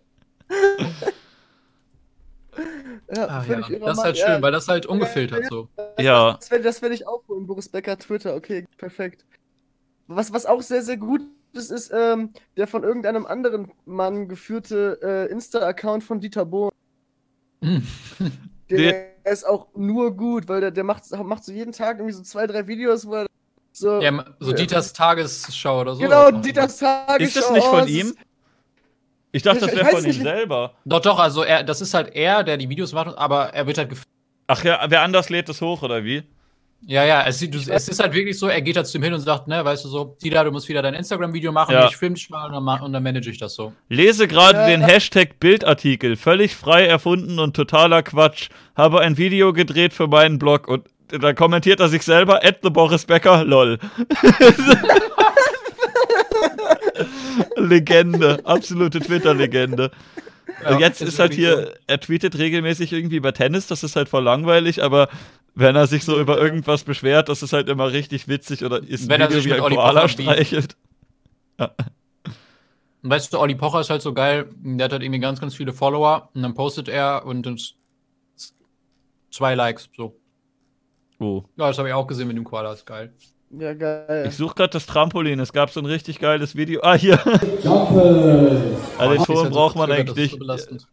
ja, 3.14 3.28
Ah, 3.28 3.44
ja. 3.46 3.60
Das 3.60 3.98
ist 3.98 4.04
halt 4.04 4.16
Ja, 4.16 4.26
schön, 4.26 4.42
weil 4.42 4.52
das 4.52 4.68
halt 4.68 4.86
ungefiltert 4.86 5.44
so. 5.50 5.68
Ja. 5.98 6.32
Das 6.32 6.50
werde 6.50 6.64
werd 6.64 6.94
ich 6.94 7.06
aufholen, 7.06 7.46
Boris 7.46 7.68
Becker 7.68 7.98
Twitter. 7.98 8.34
Okay, 8.36 8.64
perfekt. 8.78 9.26
Was, 10.06 10.32
was 10.32 10.46
auch 10.46 10.62
sehr, 10.62 10.82
sehr 10.82 10.96
gut 10.96 11.22
ist, 11.52 11.70
ist 11.70 11.92
ähm, 11.94 12.30
der 12.56 12.66
von 12.66 12.82
irgendeinem 12.82 13.26
anderen 13.26 13.70
Mann 13.86 14.28
geführte 14.28 14.98
äh, 15.02 15.32
Insta-Account 15.32 16.04
von 16.04 16.20
Dieter 16.20 16.44
Bohlen. 16.44 16.72
Hm. 17.62 17.86
Der, 18.70 19.18
er 19.24 19.32
ist 19.32 19.46
auch 19.46 19.68
nur 19.76 20.16
gut, 20.16 20.48
weil 20.48 20.62
der, 20.62 20.70
der 20.70 20.84
macht, 20.84 21.04
macht 21.22 21.44
so 21.44 21.52
jeden 21.52 21.72
Tag 21.72 21.98
irgendwie 21.98 22.14
so 22.14 22.22
zwei, 22.22 22.46
drei 22.46 22.66
Videos, 22.66 23.06
wo 23.06 23.16
er 23.16 23.26
so. 23.72 24.00
Ja, 24.00 24.24
so 24.40 24.52
Dieters 24.52 24.92
Tagesschau 24.94 25.82
oder 25.82 25.94
so. 25.94 26.00
genau, 26.00 26.30
Dieters 26.30 26.78
Tagesschau. 26.78 27.22
Ist 27.22 27.36
das 27.36 27.50
nicht 27.50 27.66
von 27.66 27.82
oh, 27.82 27.86
ihm? 27.86 28.14
Ich 29.32 29.42
dachte, 29.42 29.60
das 29.66 29.74
wäre 29.74 29.86
von 29.86 30.04
ihm 30.04 30.12
selber. 30.12 30.74
Doch, 30.84 31.00
doch, 31.00 31.18
also 31.18 31.42
er, 31.42 31.62
das 31.62 31.80
ist 31.80 31.92
halt 31.92 32.14
er, 32.14 32.42
der 32.42 32.56
die 32.56 32.68
Videos 32.68 32.92
macht, 32.92 33.18
aber 33.18 33.52
er 33.52 33.66
wird 33.66 33.78
halt 33.78 33.90
gef 33.90 34.04
Ach 34.46 34.62
ja, 34.62 34.84
wer 34.88 35.02
anders 35.02 35.30
lädt 35.30 35.48
es 35.48 35.60
hoch, 35.60 35.82
oder 35.82 36.04
wie? 36.04 36.22
Ja, 36.86 37.02
ja, 37.04 37.24
es, 37.26 37.38
du, 37.40 37.58
es 37.58 37.88
ist 37.88 37.98
halt 38.02 38.12
wirklich 38.12 38.38
so, 38.38 38.46
er 38.46 38.60
geht 38.60 38.76
halt 38.76 38.86
zu 38.86 38.98
ihm 38.98 39.04
hin 39.04 39.14
und 39.14 39.20
sagt, 39.20 39.48
ne, 39.48 39.64
weißt 39.64 39.84
du 39.86 39.88
so, 39.88 40.16
Dieter, 40.22 40.44
du 40.44 40.50
musst 40.50 40.68
wieder 40.68 40.82
dein 40.82 40.92
Instagram-Video 40.94 41.50
machen, 41.50 41.72
Ja. 41.72 41.86
ich 41.88 41.96
film 41.96 42.14
dich 42.14 42.28
mal 42.28 42.44
und 42.46 42.52
dann, 42.66 42.80
und 42.82 42.92
dann 42.92 43.02
manage 43.02 43.30
ich 43.30 43.38
das 43.38 43.54
so. 43.54 43.72
Lese 43.88 44.28
gerade 44.28 44.58
Ja. 44.58 44.66
den 44.66 44.82
Hashtag 44.82 45.40
Bildartikel. 45.40 46.16
Völlig 46.16 46.54
frei 46.54 46.84
erfunden 46.86 47.38
und 47.38 47.56
totaler 47.56 48.02
Quatsch. 48.02 48.48
Habe 48.76 49.00
ein 49.00 49.16
Video 49.16 49.54
gedreht 49.54 49.94
für 49.94 50.08
meinen 50.08 50.38
Blog 50.38 50.68
und 50.68 50.86
da 51.08 51.32
kommentiert 51.32 51.80
er 51.80 51.88
sich 51.88 52.02
selber, 52.02 52.44
at 52.44 52.58
the 52.62 52.70
Boris 52.70 53.06
Becker, 53.06 53.44
lol. 53.44 53.78
Legende, 57.56 58.40
absolute 58.44 59.00
Twitter-Legende. 59.00 59.90
Ja, 60.62 60.70
Und 60.70 60.80
jetzt 60.80 61.00
ist 61.02 61.18
halt 61.18 61.34
hier, 61.34 61.74
er 61.86 62.00
tweetet 62.00 62.38
regelmäßig 62.38 62.92
irgendwie 62.92 63.16
über 63.16 63.32
Tennis, 63.32 63.66
das 63.66 63.82
ist 63.82 63.96
halt 63.96 64.08
voll 64.08 64.22
langweilig, 64.22 64.82
aber 64.82 65.08
wenn 65.54 65.76
er 65.76 65.86
sich 65.86 66.04
so 66.04 66.18
über 66.18 66.40
irgendwas 66.40 66.84
beschwert, 66.84 67.28
das 67.28 67.42
ist 67.42 67.52
halt 67.52 67.68
immer 67.68 67.92
richtig 67.92 68.28
witzig 68.28 68.64
oder 68.64 68.82
ist 68.82 69.04
ein 69.04 69.08
Wenn 69.08 69.20
er 69.20 69.28
Video, 69.28 69.40
sich 69.40 69.46
wie 69.46 69.50
mit 69.50 69.58
ein 69.58 69.64
Olli 69.64 69.76
Koala 69.76 70.08
streichelt. 70.08 70.76
Und 71.58 73.10
weißt 73.10 73.32
du, 73.32 73.38
Olli 73.38 73.54
Pocher 73.54 73.80
ist 73.80 73.90
halt 73.90 74.02
so 74.02 74.12
geil, 74.12 74.48
der 74.62 74.84
hat 74.86 74.92
halt 74.92 75.02
irgendwie 75.02 75.20
ganz, 75.20 75.40
ganz 75.40 75.54
viele 75.54 75.72
Follower 75.72 76.30
und 76.34 76.42
dann 76.42 76.54
postet 76.54 76.88
er 76.88 77.24
und 77.24 77.44
dann 77.44 77.58
zwei 79.30 79.54
Likes, 79.54 79.88
so. 79.96 80.16
Oh. 81.20 81.44
Ja, 81.56 81.68
das 81.68 81.78
habe 81.78 81.88
ich 81.88 81.94
auch 81.94 82.06
gesehen 82.06 82.28
mit 82.28 82.36
dem 82.36 82.44
Koala, 82.44 82.72
ist 82.72 82.86
geil. 82.86 83.12
Ja, 83.50 83.72
geil. 83.72 84.26
Ich 84.28 84.34
suche 84.34 84.54
gerade 84.56 84.70
das 84.70 84.86
Trampolin. 84.86 85.38
Es 85.38 85.52
gab 85.52 85.70
so 85.70 85.80
ein 85.80 85.86
richtig 85.86 86.18
geiles 86.18 86.56
Video. 86.56 86.80
Ah, 86.82 86.94
hier. 86.94 87.16
Doppel. 87.62 88.76
Ah, 88.98 89.08
den 89.08 89.22
Ton 89.22 89.36
halt 89.36 89.50
braucht 89.52 89.76
man 89.76 89.92
eigentlich 89.92 90.32
so 90.32 90.38
nicht. 90.38 90.88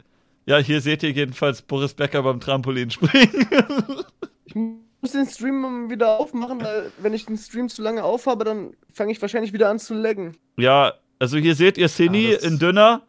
Ja, 0.45 0.57
hier 0.57 0.81
seht 0.81 1.01
ihr 1.01 1.11
jedenfalls 1.11 1.63
Boris 1.63 1.93
Becker 1.93 2.21
beim 2.21 2.39
Trampolin 2.39 2.91
springen. 2.91 3.47
Ich 4.53 4.55
muss 5.01 5.11
den 5.13 5.25
Stream 5.27 5.89
wieder 5.89 6.19
aufmachen, 6.19 6.61
weil 6.61 6.91
wenn 6.99 7.13
ich 7.13 7.25
den 7.25 7.37
Stream 7.37 7.69
zu 7.69 7.81
lange 7.81 8.03
aufhabe, 8.03 8.43
dann 8.43 8.71
fange 8.93 9.11
ich 9.11 9.21
wahrscheinlich 9.21 9.51
wieder 9.53 9.69
an 9.69 9.79
zu 9.79 9.93
laggen. 9.95 10.37
ja, 10.57 10.93
also 11.19 11.37
hier 11.37 11.53
seht 11.55 11.77
ihr 11.77 11.87
Cindy 11.87 12.29
Ja, 12.31 12.35
das- 12.35 12.43
in 12.43 12.57
dünner 12.59 13.01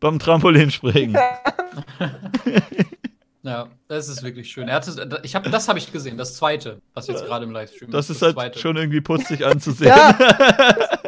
beim 0.00 0.18
Trampolin 0.18 0.70
springen. 0.70 1.16
Ja, 3.42 3.68
das 3.88 4.08
ist 4.10 4.22
wirklich 4.22 4.50
schön. 4.50 4.68
Er 4.68 4.74
hatte, 4.74 5.18
ich 5.22 5.34
hab, 5.34 5.50
das 5.50 5.66
habe 5.66 5.78
ich 5.78 5.90
gesehen, 5.90 6.18
das 6.18 6.36
zweite, 6.36 6.82
was 6.92 7.06
jetzt 7.06 7.24
gerade 7.24 7.46
im 7.46 7.52
Livestream 7.52 7.90
Das 7.90 8.10
ist 8.10 8.20
halt 8.20 8.34
zweite. 8.34 8.58
schon 8.58 8.76
irgendwie 8.76 9.00
putzig 9.00 9.46
anzusehen. 9.46 9.88
Ja! 9.96 10.14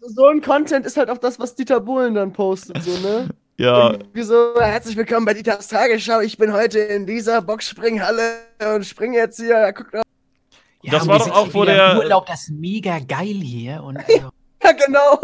so 0.00 0.26
ein 0.26 0.40
Content 0.40 0.86
ist 0.86 0.96
halt 0.96 1.10
auch 1.10 1.18
das, 1.18 1.40
was 1.40 1.56
Dieter 1.56 1.80
Bohlen 1.80 2.14
dann 2.14 2.32
postet, 2.32 2.80
so, 2.80 2.92
ne? 2.98 3.28
Ja, 3.60 3.92
Irgendwie 3.92 4.22
so, 4.22 4.54
herzlich 4.58 4.96
willkommen 4.96 5.26
bei 5.26 5.34
Dieters 5.34 5.68
Tagesschau. 5.68 6.20
Ich 6.20 6.38
bin 6.38 6.52
heute 6.52 6.78
in 6.78 7.06
dieser 7.06 7.42
Boxspringhalle 7.42 8.38
und 8.74 8.84
springe 8.86 9.16
jetzt 9.18 9.36
hier. 9.38 9.72
Guckt 9.72 9.92
mal. 9.92 10.02
Ja, 10.82 10.92
Das 10.92 11.06
war 11.06 11.18
doch 11.18 11.30
auch, 11.30 11.52
wo 11.52 11.64
der- 11.64 11.98
Urlaub, 11.98 12.26
das 12.26 12.42
ist 12.44 12.50
mega 12.52 12.98
geil 13.00 13.26
hier. 13.42 13.82
Und 13.82 13.98
also, 13.98 14.30
Ja, 14.62 14.72
genau. 14.72 15.20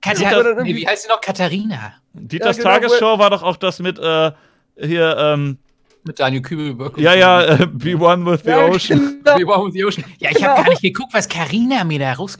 Katar 0.00 0.62
nee, 0.62 0.74
wie 0.74 0.86
heißt 0.86 1.02
sie 1.04 1.08
noch? 1.08 1.20
Katharina. 1.20 1.94
Dieters 2.14 2.56
Ja, 2.58 2.62
genau, 2.62 2.74
Tagesschau 2.88 3.18
war 3.18 3.30
doch 3.30 3.42
auch 3.42 3.56
das 3.56 3.78
mit 3.80 3.98
äh, 3.98 4.32
hier, 4.78 5.16
ähm, 5.18 5.58
Mit 6.04 6.20
Daniel 6.20 6.42
Kübelberg. 6.42 6.96
und 6.96 7.02
ja, 7.02 7.14
ja, 7.14 7.42
äh, 7.44 7.66
Be 7.66 7.96
One 7.98 8.24
with 8.30 8.42
the 8.44 8.50
Ja, 8.50 8.66
Ocean. 8.66 9.22
genau. 9.24 9.38
We 9.38 9.46
Wow 9.46 9.66
with 9.66 9.72
the 9.74 9.84
Ocean. 9.84 10.04
Ja, 10.18 10.30
ich 10.30 10.36
habe 10.42 10.54
Genau. 10.54 10.64
gar 10.64 10.70
nicht 10.70 10.82
geguckt, 10.82 11.12
was 11.14 11.28
Karina 11.28 11.84
mir 11.84 11.98
da 11.98 12.12
raus. 12.14 12.38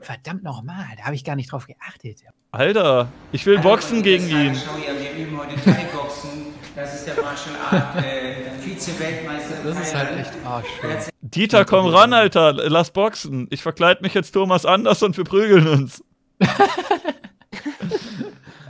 Verdammt 0.00 0.42
nochmal, 0.44 0.86
da 0.98 1.04
habe 1.04 1.14
ich 1.14 1.24
gar 1.24 1.36
nicht 1.36 1.50
drauf 1.52 1.66
geachtet. 1.66 2.20
Alter, 2.52 3.08
ich 3.32 3.46
will 3.46 3.58
boxen 3.58 4.02
gegen 4.02 4.28
ihn. 4.28 4.54
Schau, 4.56 4.72
ja, 4.78 4.92
wir 4.98 5.24
üben 5.24 5.38
heute 5.38 5.54
Thai-Boxen. 5.62 6.30
Das 6.74 6.94
ist 6.94 7.06
der 7.06 7.14
Martial 7.22 7.54
Art 7.70 7.96
äh, 8.04 8.50
Vize-Weltmeister. 8.60 9.54
Das 9.64 9.80
ist 9.80 9.94
halt 9.94 10.18
echt 10.18 10.32
arschschön. 10.44 11.12
Dieter, 11.20 11.64
komm 11.64 11.86
ran, 11.86 12.12
Alter. 12.12 12.52
Lass 12.52 12.90
boxen. 12.90 13.46
Ich 13.50 13.62
verkleid 13.62 14.02
mich 14.02 14.14
jetzt 14.14 14.32
Thomas 14.32 14.66
Anders 14.66 15.00
und 15.02 15.16
wir 15.16 15.24
prügeln 15.24 15.68
uns. 15.68 16.02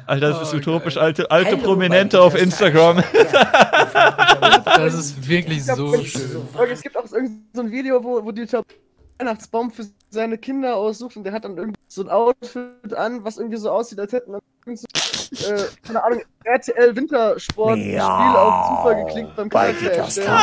Alter, 0.07 0.31
das 0.31 0.43
ist 0.43 0.55
Oh, 0.55 0.57
utopisch. 0.59 0.97
geil. 0.97 1.05
Alte, 1.05 1.31
alte 1.31 1.51
Hallo, 1.53 1.63
Prominente 1.63 2.21
auf 2.21 2.35
Instagram. 2.35 3.03
Das 4.65 4.93
ist 4.95 5.27
wirklich 5.29 5.65
so 5.65 5.95
schön. 6.05 6.43
Es 6.71 6.83
gibt 6.83 6.97
auch 6.97 7.07
so 7.07 7.17
ein 7.17 7.71
Video, 7.71 8.03
wo, 8.03 8.23
wo 8.25 8.33
Dieter 8.33 8.63
Weihnachtsbaum 9.21 9.71
für 9.71 9.87
seine 10.09 10.39
Kinder 10.39 10.77
aussucht 10.77 11.17
und 11.17 11.25
der 11.25 11.33
hat 11.33 11.45
dann 11.45 11.57
irgendwie 11.57 11.81
so 11.89 12.03
ein 12.03 12.09
Outfit 12.09 12.95
an, 12.97 13.23
was 13.23 13.37
irgendwie 13.37 13.59
so 13.59 13.71
aussieht, 13.71 14.01
als 14.01 14.13
hätten 14.13 14.33
dann 14.33 14.41
äh, 14.67 14.77
keine 15.87 16.03
Ahnung, 16.03 16.23
RTL 16.45 16.97
Wintersport 16.97 17.79
Spiel 17.79 18.01
auf 18.01 18.69
Zufall 18.69 19.05
geklickt 19.05 19.37
beim 19.37 19.49
Charakter 19.49 19.91
erstellen. 19.91 20.29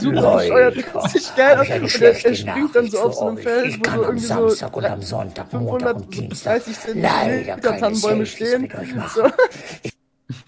So, 0.00 0.10
super 0.10 0.36
bescheuert, 0.36 0.76
richtig 0.76 1.36
geil. 1.36 1.58
aus. 1.58 1.68
Und 1.68 2.00
der, 2.00 2.12
der 2.12 2.34
springt 2.34 2.76
dann 2.76 2.90
so 2.90 3.00
auf 3.00 3.14
so 3.14 3.26
einem 3.26 3.38
Feld, 3.38 3.78
wo 3.78 3.90
so 3.90 4.02
irgendwie 4.02 4.26
so 4.26 4.68
und 4.72 4.84
am 4.84 5.02
Sonntag, 5.02 5.52
Montag 5.52 5.96
500, 5.96 5.96
und 5.96 6.02
so 6.02 6.20
Dienstag 6.20 6.64
30 6.64 6.76
leider 6.76 7.02
Zentimeter 7.04 7.60
keine 7.60 7.80
Tannenbäume 7.80 8.26
stehen. 8.26 8.72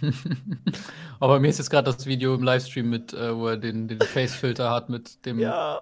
Aber 1.21 1.41
mir 1.41 1.49
ist 1.49 1.59
jetzt 1.59 1.71
gerade 1.71 1.93
das 1.93 2.07
Video 2.07 2.35
im 2.35 2.43
Livestream 2.43 2.89
mit, 2.89 3.13
äh, 3.13 3.37
wo 3.37 3.49
er 3.49 3.57
den, 3.57 3.89
den 3.89 4.01
Face-Filter 4.01 4.71
hat 4.71 4.89
mit 4.89 5.25
dem. 5.25 5.39
Ja. 5.39 5.81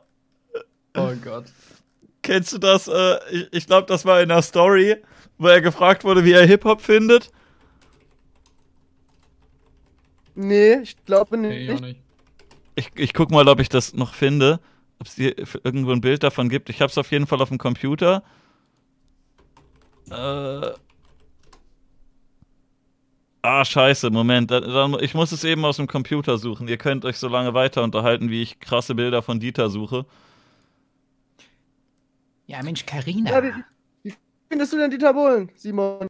Oh 0.97 1.13
Gott. 1.23 1.47
Kennst 2.23 2.53
du 2.53 2.59
das? 2.59 2.89
Äh, 2.89 3.17
ich 3.31 3.49
ich 3.53 3.67
glaube, 3.67 3.87
das 3.87 4.05
war 4.05 4.23
in 4.23 4.29
der 4.31 4.43
Story, 4.43 4.97
wo 5.39 5.49
er 5.49 5.61
gefragt 5.61 6.05
wurde, 6.05 6.25
wie 6.25 6.33
er 6.33 6.47
Hip-Hop 6.47 6.81
findet. 6.81 7.31
Nee, 10.35 10.79
ich 10.83 10.97
glaube 11.05 11.37
Nee, 11.37 11.67
nicht. 11.67 11.73
auch 11.73 11.81
nicht. 11.81 12.01
Ich, 12.77 12.91
ich 12.97 13.15
guck 13.15 13.31
mal, 13.31 13.47
ob 13.49 13.61
ich 13.61 13.69
das 13.69 13.95
noch 13.95 14.15
finde. 14.15 14.59
Ob 14.99 15.07
es 15.07 15.15
hier 15.15 15.35
irgendwo 15.65 15.93
ein 15.93 16.01
Bild 16.01 16.23
davon 16.23 16.49
gibt. 16.49 16.71
Ich 16.71 16.81
hab's 16.81 16.99
auf 16.99 17.11
jeden 17.13 17.27
Fall 17.27 17.41
auf 17.41 17.51
dem 17.51 17.59
Computer. 17.59 18.25
Äh. 20.11 20.71
Ah, 23.43 23.65
scheiße, 23.65 24.11
Moment. 24.11 24.51
Ich 25.03 25.15
muss 25.15 25.31
es 25.31 25.45
eben 25.45 25.65
aus 25.67 25.77
dem 25.77 25.87
Computer 25.87 26.39
suchen. 26.39 26.67
Ihr 26.67 26.79
könnt 26.79 27.05
euch 27.05 27.19
so 27.19 27.29
lange 27.29 27.53
weiter 27.53 27.83
unterhalten, 27.83 28.31
wie 28.31 28.41
ich 28.43 28.59
krasse 28.59 28.95
Bilder 28.95 29.23
von 29.23 29.39
Dieter 29.39 29.69
suche. 29.69 30.07
Ja, 32.47 32.63
Mensch, 32.63 32.85
Karina. 32.87 33.31
Ja, 33.31 33.43
wie, 33.43 33.53
wie 34.03 34.15
findest 34.49 34.73
du 34.73 34.79
denn 34.79 34.91
Dieter 34.91 35.15
Bohlen, 35.15 35.51
Simon? 35.57 36.09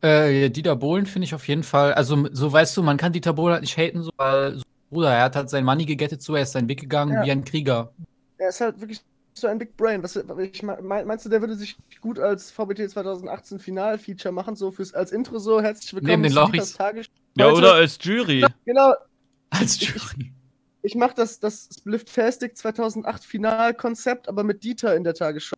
Äh, 0.00 0.48
Dieter 0.50 0.76
Bohlen 0.76 1.06
finde 1.06 1.24
ich 1.26 1.34
auf 1.34 1.46
jeden 1.48 1.62
Fall. 1.62 1.92
Also, 1.94 2.28
so 2.32 2.52
weißt 2.52 2.76
du, 2.76 2.82
man 2.82 2.96
kann 2.96 3.12
Dieter 3.12 3.32
Bohlen 3.32 3.52
halt 3.54 3.62
nicht 3.62 3.76
haten, 3.76 4.02
so, 4.02 4.10
weil, 4.16 4.56
so, 4.56 4.62
Bruder, 4.90 5.12
er 5.12 5.24
hat 5.24 5.36
halt 5.36 5.50
sein 5.50 5.64
Money 5.64 5.84
gegettet, 5.84 6.22
so, 6.22 6.34
er 6.34 6.42
ist 6.42 6.52
seinen 6.52 6.68
Weg 6.68 6.80
gegangen 6.80 7.12
Ja. 7.12 7.24
wie 7.24 7.32
ein 7.32 7.44
Krieger. 7.44 7.92
Er 8.38 8.48
ist 8.48 8.60
halt 8.60 8.80
wirklich 8.80 9.00
so 9.34 9.46
ein 9.46 9.58
Big 9.58 9.76
Brain. 9.76 10.02
Was, 10.02 10.16
ich 10.16 10.62
mein, 10.62 11.06
meinst 11.06 11.24
du, 11.24 11.28
der 11.28 11.40
würde 11.40 11.54
sich 11.54 11.76
gut 12.00 12.18
als 12.18 12.50
VBT 12.50 12.90
2018 12.90 13.58
Final-Feature 13.58 14.32
machen, 14.32 14.56
so 14.56 14.70
fürs 14.70 14.94
als 14.94 15.12
Intro 15.12 15.38
so 15.38 15.60
herzlich 15.60 15.92
willkommen 15.92 16.22
Neben 16.22 16.22
den 16.22 16.32
zu 16.32 16.38
Lochis. 16.40 16.78
Ja, 17.36 17.50
oder 17.50 17.74
als 17.74 17.98
Jury. 18.00 18.44
Genau, 18.64 18.94
Als 19.50 19.80
Jury. 19.80 20.32
Ich 20.88 20.94
mache 20.94 21.12
das, 21.14 21.38
das 21.38 21.68
Splifftastic 21.78 22.56
2008 22.56 23.22
Final-Konzept, 23.22 24.26
aber 24.26 24.42
mit 24.42 24.64
Dieter 24.64 24.96
in 24.96 25.04
der 25.04 25.14
Tagesschau. 25.14 25.56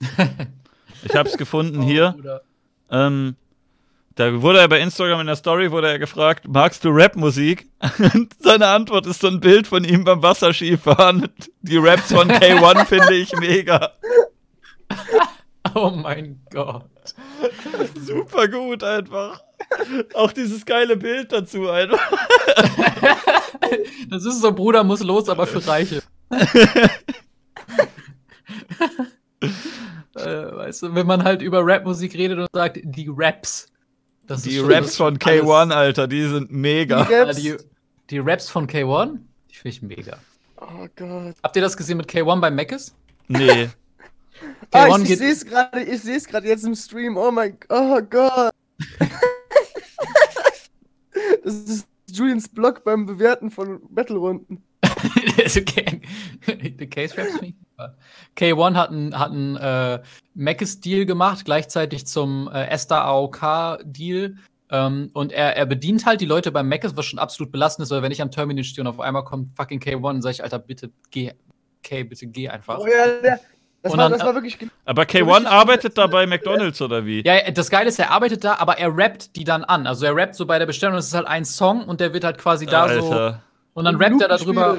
Ich 1.02 1.16
hab's 1.16 1.38
gefunden 1.38 1.80
Oh, 1.80 1.86
hier. 1.86 2.42
Ähm, 2.90 3.34
da 4.16 4.42
wurde 4.42 4.58
er 4.58 4.68
bei 4.68 4.80
Instagram 4.80 5.20
in 5.20 5.28
der 5.28 5.36
Story 5.36 5.70
wurde 5.70 5.88
er 5.88 5.98
gefragt, 5.98 6.46
magst 6.46 6.84
du 6.84 6.90
Rapmusik? 6.90 7.70
Und 8.14 8.34
seine 8.38 8.66
Antwort 8.66 9.06
ist 9.06 9.20
so 9.20 9.28
ein 9.28 9.40
Bild 9.40 9.66
von 9.66 9.82
ihm 9.82 10.04
beim 10.04 10.22
Wasserskifahren. 10.22 11.28
Die 11.62 11.78
Raps 11.78 12.12
von 12.12 12.30
K1 12.30 12.84
finde 12.86 13.14
ich 13.14 13.32
mega. 13.36 13.92
Oh 15.74 15.88
mein 15.88 16.42
Gott. 16.50 16.89
Super 18.00 18.48
gut 18.48 18.82
einfach. 18.84 19.42
Auch 20.14 20.32
dieses 20.32 20.64
geile 20.64 20.96
Bild 20.96 21.32
dazu 21.32 21.68
einfach. 21.68 22.00
Das 24.08 24.24
ist 24.24 24.40
so, 24.40 24.52
Bruder 24.52 24.84
muss 24.84 25.02
los, 25.02 25.28
aber 25.28 25.46
für 25.46 25.66
Reiche. 25.66 26.02
äh, 30.16 30.24
weißt 30.24 30.82
du, 30.82 30.94
wenn 30.94 31.06
man 31.06 31.24
halt 31.24 31.42
über 31.42 31.60
Rapmusik 31.64 32.14
redet 32.14 32.38
und 32.38 32.48
sagt, 32.52 32.78
die 32.82 33.08
Raps. 33.14 33.66
Das 34.26 34.42
Die 34.42 34.58
Raps 34.58 34.86
das 34.86 34.96
von 34.96 35.16
ist 35.16 35.26
alles- 35.26 35.42
K1, 35.42 35.72
Alter, 35.72 36.06
die 36.08 36.22
sind 36.28 36.50
mega. 36.52 37.04
Die 37.04 37.14
Raps. 37.14 37.36
die, 37.36 37.56
die 38.10 38.18
Raps 38.18 38.48
von 38.48 38.66
K1, 38.68 39.18
die 39.50 39.56
finde 39.56 39.68
ich 39.76 39.82
mega. 39.82 40.18
Oh 40.56 40.86
Gott. 40.96 41.34
Habt 41.42 41.56
ihr 41.56 41.62
das 41.62 41.76
gesehen 41.76 41.96
mit 41.96 42.06
K1 42.08 42.40
bei 42.40 42.50
Macis? 42.50 42.94
Nee. 43.28 43.70
Ah, 44.72 44.86
K1 44.86 45.04
ich, 45.04 45.10
ich 45.10 45.18
sehe 45.18 45.32
es 45.32 45.44
gerade, 45.46 45.82
ich 45.82 46.00
sehe 46.00 46.16
es 46.16 46.26
gerade 46.26 46.48
jetzt 46.48 46.64
im 46.64 46.74
Stream. 46.74 47.16
Oh 47.16 47.30
mein 47.30 47.56
oh 47.68 48.00
Gott. 48.02 48.52
das 51.44 51.54
ist 51.54 51.88
Julians 52.10 52.48
Blog 52.48 52.84
beim 52.84 53.06
Bewerten 53.06 53.50
von 53.50 53.80
Battle-Runden. 53.90 54.62
The 55.46 56.86
Case 56.86 57.16
Raps 57.16 57.40
me. 57.40 57.54
K1 58.36 58.74
hat 58.74 58.90
einen 58.90 59.18
hat 59.18 59.30
einen, 59.30 59.56
äh, 59.56 60.02
Macis-Deal 60.34 61.06
gemacht, 61.06 61.44
gleichzeitig 61.44 62.06
zum 62.06 62.50
äh, 62.52 62.66
Esther 62.66 63.04
AOK-Deal. 63.04 64.36
Ähm, 64.70 65.10
und 65.14 65.32
er, 65.32 65.56
er 65.56 65.66
bedient 65.66 66.06
halt 66.06 66.20
die 66.20 66.26
Leute 66.26 66.52
beim 66.52 66.68
Macis, 66.68 66.96
was 66.96 67.06
schon 67.06 67.18
absolut 67.18 67.50
belastend 67.50 67.84
ist, 67.84 67.90
weil 67.90 68.02
wenn 68.02 68.12
ich 68.12 68.22
am 68.22 68.30
Terminal 68.30 68.64
stehe 68.64 68.82
und 68.82 68.88
auf 68.88 69.00
einmal 69.00 69.24
kommt 69.24 69.56
fucking 69.56 69.80
K1, 69.80 70.02
dann 70.02 70.22
sag 70.22 70.30
ich, 70.32 70.44
Alter, 70.44 70.58
bitte 70.60 70.92
geh, 71.10 71.32
K, 71.82 72.04
bitte 72.04 72.26
geh 72.26 72.48
einfach. 72.48 72.78
Oh 72.78 72.86
ja, 72.86 73.20
der, 73.20 73.40
das, 73.82 73.92
war, 73.92 73.98
dann- 73.98 74.12
das 74.12 74.20
war 74.22 74.34
wirklich. 74.34 74.58
Aber 74.84 75.02
richtig 75.02 75.22
K1 75.22 75.46
arbeitet 75.46 75.96
da 75.96 76.06
bei 76.06 76.26
McDonalds 76.26 76.80
oder 76.82 77.06
wie? 77.06 77.22
Ja, 77.24 77.50
das 77.50 77.70
Geile 77.70 77.88
ist, 77.88 77.98
er 77.98 78.10
arbeitet 78.10 78.44
da, 78.44 78.56
aber 78.56 78.78
er 78.78 78.96
rappt 78.96 79.36
die 79.36 79.44
dann 79.44 79.64
an. 79.64 79.86
Also 79.86 80.06
er 80.06 80.14
rappt 80.14 80.34
so 80.34 80.46
bei 80.46 80.58
der 80.58 80.66
Bestellung, 80.66 80.96
es 80.96 81.06
ist 81.06 81.14
halt 81.14 81.26
ein 81.26 81.44
Song 81.44 81.84
und 81.84 82.00
der 82.00 82.12
wird 82.12 82.24
halt 82.24 82.38
quasi 82.38 82.66
da 82.66 82.88
so. 82.88 83.10
Alter. 83.10 83.42
Und 83.74 83.84
dann 83.84 83.96
rappt 83.96 84.20
er 84.20 84.28
darüber. 84.28 84.78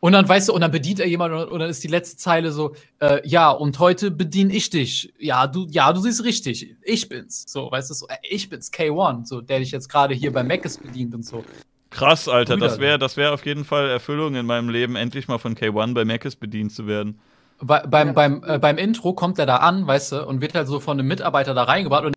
Und 0.00 0.12
dann 0.12 0.28
weißt 0.28 0.50
du, 0.50 0.52
und 0.52 0.60
dann 0.60 0.70
bedient 0.70 1.00
er 1.00 1.06
jemanden 1.06 1.38
und, 1.38 1.48
und 1.48 1.60
dann 1.60 1.70
ist 1.70 1.82
die 1.82 1.88
letzte 1.88 2.18
Zeile 2.18 2.52
so, 2.52 2.74
äh, 2.98 3.26
ja, 3.26 3.50
und 3.50 3.78
heute 3.78 4.10
bediene 4.10 4.52
ich 4.52 4.68
dich. 4.68 5.14
Ja, 5.18 5.46
du, 5.46 5.66
ja, 5.70 5.90
du 5.94 6.00
siehst 6.00 6.22
richtig. 6.24 6.76
Ich 6.82 7.08
bin's. 7.08 7.44
So, 7.48 7.70
weißt 7.70 7.88
du, 7.88 7.94
so, 7.94 8.08
äh, 8.08 8.16
ich 8.22 8.50
bin's, 8.50 8.70
K1, 8.70 9.24
so, 9.24 9.40
der 9.40 9.60
dich 9.60 9.70
jetzt 9.70 9.88
gerade 9.88 10.12
hier 10.14 10.30
bei 10.30 10.42
Macis 10.42 10.76
bedient 10.76 11.14
und 11.14 11.24
so. 11.24 11.42
Krass, 11.88 12.28
Alter. 12.28 12.58
Das 12.58 12.72
Brüder. 12.74 12.86
wäre 12.86 12.98
das 12.98 13.16
wär 13.16 13.32
auf 13.32 13.46
jeden 13.46 13.64
Fall 13.64 13.88
Erfüllung 13.88 14.34
in 14.34 14.44
meinem 14.44 14.68
Leben, 14.68 14.94
endlich 14.96 15.26
mal 15.26 15.38
von 15.38 15.54
K1 15.54 15.94
bei 15.94 16.04
Mac's 16.04 16.36
bedient 16.36 16.72
zu 16.72 16.86
werden. 16.86 17.18
Bei, 17.66 17.80
beim, 17.86 18.08
Ja, 18.08 18.12
beim, 18.12 18.44
äh, 18.44 18.58
beim 18.58 18.78
Intro 18.78 19.12
kommt 19.14 19.38
er 19.38 19.46
da 19.46 19.56
an, 19.58 19.86
weißt 19.86 20.12
du, 20.12 20.26
und 20.26 20.40
wird 20.40 20.54
halt 20.54 20.68
so 20.68 20.80
von 20.80 20.98
einem 20.98 21.08
Mitarbeiter 21.08 21.54
da 21.54 21.62
reingebracht 21.64 22.04
und 22.04 22.14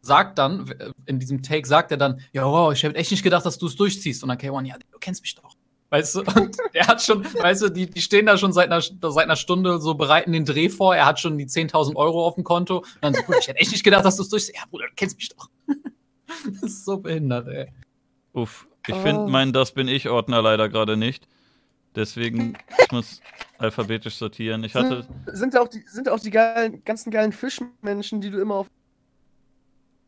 sagt 0.00 0.38
dann, 0.38 0.68
w- 0.68 0.74
in 1.06 1.18
diesem 1.18 1.42
Take 1.42 1.66
sagt 1.66 1.90
er 1.90 1.96
dann, 1.96 2.20
ja, 2.32 2.44
wow, 2.44 2.72
ich 2.72 2.82
hätte 2.82 2.96
echt 2.96 3.10
nicht 3.10 3.22
gedacht, 3.22 3.44
dass 3.46 3.58
du 3.58 3.66
es 3.66 3.74
durchziehst. 3.76 4.22
Und 4.22 4.28
dann 4.28 4.38
K1, 4.38 4.66
ja, 4.66 4.76
du 4.92 4.98
kennst 5.00 5.22
mich 5.22 5.34
doch. 5.34 5.54
Weißt 5.90 6.14
du, 6.16 6.20
und 6.40 6.56
er 6.72 6.86
hat 6.86 7.02
schon, 7.02 7.24
weißt 7.24 7.62
du, 7.62 7.68
die, 7.70 7.88
die 7.88 8.00
stehen 8.00 8.26
da 8.26 8.36
schon 8.36 8.52
seit 8.52 8.70
einer, 8.70 8.80
seit 8.82 9.24
einer 9.24 9.36
Stunde 9.36 9.80
so 9.80 9.94
bereiten 9.94 10.32
den 10.32 10.44
Dreh 10.44 10.68
vor. 10.68 10.94
Er 10.94 11.06
hat 11.06 11.20
schon 11.20 11.38
die 11.38 11.46
10.000 11.46 11.96
Euro 11.96 12.26
auf 12.26 12.34
dem 12.34 12.44
Konto. 12.44 12.78
Und 12.78 12.86
dann 13.00 13.14
so, 13.14 13.22
Bruder, 13.22 13.38
ich 13.38 13.48
hätte 13.48 13.60
echt 13.60 13.72
nicht 13.72 13.82
gedacht, 13.84 14.04
dass 14.04 14.16
du 14.16 14.22
es 14.22 14.28
durchziehst. 14.28 14.56
Ja, 14.56 14.64
Bruder, 14.70 14.86
du 14.88 14.92
kennst 14.94 15.16
mich 15.16 15.30
doch. 15.30 15.48
das 16.52 16.62
ist 16.62 16.84
so 16.84 16.98
behindert, 16.98 17.48
ey. 17.48 17.72
Uff. 18.32 18.66
Ich 18.86 18.94
Oh. 18.94 19.00
finde 19.00 19.30
meinen 19.30 19.52
Das 19.54 19.72
bin 19.72 19.88
ich 19.88 20.10
Ordner 20.10 20.42
leider 20.42 20.68
gerade 20.68 20.96
nicht. 20.98 21.26
Deswegen, 21.96 22.54
ich 22.82 22.90
muss 22.92 23.20
alphabetisch 23.58 24.16
sortieren. 24.16 24.64
Ich 24.64 24.74
hatte. 24.74 25.06
Sind 25.26 25.54
da 25.54 25.60
auch 25.60 25.68
die, 25.68 25.82
sind 25.86 26.08
auch 26.08 26.18
die 26.20 26.30
geilen, 26.30 26.82
ganzen 26.84 27.10
geilen 27.10 27.32
Fischmenschen, 27.32 28.20
die 28.20 28.30
du 28.30 28.40
immer 28.40 28.56
auf. 28.56 28.66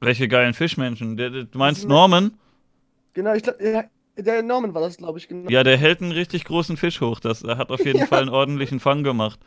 Welche 0.01 0.29
geilen 0.29 0.53
Fischmenschen? 0.55 1.17
Der, 1.17 1.31
der, 1.31 1.45
du 1.45 1.59
meinst 1.59 1.83
sind- 1.83 1.91
Norman? 1.91 2.33
Genau, 3.15 3.33
ich 3.35 3.43
glaube, 3.43 3.59
der, 3.63 3.89
der 4.19 4.43
Norman 4.43 4.75
war 4.75 4.83
das, 4.83 4.99
glaube 4.99 5.19
ich, 5.19 5.29
genau. 5.29 5.49
Ja, 5.49 5.63
der 5.65 5.77
hält 5.79 6.03
einen 6.03 6.13
richtig 6.13 6.45
großen 6.45 6.77
Fisch 6.77 7.01
hoch. 7.01 7.19
Das, 7.21 7.43
er 7.43 7.57
hat 7.57 7.71
auf 7.71 7.85
jeden 7.85 7.99
Ja. 8.01 8.07
Fall 8.07 8.21
einen 8.23 8.29
ordentlichen 8.31 8.81
Fang 8.81 9.03
gemacht. 9.05 9.39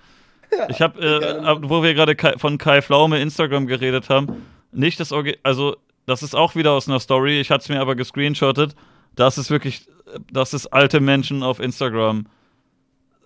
Ja, 0.57 0.67
Ich 0.69 0.81
habe, 0.81 0.99
äh, 0.99 1.69
wo 1.69 1.83
wir 1.83 1.93
gerade 1.93 2.15
von 2.39 2.57
Kai 2.57 2.81
Pflaume 2.81 3.19
Instagram 3.21 3.67
geredet 3.67 4.09
haben, 4.09 4.47
nicht 4.71 4.99
das 4.99 5.11
Orgi 5.11 5.37
also 5.43 5.75
das 6.07 6.23
ist 6.23 6.35
auch 6.35 6.55
wieder 6.55 6.71
aus 6.71 6.87
einer 6.87 6.99
Story. 6.99 7.39
Ich 7.39 7.51
hatte 7.51 7.61
es 7.63 7.69
mir 7.69 7.79
aber 7.79 7.95
gescreenshottet. 7.95 8.73
Das 9.15 9.37
ist 9.37 9.49
wirklich, 9.49 9.87
das 10.31 10.53
ist 10.53 10.67
alte 10.67 10.99
Menschen 10.99 11.43
auf 11.43 11.59
Instagram. 11.59 12.25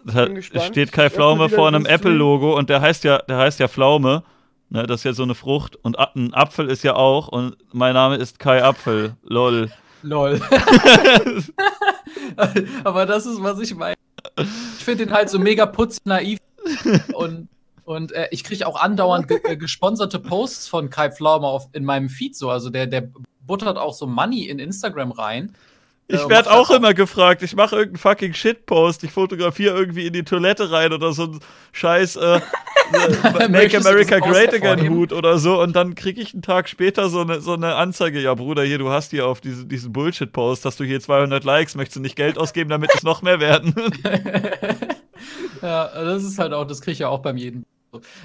Da 0.06 0.28
steht 0.42 0.92
Kai 0.92 1.10
Pflaume 1.10 1.50
vor 1.50 1.68
einem. 1.68 1.86
Apple-Logo 1.86 2.58
und 2.58 2.70
der 2.70 2.82
heißt 2.82 3.04
ja, 3.04 3.20
der 3.20 3.38
heißt 3.38 3.60
ja 3.60 3.68
Pflaume. 3.68 4.24
Ne, 4.70 4.88
das 4.88 5.02
ist 5.02 5.04
ja 5.04 5.14
so 5.14 5.24
eine 5.24 5.36
Frucht 5.36 5.76
und 5.76 6.00
ein 6.00 6.34
Apfel 6.34 6.68
ist 6.70 6.84
ja 6.84 6.96
auch 6.96 7.28
und 7.28 7.56
mein 7.72 7.94
Name 7.94 8.16
ist 8.16 8.40
Kai 8.40 8.64
Apfel. 8.64 9.16
Lol. 9.24 9.72
Lol. 10.02 10.42
Aber 12.84 13.06
das 13.06 13.26
ist, 13.26 13.42
was 13.42 13.60
ich 13.60 13.76
meine. 13.76 13.96
Ich 14.36 14.84
finde 14.84 15.06
den 15.06 15.14
halt 15.14 15.30
so 15.30 15.38
mega 15.38 15.66
putzig 15.68 16.06
naiv 16.06 16.40
und, 17.14 17.50
und 17.86 18.12
äh, 18.14 18.30
ich 18.32 18.44
kriege 18.44 18.66
auch 18.66 18.82
andauernd 18.82 19.28
ge 19.28 19.40
äh, 19.44 19.56
gesponserte 19.56 20.20
Posts 20.20 20.68
von 20.68 20.90
Kai 20.90 21.12
Pflaume 21.12 21.46
auf, 21.46 21.70
in 21.74 21.86
meinem 21.86 22.10
Feed 22.10 22.36
so. 22.36 22.50
Also 22.50 22.70
der, 22.70 22.88
der 22.88 23.10
buttert 23.46 23.78
auch 23.78 23.94
so 23.94 24.08
Money 24.08 24.48
in 24.48 24.60
Instagram 24.60 25.12
rein. 25.12 25.54
Ich 26.08 26.30
werde 26.30 26.52
auch 26.52 26.70
immer 26.70 26.94
gefragt. 26.94 27.42
Ich 27.44 27.56
mache 27.56 27.78
irgendeinen 27.78 28.02
fucking 28.02 28.34
Shitpost. 28.34 29.04
Ich 29.04 29.12
fotografiere 29.12 29.78
irgendwie 29.78 30.06
in 30.06 30.14
die 30.14 30.24
Toilette 30.24 30.72
rein 30.72 30.92
oder 30.92 31.14
so 31.14 31.24
ein 31.24 31.40
scheiß 31.72 32.18
äh, 32.18 32.40
äh, 33.40 33.48
Make 33.48 33.78
America 33.78 34.20
Great 34.20 34.54
Again? 34.54 34.90
Hut 34.90 35.14
oder 35.14 35.38
so 35.38 35.62
und 35.62 35.76
dann 35.76 35.96
kriege 35.96 36.22
ich 36.22 36.34
einen 36.34 36.42
Tag 36.42 36.68
später 36.68 37.10
so 37.10 37.22
eine, 37.22 37.42
so 37.42 37.54
eine 37.54 37.76
Anzeige. 37.76 38.20
Ja, 38.20 38.34
Bruder, 38.34 38.64
hier, 38.64 38.78
du 38.78 38.90
hast 38.90 39.12
hier 39.12 39.28
auf 39.28 39.42
diese, 39.42 39.66
diesen 39.66 39.94
Bullshit-Post, 39.94 40.66
hast 40.66 40.80
du 40.80 40.84
hier 40.84 41.00
200 41.00 41.44
Likes, 41.44 41.76
möchtest 41.76 41.98
du 41.98 42.02
nicht 42.02 42.16
Geld 42.16 42.38
ausgeben, 42.38 42.70
damit 42.70 42.92
es 42.94 43.04
noch 43.04 43.22
mehr 43.22 43.40
werden? 43.40 43.74
ja, 45.62 45.88
das 45.88 46.24
ist 46.24 46.38
halt 46.38 46.54
auch, 46.54 46.66
das 46.66 46.82
kriege 46.82 46.94
ich 46.94 47.00
ja 47.00 47.10
auch 47.10 47.20
beim 47.20 47.38
jeden. 47.38 47.66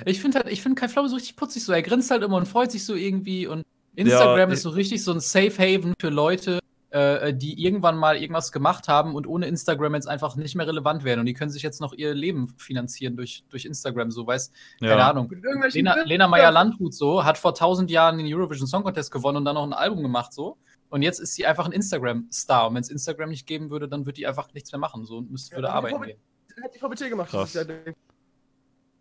Ich 0.04 0.20
finde 0.20 0.38
halt, 0.38 0.48
ich 0.48 0.62
finde 0.62 0.80
Kai 0.80 0.88
Pflaume 0.88 1.08
so 1.08 1.16
richtig 1.16 1.36
putzig 1.36 1.62
so. 1.62 1.72
Er 1.72 1.82
grinst 1.82 2.10
halt 2.10 2.22
immer 2.22 2.36
und 2.36 2.48
freut 2.48 2.72
sich 2.72 2.84
so 2.84 2.94
irgendwie 2.94 3.46
und 3.46 3.64
Instagram 3.96 4.48
Ja, 4.48 4.54
ist 4.54 4.62
so 4.62 4.70
richtig 4.70 5.04
so 5.04 5.12
ein 5.12 5.20
Safe 5.20 5.52
Haven 5.58 5.92
für 6.00 6.08
Leute, 6.08 6.60
äh, 6.90 7.34
die 7.34 7.62
irgendwann 7.62 7.96
mal 7.96 8.16
irgendwas 8.16 8.50
gemacht 8.50 8.88
haben 8.88 9.14
und 9.14 9.26
ohne 9.26 9.46
Instagram 9.46 9.94
jetzt 9.94 10.08
einfach 10.08 10.36
nicht 10.36 10.54
mehr 10.54 10.66
relevant 10.66 11.04
werden 11.04 11.20
und 11.20 11.26
die 11.26 11.34
können 11.34 11.50
sich 11.50 11.62
jetzt 11.62 11.80
noch 11.80 11.92
ihr 11.92 12.14
Leben 12.14 12.54
finanzieren 12.56 13.16
durch, 13.16 13.44
durch 13.50 13.64
Instagram, 13.66 14.10
so 14.10 14.26
weiß, 14.26 14.50
keine 14.80 15.04
Ahnung. 15.04 15.30
Lena. 15.72 15.96
Lena 16.04 16.28
Meyer-Landrut 16.28 16.94
so, 16.94 17.24
hat 17.24 17.36
vor 17.38 17.54
tausend 17.54 17.90
Jahren 17.90 18.18
den 18.18 18.32
Eurovision 18.32 18.66
Song 18.66 18.84
Contest 18.84 19.10
gewonnen 19.10 19.38
und 19.38 19.44
dann 19.44 19.54
noch 19.54 19.64
ein 19.64 19.72
Album 19.72 20.02
gemacht 20.02 20.32
so. 20.32 20.56
Und 20.90 21.02
jetzt 21.02 21.20
ist 21.20 21.34
sie 21.34 21.44
einfach 21.44 21.66
ein 21.66 21.72
Instagram-Star. 21.72 22.68
Und 22.68 22.74
wenn 22.74 22.80
es 22.80 22.88
Instagram 22.88 23.28
nicht 23.28 23.46
geben 23.46 23.70
würde, 23.70 23.88
dann 23.88 24.06
würde 24.06 24.14
die 24.14 24.26
einfach 24.26 24.52
nichts 24.54 24.72
mehr 24.72 24.78
machen 24.78 25.04
so 25.04 25.18
und 25.18 25.30
müsste 25.30 25.50
Ja, 25.52 25.56
würde 25.58 25.68
die 25.68 25.72
arbeiten 25.74 26.02
gehen. 26.02 26.18
Hat 26.62 26.74
die 26.74 26.78
VBT 26.78 27.10
gemacht. 27.10 27.30
Krass. 27.30 27.52
Jahr. 27.52 27.66
Hier 27.66 27.94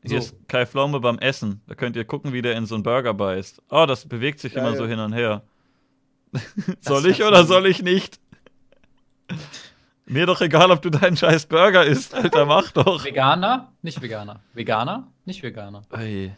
So. 0.03 0.17
ist 0.17 0.35
Kai 0.47 0.65
Pflaume 0.65 0.99
beim 0.99 1.17
Essen. 1.19 1.61
Da 1.67 1.75
könnt 1.75 1.95
ihr 1.95 2.05
gucken, 2.05 2.33
wie 2.33 2.41
der 2.41 2.55
in 2.55 2.65
so 2.65 2.75
einen 2.75 2.83
Burger 2.83 3.13
beißt. 3.13 3.61
Oh, 3.69 3.85
das 3.87 4.05
bewegt 4.05 4.39
sich 4.39 4.55
immer 4.55 4.69
Geil. 4.69 4.77
so 4.77 4.85
hin 4.85 4.99
und 4.99 5.13
her. 5.13 5.43
Soll 6.81 7.05
ich 7.07 7.23
oder 7.23 7.45
soll 7.45 7.65
ich 7.67 7.81
nicht? 7.81 8.19
Mir 10.05 10.25
doch 10.25 10.39
egal, 10.39 10.71
ob 10.71 10.81
du 10.81 10.89
deinen 10.89 11.17
scheiß 11.17 11.47
Burger 11.47 11.83
isst, 11.83 12.15
Alter, 12.15 12.45
mach 12.45 12.71
doch. 12.71 13.03
Veganer, 13.03 13.73
nicht 13.81 14.01
Veganer. 14.01 14.41
Veganer, 14.53 15.11
nicht 15.25 15.43
Veganer. 15.43 15.81
Ey. 15.91 16.33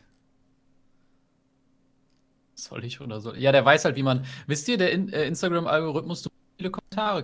Soll 2.55 2.83
ich 2.83 2.99
oder 2.99 3.21
soll 3.21 3.37
Ja, 3.37 3.51
der 3.51 3.63
weiß 3.63 3.85
halt, 3.85 3.95
wie 3.95 4.03
man. 4.03 4.25
Wisst 4.47 4.67
ihr, 4.67 4.77
der 4.77 4.91
in, 4.91 5.09
äh, 5.13 5.25
Instagram-Algorithmus, 5.27 6.23
du 6.23 6.29
viele 6.57 6.71
Kommentare. 6.71 7.23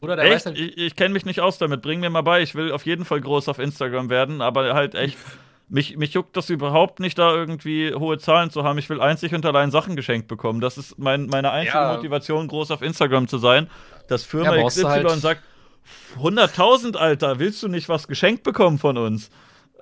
Oder 0.00 0.16
der 0.16 0.26
weiß 0.26 0.34
Echt? 0.34 0.46
halt. 0.46 0.58
Ich, 0.58 0.76
ich 0.76 0.96
kenne 0.96 1.14
mich 1.14 1.24
nicht 1.24 1.40
aus 1.40 1.58
damit. 1.58 1.82
Bring 1.82 2.00
mir 2.00 2.10
mal 2.10 2.22
bei. 2.22 2.42
Ich 2.42 2.54
will 2.54 2.70
auf 2.70 2.86
jeden 2.86 3.04
Fall 3.04 3.20
groß 3.20 3.48
auf 3.48 3.58
Instagram 3.58 4.10
werden, 4.10 4.40
aber 4.40 4.74
halt 4.74 4.94
echt. 4.94 5.18
Mich, 5.70 5.96
mich 5.98 6.14
juckt 6.14 6.34
das 6.36 6.48
überhaupt 6.48 6.98
nicht, 6.98 7.18
da 7.18 7.34
irgendwie 7.34 7.92
hohe 7.94 8.18
Zahlen 8.18 8.50
zu 8.50 8.64
haben. 8.64 8.78
Ich 8.78 8.88
will 8.88 9.00
einzig 9.02 9.34
und 9.34 9.44
allein 9.44 9.70
Sachen 9.70 9.96
geschenkt 9.96 10.26
bekommen. 10.26 10.60
Das 10.62 10.78
ist 10.78 10.98
mein, 10.98 11.26
meine 11.26 11.50
einzige 11.50 11.76
Ja. 11.76 11.94
Motivation, 11.94 12.48
groß 12.48 12.70
auf 12.70 12.80
Instagram 12.80 13.28
zu 13.28 13.36
sein. 13.38 13.68
Dass 14.08 14.24
Firma 14.24 14.56
Ja, 14.56 14.66
XY 14.66 14.82
halt- 14.84 15.10
sagt: 15.20 15.42
100.000, 16.16 16.96
Alter, 16.96 17.38
willst 17.38 17.62
du 17.62 17.68
nicht 17.68 17.88
was 17.88 18.08
geschenkt 18.08 18.42
bekommen 18.44 18.78
von 18.78 18.96
uns? 18.96 19.30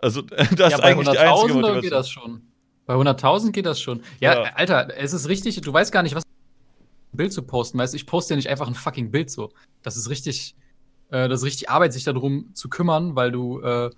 Also, 0.03 0.23
das 0.23 0.51
ja, 0.59 0.67
ist 0.69 0.77
bei 0.79 0.83
eigentlich 0.85 1.09
die 1.09 1.19
einzige 1.19 1.53
100.000 1.53 1.55
Motivation. 1.55 1.81
geht 1.83 1.93
das 1.93 2.11
schon. 2.11 2.43
Bei 2.87 2.95
100.000 2.95 3.53
geht 3.53 3.67
das 3.67 3.81
schon. 3.81 4.03
Ja, 4.21 4.45
Ja. 4.45 4.53
Alter, 4.55 4.89
es 4.97 5.13
ist 5.13 5.29
richtig, 5.29 5.61
du 5.61 5.73
weißt 5.73 5.93
gar 5.93 6.03
nicht, 6.03 6.15
was 6.15 6.25
ein 6.25 7.17
Bild 7.17 7.33
zu 7.33 7.43
posten, 7.43 7.79
weißt 7.79 7.95
du, 7.95 7.97
ich 7.97 8.07
poste 8.07 8.35
ja 8.35 8.37
nicht 8.37 8.49
einfach 8.49 8.67
ein 8.69 8.75
fucking 8.75 9.11
Bild 9.11 9.31
so. 9.31 9.51
Das 9.83 9.97
ist 9.97 10.11
richtig, 10.11 10.55
äh, 11.11 11.29
das 11.29 11.41
ist 11.41 11.47
richtig 11.47 11.71
Arbeit, 11.71 11.93
sich 11.93 12.05
darum 12.05 12.51
zu 12.55 12.69
kümmern, 12.69 13.17
weil 13.17 13.33
du, 13.33 13.61
äh, 13.61 13.91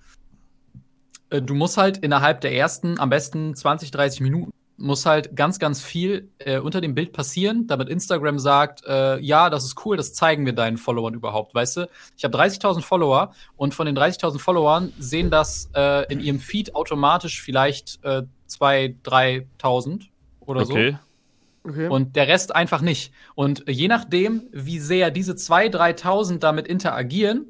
du 1.31 1.55
musst 1.55 1.77
halt 1.77 1.99
innerhalb 1.99 2.41
der 2.41 2.55
ersten, 2.55 2.99
am 2.99 3.11
besten 3.11 3.55
20, 3.55 3.91
30 3.91 4.21
Minuten, 4.21 4.53
muss 4.79 5.07
halt 5.07 5.35
ganz, 5.35 5.59
ganz 5.59 5.83
viel 5.83 6.31
äh, 6.39 6.59
unter 6.59 6.81
dem 6.81 6.95
Bild 6.95 7.13
passieren, 7.13 7.67
damit 7.67 7.89
Instagram 7.89 8.39
sagt, 8.39 8.85
äh, 8.87 9.19
ja, 9.19 9.51
das 9.51 9.65
ist 9.65 9.85
cool, 9.85 9.97
das 9.97 10.15
zeigen 10.15 10.47
wir 10.47 10.53
deinen 10.53 10.77
Followern 10.77 11.15
überhaupt, 11.15 11.55
weißt 11.55 11.79
du? 11.79 11.89
Ich 12.17 12.25
habe 12.25 12.39
30.000 12.39 12.83
Follower 12.83 13.33
und 13.57 13.75
von 13.75 13.87
den 13.87 13.99
30.000 13.99 14.39
Followern 14.39 14.93
sehen 14.99 15.31
das 15.31 15.69
äh, 15.75 16.11
in 16.13 16.21
ihrem 16.21 16.39
Feed 16.39 16.77
automatisch 16.77 17.43
vielleicht 17.43 17.99
äh, 18.05 18.23
2.000, 18.49 18.95
3.000 19.03 20.05
oder 20.41 20.65
so. 20.65 20.73
Okay. 20.73 20.97
Okay. 21.65 21.89
Und 21.89 22.17
der 22.17 22.29
Rest 22.29 22.55
einfach 22.55 22.81
nicht. 22.81 23.13
Und 23.35 23.65
je 23.69 23.89
nachdem, 23.89 24.45
wie 24.53 24.79
sehr 24.79 25.11
diese 25.11 25.33
2.000, 25.33 26.01
3.000 26.01 26.39
damit 26.39 26.67
interagieren, 26.67 27.47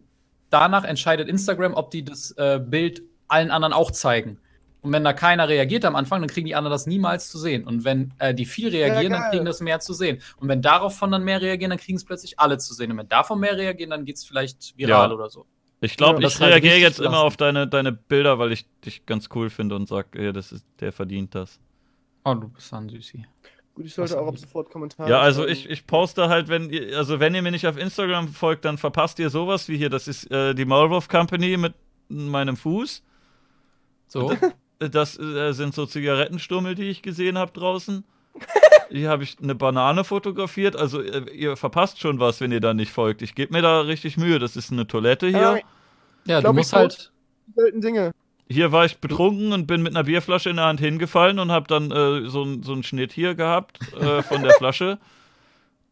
danach 0.50 0.84
entscheidet 0.84 1.28
Instagram, 1.28 1.74
ob 1.74 1.90
die 1.90 2.04
das 2.04 2.32
äh, 2.32 2.58
Bild 2.58 3.02
allen 3.28 3.50
anderen 3.50 3.72
auch 3.72 3.90
zeigen. 3.90 4.38
Und 4.80 4.92
wenn 4.92 5.02
da 5.04 5.12
keiner 5.12 5.48
reagiert 5.48 5.84
am 5.84 5.96
Anfang, 5.96 6.20
dann 6.22 6.30
kriegen 6.30 6.46
die 6.46 6.54
anderen 6.54 6.72
das 6.72 6.86
niemals 6.86 7.30
zu 7.30 7.38
sehen. 7.38 7.64
Und 7.66 7.84
wenn 7.84 8.14
äh, 8.18 8.32
die 8.32 8.46
viel 8.46 8.68
reagieren, 8.68 9.12
dann 9.12 9.22
geil. 9.22 9.30
kriegen 9.30 9.44
das 9.44 9.60
mehr 9.60 9.80
zu 9.80 9.92
sehen. 9.92 10.20
Und 10.36 10.48
wenn 10.48 10.62
davon 10.62 11.10
dann 11.10 11.24
mehr 11.24 11.40
reagieren, 11.42 11.70
dann 11.70 11.80
kriegen 11.80 11.96
es 11.96 12.04
plötzlich 12.04 12.38
alle 12.38 12.58
zu 12.58 12.74
sehen. 12.74 12.92
Und 12.92 12.98
wenn 12.98 13.08
davon 13.08 13.40
mehr 13.40 13.56
reagieren, 13.56 13.90
dann 13.90 14.04
geht 14.04 14.16
es 14.16 14.24
vielleicht 14.24 14.76
viral 14.78 15.08
Ja. 15.08 15.14
oder 15.14 15.28
so. 15.28 15.46
Ich 15.80 15.96
glaube, 15.96 16.22
Ja, 16.22 16.28
ich 16.28 16.40
halt 16.40 16.52
reagiere 16.52 16.74
richtig 16.74 16.88
jetzt 16.88 17.00
immer 17.00 17.20
auf 17.20 17.36
deine, 17.36 17.66
deine 17.66 17.92
Bilder, 17.92 18.38
weil 18.38 18.52
ich 18.52 18.66
dich 18.84 19.04
ganz 19.04 19.28
cool 19.34 19.50
finde 19.50 19.74
und 19.76 19.88
sag, 19.88 20.14
ja, 20.16 20.32
das 20.32 20.52
ist, 20.52 20.64
der 20.80 20.92
verdient 20.92 21.34
das. 21.34 21.58
Oh, 22.24 22.34
du 22.34 22.48
bist 22.48 22.72
ein 22.72 22.88
Süßi. 22.88 23.24
Gut, 23.74 23.86
ich 23.86 23.94
sollte 23.94 24.14
Was 24.14 24.18
auch 24.18 24.26
ab 24.28 24.38
sofort 24.38 24.70
Kommentare. 24.70 25.08
Ja, 25.08 25.20
also 25.20 25.46
ich, 25.46 25.68
ich 25.70 25.86
poste 25.86 26.28
halt, 26.28 26.48
wenn 26.48 26.70
ihr, 26.70 26.96
also 26.98 27.20
wenn 27.20 27.34
ihr 27.34 27.42
mir 27.42 27.52
nicht 27.52 27.66
auf 27.66 27.76
Instagram 27.76 28.28
folgt, 28.28 28.64
dann 28.64 28.76
verpasst 28.78 29.18
ihr 29.20 29.30
sowas 29.30 29.68
wie 29.68 29.76
hier. 29.76 29.88
Das 29.90 30.08
ist 30.08 30.30
äh, 30.32 30.54
die 30.54 30.64
Maulwurf 30.64 31.08
Company 31.08 31.56
mit 31.56 31.74
meinem 32.08 32.56
Fuß. 32.56 33.04
So. 34.08 34.32
Das 34.78 35.18
äh, 35.18 35.52
sind 35.52 35.74
so 35.74 35.86
Zigarettenstummel, 35.86 36.74
die 36.74 36.84
ich 36.88 37.02
gesehen 37.02 37.36
habe 37.38 37.52
draußen. 37.52 38.04
Hier 38.90 39.10
habe 39.10 39.22
ich 39.24 39.36
eine 39.42 39.54
Banane 39.54 40.04
fotografiert. 40.04 40.76
Also 40.76 41.02
äh, 41.02 41.30
ihr 41.32 41.56
verpasst 41.56 42.00
schon 42.00 42.20
was, 42.20 42.40
wenn 42.40 42.52
ihr 42.52 42.60
da 42.60 42.72
nicht 42.74 42.92
folgt. 42.92 43.20
Ich 43.22 43.34
gebe 43.34 43.52
mir 43.52 43.62
da 43.62 43.80
richtig 43.80 44.16
Mühe. 44.16 44.38
Das 44.38 44.56
ist 44.56 44.72
eine 44.72 44.86
Toilette 44.86 45.26
hier. 45.28 45.60
Ja, 46.24 46.40
glaub, 46.40 46.54
du 46.54 46.60
ich 46.60 46.64
musst 46.64 46.72
halt. 46.72 47.12
selten 47.56 47.80
Dinge. 47.80 48.12
Hier 48.48 48.72
war 48.72 48.86
ich 48.86 48.98
betrunken 48.98 49.52
und 49.52 49.66
bin 49.66 49.82
mit 49.82 49.94
einer 49.94 50.04
Bierflasche 50.04 50.48
in 50.48 50.56
der 50.56 50.64
Hand 50.66 50.80
hingefallen 50.80 51.38
und 51.38 51.50
habe 51.52 51.66
dann 51.66 51.90
äh, 51.90 52.28
so, 52.30 52.44
n- 52.44 52.62
so 52.62 52.72
einen 52.72 52.82
Schnitt 52.82 53.12
hier 53.12 53.34
gehabt 53.34 53.78
äh, 54.00 54.22
von 54.22 54.42
der 54.42 54.52
Flasche. 54.52 54.98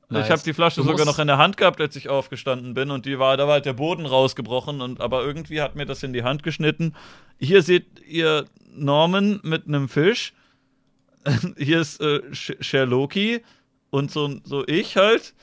Nice. 0.08 0.26
Ich 0.26 0.30
habe 0.30 0.42
die 0.42 0.52
Flasche 0.52 0.82
sogar 0.84 1.04
noch 1.04 1.18
in 1.18 1.26
der 1.26 1.38
Hand 1.38 1.56
gehabt, 1.56 1.80
als 1.80 1.96
ich 1.96 2.08
aufgestanden 2.08 2.74
bin 2.74 2.90
und 2.92 3.06
die 3.06 3.18
war, 3.18 3.36
da 3.36 3.46
war 3.46 3.54
halt 3.54 3.66
der 3.66 3.72
Boden 3.72 4.06
rausgebrochen 4.06 4.80
und 4.80 5.00
aber 5.00 5.24
irgendwie 5.24 5.60
hat 5.60 5.74
mir 5.74 5.84
das 5.84 6.02
in 6.04 6.12
die 6.12 6.22
Hand 6.22 6.42
geschnitten. 6.44 6.94
Hier 7.40 7.62
seht 7.62 7.86
ihr 8.06 8.44
Norman 8.72 9.40
mit 9.42 9.66
einem 9.66 9.88
Fisch. 9.88 10.32
Hier 11.58 11.80
ist 11.80 12.00
äh, 12.00 12.20
Sh- 12.30 12.56
Sherlocki 12.62 13.42
und 13.90 14.12
so, 14.12 14.36
so 14.44 14.64
ich 14.68 14.96
halt. 14.96 15.34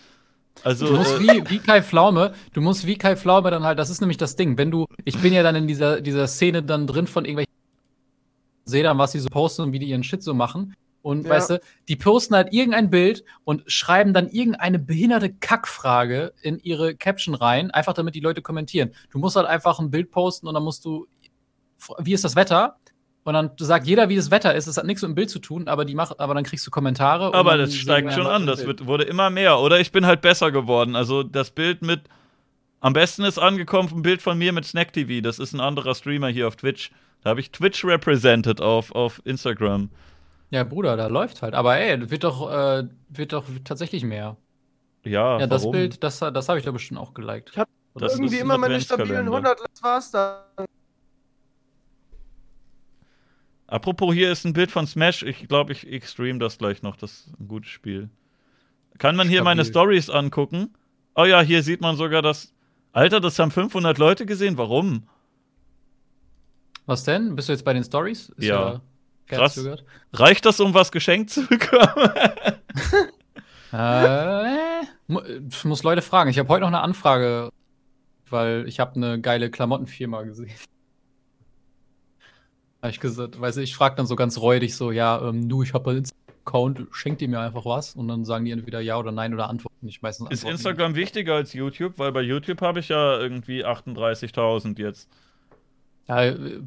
Also 0.64 0.88
Du 0.88 0.94
musst 0.98 1.16
äh, 1.16 1.20
wie, 1.20 1.50
wie 1.50 1.60
Kai 1.60 1.82
Pflaume, 1.82 2.34
du 2.54 2.62
musst 2.62 2.86
wie 2.88 2.96
Kai 2.98 3.18
Pflaume 3.18 3.52
dann 3.52 3.64
halt, 3.64 3.80
das 3.80 3.90
ist 3.90 4.00
nämlich 4.00 4.18
das 4.18 4.36
Ding, 4.38 4.58
wenn 4.58 4.72
du, 4.72 4.86
ich 5.04 5.18
bin 5.18 5.34
ja 5.34 5.44
dann 5.44 5.56
in 5.56 5.68
dieser, 5.68 6.00
dieser 6.00 6.28
Szene 6.28 6.64
dann 6.64 6.88
drin 6.88 7.08
von 7.08 7.26
irgendwelchen, 7.26 7.52
sehe 8.64 8.84
dann, 8.84 8.98
was 8.98 9.12
sie 9.12 9.20
so 9.20 9.30
posten 9.30 9.64
und 9.64 9.74
wie 9.74 9.80
die 9.80 9.88
ihren 9.88 10.04
Shit 10.04 10.24
so 10.24 10.34
machen. 10.34 10.74
Und 11.04 11.26
Ja. 11.26 11.30
weißt 11.32 11.50
du, 11.52 11.62
die 11.90 11.96
posten 11.98 12.34
halt 12.34 12.52
irgendein 12.54 12.90
Bild 12.90 13.24
und 13.44 13.64
schreiben 13.68 14.14
dann 14.14 14.30
irgendeine 14.30 14.80
behinderte 14.80 15.32
Kackfrage 15.32 16.34
in 16.42 16.60
ihre 16.60 16.96
Caption 16.96 17.36
rein, 17.36 17.70
einfach 17.72 17.94
damit 17.94 18.16
die 18.16 18.22
Leute 18.22 18.42
kommentieren. 18.42 18.92
Du 19.12 19.20
musst 19.20 19.36
halt 19.36 19.46
einfach 19.46 19.80
ein 19.80 19.92
Bild 19.92 20.10
posten 20.10 20.48
und 20.48 20.56
dann 20.56 20.64
musst 20.64 20.86
du, 20.86 21.06
wie 22.00 22.14
ist 22.14 22.24
das 22.24 22.36
Wetter? 22.36 22.78
Und 23.26 23.34
dann 23.34 23.52
sagt 23.58 23.86
jeder, 23.86 24.10
wie 24.10 24.16
das 24.16 24.32
Wetter 24.32 24.54
ist. 24.56 24.68
Das 24.68 24.78
hat 24.78 24.86
nichts 24.86 25.02
mit 25.02 25.10
dem 25.12 25.16
Bild 25.16 25.30
zu 25.30 25.40
tun, 25.40 25.68
aber 25.68 25.86
die 25.86 25.96
macht, 25.96 26.20
aber 26.20 26.34
dann 26.34 26.44
kriegst 26.44 26.66
du 26.68 26.72
Kommentare. 26.72 27.28
und 27.28 27.36
Aber 27.36 27.58
das 27.58 27.76
steigt 27.76 28.14
schon 28.14 28.28
an, 28.28 28.48
das 28.48 28.66
wird, 28.66 28.86
wurde 28.86 29.04
immer 29.04 29.30
mehr. 29.30 29.60
Oder 29.60 29.80
ich 29.80 29.92
bin 29.92 30.06
halt 30.06 30.22
besser 30.22 30.52
geworden. 30.52 30.96
Also 30.96 31.24
das 31.24 31.52
Bild 31.52 31.82
mit. 31.82 32.02
Am 32.82 32.92
besten 32.92 33.24
ist 33.24 33.40
angekommen 33.40 33.90
ein 33.94 34.02
Bild 34.02 34.22
von 34.22 34.38
mir 34.38 34.52
mit 34.52 34.66
Snack 34.66 34.92
TV. 34.92 35.22
Das 35.22 35.40
ist 35.40 35.54
ein 35.54 35.62
anderer 35.62 35.96
Streamer 35.96 36.28
hier 36.28 36.50
auf 36.50 36.58
Twitch. 36.58 36.92
Da 37.24 37.30
habe 37.30 37.40
ich 37.40 37.52
Twitch 37.52 37.86
represented 37.86 38.60
auf, 38.60 38.94
auf 38.94 39.22
Instagram. 39.24 39.90
Ja, 40.54 40.64
Bruder, 40.64 40.96
da 40.96 41.08
läuft 41.08 41.42
halt. 41.42 41.56
Aber 41.56 41.78
ey, 41.78 42.12
wird 42.12 42.24
doch, 42.24 42.48
äh, 42.52 42.88
wird 43.10 43.34
doch 43.34 43.46
tatsächlich 43.64 44.04
mehr. 44.04 44.38
Ja, 45.04 45.40
ja, 45.40 45.48
das 45.48 45.64
warum? 45.64 45.72
Bild, 45.72 46.04
das, 46.04 46.20
das 46.20 46.48
habe 46.48 46.60
ich 46.60 46.66
da 46.66 46.70
bestimmt 46.70 47.00
auch 47.00 47.16
geliked. 47.16 47.50
Ich 47.54 47.58
hab 47.58 47.68
Das 47.96 48.14
Irgendwie 48.14 48.38
immer 48.38 48.60
meine 48.60 48.80
stabilen 48.80 49.28
Adventskalender. 49.28 49.50
100, 49.50 49.60
das 49.74 49.84
war's 49.84 50.12
dann. 50.12 50.68
Apropos, 53.66 54.14
hier 54.14 54.32
ist 54.32 54.46
ein 54.46 54.54
Bild 54.54 54.70
von 54.70 54.86
Smash. 54.86 55.24
Ich 55.24 55.48
glaube, 55.48 55.72
ich, 55.72 55.88
ich 55.88 56.08
stream 56.08 56.38
das 56.38 56.60
gleich 56.60 56.84
noch. 56.84 56.98
Das 56.98 57.12
ist 57.12 57.40
ein 57.40 57.48
gutes 57.48 57.72
Spiel. 57.72 58.12
Kann 59.00 59.16
man 59.16 59.28
hier 59.28 59.38
Stabil. 59.38 59.56
meine 59.56 59.66
Stories 59.66 60.12
angucken? 60.12 60.72
Oh 61.16 61.26
ja, 61.26 61.42
hier 61.42 61.64
sieht 61.64 61.82
man 61.82 61.96
sogar 61.96 62.22
das. 62.22 62.54
Alter, 62.92 63.20
das 63.20 63.40
haben 63.40 63.50
500 63.50 63.98
Leute 63.98 64.28
gesehen. 64.28 64.56
Warum? 64.60 65.08
Was 66.86 67.06
denn? 67.06 67.36
Bist 67.36 67.50
du 67.50 67.54
jetzt 67.54 67.66
bei 67.66 67.74
den 67.74 67.84
Stories? 67.84 68.30
Ist 68.38 68.46
Ja. 68.46 68.82
Krass. 69.28 69.56
Krass. 69.56 69.84
Reicht 70.14 70.46
das, 70.46 70.60
um 70.60 70.74
was 70.74 70.92
geschenkt 70.92 71.30
zu 71.32 71.46
bekommen? 71.48 72.12
Äh, 73.74 74.82
ich 75.50 75.66
muss 75.66 75.82
Leute 75.82 76.04
fragen. 76.04 76.30
Ich 76.30 76.38
habe 76.38 76.48
heute 76.50 76.62
noch 76.62 76.68
eine 76.68 76.82
Anfrage, 76.82 77.50
weil 78.30 78.68
ich 78.68 78.80
habe 78.80 78.96
eine 78.96 79.20
geile 79.20 79.50
Klamottenfirma 79.50 80.22
gesehen. 80.22 80.52
Habe 82.84 82.92
ich 82.92 83.00
gesagt, 83.00 83.42
weiß 83.42 83.58
ich, 83.58 83.72
ich 83.72 83.76
frage 83.76 83.96
dann 83.96 84.06
so 84.06 84.16
ganz 84.16 84.38
räudig 84.38 84.76
so, 84.76 84.92
ja, 84.92 85.20
ähm, 85.28 85.50
du, 85.50 85.64
ich 85.64 85.74
habe 85.74 85.90
einen 85.90 86.08
Account, 86.46 86.86
schenkt 86.92 87.22
ihr 87.22 87.30
mir 87.30 87.40
einfach 87.40 87.66
was? 87.66 87.96
Und 87.96 88.10
dann 88.10 88.26
sagen 88.26 88.46
die 88.46 88.52
entweder 88.52 88.82
ja 88.82 88.98
oder 88.98 89.12
nein 89.12 89.34
oder 89.34 89.50
antworten 89.50 89.86
nicht. 89.86 90.02
Meistens 90.02 90.30
Ist 90.30 90.40
antworten 90.42 90.46
die. 90.46 90.52
Instagram 90.52 90.96
wichtiger 90.96 91.36
als 91.36 91.54
YouTube? 91.54 91.98
Weil 91.98 92.12
bei 92.12 92.22
YouTube 92.22 92.62
habe 92.62 92.80
ich 92.80 92.90
ja 92.90 93.18
irgendwie 93.18 93.66
38.000 93.66 94.80
jetzt. 94.80 95.10
Ja, 96.08 96.26
äh, 96.26 96.62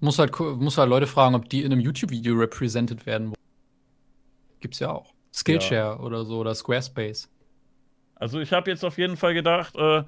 muss 0.00 0.18
halt, 0.18 0.38
muss 0.38 0.78
halt 0.78 0.88
Leute 0.88 1.06
fragen, 1.06 1.34
ob 1.34 1.48
die 1.48 1.62
in 1.62 1.72
einem 1.72 1.80
YouTube-Video 1.80 2.34
represented 2.34 3.06
werden. 3.06 3.34
Gibt's 4.60 4.78
ja 4.78 4.90
auch. 4.92 5.12
Skillshare 5.32 5.98
oder 5.98 6.24
so 6.24 6.38
oder 6.38 6.54
Squarespace. 6.54 7.28
Also 8.14 8.40
ich 8.40 8.52
habe 8.52 8.70
jetzt 8.70 8.84
auf 8.84 8.96
jeden 8.96 9.16
Fall 9.16 9.34
gedacht, 9.34 9.76
äh, 9.76 10.04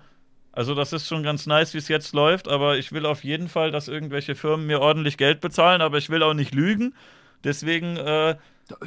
also 0.52 0.74
das 0.74 0.92
ist 0.92 1.06
schon 1.06 1.22
ganz 1.22 1.46
nice, 1.46 1.74
wie 1.74 1.78
es 1.78 1.88
jetzt 1.88 2.14
läuft, 2.14 2.48
aber 2.48 2.78
ich 2.78 2.90
will 2.92 3.04
auf 3.04 3.22
jeden 3.22 3.48
Fall, 3.48 3.70
dass 3.70 3.88
irgendwelche 3.88 4.34
Firmen 4.34 4.66
mir 4.66 4.80
ordentlich 4.80 5.18
Geld 5.18 5.40
bezahlen, 5.40 5.82
aber 5.82 5.98
ich 5.98 6.08
will 6.08 6.22
auch 6.22 6.34
nicht 6.34 6.54
lügen. 6.54 6.94
Deswegen, 7.44 7.96
äh, 7.96 8.36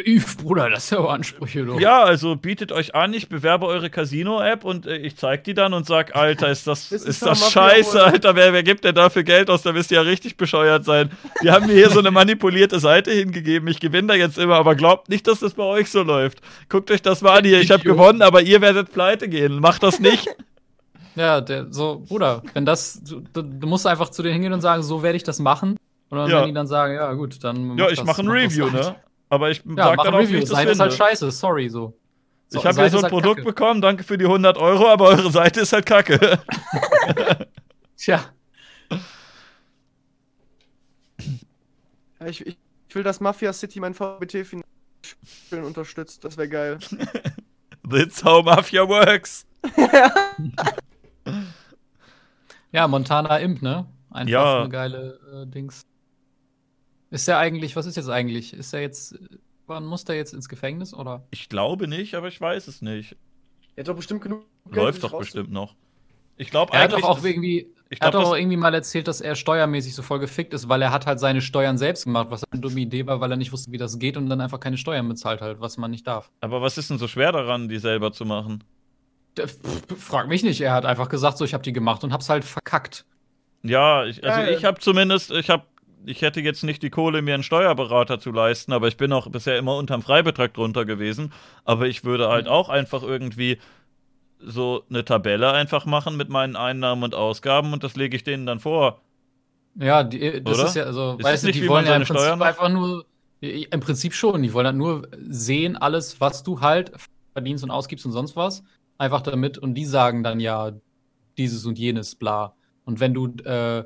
Üff, 0.06 0.38
Bruder, 0.38 0.70
das 0.70 0.84
ist 0.86 0.90
ja 0.92 1.00
auch 1.00 1.10
Ansprüche, 1.12 1.66
du. 1.66 1.80
ja, 1.80 2.04
also 2.04 2.36
bietet 2.36 2.72
euch 2.72 2.94
an, 2.94 3.14
ich 3.16 3.30
bewerbe 3.30 3.66
eure 3.66 3.90
Casino-App 3.90 4.64
und 4.64 4.86
äh, 4.86 4.98
ich 4.98 5.16
zeig 5.18 5.44
die 5.44 5.56
dann 5.56 5.74
und 5.74 5.88
sag, 5.88 6.16
Alter, 6.16 6.50
ist 6.50 6.68
das, 6.68 6.90
Das 6.90 7.02
ist 7.02 7.08
ist 7.08 7.22
das 7.26 7.40
Mafia, 7.40 7.70
scheiße, 7.70 7.98
oder? 7.98 8.06
Alter, 8.06 8.36
wer, 8.36 8.54
wer 8.54 8.62
gibt 8.64 8.84
denn 8.84 8.94
dafür 8.94 9.24
Geld 9.24 9.50
aus? 9.50 9.64
Da 9.64 9.72
müsst 9.74 9.90
ihr 9.92 9.96
ja 9.96 10.02
richtig 10.04 10.38
bescheuert 10.38 10.86
sein. 10.86 11.10
Die 11.44 11.50
haben 11.50 11.66
mir 11.66 11.74
hier 11.74 11.90
so 11.90 11.98
eine 12.00 12.12
manipulierte 12.12 12.80
Seite 12.80 13.12
hingegeben, 13.12 13.68
ich 13.70 13.80
gewinne 13.80 14.10
da 14.10 14.14
jetzt 14.14 14.38
immer, 14.38 14.56
aber 14.56 14.76
glaubt 14.76 15.10
nicht, 15.10 15.26
dass 15.28 15.40
das 15.40 15.56
bei 15.56 15.64
euch 15.64 15.90
so 15.90 16.04
läuft. 16.04 16.42
Guckt 16.70 16.92
euch 16.92 17.02
das 17.02 17.22
mal 17.22 17.40
an 17.40 17.46
hier, 17.46 17.60
ich 17.60 17.72
habe 17.72 17.84
gewonnen, 17.84 18.22
aber 18.22 18.42
ihr 18.44 18.62
werdet 18.62 18.92
pleite 18.94 19.28
gehen. 19.30 19.60
Macht 19.60 19.84
das 19.84 20.00
nicht. 20.00 20.28
Ja, 21.14 21.42
der, 21.42 21.68
so, 21.74 22.04
Bruder, 22.08 22.42
wenn 22.54 22.66
das, 22.66 23.02
du, 23.04 23.20
du 23.42 23.68
musst 23.68 23.86
einfach 23.86 24.08
zu 24.12 24.24
denen 24.24 24.32
hingehen 24.36 24.54
und 24.54 24.62
sagen, 24.62 24.82
so 24.82 25.04
werde 25.04 25.18
ich 25.18 25.24
das 25.24 25.40
machen. 25.40 25.76
Und 26.10 26.18
dann, 26.18 26.30
Ja. 26.30 26.40
wenn 26.40 26.48
die 26.48 26.54
dann 26.54 26.68
sagen, 26.68 26.94
ja, 26.94 27.12
gut, 27.12 27.44
dann. 27.44 27.78
Ja, 27.78 27.90
ich 27.90 27.98
das, 27.98 28.08
mache 28.08 28.22
ein 28.22 28.30
Review, 28.30 28.72
halt. 28.72 28.74
ne? 28.74 28.96
Aber 29.32 29.50
ich 29.50 29.64
Ja, 29.66 29.86
sag 29.96 30.04
dann 30.04 30.14
auch, 30.14 30.20
wie 30.20 30.24
Review. 30.26 30.38
ich 30.40 30.44
das 30.44 30.50
Seite 30.52 30.72
ist 30.72 30.80
halt 30.80 30.94
scheiße, 30.94 31.32
sorry, 31.32 31.70
so. 31.70 31.98
so 32.50 32.60
Ich 32.60 32.66
habe 32.66 32.82
hier 32.82 32.90
so 32.90 32.98
ein 32.98 33.04
halt 33.04 33.12
Produkt 33.14 33.38
kacke. 33.38 33.48
bekommen, 33.50 33.82
danke 33.82 34.04
für 34.04 34.18
die 34.18 34.26
100 34.26 34.58
Euro, 34.58 34.88
aber 34.90 35.06
eure 35.06 35.32
Seite 35.32 35.62
ist 35.62 35.72
halt 35.74 35.86
kacke. 35.86 36.20
Tja, 37.98 38.26
Ja, 42.20 42.28
ich, 42.28 42.46
ich, 42.46 42.58
ich 42.90 42.96
will, 42.96 43.04
dass 43.04 43.20
Mafia 43.20 43.54
City 43.54 43.80
mein 43.80 43.94
VBT 43.94 44.46
schön 45.50 45.64
unterstützt. 45.64 46.24
Das 46.26 46.38
wäre 46.38 46.50
geil. 46.50 46.78
That's 47.90 48.24
how 48.24 48.44
Mafia 48.44 48.88
works. 48.88 49.46
ja, 52.72 52.88
Montana 52.88 53.38
Imp, 53.38 53.62
ne? 53.62 53.86
Einfach 54.12 54.30
Ja. 54.32 54.60
eine 54.62 54.70
geile 54.70 55.20
äh, 55.44 55.48
Dings. 55.48 55.82
Ist 57.12 57.28
der 57.28 57.38
eigentlich, 57.38 57.76
was 57.76 57.86
ist 57.86 57.98
jetzt 57.98 58.10
eigentlich? 58.10 58.54
Ist 58.54 58.74
er 58.74 58.82
jetzt, 58.82 59.20
wann 59.68 59.86
muss 59.86 60.06
der 60.06 60.16
jetzt 60.16 60.34
ins 60.34 60.50
Gefängnis 60.50 60.94
oder? 60.94 61.28
Ich 61.32 61.50
glaube 61.50 61.88
nicht, 61.88 62.16
aber 62.16 62.28
ich 62.30 62.40
weiß 62.42 62.68
es 62.68 62.82
nicht. 62.82 63.16
Er 63.76 63.82
hat 63.84 63.88
doch 63.90 63.96
bestimmt 63.96 64.22
genug 64.22 64.46
Läuft 64.70 65.02
sich 65.02 65.10
doch 65.12 65.18
bestimmt 65.20 65.52
noch. 65.52 65.76
Ich 66.38 66.50
glaube 66.50 66.74
Er 66.74 66.82
hat 66.84 66.94
doch 66.94 67.04
auch 67.04 67.16
das- 67.18 67.26
irgendwie, 67.26 67.68
ich 67.90 68.02
er 68.02 68.08
hat 68.08 68.12
glaub, 68.14 68.24
doch 68.24 68.36
irgendwie 68.38 68.58
mal 68.58 68.74
erzählt, 68.74 69.08
dass 69.08 69.20
er 69.22 69.36
steuermäßig 69.36 69.94
so 69.94 70.02
voll 70.02 70.20
gefickt 70.20 70.54
ist, 70.54 70.70
weil 70.70 70.82
er 70.82 70.92
hat 70.92 71.06
halt 71.06 71.20
seine 71.20 71.42
Steuern 71.42 71.78
selbst 71.78 72.06
gemacht, 72.06 72.28
was 72.32 72.44
eine 72.52 72.62
dumme 72.62 72.80
Idee 72.80 73.06
war, 73.06 73.20
weil 73.20 73.30
er 73.32 73.38
nicht 73.38 73.52
wusste, 73.52 73.72
wie 73.72 73.78
das 73.78 74.00
geht 74.00 74.16
und 74.18 74.28
dann 74.30 74.40
einfach 74.42 74.60
keine 74.60 74.78
Steuern 74.78 75.08
bezahlt 75.08 75.42
halt, 75.42 75.60
was 75.60 75.78
man 75.78 75.92
nicht 75.92 76.08
darf. 76.08 76.32
aber 76.40 76.62
was 76.62 76.78
ist 76.78 76.90
denn 76.90 76.98
so 76.98 77.08
schwer 77.08 77.32
daran, 77.34 77.68
die 77.70 77.78
selber 77.78 78.12
zu 78.14 78.24
machen? 78.26 78.64
Der- 79.38 79.48
pff, 79.48 79.60
Frag 79.98 80.28
mich 80.30 80.44
nicht, 80.44 80.62
er 80.62 80.74
hat 80.74 80.86
einfach 80.86 81.10
gesagt, 81.10 81.38
so 81.38 81.46
ich 81.46 81.54
habe 81.54 81.64
die 81.64 81.74
gemacht 81.74 82.04
und 82.04 82.12
hab's 82.14 82.30
halt 82.30 82.44
verkackt. 82.46 83.06
Ja, 83.64 84.06
ich, 84.06 84.24
also 84.24 84.50
ich 84.52 84.66
habe 84.66 84.80
zumindest, 84.80 85.30
ich 85.32 85.50
habe, 85.50 85.64
ich 86.06 86.22
hätte 86.22 86.42
jetzt 86.42 86.64
nicht 86.64 86.84
die 86.84 86.90
Kohle, 86.90 87.22
mir 87.22 87.34
einen 87.36 87.44
Steuerberater 87.44 88.20
zu 88.20 88.32
leisten, 88.32 88.74
aber 88.74 88.88
ich 88.88 88.98
bin 88.98 89.14
auch 89.14 89.30
bisher 89.30 89.58
immer 89.58 89.78
unterm 89.78 90.02
Freibetrag 90.02 90.54
drunter 90.54 90.86
gewesen. 90.86 91.34
Aber 91.66 91.88
ich 91.88 92.04
würde 92.04 92.30
halt 92.30 92.46
Mhm. 92.46 92.52
auch 92.52 92.70
einfach 92.70 93.04
irgendwie 93.04 93.60
so 94.40 94.84
eine 94.90 95.06
Tabelle 95.06 95.52
einfach 95.54 95.86
machen 95.86 96.18
mit 96.18 96.30
meinen 96.30 96.56
Einnahmen 96.56 97.04
und 97.04 97.16
Ausgaben 97.16 97.74
und 97.74 97.84
das 97.84 97.96
lege 97.96 98.16
ich 98.18 98.24
denen 98.24 98.46
dann 98.46 98.60
vor. 98.60 99.02
Ja, 99.76 100.04
die, 100.04 100.44
das 100.44 100.60
Oder? 100.60 100.66
ist 100.68 100.76
ja, 100.76 100.84
also, 100.84 101.18
Ist 101.18 101.24
weißt 101.24 101.44
du, 101.44 101.48
nicht, 101.48 101.62
die 101.62 101.68
wollen 101.68 101.86
ja 101.86 101.96
im 101.96 102.06
Steuern 102.06 102.40
Prinzip 102.40 102.42
einfach 102.42 102.70
nur, 102.70 103.06
im 103.40 103.80
Prinzip 103.80 104.14
schon, 104.14 104.44
die 104.44 104.54
wollen 104.54 104.66
halt 104.68 104.76
nur 104.78 105.08
sehen, 105.30 105.78
alles, 105.78 106.20
was 106.20 106.44
du 106.44 106.60
halt 106.62 106.92
verdienst 107.34 107.64
und 107.64 107.72
ausgibst 107.72 108.06
und 108.06 108.12
sonst 108.12 108.36
was, 108.36 108.64
einfach 108.98 109.22
damit 109.22 109.58
und 109.58 109.76
die 109.76 109.86
sagen 109.86 110.24
dann 110.24 110.40
ja 110.40 110.74
dieses 111.38 111.66
und 111.66 111.80
jenes, 111.80 112.16
bla. 112.16 112.56
Und 112.86 113.00
wenn 113.00 113.14
du, 113.14 113.28
äh, 113.46 113.86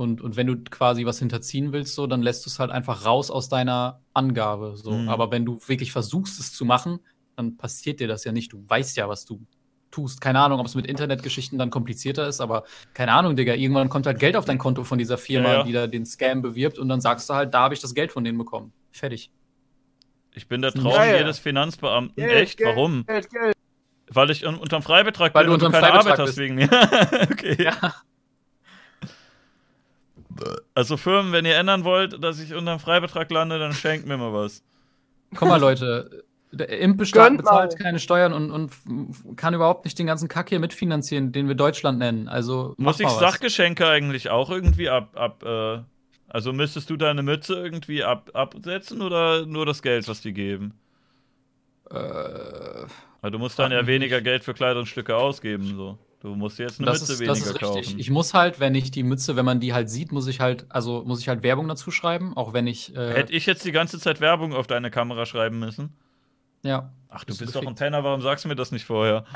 und, 0.00 0.20
und 0.20 0.36
wenn 0.36 0.46
du 0.46 0.56
quasi 0.56 1.04
was 1.06 1.18
hinterziehen 1.18 1.72
willst, 1.72 1.94
so, 1.94 2.06
dann 2.06 2.22
lässt 2.22 2.44
du 2.46 2.50
es 2.50 2.58
halt 2.58 2.70
einfach 2.70 3.04
raus 3.04 3.30
aus 3.30 3.48
deiner 3.48 4.00
Angabe, 4.14 4.76
so. 4.76 4.92
Mhm. 4.92 5.08
Aber 5.08 5.30
wenn 5.30 5.44
du 5.44 5.58
wirklich 5.66 5.92
versuchst, 5.92 6.40
es 6.40 6.52
zu 6.52 6.64
machen, 6.64 6.98
dann 7.36 7.56
passiert 7.56 8.00
dir 8.00 8.08
das 8.08 8.24
ja 8.24 8.32
nicht. 8.32 8.52
Du 8.52 8.64
weißt 8.66 8.96
ja, 8.96 9.08
was 9.08 9.24
du 9.24 9.40
tust. 9.90 10.20
Keine 10.20 10.40
Ahnung, 10.40 10.60
ob 10.60 10.66
es 10.66 10.74
mit 10.74 10.86
Internetgeschichten 10.86 11.58
dann 11.58 11.70
komplizierter 11.70 12.26
ist, 12.28 12.40
aber 12.40 12.64
keine 12.94 13.12
Ahnung, 13.12 13.36
Digga. 13.36 13.54
Irgendwann 13.54 13.88
kommt 13.88 14.06
halt 14.06 14.18
Geld 14.18 14.36
auf 14.36 14.44
dein 14.44 14.58
Konto 14.58 14.84
von 14.84 14.98
dieser 14.98 15.18
Firma, 15.18 15.48
Ja, 15.48 15.54
ja. 15.58 15.62
die 15.64 15.72
da 15.72 15.86
den 15.86 16.06
Scam 16.06 16.42
bewirbt 16.42 16.78
und 16.78 16.88
dann 16.88 17.00
sagst 17.00 17.28
du 17.28 17.34
halt, 17.34 17.52
da 17.54 17.60
habe 17.60 17.74
ich 17.74 17.80
das 17.80 17.94
Geld 17.94 18.12
von 18.12 18.24
denen 18.24 18.38
bekommen. 18.38 18.72
Fertig. 18.90 19.30
Ich 20.32 20.46
bin 20.48 20.62
der. 20.62 20.72
Traum 20.72 20.92
Geil. 20.94 21.18
jedes 21.18 21.38
Finanzbeamten. 21.40 22.14
Geld, 22.16 22.32
Echt? 22.32 22.56
Geld, 22.58 22.68
Warum? 22.76 23.04
Geld, 23.04 23.30
Geld. 23.30 23.54
Weil 24.08 24.30
ich 24.30 24.46
un 24.46 24.56
unterm 24.56 24.82
Freibetrag 24.82 25.34
Weil 25.34 25.44
bin 25.44 25.48
du 25.48 25.54
und 25.54 25.62
du 25.62 25.66
unterm 25.66 25.80
keine 25.82 25.92
Freibetrag 26.02 26.18
Arbeit 26.18 26.28
hast 26.28 26.36
bist. 26.36 26.38
wegen 26.38 26.54
mir. 26.54 26.68
okay. 27.32 27.62
Ja. 27.64 27.94
Also 30.74 30.96
Firmen, 30.96 31.32
wenn 31.32 31.44
ihr 31.44 31.56
ändern 31.56 31.84
wollt, 31.84 32.22
dass 32.22 32.40
ich 32.40 32.54
unterm 32.54 32.80
Freibetrag 32.80 33.30
lande, 33.30 33.58
dann 33.58 33.72
schenkt 33.72 34.06
mir 34.06 34.16
mal 34.16 34.32
was. 34.32 34.62
Guck 35.34 35.48
mal, 35.48 35.60
Leute. 35.60 36.24
Der 36.52 36.66
Gönnt 36.66 36.96
bezahlt 36.96 37.44
mal. 37.44 37.68
keine 37.78 38.00
Steuern 38.00 38.32
und, 38.32 38.50
und 38.50 38.72
kann 39.36 39.54
überhaupt 39.54 39.84
nicht 39.84 39.96
den 39.98 40.08
ganzen 40.08 40.28
Kack 40.28 40.48
hier 40.48 40.58
mitfinanzieren, 40.58 41.30
den 41.30 41.46
wir 41.46 41.54
Deutschland 41.54 42.00
nennen. 42.00 42.28
Also 42.28 42.74
Muss 42.76 42.98
ich. 42.98 43.08
Sachgeschenke 43.08 43.86
eigentlich 43.86 44.30
auch 44.30 44.50
irgendwie 44.50 44.88
ab, 44.88 45.10
ab 45.14 45.44
äh, 45.44 45.78
also 46.28 46.52
müsstest 46.52 46.90
du 46.90 46.96
deine 46.96 47.22
Mütze 47.22 47.54
irgendwie 47.54 48.02
ab, 48.02 48.30
absetzen 48.34 49.02
oder 49.02 49.46
nur 49.46 49.66
das 49.66 49.82
Geld, 49.82 50.08
was 50.08 50.22
die 50.22 50.32
geben? 50.32 50.74
Äh, 51.90 51.94
Weil 53.20 53.30
du 53.30 53.38
musst 53.38 53.58
dann 53.58 53.72
ja 53.72 53.86
weniger 53.86 54.16
nicht. 54.16 54.24
Geld 54.24 54.44
für 54.44 54.54
Kleidungsstücke 54.54 55.16
ausgeben. 55.16 55.74
So. 55.76 55.98
Du 56.20 56.34
musst 56.34 56.58
jetzt 56.58 56.78
eine 56.78 56.86
das 56.86 57.00
Mütze 57.00 57.12
ist, 57.14 57.20
weniger 57.20 57.34
das 57.34 57.46
ist 57.46 57.54
richtig. 57.54 57.86
kaufen. 57.86 57.98
Ich 57.98 58.10
muss 58.10 58.34
halt, 58.34 58.60
wenn 58.60 58.74
ich 58.74 58.90
die 58.90 59.02
Mütze, 59.02 59.36
wenn 59.36 59.44
man 59.46 59.58
die 59.58 59.72
halt 59.72 59.88
sieht, 59.88 60.12
muss 60.12 60.26
ich 60.26 60.40
halt, 60.40 60.66
also 60.68 61.02
muss 61.06 61.20
ich 61.20 61.28
halt 61.28 61.42
Werbung 61.42 61.66
dazu 61.66 61.90
schreiben, 61.90 62.36
auch 62.36 62.52
wenn 62.52 62.66
ich. 62.66 62.94
Äh, 62.94 63.14
Hätte 63.14 63.32
ich 63.32 63.46
jetzt 63.46 63.64
die 63.64 63.72
ganze 63.72 63.98
Zeit 63.98 64.20
Werbung 64.20 64.52
auf 64.52 64.66
deine 64.66 64.90
Kamera 64.90 65.24
schreiben 65.26 65.58
müssen? 65.58 65.96
ja. 66.62 66.92
Ach, 67.12 67.24
du 67.24 67.36
Bist 67.36 67.56
doch 67.56 67.66
ein. 67.66 67.74
Penner, 67.74 68.04
warum 68.04 68.20
sagst 68.20 68.44
du 68.44 68.48
mir 68.48 68.54
das 68.54 68.70
nicht 68.70 68.84
vorher? 68.84 69.24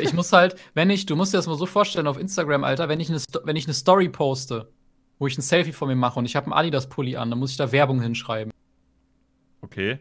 Ich 0.00 0.12
muss 0.12 0.32
halt, 0.32 0.54
wenn 0.74 0.90
ich, 0.90 1.06
du 1.06 1.16
musst 1.16 1.32
dir 1.32 1.38
das 1.38 1.48
mal 1.48 1.56
so 1.56 1.66
vorstellen 1.66 2.06
auf 2.06 2.16
Instagram, 2.16 2.62
Alter, 2.62 2.88
wenn 2.88 3.00
ich 3.00 3.10
eine, 3.10 3.20
wenn 3.42 3.56
ich 3.56 3.66
eine 3.66 3.74
Story 3.74 4.08
poste, 4.08 4.70
wo 5.18 5.26
ich 5.26 5.36
ein 5.36 5.42
Selfie 5.42 5.72
von 5.72 5.88
mir 5.88 5.96
mache 5.96 6.20
und 6.20 6.24
ich 6.24 6.36
habe 6.36 6.46
einen 6.46 6.52
Adidas-Pulli 6.52 7.16
an, 7.16 7.30
dann 7.30 7.38
muss 7.40 7.50
ich 7.50 7.56
da 7.56 7.72
Werbung 7.72 8.00
hinschreiben. 8.00 8.52
Okay. 9.60 9.98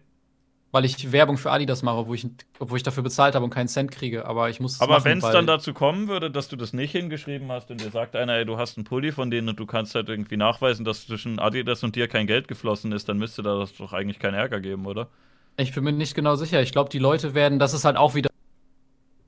Weil 0.74 0.86
ich 0.86 1.12
Werbung 1.12 1.38
für 1.38 1.52
Adidas 1.52 1.84
mache, 1.84 1.98
obwohl 1.98 2.16
ich, 2.16 2.28
obwohl 2.60 2.78
ich 2.78 2.84
dafür 2.84 3.04
bezahlt 3.04 3.36
habe 3.36 3.44
und 3.44 3.52
keinen 3.52 3.68
Cent 3.68 3.92
kriege. 3.92 4.26
Aber 4.26 4.50
ich 4.50 4.62
muss 4.62 4.80
Aber 4.80 5.04
wenn 5.04 5.18
es 5.18 5.24
dann 5.26 5.46
dazu 5.46 5.74
kommen 5.74 6.08
würde, 6.08 6.32
dass 6.32 6.48
du 6.48 6.56
das 6.56 6.72
nicht 6.72 6.92
hingeschrieben 6.94 7.52
hast 7.52 7.72
und 7.72 7.82
dir 7.82 7.90
sagt 7.90 8.16
einer, 8.16 8.36
ey, 8.36 8.46
du 8.46 8.58
hast 8.58 8.78
einen 8.78 8.86
Pulli 8.86 9.12
von 9.12 9.30
denen 9.30 9.50
und 9.50 9.60
du 9.60 9.66
kannst 9.66 9.96
halt 9.96 10.08
irgendwie 10.08 10.38
nachweisen, 10.38 10.86
dass 10.86 11.06
zwischen 11.08 11.40
Adidas 11.40 11.84
und 11.84 11.98
dir 11.98 12.08
kein 12.08 12.26
Geld 12.26 12.48
geflossen 12.48 12.94
ist, 12.94 13.10
dann 13.10 13.18
müsste 13.18 13.44
da 13.44 13.60
das 13.60 13.76
doch 13.76 13.92
eigentlich 13.92 14.20
keinen 14.20 14.36
Ärger 14.36 14.62
geben, 14.62 14.86
oder? 14.86 15.10
Ich 15.58 15.74
bin 15.74 15.84
mir 15.84 15.92
nicht 15.92 16.16
genau 16.16 16.36
sicher. 16.36 16.62
Ich 16.62 16.72
glaube, 16.72 16.90
die 16.90 17.00
Leute 17.00 17.34
werden, 17.36 17.60
das 17.60 17.74
ist 17.74 17.84
halt 17.84 17.98
auch 17.98 18.16
wieder 18.16 18.30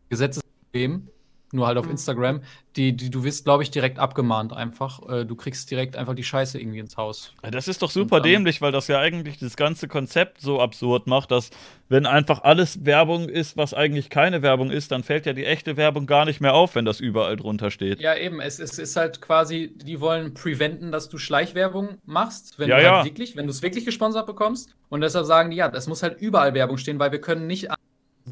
Gesetzesproblem, 0.09 1.09
nur 1.53 1.67
halt 1.67 1.77
auf 1.77 1.85
Mhm. 1.85 1.91
Instagram. 1.91 2.41
Die, 2.75 2.97
die, 2.97 3.11
du 3.11 3.23
wirst, 3.23 3.45
glaube 3.45 3.61
ich, 3.61 3.69
direkt 3.69 3.99
abgemahnt 3.99 4.51
einfach. 4.51 5.07
Äh, 5.07 5.25
Du 5.25 5.35
kriegst 5.35 5.69
direkt 5.69 5.95
einfach 5.95 6.15
die 6.15 6.23
Scheiße 6.23 6.59
irgendwie 6.59 6.79
ins 6.79 6.97
Haus. 6.97 7.33
Ja, 7.43 7.51
Das 7.51 7.67
ist 7.67 7.81
doch 7.83 7.91
super 7.91 8.19
dann- 8.19 8.29
dämlich, 8.31 8.61
weil 8.61 8.71
das 8.71 8.87
ja 8.87 8.99
eigentlich 8.99 9.37
das 9.37 9.55
ganze 9.55 9.87
Konzept 9.87 10.41
so 10.41 10.59
absurd 10.59 11.05
macht, 11.05 11.29
dass 11.31 11.51
wenn 11.89 12.07
einfach 12.07 12.41
alles 12.43 12.83
Werbung 12.85 13.29
ist, 13.29 13.57
was 13.57 13.75
eigentlich 13.75 14.09
keine 14.09 14.41
Werbung 14.41 14.71
ist, 14.71 14.91
dann 14.91 15.03
fällt 15.03 15.27
ja 15.27 15.33
die 15.33 15.45
echte 15.45 15.77
Werbung 15.77 16.07
gar 16.07 16.25
nicht 16.25 16.41
mehr 16.41 16.55
auf, 16.55 16.73
wenn 16.73 16.85
das 16.85 16.99
überall 16.99 17.35
drunter 17.35 17.69
steht. 17.69 17.99
Ja, 17.99 18.15
eben. 18.15 18.41
Es, 18.41 18.57
es 18.57 18.79
ist 18.79 18.95
halt 18.95 19.21
quasi, 19.21 19.71
die 19.75 19.99
wollen 20.01 20.33
preventen, 20.33 20.91
dass 20.91 21.09
du 21.09 21.19
Schleichwerbung 21.19 21.97
machst, 22.05 22.57
wenn 22.57 22.69
Ja, 22.69 22.77
du 22.77 22.83
ja. 22.83 22.95
halt 22.97 23.05
wirklich, 23.05 23.35
wenn 23.35 23.45
du 23.45 23.51
es 23.51 23.61
wirklich 23.61 23.85
gesponsert 23.85 24.25
bekommst. 24.25 24.73
Und 24.89 25.01
deshalb 25.01 25.25
sagen 25.27 25.51
die, 25.51 25.57
ja, 25.57 25.69
das 25.69 25.85
muss 25.87 26.01
halt 26.01 26.19
überall 26.19 26.55
Werbung 26.55 26.77
stehen, 26.77 26.97
weil 26.97 27.11
wir 27.11 27.21
können 27.21 27.45
nicht 27.45 27.69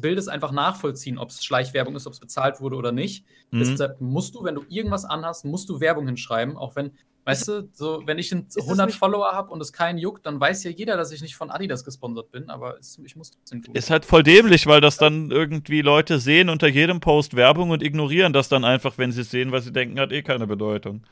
Bildes 0.02 0.28
einfach 0.28 0.52
nachvollziehen, 0.52 1.16
ob 1.16 1.30
es 1.30 1.42
Schleichwerbung 1.42 1.96
ist, 1.96 2.06
ob 2.06 2.12
es 2.12 2.20
bezahlt 2.20 2.60
wurde 2.60 2.76
oder 2.76 2.92
nicht. 2.92 3.24
Mhm. 3.50 3.60
Deshalb 3.60 3.98
musst 4.02 4.34
du, 4.34 4.44
wenn 4.44 4.54
du 4.56 4.64
irgendwas 4.68 5.06
anhast, 5.06 5.46
musst 5.46 5.70
du 5.70 5.80
Werbung 5.80 6.06
hinschreiben, 6.06 6.58
auch 6.58 6.76
wenn, 6.76 6.90
weißt 7.24 7.48
du, 7.48 7.68
so, 7.72 8.02
wenn 8.04 8.18
ich 8.18 8.30
einen 8.32 8.46
es 8.48 8.56
100 8.58 8.88
nicht- 8.88 8.98
Follower 8.98 9.32
habe 9.32 9.50
und 9.50 9.60
es 9.62 9.72
keinen 9.72 9.96
juckt, 9.98 10.26
dann 10.26 10.38
weiß 10.38 10.64
ja 10.64 10.70
jeder, 10.70 10.96
dass 10.98 11.10
ich 11.12 11.22
nicht 11.22 11.36
von 11.36 11.50
Adidas 11.50 11.84
gesponsert 11.84 12.30
bin, 12.32 12.50
aber 12.50 12.76
es, 12.78 12.98
ich 13.02 13.16
muss 13.16 13.30
trotzdem 13.30 13.62
tun. 13.62 13.74
Ist 13.74 13.90
halt 13.90 14.04
voll 14.04 14.22
dämlich, 14.22 14.66
weil 14.66 14.82
das 14.82 14.98
dann 14.98 15.30
irgendwie 15.30 15.80
Leute 15.80 16.18
sehen 16.18 16.50
unter 16.50 16.66
jedem 16.68 17.00
Post 17.00 17.34
Werbung 17.34 17.70
und 17.70 17.82
ignorieren 17.82 18.32
das 18.34 18.48
dann 18.50 18.64
einfach, 18.64 18.98
wenn 18.98 19.12
sie 19.12 19.22
es 19.22 19.30
sehen, 19.30 19.52
weil 19.52 19.62
sie 19.62 19.72
denken, 19.72 19.98
hat 19.98 20.12
eh 20.12 20.22
keine 20.22 20.46
Bedeutung. 20.46 21.04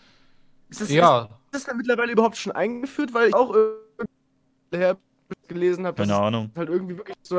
Ist 0.68 0.80
das, 0.82 0.90
ja, 0.90 1.22
ist 1.46 1.54
das 1.54 1.64
dann 1.64 1.76
mittlerweile 1.78 2.12
überhaupt 2.12 2.36
schon 2.36 2.52
eingeführt? 2.52 3.14
Weil 3.14 3.28
ich 3.28 3.34
auch 3.34 3.54
irgendwer 4.72 4.96
gelesen 5.48 5.86
habe, 5.86 5.96
dass 5.96 6.08
Keine 6.08 6.20
es 6.20 6.26
Ahnung. 6.26 6.50
halt 6.56 6.68
irgendwie 6.68 6.96
wirklich 6.96 7.16
so 7.22 7.36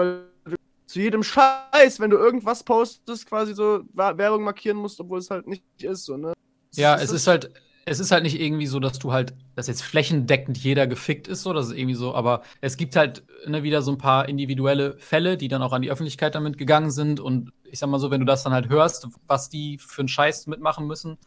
zu 0.91 0.99
jedem 0.99 1.23
Scheiß, 1.23 1.99
wenn 1.99 2.09
du 2.09 2.17
irgendwas 2.17 2.63
postest, 2.63 3.25
quasi 3.27 3.53
so 3.53 3.83
Werbung 3.93 4.43
markieren 4.43 4.77
musst, 4.77 4.99
obwohl 4.99 5.19
es 5.19 5.29
halt 5.29 5.47
nicht 5.47 5.63
ist, 5.81 6.05
so, 6.05 6.17
ne? 6.17 6.33
Ja, 6.75 6.95
Ist 6.95 7.03
es 7.03 7.11
ist 7.11 7.27
halt, 7.27 7.51
es 7.85 7.99
ist 7.99 8.11
halt 8.11 8.23
nicht 8.23 8.39
irgendwie 8.39 8.67
so, 8.67 8.79
dass 8.79 8.99
du 8.99 9.11
halt, 9.11 9.33
dass 9.55 9.67
jetzt 9.67 9.83
flächendeckend 9.83 10.57
jeder 10.57 10.87
gefickt 10.87 11.27
ist, 11.27 11.43
so, 11.43 11.53
das 11.53 11.67
ist 11.67 11.77
irgendwie 11.77 11.95
so, 11.95 12.13
aber 12.13 12.43
es 12.61 12.77
gibt 12.77 12.95
halt 12.95 13.23
ne, 13.47 13.63
wieder 13.63 13.81
so 13.81 13.91
ein 13.91 13.97
paar 13.97 14.29
individuelle 14.29 14.97
Fälle, 14.97 15.37
die 15.37 15.47
dann 15.47 15.61
auch 15.61 15.73
an 15.73 15.81
die 15.81 15.91
Öffentlichkeit 15.91 16.35
damit 16.35 16.57
gegangen 16.57 16.91
sind 16.91 17.19
und 17.19 17.51
ich 17.63 17.79
sag 17.79 17.89
mal 17.89 17.99
so, 17.99 18.11
wenn 18.11 18.19
du 18.19 18.25
das 18.25 18.43
dann 18.43 18.53
halt 18.53 18.69
hörst, 18.69 19.07
was 19.27 19.49
die 19.49 19.77
für 19.77 20.01
einen 20.01 20.09
Scheiß 20.09 20.47
mitmachen 20.47 20.87
müssen, 20.87 21.17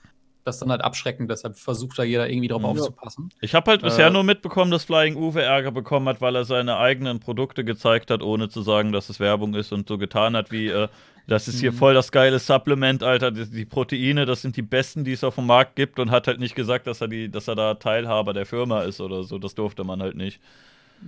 das 0.44 0.56
ist 0.56 0.60
dann 0.60 0.70
halt 0.70 0.82
abschreckend, 0.82 1.30
deshalb 1.30 1.56
versucht 1.56 1.98
da 1.98 2.02
jeder 2.04 2.28
irgendwie 2.28 2.48
drauf 2.48 2.62
Ja. 2.62 2.68
aufzupassen. 2.68 3.30
Ich 3.40 3.54
habe 3.54 3.70
halt 3.70 3.82
bisher 3.82 4.08
Äh. 4.08 4.10
nur 4.10 4.24
mitbekommen, 4.24 4.70
dass 4.70 4.84
Flying 4.84 5.16
Uwe 5.16 5.42
Ärger 5.42 5.72
bekommen 5.72 6.08
hat, 6.08 6.20
weil 6.20 6.36
er 6.36 6.44
seine 6.44 6.76
eigenen 6.78 7.20
Produkte 7.20 7.64
gezeigt 7.64 8.10
hat, 8.10 8.22
ohne 8.22 8.48
zu 8.48 8.62
sagen, 8.62 8.92
dass 8.92 9.08
es 9.08 9.20
Werbung 9.20 9.54
ist 9.54 9.72
und 9.72 9.88
so 9.88 9.98
getan 9.98 10.36
hat, 10.36 10.52
wie 10.52 10.68
äh, 10.68 10.88
das 11.26 11.48
ist 11.48 11.60
hier 11.60 11.72
Mhm. 11.72 11.76
voll 11.76 11.94
das 11.94 12.12
geile 12.12 12.38
Supplement, 12.38 13.02
Alter. 13.02 13.30
Die, 13.30 13.50
die 13.50 13.64
Proteine, 13.64 14.26
das 14.26 14.42
sind 14.42 14.56
die 14.58 14.62
besten, 14.62 15.04
die 15.04 15.12
es 15.12 15.24
auf 15.24 15.36
dem 15.36 15.46
Markt 15.46 15.74
gibt 15.74 15.98
und 15.98 16.10
hat 16.10 16.26
halt 16.26 16.38
nicht 16.38 16.54
gesagt, 16.54 16.86
dass 16.86 17.00
er 17.00 17.08
die, 17.08 17.30
dass 17.30 17.48
er 17.48 17.54
da 17.54 17.74
Teilhaber 17.74 18.34
der 18.34 18.44
Firma 18.44 18.82
ist 18.82 19.00
oder 19.00 19.24
so. 19.24 19.38
Das 19.38 19.54
durfte 19.54 19.84
man 19.84 20.02
halt 20.02 20.16
nicht. 20.16 20.38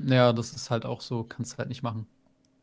Ja, 0.06 0.32
das 0.32 0.52
ist 0.52 0.70
halt 0.70 0.86
auch 0.86 1.02
so, 1.02 1.22
kannst 1.22 1.52
du 1.54 1.58
halt 1.58 1.68
nicht 1.68 1.82
machen. 1.82 2.06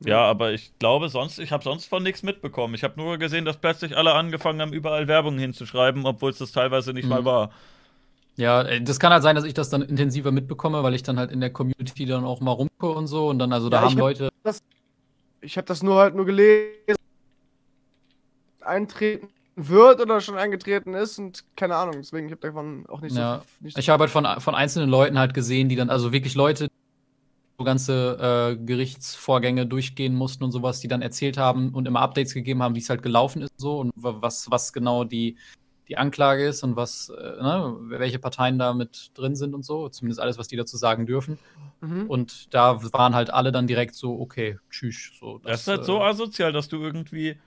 Ja, 0.05 0.25
aber 0.25 0.51
ich 0.53 0.71
glaube 0.79 1.09
sonst, 1.09 1.39
ich 1.39 1.51
habe 1.51 1.63
sonst 1.63 1.85
von 1.85 2.03
nichts 2.03 2.23
mitbekommen. 2.23 2.73
Ich 2.75 2.83
habe 2.83 2.99
nur 2.99 3.17
gesehen, 3.17 3.45
dass 3.45 3.57
plötzlich 3.57 3.95
alle 3.97 4.13
angefangen 4.13 4.61
haben, 4.61 4.73
überall 4.73 5.07
Werbung 5.07 5.37
hinzuschreiben, 5.37 6.05
obwohl 6.05 6.31
es 6.31 6.37
das 6.39 6.51
teilweise 6.51 6.93
nicht 6.93 7.05
Mhm. 7.05 7.09
mal 7.09 7.25
war. 7.25 7.51
Ja, 8.35 8.63
äh, 8.63 8.81
das 8.81 8.99
kann 8.99 9.13
halt 9.13 9.23
sein, 9.23 9.35
dass 9.35 9.45
ich 9.45 9.53
das 9.53 9.69
dann 9.69 9.81
intensiver 9.83 10.31
mitbekomme, 10.31 10.81
weil 10.83 10.93
ich 10.95 11.03
dann 11.03 11.19
halt 11.19 11.31
in 11.31 11.39
der 11.39 11.51
Community 11.51 12.05
dann 12.05 12.25
auch 12.25 12.41
mal 12.41 12.51
rumgucke 12.51 12.89
und 12.97 13.07
so 13.07 13.29
und 13.29 13.39
dann, 13.39 13.53
also 13.53 13.69
da 13.69 13.77
Ja, 13.77 13.83
ich 13.83 13.91
haben 13.91 13.97
hab- 13.97 13.99
Leute, 13.99 14.29
Ich 15.41 15.57
habe 15.57 15.67
das 15.67 15.83
nur 15.83 15.95
halt 15.99 16.15
nur 16.15 16.25
gelesen, 16.25 16.95
eintreten 18.61 19.29
wird 19.55 19.99
oder 20.01 20.19
schon 20.21 20.37
eingetreten 20.37 20.93
ist 20.93 21.19
und 21.19 21.43
keine 21.55 21.75
Ahnung, 21.75 21.95
deswegen 21.97 22.25
ich 22.27 22.31
habe 22.31 22.41
davon 22.41 22.85
auch 22.87 23.01
nicht 23.01 23.15
Ja, 23.15 23.41
so 23.59 23.65
nicht 23.65 23.77
Ich 23.77 23.89
habe 23.89 24.01
halt 24.03 24.11
von, 24.11 24.25
von 24.39 24.55
einzelnen 24.55 24.89
Leuten 24.89 25.19
halt 25.19 25.33
gesehen, 25.33 25.69
die 25.69 25.75
dann, 25.75 25.89
also 25.89 26.11
wirklich 26.11 26.33
Leute, 26.33 26.67
so 27.63 27.65
ganze 27.65 28.57
äh, 28.59 28.65
Gerichtsvorgänge 28.65 29.65
durchgehen 29.65 30.13
mussten 30.15 30.43
und 30.43 30.51
sowas, 30.51 30.79
die 30.79 30.87
dann 30.87 31.01
erzählt 31.01 31.37
haben 31.37 31.73
und 31.73 31.87
immer 31.87 32.01
Updates 32.01 32.33
gegeben 32.33 32.61
haben, 32.61 32.75
wie 32.75 32.79
es 32.79 32.89
halt 32.89 33.01
gelaufen 33.01 33.41
ist 33.41 33.53
so 33.57 33.79
und 33.79 33.91
wa- 33.95 34.17
was, 34.19 34.49
was 34.51 34.73
genau 34.73 35.03
die, 35.03 35.37
die 35.87 35.97
Anklage 35.97 36.45
ist 36.45 36.63
und 36.63 36.75
was, 36.75 37.09
äh, 37.09 37.21
ne, 37.41 37.75
welche 37.83 38.19
Parteien 38.19 38.57
da 38.57 38.73
mit 38.73 39.11
drin 39.15 39.35
sind 39.35 39.53
und 39.53 39.63
so, 39.65 39.89
zumindest 39.89 40.19
alles, 40.21 40.37
was 40.37 40.47
die 40.47 40.55
dazu 40.57 40.77
sagen 40.77 41.05
dürfen. 41.05 41.37
Mhm. 41.81 42.07
Und 42.07 42.53
da 42.53 42.81
waren 42.93 43.15
halt 43.15 43.29
alle 43.29 43.51
dann 43.51 43.67
direkt 43.67 43.95
so, 43.95 44.19
okay, 44.19 44.57
tschüss. 44.69 45.11
So, 45.19 45.39
Das 45.43 45.61
ist 45.61 45.67
halt 45.67 45.85
so 45.85 45.97
äh, 45.97 46.03
asozial, 46.03 46.51
dass 46.51 46.69
du 46.69 46.81
irgendwie 46.81 47.37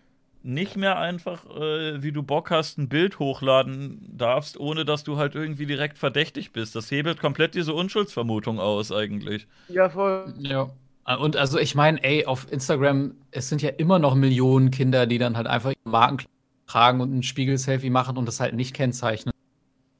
nicht 0.47 0.76
mehr 0.76 0.99
einfach, 0.99 1.44
äh, 1.47 2.02
wie 2.02 2.12
du 2.12 2.23
Bock 2.23 2.50
hast, 2.50 2.78
ein 2.78 2.89
Bild 2.89 3.18
hochladen 3.18 4.08
darfst, 4.10 4.58
ohne 4.58 4.84
dass 4.84 5.05
du 5.05 5.16
halt 5.16 5.34
irgendwie 5.34 5.66
direkt 5.66 5.99
verdächtig 5.99 6.52
bist. 6.52 6.76
Das 6.76 6.91
hebelt 6.91 7.20
komplett 7.20 7.55
diese 7.55 7.75
Unschuldsvermutung 7.75 8.60
aus, 8.60 8.92
eigentlich. 8.92 9.47
Ja, 9.68 9.89
voll. 9.91 10.33
Ja. 10.39 10.70
Und 11.18 11.36
also 11.36 11.58
ich 11.58 11.75
meine, 11.75 12.02
ey, 12.02 12.26
auf 12.26 12.50
Instagram, 12.50 13.15
es 13.31 13.49
sind 13.49 13.62
ja 13.62 13.70
immer 13.70 13.99
noch 13.99 14.15
Millionen 14.15 14.70
Kinder, 14.70 15.07
die 15.07 15.18
dann 15.18 15.36
halt 15.36 15.47
einfach 15.47 15.70
ihren 15.70 15.91
Marken 15.91 16.26
tragen 16.66 17.00
und 17.00 17.15
ein 17.15 17.23
Spiegel-Selfie 17.23 17.91
machen 17.91 18.16
und 18.16 18.26
das 18.26 18.41
halt 18.41 18.55
nicht 18.55 18.75
kennzeichnen. 18.75 19.33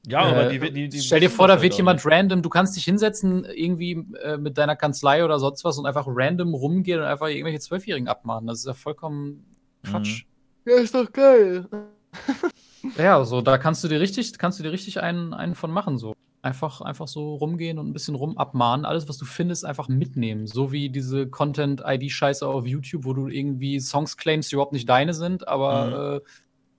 Ja, 0.09 0.21
aber 0.21 0.51
Äh, 0.53 0.59
die, 0.59 0.73
die, 0.73 0.89
die 0.89 1.01
Stell 1.01 1.21
dir 1.21 1.31
vor, 1.31 1.49
da 1.49 1.55
halt 1.55 1.63
wird 1.63 1.75
auch 1.75 1.79
jemand 1.79 2.05
nicht. 2.05 2.13
random, 2.13 2.43
du 2.43 2.49
kannst 2.49 2.77
dich 2.77 2.85
hinsetzen, 2.85 3.45
irgendwie 3.45 4.07
äh, 4.23 4.37
mit 4.37 4.57
deiner 4.59 4.77
Kanzlei 4.77 5.25
oder 5.25 5.39
sonst 5.41 5.65
was 5.65 5.79
und 5.79 5.87
einfach 5.87 6.07
random 6.09 6.55
rumgehen 6.55 7.01
und 7.01 7.07
einfach 7.07 7.29
irgendwelche 7.29 7.61
Zwölfjährigen 7.61 8.09
abmahnen. 8.09 8.47
Das 8.47 8.59
ist 8.61 8.67
ja 8.67 8.75
vollkommen 8.75 9.45
Quatsch. 9.83 10.25
Ja, 10.67 10.77
ist 10.77 10.95
doch 10.95 11.11
geil. 11.13 11.67
Ja, 12.97 13.25
so, 13.25 13.41
da 13.41 13.59
kannst 13.59 13.83
du 13.83 13.89
dir 13.89 14.01
richtig, 14.01 14.39
kannst 14.39 14.61
du 14.61 14.63
dir 14.63 14.71
richtig 14.71 15.01
einen, 15.01 15.35
einen 15.35 15.57
von 15.57 15.73
machen, 15.73 15.99
so. 15.99 16.15
Einfach, 16.43 16.81
einfach 16.81 17.09
so 17.09 17.35
rumgehen 17.35 17.81
und 17.81 17.89
ein 17.89 17.93
bisschen 17.93 18.15
rum 18.15 18.39
abmahnen. 18.39 18.87
Alles, 18.87 19.09
was 19.09 19.19
du 19.19 19.25
findest, 19.25 19.65
einfach 19.65 19.89
mitnehmen. 19.89 20.47
So 20.47 20.71
wie 20.71 20.89
diese 20.89 21.27
Content-ID-Scheiße 21.29 22.47
auf 22.47 22.65
YouTube, 22.65 23.05
wo 23.05 23.13
du 23.13 23.27
irgendwie 23.27 23.81
Songs 23.81 24.17
claimst, 24.17 24.51
die 24.51 24.55
überhaupt 24.55 24.73
nicht 24.73 24.89
deine 24.89 25.15
sind, 25.15 25.49
aber 25.49 26.23
äh, 26.23 26.29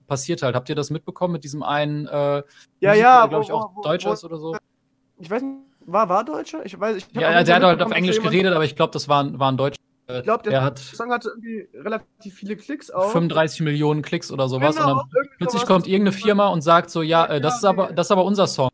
passiert 0.06 0.42
halt. 0.42 0.54
Habt 0.56 0.70
ihr 0.70 0.74
das 0.74 0.88
mitbekommen 0.88 1.34
mit 1.34 1.44
diesem 1.44 1.62
einen, 1.62 2.06
äh, 2.06 2.42
Ja, 2.80 2.94
ja, 2.94 3.20
der, 3.20 3.28
glaube 3.28 3.44
ich, 3.44 3.52
auch 3.52 3.70
wo- 3.76 3.82
Deutscher 3.82 4.14
ist 4.14 4.24
oder 4.24 4.38
so? 4.38 4.56
Ich 5.20 5.28
weiß 5.28 5.42
nicht, 5.42 5.58
war, 5.80 6.08
war 6.08 6.24
Deutscher? 6.24 6.64
Ich 6.64 6.80
weiß, 6.80 6.96
ich 6.96 7.06
Ja, 7.12 7.30
ja, 7.32 7.44
der 7.44 7.56
hat 7.56 7.62
halt 7.64 7.82
auf 7.82 7.92
Englisch 7.92 8.20
geredet, 8.20 8.54
aber 8.54 8.64
ich 8.64 8.76
glaube, 8.76 8.92
das 8.92 9.08
war, 9.08 9.38
war 9.38 9.52
ein 9.52 9.58
Deutscher. 9.58 9.78
Ich 10.10 10.22
glaube, 10.22 10.42
der 10.42 10.52
Der 10.52 10.62
hat 10.62 10.78
Song 10.78 11.12
hatte 11.12 11.28
irgendwie 11.28 11.68
relativ 11.74 12.34
viele 12.34 12.56
Klicks 12.56 12.90
auch. 12.90 13.12
35 13.12 13.60
Millionen 13.60 14.00
Klicks 14.00 14.32
oder 14.32 14.48
sowas. 14.48 14.76
Genau, 14.76 15.02
und 15.02 15.14
dann 15.14 15.28
plötzlich 15.36 15.66
kommt 15.66 15.86
irgendeine 15.86 16.16
Firma 16.16 16.48
und 16.48 16.62
sagt 16.62 16.88
so, 16.88 17.02
ja, 17.02 17.26
äh, 17.26 17.40
das, 17.42 17.56
ist 17.56 17.62
ja, 17.64 17.70
aber, 17.70 17.92
das 17.92 18.06
ist 18.06 18.10
aber 18.10 18.24
unser 18.24 18.46
Song. 18.46 18.70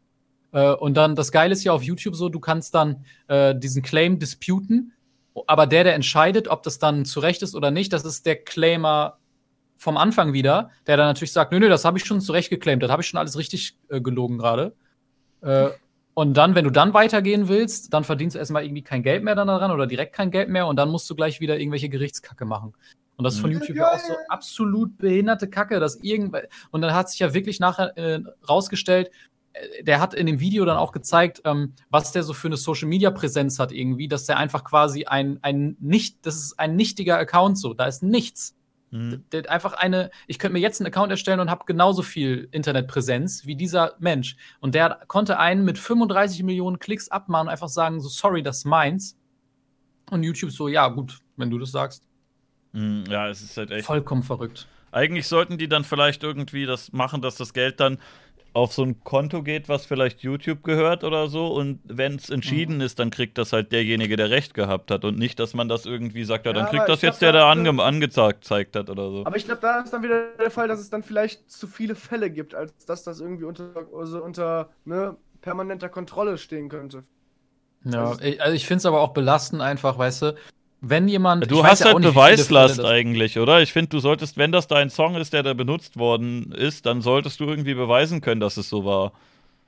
Äh, 0.53 0.73
und 0.75 0.97
dann, 0.97 1.17
das 1.17 1.33
Geile 1.33 1.53
ist 1.53 1.65
ja 1.65 1.73
auf 1.73 1.83
YouTube 1.83 2.15
so, 2.15 2.29
du 2.29 2.39
kannst 2.39 2.75
dann 2.77 3.05
äh, 3.27 3.55
diesen 3.55 3.83
Claim 3.83 4.21
disputen 4.21 4.93
Aber 5.47 5.67
der, 5.67 5.83
der 5.83 5.95
entscheidet, 5.95 6.47
ob 6.47 6.63
das 6.63 6.79
dann 6.79 7.05
zurecht 7.05 7.43
ist 7.43 7.57
oder 7.57 7.73
nicht, 7.73 7.93
das 7.93 8.05
ist 8.05 8.25
der 8.27 8.37
Claimer 8.37 9.19
vom 9.77 9.97
Anfang 9.97 10.33
wieder, 10.33 10.71
der 10.87 10.97
dann 10.97 11.07
natürlich 11.07 11.33
sagt, 11.33 11.51
nö, 11.51 11.59
nö, 11.59 11.69
das 11.69 11.85
habe 11.85 11.99
ich 11.99 12.05
schon 12.05 12.21
zurecht 12.21 12.49
geclaimt, 12.51 12.83
das 12.85 12.91
habe 12.93 13.03
ich 13.03 13.09
schon 13.09 13.19
alles 13.19 13.37
richtig 13.37 13.77
äh, 13.89 14.01
gelogen 14.01 14.39
gerade. 14.39 14.77
Und 16.15 16.35
dann, 16.35 16.55
wenn 16.55 16.65
du 16.65 16.71
dann 16.71 16.95
weitergehen 16.95 17.49
willst, 17.49 17.93
dann 17.93 18.05
verdienst 18.05 18.37
du 18.37 18.39
erstmal 18.39 18.65
irgendwie 18.65 18.83
kein 18.83 19.03
Geld 19.03 19.25
mehr 19.25 19.35
dann 19.35 19.49
daran 19.49 19.73
oder 19.73 19.87
direkt 19.87 20.15
kein 20.15 20.31
Geld 20.31 20.49
mehr 20.49 20.67
und 20.67 20.77
dann 20.77 20.89
musst 20.89 21.11
du 21.11 21.17
gleich 21.17 21.41
wieder 21.41 21.59
irgendwelche 21.59 21.89
Gerichtskacke 21.89 22.45
machen. 22.45 22.73
Und 23.17 23.25
das 23.25 23.35
ist 23.35 23.41
von 23.41 23.51
Mhm. 23.51 23.59
YouTube 23.59 23.77
ja 23.77 23.93
auch 23.93 23.99
so 23.99 24.15
absolut 24.29 24.97
behinderte 24.99 25.49
Kacke, 25.49 25.81
dass 25.81 25.97
irgendwann. 25.97 26.43
Und 26.71 26.83
dann 26.83 26.95
hat 26.95 27.11
sich 27.11 27.21
ja 27.21 27.35
wirklich 27.35 27.61
nachher 27.61 27.97
äh, 27.97 28.21
rausgestellt, 28.49 29.11
äh, 29.53 29.83
der 29.85 30.01
hat 30.01 30.15
in 30.15 30.27
dem 30.27 30.41
Video 30.41 30.65
dann 30.65 30.77
auch 30.77 30.93
gezeigt, 30.93 31.43
ähm, 31.45 31.75
was 31.91 32.13
der 32.13 32.23
so 32.23 32.33
für 32.33 32.49
eine 32.49 32.57
Social 32.57 32.89
Media 32.89 33.11
Präsenz 33.11 33.59
hat, 33.59 33.73
irgendwie, 33.73 34.09
dass 34.09 34.27
der 34.27 34.39
einfach 34.39 34.65
quasi 34.65 35.05
ein, 35.05 35.39
ein 35.43 35.77
nicht, 35.81 36.25
das 36.27 36.37
ist 36.37 36.59
ein 36.59 36.77
nichtiger 36.77 37.19
Account 37.19 37.59
so, 37.59 37.75
da 37.75 37.87
ist 37.87 38.03
nichts. 38.03 38.55
Hm. 38.95 39.25
Hat 39.35 39.49
einfach 39.49 39.73
eine, 39.73 40.11
ich 40.29 40.39
könnte 40.39 40.53
mir 40.53 40.61
jetzt 40.61 40.81
einen 40.81 40.87
Account 40.87 41.11
erstellen 41.11 41.41
und 41.41 41.51
habe 41.51 41.65
genauso 41.67 42.03
viel 42.03 42.49
Internetpräsenz 42.53 43.45
wie 43.45 43.57
dieser 43.57 43.95
Mensch. 43.99 44.37
Und 44.61 44.77
der 44.77 45.01
konnte 45.09 45.41
einen 45.41 45.65
mit 45.65 45.79
35 45.79 46.45
Millionen 46.45 46.79
Klicks 46.79 47.09
abmahnen 47.09 47.49
und 47.49 47.53
einfach 47.53 47.69
sagen, 47.69 48.01
so 48.01 48.09
sorry, 48.09 48.45
das 48.45 48.59
ist 48.59 48.67
meins. 48.67 49.19
Und 50.11 50.23
YouTube 50.23 50.53
so, 50.53 50.69
ja, 50.69 50.87
gut, 50.87 51.19
wenn 51.37 51.51
du 51.51 51.59
das 51.59 51.73
sagst. 51.73 52.07
Hm, 52.73 53.03
Ja, 53.09 53.29
es 53.29 53.43
ist 53.43 53.57
halt 53.57 53.73
echt. 53.73 53.85
Vollkommen 53.85 54.23
verrückt. 54.23 54.69
Eigentlich 54.93 55.27
sollten 55.27 55.59
die 55.59 55.69
dann 55.69 55.83
vielleicht 55.83 56.23
irgendwie 56.23 56.65
das 56.65 56.93
machen, 56.93 57.21
dass 57.21 57.35
das 57.35 57.53
Geld 57.53 57.81
dann 57.81 57.99
auf 58.55 58.73
so 58.73 58.83
ein 58.85 59.01
Konto 59.05 59.43
geht, 59.43 59.69
was 59.69 59.85
vielleicht 59.85 60.23
YouTube 60.23 60.63
gehört 60.65 61.05
oder 61.05 61.29
so. 61.29 61.49
Und 61.49 61.81
wenn 61.85 62.15
es 62.15 62.31
entschieden 62.31 62.81
ist, 62.81 62.99
dann 63.01 63.11
kriegt 63.11 63.37
das 63.37 63.53
halt 63.53 63.73
derjenige, 63.73 64.17
der 64.17 64.31
Recht 64.31 64.55
gehabt 64.55 64.91
hat. 64.91 65.05
Und 65.05 65.19
nicht, 65.19 65.39
dass 65.41 65.55
man 65.55 65.69
das 65.69 65.85
irgendwie 65.87 66.25
sagt, 66.25 66.47
ja, 66.47 66.53
dann 66.53 66.65
Ja, 66.65 66.71
kriegt 66.71 66.89
das 66.89 67.03
jetzt 67.03 67.19
glaub, 67.19 67.33
der, 67.33 67.33
der 67.33 67.41
da- 67.43 67.51
ange 67.51 67.83
angezeigt 67.83 68.43
gezeigt 68.43 68.77
hat 68.77 68.89
oder 68.91 69.11
so. 69.11 69.27
Aber 69.27 69.37
ich 69.37 69.45
glaube, 69.45 69.61
da 69.61 69.81
ist 69.81 69.93
dann 69.93 70.03
wieder 70.03 70.29
der 70.39 70.51
Fall, 70.51 70.69
dass 70.69 70.81
es 70.81 70.89
dann 70.89 71.03
vielleicht 71.03 71.51
zu 71.51 71.67
viele 71.67 71.95
Fälle 71.97 72.31
gibt, 72.31 72.55
als 72.55 72.73
dass 72.87 73.03
das 73.03 73.21
irgendwie 73.21 73.45
unter, 73.45 73.71
also 73.95 74.23
unter 74.23 74.71
ne, 74.85 75.17
permanenter 75.41 75.89
Kontrolle 75.89 76.39
stehen 76.39 76.69
könnte. 76.69 77.03
Ja, 77.85 78.11
Also- 78.11 78.23
ich, 78.23 78.41
also 78.41 78.55
ich 78.55 78.67
finde 78.67 78.79
es 78.79 78.87
aber 78.87 79.01
auch 79.01 79.13
belastend 79.13 79.61
einfach, 79.63 79.99
weißt 79.99 80.23
du, 80.23 80.35
wenn 80.89 81.09
jemand. 81.09 81.51
Du 81.51 81.65
hast 81.65 81.81
ja 81.81 81.93
halt 81.93 82.03
Beweislast 82.03 82.85
eigentlich, 82.85 83.39
oder? 83.39 83.61
Ich 83.61 83.73
finde, 83.73 83.89
du 83.89 83.99
solltest, 83.99 84.37
wenn 84.37 84.53
das 84.53 84.67
dein 84.67 84.91
Song 84.91 85.17
ist, 85.17 85.33
der 85.33 85.43
da 85.43 85.55
benutzt 85.55 85.97
worden 85.97 86.53
ist, 86.53 86.87
dann 86.87 87.01
solltest 87.01 87.41
du 87.41 87.45
irgendwie 87.45 87.75
beweisen 87.75 88.21
können, 88.21 88.41
dass 88.41 88.57
es 88.57 88.69
so 88.69 88.85
war. 88.85 89.13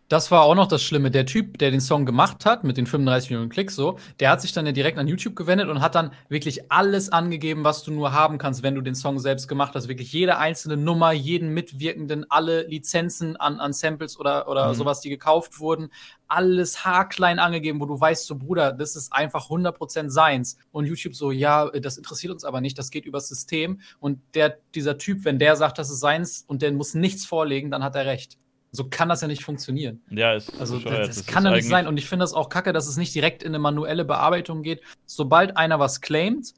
Das 0.09 0.31
war 0.31 0.43
auch 0.43 0.55
noch 0.55 0.69
das 0.69 0.85
Schlimme. 0.85 1.11
Der 1.11 1.27
Typ, 1.27 1.59
der 1.59 1.73
den 1.73 1.81
Song 1.81 2.07
gemacht 2.07 2.45
hat, 2.47 2.63
mit 2.63 2.77
den 2.77 2.87
35 2.87 3.31
Millionen 3.31 3.49
Klicks 3.51 3.75
so, 3.75 3.99
der 4.21 4.31
hat 4.31 4.41
sich 4.41 4.53
dann 4.53 4.65
ja 4.65 4.71
direkt 4.71 4.99
an 4.99 5.09
YouTube 5.09 5.35
gewendet 5.35 5.69
und 5.69 5.81
hat 5.81 5.97
dann 5.97 6.13
wirklich 6.29 6.71
alles 6.71 7.11
angegeben, 7.11 7.65
was 7.65 7.83
du 7.83 7.91
nur 7.91 8.13
haben 8.13 8.39
kannst, 8.39 8.63
wenn 8.63 8.77
du 8.77 8.83
den 8.83 8.95
Song 8.95 9.19
selbst 9.19 9.49
gemacht 9.49 9.75
hast. 9.75 9.89
Wirklich 9.89 10.13
jede 10.13 10.39
einzelne 10.39 10.77
Nummer, 10.77 11.11
jeden 11.11 11.49
Mitwirkenden, 11.55 12.25
alle 12.31 12.63
Lizenzen 12.69 13.35
an, 13.37 13.59
an 13.59 13.73
Samples 13.73 14.17
oder, 14.17 14.47
oder 14.47 14.69
Mhm. 14.69 14.75
sowas, 14.75 15.01
die 15.01 15.11
gekauft 15.11 15.59
wurden. 15.59 15.89
Alles 16.29 16.85
haarklein 16.85 17.41
angegeben, 17.41 17.81
wo 17.81 17.87
du 17.87 17.99
weißt, 18.01 18.27
so 18.27 18.37
Bruder, 18.37 18.73
das 18.73 18.95
ist 18.95 19.13
einfach 19.13 19.51
100% 19.51 20.09
seins. 20.11 20.57
Und 20.71 20.87
YouTube 20.87 21.17
so, 21.17 21.33
ja, 21.33 21.69
das 21.71 21.99
interessiert 21.99 22.33
uns 22.33 22.45
aber 22.45 22.61
nicht, 22.61 22.79
das 22.79 22.91
geht 22.91 23.07
übers 23.07 23.27
System. 23.27 23.81
Und 23.99 24.21
der, 24.35 24.59
dieser 24.77 24.99
Typ, 24.99 25.25
wenn 25.25 25.41
der 25.41 25.57
sagt, 25.57 25.79
das 25.79 25.91
ist 25.91 25.99
seins 25.99 26.45
und 26.47 26.63
der 26.63 26.71
muss 26.71 26.95
nichts 26.95 27.27
vorlegen, 27.27 27.73
dann 27.73 27.83
hat 27.83 27.97
er 27.97 28.07
recht. 28.07 28.39
So 28.77 28.89
kann 28.89 29.09
das 29.09 29.23
ja 29.23 29.29
nicht 29.29 29.45
funktionieren. 29.45 30.03
Ja, 30.11 30.35
ist 30.35 30.59
Also 30.61 30.79
das, 30.79 31.09
das 31.09 31.27
kann 31.27 31.45
doch 31.45 31.53
nicht 31.53 31.69
sein. 31.69 31.87
Und 31.87 31.97
ich 31.97 32.07
finde 32.07 32.23
das 32.23 32.33
auch 32.33 32.49
kacke, 32.49 32.73
dass 32.73 32.87
es 32.87 32.97
nicht 32.97 33.15
direkt 33.15 33.43
in 33.43 33.49
eine 33.49 33.59
manuelle 33.59 34.05
Bearbeitung 34.05 34.63
geht. 34.63 34.83
Sobald 35.07 35.57
einer 35.57 35.81
was 35.81 36.01
claimt 36.01 36.55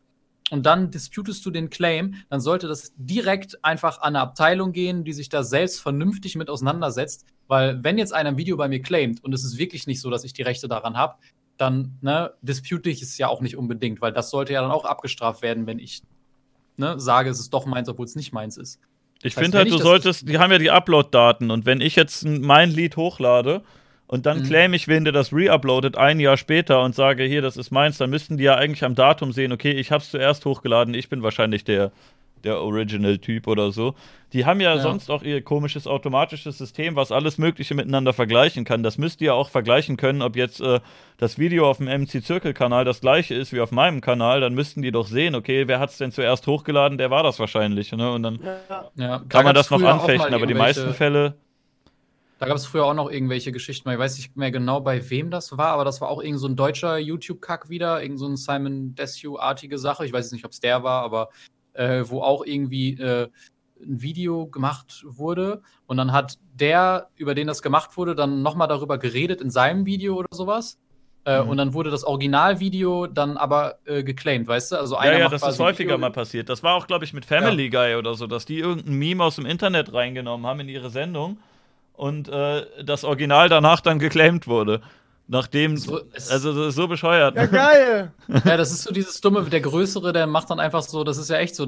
und 0.50 0.66
dann 0.66 0.90
disputest 0.90 1.44
du 1.46 1.50
den 1.50 1.70
Claim, 1.70 2.14
dann 2.30 2.40
sollte 2.40 2.68
das 2.68 2.92
direkt 2.96 3.64
einfach 3.64 4.00
an 4.00 4.16
eine 4.16 4.20
Abteilung 4.20 4.72
gehen, 4.72 5.04
die 5.04 5.12
sich 5.12 5.28
da 5.28 5.42
selbst 5.42 5.80
vernünftig 5.80 6.36
mit 6.36 6.50
auseinandersetzt. 6.50 7.24
Weil 7.46 7.82
wenn 7.82 7.98
jetzt 7.98 8.12
einer 8.12 8.30
ein 8.30 8.36
Video 8.36 8.56
bei 8.56 8.68
mir 8.68 8.82
claimt 8.82 9.22
und 9.24 9.32
es 9.32 9.44
ist 9.44 9.58
wirklich 9.58 9.86
nicht 9.86 10.00
so, 10.00 10.10
dass 10.10 10.24
ich 10.24 10.32
die 10.32 10.42
Rechte 10.42 10.68
daran 10.68 10.96
habe, 10.96 11.16
dann 11.56 11.98
ne, 12.00 12.32
dispute 12.42 12.88
ich 12.88 13.02
es 13.02 13.18
ja 13.18 13.28
auch 13.28 13.40
nicht 13.40 13.56
unbedingt, 13.56 14.00
weil 14.00 14.12
das 14.12 14.30
sollte 14.30 14.52
ja 14.52 14.62
dann 14.62 14.70
auch 14.70 14.84
abgestraft 14.84 15.42
werden, 15.42 15.66
wenn 15.66 15.78
ich 15.78 16.02
ne, 16.76 16.98
sage, 16.98 17.30
es 17.30 17.40
ist 17.40 17.52
doch 17.52 17.66
meins, 17.66 17.88
obwohl 17.88 18.06
es 18.06 18.16
nicht 18.16 18.32
meins 18.32 18.56
ist. 18.56 18.80
Ich 19.22 19.34
finde 19.34 19.58
halt, 19.58 19.70
du 19.70 19.78
solltest, 19.78 20.28
die 20.28 20.38
haben 20.38 20.52
ja 20.52 20.58
die 20.58 20.70
Upload-Daten 20.70 21.50
und 21.50 21.66
wenn 21.66 21.80
ich 21.80 21.96
jetzt 21.96 22.24
mein 22.24 22.70
Lied 22.70 22.96
hochlade 22.96 23.62
und 24.06 24.26
dann 24.26 24.38
Mhm. 24.38 24.42
claim 24.44 24.74
ich 24.74 24.86
wen, 24.88 25.04
der 25.04 25.12
das 25.12 25.32
reuploadet 25.32 25.96
ein 25.96 26.20
Jahr 26.20 26.36
später 26.36 26.82
und 26.82 26.94
sage, 26.94 27.24
hier, 27.24 27.42
das 27.42 27.56
ist 27.56 27.70
meins, 27.70 27.98
dann 27.98 28.10
müssten 28.10 28.36
die 28.36 28.44
ja 28.44 28.54
eigentlich 28.54 28.84
am 28.84 28.94
Datum 28.94 29.32
sehen, 29.32 29.52
okay, 29.52 29.72
ich 29.72 29.90
hab's 29.90 30.10
zuerst 30.10 30.44
hochgeladen, 30.44 30.94
ich 30.94 31.08
bin 31.08 31.22
wahrscheinlich 31.22 31.64
der, 31.64 31.90
der 32.44 32.60
Original-Typ 32.60 33.46
oder 33.46 33.72
so. 33.72 33.94
Die 34.32 34.44
haben 34.44 34.60
ja, 34.60 34.74
Ja. 34.74 34.82
sonst 34.82 35.10
auch 35.10 35.22
ihr 35.22 35.42
komisches 35.42 35.86
automatisches 35.86 36.58
System, 36.58 36.96
was 36.96 37.12
alles 37.12 37.38
Mögliche 37.38 37.74
miteinander 37.74 38.12
vergleichen 38.12 38.64
kann. 38.64 38.82
Das 38.82 38.98
müsst 38.98 39.20
ihr 39.20 39.34
auch 39.34 39.48
vergleichen 39.48 39.96
können, 39.96 40.20
ob 40.22 40.36
jetzt 40.36 40.60
äh, 40.60 40.80
das 41.16 41.38
Video 41.38 41.68
auf 41.68 41.78
dem 41.78 41.86
MC-Zirkel-Kanal 41.88 42.84
das 42.84 43.00
gleiche 43.00 43.34
ist 43.34 43.52
wie 43.52 43.60
auf 43.60 43.72
meinem 43.72 44.00
Kanal, 44.00 44.40
dann 44.40 44.54
müssten 44.54 44.82
die 44.82 44.90
doch 44.92 45.06
sehen, 45.06 45.34
okay, 45.34 45.66
wer 45.66 45.80
hat's 45.80 45.98
denn 45.98 46.12
zuerst 46.12 46.46
hochgeladen, 46.46 46.98
der 46.98 47.10
war 47.10 47.22
das 47.22 47.38
wahrscheinlich, 47.38 47.90
ne? 47.92 48.12
Und 48.12 48.22
dann 48.22 48.38
Ja. 48.68 48.90
Ja, 48.96 49.22
kann 49.28 49.44
man 49.44 49.54
gab's 49.54 49.68
das 49.68 49.80
noch 49.80 49.88
anfechten, 49.88 50.34
aber 50.34 50.46
die 50.46 50.54
meisten 50.54 50.92
Fälle. 50.94 51.34
Da 52.38 52.46
gab 52.46 52.56
es 52.56 52.66
früher 52.66 52.84
auch 52.84 52.94
noch 52.94 53.10
irgendwelche 53.10 53.50
Geschichten. 53.50 53.90
Ich 53.90 53.98
weiß 53.98 54.16
nicht 54.16 54.36
mehr 54.36 54.52
genau, 54.52 54.80
bei 54.80 55.10
wem 55.10 55.28
das 55.30 55.58
war, 55.58 55.70
aber 55.70 55.84
das 55.84 56.00
war 56.00 56.08
auch 56.08 56.22
irgend 56.22 56.38
so 56.38 56.46
ein 56.46 56.54
deutscher 56.54 56.96
YouTube-Kack 56.96 57.68
wieder, 57.68 58.00
irgend 58.00 58.20
so 58.20 58.26
ein 58.28 58.36
Simon 58.36 58.94
Desue-artige 58.94 59.76
Sache. 59.76 60.06
Ich 60.06 60.12
weiß 60.12 60.26
jetzt 60.26 60.32
nicht, 60.32 60.44
ob 60.44 60.52
es 60.52 60.60
der 60.60 60.84
war, 60.84 61.02
aber 61.02 61.30
äh, 61.78 62.04
wo 62.08 62.20
auch 62.22 62.44
irgendwie 62.44 63.00
äh, 63.00 63.28
ein 63.80 64.02
Video 64.02 64.46
gemacht 64.46 65.04
wurde 65.06 65.62
und 65.86 65.96
dann 65.96 66.10
hat 66.12 66.38
der, 66.52 67.08
über 67.16 67.34
den 67.34 67.46
das 67.46 67.62
gemacht 67.62 67.96
wurde, 67.96 68.14
dann 68.14 68.42
nochmal 68.42 68.66
darüber 68.68 68.98
geredet 68.98 69.40
in 69.40 69.50
seinem 69.50 69.86
Video 69.86 70.16
oder 70.16 70.28
sowas. 70.32 70.78
Äh, 71.24 71.42
Mhm. 71.42 71.48
Und 71.50 71.56
dann 71.58 71.74
wurde 71.74 71.90
das 71.90 72.04
Originalvideo 72.04 73.06
dann 73.06 73.36
aber 73.36 73.78
äh, 73.84 74.02
geclaimed, 74.02 74.48
weißt 74.48 74.72
du? 74.72 74.76
Also 74.76 74.94
Ja, 74.96 75.00
einer 75.02 75.18
ja, 75.18 75.24
macht 75.28 75.34
das 75.34 75.42
ist 75.54 75.58
häufiger 75.60 75.90
Video- 75.90 75.98
mal 75.98 76.10
passiert. 76.10 76.48
Das 76.48 76.62
war 76.62 76.74
auch, 76.74 76.86
glaube 76.86 77.04
ich, 77.04 77.12
mit 77.12 77.24
Family 77.24 77.70
Guy 77.70 77.94
oder 77.96 78.14
so, 78.14 78.26
dass 78.26 78.44
die 78.46 78.58
irgendein 78.58 78.94
Meme 78.94 79.22
aus 79.22 79.36
dem 79.36 79.46
Internet 79.46 79.92
reingenommen 79.92 80.46
haben 80.46 80.60
in 80.60 80.68
ihre 80.68 80.90
Sendung 80.90 81.38
und 81.94 82.28
äh, 82.28 82.66
das 82.84 83.04
Original 83.04 83.48
danach 83.48 83.80
dann 83.80 83.98
geclaimed 83.98 84.46
wurde. 84.48 84.80
Nachdem, 85.30 85.76
So, 85.76 86.00
es- 86.14 86.30
also 86.30 86.54
das 86.54 86.68
ist 86.70 86.74
so 86.76 86.88
bescheuert. 86.88 87.36
Ja, 87.36 87.46
geil. 87.46 88.12
Ja, 88.44 88.56
das 88.56 88.72
ist 88.72 88.82
so 88.82 88.92
dieses 88.92 89.20
dumme, 89.20 89.42
der 89.44 89.60
Größere, 89.60 90.12
der 90.12 90.26
macht 90.26 90.48
dann 90.50 90.58
einfach 90.60 90.82
so, 90.82 91.04
das 91.04 91.18
ist 91.18 91.28
ja 91.30 91.36
echt 91.36 91.54
so. 91.54 91.66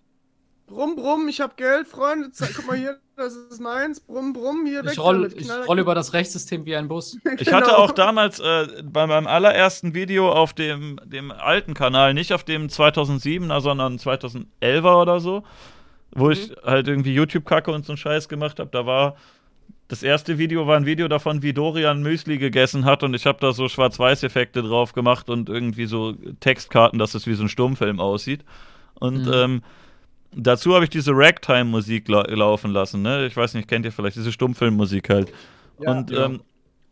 Brumm, 0.67 0.95
brumm, 0.97 1.27
ich 1.29 1.41
hab 1.41 1.57
Geld, 1.57 1.89
Freunde. 1.89 2.31
Guck 2.55 2.67
mal 2.69 2.77
hier, 2.77 2.99
das 3.17 3.35
ist 3.35 3.61
meins. 3.61 3.99
Brumm, 4.01 4.33
brumm, 4.33 4.65
hier 4.67 4.85
weg 4.85 4.93
Ich 4.93 4.99
roll, 5.01 5.23
damit. 5.29 5.41
ich 5.41 5.51
roll 5.51 5.81
über 5.81 5.95
das 5.97 6.13
Rechtssystem 6.13 6.65
wie 6.65 6.77
ein 6.77 6.87
Bus. 6.89 7.19
Ich 7.39 7.53
hatte 7.53 7.67
Genau. 7.67 7.79
auch 7.79 7.91
damals 7.91 8.39
äh, 8.39 8.69
bei 8.85 9.07
meinem 9.09 9.27
allerersten 9.27 9.95
Video 9.95 10.31
auf 10.33 10.53
dem, 10.55 11.01
dem 11.05 11.33
alten 11.33 11.75
Kanal, 11.75 12.15
nicht 12.15 12.33
auf 12.33 12.45
dem 12.45 12.69
2007er, 12.69 13.61
sondern 13.61 13.97
2011er 13.99 15.03
oder 15.03 15.19
so, 15.19 15.43
wo 16.13 16.31
ich 16.31 16.53
halt 16.65 16.87
irgendwie 16.89 17.15
YouTube-Kacke 17.15 17.73
und 17.73 17.85
so 17.85 17.93
einen 17.93 17.97
Scheiß 17.99 18.29
gemacht 18.29 18.61
habe. 18.61 18.71
Da 18.73 18.87
war 18.87 19.17
das 19.91 20.03
erste 20.03 20.39
Video 20.39 20.67
war 20.67 20.77
ein 20.77 20.87
Video 20.87 21.09
davon, 21.09 21.43
wie 21.43 21.53
Dorian 21.53 22.01
Müsli 22.03 22.39
gegessen 22.39 22.85
hat 22.85 23.03
und 23.03 23.13
ich 23.15 23.27
habe 23.27 23.39
da 23.41 23.53
so 23.53 23.69
Schwarz-Weiß-Effekte 23.69 24.63
drauf 24.63 24.93
gemacht 24.93 25.29
und 25.29 25.49
irgendwie 25.49 25.87
so 25.87 26.13
Textkarten, 26.41 26.99
dass 26.99 27.15
es 27.15 27.27
wie 27.27 27.35
so 27.35 27.43
ein 27.43 27.49
Stummfilm 27.49 28.01
aussieht. 28.01 28.45
Und 28.95 29.27
Mhm. 29.27 29.33
ähm, 29.35 29.63
dazu 30.33 30.75
habe 30.75 30.85
ich 30.85 30.91
diese 30.91 31.11
Ragtime-Musik 31.13 32.09
lau 32.09 32.23
laufen 32.23 32.71
lassen. 32.71 33.03
Ne? 33.03 33.27
Ich 33.27 33.37
weiß 33.37 33.55
nicht, 33.55 33.67
kennt 33.69 33.85
ihr 33.85 33.93
vielleicht 33.93 34.17
diese 34.17 34.31
Stummfilmmusik 34.33 35.11
halt. 35.11 35.33
Ja, 35.81 35.91
und 35.91 36.11
ja. 36.11 36.27
Ähm, 36.27 36.41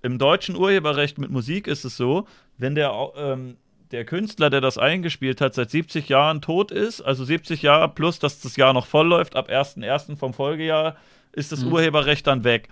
im 0.02 0.18
deutschen 0.18 0.56
Urheberrecht 0.56 1.18
mit 1.18 1.30
Musik 1.30 1.66
ist 1.68 1.84
es 1.84 1.96
so, 1.96 2.26
wenn 2.56 2.74
der, 2.74 2.92
ähm, 3.16 3.56
der 3.92 4.04
Künstler, 4.04 4.50
der 4.50 4.60
das 4.60 4.76
eingespielt 4.76 5.40
hat, 5.40 5.54
seit 5.54 5.70
70 5.70 6.08
Jahren 6.08 6.40
tot 6.40 6.70
ist, 6.72 7.00
also 7.00 7.24
70 7.24 7.62
Jahre 7.62 7.88
plus, 7.88 8.18
dass 8.18 8.40
das 8.40 8.56
Jahr 8.56 8.72
noch 8.72 8.86
voll 8.86 9.06
läuft, 9.06 9.36
ab 9.36 9.48
1.1. 9.48 10.16
vom 10.16 10.34
Folgejahr 10.34 10.96
ist 11.32 11.52
das 11.52 11.64
Mhm. 11.64 11.72
Urheberrecht 11.72 12.26
dann 12.26 12.42
weg. 12.44 12.68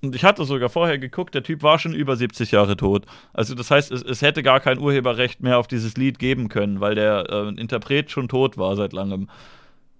Und 0.00 0.14
ich 0.14 0.24
hatte 0.24 0.44
sogar 0.44 0.68
vorher 0.68 0.98
geguckt, 0.98 1.34
der 1.34 1.42
Typ 1.42 1.62
war 1.62 1.78
schon 1.78 1.92
über 1.92 2.14
70 2.14 2.52
Jahre 2.52 2.76
tot. 2.76 3.04
Also 3.32 3.54
das 3.54 3.70
heißt, 3.70 3.90
es, 3.90 4.02
es 4.02 4.22
hätte 4.22 4.42
gar 4.42 4.60
kein 4.60 4.78
Urheberrecht 4.78 5.42
mehr 5.42 5.58
auf 5.58 5.66
dieses 5.66 5.96
Lied 5.96 6.18
geben 6.20 6.48
können, 6.48 6.80
weil 6.80 6.94
der 6.94 7.26
äh, 7.28 7.60
Interpret 7.60 8.10
schon 8.10 8.28
tot 8.28 8.56
war 8.56 8.76
seit 8.76 8.92
langem. 8.92 9.28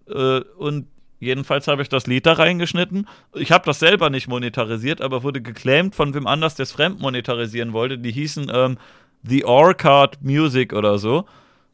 Äh, 0.08 0.40
und 0.56 0.86
jedenfalls 1.18 1.66
habe 1.66 1.82
ich 1.82 1.88
das 1.88 2.06
Lied 2.06 2.26
da 2.26 2.34
reingeschnitten. 2.34 3.08
Ich 3.34 3.50
habe 3.50 3.64
das 3.64 3.80
selber 3.80 4.08
nicht 4.08 4.28
monetarisiert, 4.28 5.00
aber 5.00 5.24
wurde 5.24 5.42
geclaimed 5.42 5.96
von 5.96 6.14
wem 6.14 6.28
anders, 6.28 6.54
der 6.54 6.62
es 6.62 6.72
fremd 6.72 7.00
monetarisieren 7.00 7.72
wollte. 7.72 7.98
Die 7.98 8.12
hießen 8.12 8.52
ähm, 8.54 8.78
The 9.24 9.44
Orchard 9.44 10.22
Music 10.22 10.74
oder 10.74 10.98
so. 10.98 11.24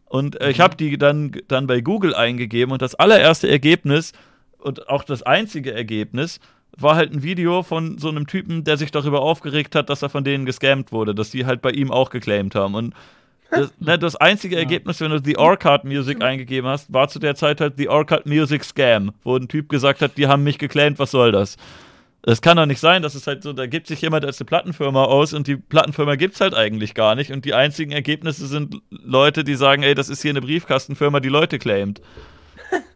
Und 0.07 0.41
äh, 0.41 0.51
ich 0.51 0.61
habe 0.61 0.77
die 0.77 0.97
dann, 0.97 1.33
dann 1.49 1.67
bei 1.67 1.83
Google 1.83 2.15
eingegeben 2.15 2.73
und 2.73 2.81
das 2.81 2.95
allererste 2.95 3.49
Ergebnis 3.51 4.13
und 4.57 4.89
auch 4.89 5.05
das 5.05 5.23
einzige 5.23 5.75
Ergebnis 5.75 6.41
war 6.79 6.97
halt 6.97 7.13
ein 7.13 7.23
Video 7.23 7.63
von 7.63 7.99
so 7.99 8.09
einem 8.09 8.27
Typen, 8.27 8.65
der 8.65 8.77
sich 8.77 8.91
darüber 8.91 9.23
aufgeregt 9.23 9.75
hat, 9.75 9.91
dass 9.91 10.03
er 10.03 10.09
von 10.09 10.25
denen 10.25 10.47
gescammt 10.47 10.93
wurde, 10.93 11.15
dass 11.15 11.31
die 11.31 11.47
halt 11.47 11.63
bei 11.63 11.71
ihm 11.71 11.91
auch 11.91 12.11
geclaimed 12.11 12.55
haben. 12.55 12.75
Und 12.75 12.95
das, 13.51 13.73
ne, 13.79 13.99
das 13.99 14.17
einzige 14.17 14.57
Ja. 14.57 14.61
Ergebnis, 14.63 15.01
wenn 15.01 15.11
du 15.11 15.21
The 15.23 15.37
Orchard 15.39 15.85
Music 15.85 16.23
eingegeben 16.23 16.69
hast, 16.69 16.93
war 16.93 17.09
zu 17.09 17.19
der 17.19 17.35
Zeit 17.37 17.61
halt 17.61 17.75
The 17.77 17.89
Orchard 17.89 18.27
Music 18.27 18.65
Scam, 18.65 19.13
wo 19.23 19.37
ein 19.37 19.49
Typ 19.49 19.69
gesagt 19.69 20.03
hat, 20.03 20.17
die 20.17 20.27
haben 20.27 20.43
mich 20.43 20.59
geclaimt, 20.59 20.99
was 20.99 21.11
soll 21.13 21.31
das? 21.33 21.57
Es 22.27 22.41
kann 22.41 22.57
doch 22.57 22.65
nicht 22.65 22.81
sein, 22.81 23.03
dass 23.03 23.15
es 23.15 23.27
halt 23.27 23.43
so, 23.43 23.53
da 23.53 23.67
gibt 23.67 23.87
sich 23.87 24.01
jemand 24.01 24.25
als 24.25 24.41
eine 24.41 24.47
Plattenfirma 24.47 25.05
aus 25.05 25.35
und 25.35 25.47
die 25.47 25.57
Plattenfirma 25.57 26.17
gibt's 26.17 26.41
halt 26.41 26.55
eigentlich 26.55 26.95
gar 26.95 27.15
nicht 27.15 27.31
und 27.31 27.45
die 27.45 27.53
einzigen 27.53 27.93
Ergebnisse 27.93 28.47
sind 28.47 28.77
Leute, 28.89 29.45
die 29.45 29.57
sagen, 29.57 29.83
ey, 29.83 29.95
das 29.95 30.09
ist 30.09 30.23
hier 30.23 30.31
eine 30.31 30.41
Briefkastenfirma, 30.41 31.21
die 31.21 31.29
Leute 31.29 31.59
claimt. 31.59 32.01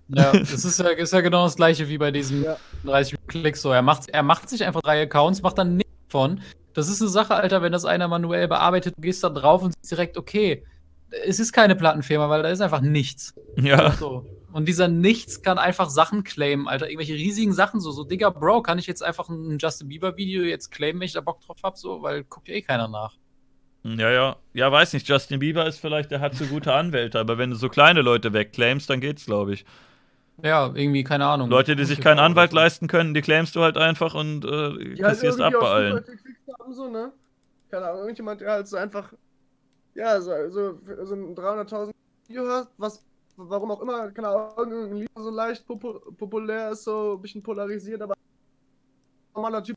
Ja, 0.08 0.32
das 0.32 0.64
ist 0.64 0.78
ja, 0.78 0.88
ist 0.88 1.12
ja 1.12 1.20
genau 1.20 1.44
das 1.44 1.56
gleiche 1.56 1.88
wie 1.88 1.98
bei 1.98 2.10
diesem 2.10 2.44
Ja. 2.44 2.56
30 2.84 3.18
Klicks. 3.26 3.62
So, 3.62 3.70
er 3.72 3.82
macht, 3.82 4.08
er 4.08 4.22
macht 4.22 4.48
sich 4.48 4.64
einfach 4.64 4.82
drei 4.82 5.02
Accounts, 5.02 5.42
macht 5.42 5.58
dann 5.58 5.76
nichts 5.76 5.92
von. 6.08 6.40
Das 6.74 6.88
ist 6.88 7.00
eine 7.00 7.10
Sache, 7.10 7.34
Alter, 7.34 7.62
wenn 7.62 7.72
das 7.72 7.84
einer 7.84 8.08
manuell 8.08 8.48
bearbeitet, 8.48 8.96
du 8.96 9.02
gehst 9.02 9.24
da 9.24 9.30
drauf 9.30 9.62
und 9.62 9.74
siehst 9.74 9.90
direkt, 9.90 10.16
okay, 10.16 10.64
es 11.24 11.40
ist 11.40 11.52
keine 11.52 11.74
Plattenfirma, 11.74 12.28
weil 12.28 12.42
da 12.42 12.50
ist 12.50 12.60
einfach 12.60 12.80
nichts. 12.80 13.34
Ja. 13.56 13.92
So. 13.92 14.26
Und 14.52 14.66
dieser 14.66 14.88
Nichts 14.88 15.42
kann 15.42 15.58
einfach 15.58 15.90
Sachen 15.90 16.24
claimen, 16.24 16.68
Alter. 16.68 16.88
Irgendwelche 16.88 17.14
riesigen 17.14 17.52
Sachen, 17.52 17.80
so, 17.80 17.90
so, 17.90 18.04
Digga, 18.04 18.30
Bro, 18.30 18.62
kann 18.62 18.78
ich 18.78 18.86
jetzt 18.86 19.02
einfach 19.02 19.28
ein 19.28 19.58
Justin 19.58 19.88
Bieber-Video 19.88 20.42
jetzt 20.42 20.70
claimen, 20.70 21.00
wenn 21.00 21.06
ich 21.06 21.12
da 21.12 21.20
Bock 21.20 21.40
drauf 21.40 21.58
hab, 21.62 21.76
so, 21.76 22.02
weil 22.02 22.24
guckt 22.24 22.48
ja 22.48 22.54
eh 22.54 22.62
keiner 22.62 22.88
nach. 22.88 23.14
Ja, 23.84 24.10
ja. 24.10 24.36
Ja, 24.54 24.72
weiß 24.72 24.92
nicht, 24.92 25.08
Justin 25.08 25.38
Bieber 25.38 25.66
ist 25.66 25.78
vielleicht, 25.78 26.10
der 26.10 26.20
hat 26.20 26.34
so 26.34 26.44
gute 26.46 26.72
Anwälte, 26.72 27.20
aber 27.20 27.38
wenn 27.38 27.50
du 27.50 27.56
so 27.56 27.68
kleine 27.68 28.02
Leute 28.02 28.32
wegclaimst, 28.32 28.90
dann 28.90 29.00
geht's, 29.00 29.26
glaube 29.26 29.54
ich. 29.54 29.64
Ja, 30.42 30.66
irgendwie, 30.74 31.02
keine 31.02 31.26
Ahnung. 31.26 31.50
Leute, 31.50 31.74
die 31.74 31.84
sich 31.84 32.00
keinen 32.00 32.20
Anwalt 32.20 32.52
leisten 32.52 32.86
können, 32.86 33.12
die 33.12 33.22
claimst 33.22 33.56
du 33.56 33.62
halt 33.62 33.76
einfach 33.76 34.14
und 34.14 34.44
äh, 34.44 34.94
Die 34.94 35.02
halt 35.02 35.14
kassierst 35.14 35.40
ab 35.40 35.52
bei 35.60 35.68
allen. 35.68 36.04
haben, 36.60 36.72
so, 36.72 36.88
ne? 36.88 37.12
Keine 37.70 37.86
Ahnung, 37.86 38.00
irgendjemand, 38.02 38.40
der 38.40 38.52
halt 38.52 38.68
so 38.68 38.76
einfach, 38.76 39.12
ja, 39.94 40.20
so, 40.20 40.30
so, 40.48 40.78
so 41.04 41.14
ein 41.14 41.34
300.000 41.34 41.90
Video 42.28 42.44
hört, 42.44 42.68
was, 42.76 43.04
warum 43.36 43.72
auch 43.72 43.82
immer, 43.82 44.10
keine 44.12 44.28
Ahnung, 44.28 44.72
irgendein 44.72 44.96
Lied 44.98 45.10
so 45.16 45.30
leicht 45.30 45.66
popu 45.66 45.98
populär 46.16 46.70
ist, 46.70 46.84
so 46.84 47.14
ein 47.14 47.22
bisschen 47.22 47.42
polarisiert, 47.42 48.00
aber 48.00 48.14
normaler 49.34 49.62
Typ, 49.62 49.76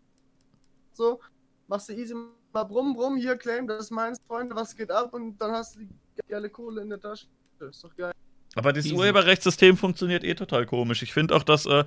so, 0.94 1.20
machst 1.68 1.90
du 1.90 1.94
easy 1.94 2.14
mal 2.54 2.64
brumm, 2.64 2.94
brumm, 2.94 3.18
hier, 3.18 3.36
claim, 3.36 3.66
das 3.68 3.86
ist 3.86 3.92
meins, 3.92 4.20
Freunde, 4.28 4.56
was 4.56 4.76
geht 4.76 4.92
ab, 4.92 5.14
und 5.14 5.38
dann 5.40 5.52
hast 5.52 5.76
du 5.76 5.80
die 5.80 5.90
geile 6.28 6.50
Kohle 6.50 6.82
in 6.82 6.90
der 6.90 7.00
Tasche. 7.00 7.26
Ist 7.60 7.84
doch 7.84 7.96
geil. 7.96 8.14
Aber 8.56 8.74
das 8.74 8.86
Easy. 8.86 8.96
Urheberrechtssystem 8.96 9.78
funktioniert 9.78 10.24
eh 10.24 10.34
total 10.34 10.66
komisch. 10.66 11.02
Ich 11.02 11.14
finde 11.14 11.36
auch, 11.36 11.44
dass 11.44 11.66
äh, 11.66 11.86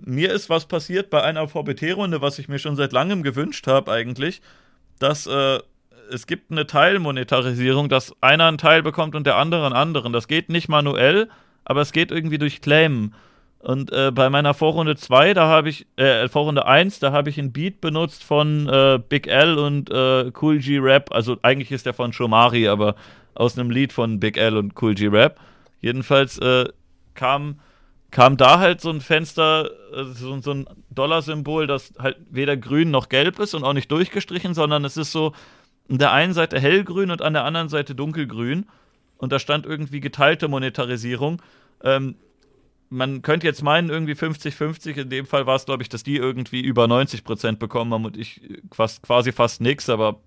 mir 0.00 0.32
ist 0.32 0.50
was 0.50 0.66
passiert 0.66 1.10
bei 1.10 1.22
einer 1.22 1.48
VBT-Runde, 1.48 2.20
was 2.20 2.38
ich 2.38 2.48
mir 2.48 2.58
schon 2.58 2.76
seit 2.76 2.92
langem 2.92 3.22
gewünscht 3.22 3.66
habe 3.66 3.90
eigentlich, 3.90 4.42
dass 4.98 5.26
äh, 5.26 5.60
es 6.10 6.26
gibt 6.26 6.50
eine 6.50 6.66
Teilmonetarisierung, 6.66 7.88
dass 7.88 8.14
einer 8.20 8.46
einen 8.46 8.58
Teil 8.58 8.82
bekommt 8.82 9.14
und 9.14 9.26
der 9.26 9.36
andere 9.36 9.66
einen 9.66 9.74
anderen. 9.74 10.12
Das 10.12 10.28
geht 10.28 10.50
nicht 10.50 10.68
manuell, 10.68 11.28
aber 11.64 11.80
es 11.80 11.92
geht 11.92 12.10
irgendwie 12.10 12.38
durch 12.38 12.60
Claimen. 12.60 13.14
Und 13.60 13.90
äh, 13.92 14.12
bei 14.12 14.28
meiner 14.28 14.52
Vorrunde 14.52 14.94
2, 14.94 15.32
da 15.32 15.48
habe 15.48 15.70
ich, 15.70 15.86
äh, 15.96 16.28
Vorrunde 16.28 16.66
1, 16.66 16.98
da 16.98 17.12
habe 17.12 17.30
ich 17.30 17.38
einen 17.38 17.52
Beat 17.52 17.80
benutzt 17.80 18.22
von 18.22 18.68
äh, 18.68 19.00
Big 19.08 19.26
L 19.26 19.56
und 19.56 19.90
äh, 19.90 20.30
Cool 20.38 20.58
G 20.58 20.78
Rap. 20.78 21.10
Also 21.12 21.38
eigentlich 21.40 21.72
ist 21.72 21.86
der 21.86 21.94
von 21.94 22.12
Shomari, 22.12 22.68
aber 22.68 22.94
aus 23.34 23.58
einem 23.58 23.70
Lied 23.70 23.94
von 23.94 24.20
Big 24.20 24.36
L 24.36 24.58
und 24.58 24.74
Cool 24.80 24.94
G 24.94 25.06
Rap. 25.06 25.40
Jedenfalls 25.84 26.38
äh, 26.38 26.64
kam, 27.12 27.60
kam 28.10 28.38
da 28.38 28.58
halt 28.58 28.80
so 28.80 28.88
ein 28.88 29.02
Fenster, 29.02 29.70
äh, 29.92 30.04
so, 30.04 30.40
so 30.40 30.52
ein 30.52 30.66
Dollarsymbol, 30.88 31.66
das 31.66 31.92
halt 31.98 32.16
weder 32.30 32.56
grün 32.56 32.90
noch 32.90 33.10
gelb 33.10 33.38
ist 33.38 33.52
und 33.52 33.64
auch 33.64 33.74
nicht 33.74 33.90
durchgestrichen, 33.90 34.54
sondern 34.54 34.82
es 34.86 34.96
ist 34.96 35.12
so 35.12 35.34
an 35.90 35.98
der 35.98 36.12
einen 36.12 36.32
Seite 36.32 36.58
hellgrün 36.58 37.10
und 37.10 37.20
an 37.20 37.34
der 37.34 37.44
anderen 37.44 37.68
Seite 37.68 37.94
dunkelgrün. 37.94 38.64
Und 39.18 39.30
da 39.30 39.38
stand 39.38 39.66
irgendwie 39.66 40.00
geteilte 40.00 40.48
Monetarisierung. 40.48 41.42
Ähm, 41.82 42.14
man 42.88 43.20
könnte 43.20 43.46
jetzt 43.46 43.62
meinen, 43.62 43.90
irgendwie 43.90 44.14
50-50. 44.14 45.02
In 45.02 45.10
dem 45.10 45.26
Fall 45.26 45.46
war 45.46 45.56
es, 45.56 45.66
glaube 45.66 45.82
ich, 45.82 45.90
dass 45.90 46.02
die 46.02 46.16
irgendwie 46.16 46.62
über 46.62 46.86
90% 46.86 47.58
bekommen 47.58 47.92
haben 47.92 48.06
und 48.06 48.16
ich 48.16 48.40
fast, 48.72 49.02
quasi 49.02 49.32
fast 49.32 49.60
nix, 49.60 49.90
aber 49.90 50.20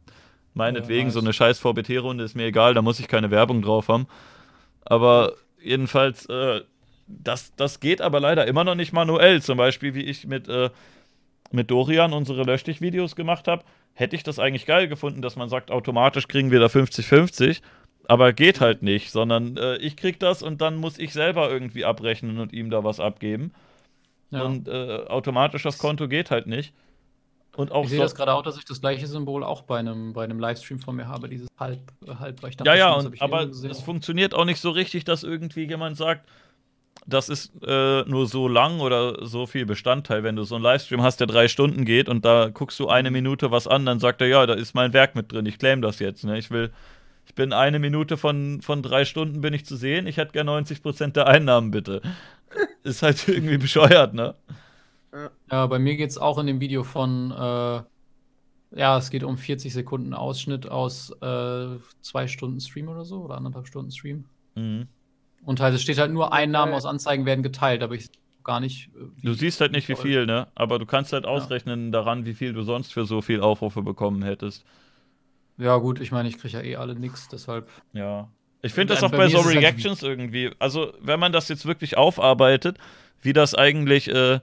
meinetwegen, 0.54 1.06
nice. 1.06 1.14
so 1.16 1.20
eine 1.20 1.34
scheiß 1.34 1.58
VBT-Runde 1.58 2.24
ist 2.24 2.36
mir 2.36 2.46
egal, 2.46 2.76
da 2.76 2.84
muss 2.84 3.00
ich 3.00 3.08
keine 3.08 3.32
Werbung 3.32 3.64
drauf 3.64 3.88
haben. 3.88 4.06
Aber 4.86 5.34
jedenfalls, 5.68 6.26
äh, 6.28 6.62
das, 7.08 7.56
das 7.56 7.80
geht 7.80 8.02
aber 8.02 8.20
leider 8.20 8.48
immer 8.48 8.64
noch 8.64 8.76
nicht 8.76 8.94
manuell. 8.94 9.42
Zum 9.42 9.58
Beispiel, 9.58 9.94
wie 9.94 10.04
ich 10.04 10.28
mit, 10.28 10.48
äh, 10.48 10.70
mit 11.52 11.72
Dorian 11.72 12.14
unsere 12.14 12.44
Löschdich-Videos 12.44 13.16
gemacht 13.16 13.48
habe, 13.48 13.64
hätte 13.94 14.16
ich 14.16 14.24
das 14.24 14.40
eigentlich 14.40 14.66
geil 14.66 14.88
gefunden, 14.88 15.22
dass 15.22 15.36
man 15.36 15.50
sagt, 15.50 15.72
automatisch 15.72 16.28
kriegen 16.28 16.52
wir 16.52 16.60
da 16.60 16.68
50-50. 16.68 17.62
Aber 18.10 18.32
geht 18.32 18.62
halt 18.62 18.84
nicht, 18.84 19.12
sondern 19.12 19.58
äh, 19.58 19.78
ich 19.78 19.98
krieg 19.98 20.20
das 20.20 20.42
und 20.42 20.62
dann 20.62 20.78
muss 20.78 20.98
ich 20.98 21.12
selber 21.12 21.50
irgendwie 21.50 21.84
abrechnen 21.84 22.40
und 22.40 22.54
ihm 22.54 22.70
da 22.70 22.84
was 22.84 23.02
abgeben. 23.02 23.52
Ja. 24.30 24.44
Und 24.44 24.68
äh, 24.68 25.06
automatisch 25.08 25.66
aufs 25.66 25.78
Konto 25.78 26.08
geht 26.08 26.32
halt 26.32 26.48
nicht. 26.48 26.74
Und 27.58 27.72
auch 27.72 27.84
ich 27.84 27.90
sehe 27.90 27.98
so, 27.98 28.04
das 28.04 28.16
gerade 28.16 28.34
auch, 28.34 28.44
dass 28.44 28.58
ich 28.58 28.66
das 28.66 28.82
gleiche 28.82 29.08
Symbol 29.08 29.44
auch 29.44 29.64
bei 29.64 29.80
einem, 29.80 30.14
bei 30.14 30.24
einem 30.24 30.40
Livestream 30.40 30.80
von 30.80 30.96
mir 30.96 31.08
habe, 31.08 31.28
dieses 31.28 31.48
halb, 31.60 31.80
äh, 32.06 32.14
halb 32.16 32.42
weil 32.44 32.52
ich 32.52 32.58
dachte 32.58 32.70
Ja, 32.70 32.76
ja, 32.76 32.94
und, 32.94 33.22
aber 33.22 33.44
es 33.44 33.82
funktioniert 33.82 34.36
auch 34.36 34.46
nicht 34.46 34.62
so 34.62 34.70
richtig, 34.70 35.06
dass 35.06 35.24
irgendwie 35.24 35.64
jemand 35.64 35.98
sagt, 35.98 36.30
das 37.08 37.30
ist 37.30 37.52
äh, 37.66 38.04
nur 38.04 38.28
so 38.28 38.48
lang 38.48 38.80
oder 38.80 39.26
so 39.26 39.48
viel 39.48 39.66
Bestandteil. 39.66 40.24
Wenn 40.24 40.36
du 40.36 40.44
so 40.44 40.56
einen 40.56 40.64
Livestream 40.64 41.02
hast, 41.02 41.20
der 41.20 41.28
drei 41.28 41.48
Stunden 41.48 41.84
geht 41.84 42.10
und 42.10 42.26
da 42.26 42.50
guckst 42.50 42.80
du 42.80 42.90
eine 42.90 43.12
Minute 43.12 43.50
was 43.50 43.68
an, 43.68 43.86
dann 43.86 44.00
sagt 44.00 44.22
er, 44.22 44.28
ja, 44.28 44.46
da 44.46 44.54
ist 44.54 44.76
mein 44.76 44.94
Werk 44.94 45.16
mit 45.16 45.32
drin, 45.32 45.46
ich 45.46 45.58
claim 45.58 45.82
das 45.82 46.00
jetzt. 46.00 46.26
Ne? 46.26 46.38
Ich 46.38 46.52
will, 46.52 46.72
ich 47.26 47.34
bin 47.34 47.54
eine 47.54 47.80
Minute 47.80 48.18
von, 48.18 48.62
von 48.62 48.84
drei 48.84 49.06
Stunden 49.06 49.42
bin 49.42 49.54
ich 49.54 49.66
zu 49.66 49.78
sehen, 49.78 50.06
ich 50.06 50.18
hätte 50.18 50.34
gern 50.34 50.50
90% 50.50 51.14
der 51.14 51.28
Einnahmen, 51.28 51.72
bitte. 51.72 52.02
ist 52.84 53.02
halt 53.02 53.28
irgendwie 53.28 53.58
bescheuert, 53.58 54.14
ne? 54.14 54.36
Ja, 55.52 55.68
bei 55.68 55.80
mir 55.80 55.96
geht 55.96 56.10
es 56.10 56.18
auch 56.18 56.38
in 56.38 56.48
dem 56.48 56.60
Video 56.60 56.84
von, 56.84 57.32
äh, 57.32 57.82
ja, 58.80 58.98
es 58.98 59.10
geht 59.10 59.24
um 59.24 59.38
40 59.38 59.74
Sekunden 59.74 60.14
Ausschnitt 60.14 60.70
aus 60.70 61.12
äh, 61.22 61.78
zwei 62.02 62.28
Stunden 62.28 62.60
Stream 62.60 62.90
oder 62.90 63.06
so, 63.06 63.22
oder 63.22 63.36
anderthalb 63.36 63.68
Stunden 63.68 63.92
Stream. 63.92 64.26
Mhm. 64.56 64.88
Und 65.46 65.60
halt, 65.60 65.76
es 65.76 65.82
steht 65.82 65.98
halt 65.98 66.12
nur 66.12 66.34
Einnahmen 66.34 66.74
aus 66.74 66.86
Anzeigen 66.86 67.26
werden 67.26 67.44
geteilt, 67.44 67.82
aber 67.82 67.96
ich 67.96 68.10
gar 68.48 68.60
nicht. 68.60 68.90
äh, 68.96 69.22
Du 69.24 69.34
siehst 69.34 69.62
halt 69.62 69.74
nicht, 69.74 69.88
wie 69.88 69.96
viel, 69.96 70.26
ne? 70.26 70.48
Aber 70.56 70.80
du 70.80 70.88
kannst 70.88 71.14
halt 71.14 71.26
ausrechnen 71.26 71.92
daran, 71.92 72.26
wie 72.26 72.34
viel 72.34 72.54
du 72.54 72.64
sonst 72.64 72.94
für 72.94 73.06
so 73.06 73.22
viel 73.22 73.42
Aufrufe 73.42 73.84
bekommen 73.84 74.24
hättest. 74.24 74.66
Ja, 75.58 75.78
gut, 75.78 76.00
ich 76.00 76.12
meine, 76.12 76.30
ich 76.30 76.40
kriege 76.40 76.58
ja 76.58 76.64
eh 76.64 76.76
alle 76.78 76.96
nix, 76.96 77.28
deshalb. 77.28 77.70
Ja. 77.94 78.30
Ich 78.62 78.74
finde 78.74 78.94
das 78.94 79.04
auch 79.04 79.12
bei 79.12 79.18
bei 79.18 79.28
so 79.30 79.44
halt 79.44 79.56
Reactions 79.58 80.02
irgendwie. 80.02 80.52
Also, 80.58 80.94
wenn 81.00 81.20
man 81.20 81.32
das 81.32 81.48
jetzt 81.50 81.66
wirklich 81.66 81.98
aufarbeitet, 81.98 82.78
wie 83.22 83.34
das 83.34 83.54
eigentlich 83.54 84.08
äh, 84.10 84.40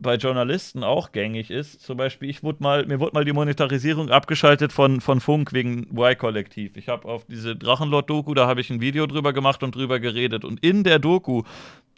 bei 0.00 0.16
Journalisten 0.16 0.82
auch 0.82 1.12
gängig 1.12 1.50
ist. 1.50 1.82
Zum 1.82 1.96
Beispiel, 1.96 2.30
ich 2.30 2.42
wurde 2.42 2.62
mal, 2.62 2.86
mir 2.86 3.00
wurde 3.00 3.12
mal 3.14 3.24
die 3.24 3.32
Monetarisierung 3.32 4.10
abgeschaltet 4.10 4.72
von, 4.72 5.00
von 5.00 5.20
Funk 5.20 5.52
wegen 5.52 5.86
Y-Kollektiv. 5.96 6.76
Ich 6.76 6.88
habe 6.88 7.06
auf 7.06 7.24
diese 7.26 7.54
Drachenlord-Doku, 7.56 8.34
da 8.34 8.46
habe 8.46 8.60
ich 8.60 8.70
ein 8.70 8.80
Video 8.80 9.06
drüber 9.06 9.32
gemacht 9.32 9.62
und 9.62 9.74
drüber 9.74 10.00
geredet. 10.00 10.44
Und 10.44 10.64
in 10.64 10.84
der 10.84 10.98
Doku 10.98 11.42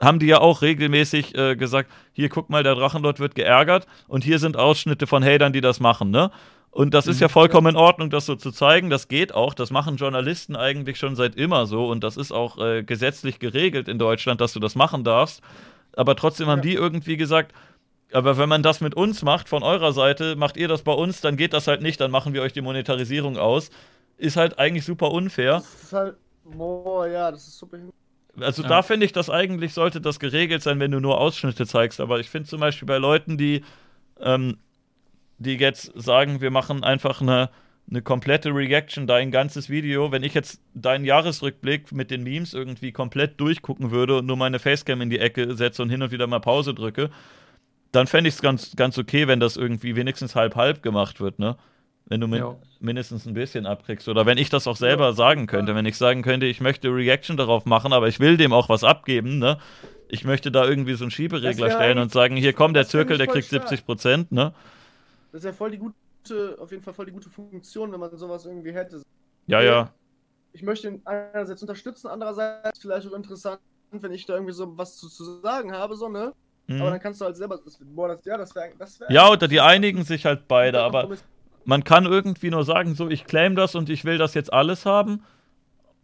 haben 0.00 0.18
die 0.18 0.26
ja 0.26 0.40
auch 0.40 0.62
regelmäßig 0.62 1.36
äh, 1.36 1.56
gesagt, 1.56 1.90
hier 2.12 2.28
guck 2.28 2.50
mal, 2.50 2.62
der 2.62 2.74
Drachenlord 2.74 3.20
wird 3.20 3.34
geärgert 3.34 3.86
und 4.08 4.24
hier 4.24 4.38
sind 4.38 4.56
Ausschnitte 4.56 5.06
von 5.06 5.24
Hatern, 5.24 5.52
die 5.52 5.60
das 5.60 5.80
machen, 5.80 6.10
ne? 6.10 6.30
Und 6.72 6.94
das 6.94 7.06
ist 7.06 7.20
ja 7.20 7.28
vollkommen 7.28 7.74
in 7.74 7.76
Ordnung, 7.76 8.08
das 8.08 8.24
so 8.24 8.34
zu 8.34 8.50
zeigen. 8.50 8.88
Das 8.88 9.06
geht 9.06 9.34
auch. 9.34 9.52
Das 9.52 9.70
machen 9.70 9.96
Journalisten 9.96 10.56
eigentlich 10.56 10.98
schon 10.98 11.16
seit 11.16 11.36
immer 11.36 11.66
so. 11.66 11.86
Und 11.86 12.02
das 12.02 12.16
ist 12.16 12.32
auch 12.32 12.56
äh, 12.56 12.82
gesetzlich 12.82 13.38
geregelt 13.38 13.88
in 13.88 13.98
Deutschland, 13.98 14.40
dass 14.40 14.54
du 14.54 14.58
das 14.58 14.74
machen 14.74 15.04
darfst. 15.04 15.42
Aber 15.94 16.16
trotzdem 16.16 16.46
haben 16.46 16.62
die 16.62 16.72
irgendwie 16.72 17.18
gesagt, 17.18 17.52
aber 18.12 18.38
wenn 18.38 18.48
man 18.48 18.62
das 18.62 18.80
mit 18.80 18.94
uns 18.94 19.22
macht, 19.22 19.48
von 19.48 19.62
eurer 19.62 19.92
Seite, 19.92 20.36
macht 20.36 20.56
ihr 20.56 20.68
das 20.68 20.82
bei 20.82 20.92
uns, 20.92 21.20
dann 21.20 21.36
geht 21.36 21.52
das 21.52 21.66
halt 21.66 21.82
nicht, 21.82 22.00
dann 22.00 22.10
machen 22.10 22.34
wir 22.34 22.42
euch 22.42 22.52
die 22.52 22.60
Monetarisierung 22.60 23.36
aus. 23.38 23.70
Ist 24.18 24.36
halt 24.36 24.58
eigentlich 24.58 24.84
super 24.84 25.10
unfair. 25.10 25.54
Das 25.54 25.82
ist 25.82 25.92
halt, 25.92 26.16
boah, 26.44 27.06
ja, 27.06 27.30
das 27.30 27.48
ist 27.48 27.58
super. 27.58 27.78
Also 28.40 28.62
Ja. 28.62 28.68
da 28.68 28.82
finde 28.82 29.04
ich 29.06 29.12
das 29.12 29.28
eigentlich, 29.28 29.74
sollte 29.74 30.00
das 30.00 30.18
geregelt 30.18 30.62
sein, 30.62 30.80
wenn 30.80 30.90
du 30.90 31.00
nur 31.00 31.18
Ausschnitte 31.20 31.66
zeigst. 31.66 32.00
Aber 32.00 32.20
ich 32.20 32.30
finde 32.30 32.48
zum 32.48 32.60
Beispiel 32.60 32.86
bei 32.86 32.98
Leuten, 32.98 33.36
die, 33.36 33.62
ähm, 34.20 34.58
die 35.38 35.54
jetzt 35.56 35.92
sagen, 35.94 36.40
wir 36.40 36.50
machen 36.50 36.84
einfach 36.84 37.20
eine, 37.20 37.50
eine 37.90 38.00
komplette 38.00 38.54
Reaction, 38.54 39.06
dein 39.06 39.30
ganzes 39.30 39.68
Video, 39.68 40.12
wenn 40.12 40.22
ich 40.22 40.34
jetzt 40.34 40.60
deinen 40.72 41.04
Jahresrückblick 41.04 41.92
mit 41.92 42.10
den 42.10 42.22
Memes 42.22 42.54
irgendwie 42.54 42.92
komplett 42.92 43.40
durchgucken 43.40 43.90
würde 43.90 44.18
und 44.18 44.26
nur 44.26 44.36
meine 44.36 44.58
Facecam 44.60 45.00
in 45.00 45.10
die 45.10 45.18
Ecke 45.18 45.54
setze 45.56 45.82
und 45.82 45.90
hin 45.90 46.02
und 46.02 46.12
wieder 46.12 46.26
mal 46.26 46.40
Pause 46.40 46.74
drücke, 46.74 47.10
dann 47.92 48.06
fände 48.06 48.28
ich 48.28 48.34
es 48.34 48.42
ganz, 48.42 48.74
ganz 48.74 48.98
okay, 48.98 49.28
wenn 49.28 49.40
das 49.40 49.56
irgendwie 49.56 49.96
wenigstens 49.96 50.34
halb-halb 50.34 50.82
gemacht 50.82 51.20
wird, 51.20 51.38
ne? 51.38 51.56
Wenn 52.06 52.20
du 52.20 52.26
min 52.26 52.40
Ja. 52.40 52.56
mindestens 52.80 53.26
ein 53.26 53.34
bisschen 53.34 53.64
abkriegst. 53.64 54.08
Oder 54.08 54.26
wenn 54.26 54.36
ich 54.38 54.50
das 54.50 54.66
auch 54.66 54.76
selber 54.76 55.12
sagen 55.12 55.46
könnte, 55.46 55.74
wenn 55.74 55.86
ich 55.86 55.96
sagen 55.96 56.22
könnte, 56.22 56.46
ich 56.46 56.60
möchte 56.60 56.88
Reaction 56.88 57.36
darauf 57.36 57.64
machen, 57.64 57.92
aber 57.92 58.08
ich 58.08 58.18
will 58.18 58.36
dem 58.36 58.52
auch 58.52 58.68
was 58.68 58.82
abgeben, 58.82 59.38
ne? 59.38 59.58
Ich 60.08 60.24
möchte 60.24 60.50
da 60.50 60.66
irgendwie 60.66 60.94
so 60.94 61.04
einen 61.04 61.10
Schieberegler 61.10 61.70
stellen 61.70 61.98
und 61.98 62.10
sagen, 62.12 62.36
hier 62.36 62.52
komm, 62.52 62.74
der 62.74 62.86
Zirkel, 62.86 63.18
der 63.18 63.28
kriegt 63.28 63.46
stark. 63.46 63.68
70 63.68 63.86
Prozent, 63.86 64.32
ne? 64.32 64.52
Das 65.30 65.40
ist 65.40 65.44
ja 65.44 65.52
voll 65.52 65.70
die 65.70 65.78
gute, 65.78 66.58
auf 66.58 66.70
jeden 66.70 66.82
Fall 66.82 66.92
voll 66.92 67.06
die 67.06 67.12
gute 67.12 67.30
Funktion, 67.30 67.92
wenn 67.92 68.00
man 68.00 68.14
sowas 68.16 68.44
irgendwie 68.44 68.72
hätte. 68.72 69.02
Ja, 69.46 69.62
ja. 69.62 69.90
ich 70.52 70.62
möchte 70.62 70.88
ihn 70.88 71.02
einerseits 71.04 71.62
unterstützen, 71.62 72.08
andererseits 72.08 72.78
vielleicht 72.78 73.06
auch 73.08 73.14
interessant, 73.14 73.60
wenn 73.90 74.12
ich 74.12 74.26
da 74.26 74.34
irgendwie 74.34 74.52
so 74.52 74.76
was 74.76 74.96
zu, 74.96 75.08
zu 75.08 75.40
sagen 75.40 75.72
habe, 75.72 75.96
so, 75.96 76.08
ne? 76.08 76.34
Mhm. 76.66 76.80
Aber 76.80 76.90
dann 76.90 77.00
kannst 77.00 77.20
du 77.20 77.24
halt 77.24 77.36
selber, 77.36 77.58
boah, 77.94 78.08
das, 78.08 78.24
ja, 78.24 78.36
das 78.36 78.54
wäre, 78.54 78.70
das 78.78 79.00
wäre 79.00 79.12
Ja, 79.12 79.28
oder 79.30 79.48
die 79.48 79.60
einigen 79.60 80.04
sich 80.04 80.24
halt 80.26 80.48
beide, 80.48 80.80
aber 80.80 81.08
man 81.64 81.84
kann 81.84 82.06
irgendwie 82.06 82.50
nur 82.50 82.64
sagen, 82.64 82.94
so, 82.94 83.08
ich 83.08 83.24
claim 83.24 83.54
das 83.56 83.74
und 83.74 83.90
ich 83.90 84.04
will 84.04 84.18
das 84.18 84.34
jetzt 84.34 84.52
alles 84.52 84.86
haben. 84.86 85.24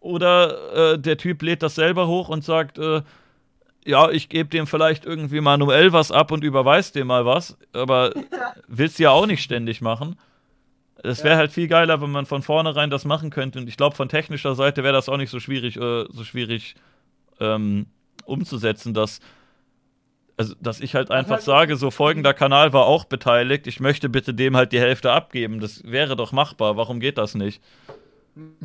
Oder 0.00 0.92
äh, 0.94 0.98
der 0.98 1.16
Typ 1.16 1.42
lädt 1.42 1.62
das 1.62 1.74
selber 1.74 2.06
hoch 2.06 2.28
und 2.28 2.44
sagt, 2.44 2.78
äh, 2.78 3.02
ja, 3.84 4.10
ich 4.10 4.28
gebe 4.28 4.48
dem 4.48 4.66
vielleicht 4.66 5.04
irgendwie 5.04 5.40
manuell 5.40 5.92
was 5.92 6.12
ab 6.12 6.30
und 6.30 6.44
überweist 6.44 6.94
dem 6.94 7.08
mal 7.08 7.24
was, 7.26 7.56
aber 7.72 8.12
willst 8.68 8.98
du 8.98 9.04
ja 9.04 9.10
auch 9.10 9.26
nicht 9.26 9.42
ständig 9.42 9.80
machen. 9.80 10.16
Es 11.02 11.22
wäre 11.22 11.34
Ja. 11.34 11.38
halt 11.38 11.52
viel 11.52 11.68
geiler, 11.68 12.00
wenn 12.00 12.10
man 12.10 12.26
von 12.26 12.42
vornherein 12.42 12.90
das 12.90 13.04
machen 13.04 13.30
könnte. 13.30 13.58
Und 13.60 13.68
ich 13.68 13.76
glaube, 13.76 13.96
von 13.96 14.08
technischer 14.08 14.54
Seite 14.54 14.82
wäre 14.82 14.92
das 14.94 15.08
auch 15.08 15.16
nicht 15.16 15.30
so 15.30 15.40
schwierig, 15.40 15.76
äh, 15.76 16.04
so 16.10 16.24
schwierig 16.24 16.74
ähm, 17.40 17.86
umzusetzen, 18.24 18.94
dass, 18.94 19.20
also, 20.38 20.54
dass 20.60 20.80
ich 20.80 20.94
halt 20.94 21.10
einfach 21.10 21.36
halt- 21.36 21.42
sage, 21.42 21.76
so 21.76 21.90
folgender 21.90 22.32
Kanal 22.32 22.72
war 22.72 22.86
auch 22.86 23.04
beteiligt, 23.04 23.66
ich 23.66 23.80
möchte 23.80 24.08
bitte 24.08 24.32
dem 24.34 24.56
halt 24.56 24.72
die 24.72 24.80
Hälfte 24.80 25.12
abgeben. 25.12 25.60
Das 25.60 25.82
wäre 25.84 26.16
doch 26.16 26.32
machbar. 26.32 26.76
Warum 26.76 27.00
geht 27.00 27.18
das 27.18 27.34
nicht? 27.34 27.62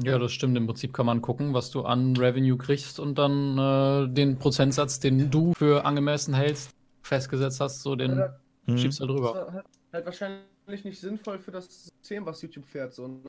Ja, 0.04 0.20
das 0.20 0.32
stimmt. 0.32 0.56
Im 0.56 0.68
Prinzip 0.68 0.94
kann 0.94 1.08
man 1.08 1.22
gucken, 1.22 1.54
was 1.56 1.72
du 1.72 1.82
an 1.84 2.16
Revenue 2.16 2.58
kriegst 2.58 3.00
und 3.00 3.18
dann 3.18 3.58
äh, 3.58 4.08
den 4.14 4.38
Prozentsatz, 4.38 5.00
den 5.00 5.32
du 5.32 5.54
für 5.58 5.84
angemessen 5.84 6.36
hältst, 6.36 6.72
festgesetzt 7.02 7.60
hast, 7.60 7.82
so 7.82 7.96
den 7.96 8.18
Ja, 8.18 8.36
Hm. 8.68 8.78
schiebst 8.78 9.00
du 9.02 9.08
Das 9.08 9.16
drüber. 9.16 9.34
war 9.34 9.54
halt, 9.54 9.66
halt 9.92 10.06
wahrscheinlich 10.06 10.84
nicht 10.86 11.00
sinnvoll 11.02 11.40
für 11.40 11.52
das 11.52 11.66
System, 12.02 12.26
was 12.26 12.42
YouTube 12.42 12.66
fährt, 12.66 12.94
so. 12.94 13.20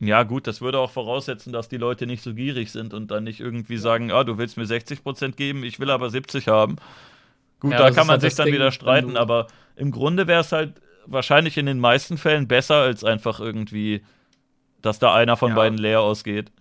Ja, 0.00 0.22
gut, 0.22 0.46
das 0.46 0.60
würde 0.60 0.78
auch 0.78 0.92
voraussetzen, 0.92 1.52
dass 1.52 1.68
die 1.68 1.76
Leute 1.76 2.06
nicht 2.06 2.22
so 2.22 2.32
gierig 2.32 2.70
sind 2.70 2.94
und 2.94 3.10
dann 3.10 3.24
nicht 3.24 3.40
irgendwie 3.40 3.78
sagen, 3.78 4.12
ah, 4.12 4.22
du 4.22 4.38
willst 4.38 4.56
mir 4.56 4.64
60% 4.64 5.36
geben, 5.36 5.64
ich 5.64 5.80
will 5.80 5.90
aber 5.90 6.08
70 6.08 6.46
haben. 6.46 6.76
Gut, 7.60 7.72
Ja, 7.72 7.78
da 7.78 7.90
kann 7.90 8.06
man 8.06 8.14
halt 8.14 8.22
sich 8.22 8.34
dann 8.34 8.46
Ding, 8.46 8.54
wieder 8.54 8.70
streiten, 8.72 9.16
aber 9.16 9.48
im 9.76 9.90
Grunde 9.90 10.26
wäre 10.26 10.40
es 10.40 10.52
halt 10.52 10.80
wahrscheinlich 11.06 11.56
in 11.58 11.66
den 11.66 11.78
meisten 11.80 12.18
Fällen 12.18 12.46
besser, 12.48 12.76
als 12.76 13.04
einfach 13.04 13.40
irgendwie, 13.40 14.02
dass 14.82 14.98
da 14.98 15.14
einer 15.14 15.36
von 15.36 15.50
Ja. 15.50 15.56
beiden 15.56 15.78
leer 15.78 16.00
ausgeht. 16.00 16.52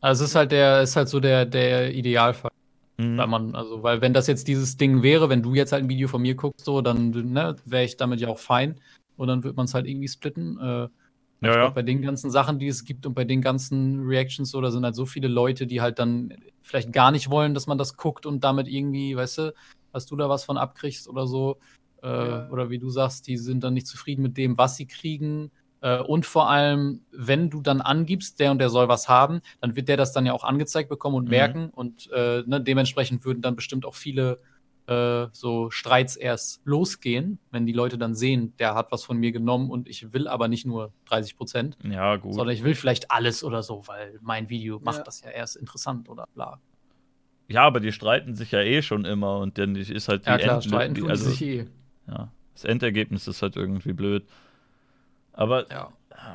Also 0.00 0.24
es 0.24 0.30
ist 0.30 0.36
halt 0.36 0.52
der, 0.52 0.82
ist 0.82 0.96
halt 0.96 1.08
so 1.08 1.20
der, 1.20 1.46
der 1.46 1.92
Idealfall. 1.94 2.50
Mhm. 2.98 3.18
Weil 3.18 3.26
man, 3.26 3.54
also, 3.54 3.82
weil 3.82 4.00
wenn 4.00 4.14
das 4.14 4.26
jetzt 4.26 4.48
dieses 4.48 4.76
Ding 4.76 5.02
wäre, 5.02 5.28
wenn 5.28 5.42
du 5.42 5.54
jetzt 5.54 5.72
halt 5.72 5.84
ein 5.84 5.88
Video 5.88 6.08
von 6.08 6.22
mir 6.22 6.34
guckst, 6.34 6.64
so, 6.64 6.80
dann 6.80 7.10
ne, 7.10 7.56
wäre 7.64 7.84
ich 7.84 7.96
damit 7.96 8.20
ja 8.20 8.28
auch 8.28 8.38
fein. 8.38 8.80
Und 9.16 9.28
dann 9.28 9.44
wird 9.44 9.56
man 9.56 9.66
es 9.66 9.74
halt 9.74 9.86
irgendwie 9.86 10.08
splitten. 10.08 10.58
Äh, 10.58 10.62
Ja, 10.62 10.88
ich 11.42 11.48
ja. 11.48 11.60
glaub, 11.62 11.74
bei 11.74 11.82
den 11.82 12.00
ganzen 12.02 12.30
Sachen, 12.30 12.58
die 12.58 12.68
es 12.68 12.84
gibt 12.84 13.04
und 13.06 13.14
bei 13.14 13.24
den 13.24 13.42
ganzen 13.42 14.06
Reactions, 14.06 14.50
so, 14.50 14.60
da 14.60 14.70
sind 14.70 14.84
halt 14.84 14.94
so 14.94 15.04
viele 15.06 15.28
Leute, 15.28 15.66
die 15.66 15.80
halt 15.82 15.98
dann 15.98 16.34
vielleicht 16.62 16.92
gar 16.92 17.10
nicht 17.10 17.28
wollen, 17.30 17.52
dass 17.54 17.66
man 17.66 17.76
das 17.78 17.96
guckt 17.96 18.24
und 18.26 18.42
damit 18.44 18.68
irgendwie, 18.68 19.16
weißt 19.16 19.38
du, 19.38 19.54
dass 19.96 20.06
du 20.06 20.14
da 20.14 20.28
was 20.28 20.44
von 20.44 20.58
abkriegst 20.58 21.08
oder 21.08 21.26
so. 21.26 21.58
Äh, 22.02 22.06
Ja. 22.08 22.48
Oder 22.50 22.70
wie 22.70 22.78
du 22.78 22.90
sagst, 22.90 23.26
die 23.26 23.36
sind 23.38 23.64
dann 23.64 23.74
nicht 23.74 23.86
zufrieden 23.86 24.22
mit 24.22 24.36
dem, 24.36 24.56
was 24.58 24.76
sie 24.76 24.86
kriegen. 24.86 25.50
Äh, 25.80 26.00
und 26.00 26.26
vor 26.26 26.48
allem, 26.50 27.00
wenn 27.10 27.48
du 27.50 27.62
dann 27.62 27.80
angibst, 27.80 28.38
der 28.38 28.50
und 28.50 28.58
der 28.58 28.68
soll 28.68 28.88
was 28.88 29.08
haben, 29.08 29.40
dann 29.60 29.74
wird 29.76 29.88
der 29.88 29.96
das 29.96 30.12
dann 30.12 30.26
ja 30.26 30.32
auch 30.34 30.44
angezeigt 30.44 30.88
bekommen 30.90 31.16
und 31.16 31.24
Mhm. 31.24 31.30
merken. 31.30 31.70
Und 31.70 32.08
äh, 32.12 32.42
ne, 32.46 32.60
dementsprechend 32.60 33.24
würden 33.24 33.40
dann 33.42 33.56
bestimmt 33.56 33.84
auch 33.86 33.94
viele 33.94 34.38
äh, 34.88 35.26
so 35.32 35.68
Streits 35.70 36.14
erst 36.14 36.60
losgehen, 36.64 37.40
wenn 37.50 37.66
die 37.66 37.72
Leute 37.72 37.98
dann 37.98 38.14
sehen, 38.14 38.54
der 38.58 38.74
hat 38.76 38.92
was 38.92 39.02
von 39.02 39.16
mir 39.18 39.32
genommen 39.32 39.68
und 39.68 39.88
ich 39.88 40.12
will 40.12 40.28
aber 40.28 40.46
nicht 40.46 40.64
nur 40.64 40.92
30 41.06 41.36
Prozent, 41.36 41.76
Ja, 41.82 42.20
sondern 42.22 42.50
ich 42.54 42.62
will 42.62 42.76
vielleicht 42.76 43.10
alles 43.10 43.42
oder 43.42 43.64
so, 43.64 43.82
weil 43.88 44.16
mein 44.22 44.48
Video 44.48 44.78
macht 44.78 44.98
Ja. 44.98 45.02
das 45.02 45.22
ja 45.22 45.30
erst 45.30 45.56
interessant 45.56 46.08
oder 46.08 46.24
bla. 46.34 46.60
Ja, 47.48 47.62
aber 47.62 47.80
die 47.80 47.92
streiten 47.92 48.34
sich 48.34 48.50
ja 48.52 48.60
eh 48.60 48.82
schon 48.82 49.04
immer 49.04 49.38
und 49.38 49.56
dann 49.58 49.76
ist 49.76 50.08
halt 50.08 50.26
die 50.26 50.30
Ja 50.30 50.38
klar, 50.38 50.54
End- 50.56 50.64
streiten 50.64 50.94
die- 50.94 51.00
tun 51.02 51.10
also, 51.10 51.30
sich 51.30 51.42
eh. 51.42 51.66
ja, 52.08 52.28
das 52.54 52.64
Endergebnis 52.64 53.28
ist 53.28 53.42
halt 53.42 53.56
irgendwie 53.56 53.92
blöd. 53.92 54.24
Aber 55.32 55.66
Ja. 55.70 55.92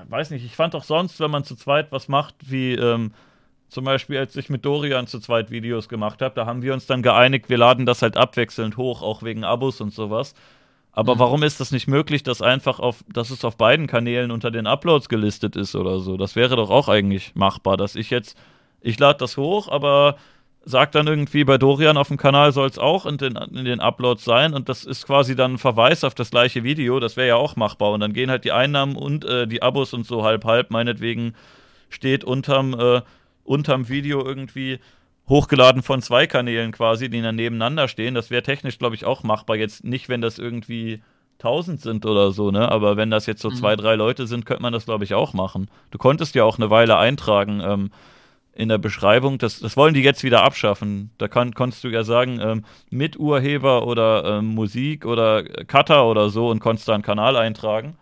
weiß 0.10 0.30
nicht, 0.32 0.46
ich 0.46 0.56
fand 0.56 0.76
auch 0.76 0.84
sonst, 0.84 1.20
wenn 1.20 1.32
man 1.32 1.44
zu 1.44 1.56
zweit 1.56 1.92
was 1.92 2.08
macht, 2.08 2.36
wie 2.50 2.74
ähm, 2.74 3.14
zum 3.68 3.86
Beispiel, 3.86 4.18
als 4.18 4.36
ich 4.36 4.50
mit 4.50 4.66
Dorian 4.66 5.08
zu 5.08 5.20
zweit 5.20 5.50
Videos 5.50 5.88
gemacht 5.90 6.22
habe, 6.22 6.36
da 6.36 6.46
haben 6.46 6.62
wir 6.62 6.74
uns 6.74 6.86
dann 6.88 7.02
geeinigt, 7.02 7.50
wir 7.50 7.58
laden 7.58 7.86
das 7.86 8.02
halt 8.02 8.18
abwechselnd 8.18 8.78
hoch, 8.78 9.02
auch 9.02 9.24
wegen 9.24 9.44
Abos 9.44 9.82
und 9.82 9.94
sowas. 9.94 10.34
Aber 10.94 11.16
Mhm. 11.16 11.20
warum 11.20 11.44
ist 11.44 11.60
das 11.62 11.72
nicht 11.72 11.88
möglich, 11.88 12.22
dass 12.24 12.42
einfach 12.42 12.80
auf, 12.80 13.04
dass 13.12 13.30
es 13.30 13.46
auf 13.46 13.56
beiden 13.58 13.88
Kanälen 13.88 14.30
unter 14.30 14.52
den 14.52 14.68
Uploads 14.68 15.08
gelistet 15.08 15.56
ist 15.56 15.74
oder 15.76 16.00
so? 16.00 16.18
Das 16.18 16.36
wäre 16.36 16.58
doch 16.58 16.70
auch 16.70 16.90
eigentlich 16.90 17.34
machbar, 17.34 17.78
dass 17.78 17.96
ich 17.96 18.10
jetzt, 18.10 18.38
ich 18.82 19.00
lade 19.00 19.20
das 19.20 19.38
hoch, 19.38 19.70
aber 19.70 20.18
sag 20.64 20.92
dann 20.92 21.08
irgendwie, 21.08 21.44
bei 21.44 21.58
Dorian 21.58 21.98
auf 21.98 22.10
dem 22.10 22.18
Kanal 22.18 22.52
soll 22.52 22.68
es 22.70 22.78
auch 22.78 23.06
in 23.06 23.18
den, 23.18 23.36
in 23.36 23.66
den 23.66 23.80
Uploads 23.80 24.24
sein 24.24 24.54
und 24.54 24.70
das 24.70 24.84
ist 24.84 25.08
quasi 25.08 25.36
dann 25.36 25.54
ein 25.54 25.58
Verweis 25.58 26.04
auf 26.04 26.14
das 26.14 26.30
gleiche 26.30 26.64
Video, 26.64 27.00
das 27.00 27.18
wäre 27.18 27.30
ja 27.30 27.36
auch 27.36 27.56
machbar 27.56 27.92
und 27.92 28.00
dann 28.00 28.14
gehen 28.14 28.30
halt 28.30 28.44
die 28.46 28.52
Einnahmen 28.52 28.96
und 28.96 29.26
äh, 29.26 29.48
die 29.48 29.64
Abos 29.64 29.94
und 29.94 30.06
so 30.06 30.24
halb 30.24 30.46
halb, 30.46 30.70
meinetwegen 30.70 31.34
steht 31.90 32.24
unterm, 32.24 32.80
äh, 32.80 33.02
unterm 33.44 33.90
Video 33.90 34.24
irgendwie 34.24 34.80
hochgeladen 35.28 35.82
von 35.82 36.02
zwei 36.02 36.28
Kanälen 36.28 36.72
quasi, 36.72 37.10
die 37.10 37.22
dann 37.22 37.36
nebeneinander 37.36 37.88
stehen, 37.88 38.14
das 38.14 38.30
wäre 38.30 38.44
technisch, 38.44 38.78
glaube 38.78 38.96
ich, 38.96 39.06
auch 39.06 39.24
machbar, 39.24 39.56
jetzt 39.56 39.84
nicht, 39.84 40.10
wenn 40.10 40.22
das 40.22 40.38
irgendwie 40.38 41.02
1000 41.40 41.82
sind 41.82 42.06
oder 42.06 42.32
so, 42.32 42.52
ne? 42.52 42.70
Aber 42.72 42.98
wenn 42.98 43.10
das 43.10 43.26
jetzt 43.26 43.42
so 43.42 43.50
Mhm. 43.50 43.56
zwei, 43.56 43.76
drei 43.76 43.96
Leute 43.96 44.28
sind, 44.28 44.46
könnte 44.46 44.62
man 44.62 44.74
das, 44.74 44.86
glaube 44.86 45.06
ich, 45.06 45.16
auch 45.16 45.34
machen. 45.34 45.70
Du 45.90 45.98
konntest 45.98 46.36
ja 46.36 46.44
auch 46.44 46.60
eine 46.60 46.70
Weile 46.70 46.98
eintragen 46.98 47.62
ähm, 47.66 47.92
in 48.54 48.70
der 48.70 48.78
Beschreibung. 48.78 49.38
Das, 49.38 49.60
das 49.60 49.78
wollen 49.78 49.94
die 49.94 50.02
jetzt 50.02 50.24
wieder 50.24 50.44
abschaffen. 50.44 51.12
Da 51.18 51.28
kann, 51.28 51.54
konntest 51.54 51.84
du 51.84 51.88
ja 51.90 52.04
sagen, 52.04 52.40
ähm, 52.42 52.66
Miturheber 52.90 53.88
oder 53.88 54.26
ähm, 54.40 54.48
Musik 54.56 55.06
oder 55.06 55.40
äh, 55.60 55.66
Cutter 55.66 56.06
oder 56.06 56.30
so 56.30 56.50
und 56.50 56.60
konntest 56.60 56.88
da 56.88 56.94
einen 56.94 57.04
Kanal 57.04 57.36
eintragen. 57.38 57.98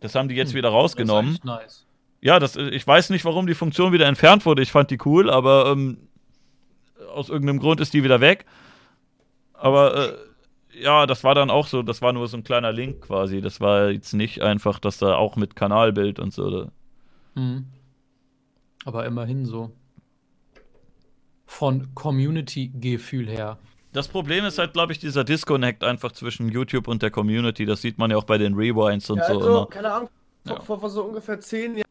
Das 0.00 0.14
haben 0.14 0.28
die 0.28 0.34
jetzt 0.36 0.50
Hm, 0.50 0.56
wieder 0.58 0.68
Das 0.70 0.74
ist 0.74 0.82
rausgenommen. 0.82 1.38
nice. 1.42 1.86
Ja, 2.20 2.38
das, 2.38 2.56
äh, 2.56 2.68
ich 2.70 2.86
weiß 2.86 3.10
nicht, 3.10 3.24
warum 3.24 3.46
die 3.46 3.54
Funktion 3.54 3.92
wieder 3.92 4.06
entfernt 4.06 4.46
wurde. 4.46 4.62
Ich 4.62 4.70
fand 4.72 4.90
die 4.90 4.98
cool, 5.04 5.28
aber 5.30 5.66
ähm, 5.72 5.98
aus 7.12 7.28
irgendeinem 7.28 7.58
Grund 7.58 7.80
ist 7.80 7.92
die 7.94 8.04
wieder 8.04 8.20
weg. 8.20 8.44
Aber 9.54 9.96
äh, 10.10 10.12
ja, 10.82 11.06
das 11.06 11.24
war 11.24 11.34
dann 11.34 11.50
auch 11.50 11.66
so, 11.66 11.82
das 11.82 12.02
war 12.02 12.12
nur 12.12 12.26
so 12.28 12.36
ein 12.36 12.44
kleiner 12.44 12.72
Link 12.72 13.02
quasi. 13.02 13.40
Das 13.40 13.60
war 13.60 13.90
jetzt 13.90 14.12
nicht 14.12 14.42
einfach, 14.42 14.78
dass 14.78 14.98
da 14.98 15.14
auch 15.16 15.36
mit 15.36 15.56
Kanalbild 15.56 16.18
und 16.18 16.32
so. 16.32 16.50
Da. 16.50 16.72
Aber 18.84 19.06
immerhin 19.06 19.46
so. 19.46 19.70
Von 21.46 21.94
Community-Gefühl 21.94 23.28
her. 23.28 23.58
Das 23.92 24.08
Problem 24.08 24.44
ist 24.44 24.58
halt, 24.58 24.72
glaube 24.72 24.92
ich, 24.92 24.98
dieser 24.98 25.22
Disconnect 25.22 25.84
einfach 25.84 26.12
zwischen 26.12 26.48
YouTube 26.48 26.88
und 26.88 27.02
der 27.02 27.10
Community. 27.10 27.64
Das 27.64 27.80
sieht 27.80 27.96
man 27.96 28.10
ja 28.10 28.16
auch 28.16 28.24
bei 28.24 28.38
den 28.38 28.54
Rewinds 28.54 29.08
und 29.08 29.18
ja, 29.18 29.26
so 29.26 29.34
also, 29.34 29.48
immer. 29.48 29.66
keine 29.66 29.92
Ahnung, 29.92 30.08
vor, 30.44 30.56
Ja. 30.56 30.62
vor, 30.62 30.80
vor 30.80 30.90
so 30.90 31.04
ungefähr 31.04 31.40
zehn 31.40 31.76
Jahren, 31.76 31.84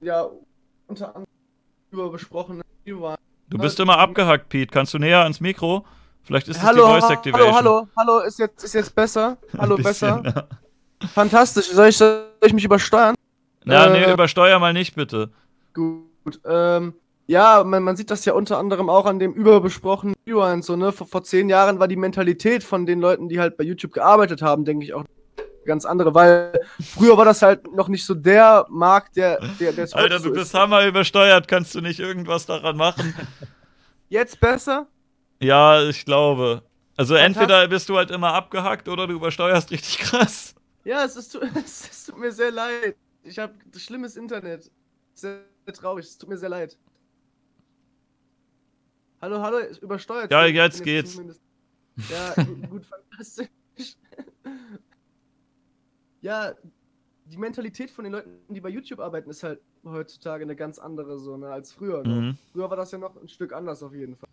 ja, 0.00 0.26
unter 0.86 1.08
anderem 1.08 1.26
über 1.90 2.10
besprochene 2.10 2.62
Rewind. 2.86 3.18
Du 3.48 3.58
bist 3.58 3.80
immer 3.80 3.98
abgehackt, 3.98 4.48
Pete. 4.48 4.72
Kannst 4.72 4.94
du 4.94 4.98
näher 4.98 5.22
ans 5.22 5.40
Mikro? 5.40 5.84
Vielleicht 6.22 6.48
ist 6.48 6.56
es 6.58 6.62
Hallo, 6.62 6.86
die 6.86 6.92
Voice 6.92 7.02
hallo, 7.02 7.14
Activation. 7.14 7.54
hallo, 7.54 7.88
hallo, 7.96 8.18
ist 8.20 8.38
jetzt, 8.38 8.64
ist 8.64 8.74
jetzt 8.74 8.94
besser? 8.94 9.36
Hallo, 9.58 9.76
bisschen, 9.76 10.22
besser? 10.22 10.48
Fantastisch, 11.12 11.66
soll 11.66 11.88
ich, 11.88 11.96
soll 11.98 12.26
ich 12.46 12.52
mich 12.52 12.64
übersteuern? 12.64 13.14
Ja, 13.64 13.88
nee, 13.88 14.02
Äh, 14.04 14.12
übersteuer 14.12 14.58
mal 14.58 14.72
nicht, 14.72 14.94
bitte. 14.94 15.30
Gut, 15.72 16.40
ähm, 16.44 16.94
ja, 17.26 17.64
man, 17.64 17.82
man 17.82 17.96
sieht 17.96 18.10
das 18.10 18.24
ja 18.24 18.34
unter 18.34 18.58
anderem 18.58 18.90
auch 18.90 19.06
an 19.06 19.18
dem 19.18 19.32
überbesprochenen 19.32 20.14
Rewind, 20.26 20.64
so, 20.64 20.76
ne? 20.76 20.92
Vor, 20.92 21.06
vor 21.06 21.24
zehn 21.24 21.48
Jahren 21.48 21.78
war 21.78 21.88
die 21.88 21.96
Mentalität 21.96 22.62
von 22.62 22.84
den 22.86 23.00
Leuten, 23.00 23.28
die 23.28 23.40
halt 23.40 23.56
bei 23.56 23.64
YouTube 23.64 23.92
gearbeitet 23.92 24.42
haben, 24.42 24.64
denke 24.64 24.84
ich 24.84 24.94
auch 24.94 25.04
ganz 25.64 25.86
andere, 25.86 26.14
weil 26.14 26.52
früher 26.82 27.16
war 27.16 27.24
das 27.24 27.40
halt 27.40 27.72
noch 27.74 27.88
nicht 27.88 28.04
so 28.04 28.14
der 28.14 28.66
Markt, 28.68 29.16
der, 29.16 29.38
der, 29.58 29.72
der 29.72 29.88
Alter, 29.92 30.18
so 30.18 30.28
du 30.28 30.34
ist. 30.34 30.40
bist 30.40 30.54
hammer 30.54 30.84
übersteuert. 30.86 31.48
Kannst 31.48 31.74
du 31.74 31.80
nicht 31.80 32.00
irgendwas 32.00 32.44
daran 32.46 32.76
machen? 32.76 33.14
Jetzt 34.10 34.38
besser? 34.40 34.86
ja, 35.40 35.82
ich 35.88 36.04
glaube. 36.04 36.62
Also 36.96 37.14
Fantastisch. 37.14 37.42
entweder 37.42 37.68
bist 37.68 37.88
du 37.88 37.96
halt 37.96 38.10
immer 38.10 38.34
abgehackt 38.34 38.88
oder 38.88 39.06
du 39.06 39.14
übersteuerst 39.14 39.70
richtig 39.72 39.98
krass. 39.98 40.54
Ja, 40.84 41.04
es, 41.04 41.16
ist, 41.16 41.34
es 41.54 42.06
tut 42.06 42.18
mir 42.18 42.30
sehr 42.30 42.50
leid. 42.52 42.96
Ich 43.24 43.38
habe 43.38 43.54
schlimmes 43.76 44.16
Internet. 44.16 44.70
Sehr, 45.14 45.40
sehr 45.64 45.74
traurig, 45.74 46.04
es 46.04 46.18
tut 46.18 46.28
mir 46.28 46.36
sehr 46.38 46.48
leid. 46.48 46.78
Hallo, 49.20 49.40
hallo, 49.40 49.58
übersteuert. 49.80 50.30
Ja, 50.30 50.44
jetzt 50.46 50.78
bin 50.78 50.84
geht's. 50.84 51.12
zumindest- 51.12 51.40
Ja, 52.10 52.34
gut, 52.70 52.84
fantastisch. 52.86 53.48
Ja, 56.20 56.54
die 57.26 57.36
Mentalität 57.36 57.90
von 57.90 58.04
den 58.04 58.12
Leuten, 58.14 58.30
die 58.54 58.60
bei 58.60 58.70
YouTube 58.70 58.98
arbeiten, 59.00 59.28
ist 59.28 59.42
halt 59.42 59.60
heutzutage 59.84 60.42
eine 60.44 60.56
ganz 60.56 60.78
andere 60.78 61.18
so, 61.18 61.36
ne, 61.36 61.48
als 61.48 61.70
früher. 61.72 62.02
noch. 62.02 62.14
Mhm. 62.14 62.38
Früher 62.52 62.70
war 62.70 62.76
das 62.78 62.92
ja 62.92 62.98
noch 62.98 63.14
ein 63.20 63.28
Stück 63.28 63.52
anders 63.52 63.82
auf 63.82 63.92
jeden 63.94 64.16
Fall. 64.16 64.28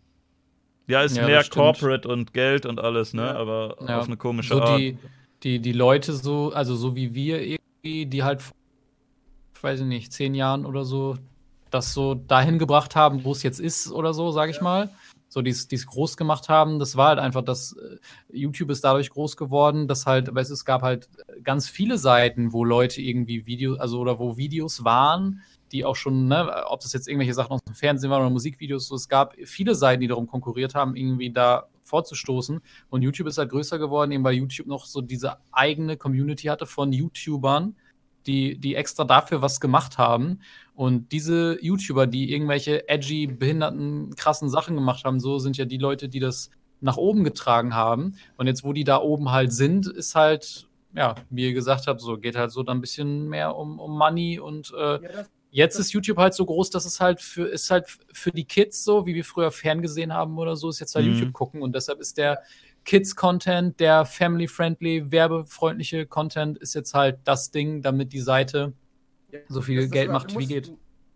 Ja, 0.88 1.03
ist 1.03 1.18
Ja, 1.18 1.26
mehr. 1.26 1.44
Corporate 1.44 2.08
und 2.08 2.34
Geld 2.34 2.66
und 2.66 2.80
alles, 2.80 3.14
ne? 3.14 3.24
Ja. 3.24 3.36
Aber 3.36 3.76
Ja, 3.86 4.00
auf 4.00 4.08
eine 4.08 4.16
komische 4.18 4.53
so 4.53 4.61
Art. 4.61 4.80
die, 4.80 4.98
die, 5.44 5.60
die 5.60 5.74
Leute 5.74 6.14
so, 6.14 6.52
also 6.53 6.76
so 6.76 6.95
wie 6.95 7.14
wir 7.14 7.42
irgendwie, 7.42 8.06
die 8.06 8.24
halt, 8.24 8.42
vor, 9.62 9.70
ich 9.70 9.80
weiß 9.80 9.86
nicht, 9.86 10.12
zehn 10.12 10.34
Jahren 10.34 10.66
oder 10.66 10.84
so 10.84 11.16
das 11.70 11.94
so 11.94 12.16
dahin 12.16 12.60
gebracht 12.60 12.96
haben, 12.96 13.24
wo 13.24 13.32
es 13.32 13.44
jetzt 13.44 13.60
ist 13.60 13.92
oder 13.92 14.14
so, 14.14 14.32
sage 14.32 14.52
ich 14.52 14.60
mal. 14.60 14.90
So, 15.30 15.42
die 15.42 15.52
es 15.52 15.86
groß 15.86 16.18
gemacht 16.18 16.50
haben. 16.50 16.78
Das 16.78 16.98
war 16.98 17.08
halt 17.08 17.20
einfach, 17.20 17.42
dass 17.42 17.78
äh, 17.78 17.98
YouTube 18.34 18.70
ist 18.70 18.84
dadurch 18.84 19.10
groß 19.10 19.38
geworden, 19.38 19.88
dass 19.88 20.06
halt, 20.06 20.28
aber 20.28 20.42
es 20.42 20.66
gab 20.66 20.82
halt 20.82 21.08
ganz 21.42 21.70
viele 21.70 21.98
Seiten, 21.98 22.52
wo 22.52 22.66
Leute 22.66 23.02
irgendwie 23.02 23.46
Videos, 23.46 23.80
also 23.80 24.00
oder 24.02 24.20
wo 24.20 24.36
Videos 24.36 24.84
waren, 24.84 25.42
die 25.72 25.86
auch 25.86 25.96
schon, 25.96 26.28
ne, 26.28 26.66
ob 26.68 26.82
das 26.82 26.92
jetzt 26.92 27.08
irgendwelche 27.08 27.34
Sachen 27.34 27.54
aus 27.54 27.64
dem 27.64 27.76
Fernsehen 27.76 28.12
waren 28.12 28.20
oder 28.20 28.30
Musikvideos, 28.30 28.90
so, 28.90 28.96
es 28.96 29.08
gab 29.08 29.34
viele 29.46 29.74
Seiten, 29.74 30.02
die 30.02 30.08
darum 30.08 30.28
konkurriert 30.28 30.76
haben, 30.76 30.98
irgendwie 30.98 31.32
da 31.32 31.68
vorzustoßen. 31.84 32.60
Und 32.90 33.02
YouTube 33.02 33.28
ist 33.28 33.38
halt 33.38 33.52
größer 33.52 33.80
geworden, 33.80 34.12
eben 34.12 34.26
weil 34.26 34.34
YouTube 34.34 34.68
noch 34.68 34.86
so 34.86 35.00
diese 35.00 35.38
eigene 35.54 35.96
Community 35.96 36.48
hatte 36.48 36.66
von 36.66 36.92
YouTubern, 36.92 37.78
die, 38.27 38.58
die 38.58 38.75
extra 38.75 39.03
dafür 39.03 39.41
was 39.41 39.59
gemacht 39.59 39.98
haben. 39.98 40.40
Und 40.75 41.11
diese 41.11 41.58
YouTuber, 41.61 42.08
die 42.08 42.32
irgendwelche 42.33 42.88
edgy, 42.90 43.27
behinderten, 43.27 44.16
krassen 44.16 44.50
Sachen 44.50 44.75
gemacht 44.75 45.03
haben, 45.03 45.19
so 45.19 45.40
sind 45.40 45.58
ja 45.58 45.66
die 45.66 45.77
Leute, 45.77 46.09
die 46.09 46.19
das 46.19 46.50
nach 46.80 46.98
oben 46.98 47.24
getragen 47.24 47.75
haben. 47.75 48.16
Und 48.38 48.48
jetzt, 48.48 48.64
wo 48.64 48.74
die 48.74 48.83
da 48.83 48.98
oben 49.01 49.32
halt 49.32 49.53
sind, 49.53 49.88
ist 49.88 50.16
halt, 50.16 50.67
ja, 50.95 51.16
wie 51.30 51.45
ihr 51.45 51.53
gesagt 51.53 51.88
habt, 51.88 52.01
so 52.01 52.17
geht 52.17 52.35
halt 52.35 52.51
so 52.51 52.64
dann 52.64 52.77
ein 52.77 52.82
bisschen 52.82 53.30
mehr 53.30 53.56
um, 53.56 53.80
um 53.80 53.98
Money 53.98 54.40
und 54.40 54.72
äh, 54.75 54.93
Ja, 54.93 55.00
das, 55.00 55.30
Jetzt 55.53 55.77
ist 55.77 55.91
YouTube 55.91 56.17
halt 56.17 56.33
so 56.33 56.45
groß, 56.45 56.69
dass 56.69 56.85
es 56.85 57.01
halt 57.01 57.19
für, 57.19 57.45
ist 57.45 57.69
halt 57.69 57.85
für 58.14 58.32
die 58.32 58.45
Kids 58.45 58.85
so, 58.85 59.06
wie 59.06 59.14
wir 59.16 59.25
früher 59.25 59.51
ferngesehen 59.51 60.14
haben 60.14 60.38
oder 60.38 60.56
so, 60.56 60.69
ist 60.69 60.80
jetzt 60.80 60.95
halt 60.95 61.06
Mhm. 61.06 61.11
YouTube 61.14 61.33
gucken 61.33 61.61
und 61.61 61.75
deshalb 61.75 62.00
ist 62.00 62.17
der 62.17 62.40
Kids-Content, 62.85 63.80
der 63.80 64.06
family-friendly, 64.06 65.11
werbefreundliche 65.11 66.06
Content 66.08 66.58
ist 66.58 66.74
jetzt 66.74 66.93
halt 66.93 67.19
das 67.26 67.51
Ding, 67.51 67.82
damit 67.82 68.11
die 68.14 68.19
Seite 68.22 68.74
ja, 69.32 69.40
so 69.48 69.61
viel 69.61 69.88
Geld 69.88 70.11
macht, 70.11 70.30
du 70.32 70.35
wie 70.35 70.38
musst- 70.40 70.48
geht. 70.50 70.68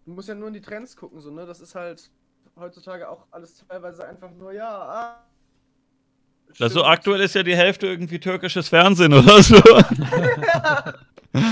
Du 0.05 0.11
musst 0.13 0.29
ja 0.29 0.35
nur 0.35 0.47
in 0.49 0.53
die 0.53 0.61
Trends 0.61 0.95
gucken, 0.95 1.19
so, 1.19 1.31
ne? 1.31 1.45
Das 1.47 1.59
ist 1.59 1.73
halt 1.75 2.09
heutzutage 2.55 3.09
auch 3.09 3.25
alles 3.31 3.63
teilweise 3.67 4.07
einfach 4.07 4.29
nur, 4.31 4.51
ja, 4.53 4.67
ah. 4.69 5.23
Also 6.59 6.83
aktuell 6.85 7.21
ist 7.21 7.33
ja 7.35 7.41
die 7.43 7.55
Hälfte 7.55 7.87
irgendwie 7.87 8.19
türkisches 8.19 8.69
Fernsehen 8.69 9.13
oder 9.13 9.41
so. 9.41 9.55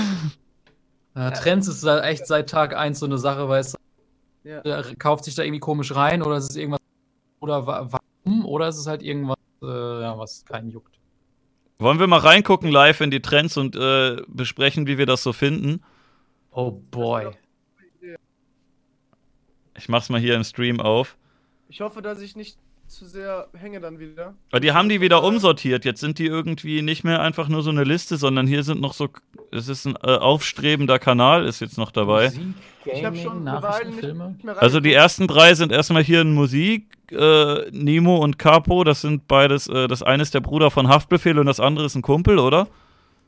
Äh, 1.16 1.30
Trends 1.32 1.68
ist 1.68 1.84
halt 1.84 2.02
echt 2.04 2.26
seit 2.26 2.50
Tag 2.50 2.74
1 2.76 2.98
so 2.98 3.06
eine 3.06 3.18
Sache, 3.18 3.48
weil 3.48 3.60
es 3.60 3.76
Ja. 4.42 4.82
kauft 4.98 5.24
sich 5.24 5.36
da 5.36 5.42
irgendwie 5.44 5.60
komisch 5.60 5.94
rein 5.94 6.22
oder 6.22 6.36
ist 6.38 6.50
es 6.50 6.56
irgendwas 6.56 6.80
oder 7.40 7.66
wa- 7.68 7.88
warum 8.24 8.44
oder 8.44 8.66
ist 8.68 8.78
es 8.78 8.86
halt 8.88 9.00
irgendwas, 9.02 9.36
äh, 9.68 10.02
ja, 10.02 10.18
was 10.18 10.44
keinen 10.44 10.70
juckt. 10.70 10.98
Wollen 11.78 11.98
wir 11.98 12.06
mal 12.06 12.20
reingucken 12.20 12.70
live 12.70 13.00
in 13.00 13.10
die 13.10 13.20
Trends 13.20 13.56
und 13.56 13.76
äh, 13.76 14.22
besprechen, 14.28 14.86
wie 14.86 14.98
wir 14.98 15.06
das 15.06 15.22
so 15.22 15.32
finden? 15.32 15.82
Oh 16.50 16.70
boy. 16.70 17.30
Ich 19.76 19.88
mach's 19.88 20.08
mal 20.08 20.20
hier 20.20 20.36
im 20.36 20.44
Stream 20.44 20.80
auf. 20.80 21.16
Ich 21.68 21.80
hoffe, 21.80 22.00
dass 22.00 22.20
ich 22.20 22.36
nicht 22.36 22.58
zu 22.94 23.06
sehr 23.06 23.48
hänge 23.54 23.80
dann 23.80 23.98
wieder. 23.98 24.34
Aber 24.50 24.60
die 24.60 24.72
haben 24.72 24.88
die 24.88 25.00
wieder 25.00 25.22
umsortiert. 25.22 25.84
Jetzt 25.84 26.00
sind 26.00 26.18
die 26.18 26.26
irgendwie 26.26 26.82
nicht 26.82 27.04
mehr 27.04 27.20
einfach 27.20 27.48
nur 27.48 27.62
so 27.62 27.70
eine 27.70 27.84
Liste, 27.84 28.16
sondern 28.16 28.46
hier 28.46 28.62
sind 28.62 28.80
noch 28.80 28.94
so. 28.94 29.08
Es 29.50 29.68
ist 29.68 29.84
ein 29.84 29.96
äh, 30.02 30.16
aufstrebender 30.16 30.98
Kanal, 30.98 31.46
ist 31.46 31.60
jetzt 31.60 31.78
noch 31.78 31.90
dabei. 31.90 32.26
Musik, 32.26 32.42
Ich 32.84 33.04
habe 33.04 33.16
Gaming, 33.16 33.22
schon 33.22 33.44
Nachrichten, 33.44 34.18
Weile 34.18 34.30
nicht, 34.30 34.48
Also 34.48 34.80
die 34.80 34.92
ersten 34.92 35.26
drei 35.26 35.54
sind 35.54 35.72
erstmal 35.72 36.02
hier 36.02 36.20
in 36.20 36.32
Musik. 36.32 36.86
Äh, 37.10 37.70
Nemo 37.70 38.16
und 38.16 38.38
Capo, 38.38 38.84
das 38.84 39.00
sind 39.00 39.28
beides. 39.28 39.68
Äh, 39.68 39.88
das 39.88 40.02
eine 40.02 40.22
ist 40.22 40.34
der 40.34 40.40
Bruder 40.40 40.70
von 40.70 40.88
Haftbefehl 40.88 41.38
und 41.38 41.46
das 41.46 41.60
andere 41.60 41.86
ist 41.86 41.94
ein 41.94 42.02
Kumpel, 42.02 42.38
oder? 42.38 42.68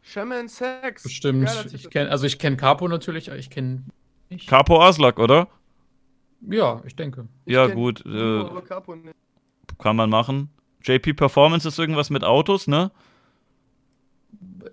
Shaman 0.02 0.48
Sex. 0.48 1.02
Bestimmt. 1.02 1.50
Ich 1.72 1.90
kenn, 1.90 2.08
also 2.08 2.26
ich 2.26 2.38
kenne 2.38 2.56
Capo 2.56 2.86
natürlich, 2.88 3.30
aber 3.30 3.38
ich 3.38 3.50
kenne 3.50 3.82
nicht. 4.30 4.48
Capo 4.48 4.80
Aslak, 4.80 5.18
oder? 5.18 5.48
ja, 6.48 6.80
ich 6.86 6.94
denke. 6.94 7.26
Ich 7.44 7.54
ja, 7.54 7.66
gut. 7.66 8.04
Äh, 8.06 8.40
aber 8.40 8.62
Capo 8.62 8.94
nicht. 8.94 9.14
Kann 9.78 9.96
man 9.96 10.10
machen. 10.10 10.50
JP 10.82 11.14
Performance 11.14 11.66
ist 11.68 11.78
irgendwas 11.78 12.10
mit 12.10 12.24
Autos, 12.24 12.66
ne? 12.66 12.90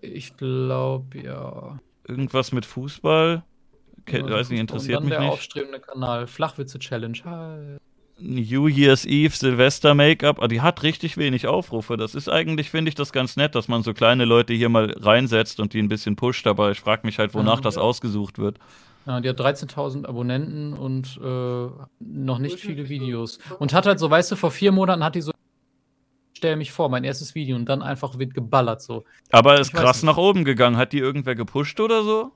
Ich 0.01 0.35
glaube, 0.37 1.19
ja. 1.21 1.79
Irgendwas 2.07 2.51
mit 2.51 2.65
Fußball. 2.65 3.43
Okay, 4.01 4.17
Ja, 4.19 4.29
weiß 4.29 4.49
nicht, 4.49 4.59
interessiert 4.59 4.99
Und 4.99 5.05
mich 5.05 5.13
dann 5.13 5.21
der 5.21 5.29
nicht. 5.29 5.33
aufstrebende 5.39 5.79
Kanal. 5.79 6.27
Flachwitze-Challenge. 6.27 7.77
New 8.19 8.67
Year's 8.67 9.05
Eve, 9.05 9.35
Silvester 9.35 9.95
Make-up, 9.95 10.41
ah, 10.41 10.47
die 10.47 10.61
hat 10.61 10.83
richtig 10.83 11.17
wenig 11.17 11.47
Aufrufe. 11.47 11.97
Das 11.97 12.13
ist 12.13 12.29
eigentlich, 12.29 12.69
finde 12.69 12.89
ich, 12.89 12.95
das 12.95 13.11
ganz 13.11 13.37
nett, 13.37 13.55
dass 13.55 13.67
man 13.67 13.81
so 13.81 13.93
kleine 13.93 14.25
Leute 14.25 14.53
hier 14.53 14.69
mal 14.69 14.91
reinsetzt 14.99 15.59
und 15.59 15.73
die 15.73 15.79
ein 15.81 15.89
bisschen 15.89 16.15
pusht, 16.15 16.45
aber 16.47 16.71
ich 16.71 16.79
frage 16.79 17.05
mich 17.05 17.17
halt, 17.17 17.33
wonach 17.33 17.55
Ja. 17.55 17.61
das 17.61 17.77
ausgesucht 17.77 18.37
wird. 18.37 18.59
Ja, 19.05 19.19
die 19.19 19.29
hat 19.29 19.39
13.000 19.39 20.05
Abonnenten 20.05 20.73
und 20.73 21.19
äh, 21.21 21.67
noch 21.99 22.39
nicht 22.39 22.59
viele 22.59 22.87
Videos. 22.87 23.39
Und 23.59 23.73
hat 23.73 23.85
halt 23.85 23.99
so, 23.99 24.09
weißt 24.09 24.31
du, 24.31 24.35
vor 24.35 24.51
vier 24.51 24.71
Monaten 24.71 25.03
hat 25.03 25.15
die 25.15 25.21
so, 25.21 25.33
stell 26.33 26.55
mich 26.55 26.71
vor, 26.71 26.89
mein 26.89 27.03
erstes 27.03 27.35
Video 27.35 27.55
und 27.55 27.67
dann 27.67 27.81
einfach 27.81 28.17
wird 28.17 28.33
geballert 28.33 28.81
so. 28.81 29.03
Aber 29.31 29.59
ist 29.59 29.73
krass 29.73 29.97
nicht. 29.97 30.11
nach 30.11 30.17
oben 30.17 30.45
gegangen. 30.45 30.77
Hat 30.77 30.93
die 30.93 30.99
irgendwer 30.99 31.35
gepusht 31.35 31.79
oder 31.79 32.03
so? 32.03 32.31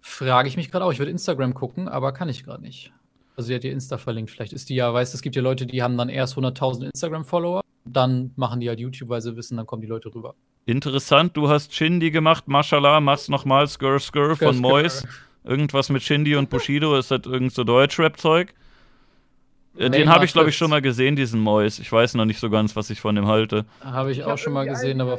Frage 0.00 0.48
ich 0.48 0.56
mich 0.56 0.70
gerade 0.70 0.84
auch. 0.84 0.92
Ich 0.92 0.98
würde 0.98 1.10
Instagram 1.10 1.54
gucken, 1.54 1.88
aber 1.88 2.12
kann 2.12 2.28
ich 2.28 2.44
gerade 2.44 2.62
nicht. 2.62 2.92
Also, 3.36 3.48
sie 3.48 3.54
hat 3.54 3.64
ihr 3.64 3.72
Insta 3.72 3.98
verlinkt. 3.98 4.30
Vielleicht 4.30 4.52
ist 4.52 4.68
die 4.68 4.76
ja, 4.76 4.92
weißt 4.92 5.12
du, 5.12 5.16
es 5.16 5.22
gibt 5.22 5.36
ja 5.36 5.42
Leute, 5.42 5.66
die 5.66 5.82
haben 5.82 5.98
dann 5.98 6.08
erst 6.08 6.36
100.000 6.36 6.86
Instagram-Follower, 6.86 7.60
dann 7.84 8.32
machen 8.36 8.60
die 8.60 8.68
halt 8.68 8.80
YouTube, 8.80 9.08
weil 9.08 9.20
sie 9.20 9.36
wissen, 9.36 9.56
dann 9.56 9.66
kommen 9.66 9.82
die 9.82 9.88
Leute 9.88 10.14
rüber. 10.14 10.34
Interessant, 10.64 11.36
du 11.36 11.48
hast 11.48 11.74
Shindy 11.74 12.10
gemacht, 12.10 12.48
Mashallah, 12.48 13.00
machst 13.00 13.28
nochmal 13.28 13.68
Skr 13.68 14.00
Skr 14.00 14.36
von 14.36 14.54
Skr, 14.54 14.60
Mois. 14.60 15.06
Irgendwas 15.46 15.88
mit 15.90 16.02
Shindy 16.02 16.34
und 16.36 16.50
Bushido, 16.50 16.96
ist 16.98 17.10
das 17.10 17.20
irgend 17.24 17.52
so 17.52 17.62
Deutschrap-Zeug? 17.64 18.52
Äh, 19.78 19.90
Den 19.90 20.08
habe 20.08 20.24
ich, 20.24 20.32
glaube 20.32 20.48
ich, 20.48 20.56
schon 20.56 20.70
mal 20.70 20.82
gesehen, 20.82 21.16
diesen 21.16 21.40
Mois. 21.40 21.78
Ich 21.78 21.90
weiß 21.92 22.14
noch 22.14 22.24
nicht 22.24 22.40
so 22.40 22.50
ganz, 22.50 22.74
was 22.76 22.90
ich 22.90 23.00
von 23.00 23.14
dem 23.14 23.26
halte. 23.26 23.64
Habe 23.80 24.10
ich, 24.10 24.18
Ich 24.18 24.24
auch 24.24 24.38
schon 24.38 24.52
mal 24.54 24.66
gesehen, 24.66 25.00
aber 25.00 25.18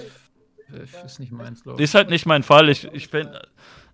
ist 1.05 1.19
nicht 1.19 1.31
meins, 1.31 1.63
glaube 1.63 1.79
ich. 1.79 1.83
Ist 1.85 1.95
halt 1.95 2.09
nicht 2.09 2.25
mein 2.25 2.43
Fall. 2.43 2.67
Ich, 2.69 2.83
ich 2.91 3.09
bin. 3.09 3.29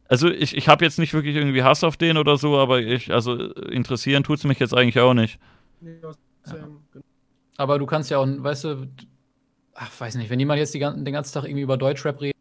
Also 0.07 0.29
ich, 0.29 0.55
ich 0.57 0.67
habe 0.67 0.83
jetzt 0.83 0.99
nicht 0.99 1.13
wirklich 1.13 1.35
irgendwie 1.35 1.63
Hass 1.63 1.83
auf 1.83 1.97
den 1.97 2.17
oder 2.17 2.37
so, 2.37 2.57
aber 2.57 2.79
ich, 2.79 3.11
also 3.13 3.35
interessieren 3.53 4.23
tut's 4.23 4.43
mich 4.43 4.59
jetzt 4.59 4.73
eigentlich 4.75 4.99
auch 4.99 5.13
nicht. 5.13 5.39
Ähm. 5.81 6.79
Aber 7.57 7.77
du 7.79 7.85
kannst 7.85 8.09
ja 8.09 8.17
auch, 8.17 8.25
weißt 8.27 8.63
du, 8.65 8.87
ach, 9.75 9.89
weiß 9.99 10.15
nicht, 10.15 10.29
wenn 10.29 10.39
jemand 10.39 10.59
jetzt 10.59 10.73
die, 10.73 10.79
gan- 10.79 11.03
den 11.05 11.13
ganzen 11.13 11.33
Tag 11.33 11.43
irgendwie 11.45 11.61
über 11.63 11.77
Deutschrap 11.77 12.19
redet, 12.21 12.33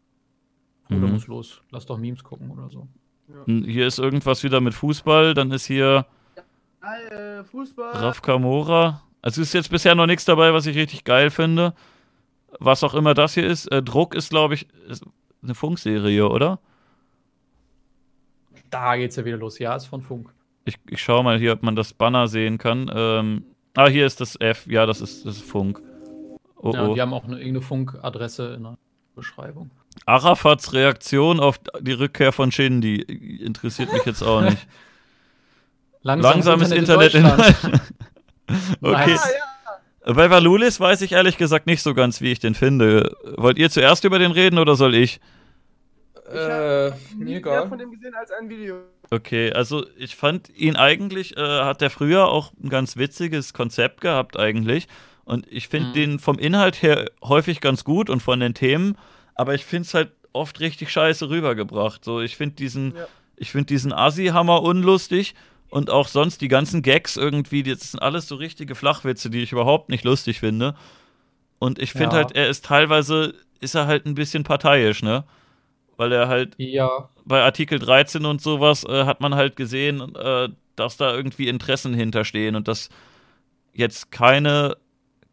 Mhm. 0.89 1.11
muss 1.13 1.27
los. 1.27 1.61
Lass 1.71 1.85
doch 1.85 1.97
Memes 1.97 2.23
gucken 2.23 2.51
oder 2.51 2.69
so. 2.69 2.87
Und 3.45 3.65
Hier 3.65 3.87
ist 3.87 3.99
irgendwas 3.99 4.43
wieder 4.43 4.61
mit 4.61 4.73
Fußball, 4.73 5.33
dann 5.33 5.51
ist 5.51 5.65
hier 5.65 6.05
Ah, 6.83 6.97
äh, 6.97 7.43
Fußball. 7.45 7.93
Raf 7.93 8.21
Kamora. 8.21 9.03
Also 9.21 9.41
ist 9.41 9.53
jetzt 9.53 9.69
bisher 9.69 9.95
noch 9.95 10.05
nichts 10.05 10.25
dabei, 10.25 10.53
was 10.53 10.65
ich 10.65 10.75
richtig 10.75 11.05
geil 11.05 11.29
finde. 11.29 11.73
Was 12.59 12.83
auch 12.83 12.93
immer 12.93 13.13
das 13.13 13.35
hier 13.35 13.47
ist. 13.47 13.67
Äh, 13.71 13.81
Druck 13.81 14.13
ist, 14.15 14.29
glaube 14.29 14.55
ich, 14.55 14.67
ist 14.89 15.05
eine 15.41 15.55
Funkserie, 15.55 16.27
oder? 16.27 16.59
Da 18.69 18.97
geht's 18.97 19.15
ja 19.15 19.23
wieder 19.23 19.37
los. 19.37 19.59
Ja, 19.59 19.75
ist 19.75 19.85
von 19.85 20.01
Funk. 20.01 20.29
Ich, 20.65 20.77
ich 20.89 21.01
schaue 21.01 21.23
mal 21.23 21.37
hier, 21.39 21.53
ob 21.53 21.63
man 21.63 21.75
das 21.75 21.93
Banner 21.93 22.27
sehen 22.27 22.57
kann. 22.57 22.91
Ähm, 22.93 23.45
ah, 23.75 23.87
hier 23.87 24.05
ist 24.05 24.19
das 24.19 24.35
F. 24.39 24.67
Ja, 24.67 24.85
das 24.85 24.99
ist, 24.99 25.25
das 25.25 25.37
ist 25.37 25.49
Funk. 25.49 25.81
Oh, 26.57 26.71
Ja, 26.73 26.87
oh. 26.87 26.93
die 26.93 27.01
haben 27.01 27.13
auch 27.13 27.23
eine, 27.23 27.37
irgendeine 27.37 27.61
Funkadresse 27.61 28.55
in 28.55 28.63
der 28.63 28.77
Beschreibung. 29.15 29.71
Arafats 30.05 30.73
Reaktion 30.73 31.39
auf 31.39 31.59
die 31.79 31.93
Rückkehr 31.93 32.31
von 32.31 32.51
Shindy 32.51 33.01
interessiert 33.01 33.91
mich 33.93 34.05
jetzt 34.05 34.21
auch 34.23 34.41
nicht. 34.41 34.67
Langsames 36.01 36.71
Internet 36.71 37.13
in 37.15 37.23
Deutschland. 37.23 37.81
Okay. 38.81 39.11
Nice. 39.11 39.33
ja. 40.05 40.13
Bei 40.13 40.29
Valulis 40.29 40.77
weiß 40.77 41.01
ich 41.01 41.13
ehrlich 41.13 41.37
gesagt 41.37 41.65
nicht 41.65 41.81
so 41.81 41.93
ganz, 41.93 42.19
wie 42.19 42.29
ich 42.33 42.39
den 42.39 42.55
finde. 42.55 43.15
Wollt 43.37 43.57
ihr 43.57 43.69
zuerst 43.69 44.03
über 44.03 44.19
den 44.19 44.31
reden 44.31 44.59
oder 44.59 44.75
soll 44.75 44.95
ich? 44.95 45.21
Ich 46.31 46.37
habe 46.39 46.93
nie 47.15 47.39
mehr 47.39 47.67
von 47.69 47.77
dem 47.77 47.89
gesehen 47.91 48.13
als 48.15 48.31
ein 48.31 48.49
Video. 48.49 48.81
Okay, 49.11 49.53
also 49.53 49.85
ich 49.97 50.17
fand 50.17 50.49
ihn 50.55 50.75
eigentlich, 50.75 51.37
äh, 51.37 51.41
hat 51.41 51.81
er 51.81 51.89
früher 51.89 52.27
auch 52.27 52.51
ein 52.61 52.67
ganz 52.69 52.97
witziges 52.97 53.53
Konzept 53.53 54.01
gehabt 54.01 54.37
eigentlich. 54.37 54.87
Und 55.23 55.47
ich 55.49 55.69
finde 55.69 55.89
Mhm. 55.89 55.93
den 55.93 56.19
vom 56.19 56.37
Inhalt 56.37 56.81
her 56.81 57.09
häufig 57.23 57.61
ganz 57.61 57.85
gut 57.85 58.09
und 58.09 58.21
von 58.21 58.41
den 58.41 58.53
Themen, 58.53 58.97
aber 59.35 59.53
ich 59.55 59.65
finde 59.65 59.87
es 59.87 59.93
halt 59.93 60.11
oft 60.33 60.59
richtig 60.59 60.91
scheiße 60.91 61.29
rübergebracht. 61.29 62.03
So, 62.03 62.21
ich 62.21 62.35
finde 62.37 62.55
diesen, 62.55 62.95
Ja. 62.95 63.07
ich 63.37 63.51
finde 63.51 63.67
diesen 63.67 63.93
Assi-Hammer 63.93 64.61
unlustig 64.63 65.35
und 65.69 65.89
auch 65.89 66.07
sonst 66.07 66.41
die 66.41 66.47
ganzen 66.47 66.81
Gags 66.81 67.17
irgendwie, 67.17 67.63
das 67.63 67.91
sind 67.91 67.99
alles 68.01 68.27
so 68.27 68.35
richtige 68.35 68.75
Flachwitze, 68.75 69.29
die 69.29 69.41
ich 69.43 69.51
überhaupt 69.51 69.89
nicht 69.89 70.03
lustig 70.03 70.39
finde. 70.39 70.75
Und 71.59 71.79
ich 71.79 71.91
finde 71.91 72.17
Ja. 72.17 72.23
halt, 72.23 72.35
er 72.35 72.49
ist 72.49 72.65
teilweise, 72.65 73.33
ist 73.59 73.75
er 73.75 73.87
halt 73.87 74.05
ein 74.05 74.15
bisschen 74.15 74.43
parteiisch, 74.43 75.01
ne? 75.03 75.23
Weil 75.97 76.11
er 76.11 76.27
halt 76.27 76.55
Ja, 76.57 77.09
bei 77.25 77.41
Artikel 77.43 77.79
13 77.79 78.25
und 78.25 78.41
sowas 78.41 78.83
äh, 78.83 79.05
hat 79.05 79.21
man 79.21 79.35
halt 79.35 79.55
gesehen, 79.55 80.15
äh, 80.15 80.49
dass 80.75 80.97
da 80.97 81.13
irgendwie 81.15 81.47
Interessen 81.47 81.93
hinterstehen 81.93 82.55
und 82.55 82.67
dass 82.67 82.89
jetzt 83.73 84.11
keine, 84.11 84.75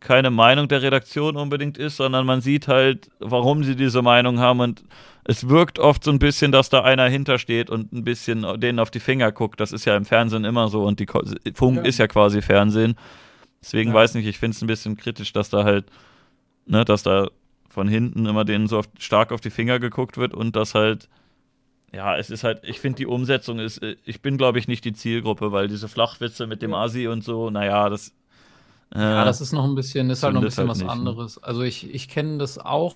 keine 0.00 0.30
Meinung 0.30 0.66
der 0.68 0.82
Redaktion 0.82 1.36
unbedingt 1.36 1.76
ist, 1.78 1.96
sondern 1.96 2.24
man 2.26 2.40
sieht 2.40 2.68
halt, 2.68 3.10
warum 3.18 3.64
sie 3.64 3.76
diese 3.76 4.00
Meinung 4.02 4.38
haben 4.40 4.60
und 4.60 4.82
es 5.24 5.48
wirkt 5.48 5.78
oft 5.78 6.02
so 6.02 6.10
ein 6.10 6.18
bisschen, 6.18 6.50
dass 6.52 6.70
da 6.70 6.82
einer 6.82 7.06
hintersteht 7.08 7.68
und 7.68 7.92
ein 7.92 8.02
bisschen 8.04 8.46
denen 8.58 8.78
auf 8.78 8.90
die 8.90 9.00
Finger 9.00 9.30
guckt. 9.30 9.60
Das 9.60 9.72
ist 9.72 9.84
ja 9.84 9.96
im 9.96 10.06
Fernsehen 10.06 10.44
immer 10.44 10.68
so 10.68 10.84
und 10.84 10.98
die 11.00 11.06
Ko 11.06 11.22
Funk 11.54 11.76
Ja. 11.78 11.82
ist 11.82 11.98
ja 11.98 12.08
quasi 12.08 12.40
Fernsehen. 12.40 12.96
Deswegen 13.62 13.90
Ja. 13.90 13.96
weiß 13.96 14.14
nicht, 14.14 14.26
ich 14.26 14.38
finde 14.38 14.54
es 14.56 14.62
ein 14.62 14.66
bisschen 14.66 14.96
kritisch, 14.96 15.34
dass 15.34 15.50
da 15.50 15.64
halt, 15.64 15.84
ne, 16.66 16.84
dass 16.86 17.02
da 17.02 17.28
von 17.68 17.86
hinten 17.86 18.24
immer 18.24 18.44
denen 18.46 18.66
so 18.68 18.78
auf, 18.78 18.86
stark 18.98 19.30
auf 19.32 19.42
die 19.42 19.50
Finger 19.50 19.78
geguckt 19.78 20.16
wird 20.16 20.32
und 20.34 20.56
das 20.56 20.74
halt, 20.74 21.08
ja, 21.92 22.16
es 22.16 22.30
ist 22.30 22.42
halt, 22.42 22.60
ich 22.64 22.80
finde 22.80 22.96
die 22.96 23.06
Umsetzung 23.06 23.58
ist, 23.58 23.78
äh, 23.82 23.96
ich 24.06 24.22
bin 24.22 24.38
glaube 24.38 24.58
ich 24.58 24.66
nicht 24.66 24.84
die 24.86 24.94
Zielgruppe, 24.94 25.52
weil 25.52 25.68
diese 25.68 25.88
Flachwitze 25.88 26.46
mit 26.46 26.62
dem 26.62 26.72
Asi 26.72 27.06
und 27.06 27.22
so, 27.22 27.50
naja, 27.50 27.90
das. 27.90 28.14
Äh, 28.94 28.98
Ja, 29.00 29.24
das 29.24 29.40
ist 29.40 29.52
noch 29.52 29.64
ein 29.64 29.74
bisschen, 29.74 30.10
ist 30.10 30.22
halt 30.22 30.34
noch 30.34 30.40
ein 30.42 30.44
bisschen 30.44 30.68
halt 30.68 30.70
was 30.70 30.78
nicht, 30.78 30.86
ne? 30.86 30.92
anderes. 30.92 31.38
Also 31.42 31.62
ich, 31.62 31.92
ich 31.92 32.08
kenne 32.08 32.38
das 32.38 32.58
auch 32.58 32.94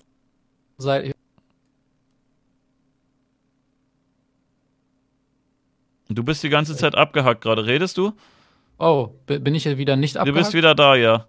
seit. 0.77 1.13
du 6.09 6.23
bist 6.23 6.43
die 6.43 6.49
ganze 6.49 6.75
Zeit 6.75 6.95
abgehackt 6.95 7.41
gerade. 7.41 7.65
Redest 7.65 7.97
du? 7.97 8.13
Oh, 8.77 9.09
bin 9.25 9.55
ich 9.55 9.63
ja 9.65 9.77
wieder 9.77 9.95
nicht 9.95 10.15
Du 10.15 10.19
abgehakt? 10.21 10.39
bist 10.39 10.53
wieder 10.53 10.75
da, 10.75 10.95
ja. 10.95 11.27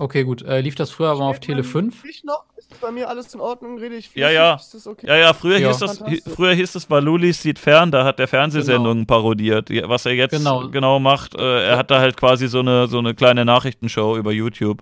Okay, 0.00 0.24
gut. 0.24 0.40
Äh, 0.42 0.62
lief 0.62 0.76
das 0.76 0.90
früher 0.90 1.08
aber 1.10 1.20
mal 1.20 1.28
auf 1.28 1.40
Tele 1.40 1.62
5? 1.62 2.04
Ich 2.06 2.24
noch? 2.24 2.44
Ist 2.56 2.80
bei 2.80 2.90
mir 2.90 3.08
alles 3.10 3.34
in 3.34 3.40
Ordnung? 3.40 3.78
Rede 3.78 3.96
ich 3.96 4.06
Ja, 4.14 4.28
flüssig? 4.28 4.34
ja. 4.34 4.54
Ist 4.54 4.74
das 4.74 4.86
okay? 4.86 5.06
Ja, 5.06 5.16
ja, 5.16 5.32
früher 5.34 5.58
Ja. 5.58 5.68
hieß 5.68 5.78
das, 5.78 6.02
früher 6.34 6.54
hieß 6.54 6.74
es 6.74 6.88
Valulis 6.88 7.42
sieht 7.42 7.58
fern, 7.58 7.90
da 7.90 8.04
hat 8.04 8.18
der 8.18 8.26
Fernsehsendungen 8.26 9.04
parodiert. 9.06 9.68
Ja, 9.68 9.90
Was 9.90 10.06
er 10.06 10.12
jetzt 10.12 10.32
genau, 10.32 10.68
Genau. 10.68 10.98
macht, 11.00 11.34
äh, 11.34 11.66
er 11.68 11.76
hat 11.76 11.90
da 11.90 12.00
halt 12.00 12.16
quasi 12.16 12.48
so 12.48 12.60
eine, 12.60 12.86
so 12.86 12.98
eine 12.98 13.14
kleine 13.14 13.44
Nachrichtenshow 13.44 14.16
über 14.16 14.32
YouTube. 14.32 14.78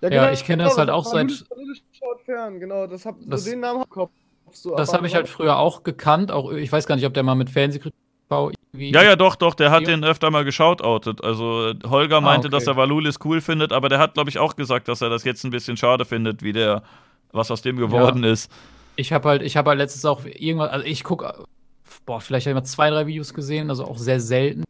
Ja, 0.00 0.32
ich 0.32 0.44
kenne 0.44 0.64
das 0.64 0.76
halt 0.76 0.90
auch 0.90 1.04
seit- 1.04 1.30
schaut 1.30 2.20
fern, 2.24 2.58
genau. 2.58 2.88
Das 2.88 3.06
hab, 3.06 3.14
Das- 3.26 3.44
so 3.44 3.50
den 3.50 3.60
Namen 3.60 3.84
hab 3.94 4.10
ich. 4.50 4.56
So, 4.58 4.74
Das 4.74 4.92
habe 4.92 5.06
ich 5.06 5.14
halt 5.14 5.28
früher 5.28 5.58
auch 5.58 5.84
gekannt. 5.84 6.32
Auch, 6.32 6.50
ich 6.52 6.72
weiß 6.72 6.86
gar 6.86 6.96
nicht, 6.96 7.04
ob 7.06 7.14
der 7.14 7.22
mal 7.22 7.34
mit 7.36 7.50
Fernsehkritik 7.50 7.98
irgendwie. 8.30 8.92
Ja, 8.92 9.02
ja, 9.02 9.16
doch, 9.16 9.36
doch, 9.36 9.54
der 9.54 9.70
hat 9.70 9.82
Ja. 9.82 9.88
den 9.88 10.04
öfter 10.04 10.30
mal 10.30 10.44
geschautoutet. 10.44 11.22
Also 11.24 11.72
Holger 11.86 12.20
meinte, 12.20 12.48
okay. 12.48 12.56
dass 12.56 12.66
er 12.66 12.76
Valulis 12.76 13.18
cool 13.24 13.40
findet, 13.40 13.72
aber 13.72 13.88
der 13.88 13.98
hat, 13.98 14.14
glaube 14.14 14.30
ich, 14.30 14.38
auch 14.38 14.56
gesagt, 14.56 14.88
dass 14.88 15.00
er 15.00 15.08
das 15.10 15.24
jetzt 15.24 15.44
ein 15.44 15.50
bisschen 15.50 15.76
schade 15.76 16.04
findet, 16.04 16.42
wie 16.42 16.52
der, 16.52 16.82
was 17.32 17.50
aus 17.50 17.62
dem 17.62 17.76
geworden 17.76 18.24
ist. 18.24 18.50
Ich 18.96 19.12
habe 19.12 19.28
halt, 19.28 19.42
ich 19.42 19.56
habe 19.56 19.70
halt 19.70 19.78
letztens 19.78 20.04
auch 20.04 20.24
irgendwas, 20.24 20.70
also 20.70 20.84
ich 20.86 21.04
gucke, 21.04 21.32
boah, 22.04 22.20
vielleicht 22.20 22.46
habe 22.46 22.52
ich 22.52 22.62
mal 22.62 22.64
zwei, 22.66 22.90
drei 22.90 23.06
Videos 23.06 23.32
gesehen, 23.34 23.70
also 23.70 23.84
auch 23.84 23.98
sehr 23.98 24.20
selten. 24.20 24.64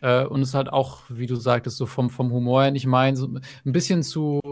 Äh, 0.00 0.24
und 0.26 0.42
es 0.42 0.48
ist 0.48 0.54
halt 0.54 0.72
auch, 0.72 1.02
wie 1.08 1.26
du 1.26 1.36
sagtest, 1.36 1.76
so 1.76 1.86
vom, 1.86 2.10
vom 2.10 2.30
Humor 2.32 2.62
her 2.62 2.70
nicht 2.70 2.86
mein, 2.86 3.16
so 3.16 3.26
ein 3.28 3.40
bisschen 3.72 4.02
zu, 4.02 4.40
äh, 4.44 4.50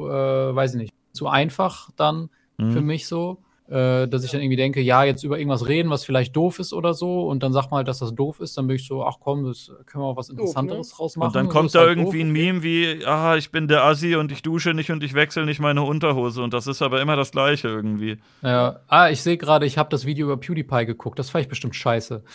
weiß 0.54 0.74
ich 0.74 0.80
nicht, 0.80 0.94
zu 1.12 1.28
einfach 1.28 1.90
dann 1.96 2.30
Hm. 2.58 2.72
für 2.72 2.80
mich 2.82 3.06
so. 3.08 3.38
Äh, 3.70 4.08
dass 4.08 4.24
ich 4.24 4.32
dann 4.32 4.40
irgendwie 4.40 4.56
denke, 4.56 4.80
ja, 4.80 5.04
jetzt 5.04 5.22
über 5.22 5.38
irgendwas 5.38 5.68
reden, 5.68 5.90
was 5.90 6.04
vielleicht 6.04 6.34
doof 6.34 6.58
ist 6.58 6.72
oder 6.72 6.92
so, 6.92 7.28
und 7.28 7.44
dann 7.44 7.52
sagt 7.52 7.70
man 7.70 7.78
halt, 7.78 7.86
dass 7.88 8.00
das 8.00 8.12
doof 8.12 8.40
ist, 8.40 8.58
dann 8.58 8.66
bin 8.66 8.74
ich 8.74 8.84
so, 8.84 9.04
ach 9.04 9.18
komm, 9.20 9.44
das 9.44 9.70
können 9.86 10.02
wir 10.02 10.08
auch 10.08 10.16
was 10.16 10.28
Interessanteres 10.28 10.90
draus 10.90 11.16
machen. 11.16 11.28
Und 11.28 11.36
dann 11.36 11.46
So 11.46 11.52
kommt 11.52 11.66
ist 11.66 11.74
da 11.76 11.80
halt 11.80 11.90
irgendwie 11.90 12.18
doof, 12.18 12.26
ein. 12.26 12.32
Meme 12.32 12.62
wie, 12.64 13.06
ah, 13.06 13.36
ich 13.36 13.52
bin 13.52 13.68
der 13.68 13.84
Assi 13.84 14.16
und 14.16 14.32
ich 14.32 14.42
dusche 14.42 14.74
nicht 14.74 14.90
und 14.90 15.04
ich 15.04 15.14
wechsle 15.14 15.46
nicht 15.46 15.60
meine 15.60 15.82
Unterhose. 15.82 16.42
Und 16.42 16.52
das 16.52 16.66
ist 16.66 16.82
aber 16.82 17.00
immer 17.00 17.14
das 17.14 17.30
Gleiche 17.30 17.68
irgendwie. 17.68 18.16
Ja. 18.42 18.80
Ah, 18.88 19.08
ich 19.08 19.22
sehe 19.22 19.36
gerade, 19.36 19.66
ich 19.66 19.78
habe 19.78 19.88
das 19.88 20.04
Video 20.04 20.26
über 20.26 20.36
PewDiePie 20.36 20.86
geguckt. 20.86 21.20
Das 21.20 21.30
fand 21.30 21.42
ich 21.44 21.48
bestimmt 21.48 21.76
scheiße. 21.76 22.24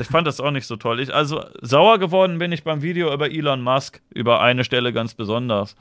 Ich 0.00 0.08
fand 0.08 0.26
das 0.26 0.40
auch 0.40 0.50
nicht 0.50 0.66
so 0.66 0.74
toll. 0.74 0.98
Ich, 0.98 1.14
also 1.14 1.44
sauer 1.62 1.98
geworden 2.00 2.38
bin 2.38 2.50
ich 2.50 2.64
beim 2.64 2.82
Video 2.82 3.14
über 3.14 3.30
Elon 3.30 3.62
Musk, 3.62 4.02
über 4.12 4.40
eine 4.40 4.64
Stelle 4.64 4.92
ganz 4.92 5.14
besonders. 5.14 5.76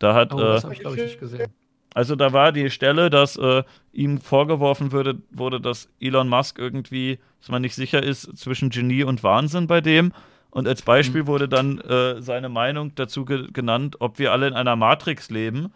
Da 0.00 0.12
hat, 0.12 0.32
Oh, 0.32 0.38
äh, 0.40 0.42
das 0.42 0.64
habe 0.64 0.74
ich, 0.74 0.80
glaube 0.80 0.96
ich, 0.96 1.02
nicht 1.02 1.20
gesehen. 1.20 1.52
Also 1.94 2.14
da 2.16 2.32
war 2.32 2.52
die 2.52 2.70
Stelle, 2.70 3.10
dass 3.10 3.36
äh, 3.36 3.62
ihm 3.92 4.20
vorgeworfen 4.20 4.92
würde, 4.92 5.16
wurde, 5.30 5.60
dass 5.60 5.88
Elon 6.00 6.28
Musk 6.28 6.58
irgendwie, 6.58 7.18
dass 7.40 7.48
man 7.50 7.62
nicht 7.62 7.74
sicher 7.74 8.02
ist, 8.02 8.36
zwischen 8.36 8.70
Genie 8.70 9.04
und 9.04 9.22
Wahnsinn 9.22 9.66
bei 9.66 9.80
dem. 9.80 10.12
Und 10.50 10.66
als 10.66 10.82
Beispiel 10.82 11.26
wurde 11.26 11.48
dann 11.48 11.78
äh, 11.80 12.22
seine 12.22 12.48
Meinung 12.48 12.94
dazu 12.94 13.24
ge 13.24 13.48
genannt, 13.52 13.96
ob 14.00 14.18
wir 14.18 14.32
alle 14.32 14.46
in 14.48 14.54
einer 14.54 14.76
Matrix 14.76 15.30
leben. 15.30 15.72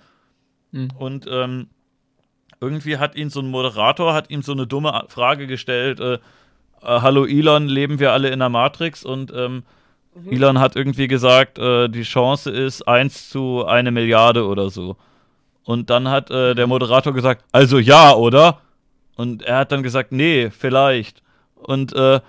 Mhm. 0.70 0.88
Und 0.98 1.26
ähm, 1.30 1.68
irgendwie 2.60 2.98
hat 2.98 3.16
ihn 3.16 3.28
so 3.28 3.40
ein 3.40 3.50
Moderator, 3.50 4.14
hat 4.14 4.30
ihm 4.30 4.42
so 4.42 4.52
eine 4.52 4.66
dumme 4.66 4.94
A- 4.94 5.06
Frage 5.08 5.46
gestellt, 5.46 6.00
äh, 6.00 6.14
äh, 6.14 6.18
hallo 6.82 7.26
Elon, 7.26 7.66
leben 7.66 7.98
wir 7.98 8.12
alle 8.12 8.28
in 8.28 8.34
einer 8.34 8.48
Matrix? 8.48 9.04
Und 9.04 9.32
ähm, 9.34 9.62
Elon 10.30 10.58
hat 10.58 10.76
irgendwie 10.76 11.08
gesagt, 11.08 11.58
äh, 11.58 11.88
die 11.88 12.02
Chance 12.02 12.50
ist 12.50 12.82
1 12.82 13.30
zu 13.30 13.64
eine 13.66 13.90
Milliarde 13.90 14.46
oder 14.46 14.70
so. 14.70 14.96
Und 15.64 15.90
dann 15.90 16.08
hat 16.08 16.30
äh, 16.30 16.54
der 16.54 16.66
Moderator 16.66 17.12
gesagt, 17.12 17.44
also 17.52 17.78
ja, 17.78 18.14
oder? 18.14 18.60
Und 19.16 19.42
er 19.42 19.58
hat 19.58 19.72
dann 19.72 19.82
gesagt, 19.82 20.12
nee, 20.12 20.50
vielleicht. 20.50 21.22
Und 21.54 21.92
äh, 21.94 22.20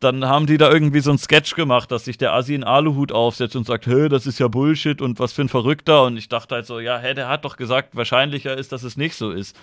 dann 0.00 0.26
haben 0.26 0.46
die 0.46 0.58
da 0.58 0.70
irgendwie 0.70 1.00
so 1.00 1.10
ein 1.10 1.18
Sketch 1.18 1.54
gemacht, 1.54 1.90
dass 1.90 2.04
sich 2.04 2.18
der 2.18 2.34
Assi 2.34 2.54
einen 2.54 2.64
Aluhut 2.64 3.12
aufsetzt 3.12 3.56
und 3.56 3.66
sagt, 3.66 3.86
hä, 3.86 4.08
das 4.08 4.26
ist 4.26 4.38
ja 4.38 4.48
Bullshit 4.48 5.00
und 5.00 5.18
was 5.18 5.32
für 5.32 5.42
ein 5.42 5.48
Verrückter. 5.48 6.04
Und 6.04 6.16
ich 6.16 6.28
dachte 6.28 6.56
halt 6.56 6.66
so, 6.66 6.80
ja, 6.80 6.98
hä, 6.98 7.14
der 7.14 7.28
hat 7.28 7.44
doch 7.44 7.56
gesagt, 7.56 7.96
wahrscheinlicher 7.96 8.56
ist, 8.56 8.72
dass 8.72 8.82
es 8.82 8.96
nicht 8.96 9.16
so 9.16 9.30
ist. 9.30 9.56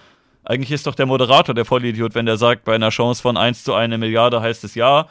Eigentlich 0.43 0.71
ist 0.71 0.87
doch 0.87 0.95
der 0.95 1.05
Moderator 1.05 1.53
der 1.53 1.65
Vollidiot, 1.65 2.15
wenn 2.15 2.25
der 2.25 2.37
sagt, 2.37 2.63
bei 2.65 2.73
einer 2.73 2.89
Chance 2.89 3.21
von 3.21 3.37
1 3.37 3.63
zu 3.63 3.73
eine 3.73 3.97
Milliarde 3.97 4.41
heißt 4.41 4.63
es 4.63 4.73
ja. 4.73 5.07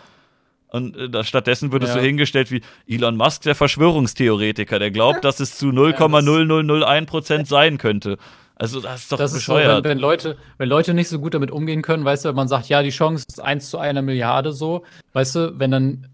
Und 0.72 0.96
äh, 0.96 1.24
stattdessen 1.24 1.72
wird 1.72 1.82
es 1.82 1.88
Ja. 1.90 1.94
so 1.96 2.00
hingestellt 2.00 2.50
wie 2.50 2.62
Elon 2.86 3.16
Musk, 3.16 3.42
der 3.42 3.54
Verschwörungstheoretiker, 3.54 4.78
der 4.78 4.90
glaubt, 4.90 5.24
dass 5.24 5.40
es 5.40 5.56
zu 5.58 5.66
0,0001% 5.70 7.46
sein 7.46 7.78
könnte. 7.78 8.18
Also 8.56 8.80
das 8.80 9.02
ist 9.02 9.12
doch 9.12 9.18
Das 9.18 9.32
ist 9.32 9.46
so, 9.46 9.54
bescheuert. 9.54 9.84
wenn, 9.84 9.90
wenn, 9.92 9.98
Leute, 9.98 10.36
wenn 10.58 10.68
Leute 10.68 10.92
nicht 10.92 11.08
so 11.08 11.18
gut 11.18 11.32
damit 11.34 11.50
umgehen 11.50 11.80
können, 11.82 12.04
weißt 12.04 12.26
du, 12.26 12.32
man 12.34 12.46
sagt, 12.46 12.68
ja, 12.68 12.82
die 12.82 12.90
Chance 12.90 13.24
ist 13.28 13.40
1 13.40 13.70
zu 13.70 13.78
einer 13.78 14.02
Milliarde 14.02 14.52
so, 14.52 14.84
weißt 15.14 15.34
du, 15.36 15.58
wenn 15.58 15.70
dann 15.70 16.06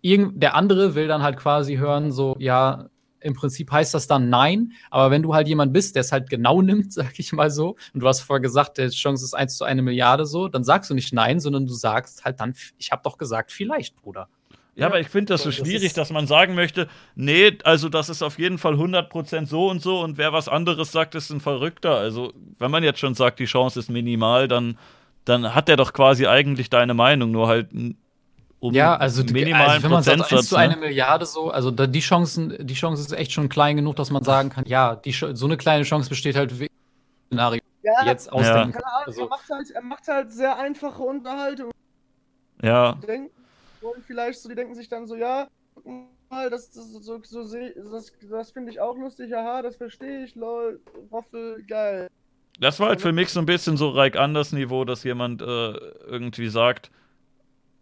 irgend, 0.00 0.40
der 0.42 0.54
andere 0.54 0.94
will 0.94 1.08
dann 1.08 1.22
halt 1.22 1.36
quasi 1.36 1.76
hören, 1.76 2.12
so, 2.12 2.36
ja, 2.38 2.86
im 3.24 3.34
Prinzip 3.34 3.72
heißt 3.72 3.94
das 3.94 4.06
dann 4.06 4.28
nein, 4.28 4.72
aber 4.90 5.10
wenn 5.10 5.22
du 5.22 5.34
halt 5.34 5.48
jemand 5.48 5.72
bist, 5.72 5.96
der 5.96 6.02
es 6.02 6.12
halt 6.12 6.28
genau 6.28 6.60
nimmt, 6.62 6.92
sag 6.92 7.18
ich 7.18 7.32
mal 7.32 7.50
so, 7.50 7.76
und 7.92 8.00
du 8.00 8.06
hast 8.06 8.20
vorher 8.20 8.42
gesagt, 8.42 8.78
die 8.78 8.88
Chance 8.88 9.24
ist 9.24 9.34
1 9.34 9.56
zu 9.56 9.64
eine 9.64 9.82
Milliarde 9.82 10.26
so, 10.26 10.48
dann 10.48 10.62
sagst 10.62 10.90
du 10.90 10.94
nicht 10.94 11.12
nein, 11.12 11.40
sondern 11.40 11.66
du 11.66 11.72
sagst 11.72 12.24
halt 12.24 12.40
dann, 12.40 12.54
ich 12.78 12.92
habe 12.92 13.02
doch 13.02 13.16
gesagt, 13.18 13.50
vielleicht, 13.50 13.96
Bruder. 13.96 14.28
Ja, 14.76 14.86
aber 14.86 14.98
ich 14.98 15.08
finde 15.08 15.34
das 15.34 15.42
so 15.42 15.50
das 15.50 15.56
schwierig, 15.56 15.92
dass 15.92 16.10
man 16.10 16.26
sagen 16.26 16.54
möchte, 16.54 16.88
nee, 17.14 17.56
also 17.62 17.88
das 17.88 18.08
ist 18.08 18.22
auf 18.22 18.38
jeden 18.38 18.58
Fall 18.58 18.74
100% 18.74 19.46
so 19.46 19.70
und 19.70 19.80
so 19.80 20.00
und 20.00 20.18
wer 20.18 20.32
was 20.32 20.48
anderes 20.48 20.90
sagt, 20.90 21.14
ist 21.14 21.30
ein 21.30 21.40
Verrückter. 21.40 21.96
Also, 21.96 22.32
wenn 22.58 22.72
man 22.72 22.82
jetzt 22.82 22.98
schon 22.98 23.14
sagt, 23.14 23.38
die 23.38 23.44
Chance 23.44 23.78
ist 23.78 23.88
minimal, 23.88 24.48
dann, 24.48 24.76
dann 25.24 25.54
hat 25.54 25.68
der 25.68 25.76
doch 25.76 25.92
quasi 25.92 26.26
eigentlich 26.26 26.70
deine 26.70 26.92
Meinung, 26.92 27.30
nur 27.30 27.46
halt 27.46 27.68
um 28.64 28.74
Ja, 28.74 28.96
also, 28.96 29.22
minimalen 29.24 29.70
also 29.70 29.82
wenn 29.84 29.90
man 29.90 30.02
sagt, 30.02 30.14
1 30.16 30.22
Prozentsatz. 30.28 30.48
zu 30.48 30.56
eine 30.56 30.74
ne? 30.74 30.80
Milliarde 30.80 31.26
so, 31.26 31.50
also 31.50 31.70
da, 31.70 31.86
die 31.86 32.00
Chancen, 32.00 32.56
die 32.66 32.74
Chance 32.74 33.02
ist 33.02 33.12
echt 33.12 33.32
schon 33.32 33.48
klein 33.48 33.76
genug, 33.76 33.96
dass 33.96 34.10
man 34.10 34.24
sagen 34.24 34.48
kann, 34.50 34.64
ja, 34.66 34.96
die, 34.96 35.12
so 35.12 35.46
eine 35.46 35.56
kleine 35.56 35.84
Chance 35.84 36.08
besteht 36.08 36.36
halt 36.36 36.52
im 36.52 36.66
Szenario, 37.28 37.60
Ja, 37.82 38.04
jetzt 38.06 38.32
ausdenken. 38.32 38.72
keine 38.72 38.86
Ahnung, 38.86 39.06
Also- 39.06 39.20
er, 39.22 39.28
macht 39.28 39.50
halt, 39.50 39.70
er 39.70 39.82
macht 39.82 40.08
halt 40.08 40.32
sehr 40.32 40.58
einfache 40.58 41.02
Unterhaltung. 41.02 41.70
Ja, 42.62 42.92
Die 43.02 43.06
denken, 43.06 43.30
und 43.82 44.04
vielleicht 44.06 44.40
so, 44.40 44.48
die 44.48 44.54
denken 44.54 44.74
sich 44.74 44.88
dann 44.88 45.06
so, 45.06 45.14
ja, 45.16 45.46
guck 45.74 45.84
mal, 46.30 46.48
das, 46.48 46.70
das, 46.70 46.90
so, 46.92 47.20
so, 47.22 47.42
das, 47.92 48.12
das 48.30 48.50
finde 48.50 48.70
ich 48.72 48.80
auch 48.80 48.96
lustig, 48.96 49.36
aha, 49.36 49.60
das 49.62 49.76
verstehe 49.76 50.24
ich, 50.24 50.34
lol, 50.34 50.80
Waffel, 51.10 51.62
geil. 51.68 52.08
das 52.60 52.80
war 52.80 52.88
halt 52.88 53.02
für 53.02 53.12
mich 53.12 53.28
so 53.30 53.40
ein 53.40 53.46
bisschen 53.46 53.76
so 53.76 53.90
Reik 53.90 54.16
Anders 54.16 54.52
Niveau, 54.52 54.84
dass 54.86 55.04
jemand 55.04 55.42
äh, 55.42 55.44
irgendwie 55.44 56.48
sagt, 56.48 56.90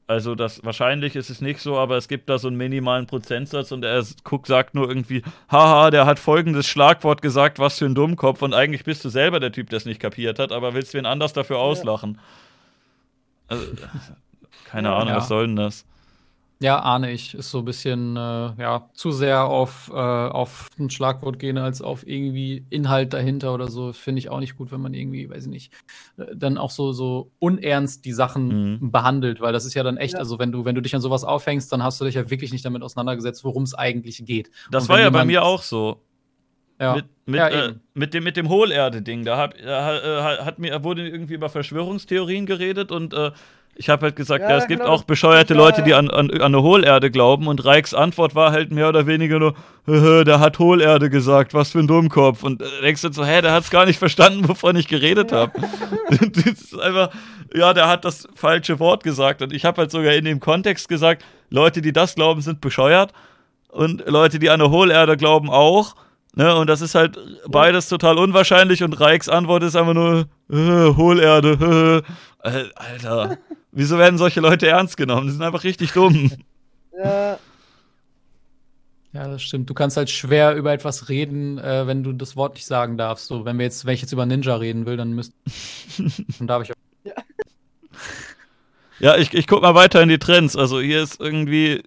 also 0.06 0.34
das 0.34 0.64
wahrscheinlich 0.64 1.16
ist 1.16 1.30
es 1.30 1.40
nicht 1.40 1.60
so, 1.60 1.78
aber 1.78 1.96
es 1.96 2.08
gibt 2.08 2.28
da 2.28 2.38
so 2.38 2.48
einen 2.48 2.56
minimalen 2.56 3.06
Prozentsatz 3.06 3.72
und 3.72 3.84
er 3.84 4.04
guckt, 4.24 4.46
sagt 4.46 4.74
nur 4.74 4.88
irgendwie, 4.88 5.22
haha, 5.50 5.90
der 5.90 6.06
hat 6.06 6.18
folgendes 6.18 6.66
Schlagwort 6.66 7.22
gesagt, 7.22 7.58
was 7.58 7.78
für 7.78 7.86
ein 7.86 7.94
Dummkopf 7.94 8.42
und 8.42 8.52
eigentlich 8.54 8.84
bist 8.84 9.04
du 9.04 9.08
selber 9.08 9.40
der 9.40 9.52
Typ, 9.52 9.70
der 9.70 9.78
es 9.78 9.84
nicht 9.86 10.00
kapiert 10.00 10.38
hat, 10.38 10.52
aber 10.52 10.74
willst 10.74 10.92
wen 10.94 11.06
anders 11.06 11.32
dafür 11.32 11.58
auslachen. 11.58 12.18
Also, 13.48 13.64
keine 14.66 14.88
Ja. 14.88 14.96
Ahnung, 14.96 15.08
Ja. 15.10 15.16
was 15.16 15.28
soll 15.28 15.46
denn 15.46 15.56
das? 15.56 15.84
Ja, 16.62 16.78
ahne 16.80 17.10
ich. 17.10 17.34
Ist 17.34 17.50
so 17.50 17.58
ein 17.58 17.64
bisschen, 17.64 18.16
äh, 18.16 18.20
ja, 18.20 18.88
zu 18.94 19.10
sehr 19.10 19.44
auf, 19.44 19.90
äh, 19.92 19.96
auf 19.96 20.68
ein 20.78 20.88
Schlagwort 20.90 21.38
gehen, 21.38 21.58
als 21.58 21.82
auf 21.82 22.06
irgendwie 22.06 22.64
Inhalt 22.70 23.12
dahinter 23.12 23.52
oder 23.52 23.68
so. 23.68 23.92
Finde 23.92 24.20
ich 24.20 24.30
auch 24.30 24.38
nicht 24.40 24.56
gut, 24.56 24.70
wenn 24.70 24.80
man 24.80 24.94
irgendwie, 24.94 25.28
weiß 25.28 25.44
ich 25.44 25.50
nicht, 25.50 25.72
äh, 26.18 26.26
dann 26.34 26.56
auch 26.58 26.70
so, 26.70 26.92
so 26.92 27.32
unernst 27.40 28.04
die 28.04 28.12
Sachen 28.12 28.78
Mhm. 28.80 28.90
behandelt, 28.92 29.40
weil 29.40 29.52
das 29.52 29.64
ist 29.64 29.74
ja 29.74 29.82
dann 29.82 29.96
echt, 29.96 30.14
Ja. 30.14 30.20
also 30.20 30.38
wenn 30.38 30.52
du, 30.52 30.64
wenn 30.64 30.74
du 30.74 30.80
dich 30.82 30.94
an 30.94 31.00
sowas 31.00 31.24
aufhängst, 31.24 31.72
dann 31.72 31.82
hast 31.82 32.00
du 32.00 32.04
dich 32.04 32.14
ja 32.14 32.30
wirklich 32.30 32.52
nicht 32.52 32.64
damit 32.64 32.82
auseinandergesetzt, 32.82 33.42
worum 33.44 33.64
es 33.64 33.74
eigentlich 33.74 34.24
geht. 34.24 34.50
Das 34.70 34.88
war 34.88 35.00
ja 35.00 35.10
bei 35.10 35.24
mir 35.24 35.44
auch 35.44 35.62
so. 35.62 36.00
Ja. 36.80 36.94
Mit, 36.96 37.04
mit, 37.26 37.38
Ja, 37.38 37.48
äh, 37.48 37.74
mit 37.94 38.12
dem, 38.14 38.24
mit 38.24 38.36
dem 38.36 38.48
Hohlerde-Ding. 38.48 39.24
Da 39.24 39.36
hab, 39.36 39.54
äh, 39.54 39.62
äh, 39.66 40.22
hat 40.44 40.58
mir, 40.58 40.82
wurde 40.82 41.08
irgendwie 41.08 41.34
über 41.34 41.48
Verschwörungstheorien 41.48 42.44
geredet 42.46 42.90
und 42.90 43.14
äh, 43.14 43.30
Ich 43.74 43.88
habe 43.88 44.02
halt 44.06 44.16
gesagt, 44.16 44.42
ja, 44.42 44.50
Ja, 44.50 44.56
es 44.58 44.66
gibt 44.68 44.80
genau, 44.82 44.92
auch 44.92 45.04
bescheuerte 45.04 45.54
Leute, 45.54 45.82
die 45.82 45.94
an, 45.94 46.10
an, 46.10 46.30
an 46.30 46.40
eine 46.42 46.62
Hohlerde 46.62 47.10
glauben 47.10 47.46
und 47.48 47.64
Reichs 47.64 47.94
Antwort 47.94 48.34
war 48.34 48.52
halt 48.52 48.70
mehr 48.70 48.88
oder 48.88 49.06
weniger 49.06 49.38
nur, 49.38 49.54
"Haha, 49.86 50.24
der 50.24 50.40
hat 50.40 50.58
Hohlerde 50.58 51.08
gesagt, 51.08 51.54
was 51.54 51.70
für 51.72 51.78
ein 51.78 51.86
Dummkopf. 51.86 52.42
Und 52.42 52.60
äh, 52.60 52.66
denkst 52.82 53.00
du 53.02 53.12
so, 53.12 53.24
hä, 53.24 53.40
der 53.40 53.52
hat's 53.52 53.70
gar 53.70 53.86
nicht 53.86 53.98
verstanden, 53.98 54.46
wovon 54.48 54.76
ich 54.76 54.88
geredet 54.88 55.32
habe. 55.32 55.52
das 56.10 56.44
ist 56.44 56.78
einfach, 56.78 57.10
ja, 57.54 57.72
der 57.72 57.88
hat 57.88 58.04
das 58.04 58.28
falsche 58.34 58.78
Wort 58.78 59.04
gesagt. 59.04 59.40
Und 59.40 59.52
ich 59.54 59.64
habe 59.64 59.80
halt 59.80 59.90
sogar 59.90 60.12
in 60.12 60.26
dem 60.26 60.38
Kontext 60.40 60.88
gesagt, 60.88 61.24
Leute, 61.48 61.80
die 61.80 61.92
das 61.92 62.14
glauben, 62.14 62.42
sind 62.42 62.60
bescheuert. 62.60 63.12
Und 63.68 64.04
Leute, 64.06 64.38
die 64.38 64.50
an 64.50 64.60
eine 64.60 64.70
Hohlerde 64.70 65.16
glauben, 65.16 65.48
auch. 65.48 65.94
Ne, 66.34 66.54
und 66.56 66.66
das 66.68 66.80
ist 66.82 66.94
halt 66.94 67.18
beides 67.46 67.88
total 67.90 68.18
unwahrscheinlich 68.18 68.82
und 68.82 68.98
Reichs 69.00 69.28
Antwort 69.28 69.62
ist 69.64 69.76
einfach 69.76 69.92
nur 69.92 70.26
äh, 70.50 70.94
Hohlerde. 70.96 72.02
Äh. 72.42 72.48
Al- 72.48 72.72
Alter, 72.74 73.36
wieso 73.72 73.98
werden 73.98 74.18
solche 74.18 74.40
Leute 74.40 74.68
ernst 74.68 74.96
genommen? 74.96 75.26
Die 75.26 75.32
sind 75.32 75.42
einfach 75.42 75.64
richtig 75.64 75.92
dumm. 75.92 76.30
Ja, 76.94 77.38
Ja, 79.14 79.28
das 79.28 79.42
stimmt. 79.42 79.68
Du 79.68 79.74
kannst 79.74 79.96
halt 79.96 80.10
schwer 80.10 80.54
über 80.54 80.72
etwas 80.72 81.08
reden, 81.08 81.58
äh, 81.58 81.86
wenn 81.86 82.02
du 82.02 82.12
das 82.12 82.36
Wort 82.36 82.54
nicht 82.54 82.66
sagen 82.66 82.96
darfst. 82.98 83.26
So, 83.26 83.44
wenn 83.46 83.58
wir 83.58 83.64
jetzt, 83.64 83.86
wenn 83.86 83.94
ich 83.94 84.02
jetzt 84.02 84.12
über 84.12 84.26
Ninja 84.26 84.54
reden 84.56 84.84
will, 84.86 84.96
dann 84.98 85.12
müsste. 85.12 85.34
dann 86.38 86.46
darf 86.46 86.62
ich 86.62 86.72
auch. 86.72 86.76
Ja, 89.00 89.16
ich, 89.16 89.32
ich 89.34 89.46
guck 89.46 89.62
mal 89.62 89.74
weiter 89.74 90.00
in 90.02 90.10
die 90.10 90.18
Trends. 90.18 90.54
Also 90.54 90.80
hier 90.80 91.02
ist 91.02 91.18
irgendwie 91.18 91.82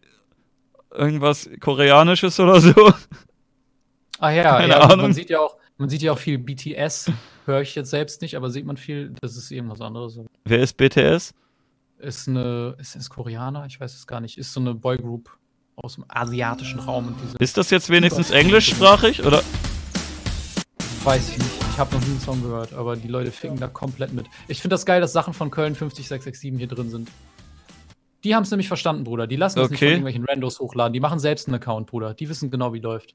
irgendwas 0.92 1.50
Koreanisches 1.62 2.40
oder 2.40 2.60
so. 2.60 2.94
Ah 4.20 4.32
ja, 4.32 4.44
Keine 4.44 4.74
ja 4.74 4.80
Ahnung. 4.82 5.02
man 5.02 5.14
sieht 5.14 5.30
ja 5.30 5.40
auch, 5.40 5.56
man 5.78 5.88
sieht 5.90 6.02
ja 6.02 6.12
auch 6.14 6.18
viel 6.20 6.40
BTS. 6.40 7.12
Höre 7.46 7.62
ich 7.62 7.76
jetzt 7.76 7.90
selbst 7.92 8.22
nicht, 8.22 8.36
aber 8.36 8.50
sieht 8.50 8.66
man 8.66 8.76
viel, 8.76 9.14
das 9.22 9.38
ist 9.38 9.52
irgendwas 9.52 9.82
anderes. 9.82 10.20
Wer 10.46 10.60
ist 10.60 10.76
BTS? 10.78 11.34
Ist 12.06 12.28
eine, 12.28 12.76
ist 12.80 12.96
es 12.96 13.10
Koreaner? 13.10 13.66
Ich 13.66 13.80
weiß 13.80 13.96
es 13.96 14.06
gar 14.06 14.20
nicht. 14.22 14.38
Ist 14.38 14.54
so 14.54 14.60
eine 14.60 14.76
Boygroup 14.76 15.36
aus 15.76 15.96
dem 15.96 16.06
asiatischen 16.08 16.80
Raum 16.80 17.08
und 17.08 17.16
diese 17.22 17.36
Ist 17.40 17.58
das 17.58 17.70
jetzt 17.72 17.90
wenigstens 17.90 18.30
englischsprachig 18.32 19.26
oder? 19.26 19.42
weiß 21.04 21.30
ich 21.32 21.38
nicht. 21.38 21.52
Ich 21.72 21.78
habe 21.80 21.94
noch 21.94 22.02
nie 22.02 22.12
einen 22.12 22.20
Song 22.20 22.42
gehört, 22.42 22.74
aber 22.74 22.96
die 22.96 23.08
Leute 23.08 23.32
ficken 23.32 23.60
da 23.60 23.68
komplett 23.68 24.14
mit. 24.14 24.26
Ich 24.48 24.62
finde 24.62 24.74
das 24.76 24.86
geil, 24.86 25.02
dass 25.02 25.14
Sachen 25.14 25.34
von 25.34 25.52
Köln 25.52 25.76
50667 25.76 26.58
hier 26.58 26.68
drin 26.68 26.90
sind. 26.90 27.10
Die 28.24 28.34
haben 28.34 28.44
es 28.44 28.50
nämlich 28.50 28.68
verstanden, 28.68 29.04
Bruder. 29.04 29.28
Die 29.28 29.36
lassen 29.36 29.60
es 29.60 29.70
nicht 29.70 29.80
von 29.80 29.86
Okay. 29.88 29.94
irgendwelchen 29.94 30.26
Randos 30.26 30.60
hochladen. 30.60 30.94
Die 30.94 31.00
machen 31.00 31.20
selbst 31.20 31.48
einen 31.48 31.56
Account, 31.56 31.88
Bruder. 31.88 32.14
Die 32.16 32.28
wissen 32.30 32.50
genau, 32.50 32.74
wie 32.74 32.80
läuft. 32.80 33.14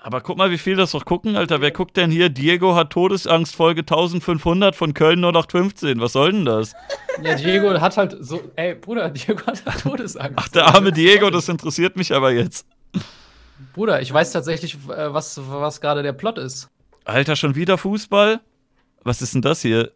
Aber 0.00 0.20
guck 0.20 0.38
mal, 0.38 0.50
wie 0.50 0.58
viel 0.58 0.76
das 0.76 0.92
doch 0.92 1.04
gucken, 1.04 1.36
Alter. 1.36 1.60
Wer 1.60 1.72
guckt 1.72 1.96
denn 1.96 2.10
hier? 2.10 2.28
Diego 2.28 2.74
hat 2.76 2.90
Todesangst, 2.90 3.56
Folge 3.56 3.80
1500 3.80 4.76
von 4.76 4.94
Köln 4.94 5.18
0815. 5.24 6.00
Was 6.00 6.12
soll 6.12 6.32
denn 6.32 6.44
das? 6.44 6.72
Ja, 7.22 7.34
Diego 7.34 7.78
hat 7.80 7.96
halt 7.96 8.16
so, 8.20 8.40
ey, 8.54 8.74
Bruder, 8.76 9.08
Diego 9.10 9.44
hat 9.46 9.64
halt 9.66 9.80
Todesangst. 9.80 10.34
Ach, 10.36 10.48
der 10.48 10.66
arme 10.66 10.92
Diego, 10.92 11.30
das 11.30 11.48
interessiert 11.48 11.96
mich 11.96 12.14
aber 12.14 12.30
jetzt. 12.32 12.66
Bruder, 13.74 14.00
ich 14.00 14.12
weiß 14.12 14.30
tatsächlich, 14.32 14.76
äh, 14.88 15.12
was, 15.12 15.40
was 15.50 15.80
gerade 15.80 16.02
der 16.04 16.12
Plot 16.12 16.38
ist. 16.38 16.70
Alter, 17.04 17.34
schon 17.34 17.56
wieder 17.56 17.76
Fußball? 17.76 18.40
Was 19.02 19.20
ist 19.20 19.34
denn 19.34 19.42
das 19.42 19.62
hier? 19.62 19.90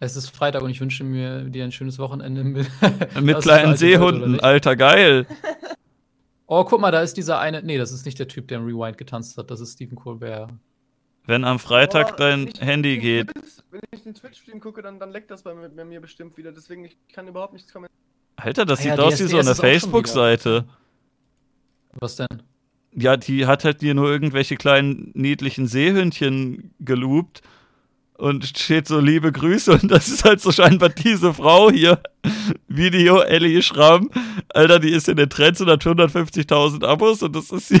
Es 0.00 0.16
ist 0.16 0.28
Freitag 0.36 0.62
und 0.62 0.68
ich 0.70 0.80
wünsche 0.80 1.02
mir 1.02 1.44
dir 1.44 1.64
ein 1.64 1.72
schönes 1.72 1.98
Wochenende 1.98 2.44
mit, 2.44 2.68
Mit 3.20 3.38
kleinen 3.40 3.76
Seehunden. 3.76 4.38
Alter, 4.40 4.76
geil. 4.76 5.26
Oh, 6.46 6.64
guck 6.64 6.80
mal, 6.80 6.90
da 6.92 7.00
ist 7.02 7.16
dieser 7.16 7.38
eine. 7.40 7.62
Nee, 7.62 7.76
das 7.78 7.92
ist 7.92 8.06
nicht 8.06 8.18
der 8.18 8.28
Typ, 8.28 8.48
der 8.48 8.58
im 8.58 8.64
Rewind 8.66 8.98
getanzt 8.98 9.36
hat. 9.36 9.50
Das 9.50 9.60
ist 9.60 9.72
Stephen 9.74 9.96
Colbert. 9.96 10.50
Wenn 11.24 11.44
am 11.44 11.58
Freitag 11.58 12.10
Boah, 12.10 12.16
dein 12.18 12.46
Handy 12.60 12.98
geht. 12.98 13.30
Twitch- 13.32 13.62
Wenn 13.72 13.80
ich 13.90 14.02
den 14.04 14.14
Twitch-Stream 14.14 14.60
gucke, 14.60 14.80
dann, 14.80 15.00
dann 15.00 15.10
leckt 15.10 15.30
das 15.30 15.42
bei, 15.42 15.54
mir- 15.54 15.68
bei 15.68 15.84
mir 15.84 16.00
bestimmt 16.00 16.36
wieder. 16.36 16.52
Deswegen, 16.52 16.84
ich 16.84 16.96
kann 17.12 17.26
überhaupt 17.26 17.52
nichts 17.52 17.72
kommentieren. 17.72 17.96
Alter, 18.36 18.64
das 18.64 18.78
Ah 18.78 18.82
sieht 18.82 18.96
ja, 18.98 18.98
aus 19.02 19.18
wie 19.18 19.24
so 19.24 19.38
eine. 19.38 19.54
Facebook-Seite. 19.54 20.66
Was 21.98 22.16
denn? 22.16 22.26
Ja, 22.92 23.16
die 23.16 23.46
hat 23.46 23.64
halt 23.64 23.80
dir 23.82 23.94
nur 23.94 24.08
irgendwelche 24.08 24.56
kleinen 24.56 25.10
niedlichen 25.14 25.66
Seehündchen 25.66 26.72
geloopt 26.80 27.42
und 28.18 28.46
steht 28.46 28.88
so 28.88 28.98
liebe 28.98 29.32
Grüße 29.32 29.72
und 29.72 29.90
das 29.90 30.08
ist 30.08 30.24
halt 30.24 30.40
so 30.40 30.50
scheinbar 30.52 30.88
diese 30.88 31.34
Frau 31.34 31.70
hier. 31.70 32.00
Video 32.66 33.20
Ellie 33.20 33.62
Schramm. 33.62 34.10
Alter, 34.52 34.78
die 34.78 34.90
ist 34.90 35.08
in 35.08 35.16
den 35.16 35.28
Trends 35.28 35.60
und 35.60 35.70
hat 35.70 35.82
150.000 35.82 36.84
Abos 36.84 37.22
und 37.22 37.36
das 37.36 37.50
ist 37.50 37.70
das 37.70 37.80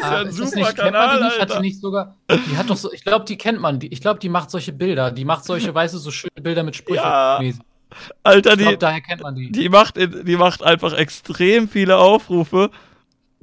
ja 0.00 0.18
ein 0.18 0.32
super 0.32 0.56
nicht, 0.56 0.76
Kanal, 0.76 1.18
die 1.18 1.24
nicht? 1.24 1.34
Hat 1.34 1.40
Alter. 1.40 1.54
die 1.56 1.68
nicht 1.68 1.80
sogar. 1.80 2.16
Die 2.30 2.56
hat 2.56 2.70
doch 2.70 2.76
so. 2.76 2.92
Ich 2.92 3.04
glaube, 3.04 3.24
die 3.24 3.36
kennt 3.36 3.60
man. 3.60 3.80
Die, 3.80 3.88
ich 3.88 4.00
glaube, 4.00 4.20
die 4.20 4.28
macht 4.28 4.50
solche 4.50 4.72
Bilder. 4.72 5.10
Die 5.10 5.24
macht 5.24 5.44
solche, 5.44 5.74
weißt 5.74 5.94
du, 5.94 5.98
so 5.98 6.10
schöne 6.10 6.40
Bilder 6.40 6.62
mit 6.62 6.76
Sprüchen. 6.76 7.02
Ja, 7.02 7.40
Alter, 8.22 8.52
ich 8.52 8.58
glaube, 8.58 8.72
die, 8.72 8.78
daher 8.78 9.00
kennt 9.00 9.22
man 9.22 9.34
die. 9.34 9.52
die 9.52 9.68
macht 9.68 9.96
die 9.96 10.36
macht 10.36 10.62
einfach 10.62 10.92
extrem 10.92 11.68
viele 11.68 11.98
Aufrufe. 11.98 12.70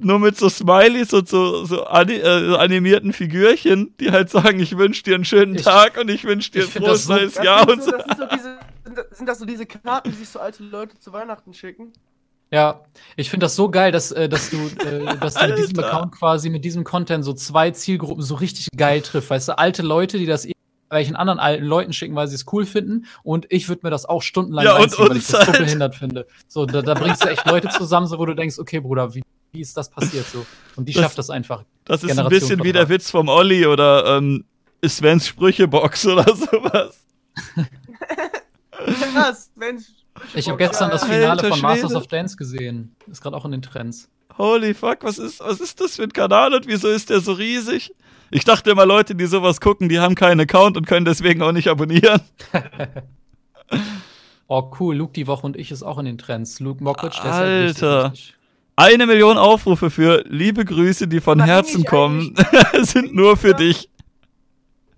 Nur 0.02 0.18
mit 0.18 0.36
so 0.38 0.48
Smileys 0.48 1.12
und 1.12 1.28
so, 1.28 1.64
so, 1.64 1.84
äh, 1.84 2.44
so 2.48 2.56
animierten 2.56 3.12
Figürchen, 3.12 3.94
die 4.00 4.10
halt 4.10 4.30
sagen, 4.30 4.58
ich 4.60 4.76
wünsche 4.78 5.02
dir 5.02 5.14
einen 5.14 5.24
schönen 5.24 5.54
Ich- 5.56 5.62
Tag 5.62 5.98
und 5.98 6.10
ich 6.10 6.24
wünsche 6.24 6.50
dir 6.50 6.64
ich 6.64 6.74
ein 6.76 6.82
frohes 6.82 6.92
das 6.92 7.04
so- 7.04 7.12
neues 7.14 7.34
Jahr 7.36 7.60
sind 7.68 7.70
und 7.80 7.82
so, 7.82 7.90
so. 7.90 7.96
das 7.96 8.06
sind, 8.06 8.18
so 8.18 8.26
diese, 8.36 8.58
sind, 9.12 9.28
das, 9.28 9.38
so 9.38 9.44
diese 9.44 9.66
Karten, 9.66 10.10
die 10.10 10.16
sich 10.16 10.28
so 10.28 10.38
alte 10.40 10.62
Leute 10.62 10.98
zu 10.98 11.12
Weihnachten 11.12 11.52
schicken? 11.54 11.92
Ja, 12.52 12.80
ich 13.16 13.30
finde 13.30 13.44
das 13.44 13.54
so 13.54 13.70
geil, 13.70 13.92
dass, 13.92 14.10
äh, 14.10 14.28
dass 14.28 14.50
du, 14.50 14.56
äh, 14.84 15.16
dass 15.18 15.34
du 15.34 15.46
mit 15.46 15.58
diesem. 15.58 15.78
Account 15.78 16.12
quasi 16.12 16.50
mit 16.50 16.64
diesem 16.64 16.82
Content 16.82 17.24
so 17.24 17.32
zwei 17.32 17.70
Zielgruppen 17.70 18.24
so 18.24 18.34
richtig 18.34 18.66
geil 18.76 19.02
trifft. 19.02 19.30
Weißt 19.30 19.48
du, 19.48 19.58
alte 19.58 19.82
Leute, 19.82 20.18
die 20.18 20.26
das 20.26 20.48
welchen 20.92 21.14
anderen 21.14 21.38
alten 21.38 21.64
Leuten 21.64 21.92
schicken, 21.92 22.16
weil 22.16 22.26
sie 22.26 22.34
es 22.34 22.46
cool 22.52 22.66
finden. 22.66 23.06
Und 23.22 23.46
ich 23.50 23.68
würde 23.68 23.82
mir 23.84 23.90
das 23.90 24.06
auch 24.06 24.22
stundenlang 24.22 24.64
Ja, 24.64 24.72
und 24.74 24.80
reinziehen, 24.80 25.08
weil 25.10 25.16
ich 25.16 25.22
uns 25.22 25.28
das 25.28 25.46
so 25.46 25.52
halt. 25.52 25.58
behindert 25.64 25.94
finde. 25.94 26.26
So, 26.48 26.66
da, 26.66 26.82
da 26.82 26.94
bringst 26.94 27.22
du 27.22 27.28
echt 27.28 27.46
Leute 27.46 27.68
zusammen, 27.68 28.08
so, 28.08 28.18
wo 28.18 28.26
du 28.26 28.34
denkst, 28.34 28.58
okay, 28.58 28.80
Bruder, 28.80 29.14
wie, 29.14 29.22
wie 29.52 29.60
ist 29.60 29.76
das 29.76 29.90
passiert 29.90 30.26
so? 30.26 30.44
Und 30.76 30.88
die 30.88 30.92
Das- 30.92 31.02
schafft 31.02 31.18
das 31.18 31.30
einfach. 31.30 31.64
Das 31.84 32.04
ist 32.04 32.18
ein 32.18 32.28
bisschen 32.28 32.62
wie 32.62 32.72
der. 32.72 32.88
Witz 32.88 33.10
vom 33.10 33.28
Olli 33.28 33.66
oder 33.66 34.16
ähm, 34.18 34.44
Svens 34.86 35.26
Sprüchebox 35.26 36.06
oder 36.08 36.24
sowas. 36.36 37.04
Krass, 39.12 39.50
Mensch. 39.56 39.84
Ich 40.34 40.48
habe 40.48 40.58
gestern 40.58 40.90
das 40.90 41.02
Alter 41.02 41.14
Finale 41.14 41.44
von 41.48 41.60
Masters 41.60 41.94
of 41.94 42.06
Dance 42.06 42.36
gesehen. 42.36 42.94
Ist 43.10 43.22
gerade 43.22 43.36
auch 43.36 43.44
in 43.44 43.52
den 43.52 43.62
Trends. 43.62 44.08
Holy 44.38 44.74
fuck, 44.74 44.98
was 45.02 45.18
ist, 45.18 45.40
was 45.40 45.60
ist 45.60 45.80
das 45.80 45.96
für 45.96 46.04
ein 46.04 46.12
Kanal 46.12 46.54
und 46.54 46.66
wieso 46.66 46.88
ist 46.88 47.10
der 47.10 47.20
so 47.20 47.32
riesig? 47.32 47.92
Ich 48.30 48.44
dachte 48.44 48.70
immer, 48.70 48.86
Leute, 48.86 49.14
die 49.14 49.26
sowas 49.26 49.60
gucken, 49.60 49.88
die 49.88 49.98
haben 49.98 50.14
keinen 50.14 50.40
Account 50.40 50.76
und 50.76 50.86
können 50.86 51.04
deswegen 51.04 51.42
auch 51.42 51.52
nicht 51.52 51.68
abonnieren. 51.68 52.20
Oh, 54.52 54.72
cool. 54.80 54.96
Luke 54.96 55.12
die 55.12 55.28
Woche 55.28 55.46
und 55.46 55.56
ich 55.56 55.70
ist 55.70 55.84
auch 55.84 55.96
in 55.98 56.06
den 56.06 56.18
Trends. 56.18 56.58
Luke 56.58 56.82
Mockridge, 56.82 57.18
der 57.22 57.30
ist 57.30 57.36
halt 57.36 57.68
richtig, 57.68 57.82
Alter. 57.84 58.04
richtig. 58.12 58.34
Eine 58.76 59.06
Million 59.06 59.36
Aufrufe 59.36 59.90
für 59.90 60.24
liebe 60.28 60.64
Grüße, 60.64 61.06
die 61.08 61.20
von 61.20 61.38
Na, 61.38 61.44
Herzen 61.44 61.84
kommen, 61.84 62.34
sind 62.82 63.14
nur 63.14 63.36
für 63.36 63.54
dich. 63.54 63.90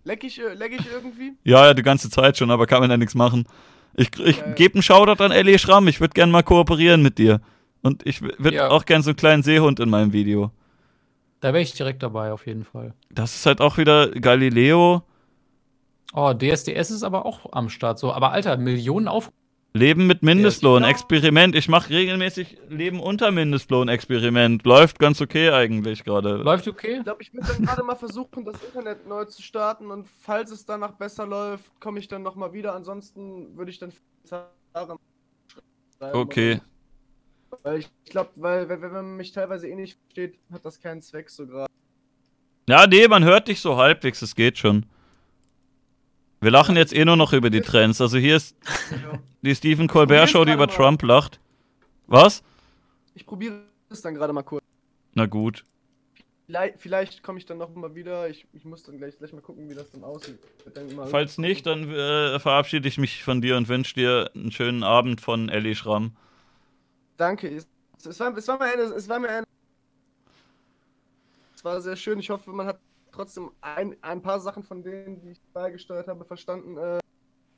Leck 0.05 0.25
ich, 0.25 0.41
äh, 0.41 0.55
leck 0.55 0.73
ich 0.79 0.87
irgendwie? 0.91 1.33
Ja, 1.45 1.67
ja, 1.67 1.75
die 1.75 1.83
ganze 1.83 2.11
Zeit 2.11 2.37
schon, 2.37 2.51
aber 2.51 2.67
kann 2.67 2.81
man 2.81 2.91
ja 2.91 2.97
nichts 2.97 3.15
machen. 3.15 3.47
Ich, 3.95 4.09
ich 4.21 4.39
ja. 4.39 4.53
gebe 4.53 4.75
einen 4.75 4.83
Shoutout 4.83 5.23
an 5.23 5.31
Ellie 5.33 5.59
Schramm. 5.59 5.87
Ich 5.89 6.01
würde 6.01 6.15
gerne 6.15 6.33
mal 6.33 6.43
kooperieren 6.43 7.03
mit 7.03 7.19
dir. 7.19 7.41
Und 7.83 8.07
ich 8.07 8.23
würde 8.23 8.55
Ja. 8.55 8.69
auch 8.71 8.85
gerne 8.85 9.03
so 9.03 9.11
einen 9.11 9.17
kleinen 9.17 9.43
Seehund 9.43 9.81
in 9.81 9.91
meinem 9.91 10.13
Video. 10.13 10.51
Da 11.41 11.49
wäre 11.53 11.63
ich 11.63 11.73
direkt 11.73 12.03
dabei, 12.03 12.33
auf 12.33 12.47
jeden 12.47 12.65
Fall. 12.65 12.95
Das 13.11 13.35
ist 13.35 13.47
halt 13.47 13.61
auch 13.61 13.77
wieder 13.79 14.09
Galileo. 14.11 15.03
Oh, 16.15 16.33
DSDS 16.33 16.91
ist 16.91 17.03
aber 17.03 17.27
auch 17.27 17.53
am 17.53 17.69
Start. 17.69 17.99
So, 17.99 18.13
aber 18.13 18.33
Alter, 18.33 18.57
Millionen 18.57 19.09
auf. 19.09 19.33
Leben 19.75 20.07
mit 20.07 20.23
Mindestlohn, 20.23 20.83
Ja. 20.83 20.91
Experiment. 20.91 21.55
Ich 21.55 21.69
mache 21.69 21.91
regelmäßig 21.91 22.59
Leben 22.69 23.01
unter 23.01 23.31
Mindestlohn, 23.31 23.89
Experiment. 23.89 24.65
Läuft 24.65 24.99
ganz 24.99 25.21
okay 25.21 25.51
eigentlich 25.51 26.05
gerade. 26.05 26.37
Läuft 26.37 26.69
okay? 26.69 26.99
Ich 26.99 27.05
glaube, 27.05 27.23
ich 27.23 27.33
würde 27.33 27.47
dann 27.49 27.65
gerade 27.65 27.83
mal 27.83 27.97
versuchen, 27.97 28.45
das 28.45 28.63
Internet 28.63 29.07
neu 29.09 29.25
zu 29.25 29.41
starten 29.41 29.91
und 29.91 30.07
falls 30.21 30.51
es 30.51 30.67
danach 30.67 30.93
besser 30.93 31.27
läuft, 31.27 31.65
komme 31.81 31.99
ich 32.01 32.09
dann 32.09 32.23
nochmal 32.23 32.53
wieder. 32.53 32.75
Ansonsten 32.75 33.57
würde 33.57 33.71
ich 33.71 33.79
dann 33.79 33.93
Jahre 34.75 34.99
schreiben. 35.99 36.19
Okay. 36.19 36.61
Weil 37.63 37.79
ich 37.79 37.91
glaube, 38.05 38.31
weil 38.37 38.69
wenn, 38.69 38.83
wenn 38.83 38.93
man 38.93 39.17
mich 39.17 39.33
teilweise 39.33 39.69
eh 39.69 39.75
nicht 39.75 39.99
versteht, 40.05 40.39
hat 40.53 40.65
das 40.65 40.81
keinen 40.81 41.01
Zweck 41.01 41.31
so 41.31 41.47
gerade. 41.47 41.71
Ja, 42.69 42.87
nee, 42.87 43.09
man 43.09 43.25
hört 43.25 43.49
dich 43.49 43.61
so 43.61 43.77
halbwegs, 43.77 44.23
es 44.23 44.35
geht 44.35 44.59
schon. 44.59 44.87
Wir 46.43 46.51
lachen 46.51 46.75
jetzt 46.75 46.93
eh 46.93 47.05
nur 47.05 47.17
noch 47.17 47.33
über 47.33 47.51
die 47.51 47.61
Trends. 47.61 48.01
Also 48.01 48.19
hier 48.19 48.35
ist 48.35 48.57
die 49.43 49.55
Stephen 49.55 49.87
Colbert 49.87 50.29
Show, 50.29 50.45
die 50.45 50.51
über 50.53 50.67
mal. 50.67 50.73
Trump 50.73 51.01
lacht. 51.03 51.39
Was? 52.09 52.43
Ich 53.15 53.25
probiere 53.25 53.63
es 53.91 54.03
dann 54.03 54.15
gerade 54.15 54.33
mal 54.33 54.43
kurz. 54.43 54.65
Na 55.15 55.27
gut. 55.27 55.63
Vielleicht, 56.47 56.81
vielleicht 56.81 57.23
komme 57.23 57.39
ich 57.39 57.47
dann 57.47 57.59
nochmal 57.59 57.95
wieder. 57.95 58.29
Ich, 58.29 58.45
ich 58.55 58.65
muss 58.65 58.83
dann 58.83 58.99
gleich, 58.99 59.17
gleich 59.17 59.33
mal 59.33 59.41
gucken, 59.41 59.71
wie 59.71 59.75
das 59.77 59.89
dann 59.93 60.03
aussieht. 60.03 60.41
Mal- 60.97 61.07
Falls 61.07 61.39
nicht, 61.39 61.65
dann 61.65 61.89
äh, 61.89 62.41
verabschiede 62.41 62.89
ich 62.89 62.99
mich 62.99 63.23
von 63.23 63.41
dir 63.41 63.57
und 63.57 63.69
wünsche 63.69 63.95
dir 63.95 64.31
einen 64.35 64.51
schönen 64.51 64.83
Abend 64.83 65.21
von 65.21 65.49
Ellie 65.49 65.77
Schramm. 65.77 66.17
Danke. 67.19 67.49
Es, 67.55 67.69
es, 68.05 68.19
war, 68.19 68.37
es, 68.37 68.49
war 68.49 68.59
mir 68.59 68.65
eine, 68.65 68.83
es 68.83 69.09
war 69.09 69.21
mir 69.21 69.29
eine. 69.29 69.47
Es 71.55 71.65
war 71.65 71.81
sehr 71.81 71.95
schön. 71.95 72.19
Ich 72.19 72.31
hoffe, 72.31 72.51
man 72.51 72.67
hat 72.67 72.81
trotzdem 73.13 73.51
ein, 73.61 73.97
ein 74.03 74.23
paar 74.23 74.41
Sachen 74.41 74.63
von 74.63 74.83
denen, 74.83 75.21
die 75.21 75.31
ich 75.33 75.41
beigesteuert 75.53 76.09
habe, 76.09 76.25
verstanden. 76.25 76.77
Äh, 76.79 76.99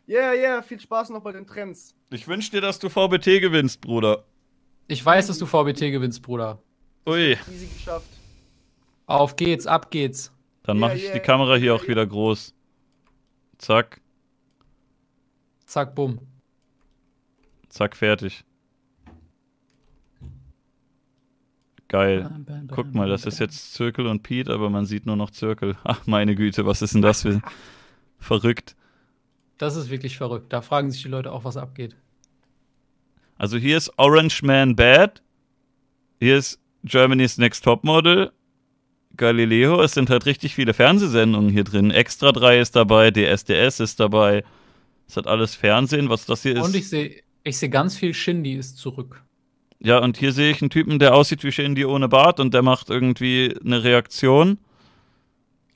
Yeah, 0.07 0.35
yeah, 0.35 0.61
viel 0.63 0.79
Spaß 0.79 1.09
noch 1.11 1.23
bei 1.23 1.33
den 1.33 1.47
Trends. 1.47 1.95
Ich 2.11 2.29
wünsche 2.29 2.51
dir, 2.51 2.61
dass 2.61 2.79
du 2.79 2.91
VBT 2.91 3.41
gewinnst, 3.41 3.81
Bruder. 3.81 4.25
Ich 4.87 5.03
weiß, 5.03 5.29
dass 5.29 5.39
du 5.39 5.47
VBT 5.47 5.91
gewinnst, 5.91 6.21
Bruder. 6.21 6.59
Ui. 7.07 7.39
Easy 7.51 7.67
geschafft. 7.69 8.09
Auf 9.07 9.37
geht's, 9.37 9.67
ab 9.67 9.91
geht's. 9.91 10.31
Dann 10.63 10.77
Ja, 10.77 10.81
mache 10.81 10.97
ich 10.97 11.05
ja, 11.05 11.13
die 11.15 11.21
Kamera 11.21 11.55
hier 11.57 11.69
ja, 11.69 11.75
auch 11.75 11.83
ja. 11.85 11.89
wieder 11.89 12.07
groß. 12.07 12.55
Zack, 13.57 14.03
Zack, 15.65 15.95
bumm. 15.95 16.21
zack, 17.71 17.97
fertig. 17.97 18.45
Geil. 21.89 22.31
Guck 22.69 22.95
mal, 22.95 23.09
das 23.09 23.27
ist 23.27 23.39
jetzt 23.39 23.75
Zirkel 23.75 24.07
und 24.07 24.23
Pete, 24.23 24.53
aber 24.53 24.71
man 24.71 24.87
sieht 24.87 25.07
nur 25.07 25.17
noch 25.17 25.31
Zirkel. 25.31 25.77
Ach, 25.85 26.07
meine 26.07 26.35
Güte, 26.35 26.67
was 26.67 26.83
ist 26.83 26.95
denn 26.95 27.03
das 27.03 27.23
für 27.23 27.41
verrückt? 28.19 28.75
Das 29.59 29.77
ist 29.77 29.91
wirklich 29.91 30.17
verrückt. 30.17 30.53
Da 30.53 30.63
fragen 30.63 30.91
sich 30.91 31.03
die 31.03 31.09
Leute 31.09 31.31
auch, 31.31 31.45
was 31.45 31.57
abgeht. 31.57 31.97
Also 33.37 33.57
hier 33.57 33.77
ist 33.77 33.93
Orange 33.99 34.43
Man 34.43 34.77
Bad. 34.77 35.23
Hier 36.21 36.39
ist 36.39 36.59
Germany's 36.85 37.39
Next 37.39 37.65
Topmodel. 37.65 38.33
Galileo. 39.17 39.81
Es 39.83 39.93
sind 39.93 40.11
halt 40.11 40.27
richtig 40.27 40.55
viele 40.55 40.75
Fernsehsendungen 40.75 41.51
hier 41.51 41.65
drin. 41.65 41.91
Extra 41.91 42.33
3 42.33 42.61
ist 42.61 42.75
dabei, 42.75 43.11
DSDS 43.11 43.81
ist 43.81 44.01
dabei. 44.01 44.45
Es 45.07 45.17
hat 45.17 45.27
alles 45.27 45.55
Fernsehen, 45.55 46.09
was 46.09 46.27
das 46.27 46.43
hier 46.43 46.57
ist. 46.57 46.65
Und 46.65 46.75
ich 46.75 46.89
sehe 46.89 47.23
ich 47.45 47.59
seh 47.59 47.69
ganz 47.69 47.97
viel 47.97 48.15
Shindy 48.15 48.55
ist 48.55 48.79
zurück. 48.79 49.23
Ja, 49.81 49.99
und 49.99 50.17
hier 50.17 50.33
sehe 50.33 50.51
ich 50.51 50.63
einen 50.63 50.71
Typen, 50.71 50.99
der 50.99 51.15
aussieht 51.15 51.45
wie 51.45 51.53
Shindy 51.53 51.85
ohne 51.85 52.09
Bart 52.09 52.41
und 52.41 52.55
der 52.55 52.63
macht 52.63 52.91
irgendwie 52.91 53.55
eine 53.65 53.85
Reaktion. 53.85 54.59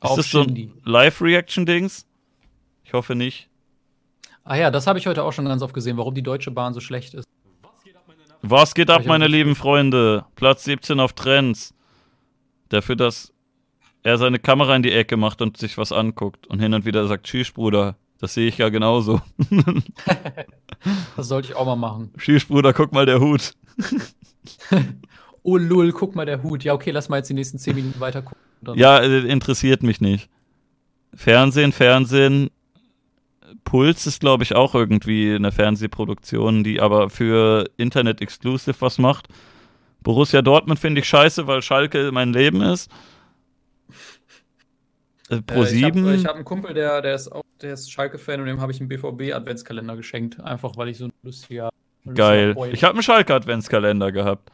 Ist 0.03 0.17
das 0.17 0.31
so 0.31 0.43
ein 0.43 0.73
Live-Reaction-Dings? 0.85 2.07
Ich 2.85 2.93
hoffe 2.93 3.15
nicht. 3.15 3.49
Ah 4.45 4.57
ja, 4.57 4.71
das 4.71 4.87
habe 4.87 4.99
ich 4.99 5.07
heute 5.07 5.25
auch 5.25 5.33
schon 5.33 5.45
ganz 5.45 5.61
oft 5.61 5.75
gesehen, 5.75 5.99
warum 5.99 6.15
die 6.15 6.23
Deutsche 6.23 6.51
Bahn 6.51 6.73
so 6.73 6.81
schlecht 6.81 7.15
ist. 7.15 7.29
Was 8.41 8.75
geht 8.75 8.89
ab, 8.89 9.05
meine 9.05 9.27
lieben 9.27 9.57
Freunde? 9.57 10.25
Platz 10.37 10.65
17 10.65 11.01
auf 11.01 11.13
Trends. 11.13 11.75
Dafür, 12.69 12.97
dass 12.97 13.33
er 14.03 14.17
seine 14.17 14.39
Kamera 14.39 14.77
in 14.77 14.83
die 14.83 14.93
Ecke 14.93 15.17
macht 15.17 15.43
und 15.43 15.57
sich 15.57 15.77
was 15.77 15.93
anguckt 15.93 16.47
und 16.47 16.61
hin 16.61 16.73
und 16.73 16.85
wieder 16.85 17.07
sagt, 17.09 17.27
tschüss, 17.27 17.51
Bruder. 17.51 17.97
Das 18.21 18.35
sehe 18.35 18.49
ich 18.49 18.59
ja 18.59 18.69
genauso. 18.69 19.21
Das 21.17 21.27
sollte 21.27 21.49
ich 21.49 21.57
auch 21.57 21.67
mal 21.67 21.77
machen. 21.77 22.13
tschüss, 22.17 22.45
Bruder, 22.45 22.73
guck 22.73 22.93
mal 22.93 23.05
der 23.05 23.21
Hut. 23.21 23.53
Oh 25.45 25.57
lul, 25.57 25.93
guck 25.93 26.15
mal 26.15 26.27
der 26.27 26.43
Hut. 26.43 26.63
Ja, 26.63 26.75
okay, 26.75 26.91
lass 26.91 27.09
mal 27.09 27.19
jetzt 27.19 27.31
die 27.31 27.35
nächsten 27.35 27.59
10 27.59 27.75
Minuten 27.75 28.01
weiter 28.01 28.21
gucken. 28.21 28.43
Ja, 28.75 28.99
äh, 28.99 29.21
interessiert 29.21 29.83
mich 29.83 30.01
nicht. 30.01 30.29
Fernsehen, 31.15 31.73
Fernsehen. 31.73 32.51
Puls 33.65 34.07
ist, 34.07 34.21
glaube 34.21 34.43
ich, 34.43 34.55
auch 34.55 34.75
irgendwie 34.75 35.35
eine 35.35 35.53
Fernsehproduktion, 35.53 36.65
die 36.65 36.81
aber 36.81 37.09
für 37.09 37.71
Internet 37.79 38.21
Exclusive 38.21 38.77
was 38.81 38.99
macht. 38.99 39.29
Borussia 40.03 40.43
Dortmund 40.43 40.79
finde 40.79 41.01
ich 41.01 41.09
scheiße, 41.09 41.47
weil 41.47 41.63
Schalke 41.63 42.11
mein 42.13 42.33
Leben 42.33 42.61
ist. 42.61 42.91
Äh, 45.31 45.41
Pro 45.43 45.63
Äh, 45.63 45.75
ich 45.75 45.83
habe 45.85 45.99
7. 45.99 46.15
ich 46.15 46.27
hab 46.27 46.37
einen 46.37 46.45
Kumpel, 46.45 46.75
der, 46.75 47.01
der 47.01 47.15
ist 47.15 47.31
auch, 47.33 47.43
der 47.61 47.75
ist 47.75 47.91
Schalke-Fan 47.91 48.41
und 48.41 48.47
dem 48.47 48.61
habe 48.61 48.73
ich 48.73 48.81
einen 48.81 48.89
BVB-Adventskalender 48.89 49.97
geschenkt. 49.97 50.41
Einfach 50.41 50.77
weil 50.77 50.89
ich 50.89 50.99
so 50.99 51.07
ein 51.07 51.13
lustiger. 51.23 51.71
Geil. 52.15 52.57
Ich 52.73 52.85
habe 52.85 52.95
einen 52.95 53.03
Schalke 53.03 53.35
Adventskalender 53.35 54.13
gehabt. 54.13 54.51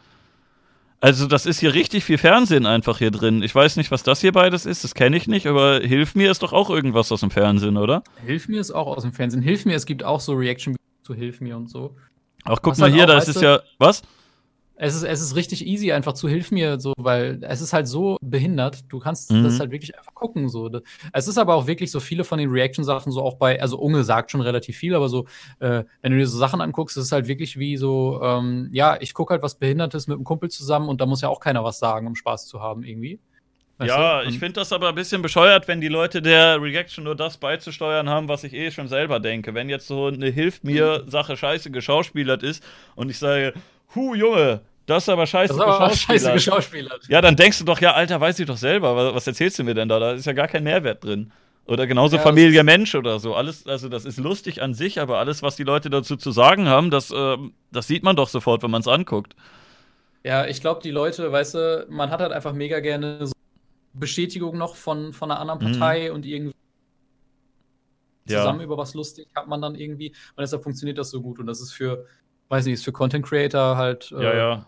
Also, 1.01 1.27
das 1.27 1.45
ist 1.45 1.61
hier 1.61 1.75
richtig 1.75 2.05
viel 2.05 2.17
Fernsehen 2.17 2.65
einfach 2.65 2.99
hier 2.99 3.11
drin. 3.11 3.43
Ich 3.43 3.55
weiß 3.55 3.77
nicht, 3.77 3.91
was 3.91 4.03
das 4.03 4.23
hier 4.23 4.33
beides 4.33 4.65
ist, 4.65 4.85
das 4.85 4.95
kenne 4.95 5.17
ich 5.19 5.29
nicht, 5.29 5.47
aber 5.47 5.81
Hilf 5.81 6.15
mir 6.15 6.31
ist 6.31 6.43
doch 6.43 6.55
auch 6.55 6.71
irgendwas 6.71 7.13
aus 7.13 7.21
dem 7.21 7.31
Fernsehen, 7.31 7.77
oder? 7.77 8.03
Hilf 8.25 8.49
mir 8.49 8.61
ist 8.61 8.71
auch 8.71 8.87
aus 8.87 9.03
dem 9.03 9.13
Fernsehen. 9.13 9.43
Hilf 9.43 9.67
mir, 9.67 9.77
es 9.77 9.85
gibt 9.85 10.03
auch 10.03 10.21
so 10.21 10.33
Reaction 10.33 10.77
zu 11.03 11.15
Hilf 11.15 11.43
mir 11.43 11.57
und 11.57 11.69
so. 11.69 11.95
Ach, 12.45 12.59
guck 12.63 12.73
Was 12.73 12.79
mal 12.79 12.87
halt 12.87 12.95
hier, 12.95 13.07
da 13.07 13.19
ist 13.19 13.29
es 13.29 13.41
ja. 13.41 13.61
Was? 13.79 14.03
Es 14.77 14.95
ist, 14.97 15.05
es 15.05 15.21
ist 15.21 15.37
richtig 15.37 15.65
easy, 15.67 15.93
einfach 15.93 16.15
zu 16.15 16.29
Hilf 16.29 16.51
mir, 16.51 16.81
so, 16.81 16.93
weil 16.97 17.39
es 17.43 17.61
ist 17.61 17.73
halt 17.73 17.87
so 17.87 18.17
behindert. 18.21 18.81
Du 18.93 18.99
kannst 18.99 19.31
Mhm. 19.31 19.45
das 19.45 19.61
halt 19.61 19.71
wirklich 19.71 19.97
einfach 19.97 20.15
gucken. 20.15 20.49
So. 20.49 20.69
Es 21.13 21.29
ist 21.29 21.39
aber 21.39 21.55
auch 21.55 21.67
wirklich 21.69 21.91
so 21.93 22.01
viele 22.01 22.25
von 22.25 22.39
den 22.39 22.51
Reaction-Sachen, 22.51 23.13
so 23.13 23.23
auch 23.23 23.35
bei, 23.35 23.61
also 23.61 23.79
Unge 23.79 24.03
sagt 24.03 24.33
schon 24.33 24.41
relativ 24.41 24.77
viel, 24.77 24.95
aber 24.95 25.09
so, 25.09 25.27
äh, 25.61 25.85
wenn 26.03 26.13
du 26.13 26.19
dir 26.19 26.27
so 26.27 26.39
Sachen 26.39 26.61
anguckst, 26.61 26.97
ist 26.97 27.05
es 27.05 27.13
halt 27.13 27.29
wirklich 27.29 27.57
wie 27.59 27.77
so, 27.77 28.21
ähm, 28.23 28.69
ja, 28.73 28.97
ich 29.01 29.15
gucke 29.15 29.33
halt 29.33 29.43
was 29.43 29.55
Behindertes 29.57 30.09
mit 30.09 30.17
einem 30.17 30.25
Kumpel 30.25 30.51
zusammen 30.51 30.89
und 30.89 31.01
da 31.01 31.07
muss 31.07 31.21
ja 31.21 31.29
auch 31.29 31.41
keiner 31.41 31.63
was 31.63 31.79
sagen, 31.79 32.07
um 32.09 32.17
Spaß 32.17 32.49
zu 32.49 32.61
haben, 32.61 32.83
irgendwie. 32.83 33.21
Weißt 33.79 33.89
ja, 33.89 34.23
du? 34.23 34.29
ich 34.29 34.39
finde 34.39 34.55
das 34.61 34.73
aber 34.73 34.91
ein 34.91 34.95
bisschen 34.95 35.21
bescheuert, 35.21 35.67
wenn 35.67 35.81
die 35.81 35.89
Leute 35.89 36.23
der 36.23 36.63
Reaction 36.63 37.03
nur 37.03 37.17
das 37.17 37.39
beizusteuern 37.39 38.09
haben, 38.09 38.29
was 38.29 38.45
ich 38.45 38.55
eh 38.55 38.71
schon 38.71 38.87
selber 38.87 39.19
denke. 39.19 39.53
Wenn 39.55 39.69
jetzt 39.69 39.89
so 39.89 40.07
eine 40.07 40.29
Hilft 40.31 40.63
mir 40.63 41.03
Sache 41.09 41.37
scheiße 41.37 41.73
geschauspielert 41.73 42.45
ist 42.45 42.63
und 42.95 43.11
ich 43.11 43.19
sage, 43.19 43.53
hu 43.95 44.15
Junge, 44.15 44.61
das 44.87 45.05
ist 45.05 45.09
aber 45.09 45.27
scheiße 45.27 45.55
Das 45.55 45.57
ist 45.57 45.63
aber 45.81 45.91
scheiße 45.95 46.33
geschauspielert. 46.33 47.09
Ja, 47.09 47.21
dann 47.21 47.37
denkst 47.37 47.59
du 47.59 47.65
doch, 47.65 47.81
ja, 47.81 47.93
Alter, 47.95 48.21
weiß 48.21 48.39
ich 48.39 48.47
doch 48.47 48.57
selber, 48.57 48.95
was, 48.97 49.15
was 49.15 49.27
erzählst 49.27 49.59
du 49.59 49.65
mir 49.65 49.75
denn 49.75 49.89
da? 49.89 49.99
Da 49.99 50.13
ist 50.13 50.27
ja 50.27 50.33
gar 50.33 50.49
kein 50.49 50.65
Mehrwert 50.65 51.03
drin. 51.05 51.33
Oder 51.67 51.87
genauso 51.87 52.17
Ja, 52.17 52.23
Familie 52.23 52.63
Mensch 52.63 52.95
oder 52.95 53.19
so. 53.19 53.35
Alles, 53.35 53.67
also 53.67 53.89
das 53.89 54.05
ist 54.05 54.19
lustig 54.19 54.61
an 54.61 54.75
sich, 54.75 55.01
aber 55.01 55.19
alles, 55.19 55.43
was 55.43 55.57
die 55.57 55.65
Leute 55.65 55.89
dazu 55.89 56.17
zu 56.17 56.31
sagen 56.31 56.69
haben, 56.69 56.91
das, 56.91 57.11
ähm, 57.17 57.55
das 57.73 57.87
sieht 57.87 58.03
man 58.03 58.17
doch 58.17 58.29
sofort, 58.29 58.63
wenn 58.63 58.71
man 58.71 58.83
es 58.83 58.89
anguckt. 58.89 59.35
Ja, 60.25 60.45
ich 60.47 60.61
glaube, 60.61 60.83
die 60.83 60.91
Leute, 60.91 61.33
weißt 61.33 61.55
du, 61.55 61.87
man 61.89 62.11
hat 62.11 62.21
halt 62.21 62.33
einfach 62.33 62.53
mega 62.53 62.81
gerne 62.81 63.27
so 63.27 63.33
Bestätigung 63.95 64.59
noch 64.59 64.75
von, 64.77 65.15
von 65.15 65.31
einer 65.31 65.41
anderen 65.41 65.61
Mhm. 65.73 65.79
Partei 65.79 66.13
und 66.13 66.27
irgendwie 66.27 66.53
Ja. 68.29 68.39
zusammen 68.39 68.61
über 68.61 68.77
was 68.77 68.95
lustig 68.95 69.29
hat 69.35 69.49
man 69.49 69.63
dann 69.63 69.75
irgendwie. 69.75 70.11
Und 70.37 70.41
deshalb 70.41 70.63
funktioniert 70.63 70.99
das 70.99 71.11
so 71.11 71.21
gut. 71.23 71.39
Und 71.39 71.47
das 71.47 71.61
ist 71.61 71.73
für, 71.73 72.07
weiß 72.49 72.65
nicht, 72.67 72.75
ist 72.75 72.85
für 72.85 72.93
Content 72.93 73.25
Creator 73.25 73.77
halt, 73.77 74.13
äh, 74.13 74.23
Ja, 74.23 74.35
ja. 74.35 74.67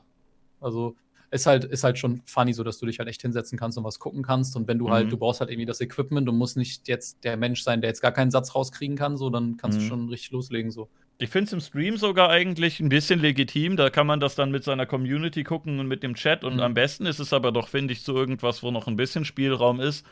also 0.61 0.97
ist 1.31 1.47
halt, 1.47 1.65
ist 1.65 1.83
halt 1.85 1.99
schon 1.99 2.23
funny, 2.25 2.53
so 2.53 2.63
dass 2.63 2.79
du 2.79 2.87
dich 2.87 2.99
halt 2.99 3.09
echt 3.09 3.21
hinsetzen 3.21 3.59
kannst 3.59 3.77
und 3.77 3.85
was 3.85 3.99
gucken 3.99 4.23
kannst. 4.23 4.55
Und 4.57 4.69
wenn 4.69 4.79
du 4.79 4.87
Mhm. 4.87 4.93
halt, 4.93 5.13
du 5.13 5.19
brauchst 5.19 5.41
halt 5.41 5.51
irgendwie 5.51 5.67
das 5.67 5.81
Equipment, 5.81 6.27
du 6.27 6.33
musst 6.33 6.57
nicht 6.57 6.87
jetzt 6.89 7.25
der 7.25 7.37
Mensch 7.37 7.63
sein, 7.63 7.81
der 7.81 7.91
jetzt 7.91 8.01
gar 8.01 8.13
keinen 8.13 8.31
Satz 8.31 8.55
rauskriegen 8.55 8.97
kann, 8.97 9.17
so, 9.17 9.29
dann 9.29 9.57
kannst 9.57 9.79
Mhm. 9.79 9.83
du 9.83 9.89
schon 9.89 10.09
richtig 10.09 10.31
loslegen, 10.31 10.71
so. 10.71 10.89
Ich 11.19 11.31
finde 11.31 11.47
es 11.47 11.53
im 11.55 11.61
Stream 11.61 11.97
sogar 11.97 12.29
eigentlich 12.29 12.79
ein 12.79 12.91
bisschen 12.91 13.21
legitim. 13.21 13.77
Da 13.77 13.89
kann 13.91 14.07
man 14.07 14.21
das 14.21 14.35
dann 14.35 14.51
mit 14.51 14.65
seiner 14.65 14.85
Community 14.87 15.45
gucken 15.45 15.81
und 15.81 15.89
mit 15.89 16.03
dem 16.03 16.15
Chat. 16.15 16.45
Und 16.45 16.55
Mhm. 16.55 16.61
am 16.61 16.75
besten 16.75 17.07
ist 17.07 17.19
es 17.19 17.33
aber 17.33 17.53
doch, 17.53 17.69
finde 17.69 17.93
ich, 17.93 18.03
so 18.03 18.15
irgendwas, 18.15 18.63
wo 18.63 18.71
noch 18.71 18.87
ein 18.87 18.97
bisschen 18.97 19.25
Spielraum 19.25 19.81
ist. 19.81 20.07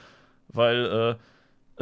Weil 0.48 0.86
äh, 0.86 1.14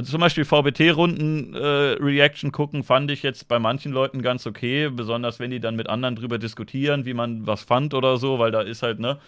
zum 0.01 0.21
Beispiel 0.21 0.45
VBT-Runden-Reaction 0.45 2.53
gucken, 2.53 2.83
fand 2.83 3.11
ich 3.11 3.23
jetzt 3.23 3.49
bei 3.49 3.59
manchen 3.59 3.93
Leuten 3.93 4.23
ganz 4.23 4.47
okay. 4.47 4.89
Besonders 4.89 5.39
wenn 5.39 5.51
die 5.51 5.61
dann 5.61 5.77
mit 5.77 5.89
anderen 5.89 6.17
drüber 6.17 6.39
diskutieren, 6.39 7.05
wie 7.05 7.15
man 7.15 7.47
was 7.47 7.63
fand 7.63 7.95
oder 7.95 8.17
so. 8.17 8.39
Weil 8.39 8.51
da 8.51 8.63
ist 8.63 8.83
halt, 8.83 9.01
ne, 9.01 9.19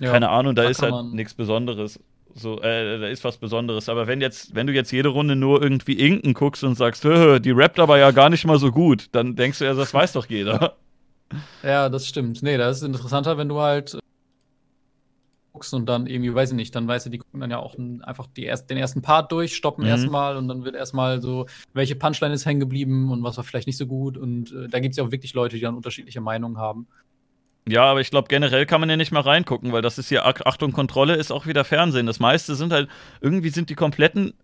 Ja, 0.00 0.10
keine 0.10 0.30
Ahnung, 0.30 0.54
da 0.54 0.62
da 0.62 0.68
ist 0.70 0.82
halt 0.82 1.12
nichts 1.12 1.34
Besonderes. 1.34 2.00
So, 2.36 2.60
äh, 2.62 2.98
da 2.98 3.06
ist 3.06 3.22
was 3.24 3.36
Besonderes. 3.36 3.88
Aber 3.88 4.06
wenn 4.06 4.20
jetzt, 4.20 4.54
wenn 4.54 4.66
du 4.66 4.72
jetzt 4.72 4.90
jede 4.90 5.10
Runde 5.10 5.36
nur 5.36 5.62
irgendwie 5.62 5.92
Inken 5.94 6.34
guckst 6.34 6.64
und 6.64 6.74
sagst, 6.74 7.04
"Hö, 7.04 7.38
die 7.38 7.52
rappt 7.52 7.78
aber 7.78 7.98
ja 7.98 8.10
gar 8.10 8.28
nicht 8.30 8.44
mal 8.44 8.58
so 8.58 8.72
gut, 8.72 9.08
dann 9.12 9.36
denkst 9.36 9.60
du 9.60 9.64
ja, 9.66 9.74
das 9.74 9.92
weiß 9.94 10.14
doch 10.14 10.26
jeder. 10.26 10.76
Ja, 11.64 11.88
das 11.88 12.06
stimmt. 12.06 12.42
Nee, 12.42 12.58
das 12.58 12.76
ist 12.76 12.82
interessanter, 12.84 13.38
wenn 13.38 13.48
du 13.48 13.58
halt 13.58 13.94
äh, 13.94 13.98
guckst 15.54 15.72
und 15.72 15.86
dann 15.86 16.06
irgendwie, 16.06 16.34
weiß 16.34 16.50
ich 16.50 16.56
nicht, 16.56 16.74
dann 16.74 16.86
weißt 16.88 17.06
du, 17.06 17.10
die 17.10 17.18
gucken 17.18 17.40
dann 17.40 17.50
ja 17.50 17.58
auch 17.60 17.76
einfach 18.02 18.26
die 18.26 18.42
erst, 18.44 18.68
den 18.70 18.76
ersten 18.76 19.02
Part 19.02 19.30
durch, 19.30 19.54
stoppen 19.54 19.84
Mhm. 19.84 19.88
erstmal 19.88 20.36
und 20.36 20.48
dann 20.48 20.64
wird 20.64 20.74
erstmal 20.74 21.22
so, 21.22 21.46
welche 21.72 21.94
Punchline 21.94 22.34
ist 22.34 22.44
hängen 22.44 22.58
geblieben 22.60 23.10
und 23.12 23.22
was 23.22 23.36
war 23.36 23.44
vielleicht 23.44 23.68
nicht 23.68 23.76
so 23.76 23.86
gut. 23.86 24.18
Und 24.18 24.52
äh, 24.52 24.68
da 24.68 24.80
gibt 24.80 24.92
es 24.92 24.96
ja 24.98 25.04
auch 25.04 25.12
wirklich 25.12 25.32
Leute, 25.32 25.54
die 25.56 25.62
dann 25.62 25.76
unterschiedliche 25.76 26.20
Meinungen 26.20 26.58
haben. 26.58 26.88
Ja, 27.68 27.84
aber 27.84 28.00
ich 28.00 28.10
glaube, 28.10 28.28
generell 28.28 28.66
kann 28.66 28.80
man 28.80 28.90
ja 28.90 28.96
nicht 28.96 29.12
mal 29.12 29.20
reingucken, 29.20 29.72
weil 29.72 29.80
das 29.80 29.96
ist 29.96 30.08
hier, 30.08 30.26
Ach- 30.26 30.40
Achtung, 30.44 30.72
Kontrolle 30.72 31.14
ist 31.14 31.30
auch 31.30 31.46
wieder 31.46 31.64
Fernsehen. 31.64 32.06
Das 32.06 32.18
meiste 32.20 32.56
sind 32.56 32.72
halt, 32.72 32.90
irgendwie 33.20 33.48
sind 33.48 33.70
die 33.70 33.74
kompletten, 33.76 34.34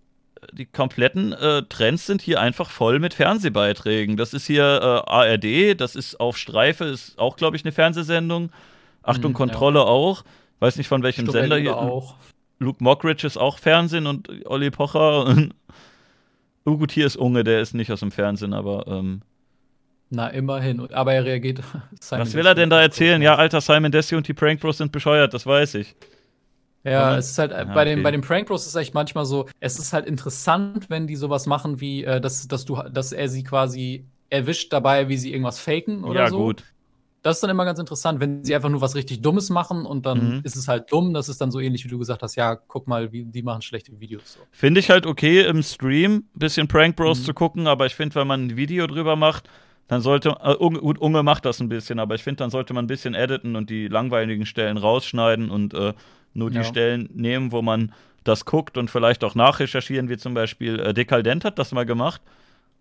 die 0.53 0.65
kompletten 0.65 1.33
äh, 1.33 1.65
Trends 1.69 2.07
sind 2.07 2.23
hier 2.23 2.41
einfach 2.41 2.71
voll 2.71 2.99
mit 3.01 3.13
Fernsehbeiträgen. 3.15 4.17
Das 4.17 4.33
ist 4.33 4.47
hier 4.47 5.05
äh, 5.07 5.11
ARD, 5.11 5.75
das 5.79 5.97
ist 5.97 6.19
auf 6.21 6.39
Streife, 6.39 6.85
ist 6.85 7.19
auch, 7.19 7.37
glaube 7.37 7.57
ich, 7.57 7.65
eine 7.65 7.73
Fernsehsendung. 7.73 8.53
Achtung, 9.03 9.33
Mhm, 9.33 9.37
Kontrolle 9.37 9.83
auch. 9.85 10.25
Weiß 10.61 10.77
nicht 10.77 10.89
von 10.89 11.03
welchem 11.03 11.29
Sender 11.29 11.57
hier. 11.57 11.77
auch. 11.77 12.15
Luke 12.59 12.85
Mockridge 12.85 13.27
ist 13.27 13.39
auch 13.39 13.59
Fernsehen 13.59 14.07
und 14.07 14.29
Olli 14.47 14.71
Pocher. 14.71 15.25
Und 15.25 15.55
oh 16.65 16.77
gut, 16.77 16.93
hier 16.93 17.07
ist 17.07 17.17
Unge, 17.17 17.43
der 17.43 17.61
ist 17.61 17.75
nicht 17.75 17.91
aus 17.91 18.01
dem 18.01 18.13
Fernsehen, 18.13 18.53
aber 18.53 18.87
ähm, 18.87 19.23
Na, 20.11 20.29
immerhin. 20.29 20.93
Aber 20.93 21.15
er 21.15 21.25
reagiert. 21.25 21.63
Simon 22.01 22.27
was 22.27 22.35
will 22.35 22.47
er 22.47 22.55
denn 22.55 22.71
da 22.71 22.81
erzählen? 22.81 23.21
Ja, 23.23 23.37
alter 23.37 23.61
Simon 23.61 23.91
Desue 23.91 24.19
und 24.19 24.29
die 24.29 24.35
Prank 24.35 24.61
Bros 24.61 24.77
sind 24.77 24.93
bescheuert, 24.93 25.33
das 25.33 25.47
weiß 25.47 25.75
ich. 25.77 25.97
Ja, 26.85 27.17
es 27.17 27.31
ist 27.31 27.39
halt, 27.39 27.53
äh, 27.53 27.59
Ja, 27.59 27.65
bei, 27.65 27.85
den, 27.85 27.95
okay. 27.95 28.03
bei 28.03 28.11
den 28.11 28.21
Prank 28.21 28.47
Bros 28.47 28.63
ist 28.63 28.69
es 28.69 28.75
echt 28.75 28.95
manchmal 28.95 29.25
so, 29.25 29.49
es 29.61 29.79
ist 29.79 29.93
halt 29.95 30.07
interessant, 30.07 30.89
wenn 30.91 31.07
die 31.07 31.17
sowas 31.17 31.47
machen 31.47 31.81
wie, 31.81 32.05
äh, 32.05 32.21
dass, 32.21 32.47
dass 32.49 32.67
du, 32.67 32.77
dass 32.91 33.13
er 33.13 33.29
sie 33.29 33.43
quasi 33.43 34.07
erwischt 34.29 34.73
dabei, 34.73 35.09
wie 35.09 35.17
sie 35.17 35.33
irgendwas 35.33 35.59
faken 35.59 36.05
oder 36.05 36.21
ja, 36.21 36.29
so. 36.31 36.39
gut. 36.39 36.65
Das 37.23 37.37
ist 37.37 37.43
dann 37.43 37.51
immer 37.51 37.65
ganz 37.65 37.79
interessant, 37.79 38.19
wenn 38.21 38.45
sie 38.45 38.55
einfach 38.55 38.69
nur 38.71 38.81
was 38.81 38.95
richtig 38.95 39.21
Dummes 39.21 39.51
machen 39.51 39.85
und 39.85 40.07
dann 40.07 40.37
Mhm. 40.37 40.41
ist 40.43 40.57
es 40.57 40.69
halt 40.69 40.91
dumm. 40.91 41.13
Das 41.13 41.29
ist 41.29 41.41
dann 41.41 41.51
so 41.51 41.61
ähnlich, 41.61 41.85
wie 41.85 41.89
du 41.89 41.99
gesagt 41.99 42.23
hast. 42.23 42.35
Ja, 42.37 42.55
guck 42.57 42.89
mal, 42.89 43.13
wie, 43.13 43.25
die 43.25 43.43
machen 43.43 43.61
schlechte 43.63 43.99
Videos. 44.01 44.23
So. 44.35 44.41
Finde 44.53 44.81
ich 44.81 44.89
halt 44.91 45.05
okay 45.07 45.43
im 45.47 45.63
Stream, 45.63 46.25
bisschen 46.35 46.67
Prank 46.69 46.97
Bros 46.97 47.21
Mhm. 47.21 47.25
zu 47.25 47.35
gucken, 47.35 47.67
aber 47.67 47.87
ich 47.87 47.95
finde, 47.95 48.15
wenn 48.15 48.27
man 48.27 48.47
ein 48.47 48.57
Video 48.57 48.87
drüber 48.87 49.17
macht, 49.17 49.49
dann 49.89 50.01
sollte, 50.01 50.37
äh, 50.43 50.55
Unge, 50.55 50.79
gut, 50.79 50.99
Unge 50.99 51.23
macht 51.23 51.45
das 51.45 51.61
ein 51.61 51.69
bisschen, 51.69 51.99
aber 51.99 52.15
ich 52.15 52.23
finde, 52.23 52.37
dann 52.39 52.51
sollte 52.51 52.73
man 52.73 52.85
ein 52.85 52.89
bisschen 52.89 53.13
editen 53.15 53.57
und 53.57 53.69
die 53.71 53.89
langweiligen 53.89 54.47
Stellen 54.47 54.77
rausschneiden 54.79 55.51
und 55.51 55.75
äh, 55.75 55.93
nur 56.33 56.51
die 56.51 56.59
Ja. 56.59 56.65
Stellen 56.65 57.11
nehmen, 57.13 57.51
wo 57.53 57.61
man 57.61 57.93
das 58.23 58.45
guckt 58.45 58.79
und 58.79 58.91
vielleicht 58.91 59.25
auch 59.25 59.35
nachrecherchieren, 59.35 60.09
wie 60.09 60.17
zum 60.17 60.33
Beispiel 60.35 60.79
äh, 60.79 60.95
Dekaldent 60.95 61.45
hat 61.45 61.59
das 61.59 61.73
mal 61.73 61.85
gemacht. 61.87 62.23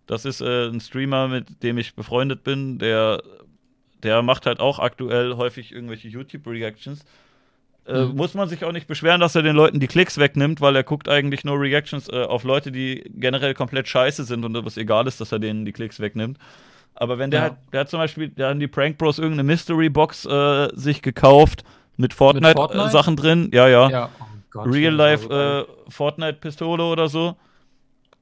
Das 0.06 0.24
ist 0.24 0.40
äh, 0.40 0.68
ein 0.68 0.80
Streamer, 0.80 1.28
mit 1.28 1.62
dem 1.62 1.78
ich 1.78 1.94
befreundet 1.94 2.42
bin, 2.44 2.78
der, 2.78 3.22
der 4.02 4.22
macht 4.22 4.46
halt 4.46 4.60
auch 4.60 4.78
aktuell 4.78 5.36
häufig 5.36 5.72
irgendwelche 5.72 6.08
YouTube-Reactions. 6.08 7.00
Äh, 7.86 8.04
Mhm. 8.04 8.16
Muss 8.16 8.34
man 8.34 8.48
sich 8.48 8.64
auch 8.64 8.72
nicht 8.72 8.86
beschweren, 8.86 9.20
dass 9.20 9.34
er 9.34 9.42
den 9.42 9.56
Leuten 9.56 9.80
die 9.80 9.86
Klicks 9.86 10.18
wegnimmt, 10.18 10.60
weil 10.60 10.76
er 10.76 10.84
guckt 10.84 11.08
eigentlich 11.08 11.44
nur 11.44 11.58
Reactions 11.60 12.08
äh, 12.08 12.22
auf 12.24 12.44
Leute, 12.44 12.70
die 12.70 13.10
generell 13.16 13.54
komplett 13.54 13.88
scheiße 13.88 14.24
sind 14.24 14.44
und 14.44 14.54
es 14.66 14.76
egal 14.76 15.06
ist, 15.06 15.20
dass 15.20 15.32
er 15.32 15.38
denen 15.38 15.64
die 15.64 15.72
Klicks 15.72 15.98
wegnimmt. 15.98 16.38
Aber 16.94 17.18
wenn 17.18 17.30
der 17.30 17.40
Ja. 17.40 17.42
halt, 17.44 17.54
der 17.72 17.80
hat 17.80 17.88
zum 17.90 17.98
Beispiel, 17.98 18.28
der 18.28 18.48
hat 18.50 18.60
die 18.60 18.68
Prank 18.68 18.98
Bros 18.98 19.18
irgendeine 19.18 19.44
Mystery 19.44 19.88
Box 19.88 20.26
äh, 20.26 20.68
sich 20.74 21.00
gekauft 21.02 21.64
mit 21.96 22.12
Fortnite? 22.12 22.52
Fortnite-Sachen 22.54 23.16
drin. 23.16 23.50
Ja, 23.54 23.66
ja. 23.68 23.88
Ja, 23.88 24.10
oh 24.20 24.24
Gott. 24.50 24.66
Real 24.68 24.92
Life 24.94 25.28
äh, 25.88 25.90
Fortnite-Pistole 25.90 26.84
oder 26.84 27.08
so. 27.08 27.36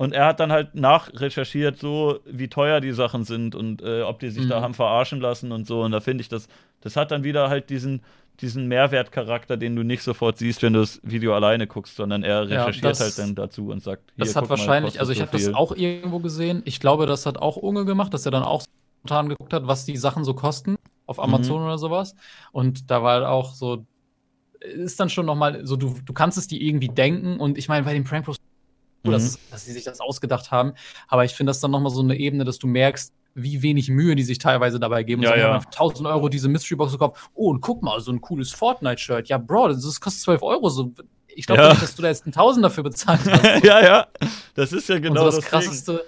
Und 0.00 0.12
er 0.12 0.26
hat 0.26 0.38
dann 0.40 0.52
halt 0.52 0.74
nachrecherchiert, 0.76 1.78
so 1.78 2.20
wie 2.24 2.48
teuer 2.48 2.80
die 2.80 2.92
Sachen 2.92 3.24
sind 3.24 3.54
und 3.56 3.82
äh, 3.82 4.02
ob 4.02 4.20
die 4.20 4.30
sich 4.30 4.44
Mhm. 4.44 4.48
da 4.50 4.60
haben 4.62 4.74
verarschen 4.74 5.20
lassen 5.20 5.50
und 5.52 5.66
so. 5.66 5.82
Und 5.82 5.90
da 5.92 6.00
finde 6.00 6.22
ich, 6.22 6.28
das, 6.28 6.46
das 6.80 6.96
hat 6.96 7.10
dann 7.10 7.24
wieder 7.24 7.48
halt 7.48 7.68
diesen, 7.68 8.02
diesen 8.40 8.68
Mehrwertcharakter, 8.68 9.56
den 9.56 9.74
du 9.74 9.82
nicht 9.82 10.04
sofort 10.04 10.38
siehst, 10.38 10.62
wenn 10.62 10.72
du 10.74 10.80
das 10.80 11.00
Video 11.02 11.34
alleine 11.34 11.66
guckst, 11.66 11.96
sondern 11.96 12.22
er 12.22 12.44
Ja, 12.44 12.64
recherchiert 12.64 12.84
das- 12.84 13.00
halt 13.00 13.18
dann 13.18 13.34
dazu 13.34 13.70
und 13.70 13.82
sagt, 13.82 14.12
hier, 14.14 14.24
Das 14.26 14.36
hat 14.36 14.44
mal, 14.44 14.50
wahrscheinlich, 14.50 14.94
kostet 14.94 15.00
also 15.00 15.12
ich 15.12 15.18
so 15.18 15.22
habe 15.26 15.32
das 15.32 15.54
auch 15.54 15.72
irgendwo 15.72 16.20
gesehen. 16.20 16.62
Ich 16.64 16.78
glaube, 16.78 17.06
das 17.06 17.26
hat 17.26 17.38
auch 17.38 17.56
Unge 17.56 17.84
gemacht, 17.84 18.14
dass 18.14 18.24
er 18.24 18.30
dann 18.30 18.44
auch 18.44 18.62
spontan 19.00 19.28
geguckt 19.28 19.52
hat, 19.52 19.66
was 19.66 19.84
die 19.84 19.96
Sachen 19.96 20.22
so 20.22 20.34
kosten 20.34 20.72
Mhm. 20.72 20.76
auf 21.06 21.18
Amazon 21.18 21.62
oder 21.62 21.76
sowas. 21.78 22.14
Und 22.52 22.88
da 22.92 23.02
war 23.02 23.14
halt 23.14 23.24
auch 23.24 23.52
so, 23.52 23.84
ist 24.60 25.00
dann 25.00 25.10
schon 25.10 25.26
nochmal 25.26 25.66
so, 25.66 25.74
du, 25.76 25.96
du 26.04 26.12
kannst 26.12 26.38
es 26.38 26.46
dir 26.46 26.60
irgendwie 26.60 26.88
denken. 26.88 27.40
Und 27.40 27.58
ich 27.58 27.68
meine, 27.68 27.84
bei 27.84 27.94
den 27.94 28.04
Prank 28.04 28.26
Bros, 29.02 29.12
Mhm. 29.12 29.12
dass, 29.12 29.38
dass 29.50 29.64
sie 29.64 29.72
sich 29.72 29.84
das 29.84 30.00
ausgedacht 30.00 30.50
haben. 30.50 30.72
Aber 31.08 31.24
ich 31.24 31.32
finde 31.34 31.50
das 31.50 31.60
dann 31.60 31.70
nochmal 31.70 31.92
so 31.92 32.00
eine 32.02 32.16
Ebene, 32.16 32.44
dass 32.44 32.58
du 32.58 32.66
merkst, 32.66 33.12
wie 33.34 33.62
wenig 33.62 33.88
Mühe 33.88 34.16
die 34.16 34.24
sich 34.24 34.38
teilweise 34.38 34.80
dabei 34.80 35.04
geben. 35.04 35.22
Ja, 35.22 35.28
sagen, 35.30 35.40
ja. 35.40 35.46
wir 35.48 35.54
haben 35.54 35.62
für 35.62 35.68
1000 35.68 36.08
Euro 36.08 36.28
diese 36.28 36.48
Mystery 36.48 36.74
Box 36.76 36.92
gekauft. 36.92 37.30
Oh, 37.34 37.50
und 37.50 37.60
guck 37.60 37.82
mal, 37.82 38.00
so 38.00 38.10
ein 38.10 38.20
cooles 38.20 38.50
Fortnite-Shirt. 38.52 39.28
Ja, 39.28 39.38
Bro, 39.38 39.68
das, 39.68 39.82
das 39.84 40.00
kostet 40.00 40.22
12 40.22 40.42
Euro. 40.42 40.68
So, 40.70 40.92
ich 41.28 41.46
glaube 41.46 41.62
Ja. 41.62 41.68
nicht, 41.70 41.82
dass 41.82 41.94
du 41.94 42.02
da 42.02 42.08
jetzt 42.08 42.24
einen 42.24 42.32
Tausend 42.32 42.64
dafür 42.64 42.82
bezahlt 42.82 43.20
hast. 43.30 43.62
ja, 43.64 43.80
ja. 43.84 44.06
Das 44.54 44.72
ist 44.72 44.88
ja 44.88 44.98
genau 44.98 45.20
so 45.20 45.26
das 45.26 45.34
Ding. 45.36 45.44
krasseste, 45.44 46.04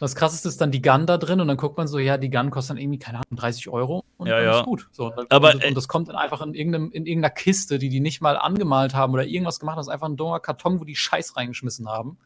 das 0.00 0.14
krasseste 0.16 0.48
ist 0.48 0.60
dann 0.60 0.70
die 0.70 0.82
Gun 0.82 1.06
da 1.06 1.18
drin 1.18 1.40
und 1.40 1.48
dann 1.48 1.56
guckt 1.56 1.76
man 1.76 1.86
so, 1.86 1.98
ja, 1.98 2.18
die 2.18 2.30
Gun 2.30 2.50
kostet 2.50 2.70
dann 2.70 2.82
irgendwie, 2.82 2.98
keine 2.98 3.18
Ahnung, 3.18 3.36
30 3.36 3.68
Euro 3.68 4.04
und 4.16 4.26
Ja, 4.26 4.36
dann 4.36 4.44
ja. 4.44 4.58
ist 4.60 4.64
gut. 4.64 4.88
So, 4.90 5.12
und, 5.12 5.30
Aber, 5.30 5.54
und, 5.54 5.62
äh, 5.62 5.68
und 5.68 5.76
das 5.76 5.88
kommt 5.88 6.08
dann 6.08 6.16
einfach 6.16 6.40
in, 6.42 6.54
irgendeinem, 6.54 6.90
in 6.90 7.06
irgendeiner 7.06 7.34
Kiste, 7.34 7.78
die 7.78 7.88
die 7.88 8.00
nicht 8.00 8.20
mal 8.20 8.36
angemalt 8.36 8.94
haben 8.94 9.12
oder 9.12 9.24
irgendwas 9.24 9.60
gemacht 9.60 9.74
haben. 9.74 9.80
Das 9.80 9.86
ist 9.86 9.92
einfach 9.92 10.08
ein 10.08 10.16
dummer 10.16 10.40
Karton, 10.40 10.80
wo 10.80 10.84
die 10.84 10.96
Scheiß 10.96 11.36
reingeschmissen 11.36 11.88
haben. 11.88 12.18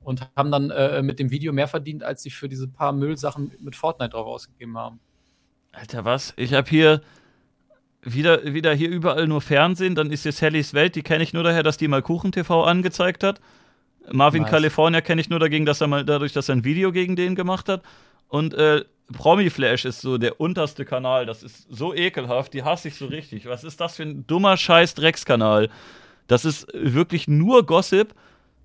Und 0.00 0.28
haben 0.36 0.50
dann 0.50 0.70
äh, 0.70 1.00
mit 1.00 1.20
dem 1.20 1.30
Video 1.30 1.52
mehr 1.52 1.68
verdient, 1.68 2.02
als 2.02 2.24
sie 2.24 2.30
für 2.30 2.48
diese 2.48 2.66
paar 2.66 2.92
Müllsachen 2.92 3.52
mit 3.60 3.76
Fortnite 3.76 4.10
drauf 4.10 4.26
ausgegeben 4.26 4.76
haben. 4.76 4.98
Alter, 5.70 6.04
was? 6.04 6.34
Ich 6.36 6.54
habe 6.54 6.68
hier 6.68 7.02
wieder, 8.02 8.52
wieder 8.52 8.74
hier 8.74 8.90
überall 8.90 9.28
nur 9.28 9.40
Fernsehen. 9.40 9.94
Dann 9.94 10.10
ist 10.10 10.24
hier 10.24 10.32
Sallys 10.32 10.74
Welt, 10.74 10.96
die 10.96 11.02
kenne 11.02 11.22
ich 11.22 11.32
nur 11.32 11.44
daher, 11.44 11.62
dass 11.62 11.76
die 11.76 11.88
mal 11.88 12.02
Kuchen 12.02 12.32
TV 12.32 12.64
angezeigt 12.64 13.22
hat. 13.22 13.40
Marvin 14.10 14.42
Nice. 14.42 14.50
California 14.50 15.00
kenne 15.00 15.20
ich 15.20 15.28
nur 15.28 15.38
dagegen, 15.38 15.66
dass 15.66 15.80
er 15.80 15.86
mal 15.86 16.04
dadurch, 16.04 16.32
dass 16.32 16.48
er 16.48 16.56
ein 16.56 16.64
Video 16.64 16.92
gegen 16.92 17.16
den 17.16 17.34
gemacht 17.34 17.68
hat. 17.68 17.82
Und 18.28 18.54
äh, 18.54 18.84
Promi 19.12 19.50
Flash 19.50 19.84
ist 19.84 20.00
so 20.00 20.18
der 20.18 20.40
unterste 20.40 20.84
Kanal. 20.84 21.26
Das 21.26 21.42
ist 21.42 21.66
so 21.70 21.94
ekelhaft. 21.94 22.54
Die 22.54 22.62
hasse 22.62 22.88
ich 22.88 22.96
so 22.96 23.06
richtig. 23.06 23.46
Was 23.46 23.64
ist 23.64 23.80
das 23.80 23.96
für 23.96 24.04
ein 24.04 24.26
dummer 24.26 24.56
Scheiß 24.56 24.94
Dreckskanal? 24.94 25.68
Das 26.26 26.44
ist 26.44 26.66
wirklich 26.72 27.28
nur 27.28 27.66
Gossip. 27.66 28.14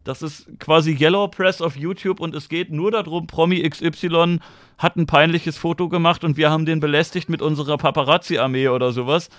Das 0.04 0.22
ist 0.22 0.48
quasi 0.60 0.96
Yellow 0.98 1.28
Press 1.28 1.62
auf 1.62 1.76
YouTube 1.76 2.22
und 2.22 2.34
es 2.34 2.48
geht 2.48 2.72
nur 2.72 2.92
darum, 2.92 3.28
Promi 3.28 3.62
XY 3.70 4.40
hat 4.78 4.96
ein 4.96 5.06
peinliches 5.06 5.58
Foto 5.58 5.90
gemacht 5.90 6.24
und 6.24 6.38
wir 6.38 6.50
haben 6.50 6.66
den 6.66 6.80
belästigt 6.80 7.28
mit 7.28 7.42
unserer 7.42 7.78
Paparazzi-Armee 7.78 8.70
oder 8.70 8.94
sowas. 8.94 9.30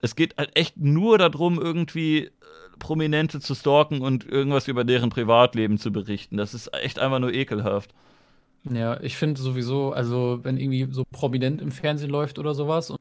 Es 0.00 0.16
geht 0.16 0.38
halt 0.38 0.56
echt 0.56 0.78
nur 0.78 1.18
darum, 1.18 1.60
irgendwie 1.60 2.30
Prominente 2.78 3.40
zu 3.40 3.54
stalken 3.54 4.00
und 4.00 4.26
irgendwas 4.26 4.68
über 4.68 4.84
deren 4.84 5.10
Privatleben 5.10 5.78
zu 5.78 5.92
berichten. 5.92 6.36
Das 6.36 6.54
ist 6.54 6.72
echt 6.74 6.98
einfach 6.98 7.18
nur 7.18 7.32
ekelhaft. 7.32 7.94
Ja, 8.70 9.00
ich 9.00 9.16
finde 9.16 9.40
sowieso, 9.40 9.92
also 9.92 10.40
wenn 10.42 10.56
irgendwie 10.56 10.88
so 10.90 11.04
prominent 11.10 11.60
im 11.60 11.70
Fernsehen 11.70 12.10
läuft 12.10 12.38
oder 12.38 12.54
sowas 12.54 12.90
und, 12.90 12.98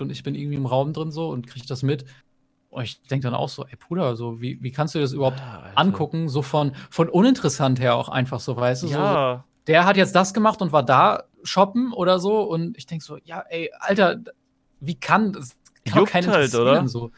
und 0.00 0.10
ich 0.10 0.22
bin 0.22 0.34
irgendwie 0.34 0.56
im 0.56 0.66
Raum 0.66 0.92
drin 0.92 1.12
so 1.12 1.28
und 1.28 1.46
kriege 1.46 1.66
das 1.66 1.82
mit. 1.82 2.04
Und 2.70 2.84
ich 2.84 3.02
denke 3.02 3.24
dann 3.24 3.34
auch 3.34 3.50
so, 3.50 3.66
ey 3.66 3.76
Bruder, 3.76 4.16
so, 4.16 4.40
wie, 4.40 4.62
wie 4.62 4.72
kannst 4.72 4.94
du 4.94 4.98
dir 4.98 5.04
das 5.04 5.12
überhaupt 5.12 5.40
Alter. 5.40 5.78
angucken? 5.78 6.28
So 6.28 6.42
von, 6.42 6.72
von 6.90 7.08
uninteressant 7.08 7.78
her 7.78 7.94
auch 7.94 8.08
einfach 8.08 8.40
so, 8.40 8.56
weißt 8.56 8.84
du? 8.84 8.86
So, 8.88 8.94
Ja, 8.94 9.44
der 9.66 9.84
hat 9.84 9.96
jetzt 9.96 10.14
das 10.16 10.34
gemacht 10.34 10.62
und 10.62 10.72
war 10.72 10.82
da 10.82 11.24
shoppen 11.44 11.92
oder 11.92 12.18
so. 12.18 12.40
Und 12.42 12.76
ich 12.78 12.86
denke 12.86 13.04
so, 13.04 13.18
ja, 13.24 13.44
ey, 13.48 13.70
Alter, 13.78 14.20
wie 14.80 14.94
kann 14.94 15.32
das? 15.32 15.56
Kann 15.84 15.98
Juckt 15.98 16.28
halt, 16.28 16.54
oder? 16.54 16.86
So. 16.88 17.10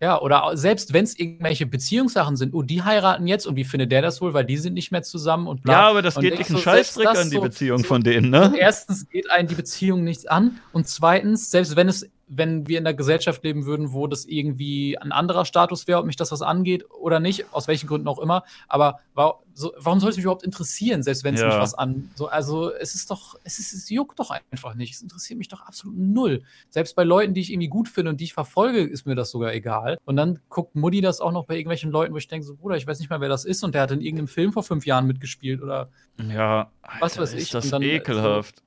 Ja, 0.00 0.20
oder 0.20 0.50
selbst 0.56 0.92
wenn 0.92 1.04
es 1.04 1.18
irgendwelche 1.18 1.64
Beziehungssachen 1.64 2.36
sind, 2.36 2.52
oh, 2.52 2.62
die 2.62 2.82
heiraten 2.82 3.26
jetzt 3.26 3.46
und 3.46 3.56
wie 3.56 3.64
findet 3.64 3.90
der 3.92 4.02
das 4.02 4.20
wohl, 4.20 4.34
weil 4.34 4.44
die 4.44 4.58
sind 4.58 4.74
nicht 4.74 4.92
mehr 4.92 5.02
zusammen 5.02 5.46
und 5.46 5.62
bla. 5.62 5.72
ja, 5.72 5.88
aber 5.88 6.02
das 6.02 6.16
Und 6.16 6.22
geht 6.22 6.34
ich 6.34 6.38
dich 6.40 6.48
so, 6.48 6.58
Scheißdreck 6.58 7.06
an 7.16 7.30
die 7.30 7.38
Beziehung 7.38 7.78
so- 7.78 7.84
von 7.84 8.02
denen, 8.02 8.28
ne? 8.30 8.52
Erstens 8.58 9.08
geht 9.08 9.30
einen 9.30 9.48
die 9.48 9.54
Beziehung 9.54 10.04
nichts 10.04 10.26
an 10.26 10.58
und 10.74 10.86
zweitens, 10.86 11.50
selbst 11.50 11.76
wenn 11.76 11.88
es, 11.88 12.06
wenn 12.28 12.66
wir 12.66 12.78
in 12.78 12.86
einer 12.86 12.94
Gesellschaft 12.94 13.44
leben 13.44 13.66
würden, 13.66 13.92
wo 13.92 14.06
das 14.06 14.24
irgendwie 14.24 14.98
ein 14.98 15.12
anderer 15.12 15.44
Status 15.44 15.86
wäre, 15.86 16.00
ob 16.00 16.06
mich 16.06 16.16
das 16.16 16.32
was 16.32 16.42
angeht 16.42 16.84
oder 16.90 17.20
nicht, 17.20 17.46
aus 17.52 17.68
welchen 17.68 17.86
Gründen 17.86 18.08
auch 18.08 18.18
immer, 18.18 18.42
aber 18.68 19.00
wa 19.14 19.38
so, 19.58 19.72
warum 19.78 20.00
soll 20.00 20.10
es 20.10 20.16
mich 20.16 20.24
überhaupt 20.24 20.42
interessieren, 20.42 21.02
selbst 21.02 21.24
wenn 21.24 21.34
es 21.34 21.40
Ja. 21.40 21.46
mich 21.46 21.56
was 21.56 21.72
an, 21.72 22.10
so, 22.14 22.26
also 22.28 22.72
es 22.74 22.94
ist 22.94 23.10
doch, 23.10 23.36
es 23.42 23.58
ist, 23.58 23.72
es 23.72 23.88
juckt 23.88 24.18
doch 24.18 24.30
einfach 24.50 24.74
nicht, 24.74 24.92
es 24.92 25.00
interessiert 25.00 25.38
mich 25.38 25.48
doch 25.48 25.62
absolut 25.62 25.96
null. 25.96 26.42
Selbst 26.68 26.94
bei 26.94 27.04
Leuten, 27.04 27.32
die 27.32 27.40
ich 27.40 27.50
irgendwie 27.50 27.68
gut 27.68 27.88
finde 27.88 28.10
und 28.10 28.20
die 28.20 28.24
ich 28.24 28.34
verfolge, 28.34 28.80
ist 28.82 29.06
mir 29.06 29.14
das 29.14 29.30
sogar 29.30 29.54
egal. 29.54 29.96
Und 30.04 30.16
dann 30.16 30.40
guckt 30.50 30.74
Mutti 30.74 31.00
das 31.00 31.20
auch 31.22 31.32
noch 31.32 31.46
bei 31.46 31.54
irgendwelchen 31.54 31.90
Leuten, 31.90 32.12
wo 32.12 32.18
ich 32.18 32.28
denke, 32.28 32.46
so, 32.46 32.54
Bruder, 32.54 32.76
ich 32.76 32.86
weiß 32.86 32.98
nicht 32.98 33.08
mal, 33.08 33.22
wer 33.22 33.30
das 33.30 33.46
ist 33.46 33.64
und 33.64 33.74
der 33.74 33.80
hat 33.82 33.92
in 33.92 34.02
irgendeinem 34.02 34.28
Film 34.28 34.52
vor 34.52 34.62
fünf 34.62 34.84
Jahren 34.84 35.06
mitgespielt 35.06 35.62
oder 35.62 35.88
Ja, 36.20 36.70
Was 37.00 37.12
Alter, 37.12 37.22
weiß 37.22 37.32
ist 37.34 37.42
ich, 37.44 37.50
das 37.50 37.64
und 37.64 37.70
dann, 37.70 37.82
äh, 37.82 37.96
ekelhaft. 37.96 38.62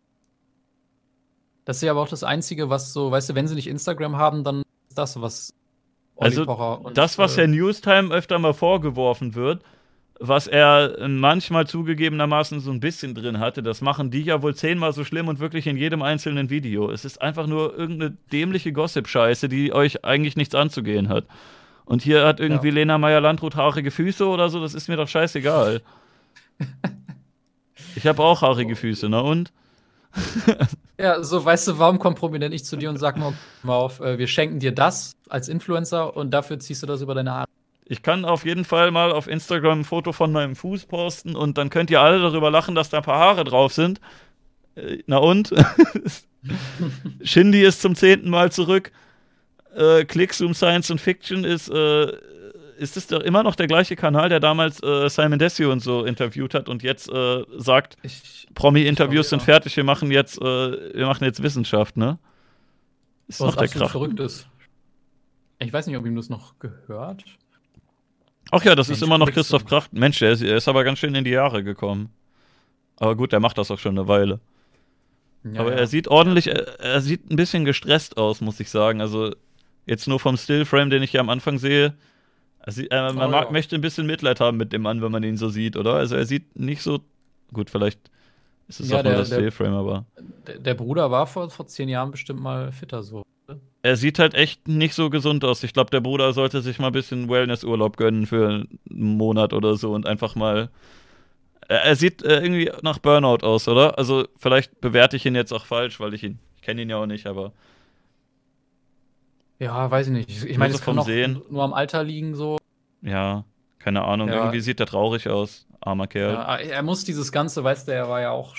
Das 1.66 1.78
ist 1.78 1.84
ja 1.84 1.92
aber 1.92 2.02
auch 2.02 2.10
das 2.10 2.24
Einzige, 2.24 2.70
was 2.70 2.94
so, 2.94 3.12
weißt 3.12 3.30
du, 3.30 3.36
wenn 3.36 3.48
sie 3.48 3.56
nicht 3.56 3.68
Instagram 3.68 4.18
haben, 4.18 4.44
dann 4.44 4.64
ist 4.90 4.98
das, 4.98 5.22
was 5.22 5.54
Olli 6.16 6.38
Also, 6.38 6.44
und, 6.44 6.98
das, 6.98 7.18
was 7.18 7.38
äh, 7.38 7.42
Herr 7.42 7.48
Newstime 7.48 8.14
öfter 8.14 8.40
mal 8.40 8.54
vorgeworfen 8.54 9.36
wird, 9.36 9.64
was 10.20 10.48
er 10.48 11.08
manchmal 11.08 11.66
zugegebenermaßen 11.66 12.60
so 12.60 12.72
ein 12.72 12.82
bisschen 12.82 13.16
drin 13.16 13.40
hatte, 13.40 13.64
das 13.64 13.80
machen 13.80 14.12
die 14.12 14.24
ja 14.24 14.42
wohl 14.42 14.54
zehnmal 14.54 14.92
so 14.92 15.06
schlimm 15.06 15.30
und 15.30 15.40
wirklich 15.40 15.66
in 15.66 15.78
jedem 15.78 16.02
einzelnen 16.02 16.50
Video. 16.50 16.92
Es 16.92 17.06
ist 17.06 17.22
einfach 17.22 17.48
nur 17.48 17.78
irgendeine 17.78 18.18
dämliche 18.32 18.74
Gossip-Scheiße, 18.74 19.48
die 19.48 19.72
euch 19.72 20.04
eigentlich 20.04 20.36
nichts 20.36 20.56
anzugehen 20.56 21.08
hat. 21.08 21.26
Und 21.86 22.02
hier 22.02 22.26
hat 22.26 22.42
irgendwie 22.42 22.68
Ja. 22.68 22.74
Lena 22.74 22.98
Meyer-Landrut 22.98 23.56
haarige 23.56 23.92
Füße 23.92 24.28
oder 24.28 24.50
so, 24.50 24.60
das 24.60 24.74
ist 24.74 24.90
mir 24.90 24.98
doch 24.98 25.08
scheißegal. 25.08 25.82
ich 27.96 28.06
habe 28.06 28.22
auch 28.22 28.42
haarige 28.42 28.76
Füße, 28.76 29.08
na 29.08 29.22
und? 29.22 29.54
Ja, 31.00 31.24
so, 31.24 31.46
weißt 31.46 31.70
du, 31.70 31.80
warum 31.80 31.98
kommt 31.98 32.20
Prominent 32.20 32.52
nicht 32.52 32.66
zu 32.66 32.76
dir 32.76 32.90
und 32.90 32.98
sagt 32.98 33.18
mal, 33.18 33.34
mal 33.64 33.78
auf, 33.78 34.02
äh, 34.02 34.18
wir 34.18 34.28
schenken 34.28 34.60
dir 34.60 34.74
das 34.74 35.16
als 35.30 35.48
Influencer 35.48 36.18
und 36.18 36.32
dafür 36.32 36.60
ziehst 36.60 36.84
du 36.84 36.88
das 36.88 37.02
über 37.02 37.16
deine 37.16 37.32
Haare. 37.32 37.48
Ich 37.86 38.02
kann 38.02 38.26
auf 38.26 38.44
jeden 38.44 38.66
Fall 38.66 38.92
mal 38.92 39.14
auf 39.14 39.28
Instagram 39.28 39.80
ein 39.80 39.84
Foto 39.86 40.12
von 40.12 40.34
meinem 40.34 40.58
Fuß 40.58 40.88
posten 40.88 41.38
und 41.38 41.58
dann 41.58 41.70
könnt 41.70 41.90
ihr 41.90 42.02
alle 42.02 42.20
darüber 42.20 42.52
lachen, 42.52 42.76
dass 42.76 42.90
da 42.90 42.98
ein 42.98 43.04
paar 43.04 43.18
Haare 43.18 43.46
drauf 43.46 43.72
sind. 43.72 44.02
Äh, 44.76 44.98
Na 45.08 45.18
und? 45.20 45.54
Shindy 47.24 47.64
ist 47.64 47.82
zum 47.82 47.96
zehnten 47.96 48.30
Mal 48.30 48.52
zurück. 48.52 48.92
Äh, 49.74 50.04
Clickzoom 50.04 50.54
Science 50.54 50.92
und 50.92 51.00
Fiction 51.00 51.46
ist, 51.46 51.70
äh, 51.70 52.12
ist 52.80 52.98
es 52.98 53.08
doch 53.08 53.22
immer 53.22 53.44
noch 53.44 53.56
der 53.56 53.68
gleiche 53.68 53.96
Kanal, 53.96 54.30
der 54.30 54.40
damals 54.40 54.82
äh, 54.82 55.10
Simon 55.10 55.40
Desio 55.40 55.72
und 55.72 55.82
so 55.82 56.06
interviewt 56.06 56.54
hat 56.54 56.70
und 56.70 56.82
jetzt 56.82 57.10
äh, 57.10 57.44
sagt, 57.58 57.98
Promi-Interviews 58.56 59.30
sind 59.30 59.40
ja. 59.40 59.46
fertig, 59.46 59.76
wir 59.76 59.84
machen 59.84 60.12
jetzt, 60.12 60.42
äh, 60.42 60.96
wir 60.96 61.06
machen 61.06 61.24
jetzt 61.26 61.44
Wissenschaft, 61.44 61.98
ne? 61.98 62.18
Ist 63.28 63.42
was 63.42 63.56
noch 63.56 63.56
der 63.58 63.68
Krach. 63.68 63.92
verrückt 63.92 64.20
ist. 64.20 64.48
Ich 65.60 65.72
weiß 65.72 65.88
nicht, 65.88 65.98
ob 65.98 66.06
ihm 66.06 66.16
das 66.16 66.30
noch 66.30 66.58
gehört. 66.60 67.24
Ach 68.52 68.64
ja, 68.64 68.76
das 68.76 68.90
ist 68.90 69.02
Mensch, 69.02 69.08
immer 69.08 69.18
noch. 69.18 69.32
Christoph 69.32 69.66
Kracht. 69.66 69.94
Mensch, 69.94 70.20
der 70.20 70.32
ist, 70.32 70.42
er 70.42 70.58
ist 70.58 70.68
aber 70.68 70.84
ganz 70.84 71.00
schön 71.00 71.14
in 71.14 71.24
die 71.24 71.32
Jahre 71.32 71.64
gekommen. 71.64 72.10
Aber 72.98 73.16
gut, 73.16 73.32
der 73.32 73.40
macht 73.40 73.58
das 73.58 73.70
auch 73.70 73.78
schon 73.78 73.98
eine 73.98 74.08
Weile. 74.08 74.40
Ja, 75.44 75.62
Aber 75.62 75.72
ja. 75.72 75.78
er 75.78 75.88
sieht 75.88 76.08
ordentlich, 76.08 76.48
er, 76.48 76.80
er 76.80 77.02
sieht 77.02 77.30
ein 77.30 77.36
bisschen 77.36 77.66
gestresst 77.66 78.18
aus, 78.18 78.42
muss 78.42 78.60
ich 78.60 78.70
sagen. 78.70 79.02
Also 79.02 79.34
jetzt 79.86 80.08
nur 80.08 80.20
vom 80.20 80.38
Stillframe, 80.38 80.90
den 80.90 81.04
ich 81.04 81.12
hier 81.12 81.20
am 81.20 81.30
Anfang 81.30 81.60
sehe. 81.60 81.94
Sieht, 82.68 82.92
äh, 82.92 83.14
man 83.14 83.28
Oh, 83.30 83.32
mag, 83.32 83.46
ja. 83.46 83.52
möchte 83.52 83.76
ein 83.76 83.82
bisschen 83.82 84.06
Mitleid 84.06 84.40
haben 84.40 84.58
mit 84.58 84.74
dem 84.74 84.82
Mann, 84.82 85.02
wenn 85.02 85.12
man 85.12 85.24
ihn 85.24 85.38
so 85.38 85.50
sieht, 85.50 85.76
oder? 85.78 85.94
Also 85.96 86.16
er 86.16 86.26
sieht 86.26 86.60
nicht 86.60 86.82
so. 86.82 87.00
Gut, 87.54 87.70
vielleicht 87.70 88.00
ist 88.68 88.80
es 88.82 88.90
Ja, 88.90 89.00
auch 89.00 89.04
nur 89.04 89.12
der- 89.14 89.20
das 89.22 89.30
der- 89.30 89.38
Stillframe, 89.38 89.74
aber. 89.74 90.06
Der, 90.48 90.60
der 90.60 90.74
Bruder 90.76 91.10
war 91.10 91.26
vor, 91.26 91.50
vor 91.50 91.66
zehn 91.68 91.90
Jahren 91.90 92.12
bestimmt 92.12 92.42
mal 92.42 92.72
fitter 92.72 93.02
so. 93.02 93.24
Er 93.82 93.96
sieht 93.96 94.20
halt 94.20 94.36
echt 94.36 94.68
nicht 94.68 94.94
so 94.94 95.10
gesund 95.10 95.44
aus. 95.46 95.64
Ich 95.64 95.74
glaube, 95.74 95.90
der 95.90 96.02
Bruder 96.02 96.34
sollte 96.34 96.62
sich 96.62 96.78
mal 96.80 96.88
ein 96.88 96.92
bisschen 96.94 97.30
Wellnessurlaub 97.30 97.98
gönnen 97.98 98.28
für 98.28 98.48
einen 98.50 99.18
Monat 99.18 99.54
oder 99.54 99.76
so 99.76 99.94
und 99.94 100.06
einfach 100.06 100.36
mal. 100.36 100.70
Er, 101.68 101.84
er 101.86 101.96
sieht 101.96 102.22
äh, 102.22 102.42
irgendwie 102.42 102.70
nach 102.84 103.00
Burnout 103.00 103.44
aus, 103.44 103.68
oder? 103.68 103.98
Also, 103.98 104.28
vielleicht 104.38 104.82
bewerte 104.82 105.16
ich 105.16 105.26
ihn 105.26 105.34
jetzt 105.36 105.54
auch 105.54 105.66
falsch, 105.66 106.00
weil 106.00 106.14
ich 106.14 106.24
ihn. 106.24 106.40
Ich 106.58 106.62
kenne 106.62 106.82
ihn 106.82 106.90
ja 106.90 106.98
auch 106.98 107.06
nicht, 107.08 107.26
aber. 107.26 107.54
Ja, 109.60 109.92
weiß 109.92 110.08
ich 110.08 110.14
nicht. 110.14 110.30
Ich, 110.30 110.46
ich 110.46 110.58
meine, 110.58 110.74
es 110.74 110.82
kann 110.82 110.98
auch 110.98 111.06
Sehen. 111.06 111.42
nur 111.50 111.64
am 111.64 111.74
Alter 111.74 112.04
liegen 112.04 112.34
so. 112.34 112.58
Ja, 113.02 113.44
keine 113.78 114.04
Ahnung. 114.04 114.30
Ja. 114.30 114.36
Irgendwie 114.36 114.62
sieht 114.62 114.80
er 114.80 114.86
traurig 114.86 115.28
aus. 115.30 115.68
Armer 115.82 116.08
Kerl. 116.08 116.34
Ja, 116.34 116.56
er 116.58 116.84
muss 116.84 117.04
dieses 117.04 117.32
Ganze, 117.32 117.64
weißt 117.64 117.88
du, 117.88 117.94
er 117.94 118.10
war 118.10 118.22
ja 118.22 118.32
auch 118.32 118.56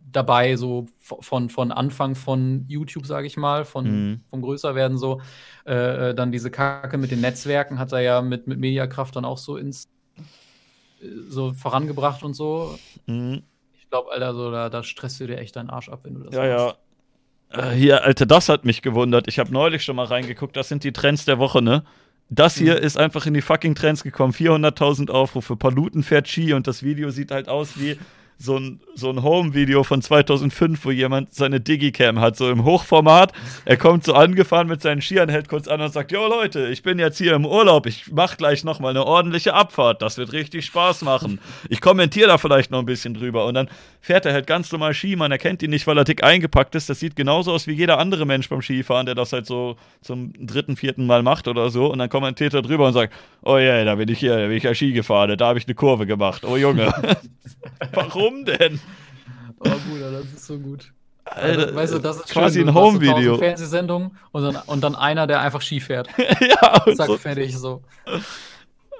dabei, 0.00 0.56
so 0.56 0.86
von, 1.00 1.48
von 1.48 1.72
Anfang 1.72 2.14
von 2.14 2.64
YouTube, 2.68 3.06
sage 3.06 3.26
ich 3.26 3.36
mal, 3.36 3.64
von, 3.64 3.84
Mhm. 4.12 4.20
vom 4.28 4.42
Größerwerden 4.42 4.96
so. 4.98 5.20
Äh, 5.66 6.10
äh, 6.10 6.14
dann 6.14 6.30
diese 6.30 6.50
Kacke 6.50 6.98
mit 6.98 7.10
den 7.10 7.20
Netzwerken 7.20 7.78
hat 7.78 7.92
er 7.92 8.00
ja 8.00 8.22
mit, 8.22 8.46
mit 8.46 8.58
Mediakraft 8.58 9.16
dann 9.16 9.24
auch 9.24 9.38
so 9.38 9.56
ins 9.56 9.84
äh, 11.00 11.06
so 11.28 11.52
vorangebracht 11.54 12.22
und 12.22 12.34
so. 12.34 12.78
Mhm. 13.06 13.42
Ich 13.76 13.88
glaube, 13.90 14.10
Alter, 14.12 14.34
so, 14.34 14.50
da, 14.50 14.68
da 14.70 14.82
stresst 14.82 15.20
du 15.20 15.26
dir 15.26 15.38
echt 15.38 15.56
deinen 15.56 15.70
Arsch 15.70 15.88
ab, 15.88 16.00
wenn 16.04 16.14
du 16.14 16.22
das 16.24 16.34
Ja, 16.34 16.42
machst. 16.42 16.76
ja. 16.76 16.83
Äh, 17.54 17.70
hier, 17.70 18.04
Alter, 18.04 18.26
das 18.26 18.48
hat 18.48 18.64
mich 18.64 18.82
gewundert. 18.82 19.28
Ich 19.28 19.38
habe 19.38 19.52
neulich 19.52 19.82
schon 19.84 19.96
mal 19.96 20.06
reingeguckt. 20.06 20.56
Das 20.56 20.68
sind 20.68 20.84
die 20.84 20.92
Trends 20.92 21.24
der 21.24 21.38
Woche, 21.38 21.62
ne? 21.62 21.84
Das 22.30 22.56
hier 22.56 22.74
Mhm. 22.76 22.82
ist 22.82 22.96
einfach 22.96 23.26
in 23.26 23.34
die 23.34 23.42
fucking 23.42 23.74
Trends 23.74 24.02
gekommen. 24.02 24.32
400.000 24.32 25.10
Aufrufe. 25.10 25.56
Paluten 25.56 26.02
fährt 26.02 26.26
Ski 26.28 26.54
und 26.54 26.66
das 26.66 26.82
Video 26.82 27.10
sieht 27.10 27.30
halt 27.30 27.48
aus 27.48 27.78
wie 27.78 27.98
so 28.38 28.56
ein, 28.56 28.80
so 28.94 29.10
ein 29.10 29.22
Home-Video 29.22 29.84
von 29.84 30.02
2005, 30.02 30.84
wo 30.84 30.90
jemand 30.90 31.34
seine 31.34 31.60
Digicam 31.60 32.20
hat, 32.20 32.36
so 32.36 32.50
im 32.50 32.64
Hochformat. 32.64 33.32
Er 33.64 33.76
kommt 33.76 34.04
so 34.04 34.14
angefahren 34.14 34.66
mit 34.66 34.82
seinen 34.82 35.00
Skiern, 35.00 35.28
hält 35.28 35.48
kurz 35.48 35.68
an 35.68 35.80
und 35.80 35.92
sagt: 35.92 36.12
Jo 36.12 36.26
Leute, 36.26 36.68
ich 36.68 36.82
bin 36.82 36.98
jetzt 36.98 37.18
hier 37.18 37.34
im 37.34 37.46
Urlaub. 37.46 37.86
Ich 37.86 38.10
mach 38.12 38.36
gleich 38.36 38.64
nochmal 38.64 38.90
eine 38.90 39.04
ordentliche 39.04 39.54
Abfahrt. 39.54 40.02
Das 40.02 40.18
wird 40.18 40.32
richtig 40.32 40.66
Spaß 40.66 41.02
machen. 41.02 41.40
Ich 41.68 41.80
kommentiere 41.80 42.28
da 42.28 42.38
vielleicht 42.38 42.70
noch 42.70 42.80
ein 42.80 42.86
bisschen 42.86 43.14
drüber. 43.14 43.46
Und 43.46 43.54
dann 43.54 43.68
fährt 44.00 44.26
er 44.26 44.32
halt 44.32 44.46
ganz 44.46 44.70
normal 44.72 44.94
Ski. 44.94 45.16
Man 45.16 45.30
erkennt 45.32 45.62
ihn 45.62 45.70
nicht, 45.70 45.86
weil 45.86 45.96
er 45.96 46.04
dick 46.04 46.24
eingepackt 46.24 46.74
ist. 46.74 46.90
Das 46.90 47.00
sieht 47.00 47.16
genauso 47.16 47.52
aus 47.52 47.66
wie 47.66 47.72
jeder 47.72 47.98
andere 47.98 48.26
Mensch 48.26 48.48
beim 48.48 48.62
Skifahren, 48.62 49.06
der 49.06 49.14
das 49.14 49.32
halt 49.32 49.46
so 49.46 49.76
zum 50.00 50.32
dritten, 50.38 50.76
vierten 50.76 51.06
Mal 51.06 51.22
macht 51.22 51.48
oder 51.48 51.70
so. 51.70 51.86
Und 51.90 51.98
dann 51.98 52.08
kommentiert 52.08 52.54
er 52.54 52.62
drüber 52.62 52.86
und 52.86 52.92
sagt: 52.94 53.14
Oh 53.42 53.58
ja, 53.58 53.84
da 53.84 53.94
bin 53.94 54.08
ich 54.08 54.18
hier, 54.18 54.36
da 54.36 54.46
bin 54.46 54.56
ich 54.56 54.64
ja 54.64 54.74
Ski 54.74 54.92
gefahren. 54.92 55.36
Da 55.36 55.46
habe 55.46 55.58
ich 55.58 55.66
eine 55.66 55.74
Kurve 55.74 56.06
gemacht. 56.06 56.44
Oh 56.44 56.56
Junge. 56.56 56.92
Warum 57.92 58.23
denn? 58.44 58.80
Oh, 59.58 59.70
Bruder, 59.88 60.10
das 60.12 60.24
ist 60.32 60.46
so 60.46 60.58
gut. 60.58 60.92
Alter, 61.24 61.74
weißt 61.74 61.94
du, 61.94 61.98
das 61.98 62.18
ist 62.18 62.28
quasi 62.28 62.60
schön, 62.60 62.68
ein 62.68 62.74
Home-Video. 62.74 63.14
tausend 63.14 63.38
Fernsehsendungen 63.38 64.18
und 64.32 64.42
dann, 64.42 64.56
und 64.66 64.84
dann 64.84 64.94
einer, 64.94 65.26
der 65.26 65.40
einfach 65.40 65.62
Ski 65.62 65.80
fährt. 65.80 66.08
ja, 66.18 66.84
und, 66.84 66.96
Zack, 66.96 67.06
so, 67.06 67.16
fertig, 67.16 67.56
so. 67.56 67.82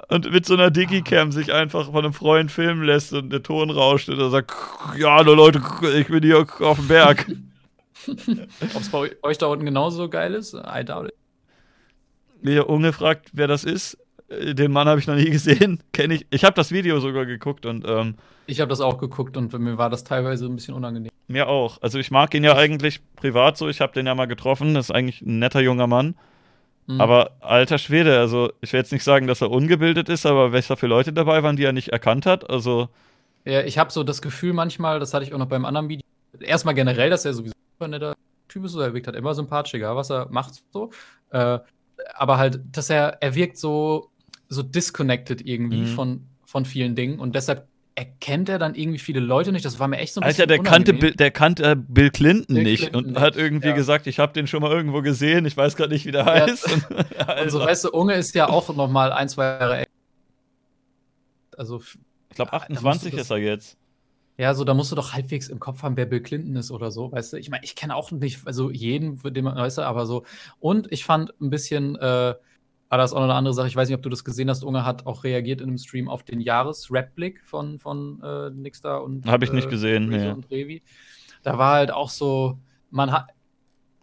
und 0.08 0.30
mit 0.32 0.46
so 0.46 0.54
einer 0.54 0.70
Digicam 0.70 1.32
sich 1.32 1.52
einfach 1.52 1.86
von 1.86 1.98
einem 2.04 2.14
Freund 2.14 2.50
filmen 2.50 2.82
lässt 2.82 3.12
und 3.12 3.30
der 3.30 3.42
Ton 3.42 3.70
rauscht 3.70 4.08
und 4.08 4.18
er 4.18 4.30
sagt, 4.30 4.52
ja, 4.96 5.20
Leute, 5.20 5.60
ich 5.96 6.08
bin 6.08 6.22
hier 6.22 6.46
auf 6.60 6.78
dem 6.78 6.88
Berg. 6.88 7.26
Ob 8.06 8.80
es 8.80 8.88
bei 8.88 9.10
euch 9.22 9.38
da 9.38 9.46
unten 9.46 9.64
genauso 9.64 10.08
geil 10.08 10.34
ist? 10.34 10.54
I 10.54 10.84
doubt 10.84 11.08
it. 11.08 11.14
Der 12.42 12.68
Unge 12.68 12.92
fragt, 12.92 13.30
wer 13.32 13.48
das 13.48 13.64
ist. 13.64 13.98
Äh, 14.40 14.54
Den 14.54 14.72
Mann 14.72 14.88
habe 14.88 15.00
ich 15.00 15.06
noch 15.06 15.16
nie 15.16 15.30
gesehen. 15.30 15.80
Kenne 15.92 16.14
ich. 16.14 16.26
Ich 16.30 16.44
habe 16.44 16.54
das 16.54 16.70
Video 16.72 17.00
sogar 17.00 17.26
geguckt 17.26 17.66
und 17.66 17.84
ähm, 17.86 18.14
Ich 18.46 18.60
habe 18.60 18.68
das 18.68 18.80
auch 18.80 18.98
geguckt 18.98 19.36
und 19.36 19.52
mir 19.58 19.78
war 19.78 19.90
das 19.90 20.04
teilweise 20.04 20.46
ein 20.46 20.56
bisschen 20.56 20.74
unangenehm. 20.74 21.10
mir 21.28 21.48
auch. 21.48 21.80
Also 21.82 21.98
ich 21.98 22.10
mag 22.10 22.34
ihn 22.34 22.44
ja 22.44 22.56
eigentlich 22.56 23.00
privat 23.16 23.56
so. 23.56 23.68
Ich 23.68 23.80
habe 23.80 23.92
den 23.92 24.06
ja 24.06 24.14
mal 24.14 24.26
getroffen. 24.26 24.74
Das 24.74 24.86
ist 24.86 24.94
eigentlich 24.94 25.22
ein 25.22 25.38
netter 25.38 25.60
junger 25.60 25.86
Mann. 25.86 26.14
Mhm. 26.86 27.00
Aber 27.00 27.30
alter 27.40 27.78
Schwede, 27.78 28.18
also 28.18 28.52
ich 28.60 28.72
will 28.72 28.80
jetzt 28.80 28.92
nicht 28.92 29.04
sagen, 29.04 29.26
dass 29.26 29.40
er 29.40 29.50
ungebildet 29.50 30.08
ist, 30.08 30.26
aber 30.26 30.50
da 30.50 30.76
für 30.76 30.86
Leute 30.86 31.12
dabei 31.12 31.42
waren, 31.42 31.56
die 31.56 31.64
er 31.64 31.72
nicht 31.72 31.88
erkannt 31.88 32.26
hat. 32.26 32.50
Also 32.50 32.88
Ja, 33.44 33.62
ich 33.62 33.78
habe 33.78 33.90
so 33.90 34.04
das 34.04 34.20
Gefühl 34.20 34.52
manchmal, 34.52 35.00
das 35.00 35.14
hatte 35.14 35.24
ich 35.24 35.32
auch 35.32 35.38
noch 35.38 35.48
beim 35.48 35.64
anderen 35.64 35.88
Video. 35.88 36.04
Erstmal 36.40 36.74
generell, 36.74 37.10
dass 37.10 37.24
er 37.24 37.32
sowieso 37.32 37.54
ein 37.80 37.90
netter 37.90 38.14
Typ 38.48 38.64
ist, 38.64 38.72
so, 38.72 38.80
er 38.80 38.92
wirkt 38.92 39.06
halt 39.06 39.16
immer 39.16 39.34
sympathisch, 39.34 39.74
egal 39.74 39.96
was 39.96 40.10
er 40.10 40.28
macht, 40.30 40.62
so. 40.72 40.90
Äh, 41.30 41.58
aber 42.14 42.38
halt, 42.38 42.60
dass 42.72 42.90
er, 42.90 43.18
er 43.22 43.34
wirkt 43.34 43.56
so, 43.56 44.10
so 44.54 44.62
disconnected 44.62 45.46
irgendwie 45.46 45.82
Mhm. 45.82 45.86
von, 45.88 46.26
von 46.44 46.64
vielen 46.64 46.94
Dingen 46.96 47.18
und 47.18 47.34
deshalb 47.34 47.68
erkennt 47.96 48.48
er 48.48 48.58
dann 48.58 48.74
irgendwie 48.74 48.98
viele 48.98 49.20
Leute 49.20 49.52
nicht. 49.52 49.64
Das 49.64 49.78
war 49.78 49.86
mir 49.86 49.98
echt 49.98 50.14
so 50.14 50.20
ein 50.20 50.24
Alter, 50.26 50.46
der 50.46 50.58
kannte, 50.58 50.90
unangenehm. 50.92 51.00
Bill, 51.00 51.10
der 51.12 51.30
kannte 51.30 51.76
Bill 51.76 52.10
Clinton 52.10 52.54
Bill 52.56 52.64
nicht 52.64 52.80
Clinton 52.80 53.04
und 53.04 53.10
nicht, 53.12 53.20
hat 53.20 53.36
irgendwie 53.36 53.68
ja. 53.68 53.74
gesagt, 53.74 54.06
ich 54.08 54.18
habe 54.18 54.32
den 54.32 54.46
schon 54.48 54.62
mal 54.62 54.72
irgendwo 54.72 55.00
gesehen, 55.00 55.46
ich 55.46 55.56
weiß 55.56 55.76
gerade 55.76 55.92
nicht, 55.92 56.04
wie 56.04 56.10
der 56.10 56.22
Ja. 56.26 56.46
heißt. 56.46 56.72
Und, 56.72 56.86
so, 57.50 57.60
weißt 57.60 57.84
du, 57.84 57.90
Unge 57.90 58.14
ist 58.14 58.34
ja 58.34 58.48
auch 58.48 58.74
noch 58.74 58.88
mal 58.90 59.12
ein, 59.12 59.28
zwei 59.28 59.44
Jahre 59.44 59.76
älter. 59.78 59.90
Also, 61.56 61.80
ich 62.30 62.34
glaube, 62.36 62.50
da 62.50 62.58
musst 62.58 62.70
du 62.82 62.88
28 62.88 63.12
das- 63.12 63.20
ist 63.22 63.30
er 63.30 63.36
jetzt. 63.38 63.76
ja, 64.38 64.54
so, 64.54 64.64
da 64.64 64.74
musst 64.74 64.90
du 64.90 64.96
doch 64.96 65.12
halbwegs 65.12 65.48
im 65.48 65.60
Kopf 65.60 65.82
haben, 65.84 65.96
wer 65.96 66.06
Bill 66.06 66.20
Clinton 66.20 66.56
ist 66.56 66.72
oder 66.72 66.90
so, 66.90 67.12
weißt 67.12 67.32
du? 67.34 67.36
Ich 67.36 67.48
meine, 67.50 67.64
ich 67.64 67.76
kenne 67.76 67.94
auch 67.94 68.10
nicht, 68.10 68.40
also 68.46 68.70
jeden, 68.70 69.20
den 69.22 69.44
man, 69.44 69.54
weißt 69.56 69.78
du, 69.78 69.82
aber 69.82 70.06
so. 70.06 70.24
Und 70.58 70.90
ich 70.90 71.04
fand 71.04 71.32
ein 71.40 71.50
bisschen, 71.50 71.94
äh, 71.96 72.34
aber 72.88 73.02
das 73.02 73.10
ist 73.10 73.14
auch 73.14 73.20
noch 73.20 73.24
eine 73.24 73.34
andere 73.34 73.54
Sache, 73.54 73.66
ich 73.66 73.76
weiß 73.76 73.88
nicht, 73.88 73.96
ob 73.96 74.02
du 74.02 74.08
das 74.08 74.24
gesehen 74.24 74.48
hast, 74.50 74.62
Unge 74.64 74.84
hat 74.84 75.06
auch 75.06 75.24
reagiert 75.24 75.60
in 75.60 75.68
einem 75.68 75.78
Stream 75.78 76.08
auf 76.08 76.22
den 76.22 76.40
Jahres-Rap-Blick 76.40 77.42
von, 77.44 77.78
von 77.78 78.22
äh, 78.22 78.50
Nixta 78.50 78.98
und 78.98 79.26
Hab 79.26 79.42
ich 79.42 79.52
nicht 79.52 79.66
äh, 79.66 79.70
gesehen, 79.70 80.08
nee. 80.08 80.30
und 80.30 80.50
Revi. 80.50 80.82
Da 81.42 81.58
war 81.58 81.74
halt 81.74 81.90
auch 81.90 82.10
so, 82.10 82.58
man 82.90 83.12
hat, 83.12 83.28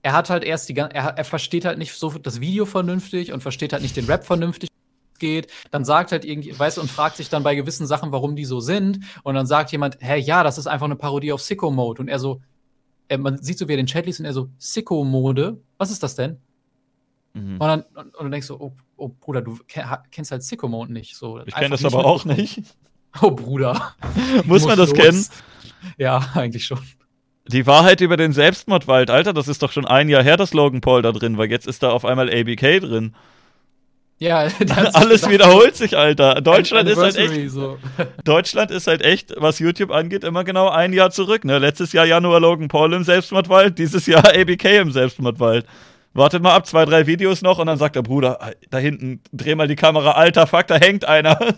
er 0.02 0.14
hat 0.14 0.30
halt 0.30 0.44
erst 0.44 0.68
die 0.70 0.74
ganze, 0.74 0.96
er, 0.96 1.18
er 1.18 1.26
versteht 1.26 1.66
halt 1.66 1.78
nicht 1.78 1.94
so 1.94 2.10
das 2.12 2.42
Video 2.42 2.66
vernünftig 2.66 3.32
und 3.34 3.42
versteht 3.42 3.74
halt 3.74 3.84
nicht 3.84 3.96
den 3.96 4.06
Rap 4.06 4.24
vernünftig 4.24 4.70
geht, 5.22 5.48
dann 5.70 5.86
sagt 5.86 6.12
halt 6.12 6.26
irgendwie, 6.26 6.58
weißt 6.58 6.78
du, 6.78 6.82
und 6.82 6.92
fragt 6.92 7.16
sich 7.16 7.30
dann 7.30 7.44
bei 7.44 7.56
gewissen 7.56 7.88
Sachen, 7.88 8.12
warum 8.12 8.36
die 8.36 8.44
so 8.44 8.60
sind. 8.60 9.00
Und 9.24 9.36
dann 9.36 9.46
sagt 9.46 9.72
jemand, 9.72 9.98
hä, 10.02 10.18
ja, 10.18 10.44
das 10.44 10.58
ist 10.58 10.68
einfach 10.68 10.86
eine 10.86 10.98
Parodie 10.98 11.32
auf 11.32 11.42
Sicko-Mode. 11.42 12.02
Und 12.02 12.10
er 12.10 12.20
so, 12.20 12.42
er, 13.08 13.20
man 13.20 13.42
sieht 13.42 13.58
so, 13.58 13.70
wie 13.70 13.74
er 13.74 13.78
den 13.78 13.86
Chat 13.86 14.06
liest 14.06 14.20
und 14.20 14.26
er 14.26 14.34
so, 14.34 14.50
Sicko-Mode, 14.58 15.62
was 15.78 15.92
ist 15.92 16.04
das 16.04 16.16
denn? 16.16 16.38
Mhm. 17.34 17.54
Und 17.54 17.60
dann 17.68 17.82
und, 17.96 18.16
und 18.16 18.26
du 18.26 18.30
denkst 18.30 18.48
so, 18.48 18.60
oh, 18.60 18.74
oh 18.98 19.10
Bruder, 19.10 19.42
du 19.42 19.58
kennst 20.12 20.32
halt 20.32 20.44
Sicko-Mode 20.44 20.92
nicht. 20.92 21.16
So, 21.16 21.40
Ich 21.46 21.54
kenne 21.54 21.70
das 21.70 21.86
aber 21.86 22.06
auch 22.06 22.26
nicht. 22.26 22.62
Oh, 23.22 23.32
Bruder. 23.32 23.94
Muss 24.46 24.66
man 24.66 24.78
das 24.78 24.92
los. 24.92 24.98
kennen? 24.98 25.26
Ja, 25.98 26.30
eigentlich 26.34 26.64
schon. 26.66 26.80
Die 27.48 27.68
Wahrheit 27.68 28.00
über 28.00 28.16
den 28.16 28.32
Selbstmordwald, 28.32 29.10
Alter, 29.10 29.34
das 29.34 29.50
ist 29.50 29.62
doch 29.62 29.74
schon 29.74 29.86
ein 29.86 30.08
Jahr 30.08 30.24
her, 30.24 30.38
dass 30.38 30.54
Logan 30.54 30.80
Paul 30.80 31.02
da 31.02 31.12
drin 31.12 31.38
war. 31.38 31.46
Jetzt 31.46 31.68
ist 31.68 31.84
da 31.84 31.92
auf 31.92 32.06
einmal 32.06 32.30
ABK 32.30 32.80
drin. 32.80 33.14
Ja, 34.18 34.38
Alles 34.38 34.58
gedacht, 34.60 35.30
wiederholt 35.30 35.76
sich, 35.76 35.98
Alter. 35.98 36.40
Deutschland 36.42 36.88
ist 36.88 37.00
halt 37.00 37.18
echt, 37.18 37.50
So. 37.50 37.80
Deutschland 38.24 38.70
ist 38.70 38.86
halt 38.86 39.02
echt, 39.02 39.34
was 39.36 39.58
YouTube 39.58 39.90
angeht, 39.92 40.24
immer 40.24 40.44
genau 40.44 40.70
ein 40.70 40.94
Jahr 40.94 41.10
zurück. 41.10 41.44
Ne? 41.44 41.58
Letztes 41.58 41.92
Jahr 41.92 42.06
Januar 42.06 42.40
Logan 42.40 42.68
Paul 42.68 42.94
im 42.94 43.04
Selbstmordwald, 43.04 43.80
dieses 43.80 44.06
Jahr 44.06 44.24
ABK 44.28 44.80
im 44.80 44.92
Selbstmordwald. 44.92 45.66
Wartet 46.14 46.44
mal 46.44 46.54
ab, 46.54 46.66
zwei, 46.68 46.84
drei 46.86 47.08
Videos 47.08 47.42
noch 47.42 47.60
und 47.60 47.68
dann 47.68 47.78
sagt 47.78 47.96
der 47.96 48.02
Bruder, 48.02 48.54
da 48.70 48.78
hinten, 48.78 49.22
dreh 49.32 49.56
mal 49.56 49.68
die 49.68 49.76
Kamera, 49.78 50.12
alter 50.12 50.46
Fuck, 50.46 50.68
da 50.68 50.76
hängt 50.76 51.06
einer. 51.06 51.40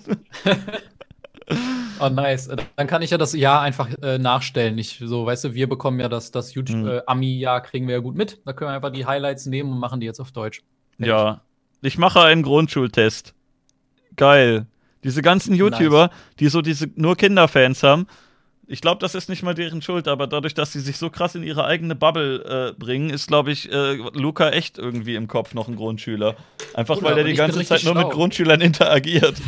Oh, 2.00 2.10
nice. 2.10 2.48
Äh, 2.48 2.58
Dann 2.76 2.88
kann 2.88 3.02
ich 3.02 3.12
ja 3.12 3.18
das 3.18 3.34
Jahr 3.34 3.62
einfach 3.62 3.90
äh, 4.02 4.18
nachstellen. 4.18 4.78
Ich, 4.78 5.02
so, 5.04 5.26
weißt 5.26 5.44
du, 5.46 5.54
wir 5.54 5.68
bekommen 5.68 6.00
ja 6.00 6.10
das, 6.10 6.32
das 6.32 6.56
Mhm. 6.56 6.62
YouTube-Ami-Jahr, 6.62 7.62
kriegen 7.62 7.88
wir 7.88 7.96
ja 7.96 8.02
gut 8.02 8.16
mit. 8.16 8.40
Da 8.46 8.54
können 8.54 8.72
wir 8.72 8.76
einfach 8.76 8.92
die 8.92 9.06
Highlights 9.06 9.46
nehmen 9.46 9.72
und 9.72 9.80
machen 9.80 10.00
die 10.00 10.06
jetzt 10.06 10.20
auf 10.20 10.32
Deutsch. 10.32 10.62
Ja, 10.98 11.42
ich 11.82 11.98
mache 11.98 12.22
einen 12.22 12.44
Grundschultest. 12.44 13.34
Geil. 14.16 14.68
Diese 15.04 15.22
ganzen 15.22 15.54
YouTuber, 15.54 16.12
die 16.40 16.48
so 16.48 16.62
diese 16.62 16.88
nur 16.96 17.18
Kinderfans 17.18 17.84
haben, 17.84 18.08
ich 18.74 18.82
glaube, 18.82 19.00
das 19.00 19.14
ist 19.16 19.30
nicht 19.30 19.44
mal 19.44 19.54
deren 19.54 19.82
Schuld, 19.82 20.08
aber 20.08 20.26
dadurch, 20.28 20.56
dass 20.56 20.72
sie 20.74 20.80
sich 20.80 20.98
so 20.98 21.10
krass 21.12 21.36
in 21.36 21.44
ihre 21.44 21.66
eigene 21.66 21.96
Bubble 21.96 22.74
äh, 22.76 22.80
bringen, 22.80 23.12
ist, 23.12 23.28
glaube 23.28 23.52
ich, 23.52 23.72
äh, 23.72 23.94
Luca 24.14 24.50
echt 24.50 24.80
irgendwie 24.80 25.16
im 25.16 25.28
Kopf 25.28 25.54
noch 25.54 25.68
ein 25.68 25.76
Grundschüler. 25.76 26.36
Einfach 26.74 26.96
Bruder, 26.96 27.12
weil 27.12 27.18
er 27.20 27.24
die 27.24 27.34
ganze 27.36 27.64
Zeit 27.64 27.84
nur 27.84 27.94
mit 27.94 28.04
schlau. 28.04 28.10
Grundschülern 28.10 28.62
interagiert. 28.62 29.36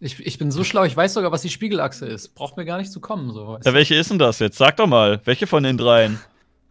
Ich, 0.00 0.24
ich 0.24 0.38
bin 0.38 0.52
so 0.52 0.62
schlau, 0.62 0.84
ich 0.84 0.96
weiß 0.96 1.14
sogar, 1.14 1.32
was 1.32 1.42
die 1.42 1.50
Spiegelachse 1.50 2.06
ist. 2.06 2.36
Braucht 2.36 2.56
mir 2.56 2.64
gar 2.64 2.78
nicht 2.78 2.92
zu 2.92 3.00
kommen. 3.00 3.32
So, 3.32 3.58
Ja, 3.64 3.74
welche 3.74 3.96
ist 3.96 4.08
denn 4.12 4.20
das 4.20 4.38
jetzt? 4.38 4.56
Sag 4.56 4.76
doch 4.76 4.86
mal, 4.86 5.20
welche 5.24 5.48
von 5.48 5.64
den 5.64 5.76
dreien? 5.76 6.20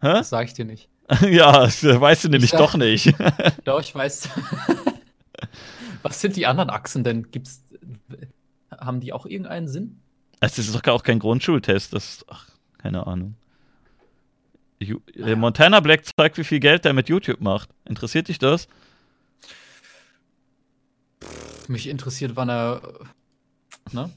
Hä? 0.00 0.14
das 0.14 0.30
sage 0.30 0.46
ich 0.46 0.54
dir 0.54 0.64
nicht. 0.64 0.88
ja, 1.30 1.60
das 1.60 1.82
weißt 1.84 2.24
du 2.24 2.28
nämlich 2.30 2.52
sag- 2.52 2.60
doch 2.60 2.74
nicht. 2.76 3.12
Doch, 3.64 3.82
ich 3.82 3.94
weiß. 3.94 4.30
was 6.02 6.22
sind 6.22 6.36
die 6.36 6.46
anderen 6.46 6.70
Achsen 6.70 7.04
denn? 7.04 7.30
Gibt's, 7.30 7.62
haben 8.74 9.00
die 9.00 9.12
auch 9.12 9.26
irgendeinen 9.26 9.68
Sinn? 9.68 10.00
Es 10.40 10.58
ist 10.58 10.74
doch 10.74 10.92
auch 10.92 11.02
kein 11.02 11.18
Grundschultest, 11.18 11.92
das 11.92 12.08
ist, 12.08 12.26
ach, 12.28 12.48
keine 12.78 13.06
Ahnung. 13.06 13.34
Ju 14.78 15.00
äh, 15.16 15.34
Montana 15.34 15.80
Black 15.80 16.04
zeigt, 16.04 16.38
wie 16.38 16.44
viel 16.44 16.60
Geld 16.60 16.84
der 16.84 16.92
mit 16.92 17.08
YouTube 17.08 17.40
macht. 17.40 17.68
Interessiert 17.84 18.28
dich 18.28 18.38
das? 18.38 18.68
Mich 21.66 21.88
interessiert, 21.88 22.36
wann 22.36 22.48
er. 22.48 22.80
äh, 22.84 23.04
Ne? 23.94 24.10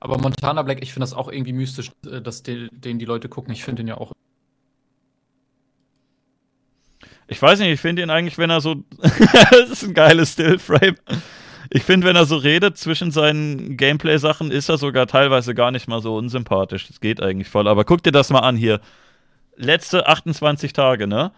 Aber 0.00 0.18
Montana 0.18 0.62
Black, 0.62 0.82
ich 0.82 0.92
finde 0.92 1.04
das 1.04 1.14
auch 1.14 1.28
irgendwie 1.28 1.52
mystisch, 1.52 1.90
äh, 2.06 2.20
dass 2.20 2.42
den, 2.42 2.68
den 2.72 2.98
die 2.98 3.04
Leute 3.04 3.28
gucken. 3.28 3.52
Ich 3.52 3.64
finde 3.64 3.82
den 3.82 3.88
ja 3.88 3.96
auch. 3.96 4.12
Ich 7.26 7.42
weiß 7.42 7.58
nicht, 7.58 7.68
ich 7.68 7.80
finde 7.80 8.02
ihn 8.02 8.10
eigentlich, 8.10 8.38
wenn 8.38 8.50
er 8.50 8.60
so. 8.60 8.84
das 9.50 9.70
ist 9.70 9.84
ein 9.84 9.94
geiles 9.94 10.32
Stillframe. 10.32 10.96
Ich 11.70 11.82
finde, 11.82 12.06
wenn 12.06 12.16
er 12.16 12.24
so 12.24 12.36
redet 12.36 12.78
zwischen 12.78 13.10
seinen 13.10 13.76
Gameplay-Sachen, 13.76 14.50
ist 14.50 14.68
er 14.68 14.78
sogar 14.78 15.06
teilweise 15.06 15.54
gar 15.54 15.70
nicht 15.70 15.86
mal 15.86 16.00
so 16.00 16.16
unsympathisch. 16.16 16.86
Das 16.88 17.00
geht 17.00 17.22
eigentlich 17.22 17.48
voll. 17.48 17.68
Aber 17.68 17.84
guck 17.84 18.02
dir 18.02 18.12
das 18.12 18.30
mal 18.30 18.40
an 18.40 18.56
hier. 18.56 18.80
Letzte 19.56 20.06
28 20.06 20.72
Tage, 20.72 21.06
ne? 21.06 21.32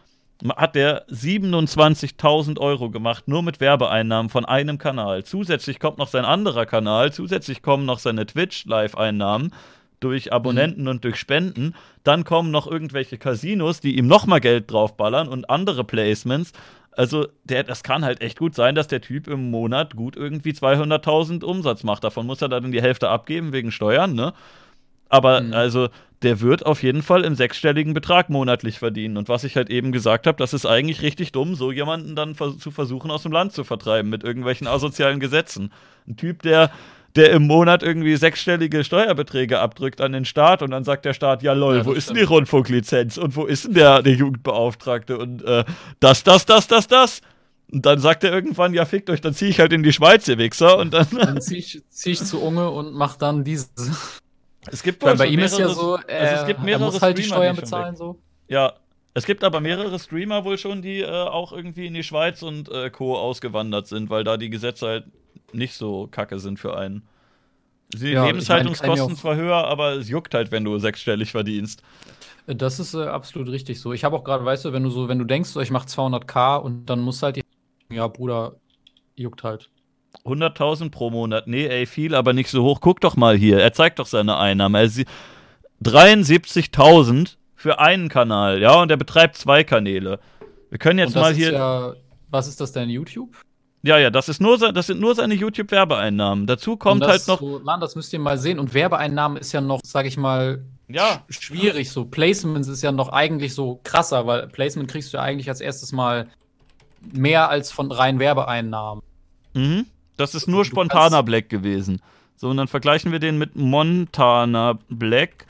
Hat 0.57 0.75
der 0.75 1.07
27.000 1.09 2.59
Euro 2.60 2.91
gemacht, 2.91 3.28
nur 3.28 3.42
mit 3.42 3.60
Werbeeinnahmen 3.60 4.31
von 4.31 4.44
einem 4.44 4.78
Kanal. 4.78 5.25
Zusätzlich 5.25 5.81
kommt 5.81 5.99
noch 5.99 6.09
sein 6.09 6.25
anderer 6.25 6.65
Kanal, 6.65 7.12
zusätzlich 7.12 7.60
kommen 7.60 7.84
noch 7.84 7.99
seine 7.99 8.25
Twitch-Live-Einnahmen 8.25 9.52
durch 10.00 10.33
Abonnenten 10.33 10.89
und 10.89 11.05
durch 11.05 11.17
Spenden. 11.17 11.75
Dann 12.05 12.25
kommen 12.25 12.50
noch 12.50 12.67
irgendwelche 12.67 13.18
Casinos, 13.18 13.81
die 13.81 13.99
ihm 13.99 14.07
nochmal 14.07 14.41
Geld 14.41 14.70
draufballern 14.70 15.28
und 15.28 15.50
andere 15.50 15.84
Placements. 15.84 16.52
Also, 16.93 17.28
der, 17.44 17.62
das 17.65 17.83
kann 17.83 18.05
halt 18.05 18.20
echt 18.20 18.39
gut 18.39 18.55
sein, 18.55 18.75
dass 18.75 18.89
der 18.89 19.01
Typ 19.01 19.28
im 19.28 19.51
Monat 19.51 19.97
gut 19.97 20.17
irgendwie 20.17 20.52
200.000 20.52 21.44
Umsatz 21.44 21.85
macht. 21.85 22.05
Davon 22.05 22.27
muss 22.27 22.43
er 22.43 22.49
dann 22.49 22.73
die 22.73 22.83
Hälfte 22.83 23.09
abgeben 23.09 23.52
wegen 23.52 23.70
Steuern, 23.70 24.15
ne? 24.15 24.33
Aber 25.09 25.41
Mhm. 25.41 25.55
also, 25.55 25.89
der 26.23 26.41
wird 26.41 26.67
auf 26.67 26.83
jeden 26.83 27.02
Fall 27.02 27.25
im 27.25 27.35
sechsstelligen 27.35 27.94
Betrag 27.94 28.31
monatlich 28.31 28.78
verdienen. 28.78 29.17
Und 29.17 29.28
was 29.28 29.44
ich 29.44 29.57
halt 29.57 29.70
eben 29.70 29.93
gesagt 29.93 30.27
habe, 30.27 30.39
das 30.39 30.52
ist 30.55 30.67
eigentlich 30.67 31.02
richtig 31.02 31.33
dumm, 31.33 31.55
so 31.55 31.73
jemanden 31.73 32.15
dann 32.17 32.35
vers 32.35 32.59
zu 32.59 32.70
versuchen, 32.70 33.10
aus 33.10 33.23
dem 33.25 33.33
Land 33.33 33.52
zu 33.52 33.65
vertreiben 33.65 34.10
mit 34.10 34.23
irgendwelchen 34.25 34.67
asozialen 34.67 35.20
Gesetzen. 35.20 35.73
Ein 36.07 36.17
Typ, 36.17 36.43
der, 36.43 36.70
der 37.17 37.33
im 37.33 37.47
Monat 37.47 37.83
irgendwie 37.83 38.15
sechsstellige 38.17 38.85
Steuerbeträge 38.85 39.59
abdrückt 39.59 40.01
an 40.01 40.13
den 40.13 40.25
Staat 40.25 40.63
und 40.63 40.71
dann 40.71 40.85
sagt 40.85 41.05
der 41.05 41.13
Staat, 41.15 41.43
ja 41.43 41.53
lol, 41.53 41.79
Ja, 41.79 41.85
wo 41.87 41.93
ist 41.93 42.09
denn 42.09 42.17
die. 42.17 42.23
Rundfunklizenz 42.23 43.19
und 43.19 43.35
wo 43.37 43.47
ist 43.47 43.67
denn 43.67 43.75
der, 43.75 44.03
der 44.03 44.15
Jugendbeauftragte 44.15 45.19
und 45.19 45.43
äh, 45.45 45.65
das, 45.99 46.23
das, 46.23 46.47
das, 46.47 46.67
das, 46.69 46.87
das. 46.87 47.21
Und 47.73 47.87
dann 47.87 47.99
sagt 48.01 48.25
er 48.25 48.33
irgendwann, 48.33 48.75
ja 48.75 48.85
fickt 48.85 49.11
euch, 49.11 49.21
dann 49.21 49.35
ziehe 49.35 49.51
ich 49.51 49.61
halt 49.61 49.73
in 49.73 49.83
die 49.83 49.93
Schweiz, 49.93 50.27
ihr 50.29 50.39
Wichser. 50.39 50.79
Und 50.79 50.93
dann, 50.95 51.07
Dann 51.11 51.41
ziehe 51.41 51.61
ich, 51.61 51.83
zieh 51.89 52.13
ich 52.13 52.25
zu 52.25 52.41
Unge 52.43 52.69
und 52.71 52.93
mach 52.93 53.17
dann 53.17 53.45
diese. 53.45 53.69
es 54.71 54.83
gibt 54.83 55.01
bei 55.01 55.15
ihm 55.27 55.39
ist 55.41 55.59
ja 55.59 55.67
mehrere- 55.67 55.75
so, 55.75 55.95
also 55.95 56.07
äh, 56.09 56.35
es 56.35 56.47
gibt 56.47 56.61
er 56.61 56.65
mehrere 56.65 56.85
muss 56.85 57.01
halt 57.03 57.19
die 57.19 57.23
Streamer, 57.23 57.37
Steuern 57.43 57.57
bezahlen, 57.57 57.97
so. 57.97 58.19
Ja, 58.49 58.75
es 59.15 59.25
gibt 59.25 59.43
aber 59.45 59.61
mehrere 59.61 59.99
Streamer 59.99 60.45
wohl 60.45 60.59
schon, 60.59 60.83
die 60.83 61.01
äh, 61.01 61.07
auch 61.09 61.53
irgendwie 61.53 61.87
in 61.87 61.95
die 61.95 62.03
Schweiz 62.05 62.43
und 62.43 62.69
äh, 62.71 62.91
Co. 62.91 63.17
ausgewandert 63.17 63.87
sind, 63.89 64.11
weil 64.11 64.23
da 64.25 64.37
die 64.37 64.51
Gesetze 64.51 64.87
halt 64.87 65.05
nicht 65.53 65.75
so 65.75 66.07
kacke 66.11 66.39
sind 66.39 66.59
für 66.59 66.77
einen. 66.77 67.03
Die 67.93 68.11
Ja, 68.11 68.23
ich 68.25 68.27
Lebenshaltungskosten 68.29 68.89
meine, 68.97 69.09
kann 69.09 69.17
zwar 69.17 69.37
höher, 69.37 69.67
aber 69.67 69.93
es 69.95 70.09
juckt 70.09 70.35
halt, 70.35 70.53
wenn 70.53 70.65
du 70.65 70.79
sechsstellig 70.79 71.33
verdienst. 71.33 71.83
Das 72.47 72.79
ist 72.79 72.95
äh, 72.95 73.03
absolut 73.05 73.49
richtig 73.49 73.81
so. 73.81 73.93
Ich 73.93 74.05
habe 74.05 74.17
auch 74.17 74.25
gerade, 74.25 74.45
weißt 74.45 74.65
du, 74.65 74.73
wenn 74.73 74.83
du 74.83 74.91
so, 74.91 75.09
wenn 75.09 75.19
du 75.19 75.25
denkst, 75.25 75.51
so, 75.51 75.61
ich 75.61 75.70
mache 75.70 75.87
200k 75.89 76.59
und 76.59 76.87
dann 76.87 77.01
muss 77.01 77.23
halt 77.23 77.37
die. 77.37 77.43
Ja, 77.93 78.07
Bruder, 78.07 78.57
juckt 79.17 79.43
halt. 79.43 79.70
100.000 80.25 80.91
pro 80.91 81.11
Monat. 81.11 81.47
Nee, 81.47 81.67
ey, 81.67 81.87
viel, 81.87 82.15
aber 82.15 82.33
nicht 82.33 82.51
so 82.51 82.62
hoch. 82.62 82.81
Guck 82.81 83.01
doch 83.01 83.17
mal 83.17 83.37
hier. 83.37 83.59
Er 83.61 83.73
zeigt 83.73 83.99
doch 83.99 84.07
seine 84.07 84.39
Einnahmen. 84.39 84.75
Er 84.75 84.89
sie- 84.89 85.07
73.000 85.83 87.37
für 87.55 87.79
einen 87.79 88.09
Kanal, 88.09 88.61
ja, 88.61 88.81
und 88.81 88.91
er 88.91 88.97
betreibt 88.97 89.37
zwei 89.37 89.65
Kanäle. 89.65 90.19
Wir 90.70 90.79
können 90.79 90.99
jetzt 90.99 91.15
mal 91.15 91.35
hier. 91.35 91.53
ja, 91.53 91.95
was 92.31 92.49
ist 92.49 92.61
das 92.61 92.73
denn, 92.73 92.89
YouTube? 92.89 93.37
Ja, 93.83 93.99
ja, 93.99 94.10
das 94.10 94.28
ist 94.28 94.41
nur, 94.42 94.59
das 94.59 94.86
sind 94.89 95.00
nur 95.00 95.15
seine 95.15 95.33
YouTube-Werbeeinnahmen. 95.34 96.47
Dazu 96.47 96.76
kommt 96.76 97.02
halt 97.07 97.26
noch. 97.28 97.41
So, 97.41 97.60
Mann, 97.65 97.81
das 97.81 97.97
müsst 97.97 98.12
ihr 98.12 98.18
mal 98.18 98.36
sehen. 98.36 98.59
Und 98.59 98.75
Werbeeinnahmen 98.75 99.39
ist 99.39 99.52
ja 99.52 99.60
noch, 99.62 99.81
sag 99.83 100.05
ich 100.05 100.18
mal, 100.18 100.62
Ja, 100.89 101.25
sch- 101.31 101.42
schwierig. 101.44 101.91
So 101.91 102.05
Placements 102.05 102.68
ist 102.68 102.83
ja 102.83 102.92
noch 102.92 103.09
eigentlich 103.09 103.55
so 103.55 103.81
krasser, 103.83 104.26
weil 104.26 104.49
Placement 104.49 104.91
kriegst 104.91 105.12
du 105.12 105.17
ja 105.17 105.23
eigentlich 105.23 105.49
als 105.49 105.62
erstes 105.62 105.92
mal 105.92 106.28
mehr 107.12 107.49
als 107.49 107.73
von 107.73 107.91
rein 107.91 108.18
Werbeeinnahmen. 108.18 109.02
Mhm. 109.55 109.86
Das 110.18 110.34
ist 110.34 110.47
nur 110.47 110.67
spontaner 110.67 111.23
Black 111.23 111.49
gewesen. 111.49 112.02
So, 112.36 112.50
und 112.50 112.59
dann 112.59 112.68
vergleichen 112.68 113.12
wir 113.12 113.18
den 113.18 113.39
mit 113.39 113.57
Montana 113.57 114.78
Black. 114.91 115.47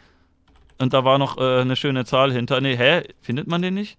Und 0.79 0.93
da 0.93 1.05
war 1.05 1.19
noch 1.19 1.37
äh, 1.39 1.61
eine 1.63 1.75
schöne 1.75 2.05
Zahl 2.05 2.33
hinter. 2.33 2.61
Nee, 2.61 2.77
hä? 2.77 3.03
Findet 3.21 3.49
man 3.49 3.61
den 3.61 3.75
nicht? 3.75 3.99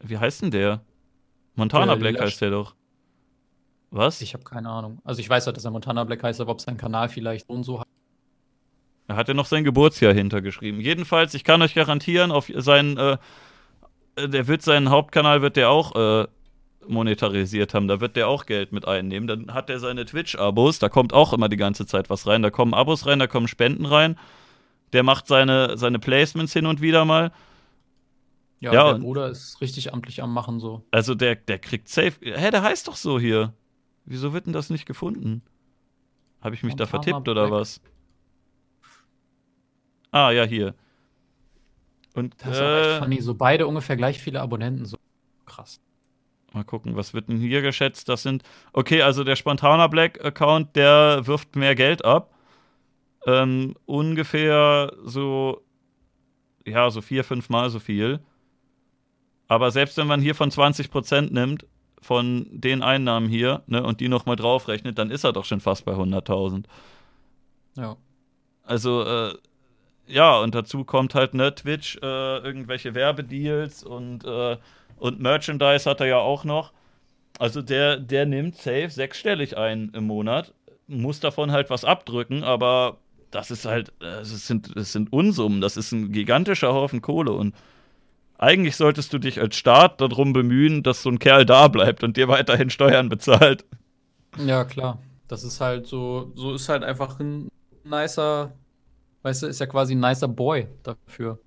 Wie 0.00 0.18
heißt 0.18 0.42
denn 0.42 0.50
der? 0.50 0.80
Montana 1.54 1.94
Der 1.94 1.96
Black 2.00 2.14
löscht- 2.14 2.22
heißt 2.24 2.40
der 2.42 2.50
doch. 2.50 2.74
Was? 3.90 4.20
Ich 4.22 4.32
habe 4.32 4.44
keine 4.44 4.70
Ahnung. 4.70 5.00
Also 5.04 5.20
ich 5.20 5.28
weiß 5.28 5.46
halt, 5.46 5.56
dass 5.56 5.64
er 5.64 5.70
Montana 5.70 6.04
Black 6.04 6.22
heißt, 6.22 6.40
aber 6.40 6.52
ob 6.52 6.60
sein 6.60 6.76
Kanal 6.78 7.08
vielleicht 7.08 7.46
so 7.46 7.52
und 7.52 7.62
so 7.64 7.80
hat. 7.80 7.86
Er 9.08 9.16
hat 9.16 9.28
ja 9.28 9.34
noch 9.34 9.46
sein 9.46 9.64
Geburtsjahr 9.64 10.14
hintergeschrieben. 10.14 10.80
Jedenfalls, 10.80 11.34
ich 11.34 11.44
kann 11.44 11.60
euch 11.60 11.74
garantieren, 11.74 12.30
auf 12.30 12.50
seinen, 12.56 12.96
äh, 12.96 13.18
äh, 14.16 14.28
der 14.28 14.46
wird 14.46 14.62
seinen 14.62 14.88
Hauptkanal 14.88 15.42
wird 15.42 15.56
der 15.56 15.68
auch 15.68 15.94
äh, 15.94 16.26
monetarisiert 16.88 17.74
haben. 17.74 17.86
Da 17.88 18.00
wird 18.00 18.16
der 18.16 18.28
auch 18.28 18.46
Geld 18.46 18.72
mit 18.72 18.88
einnehmen. 18.88 19.26
Dann 19.28 19.52
hat 19.52 19.68
er 19.68 19.78
seine 19.78 20.06
Twitch-Abos, 20.06 20.78
da 20.78 20.88
kommt 20.88 21.12
auch 21.12 21.34
immer 21.34 21.50
die 21.50 21.56
ganze 21.58 21.84
Zeit 21.84 22.08
was 22.08 22.26
rein. 22.26 22.42
Da 22.42 22.50
kommen 22.50 22.72
Abos 22.72 23.04
rein, 23.06 23.18
da 23.18 23.26
kommen 23.26 23.48
Spenden 23.48 23.84
rein. 23.84 24.18
Der 24.94 25.02
macht 25.02 25.26
seine, 25.26 25.76
seine 25.76 25.98
Placements 25.98 26.52
hin 26.54 26.64
und 26.66 26.80
wieder 26.80 27.04
mal. 27.04 27.30
Ja, 28.62 28.72
Ja, 28.72 28.92
der 28.92 29.00
Bruder 29.00 29.28
ist 29.28 29.60
richtig 29.60 29.92
amtlich 29.92 30.22
am 30.22 30.32
Machen 30.32 30.60
so. 30.60 30.86
Also 30.92 31.16
der, 31.16 31.34
der 31.34 31.58
kriegt 31.58 31.88
safe. 31.88 32.12
Hä, 32.20 32.50
der 32.52 32.62
heißt 32.62 32.86
doch 32.86 32.94
so 32.94 33.18
hier. 33.18 33.52
Wieso 34.04 34.32
wird 34.32 34.46
denn 34.46 34.52
das 34.52 34.70
nicht 34.70 34.86
gefunden? 34.86 35.42
Habe 36.40 36.54
ich 36.54 36.62
mich 36.62 36.76
da 36.76 36.84
Montana 36.84 37.02
vertippt 37.02 37.28
oder 37.28 37.48
Black. 37.48 37.60
was? 37.60 37.80
Ah, 40.12 40.30
ja, 40.30 40.44
hier. 40.44 40.74
Und 42.14 42.34
Das 42.40 42.56
ist 42.56 42.62
auch 42.62 42.76
echt 42.78 42.88
äh, 42.90 42.98
funny. 43.00 43.20
So 43.20 43.34
beide 43.34 43.66
ungefähr 43.66 43.96
gleich 43.96 44.20
viele 44.20 44.40
Abonnenten. 44.40 44.84
So 44.84 44.96
krass. 45.44 45.80
Mal 46.52 46.64
gucken, 46.64 46.94
was 46.94 47.14
wird 47.14 47.28
denn 47.28 47.38
hier 47.38 47.62
geschätzt? 47.62 48.08
Das 48.08 48.22
sind. 48.22 48.44
Okay, 48.72 49.02
also 49.02 49.24
der 49.24 49.36
Spontaner 49.36 49.88
Black-Account, 49.88 50.76
der 50.76 51.26
wirft 51.26 51.56
mehr 51.56 51.74
Geld 51.74 52.04
ab. 52.04 52.32
Ähm, 53.26 53.74
ungefähr 53.86 54.92
so. 55.04 55.62
Ja, 56.64 56.90
so 56.90 57.00
vier, 57.00 57.24
fünf 57.24 57.48
Mal 57.48 57.70
so 57.70 57.80
viel. 57.80 58.20
Aber 59.48 59.70
selbst 59.70 59.96
wenn 59.96 60.06
man 60.06 60.20
hier 60.20 60.34
von 60.34 60.50
20% 60.50 61.32
nimmt, 61.32 61.66
von 62.00 62.46
den 62.50 62.82
Einnahmen 62.82 63.28
hier, 63.28 63.62
ne, 63.66 63.82
und 63.82 64.00
die 64.00 64.08
nochmal 64.08 64.36
draufrechnet, 64.36 64.98
dann 64.98 65.10
ist 65.10 65.24
er 65.24 65.32
doch 65.32 65.44
schon 65.44 65.60
fast 65.60 65.84
bei 65.84 65.92
100.000. 65.92 66.64
Ja. 67.76 67.96
Also, 68.64 69.04
äh, 69.04 69.34
ja, 70.06 70.38
und 70.40 70.54
dazu 70.54 70.84
kommt 70.84 71.14
halt, 71.14 71.34
ne, 71.34 71.54
Twitch, 71.54 71.96
äh, 72.02 72.38
irgendwelche 72.38 72.94
Werbedeals 72.94 73.84
und, 73.84 74.24
äh, 74.24 74.56
und 74.96 75.20
Merchandise 75.20 75.88
hat 75.88 76.00
er 76.00 76.06
ja 76.06 76.18
auch 76.18 76.44
noch. 76.44 76.72
Also 77.38 77.62
der, 77.62 77.96
der 77.96 78.26
nimmt 78.26 78.56
safe 78.56 78.90
sechsstellig 78.90 79.56
ein 79.56 79.90
im 79.94 80.06
Monat, 80.06 80.52
muss 80.86 81.20
davon 81.20 81.50
halt 81.50 81.70
was 81.70 81.84
abdrücken, 81.84 82.44
aber 82.44 82.98
das 83.30 83.50
ist 83.50 83.64
halt, 83.64 83.92
äh, 84.00 84.20
es 84.20 84.46
sind, 84.46 84.76
es 84.76 84.92
sind 84.92 85.12
Unsummen, 85.12 85.60
das 85.60 85.76
ist 85.76 85.92
ein 85.92 86.12
gigantischer 86.12 86.74
Haufen 86.74 87.00
Kohle 87.00 87.32
und 87.32 87.54
eigentlich 88.42 88.76
solltest 88.76 89.12
du 89.12 89.18
dich 89.18 89.40
als 89.40 89.54
Staat 89.54 90.00
darum 90.00 90.32
bemühen, 90.32 90.82
dass 90.82 91.02
so 91.02 91.10
ein 91.10 91.20
Kerl 91.20 91.46
da 91.46 91.68
bleibt 91.68 92.02
und 92.02 92.16
dir 92.16 92.26
weiterhin 92.26 92.70
Steuern 92.70 93.08
bezahlt. 93.08 93.64
Ja, 94.36 94.64
klar. 94.64 94.98
Das 95.28 95.44
ist 95.44 95.60
halt 95.60 95.86
so, 95.86 96.32
so 96.34 96.52
ist 96.54 96.68
halt 96.68 96.82
einfach 96.82 97.20
ein 97.20 97.48
nicer, 97.84 98.52
weißt 99.22 99.44
du, 99.44 99.46
ist 99.46 99.60
ja 99.60 99.66
quasi 99.66 99.94
ein 99.94 100.00
nicer 100.00 100.26
Boy 100.26 100.66
dafür. 100.82 101.38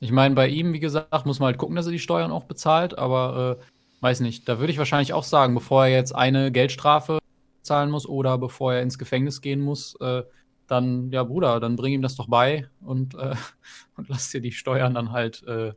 Ich 0.00 0.10
meine, 0.10 0.34
bei 0.34 0.48
ihm, 0.48 0.72
wie 0.72 0.80
gesagt, 0.80 1.26
muss 1.26 1.38
man 1.38 1.48
halt 1.48 1.58
gucken, 1.58 1.76
dass 1.76 1.86
er 1.86 1.92
die 1.92 1.98
Steuern 1.98 2.32
auch 2.32 2.44
bezahlt, 2.44 2.98
aber 2.98 3.58
äh, 3.60 3.64
weiß 4.00 4.20
nicht, 4.20 4.48
da 4.48 4.58
würde 4.58 4.72
ich 4.72 4.78
wahrscheinlich 4.78 5.12
auch 5.12 5.24
sagen, 5.24 5.54
bevor 5.54 5.84
er 5.84 5.92
jetzt 5.92 6.14
eine 6.14 6.50
Geldstrafe 6.50 7.18
zahlen 7.60 7.90
muss 7.90 8.08
oder 8.08 8.38
bevor 8.38 8.72
er 8.72 8.82
ins 8.82 8.98
Gefängnis 8.98 9.42
gehen 9.42 9.60
muss, 9.60 9.96
äh, 10.00 10.22
dann, 10.66 11.10
ja, 11.10 11.24
Bruder, 11.24 11.60
dann 11.60 11.76
bring 11.76 11.92
ihm 11.92 12.02
das 12.02 12.16
doch 12.16 12.28
bei 12.28 12.68
und, 12.80 13.14
äh, 13.16 13.36
und 13.96 14.08
lass 14.08 14.30
dir 14.30 14.40
die 14.40 14.52
Steuern 14.52 14.94
dann 14.94 15.12
halt 15.12 15.42
äh, 15.46 15.74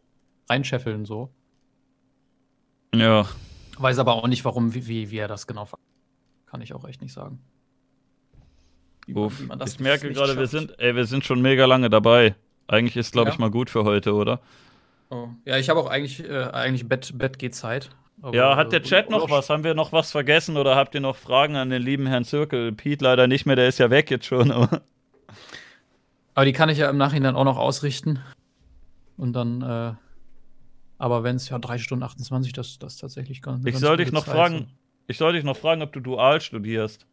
reinscheffeln, 0.49 1.05
so. 1.05 1.29
Ja. 2.93 3.25
Weiß 3.77 3.99
aber 3.99 4.13
auch 4.15 4.27
nicht, 4.27 4.45
warum, 4.45 4.73
wie, 4.73 4.87
wie, 4.87 5.11
wie 5.11 5.17
er 5.17 5.27
das 5.27 5.47
genau 5.47 5.67
Kann 6.45 6.61
ich 6.61 6.73
auch 6.73 6.85
echt 6.87 7.01
nicht 7.01 7.13
sagen. 7.13 7.39
Man- 9.07 9.61
Ich 9.65 9.79
merke 9.79 10.11
gerade, 10.13 10.37
wir 10.37 10.47
sind, 10.47 10.79
ey, 10.79 10.95
wir 10.95 11.05
sind 11.05 11.25
schon 11.25 11.41
mega 11.41 11.65
lange 11.65 11.89
dabei. 11.89 12.35
Eigentlich 12.67 12.97
ist, 12.97 13.11
glaube 13.11 13.29
Ja. 13.29 13.33
ich, 13.33 13.39
mal 13.39 13.51
gut 13.51 13.69
für 13.69 13.83
heute, 13.83 14.13
oder? 14.13 14.39
Oh. 15.11 15.27
Ja, 15.45 15.57
ich 15.57 15.69
habe 15.69 15.79
auch 15.79 15.87
eigentlich, 15.87 16.23
äh, 16.27 16.45
eigentlich 16.51 16.87
Bett, 16.87 17.15
Bett 17.15 17.37
geht 17.37 17.53
Zeit. 17.53 17.89
Aber, 18.21 18.35
Ja, 18.35 18.55
hat 18.55 18.71
der 18.71 18.79
äh, 18.79 18.83
Chat 18.83 19.09
noch 19.11 19.29
was? 19.29 19.49
Haben 19.49 19.63
wir 19.63 19.75
noch 19.75 19.91
was 19.91 20.09
vergessen 20.11 20.57
oder 20.57 20.75
habt 20.75 20.95
ihr 20.95 21.01
noch 21.01 21.15
Fragen 21.15 21.55
an 21.57 21.69
den 21.69 21.81
lieben 21.83 22.07
Herrn 22.07 22.23
Zirkel? 22.23 22.71
Pete 22.71 23.03
leider 23.03 23.27
nicht 23.27 23.45
mehr, 23.45 23.55
der 23.55 23.67
ist 23.67 23.77
ja 23.77 23.89
weg 23.91 24.09
jetzt 24.09 24.25
schon. 24.25 24.51
Aber 24.51 24.81
Aber 26.33 26.45
die 26.45 26.53
kann 26.53 26.69
ich 26.69 26.79
ja 26.79 26.89
im 26.89 26.97
Nachhinein 26.97 27.35
auch 27.35 27.43
noch 27.43 27.57
ausrichten. 27.57 28.19
Und 29.17 29.33
dann, 29.33 29.61
äh, 29.61 29.93
aber 31.05 31.21
wenn 31.21 31.35
es 31.35 31.49
ja 31.49 31.59
3 31.59 31.77
Stunden 31.77 32.01
28, 32.01 32.51
das, 32.51 32.79
das 32.79 32.97
tatsächlich 32.97 33.43
ganz 33.43 33.63
Ich 33.63 33.77
soll 33.77 33.97
dich 33.97 34.11
noch 34.11 34.25
Zeit 34.25 34.33
fragen, 34.33 34.71
ich 35.05 35.19
soll 35.19 35.33
dich 35.33 35.43
noch 35.43 35.55
fragen, 35.55 35.83
ob 35.83 35.93
du 35.93 35.99
dual 35.99 36.41
studierst. 36.41 37.05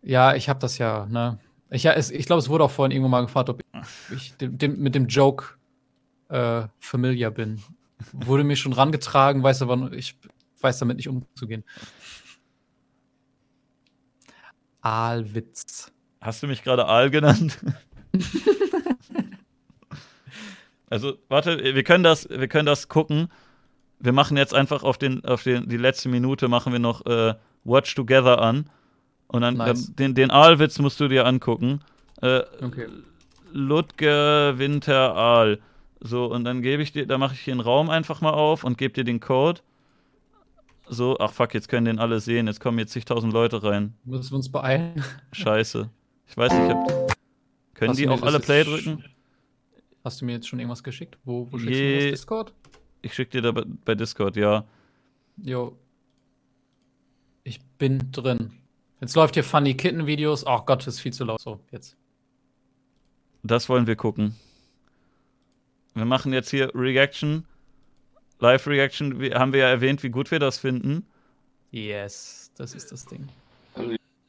Ja, 0.00 0.34
ich 0.34 0.48
habe 0.48 0.58
das 0.60 0.78
ja, 0.78 1.04
ne? 1.04 1.38
Ich, 1.68 1.82
ja, 1.82 1.92
es, 1.92 2.10
ich 2.10 2.24
glaube, 2.24 2.38
es 2.38 2.48
wurde 2.48 2.64
auch 2.64 2.70
vorhin 2.70 2.90
irgendwo 2.90 3.10
mal 3.10 3.20
gefragt, 3.20 3.50
ob 3.50 3.60
ich 4.16 4.34
dem, 4.38 4.56
dem, 4.56 4.78
mit 4.78 4.94
dem 4.94 5.08
Joke 5.08 5.58
äh, 6.30 6.68
familiar 6.78 7.32
bin. 7.32 7.62
Wurde 8.12 8.44
mir 8.44 8.56
schon 8.56 8.72
rangetragen, 8.72 9.42
weiß 9.42 9.60
aber 9.60 9.92
ich 9.92 10.16
weiß 10.58 10.78
damit 10.78 10.96
nicht 10.96 11.08
umzugehen. 11.10 11.64
Aalwitz. 14.80 15.92
Hast 16.22 16.42
du 16.42 16.46
mich 16.46 16.62
gerade 16.62 16.86
Aal 16.86 17.10
genannt? 17.10 17.58
also, 20.90 21.14
warte, 21.28 21.58
wir 21.74 21.82
können 21.84 22.04
das, 22.04 22.28
wir 22.28 22.48
können 22.48 22.66
das 22.66 22.88
gucken. 22.88 23.28
Wir 23.98 24.12
machen 24.12 24.36
jetzt 24.36 24.54
einfach 24.54 24.82
auf 24.82 24.98
den, 24.98 25.24
auf 25.24 25.42
den, 25.42 25.68
die 25.68 25.76
letzte 25.76 26.08
Minute 26.08 26.48
machen 26.48 26.72
wir 26.72 26.80
noch 26.80 27.06
äh, 27.06 27.34
Watch 27.64 27.94
Together 27.94 28.40
an. 28.42 28.68
Und 29.28 29.42
dann 29.42 29.56
Nice. 29.56 29.86
dann 29.86 29.96
den, 29.96 30.14
den 30.14 30.30
Aalwitz 30.30 30.78
musst 30.78 30.98
du 31.00 31.08
dir 31.08 31.26
angucken. 31.26 31.80
Äh, 32.20 32.42
Okay. 32.60 32.88
Ludger 33.52 34.58
Winter 34.58 35.14
Aal. 35.16 35.58
So, 36.00 36.26
und 36.26 36.44
dann 36.44 36.62
gebe 36.62 36.82
ich 36.82 36.92
dir, 36.92 37.06
da 37.06 37.18
mache 37.18 37.34
ich 37.34 37.40
hier 37.40 37.52
einen 37.52 37.60
Raum 37.60 37.90
einfach 37.90 38.20
mal 38.20 38.30
auf 38.30 38.64
und 38.64 38.78
gebe 38.78 38.94
dir 38.94 39.04
den 39.04 39.20
Code. 39.20 39.60
So, 40.88 41.18
ach 41.20 41.32
fuck, 41.32 41.54
jetzt 41.54 41.68
können 41.68 41.84
den 41.84 41.98
alle 41.98 42.20
sehen. 42.20 42.46
Jetzt 42.46 42.60
kommen 42.60 42.78
jetzt 42.78 42.92
zigtausend 42.92 43.32
Leute 43.32 43.62
rein. 43.62 43.94
Müssen 44.04 44.30
wir 44.32 44.36
uns 44.36 44.50
beeilen? 44.50 45.04
Scheiße. 45.32 45.88
Ich 46.26 46.36
weiß 46.36 46.52
nicht, 46.52 46.72
ob. 46.74 47.12
Können 47.74 47.90
Hast 47.90 47.98
die 47.98 48.06
das 48.06 48.22
alle 48.22 48.40
Play 48.40 48.64
drücken? 48.64 49.04
Hast 50.04 50.20
du 50.20 50.24
mir 50.24 50.32
jetzt 50.32 50.48
schon 50.48 50.58
irgendwas 50.58 50.82
geschickt? 50.82 51.18
Wo, 51.24 51.46
wo 51.50 51.58
schickst 51.58 51.74
Je- 51.78 51.98
du 51.98 52.04
das 52.10 52.20
Discord? 52.20 52.54
Ich 53.02 53.14
schicke 53.14 53.30
dir 53.32 53.42
da 53.42 53.52
bei, 53.52 53.64
bei 53.84 53.94
Discord, 53.94 54.36
ja. 54.36 54.64
Jo. 55.42 55.76
Ich 57.44 57.60
bin 57.78 58.10
drin. 58.12 58.52
Jetzt 59.00 59.14
läuft 59.16 59.34
hier 59.34 59.44
Funny 59.44 59.74
Kitten 59.76 60.06
Videos. 60.06 60.46
Ach 60.46 60.66
Gott, 60.66 60.80
das 60.86 60.94
ist 60.94 61.00
viel 61.00 61.12
zu 61.12 61.24
laut. 61.24 61.40
So, 61.40 61.60
jetzt. 61.70 61.96
Das 63.42 63.68
wollen 63.68 63.86
wir 63.86 63.96
gucken. 63.96 64.34
Wir 65.94 66.04
machen 66.04 66.32
jetzt 66.32 66.50
hier 66.50 66.70
Reaction. 66.74 67.46
Live-Reaction. 68.38 69.18
Wir- 69.20 69.34
Haben 69.38 69.52
wir 69.52 69.60
ja 69.60 69.68
erwähnt, 69.68 70.02
wie 70.02 70.10
gut 70.10 70.30
wir 70.30 70.38
das 70.38 70.58
finden. 70.58 71.06
Yes, 71.70 72.50
das 72.56 72.74
ist 72.74 72.92
das 72.92 73.06
Ding. 73.06 73.28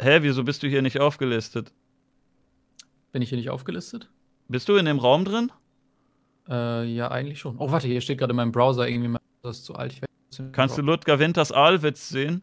Hä, 0.02 0.20
wieso 0.22 0.44
bist 0.44 0.64
du 0.64 0.68
hier 0.68 0.82
nicht 0.82 1.00
aufgelistet? 1.00 1.74
Bin 3.12 3.22
ich 3.22 3.30
hier 3.30 3.38
nicht 3.38 3.50
aufgelistet? 3.50 4.10
Bist 4.48 4.70
du 4.70 4.76
in 4.76 4.86
dem 4.86 5.00
Raum 5.00 5.26
drin? 5.26 5.52
Äh, 6.52 6.84
ja, 6.86 7.10
eigentlich 7.10 7.40
schon. 7.40 7.56
Oh, 7.58 7.72
warte, 7.72 7.88
hier 7.88 8.02
steht 8.02 8.18
gerade 8.18 8.32
in 8.32 8.36
meinem 8.36 8.52
Browser 8.52 8.88
irgendwie, 8.88 9.08
mein 9.08 9.22
Browser 9.42 9.52
ist 9.52 9.66
zu 9.66 9.74
alt. 9.76 9.96
Kannst 10.52 10.78
du 10.78 10.82
Ludger 10.82 11.18
Winters 11.20 11.52
Aalwitz 11.52 12.10
sehen? 12.10 12.42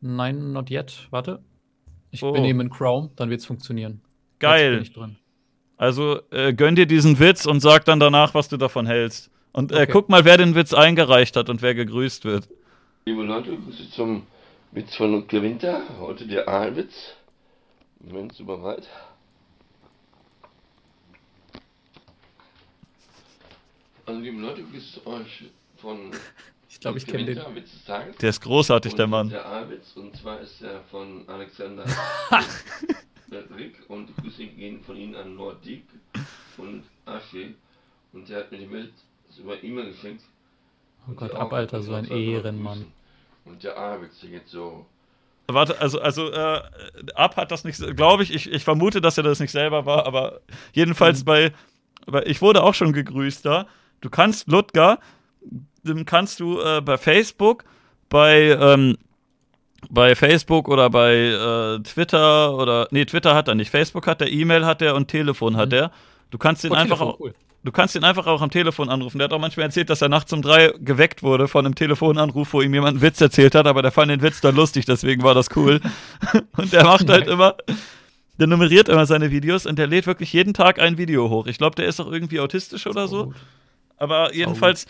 Nein, 0.00 0.52
not 0.52 0.70
yet. 0.70 1.08
Warte. 1.10 1.40
Ich 2.10 2.22
Oh. 2.22 2.32
bin 2.32 2.44
eben 2.44 2.60
in 2.60 2.70
Chrome, 2.70 3.10
dann 3.16 3.28
wird's 3.30 3.44
funktionieren. 3.46 4.00
Jetzt 4.32 4.40
Geil. 4.40 4.72
bin 4.74 4.82
ich 4.82 4.92
drin. 4.92 5.16
Also 5.76 6.20
äh, 6.30 6.52
gönn 6.54 6.74
dir 6.76 6.86
diesen 6.86 7.18
Witz 7.18 7.44
und 7.46 7.60
sag 7.60 7.84
dann 7.84 8.00
danach, 8.00 8.34
was 8.34 8.48
du 8.48 8.56
davon 8.56 8.86
hältst. 8.86 9.30
Und 9.52 9.72
äh, 9.72 9.82
Okay. 9.82 9.88
guck 9.92 10.08
mal, 10.08 10.24
wer 10.24 10.36
den 10.36 10.54
Witz 10.54 10.72
eingereicht 10.72 11.36
hat 11.36 11.50
und 11.50 11.62
wer 11.62 11.74
gegrüßt 11.74 12.24
wird. 12.24 12.48
Liebe 13.06 13.22
Leute, 13.22 13.56
Grüße 13.56 13.90
zum 13.90 14.22
Witz 14.72 14.94
von 14.96 15.12
Ludger 15.12 15.42
Winter. 15.42 15.82
Heute 16.00 16.26
der 16.26 16.48
Aalwitz. 16.48 17.14
Moment, 18.00 18.38
wir 18.38 18.46
bereit? 18.46 18.88
Also, 24.08 24.20
liebe 24.22 24.40
Leute, 24.40 24.62
grüße 24.62 25.06
euch 25.06 25.44
von 25.76 26.10
Ich 26.70 26.80
glaube, 26.80 26.96
ich 26.96 27.06
kenne 27.06 27.26
den. 27.26 27.40
Der 28.20 28.30
ist 28.30 28.40
großartig, 28.40 28.94
der 28.94 29.04
Und 29.04 29.10
Mann. 29.10 29.28
Der 29.28 29.44
Aalwitz, 29.44 29.96
und 29.96 30.16
zwar 30.16 30.40
ist 30.40 30.62
er 30.62 30.80
von 30.90 31.28
Alexander 31.28 31.84
Rick 33.56 33.74
und 33.88 34.06
die 34.06 34.14
Grüße 34.22 34.46
gehen 34.46 34.82
von 34.82 34.96
Ihnen 34.96 35.14
an 35.14 35.36
Lord 35.36 35.62
Dick 35.62 35.84
und 36.56 36.84
Asche. 37.04 37.54
Und 38.14 38.28
der 38.28 38.38
hat 38.38 38.52
mir 38.52 38.58
die 38.58 38.70
Witz 38.70 38.92
über 39.38 39.62
E-Mail 39.62 39.90
geschenkt. 39.92 40.24
Oh 41.06 41.12
Gott, 41.12 41.34
ab, 41.34 41.52
Alter, 41.52 41.82
so 41.82 41.92
ein 41.92 42.06
Ehrenmann. 42.06 42.86
Und 43.44 43.62
der 43.62 43.76
Aalwitz, 43.76 44.20
der 44.20 44.30
geht 44.30 44.48
so. 44.48 44.86
Warte, 45.48 45.78
also, 45.80 46.00
also 46.00 46.30
äh, 46.30 46.62
Ab 47.14 47.36
hat 47.36 47.50
das 47.50 47.64
nicht, 47.64 47.78
glaube 47.96 48.22
ich, 48.22 48.34
ich, 48.34 48.50
ich 48.50 48.64
vermute, 48.64 49.02
dass 49.02 49.18
er 49.18 49.24
das 49.24 49.40
nicht 49.40 49.52
selber 49.52 49.84
war, 49.84 50.06
aber 50.06 50.40
jedenfalls 50.72 51.24
bei, 51.24 51.52
bei, 52.06 52.22
ich 52.24 52.40
wurde 52.40 52.62
auch 52.62 52.74
schon 52.74 52.92
gegrüßt 52.94 53.44
da. 53.44 53.66
Du 54.00 54.10
kannst 54.10 54.48
Ludger, 54.48 54.98
kannst 56.06 56.40
du 56.40 56.60
äh, 56.60 56.80
bei 56.80 56.98
Facebook, 56.98 57.64
bei, 58.08 58.56
ähm, 58.60 58.96
bei 59.90 60.14
Facebook 60.14 60.68
oder 60.68 60.90
bei 60.90 61.14
äh, 61.14 61.82
Twitter 61.82 62.54
oder, 62.56 62.88
nee, 62.90 63.04
Twitter 63.04 63.34
hat 63.34 63.48
er 63.48 63.54
nicht, 63.54 63.70
Facebook 63.70 64.06
hat 64.06 64.20
er, 64.20 64.30
E-Mail 64.30 64.66
hat 64.66 64.82
er 64.82 64.94
und 64.94 65.08
Telefon 65.08 65.56
hat 65.56 65.70
Mhm. 65.70 65.74
er. 65.78 65.90
Du 66.30 66.38
kannst 66.38 66.64
ihn 66.64 66.72
Oh, 66.72 66.74
einfach 66.74 66.98
Telefon, 66.98 67.14
auch, 67.14 67.20
cool. 67.20 67.34
Du 67.64 67.72
kannst 67.72 67.96
ihn 67.96 68.04
einfach 68.04 68.26
auch 68.26 68.40
am 68.40 68.50
Telefon 68.50 68.88
anrufen. 68.88 69.18
Der 69.18 69.24
hat 69.26 69.32
auch 69.32 69.40
manchmal 69.40 69.66
erzählt, 69.66 69.90
dass 69.90 70.00
er 70.00 70.08
nachts 70.08 70.32
um 70.32 70.42
drei 70.42 70.72
geweckt 70.78 71.22
wurde 71.22 71.48
von 71.48 71.64
einem 71.66 71.74
Telefonanruf, 71.74 72.52
wo 72.52 72.60
ihm 72.62 72.72
jemand 72.72 72.94
einen 72.94 73.02
Witz 73.02 73.20
erzählt 73.20 73.54
hat, 73.54 73.66
aber 73.66 73.82
der 73.82 73.90
fand 73.90 74.10
den 74.10 74.22
Witz 74.22 74.40
dann 74.40 74.54
lustig, 74.54 74.84
deswegen 74.84 75.22
war 75.22 75.34
das 75.34 75.48
cool. 75.56 75.80
und 76.56 76.72
der 76.72 76.84
macht 76.84 77.08
halt 77.08 77.26
immer, 77.26 77.56
der 78.38 78.46
nummeriert 78.46 78.88
immer 78.88 79.06
seine 79.06 79.30
Videos 79.30 79.66
und 79.66 79.78
der 79.78 79.86
lädt 79.86 80.06
wirklich 80.06 80.32
jeden 80.32 80.54
Tag 80.54 80.78
ein 80.78 80.98
Video 80.98 81.28
hoch. 81.30 81.46
Ich 81.46 81.58
glaube, 81.58 81.76
der 81.76 81.86
ist 81.86 81.98
auch 82.00 82.10
irgendwie 82.10 82.40
autistisch 82.40 82.86
oder 82.86 83.08
so. 83.08 83.26
gut. 83.26 83.36
Aber 83.98 84.34
jedenfalls, 84.34 84.86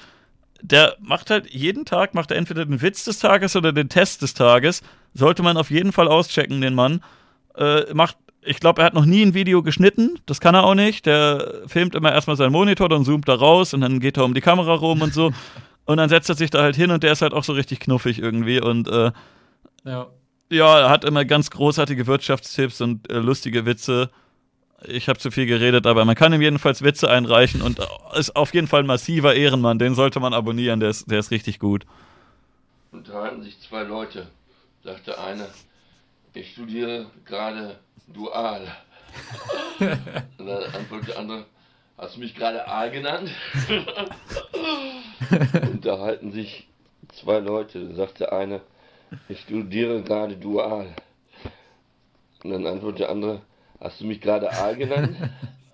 der 0.60 0.96
macht 1.00 1.30
halt 1.30 1.50
jeden 1.50 1.84
Tag, 1.84 2.14
macht 2.14 2.30
er 2.30 2.36
entweder 2.36 2.64
den 2.64 2.82
Witz 2.82 3.04
des 3.04 3.18
Tages 3.18 3.56
oder 3.56 3.72
den 3.72 3.88
Test 3.88 4.22
des 4.22 4.34
Tages. 4.34 4.82
Sollte 5.14 5.42
man 5.42 5.56
auf 5.56 5.70
jeden 5.70 5.92
Fall 5.92 6.08
auschecken, 6.08 6.60
den 6.60 6.74
Mann. 6.74 7.02
Äh, 7.56 7.92
macht, 7.94 8.16
ich 8.42 8.60
glaube, 8.60 8.82
er 8.82 8.86
hat 8.86 8.94
noch 8.94 9.04
nie 9.04 9.22
ein 9.22 9.34
Video 9.34 9.62
geschnitten. 9.62 10.18
Das 10.26 10.40
kann 10.40 10.54
er 10.54 10.64
auch 10.64 10.74
nicht. 10.74 11.06
Der 11.06 11.62
filmt 11.66 11.94
immer 11.94 12.12
erstmal 12.12 12.36
seinen 12.36 12.52
Monitor, 12.52 12.88
dann 12.88 13.04
zoomt 13.04 13.28
er 13.28 13.36
raus 13.36 13.74
und 13.74 13.80
dann 13.80 14.00
geht 14.00 14.16
er 14.16 14.24
um 14.24 14.34
die 14.34 14.40
Kamera 14.40 14.74
rum 14.74 15.02
und 15.02 15.14
so. 15.14 15.32
Und 15.84 15.96
dann 15.96 16.10
setzt 16.10 16.28
er 16.28 16.34
sich 16.34 16.50
da 16.50 16.60
halt 16.60 16.76
hin 16.76 16.90
und 16.90 17.02
der 17.02 17.12
ist 17.12 17.22
halt 17.22 17.32
auch 17.32 17.44
so 17.44 17.54
richtig 17.54 17.80
knuffig 17.80 18.18
irgendwie. 18.18 18.60
Und 18.60 18.88
äh, 18.88 19.10
Ja. 19.84 20.08
ja, 20.50 20.80
er 20.80 20.90
hat 20.90 21.02
immer 21.06 21.24
ganz 21.24 21.50
großartige 21.50 22.06
Wirtschaftstipps 22.06 22.82
und 22.82 23.10
äh, 23.10 23.20
lustige 23.20 23.64
Witze. 23.64 24.10
Ich 24.84 25.08
habe 25.08 25.18
zu 25.18 25.30
viel 25.30 25.46
geredet, 25.46 25.86
aber 25.86 26.04
man 26.04 26.14
kann 26.14 26.32
ihm 26.32 26.40
jedenfalls 26.40 26.82
Witze 26.82 27.10
einreichen 27.10 27.62
und 27.62 27.80
ist 28.16 28.36
auf 28.36 28.54
jeden 28.54 28.68
Fall 28.68 28.80
ein 28.80 28.86
massiver 28.86 29.34
Ehrenmann. 29.34 29.78
Den 29.78 29.94
sollte 29.94 30.20
man 30.20 30.32
abonnieren, 30.32 30.78
der 30.78 30.90
ist, 30.90 31.10
der 31.10 31.18
ist 31.18 31.32
richtig 31.32 31.58
gut. 31.58 31.84
unterhalten 32.92 33.42
sich 33.42 33.58
zwei 33.60 33.82
Leute, 33.82 34.28
sagte 34.84 35.18
einer, 35.18 35.48
ich 36.34 36.52
studiere 36.52 37.06
gerade 37.24 37.78
dual. 38.06 38.68
Und 40.38 40.46
dann 40.46 40.62
antwortet 40.62 41.08
der 41.08 41.18
andere, 41.18 41.44
hast 41.96 42.16
du 42.16 42.20
mich 42.20 42.34
gerade 42.34 42.66
Aal 42.68 42.90
genannt? 42.90 43.30
unterhalten 45.72 46.32
sich 46.32 46.68
zwei 47.12 47.38
Leute, 47.38 47.94
sagte 47.94 48.32
einer, 48.32 48.60
ich 49.28 49.40
studiere 49.40 50.02
gerade 50.02 50.36
dual. 50.36 50.94
Und 52.44 52.50
dann 52.50 52.66
antwortet 52.66 53.00
der 53.00 53.10
andere, 53.10 53.42
hast 53.80 54.00
du 54.00 54.06
mich 54.06 54.20
gerade 54.20 54.50
Aal 54.52 54.76
genannt? 54.76 55.16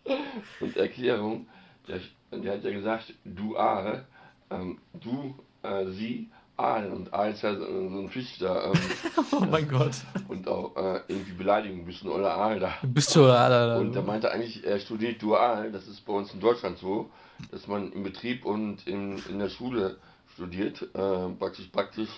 Und 0.60 0.76
Erklärung, 0.76 1.46
der, 1.88 2.00
der 2.30 2.54
hat 2.54 2.64
ja 2.64 2.70
gesagt, 2.70 3.14
dual, 3.24 4.04
ähm, 4.50 4.78
du, 4.92 5.34
äh, 5.62 5.86
sie, 5.86 6.28
Aal 6.56 6.92
und 6.92 7.12
Aal 7.12 7.32
ist 7.32 7.42
ja 7.42 7.56
so, 7.56 7.64
ein 7.66 8.08
Fisch 8.10 8.38
da 8.38 8.66
ähm, 8.66 8.72
Oh 9.32 9.44
mein 9.50 9.68
Gott. 9.68 9.92
und 10.28 10.46
auch 10.46 10.76
äh, 10.76 11.00
irgendwie 11.08 11.32
Beleidigung, 11.32 11.84
bist 11.84 12.02
du 12.02 12.14
ein 12.14 12.24
Aal 12.24 12.60
da. 12.60 12.74
Bist 12.82 13.16
du, 13.16 13.24
Alter. 13.24 13.78
Und 13.78 13.96
er 13.96 14.02
meinte 14.02 14.30
eigentlich, 14.30 14.64
er 14.64 14.78
studiert 14.78 15.20
dual, 15.20 15.72
das 15.72 15.88
ist 15.88 16.04
bei 16.06 16.12
uns 16.12 16.32
in 16.32 16.40
Deutschland 16.40 16.78
so, 16.78 17.10
dass 17.50 17.66
man 17.66 17.92
im 17.92 18.04
Betrieb 18.04 18.44
und 18.44 18.86
in, 18.86 19.18
in 19.28 19.40
der 19.40 19.48
Schule 19.48 19.96
studiert, 20.34 20.82
äh, 20.94 21.28
praktisch 21.38 21.66
praktisch 21.68 22.10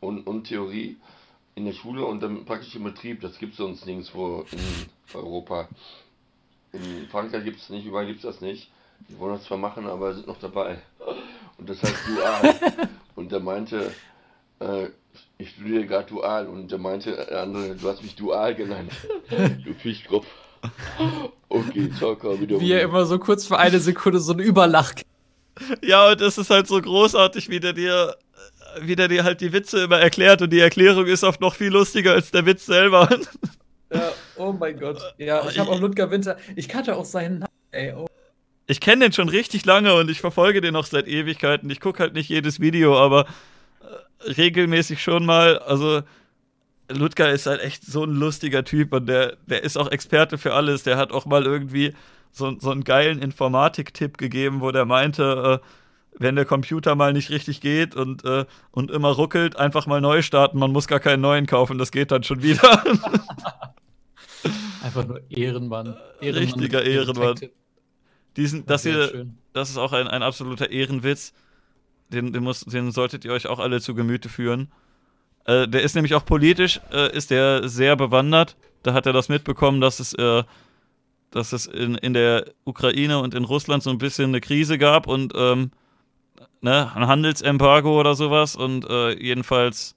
und, 0.00 0.26
und 0.26 0.44
Theorie 0.44 0.96
in 1.54 1.64
der 1.64 1.72
Schule 1.72 2.04
und 2.04 2.22
dann 2.22 2.44
praktisch 2.44 2.74
im 2.74 2.84
Betrieb, 2.84 3.20
das 3.20 3.38
gibt 3.38 3.52
es 3.52 3.58
sonst 3.58 3.86
nirgendwo 3.86 4.46
in 4.50 4.58
Europa. 5.18 5.68
In 6.72 7.08
Frankreich 7.10 7.44
gibt 7.44 7.60
es 7.60 7.68
nicht, 7.68 7.86
überall 7.86 8.06
gibt 8.06 8.18
es 8.18 8.22
das 8.22 8.40
nicht. 8.40 8.70
Die 9.08 9.18
wollen 9.18 9.34
das 9.34 9.44
zwar 9.44 9.58
machen, 9.58 9.86
aber 9.86 10.14
sind 10.14 10.26
noch 10.26 10.38
dabei. 10.38 10.78
Und 11.58 11.68
das 11.68 11.82
heißt 11.82 11.94
dual. 12.06 12.54
Und 13.16 13.32
der 13.32 13.40
meinte, 13.40 13.92
äh, 14.60 14.86
ich 15.38 15.50
studiere 15.50 15.86
gerade 15.86 16.08
dual. 16.08 16.46
Und 16.46 16.70
der 16.70 16.78
meinte, 16.78 17.12
der 17.12 17.42
andere, 17.42 17.74
du 17.74 17.88
hast 17.88 18.02
mich 18.02 18.14
dual 18.14 18.54
genannt. 18.54 18.92
du 19.28 19.74
Fischkopf. 19.74 20.26
Okay, 21.48 21.90
ciao, 21.98 22.16
komm 22.16 22.40
wieder. 22.40 22.60
Wie 22.60 22.72
er 22.72 22.82
immer 22.82 23.06
so 23.06 23.18
kurz 23.18 23.46
für 23.46 23.58
eine 23.58 23.80
Sekunde 23.80 24.20
so 24.20 24.32
ein 24.32 24.38
Überlach. 24.38 24.92
Ja, 25.82 26.10
und 26.10 26.20
es 26.20 26.38
ist 26.38 26.50
halt 26.50 26.66
so 26.66 26.80
großartig, 26.80 27.48
wie 27.48 27.60
der 27.60 27.72
dir, 27.72 28.16
äh, 28.76 28.86
wie 28.86 28.96
der 28.96 29.08
dir 29.08 29.24
halt 29.24 29.40
die 29.40 29.52
Witze 29.52 29.84
immer 29.84 29.98
erklärt 29.98 30.42
und 30.42 30.50
die 30.50 30.60
Erklärung 30.60 31.06
ist 31.06 31.24
oft 31.24 31.40
noch 31.40 31.54
viel 31.54 31.72
lustiger 31.72 32.12
als 32.12 32.30
der 32.30 32.46
Witz 32.46 32.66
selber. 32.66 33.08
Ja, 33.92 34.12
Oh 34.40 34.54
mein 34.58 34.78
Gott. 34.78 35.14
Ja, 35.18 35.46
ich 35.46 35.58
habe 35.58 35.70
auch 35.70 35.80
Ludger 35.80 36.10
Winter. 36.10 36.38
Ich 36.56 36.66
kannte 36.66 36.96
auch 36.96 37.04
seinen 37.04 37.40
Namen, 37.40 37.52
ey. 37.72 37.92
Oh. 37.92 38.06
Ich 38.66 38.80
kenne 38.80 39.04
den 39.04 39.12
schon 39.12 39.28
richtig 39.28 39.66
lange 39.66 39.94
und 39.94 40.08
ich 40.10 40.20
verfolge 40.20 40.62
den 40.62 40.72
noch 40.72 40.86
seit 40.86 41.06
Ewigkeiten. 41.06 41.68
Ich 41.68 41.78
gucke 41.78 41.98
halt 41.98 42.14
nicht 42.14 42.30
jedes 42.30 42.58
Video, 42.58 42.98
aber 42.98 43.26
äh, 44.24 44.30
regelmäßig 44.30 45.02
schon 45.02 45.26
mal. 45.26 45.58
Also, 45.58 46.00
Ludger 46.88 47.30
ist 47.30 47.44
halt 47.44 47.60
echt 47.60 47.84
so 47.84 48.04
ein 48.04 48.14
lustiger 48.14 48.64
Typ 48.64 48.94
und 48.94 49.06
der, 49.06 49.36
der 49.46 49.62
ist 49.62 49.76
auch 49.76 49.90
Experte 49.90 50.38
für 50.38 50.54
alles. 50.54 50.84
Der 50.84 50.96
hat 50.96 51.12
auch 51.12 51.26
mal 51.26 51.44
irgendwie 51.44 51.92
so, 52.32 52.58
so 52.58 52.70
einen 52.70 52.84
geilen 52.84 53.20
Informatik-Tipp 53.20 54.16
gegeben, 54.16 54.62
wo 54.62 54.70
der 54.70 54.86
meinte, 54.86 55.60
äh, 55.60 55.66
wenn 56.18 56.36
der 56.36 56.46
Computer 56.46 56.94
mal 56.94 57.12
nicht 57.12 57.28
richtig 57.28 57.60
geht 57.60 57.94
und, 57.94 58.24
äh, 58.24 58.46
und 58.70 58.90
immer 58.90 59.10
ruckelt, 59.10 59.56
einfach 59.56 59.86
mal 59.86 60.00
neu 60.00 60.22
starten. 60.22 60.58
Man 60.58 60.72
muss 60.72 60.86
gar 60.86 61.00
keinen 61.00 61.20
neuen 61.20 61.46
kaufen, 61.46 61.76
das 61.76 61.92
geht 61.92 62.10
dann 62.10 62.22
schon 62.22 62.42
wieder. 62.42 62.82
Einfach 64.82 65.06
nur 65.06 65.20
Ehrenmann. 65.30 65.96
Ehrenmann 66.20 66.42
Richtiger 66.42 66.84
Ehrenmann. 66.84 67.36
Diesen, 68.36 68.66
das 68.66 68.82
hier, 68.84 69.08
schön. 69.08 69.38
das 69.52 69.70
ist 69.70 69.76
auch 69.76 69.92
ein, 69.92 70.08
ein 70.08 70.22
absoluter 70.22 70.70
Ehrenwitz. 70.70 71.32
Den, 72.12 72.32
den, 72.32 72.42
muss, 72.42 72.60
den 72.60 72.90
solltet 72.90 73.24
ihr 73.24 73.32
euch 73.32 73.46
auch 73.46 73.58
alle 73.58 73.80
zu 73.80 73.94
Gemüte 73.94 74.28
führen. 74.28 74.72
Äh, 75.44 75.68
der 75.68 75.82
ist 75.82 75.94
nämlich 75.94 76.14
auch 76.14 76.24
politisch, 76.24 76.80
äh, 76.92 77.14
ist 77.16 77.30
der 77.30 77.68
sehr 77.68 77.96
bewandert. 77.96 78.56
Da 78.82 78.94
hat 78.94 79.06
er 79.06 79.12
das 79.12 79.28
mitbekommen, 79.28 79.80
dass 79.80 80.00
es, 80.00 80.14
äh, 80.14 80.42
dass 81.30 81.52
es 81.52 81.66
in, 81.66 81.94
in 81.96 82.14
der 82.14 82.46
Ukraine 82.64 83.20
und 83.20 83.34
in 83.34 83.44
Russland 83.44 83.82
so 83.82 83.90
ein 83.90 83.98
bisschen 83.98 84.30
eine 84.30 84.40
Krise 84.40 84.78
gab 84.78 85.06
und 85.06 85.32
ähm, 85.36 85.70
ne, 86.60 86.90
ein 86.94 87.06
Handelsembargo 87.06 87.98
oder 87.98 88.14
sowas. 88.14 88.56
Und 88.56 88.88
äh, 88.88 89.12
jedenfalls 89.20 89.94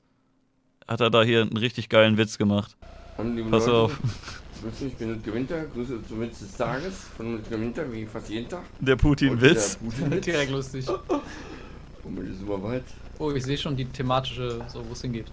hat 0.87 1.01
er 1.01 1.09
da 1.09 1.23
hier 1.23 1.41
einen 1.41 1.57
richtig 1.57 1.89
geilen 1.89 2.17
Witz 2.17 2.37
gemacht. 2.37 2.77
Hallo, 3.17 3.29
liebe 3.29 3.49
Pass 3.49 3.67
Leute. 3.67 3.77
auf. 3.77 3.99
Grüß 4.61 4.79
dich, 4.79 4.87
ich 4.87 4.95
bin 4.95 5.09
Ludger 5.13 5.33
Winter. 5.33 5.65
Grüße 5.65 6.01
zum 6.07 6.21
Witz 6.21 6.39
des 6.39 6.55
Tages 6.55 6.93
von 7.15 7.33
Ludger 7.37 7.59
Winter, 7.59 7.91
wie 7.91 8.05
fast 8.05 8.29
jeden 8.29 8.49
Tag. 8.49 8.63
Der 8.79 8.95
Putin-Witz. 8.95 9.75
Putin-Witz. 9.77 10.25
Direkt 10.25 10.51
lustig. 10.51 10.85
Moment, 12.03 12.29
ist 12.29 12.39
super 12.39 12.63
weit. 12.63 12.83
Oh, 13.19 13.31
ich 13.31 13.43
sehe 13.43 13.57
schon 13.57 13.75
die 13.75 13.85
thematische, 13.85 14.65
so 14.67 14.87
wo 14.87 14.93
es 14.93 15.01
hingeht. 15.01 15.31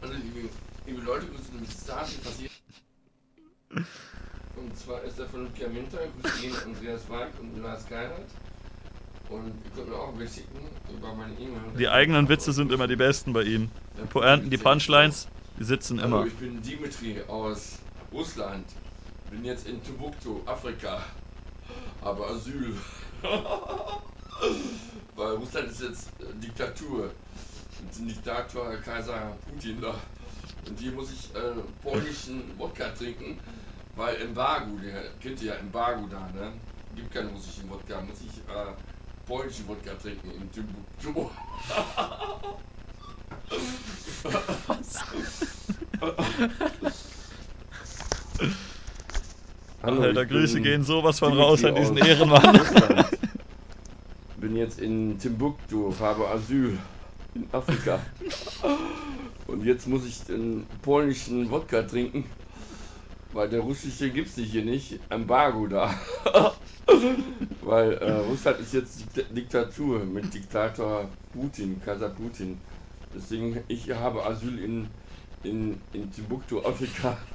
Hallo, 0.00 0.12
liebe, 0.14 0.48
liebe 0.86 1.02
Leute, 1.02 1.26
Grüße 1.26 1.50
zum 1.50 1.60
Witz 1.60 1.74
des 1.76 1.84
Tages, 1.86 2.16
wie 2.18 2.22
fast 2.22 2.40
jeden 2.40 3.86
Und 4.56 4.78
zwar 4.78 5.02
ist 5.02 5.18
er 5.18 5.26
von 5.26 5.42
Ludger 5.44 5.74
Winter. 5.74 5.98
Grüße 6.22 6.40
gehen 6.40 6.56
an 6.56 6.72
Andreas 6.74 7.08
Walk 7.10 7.30
und 7.40 7.62
Lars 7.62 7.86
Geirert. 7.88 8.30
Und 9.30 9.52
ihr 9.64 9.70
könnt 9.74 9.88
mir 9.88 9.96
auch 9.96 10.12
ein 10.12 10.20
Witz 10.20 10.34
schicken 10.34 10.60
über 10.96 11.14
meine 11.14 11.34
E-Mail. 11.34 11.76
Die 11.78 11.88
eigenen 11.88 12.28
Witze 12.28 12.52
sind 12.52 12.70
immer 12.72 12.86
die 12.86 12.96
besten 12.96 13.32
bei 13.32 13.42
ihm. 13.42 13.70
Die 13.98 14.06
Pointen, 14.06 14.50
die 14.50 14.58
Punchlines, 14.58 15.28
die 15.58 15.64
sitzen 15.64 16.00
Hallo, 16.00 16.18
immer. 16.18 16.26
ich 16.26 16.34
bin 16.34 16.60
Dimitri 16.62 17.22
aus 17.26 17.78
Russland. 18.12 18.66
Bin 19.30 19.44
jetzt 19.44 19.66
in 19.66 19.82
Timbuktu, 19.82 20.40
Afrika. 20.46 21.02
Habe 22.02 22.26
Asyl. 22.26 22.76
Weil 25.16 25.32
Russland 25.36 25.70
ist 25.70 25.82
jetzt 25.82 26.08
äh, 26.20 26.34
Diktatur. 26.40 27.10
Mit 27.82 27.98
dem 27.98 28.08
Diktator 28.08 28.76
Kaiser 28.84 29.36
Putin 29.48 29.80
da. 29.80 29.94
Und 30.68 30.78
hier 30.78 30.92
muss 30.92 31.12
ich 31.12 31.34
äh, 31.34 31.40
polnischen 31.82 32.42
Wodka 32.58 32.88
trinken, 32.90 33.38
weil 33.96 34.16
Embargo, 34.22 34.78
der 34.82 35.02
kennt 35.20 35.40
ihr 35.42 35.48
ja 35.48 35.54
Embargo 35.56 36.06
da, 36.10 36.20
ne? 36.34 36.52
Gibt 36.96 37.12
keinen 37.12 37.28
russischen 37.30 37.68
Wodka, 37.68 38.00
muss 38.00 38.20
ich 38.20 38.38
äh, 38.48 38.72
polnischen 39.26 39.66
Wodka 39.68 39.94
trinken 39.94 40.30
in 40.30 40.50
Timbuktu. 40.52 41.30
Hallo, 49.82 50.02
Alter, 50.02 50.26
Grüße 50.26 50.60
gehen 50.60 50.82
sowas 50.82 51.18
von 51.18 51.32
raus 51.34 51.64
an 51.64 51.74
diesen 51.74 51.96
Ehrenmann. 51.98 52.60
Bin 54.38 54.56
jetzt 54.56 54.78
in 54.80 55.18
Timbuktu, 55.18 55.94
habe 56.00 56.28
Asyl 56.28 56.78
in 57.34 57.48
Afrika. 57.52 58.00
Und 59.46 59.64
jetzt 59.64 59.86
muss 59.86 60.06
ich 60.06 60.22
den 60.24 60.66
polnischen 60.82 61.50
Wodka 61.50 61.82
trinken, 61.82 62.24
weil 63.34 63.48
der 63.48 63.60
russische 63.60 64.10
gibt's 64.10 64.36
nicht 64.36 64.52
hier 64.52 64.64
nicht. 64.64 64.98
Embargo 65.10 65.66
da. 65.66 65.92
weil 67.62 67.94
äh, 67.94 68.12
Russland 68.12 68.60
ist 68.60 68.74
jetzt 68.74 69.00
Dikta- 69.00 69.32
Diktatur 69.34 70.04
mit 70.04 70.32
Diktator 70.32 71.08
Putin, 71.32 71.80
Kaiser 71.84 72.10
Putin. 72.10 72.58
Deswegen, 73.14 73.60
ich 73.68 73.90
habe 73.90 74.24
Asyl 74.24 74.58
in, 74.58 74.88
in, 75.42 75.80
in 75.92 76.10
Timbuktu, 76.12 76.60
Afrika. 76.60 77.16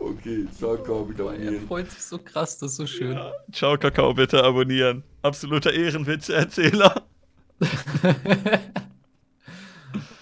Okay, 0.00 0.46
ciao, 0.56 0.76
ciao, 0.84 1.08
wieder 1.08 1.24
Boah, 1.24 1.32
er 1.32 1.38
abonnieren. 1.40 1.66
freut 1.66 1.90
sich 1.90 2.02
so 2.02 2.18
krass, 2.18 2.56
das 2.58 2.70
ist 2.70 2.76
so 2.76 2.86
schön. 2.86 3.18
Ciao, 3.50 3.76
Kakao, 3.76 4.14
bitte 4.14 4.44
abonnieren. 4.44 5.02
Absoluter 5.22 5.72
Ehrenwitze-Erzähler. 5.72 7.02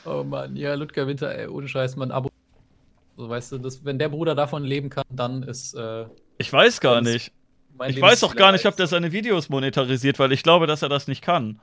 oh 0.06 0.24
Mann, 0.24 0.56
ja, 0.56 0.72
Ludger 0.74 1.06
Winter, 1.06 1.36
ey, 1.36 1.46
ohne 1.48 1.68
Scheiß, 1.68 1.96
man 1.96 2.10
Abo. 2.10 2.30
So, 3.16 3.28
weißt 3.28 3.52
du, 3.52 3.58
das, 3.58 3.84
wenn 3.84 3.98
der 3.98 4.08
Bruder 4.10 4.34
davon 4.34 4.64
leben 4.64 4.90
kann, 4.90 5.04
dann 5.10 5.42
ist 5.42 5.74
äh, 5.74 6.04
Ich 6.38 6.52
weiß 6.52 6.80
gar 6.80 7.00
nicht. 7.00 7.32
Ich 7.88 8.00
weiß 8.00 8.24
auch 8.24 8.34
gar 8.36 8.52
nicht, 8.52 8.66
ob 8.66 8.76
der 8.76 8.86
seine 8.86 9.12
Videos 9.12 9.48
monetarisiert, 9.48 10.18
weil 10.18 10.32
ich 10.32 10.42
glaube, 10.42 10.66
dass 10.66 10.82
er 10.82 10.88
das 10.88 11.08
nicht 11.08 11.22
kann. 11.22 11.60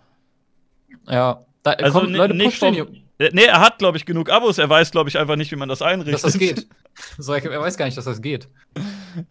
Ja, 1.08 1.46
da, 1.64 1.72
Also 1.72 2.00
komm, 2.02 2.14
Leute, 2.14 2.34
nicht 2.36 2.58
vom- 2.58 2.76
Äh, 2.76 3.30
Nee, 3.32 3.46
er 3.46 3.62
hat, 3.62 3.78
glaube 3.80 3.98
ich, 3.98 4.06
genug 4.06 4.30
Abos. 4.30 4.58
Er 4.58 4.70
weiß, 4.70 4.92
glaube 4.92 5.10
ich, 5.10 5.18
einfach 5.18 5.36
nicht, 5.36 5.52
wie 5.52 5.56
man 5.56 5.70
das 5.70 5.82
einrichtet. 5.82 6.16
dass 6.16 6.22
das 6.24 6.38
geht. 6.38 6.68
So, 7.18 7.34
er 7.34 7.62
weiß 7.62 7.78
gar 7.78 7.86
nicht, 7.86 7.98
dass 7.98 8.06
das 8.06 8.22
geht. 8.22 8.48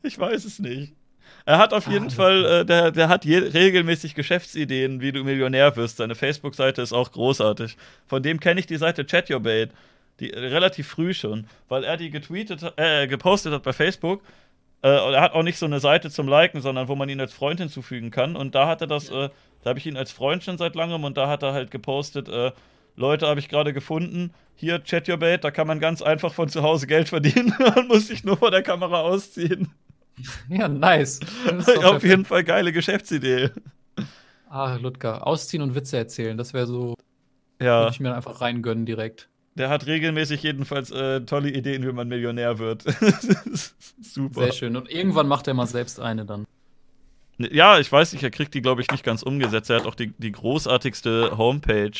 Ich 0.02 0.18
weiß 0.18 0.44
es 0.44 0.58
nicht. 0.58 0.94
Er 1.44 1.58
hat 1.58 1.72
auf 1.72 1.86
jeden 1.88 2.06
Ah, 2.06 2.10
Fall, 2.10 2.44
äh, 2.44 2.64
der, 2.64 2.90
der 2.90 3.08
hat 3.08 3.24
regelmäßig 3.26 4.14
Geschäftsideen, 4.16 5.00
wie 5.00 5.12
du 5.12 5.22
Millionär 5.24 5.76
wirst. 5.76 5.96
Seine 5.98 6.14
Facebook-Seite 6.16 6.82
ist 6.82 6.92
auch 6.92 7.12
großartig. 7.12 7.76
Von 8.06 8.22
dem 8.22 8.40
kenne 8.40 8.58
ich 8.60 8.66
die 8.66 8.76
Seite 8.76 9.06
Chat 9.06 9.30
Your 9.30 9.40
Bait. 9.40 9.70
Die, 10.22 10.32
äh, 10.32 10.38
relativ 10.38 10.86
früh 10.86 11.12
schon, 11.12 11.46
weil 11.68 11.82
er 11.82 11.96
die 11.96 12.10
getweetet, 12.10 12.72
äh, 12.76 13.08
gepostet 13.08 13.52
hat 13.52 13.64
bei 13.64 13.72
Facebook. 13.72 14.22
Äh, 14.82 15.00
und 15.00 15.14
er 15.14 15.20
hat 15.20 15.34
auch 15.34 15.42
nicht 15.42 15.58
so 15.58 15.66
eine 15.66 15.80
Seite 15.80 16.10
zum 16.10 16.28
Liken, 16.28 16.60
sondern 16.60 16.86
wo 16.86 16.94
man 16.94 17.08
ihn 17.08 17.20
als 17.20 17.32
Freund 17.32 17.58
hinzufügen 17.60 18.10
kann. 18.10 18.36
Und 18.36 18.54
da 18.54 18.68
hat 18.68 18.80
er 18.80 18.86
das, 18.86 19.10
äh, 19.10 19.30
da 19.62 19.70
habe 19.70 19.78
ich 19.80 19.86
ihn 19.86 19.96
als 19.96 20.12
Freund 20.12 20.44
schon 20.44 20.58
seit 20.58 20.76
langem 20.76 21.04
und 21.04 21.16
da 21.16 21.28
hat 21.28 21.42
er 21.42 21.52
halt 21.52 21.70
gepostet, 21.70 22.28
äh, 22.28 22.52
Leute 22.94 23.26
habe 23.26 23.40
ich 23.40 23.48
gerade 23.48 23.72
gefunden. 23.72 24.32
Hier, 24.54 24.84
Chat 24.84 25.08
Your 25.08 25.16
Bait, 25.16 25.42
da 25.42 25.50
kann 25.50 25.66
man 25.66 25.80
ganz 25.80 26.02
einfach 26.02 26.32
von 26.34 26.48
zu 26.48 26.62
Hause 26.62 26.86
Geld 26.86 27.08
verdienen. 27.08 27.54
Man 27.74 27.88
muss 27.88 28.08
sich 28.08 28.22
nur 28.22 28.36
vor 28.36 28.50
der 28.50 28.62
Kamera 28.62 29.00
ausziehen. 29.00 29.70
Ja, 30.50 30.68
nice. 30.68 31.20
Auf 31.46 31.64
perfekt. 31.64 32.04
jeden 32.04 32.24
Fall 32.26 32.44
geile 32.44 32.70
Geschäftsidee. 32.70 33.48
Ah, 34.46 34.76
Ludger, 34.76 35.26
ausziehen 35.26 35.62
und 35.62 35.74
Witze 35.74 35.96
erzählen, 35.96 36.36
das 36.36 36.52
wäre 36.52 36.66
so, 36.66 36.94
Ja, 37.58 37.80
würde 37.80 37.92
ich 37.92 37.98
mir 37.98 38.14
einfach 38.14 38.42
reingönnen 38.42 38.84
direkt. 38.84 39.30
Der 39.54 39.68
hat 39.68 39.86
regelmäßig 39.86 40.42
jedenfalls 40.42 40.90
äh, 40.90 41.20
tolle 41.22 41.50
Ideen, 41.50 41.86
wie 41.86 41.92
man 41.92 42.08
Millionär 42.08 42.58
wird. 42.58 42.84
Super. 44.00 44.44
Sehr 44.44 44.52
schön. 44.52 44.76
Und 44.76 44.90
irgendwann 44.90 45.28
macht 45.28 45.46
er 45.48 45.54
mal 45.54 45.66
selbst 45.66 46.00
eine 46.00 46.24
dann. 46.24 46.46
Ja, 47.38 47.78
ich 47.78 47.90
weiß 47.90 48.12
nicht, 48.12 48.22
er 48.22 48.30
kriegt 48.30 48.54
die, 48.54 48.62
glaube 48.62 48.82
ich, 48.82 48.90
nicht 48.90 49.04
ganz 49.04 49.22
umgesetzt. 49.22 49.70
Er 49.70 49.80
hat 49.80 49.86
auch 49.86 49.94
die, 49.94 50.12
die 50.18 50.32
großartigste 50.32 51.36
Homepage, 51.36 51.92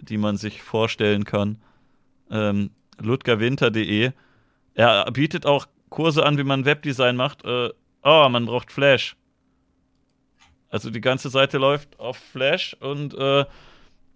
die 0.00 0.16
man 0.16 0.36
sich 0.36 0.62
vorstellen 0.62 1.24
kann. 1.24 1.58
Ähm, 2.30 2.70
ludgerwinter.de. 2.98 4.12
Er 4.74 5.10
bietet 5.10 5.44
auch 5.44 5.66
Kurse 5.88 6.24
an, 6.24 6.38
wie 6.38 6.44
man 6.44 6.64
Webdesign 6.64 7.16
macht. 7.16 7.44
Äh, 7.44 7.70
oh, 8.02 8.28
man 8.30 8.46
braucht 8.46 8.70
Flash. 8.70 9.16
Also 10.70 10.90
die 10.90 11.00
ganze 11.00 11.30
Seite 11.30 11.58
läuft 11.58 11.98
auf 11.98 12.18
Flash 12.18 12.76
und 12.80 13.14
äh, 13.14 13.44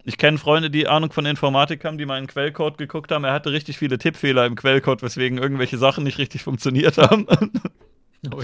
ich 0.04 0.18
kenne 0.18 0.38
Freunde, 0.38 0.70
die 0.70 0.88
Ahnung 0.88 1.12
von 1.12 1.26
Informatik 1.26 1.84
haben, 1.84 1.98
die 1.98 2.06
mal 2.06 2.18
in 2.18 2.24
den 2.24 2.30
Quellcode 2.30 2.78
geguckt 2.78 3.12
haben. 3.12 3.24
Er 3.24 3.32
hatte 3.32 3.52
richtig 3.52 3.78
viele 3.78 3.98
Tippfehler 3.98 4.46
im 4.46 4.56
Quellcode, 4.56 5.02
weswegen 5.02 5.38
irgendwelche 5.38 5.78
Sachen 5.78 6.04
nicht 6.04 6.18
richtig 6.18 6.42
funktioniert 6.42 6.98
haben. 6.98 7.26
Oh. 8.30 8.40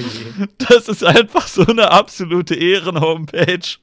Das 0.59 0.89
ist 0.89 1.05
einfach 1.05 1.47
so 1.47 1.65
eine 1.65 1.93
absolute 1.93 2.57
Ehren-Homepage. 2.57 3.79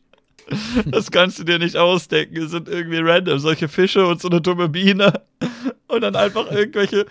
Das 0.86 1.10
kannst 1.10 1.40
du 1.40 1.46
dir 1.46 1.58
nicht 1.58 1.78
ausdenken. 1.78 2.36
Es 2.36 2.52
sind 2.52 2.68
irgendwie 2.68 2.98
random 2.98 3.40
solche 3.40 3.70
Fische 3.70 4.06
und 4.06 4.22
so 4.22 4.28
eine 4.28 4.42
dumme 4.42 4.68
Biene. 4.68 5.22
Und 5.88 6.02
dann 6.02 6.18
einfach 6.18 6.52
irgendwelche, 6.52 7.06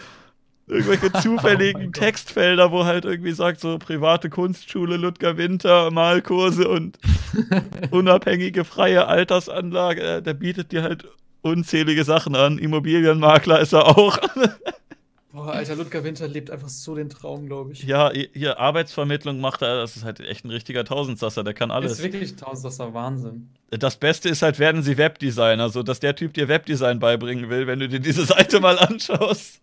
irgendwelche 0.67 1.13
zufälligen 1.23 1.75
Oh 1.77 1.85
mein 1.85 1.93
Gott. 1.93 2.03
Textfelder, 2.03 2.71
wo 2.73 2.85
halt 2.85 3.05
irgendwie 3.05 3.33
sagt, 3.33 3.61
so 3.61 3.79
private 3.79 4.31
Kunstschule, 4.31 4.97
Ludger 4.97 5.37
Winter, 5.37 5.91
Malkurse 5.91 6.69
und 6.69 6.99
unabhängige 7.91 8.65
freie 8.65 9.07
Altersanlage. 9.07 10.01
Äh, 10.03 10.23
Der 10.23 10.35
bietet 10.35 10.73
dir 10.73 10.83
halt 10.83 11.07
unzählige 11.43 12.05
Sachen 12.05 12.35
an. 12.35 12.59
Immobilienmakler 12.59 13.61
ist 13.61 13.73
er 13.73 13.87
auch. 13.99 14.19
Boah, 15.33 15.49
Alter, 15.53 15.75
Ludger 15.75 16.05
Winter 16.05 16.29
lebt 16.29 16.49
einfach 16.53 16.69
so 16.69 16.95
den 16.95 17.11
Traum, 17.11 17.47
glaube 17.47 17.73
ich. 17.73 17.83
Ja, 17.83 18.13
hier 18.13 18.61
Arbeitsvermittlung 18.61 19.41
macht 19.41 19.63
er, 19.63 19.79
das 19.79 19.97
ist 19.97 20.05
halt 20.05 20.21
echt 20.21 20.45
ein 20.45 20.51
richtiger 20.51 20.85
Tausendsasser, 20.85 21.43
der 21.43 21.55
kann 21.55 21.71
Das 21.71 21.77
alles. 21.77 21.93
ist 21.95 22.03
wirklich 22.05 22.37
tausendster 22.37 22.95
Wahnsinn. 22.95 23.49
Das 23.71 23.97
Beste 23.97 24.29
ist 24.29 24.43
halt, 24.43 24.61
werden 24.61 24.85
sie 24.85 24.97
Webdesigner, 24.97 25.71
so 25.71 25.83
dass 25.83 25.99
der 25.99 26.15
Typ 26.15 26.35
dir 26.35 26.47
Webdesign 26.47 27.01
beibringen 27.01 27.51
will, 27.51 27.67
wenn 27.67 27.81
du 27.81 27.89
dir 27.89 27.99
diese 27.99 28.25
Seite 28.25 28.61
mal 28.61 28.79
anschaust. 28.79 29.61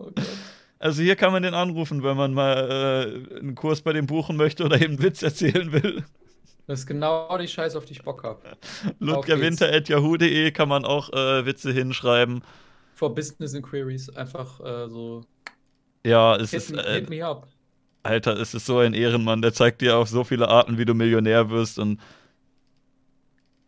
Oh 0.00 0.04
Gott. 0.04 0.20
Also 0.78 1.02
hier 1.02 1.14
kann 1.14 1.30
man 1.30 1.42
den 1.42 1.52
anrufen, 1.52 2.02
wenn 2.02 2.16
man 2.16 2.32
mal 2.32 3.26
äh, 3.34 3.38
einen 3.38 3.54
Kurs 3.54 3.82
bei 3.82 3.92
dem 3.92 4.06
buchen 4.06 4.36
möchte 4.36 4.64
oder 4.64 4.76
eben 4.76 4.94
einen 4.94 5.02
Witz 5.02 5.22
erzählen 5.22 5.72
will. 5.72 6.04
Das 6.66 6.80
ist 6.80 6.86
genau 6.86 7.36
die 7.36 7.48
Scheiße, 7.48 7.76
auf 7.76 7.84
die 7.84 7.92
ich 7.92 8.02
Bock 8.02 8.22
habe. 8.24 8.40
Ludgerwinter.yahoo.de 8.98 10.52
kann 10.52 10.68
man 10.68 10.84
auch 10.84 11.12
äh, 11.12 11.44
Witze 11.44 11.72
hinschreiben. 11.72 12.42
For 12.94 13.14
Business 13.14 13.52
Inquiries 13.54 14.08
einfach 14.10 14.60
äh, 14.60 14.88
so. 14.88 15.22
Ja, 16.06 16.36
es 16.36 16.50
Hit, 16.50 16.60
ist, 16.60 16.72
me, 16.72 16.86
äh, 16.86 17.00
hit 17.00 17.10
me 17.10 17.26
up. 17.26 17.46
Alter, 18.02 18.38
es 18.38 18.54
ist 18.54 18.64
so 18.64 18.78
ein 18.78 18.94
Ehrenmann, 18.94 19.42
der 19.42 19.52
zeigt 19.52 19.82
dir 19.82 19.98
auf 19.98 20.08
so 20.08 20.24
viele 20.24 20.48
Arten, 20.48 20.78
wie 20.78 20.86
du 20.86 20.94
Millionär 20.94 21.50
wirst 21.50 21.78
und 21.78 22.00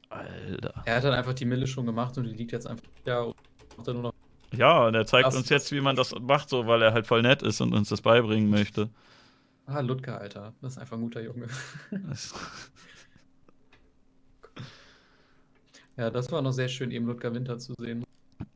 Alter. 0.09 0.83
Er 0.87 0.97
hat 0.97 1.05
dann 1.05 1.13
einfach 1.13 1.35
die 1.35 1.45
Mille 1.45 1.67
schon 1.67 1.85
gemacht 1.85 2.17
und 2.17 2.25
die 2.25 2.35
liegt 2.35 2.53
jetzt 2.53 2.67
einfach. 2.67 2.85
Ja, 3.05 3.21
und 3.23 3.37
macht 3.77 3.89
er 3.89 3.95
nur 3.95 4.03
noch. 4.05 4.13
Ja, 4.53 4.87
und 4.87 4.95
er 4.95 5.07
zeigt 5.07 5.27
Das- 5.29 5.37
uns 5.37 5.49
jetzt, 5.49 5.73
wie 5.73 5.81
man 5.81 5.97
das 5.97 6.15
macht, 6.21 6.49
so, 6.49 6.67
weil 6.67 6.83
er 6.83 6.93
halt 6.93 7.07
voll 7.07 7.23
nett 7.23 7.43
ist 7.43 7.61
und 7.61 7.73
uns 7.75 7.89
das 7.89 8.03
beibringen 8.03 8.51
möchte. 8.51 8.89
Ah, 9.67 9.81
Ludger, 9.81 10.21
Alter. 10.21 10.53
Das 10.61 10.73
ist 10.75 10.79
einfach 10.79 10.97
ein 10.97 11.03
guter 11.03 11.23
Junge. 11.23 11.47
Ja, 15.97 16.11
das 16.11 16.33
war 16.33 16.41
noch 16.43 16.53
sehr 16.53 16.69
schön, 16.69 16.91
eben 16.91 17.07
Ludger 17.07 17.35
Winter 17.35 17.59
zu 17.59 17.75
sehen. 17.79 18.05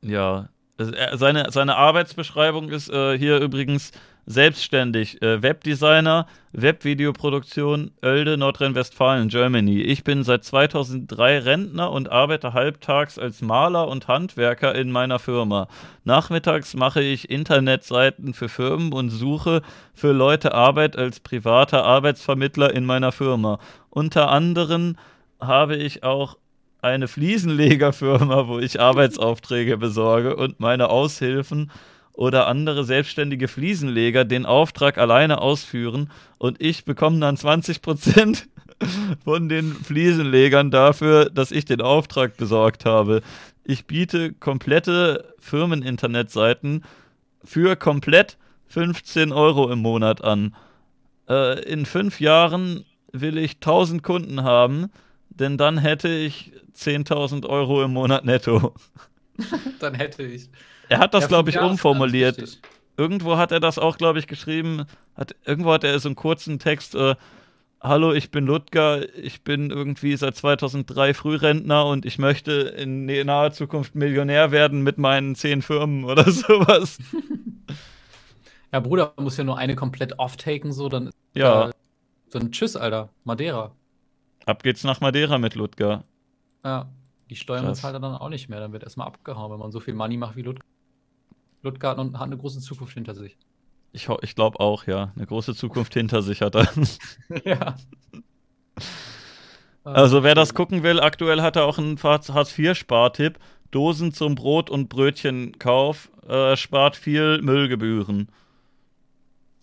Ja, 0.01 0.49
seine, 0.79 1.51
seine 1.51 1.77
Arbeitsbeschreibung 1.77 2.71
ist 2.71 2.89
äh, 2.89 3.19
hier 3.19 3.41
übrigens 3.41 3.93
selbstständig. 4.27 5.23
Äh, 5.23 5.43
Webdesigner, 5.43 6.27
Webvideoproduktion, 6.53 7.93
Oelde, 8.03 8.37
Nordrhein-Westfalen, 8.37 9.29
Germany. 9.29 9.81
Ich 9.83 10.03
bin 10.05 10.25
seit 10.25 10.45
2003 10.45 11.39
Rentner 11.39 11.93
und 11.93 12.11
arbeite 12.11 12.53
halbtags 12.53 13.19
als 13.19 13.41
Maler 13.41 13.89
und 13.89 14.09
Handwerker 14.09 14.75
in 14.75 14.91
meiner 14.91 15.19
Firma. 15.19 15.69
Nachmittags 16.05 16.75
mache 16.75 17.03
ich 17.03 17.31
Internetseiten 17.31 18.35
für 18.35 18.49
Firmen 18.49 18.93
und 18.93 19.11
suche 19.11 19.63
für 19.95 20.13
Leute 20.13 20.53
Arbeit 20.53 20.97
als 20.97 21.21
privater 21.21 21.85
Arbeitsvermittler 21.85 22.75
in 22.75 22.85
meiner 22.85 23.13
Firma. 23.13 23.59
Unter 23.91 24.31
anderem 24.31 24.97
habe 25.41 25.77
ich 25.77 26.03
auch 26.03 26.37
eine 26.83 27.09
Fliesenlegerfirma, 27.09 28.49
wo 28.49 28.59
ich 28.59 28.81
Arbeitsaufträge 28.81 29.77
besorge 29.77 30.37
und 30.37 30.61
meine 30.61 30.89
Aushilfen 30.89 31.71
oder 32.17 32.47
andere 32.47 32.85
selbstständige 32.85 33.47
Fliesenleger 33.47 34.25
den 34.25 34.47
Auftrag 34.47 34.99
alleine 34.99 35.41
ausführen 35.41 36.11
und 36.39 36.61
ich 36.63 36.85
bekomme 36.85 37.21
dann 37.21 37.37
20% 37.37 38.45
von 39.25 39.49
den 39.49 39.73
Fliesenlegern 39.73 40.71
dafür, 40.71 41.31
dass 41.31 41.53
ich 41.53 41.67
den 41.67 41.83
Auftrag 41.83 42.37
besorgt 42.37 42.85
habe. 42.85 43.23
Ich 43.65 43.87
biete 43.87 44.33
komplette 44.33 45.35
Firmen-Internetseiten 45.41 46.85
für 47.45 47.77
komplett 47.77 48.39
15 48.69 49.33
Euro 49.33 49.71
im 49.71 49.81
Monat 49.81 50.25
an. 50.25 50.55
Äh, 51.29 51.63
in 51.65 51.87
fünf 51.87 52.21
Jahren 52.21 52.85
will 53.13 53.39
ich 53.39 53.57
1000 53.57 54.03
Kunden 54.03 54.43
haben, 54.43 54.91
denn 55.29 55.59
dann 55.59 55.79
hätte 55.79 56.09
ich 56.09 56.53
10.000 56.77 57.47
Euro 57.47 57.83
im 57.83 57.93
Monat 57.93 58.25
netto. 58.25 58.75
Dann 59.81 59.95
hätte 59.95 60.23
ich. 60.23 60.49
Er 60.89 60.99
hat 60.99 61.15
das, 61.15 61.23
Ja, 61.23 61.29
glaube 61.29 61.51
ich, 61.51 61.59
umformuliert. 61.59 62.61
Irgendwo 62.97 63.37
hat 63.37 63.53
er 63.53 63.61
das 63.61 63.79
auch, 63.79 63.99
glaube 63.99 64.19
ich, 64.19 64.27
geschrieben. 64.27 64.87
Hat, 65.15 65.35
irgendwo 65.45 65.73
hat 65.73 65.85
er 65.85 65.99
so 65.99 66.09
einen 66.09 66.17
kurzen 66.17 66.59
Text. 66.59 66.95
Äh, 66.95 67.15
Hallo, 67.83 68.13
ich 68.13 68.31
bin 68.31 68.47
Ludger. 68.47 69.15
Ich 69.17 69.43
bin 69.45 69.71
irgendwie 69.71 70.17
seit 70.17 70.35
2003 70.35 71.15
Frührentner 71.15 71.87
und 71.87 72.07
ich 72.07 72.19
möchte 72.19 72.53
in 72.53 73.05
naher 73.05 73.53
Zukunft 73.53 73.95
Millionär 73.95 74.51
werden 74.51 74.83
mit 74.83 74.99
meinen 74.99 75.35
zehn 75.35 75.63
Firmen 75.63 76.05
oder 76.05 76.25
sowas. 76.31 76.99
Ja, 78.73 78.81
Bruder 78.81 79.15
muss 79.17 79.37
ja 79.37 79.45
nur 79.45 79.57
eine 79.57 79.77
komplett 79.77 80.19
off-taken, 80.19 80.73
so, 80.73 80.89
dann. 80.89 81.11
Ja. 81.35 81.69
Äh, 81.69 81.73
dann 82.31 82.51
tschüss, 82.51 82.77
Alter. 82.77 83.11
Madeira. 83.25 83.71
Ab 84.45 84.63
geht's 84.65 84.85
nach 84.85 85.01
Madeira 85.01 85.39
mit 85.39 85.55
Ludger. 85.55 86.05
Ja. 86.65 86.89
Die 87.31 87.37
Steuern 87.37 87.65
Krass. 87.65 87.79
bezahlt 87.79 87.95
er 87.95 88.01
dann 88.01 88.17
auch 88.17 88.29
nicht 88.29 88.49
mehr. 88.49 88.61
Dann 88.61 88.73
wird 88.73 88.83
erstmal 88.83 89.07
abgehauen, 89.07 89.53
wenn 89.53 89.61
man 89.61 89.71
so 89.73 89.81
viel 89.81 89.95
Money 89.95 90.17
macht 90.17 90.37
wie 90.37 90.43
Ludger. 90.43 90.61
Hat, 91.67 91.97
noch- 91.97 92.15
hat 92.15 92.23
eine 92.23 92.37
große 92.37 92.61
Zukunft 92.61 92.95
hinter 92.95 93.15
sich. 93.15 93.37
Ich, 93.93 94.09
ich 94.23 94.35
glaube 94.35 94.61
auch, 94.61 94.87
ja. 94.87 95.13
Eine 95.17 95.27
große 95.27 95.55
Zukunft 95.55 95.95
hinter 95.95 96.23
sich 96.23 96.43
hat 96.43 96.55
er. 96.55 96.69
ja. 97.45 97.77
Also 99.85 100.25
wer 100.25 100.35
das 100.35 100.53
gucken 100.53 100.83
will, 100.83 100.99
aktuell 100.99 101.43
hat 101.43 101.55
er 101.55 101.65
auch 101.65 101.79
einen 101.79 101.97
Hartz-IV-Spartipp. 102.03 103.39
Dosen 103.71 104.13
zum 104.13 104.35
Brot- 104.35 104.69
und 104.71 104.89
Brötchenkauf 104.89 106.11
äh, 106.29 106.57
spart 106.57 106.97
viel 106.97 107.41
Müllgebühren. 107.41 108.29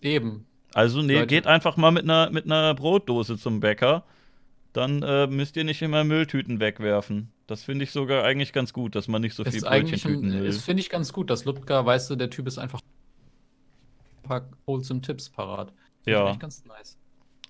Eben. 0.00 0.46
Also 0.72 1.02
nee, 1.02 1.14
Leute. 1.14 1.26
geht 1.26 1.46
einfach 1.46 1.76
mal 1.76 1.90
mit 1.90 2.04
einer, 2.04 2.30
mit 2.30 2.46
einer 2.46 2.74
Brotdose 2.74 3.38
zum 3.38 3.60
Bäcker. 3.60 4.04
Dann 4.74 5.02
äh, 5.02 5.26
müsst 5.28 5.56
ihr 5.56 5.62
nicht 5.64 5.80
immer 5.82 6.02
Mülltüten 6.04 6.58
wegwerfen. 6.60 7.30
Das 7.46 7.62
finde 7.62 7.84
ich 7.84 7.92
sogar 7.92 8.24
eigentlich 8.24 8.52
ganz 8.52 8.72
gut, 8.72 8.94
dass 8.96 9.06
man 9.08 9.22
nicht 9.22 9.34
so 9.34 9.44
viel 9.44 9.60
Brötchentüten 9.60 10.32
will. 10.32 10.44
ist, 10.44 10.62
finde 10.64 10.80
ich 10.82 10.90
ganz 10.90 11.12
gut, 11.12 11.30
dass 11.30 11.44
Ludger, 11.44 11.86
weißt 11.86 12.10
du, 12.10 12.16
der 12.16 12.28
Typ 12.28 12.46
ist 12.48 12.58
einfach 12.58 12.80
ein 14.16 14.22
paar 14.28 14.48
wholesome 14.66 15.00
Tipps 15.00 15.30
parat. 15.30 15.68
Finde 15.68 15.78
ich 16.04 16.12
Ja. 16.12 16.26
eigentlich 16.26 16.38
ganz 16.40 16.64
nice. 16.64 16.98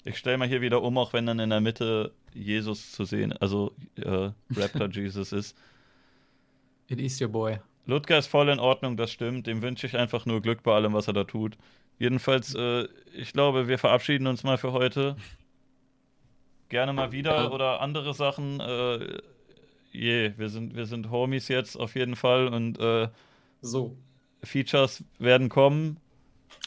Ich 0.04 0.18
stelle 0.18 0.36
mal 0.36 0.46
hier 0.46 0.60
wieder 0.60 0.82
um, 0.82 0.98
auch 0.98 1.14
wenn 1.14 1.24
dann 1.24 1.38
in 1.38 1.48
der 1.48 1.62
Mitte 1.62 2.12
Jesus 2.34 2.92
zu 2.92 3.06
sehen, 3.06 3.32
also 3.32 3.72
äh, 3.96 4.30
Raptor 4.54 4.88
Jesus 4.92 5.32
ist. 5.32 5.56
It 6.88 7.00
is 7.00 7.18
your 7.22 7.28
boy. 7.28 7.58
Ludger 7.86 8.18
ist 8.18 8.26
voll 8.26 8.50
in 8.50 8.58
Ordnung, 8.58 8.98
das 8.98 9.10
stimmt. 9.10 9.46
Dem 9.46 9.62
wünsche 9.62 9.86
ich 9.86 9.96
einfach 9.96 10.26
nur 10.26 10.42
Glück 10.42 10.62
bei 10.62 10.74
allem, 10.74 10.92
was 10.92 11.06
er 11.06 11.14
da 11.14 11.24
tut. 11.24 11.56
Jedenfalls, 11.98 12.54
äh, 12.54 12.86
ich 13.14 13.32
glaube, 13.32 13.66
wir 13.68 13.78
verabschieden 13.78 14.26
uns 14.26 14.42
mal 14.42 14.58
für 14.58 14.72
heute. 14.72 15.16
Gerne 16.68 16.92
mal 16.92 17.12
wieder 17.12 17.52
oder 17.52 17.80
andere 17.80 18.14
Sachen. 18.14 18.60
Äh, 18.60 19.18
je, 19.92 20.32
wir 20.36 20.48
sind, 20.48 20.74
wir 20.74 20.86
sind 20.86 21.10
Homies 21.10 21.48
jetzt 21.48 21.76
auf 21.78 21.94
jeden 21.94 22.16
Fall 22.16 22.48
und 22.48 22.78
äh, 22.80 23.08
So. 23.60 23.96
Features 24.42 25.02
werden 25.18 25.48
kommen. 25.48 25.98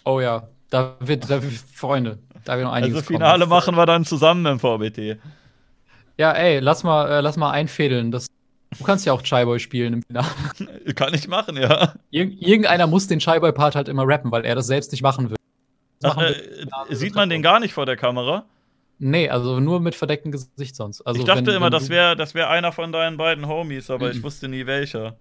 Oh 0.03 0.19
ja, 0.19 0.47
da 0.69 0.95
wird, 0.99 1.29
da 1.29 1.41
wird 1.43 1.53
Freunde, 1.73 2.19
da 2.45 2.55
wird 2.55 2.65
noch 2.65 2.73
einiges 2.73 2.95
Also 2.95 3.07
kommen. 3.07 3.19
Finale 3.19 3.45
machen 3.45 3.75
wir 3.75 3.85
dann 3.85 4.05
zusammen 4.05 4.45
im 4.45 4.59
VBT. 4.59 5.19
Ja, 6.17 6.31
ey, 6.31 6.59
lass 6.59 6.83
mal, 6.83 7.09
äh, 7.09 7.21
lass 7.21 7.37
mal 7.37 7.51
einfädeln. 7.51 8.11
Das, 8.11 8.27
du 8.77 8.83
kannst 8.83 9.05
ja 9.05 9.13
auch 9.13 9.21
Chaiboy 9.21 9.59
spielen 9.59 9.93
im 9.93 10.03
Finale. 10.03 10.27
Kann 10.95 11.13
ich 11.13 11.27
machen, 11.27 11.57
ja. 11.57 11.93
Ir 12.09 12.25
irgendeiner 12.41 12.87
muss 12.87 13.07
den 13.07 13.19
Chaiboy-Part 13.19 13.75
halt 13.75 13.87
immer 13.87 14.07
rappen, 14.07 14.31
weil 14.31 14.43
er 14.45 14.55
das 14.55 14.67
selbst 14.67 14.91
nicht 14.91 15.03
machen 15.03 15.29
will. 15.29 15.37
Ach, 16.03 16.17
äh, 16.17 16.33
sieht 16.95 17.15
man 17.15 17.29
den 17.29 17.41
gar 17.41 17.59
nicht 17.59 17.73
vor 17.73 17.85
der 17.85 17.97
Kamera? 17.97 18.45
Nee, 18.99 19.29
also 19.29 19.59
nur 19.59 19.79
mit 19.79 19.93
verdecktem 19.95 20.31
Gesicht 20.31 20.75
sonst. 20.75 21.01
Also 21.01 21.19
ich 21.19 21.25
dachte 21.25 21.45
wenn- 21.47 21.55
immer, 21.55 21.65
wenn 21.65 21.71
das 21.71 21.89
wäre 21.89 22.15
das 22.15 22.33
wär 22.33 22.49
einer 22.49 22.71
von 22.71 22.91
deinen 22.91 23.17
beiden 23.17 23.47
Homies, 23.47 23.89
aber 23.91 24.09
ich 24.09 24.17
Mhm. 24.17 24.23
wusste 24.23 24.47
nie 24.47 24.65
welcher. 24.65 25.17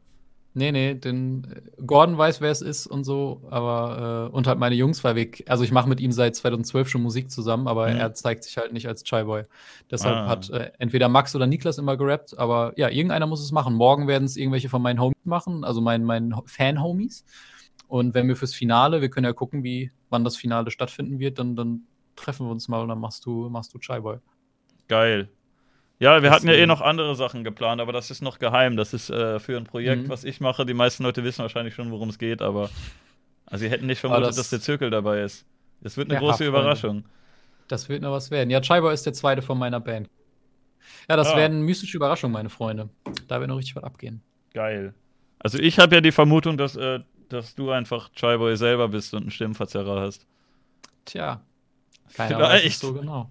Nee, 0.55 0.73
nee, 0.73 0.95
den 0.95 1.45
äh, 1.45 1.83
Gordon 1.87 2.17
weiß, 2.17 2.41
wer 2.41 2.51
es 2.51 2.63
ist 2.63 2.87
und 2.87 3.05
so, 3.05 3.43
aber 3.51 4.31
äh, 4.33 4.35
und 4.35 4.47
halt 4.47 4.59
meine 4.59 4.75
Jungs, 4.75 5.05
weil 5.05 5.15
wir, 5.15 5.29
also 5.49 5.63
ich 5.65 5.71
mache 5.73 5.87
mit 5.87 6.01
ihm 6.01 6.13
seit 6.13 6.35
2012 6.35 6.89
schon 6.89 7.03
Musik 7.03 7.31
zusammen, 7.31 7.69
aber 7.69 7.91
Mhm. 7.91 7.97
er 7.99 8.15
zeigt 8.15 8.45
sich 8.45 8.57
halt 8.57 8.73
nicht 8.73 8.89
als 8.89 9.05
Chaiboy. 9.05 9.43
Deshalb 9.91 10.17
Ah. 10.17 10.27
hat 10.29 10.49
äh, 10.49 10.71
entweder 10.79 11.11
Max 11.11 11.37
oder 11.37 11.47
Niklas 11.47 11.77
immer 11.77 11.99
gerappt, 11.99 12.39
aber 12.39 12.73
ja, 12.79 12.89
irgendeiner 12.89 13.27
muss 13.27 13.43
es 13.43 13.53
machen. 13.53 13.75
Morgen 13.75 14.09
werden 14.09 14.25
es 14.25 14.39
irgendwelche 14.39 14.71
von 14.71 14.81
meinen 14.81 14.99
Homies 15.03 15.25
machen, 15.25 15.63
also 15.65 15.83
meinen, 15.83 16.05
meinen 16.07 16.35
Ho- 16.35 16.45
Fan-Homies. 16.47 17.27
Und 17.89 18.15
wenn 18.15 18.27
wir 18.27 18.37
fürs 18.37 18.55
Finale, 18.55 19.03
wir 19.03 19.11
können 19.11 19.27
ja 19.27 19.35
gucken, 19.35 19.63
wie, 19.63 19.91
wann 20.09 20.25
das 20.25 20.39
Finale 20.39 20.71
stattfinden 20.71 21.19
wird, 21.19 21.39
dann, 21.39 21.55
dann 21.55 21.83
treffen 22.17 22.47
wir 22.47 22.51
uns 22.51 22.69
mal 22.69 22.81
und 22.81 22.89
dann 22.89 22.99
machst 23.01 23.25
du, 23.27 23.49
machst 23.49 23.73
du 23.75 23.79
Chaiboy. 23.79 24.19
Geil. 24.89 25.29
Ja, 25.99 26.23
wir 26.23 26.31
hatten 26.31 26.47
ja 26.49 26.55
eh 26.55 26.67
noch 26.67 26.81
andere 26.83 27.15
Sachen 27.15 27.43
geplant, 27.45 27.81
aber 27.81 27.93
das 27.93 28.11
ist 28.11 28.21
noch 28.23 28.39
geheim. 28.39 28.77
Das 28.77 28.93
ist 28.93 29.09
äh, 29.11 29.39
für 29.41 29.57
ein 29.57 29.65
Projekt, 29.65 30.05
Mhm. 30.05 30.09
was 30.11 30.25
ich 30.25 30.41
mache. 30.41 30.67
Die 30.67 30.75
meisten 30.75 31.03
Leute 31.05 31.25
wissen 31.25 31.41
wahrscheinlich 31.43 31.75
schon, 31.75 31.91
worum 31.91 32.11
es 32.11 32.19
geht, 32.19 32.43
aber 32.43 32.69
also 33.47 33.63
sie 33.65 33.71
hätten 33.71 33.87
nicht 33.87 34.01
vermutet, 34.01 34.29
das- 34.29 34.37
dass 34.37 34.51
der 34.51 34.61
Zirkel 34.61 34.91
dabei 34.91 35.23
ist. 35.23 35.47
Das 35.81 35.97
wird 35.97 36.11
eine 36.11 36.19
große 36.19 36.39
Freunde. 36.45 36.49
Überraschung. 36.49 37.05
Das 37.69 37.89
wird 37.89 38.03
noch 38.03 38.13
was 38.13 38.31
werden. 38.31 38.51
Ja, 38.51 38.61
Chaiboy 38.61 38.93
ist 38.93 39.07
der 39.07 39.13
zweite 39.15 39.41
von 39.43 39.59
meiner 39.59 39.81
Band. 39.81 40.09
Ja, 41.09 41.17
das 41.17 41.29
Ah. 41.33 41.37
werden 41.37 41.63
mystische 41.63 41.97
Überraschungen, 41.97 42.33
meine 42.33 42.49
Freunde. 42.51 42.89
Da 43.29 43.41
wird 43.41 43.49
noch 43.49 43.57
richtig 43.57 43.75
was 43.77 43.85
abgehen. 43.85 44.23
Geil. 44.55 44.95
Also 45.39 45.59
ich 45.59 45.79
habe 45.79 45.95
ja 45.95 46.01
die 46.01 46.13
Vermutung, 46.13 46.57
dass, 46.59 46.77
äh, 46.77 47.01
dass 47.29 47.55
du 47.55 47.71
einfach 47.71 48.11
Chaiboy 48.13 48.57
selber 48.57 48.89
bist 48.89 49.15
und 49.15 49.23
einen 49.23 49.31
Stimmverzerrer 49.31 50.01
hast. 50.01 50.27
Tja, 51.05 51.41
keiner 52.15 52.39
weiß 52.41 52.55
es 52.55 52.61
Vielleicht. 52.61 52.81
so 52.81 52.93
genau. 52.95 53.31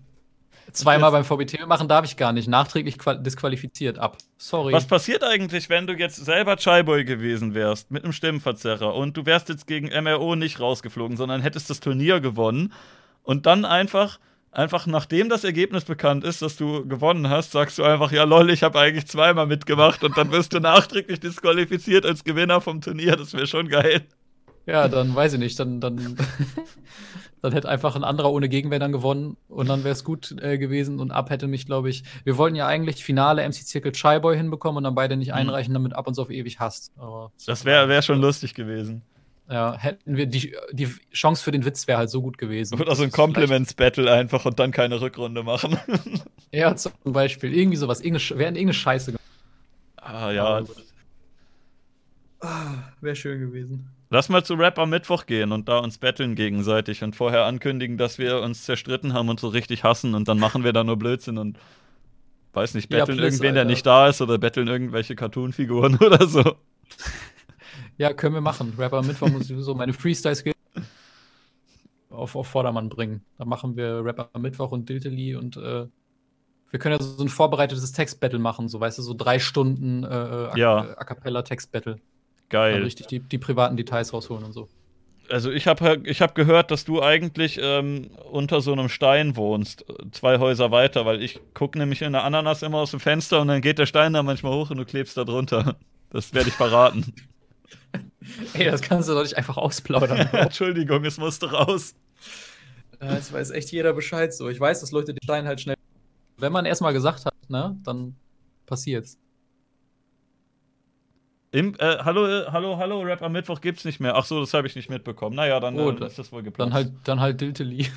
Zweimal 0.71 1.11
beim 1.11 1.23
VBT 1.23 1.67
machen 1.67 1.87
darf 1.87 2.05
ich 2.05 2.17
gar 2.17 2.33
nicht. 2.33 2.47
Nachträglich 2.47 2.97
qua- 2.97 3.13
disqualifiziert 3.15 3.99
ab. 3.99 4.17
Sorry. 4.37 4.73
Was 4.73 4.87
passiert 4.87 5.23
eigentlich, 5.23 5.69
wenn 5.69 5.85
du 5.85 5.93
jetzt 5.93 6.15
selber 6.17 6.57
Chaiboy 6.57 7.05
gewesen 7.05 7.53
wärst 7.53 7.91
mit 7.91 8.03
einem 8.03 8.11
Stimmenverzerrer 8.13 8.93
und 8.95 9.15
du 9.15 9.25
wärst 9.27 9.47
jetzt 9.49 9.67
gegen 9.67 9.87
MRO 10.03 10.35
nicht 10.35 10.59
rausgeflogen, 10.59 11.17
sondern 11.17 11.41
hättest 11.41 11.69
das 11.69 11.79
Turnier 11.81 12.19
gewonnen 12.19 12.73
und 13.21 13.45
dann 13.45 13.63
einfach, 13.63 14.19
einfach 14.51 14.87
nachdem 14.87 15.29
das 15.29 15.43
Ergebnis 15.43 15.85
bekannt 15.85 16.23
ist, 16.23 16.41
dass 16.41 16.57
du 16.57 16.85
gewonnen 16.87 17.29
hast, 17.29 17.51
sagst 17.51 17.77
du 17.77 17.83
einfach, 17.83 18.11
ja 18.11 18.23
lol, 18.23 18.49
ich 18.49 18.63
habe 18.63 18.79
eigentlich 18.79 19.05
zweimal 19.07 19.45
mitgemacht 19.45 20.03
und 20.03 20.17
dann 20.17 20.31
wirst 20.31 20.51
du 20.53 20.59
nachträglich 20.59 21.19
disqualifiziert 21.19 22.05
als 22.07 22.23
Gewinner 22.23 22.59
vom 22.59 22.81
Turnier. 22.81 23.15
Das 23.15 23.33
wäre 23.33 23.47
schon 23.47 23.69
geil. 23.69 24.01
Ja, 24.65 24.87
dann 24.87 25.13
weiß 25.13 25.33
ich 25.33 25.39
nicht. 25.39 25.59
Dann, 25.59 25.79
dann, 25.79 26.17
dann 27.45 27.53
hätte 27.53 27.69
einfach 27.69 27.95
ein 27.95 28.03
anderer 28.03 28.31
ohne 28.31 28.49
Gegenwehr 28.49 28.79
dann 28.79 28.91
gewonnen 28.91 29.37
und 29.47 29.69
dann 29.69 29.83
wäre 29.83 29.93
es 29.93 30.03
gut 30.03 30.35
äh, 30.41 30.57
gewesen 30.57 30.99
und 30.99 31.11
ab 31.11 31.29
hätte 31.29 31.47
mich, 31.47 31.65
glaube 31.65 31.89
ich. 31.89 32.03
Wir 32.23 32.37
wollten 32.37 32.55
ja 32.55 32.67
eigentlich 32.67 33.03
Finale 33.03 33.47
MC 33.47 33.65
Zirkel 33.65 33.93
Shyboy 33.95 34.35
hinbekommen 34.35 34.77
und 34.77 34.83
dann 34.83 34.95
beide 34.95 35.15
nicht 35.17 35.33
einreichen, 35.33 35.73
damit 35.73 35.93
ab 35.93 36.07
uns 36.07 36.19
auf 36.19 36.29
ewig 36.29 36.59
hasst. 36.59 36.91
Aber 36.97 37.25
Mhm. 37.25 37.31
Das 37.45 37.65
wäre 37.65 37.87
wär 37.87 38.01
schon 38.01 38.19
lustig 38.19 38.53
gewesen. 38.53 39.03
Ja, 39.49 39.77
hätten 39.77 40.17
wir 40.17 40.25
die, 40.25 40.55
die 40.71 40.87
Chance 41.13 41.43
für 41.43 41.51
den 41.51 41.65
Witz 41.65 41.87
wäre 41.87 41.99
halt 41.99 42.09
so 42.09 42.21
gut 42.21 42.37
gewesen. 42.39 42.81
Oder 42.81 42.95
so 42.95 43.03
ein 43.03 43.11
Compliments-Battle 43.11 44.11
einfach 44.11 44.43
und 44.45 44.59
dann 44.59 44.71
keine 44.71 44.99
Rückrunde 45.01 45.43
machen. 45.43 45.77
Ja, 46.51 46.73
zum 46.73 46.93
Beispiel. 47.03 47.53
Irgendwie 47.53 47.75
sowas. 47.75 47.99
Irgendeine, 47.99 48.39
wäre 48.39 48.49
irgendeine 48.51 48.73
Scheiße 48.73 49.11
gemacht. 49.11 49.25
ah 49.97 50.31
ja. 50.31 50.63
Wäre 53.01 53.15
schön 53.15 53.41
gewesen. 53.41 53.89
Lass 54.15 54.29
mal 54.29 54.45
zu 54.45 54.53
Rap 54.53 54.79
am 54.79 54.91
Mittwoch 54.91 55.25
gehen 55.25 55.51
und 55.51 55.67
da 55.67 55.79
uns 55.79 55.97
betteln 55.97 56.35
gegenseitig 56.35 57.03
und 57.03 57.17
vorher 57.17 57.43
ankündigen, 57.43 57.97
dass 57.97 58.17
wir 58.17 58.39
uns 58.39 58.63
zerstritten 58.63 59.11
haben 59.11 59.27
und 59.27 59.41
so 59.41 59.49
richtig 59.49 59.83
hassen 59.83 60.15
und 60.15 60.29
dann 60.29 60.39
machen 60.39 60.63
wir 60.63 60.71
da 60.71 60.85
nur 60.85 60.95
Blödsinn 60.95 61.37
und 61.37 61.59
weiß 62.53 62.75
nicht, 62.75 62.89
Ja, 62.93 62.99
betteln 62.99 63.17
plus, 63.17 63.33
irgendwen, 63.33 63.55
der 63.55 63.63
Alter. 63.63 63.71
nicht 63.71 63.85
da 63.85 64.07
ist 64.07 64.21
oder 64.21 64.37
betteln 64.37 64.69
irgendwelche 64.69 65.17
Cartoon-Figuren 65.17 65.97
oder 66.01 66.25
so. 66.29 66.55
Ja, 67.97 68.13
können 68.13 68.35
wir 68.35 68.39
machen. 68.39 68.73
Rapper 68.77 69.01
Mittwoch 69.03 69.27
muss 69.27 69.49
ich 69.49 69.57
so 69.59 69.75
meine 69.75 69.91
Freestyle-Skills 69.91 70.55
auf, 72.09 72.37
auf 72.37 72.47
Vordermann 72.47 72.87
bringen. 72.87 73.21
Da 73.37 73.43
machen 73.43 73.75
wir 73.75 74.01
Rapper 74.05 74.29
Mittwoch 74.39 74.71
und 74.71 74.87
Dilteli 74.87 75.35
und 75.35 75.57
äh, 75.57 75.87
wir 76.69 76.79
können 76.79 76.97
ja 76.97 77.03
so 77.05 77.21
ein 77.21 77.27
vorbereitetes 77.27 77.91
Textbattle 77.91 78.39
machen, 78.39 78.69
so 78.69 78.79
weißt 78.79 78.97
du, 78.97 79.01
so 79.01 79.13
drei 79.13 79.39
Stunden 79.39 80.05
äh, 80.05 80.07
A, 80.07 80.53
Ja. 80.55 80.77
A 80.95 81.03
cappella 81.03 81.41
Textbattle. 81.41 81.97
Geil. 82.49 82.83
Richtig 82.83 83.07
die, 83.07 83.19
die 83.19 83.37
privaten 83.37 83.77
Details 83.77 84.13
rausholen 84.13 84.43
und 84.43 84.53
so. 84.53 84.69
Also 85.29 85.51
ich 85.51 85.67
habe 85.67 86.01
ich 86.03 86.21
hab 86.21 86.35
gehört, 86.35 86.69
dass 86.69 86.85
du 86.85 87.01
eigentlich 87.01 87.59
ähm, 87.59 88.11
unter 88.31 88.61
so 88.61 88.71
einem 88.71 88.89
Stein 88.89 89.35
wohnst, 89.35 89.85
zwei 90.11 90.37
Häuser 90.37 90.69
weiter, 90.69 91.05
weil 91.05 91.23
ich 91.23 91.39
gucke 91.53 91.79
nämlich 91.79 92.03
in 92.03 92.11
der 92.11 92.23
Ananas 92.23 92.61
immer 92.61 92.77
aus 92.77 92.91
dem 92.91 92.99
Fenster 92.99 93.41
und 93.41 93.47
dann 93.47 93.61
geht 93.61 93.79
der 93.79 93.87
Stein 93.87 94.13
da 94.13 94.21
manchmal 94.21 94.53
hoch 94.53 94.69
und 94.69 94.77
du 94.77 94.85
klebst 94.85 95.17
da 95.17 95.23
drunter. 95.23 95.77
Das 96.11 96.33
werde 96.33 96.49
ich 96.49 96.55
verraten. 96.55 97.13
Ey, 98.53 98.65
das 98.65 98.81
kannst 98.81 99.09
du 99.09 99.13
doch 99.13 99.23
nicht 99.23 99.37
einfach 99.37 99.57
ausplaudern. 99.57 100.27
Entschuldigung, 100.31 101.03
es 101.05 101.17
musste 101.17 101.51
raus. 101.51 101.95
Jetzt 103.01 103.33
weiß 103.33 103.51
echt 103.51 103.71
jeder 103.71 103.93
Bescheid 103.93 104.33
so. 104.33 104.49
Ich 104.49 104.59
weiß, 104.59 104.81
dass 104.81 104.91
Leute 104.91 105.13
den 105.13 105.23
Stein 105.23 105.47
halt 105.47 105.61
schnell. 105.61 105.75
Wenn 106.37 106.51
man 106.51 106.65
erstmal 106.65 106.93
gesagt 106.93 107.25
hat, 107.25 107.33
ne, 107.49 107.77
dann 107.83 108.15
passiert's. 108.65 109.17
Im, 111.55 111.73
äh, 111.79 111.99
hallo, 111.99 112.27
äh, 112.27 112.47
hallo, 112.51 112.77
hallo, 112.77 112.99
Rap 112.99 113.21
am 113.21 113.31
Mittwoch 113.31 113.61
gibt's 113.61 113.85
nicht 113.85 114.01
mehr. 114.01 114.17
Ach 114.17 114.25
so, 114.25 114.41
das 114.41 114.53
habe 114.53 114.67
ich 114.67 114.75
nicht 114.75 114.89
mitbekommen. 114.89 115.37
Naja, 115.37 115.61
dann 115.61 115.79
Oh, 115.79 115.89
äh, 115.89 116.05
ist 116.05 116.19
das 116.19 116.29
wohl 116.33 116.43
geplant. 116.43 116.73
Dann 116.73 116.73
halt, 116.73 116.91
dann 117.05 117.21
halt 117.21 117.39
Dilteli. 117.39 117.87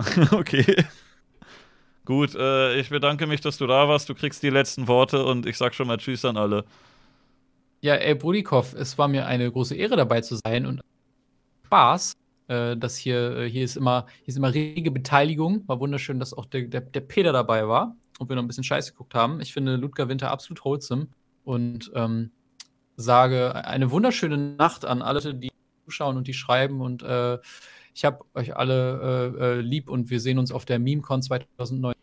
okay. 0.32 0.84
Gut, 2.04 2.34
äh, 2.34 2.74
ich 2.80 2.88
bedanke 2.88 3.28
mich, 3.28 3.40
dass 3.40 3.56
du 3.56 3.68
da 3.68 3.88
warst. 3.88 4.08
Du 4.08 4.16
kriegst 4.16 4.42
die 4.42 4.50
letzten 4.50 4.88
Worte 4.88 5.24
und 5.24 5.46
ich 5.46 5.56
sag 5.56 5.76
schon 5.76 5.86
mal 5.86 5.96
Tschüss 5.96 6.24
an 6.24 6.36
alle. 6.36 6.64
Ja, 7.82 7.94
ey, 7.94 8.16
Brudikow, 8.16 8.74
es 8.74 8.98
war 8.98 9.06
mir 9.06 9.28
eine 9.28 9.48
große 9.48 9.76
Ehre 9.76 9.94
dabei 9.94 10.20
zu 10.20 10.34
sein 10.34 10.66
und 10.66 10.80
Spaß. 11.66 12.14
Äh, 12.48 12.76
dass 12.76 12.96
hier, 12.96 13.44
hier 13.44 13.64
ist 13.64 13.76
immer, 13.76 14.06
hier 14.24 14.32
ist 14.32 14.38
immer 14.38 14.52
rege 14.52 14.90
Beteiligung. 14.90 15.62
War 15.68 15.78
wunderschön, 15.78 16.18
dass 16.18 16.34
auch 16.34 16.46
der, 16.46 16.62
der, 16.62 16.80
der 16.80 17.00
Peter 17.00 17.32
dabei 17.32 17.68
war 17.68 17.94
und 18.18 18.28
wir 18.28 18.34
noch 18.34 18.42
ein 18.42 18.48
bisschen 18.48 18.64
Scheiße 18.64 18.90
geguckt 18.90 19.14
haben. 19.14 19.40
Ich 19.40 19.52
finde 19.52 19.76
Ludger 19.76 20.08
Winter 20.08 20.32
absolut 20.32 20.64
wholesome 20.64 21.06
und 21.44 21.92
ähm, 21.94 22.32
sage 22.96 23.54
eine 23.54 23.90
wunderschöne 23.90 24.36
Nacht 24.36 24.84
an 24.84 25.02
alle, 25.02 25.34
die 25.34 25.52
zuschauen 25.84 26.16
und 26.16 26.26
die 26.26 26.34
schreiben 26.34 26.80
und 26.80 27.02
äh, 27.02 27.38
ich 27.94 28.04
habe 28.04 28.24
euch 28.34 28.56
alle 28.56 29.34
äh, 29.38 29.44
äh, 29.44 29.60
lieb 29.60 29.88
und 29.88 30.10
wir 30.10 30.20
sehen 30.20 30.38
uns 30.38 30.50
auf 30.50 30.64
der 30.64 30.78
MemeCon 30.78 31.22
2009. 31.22 31.94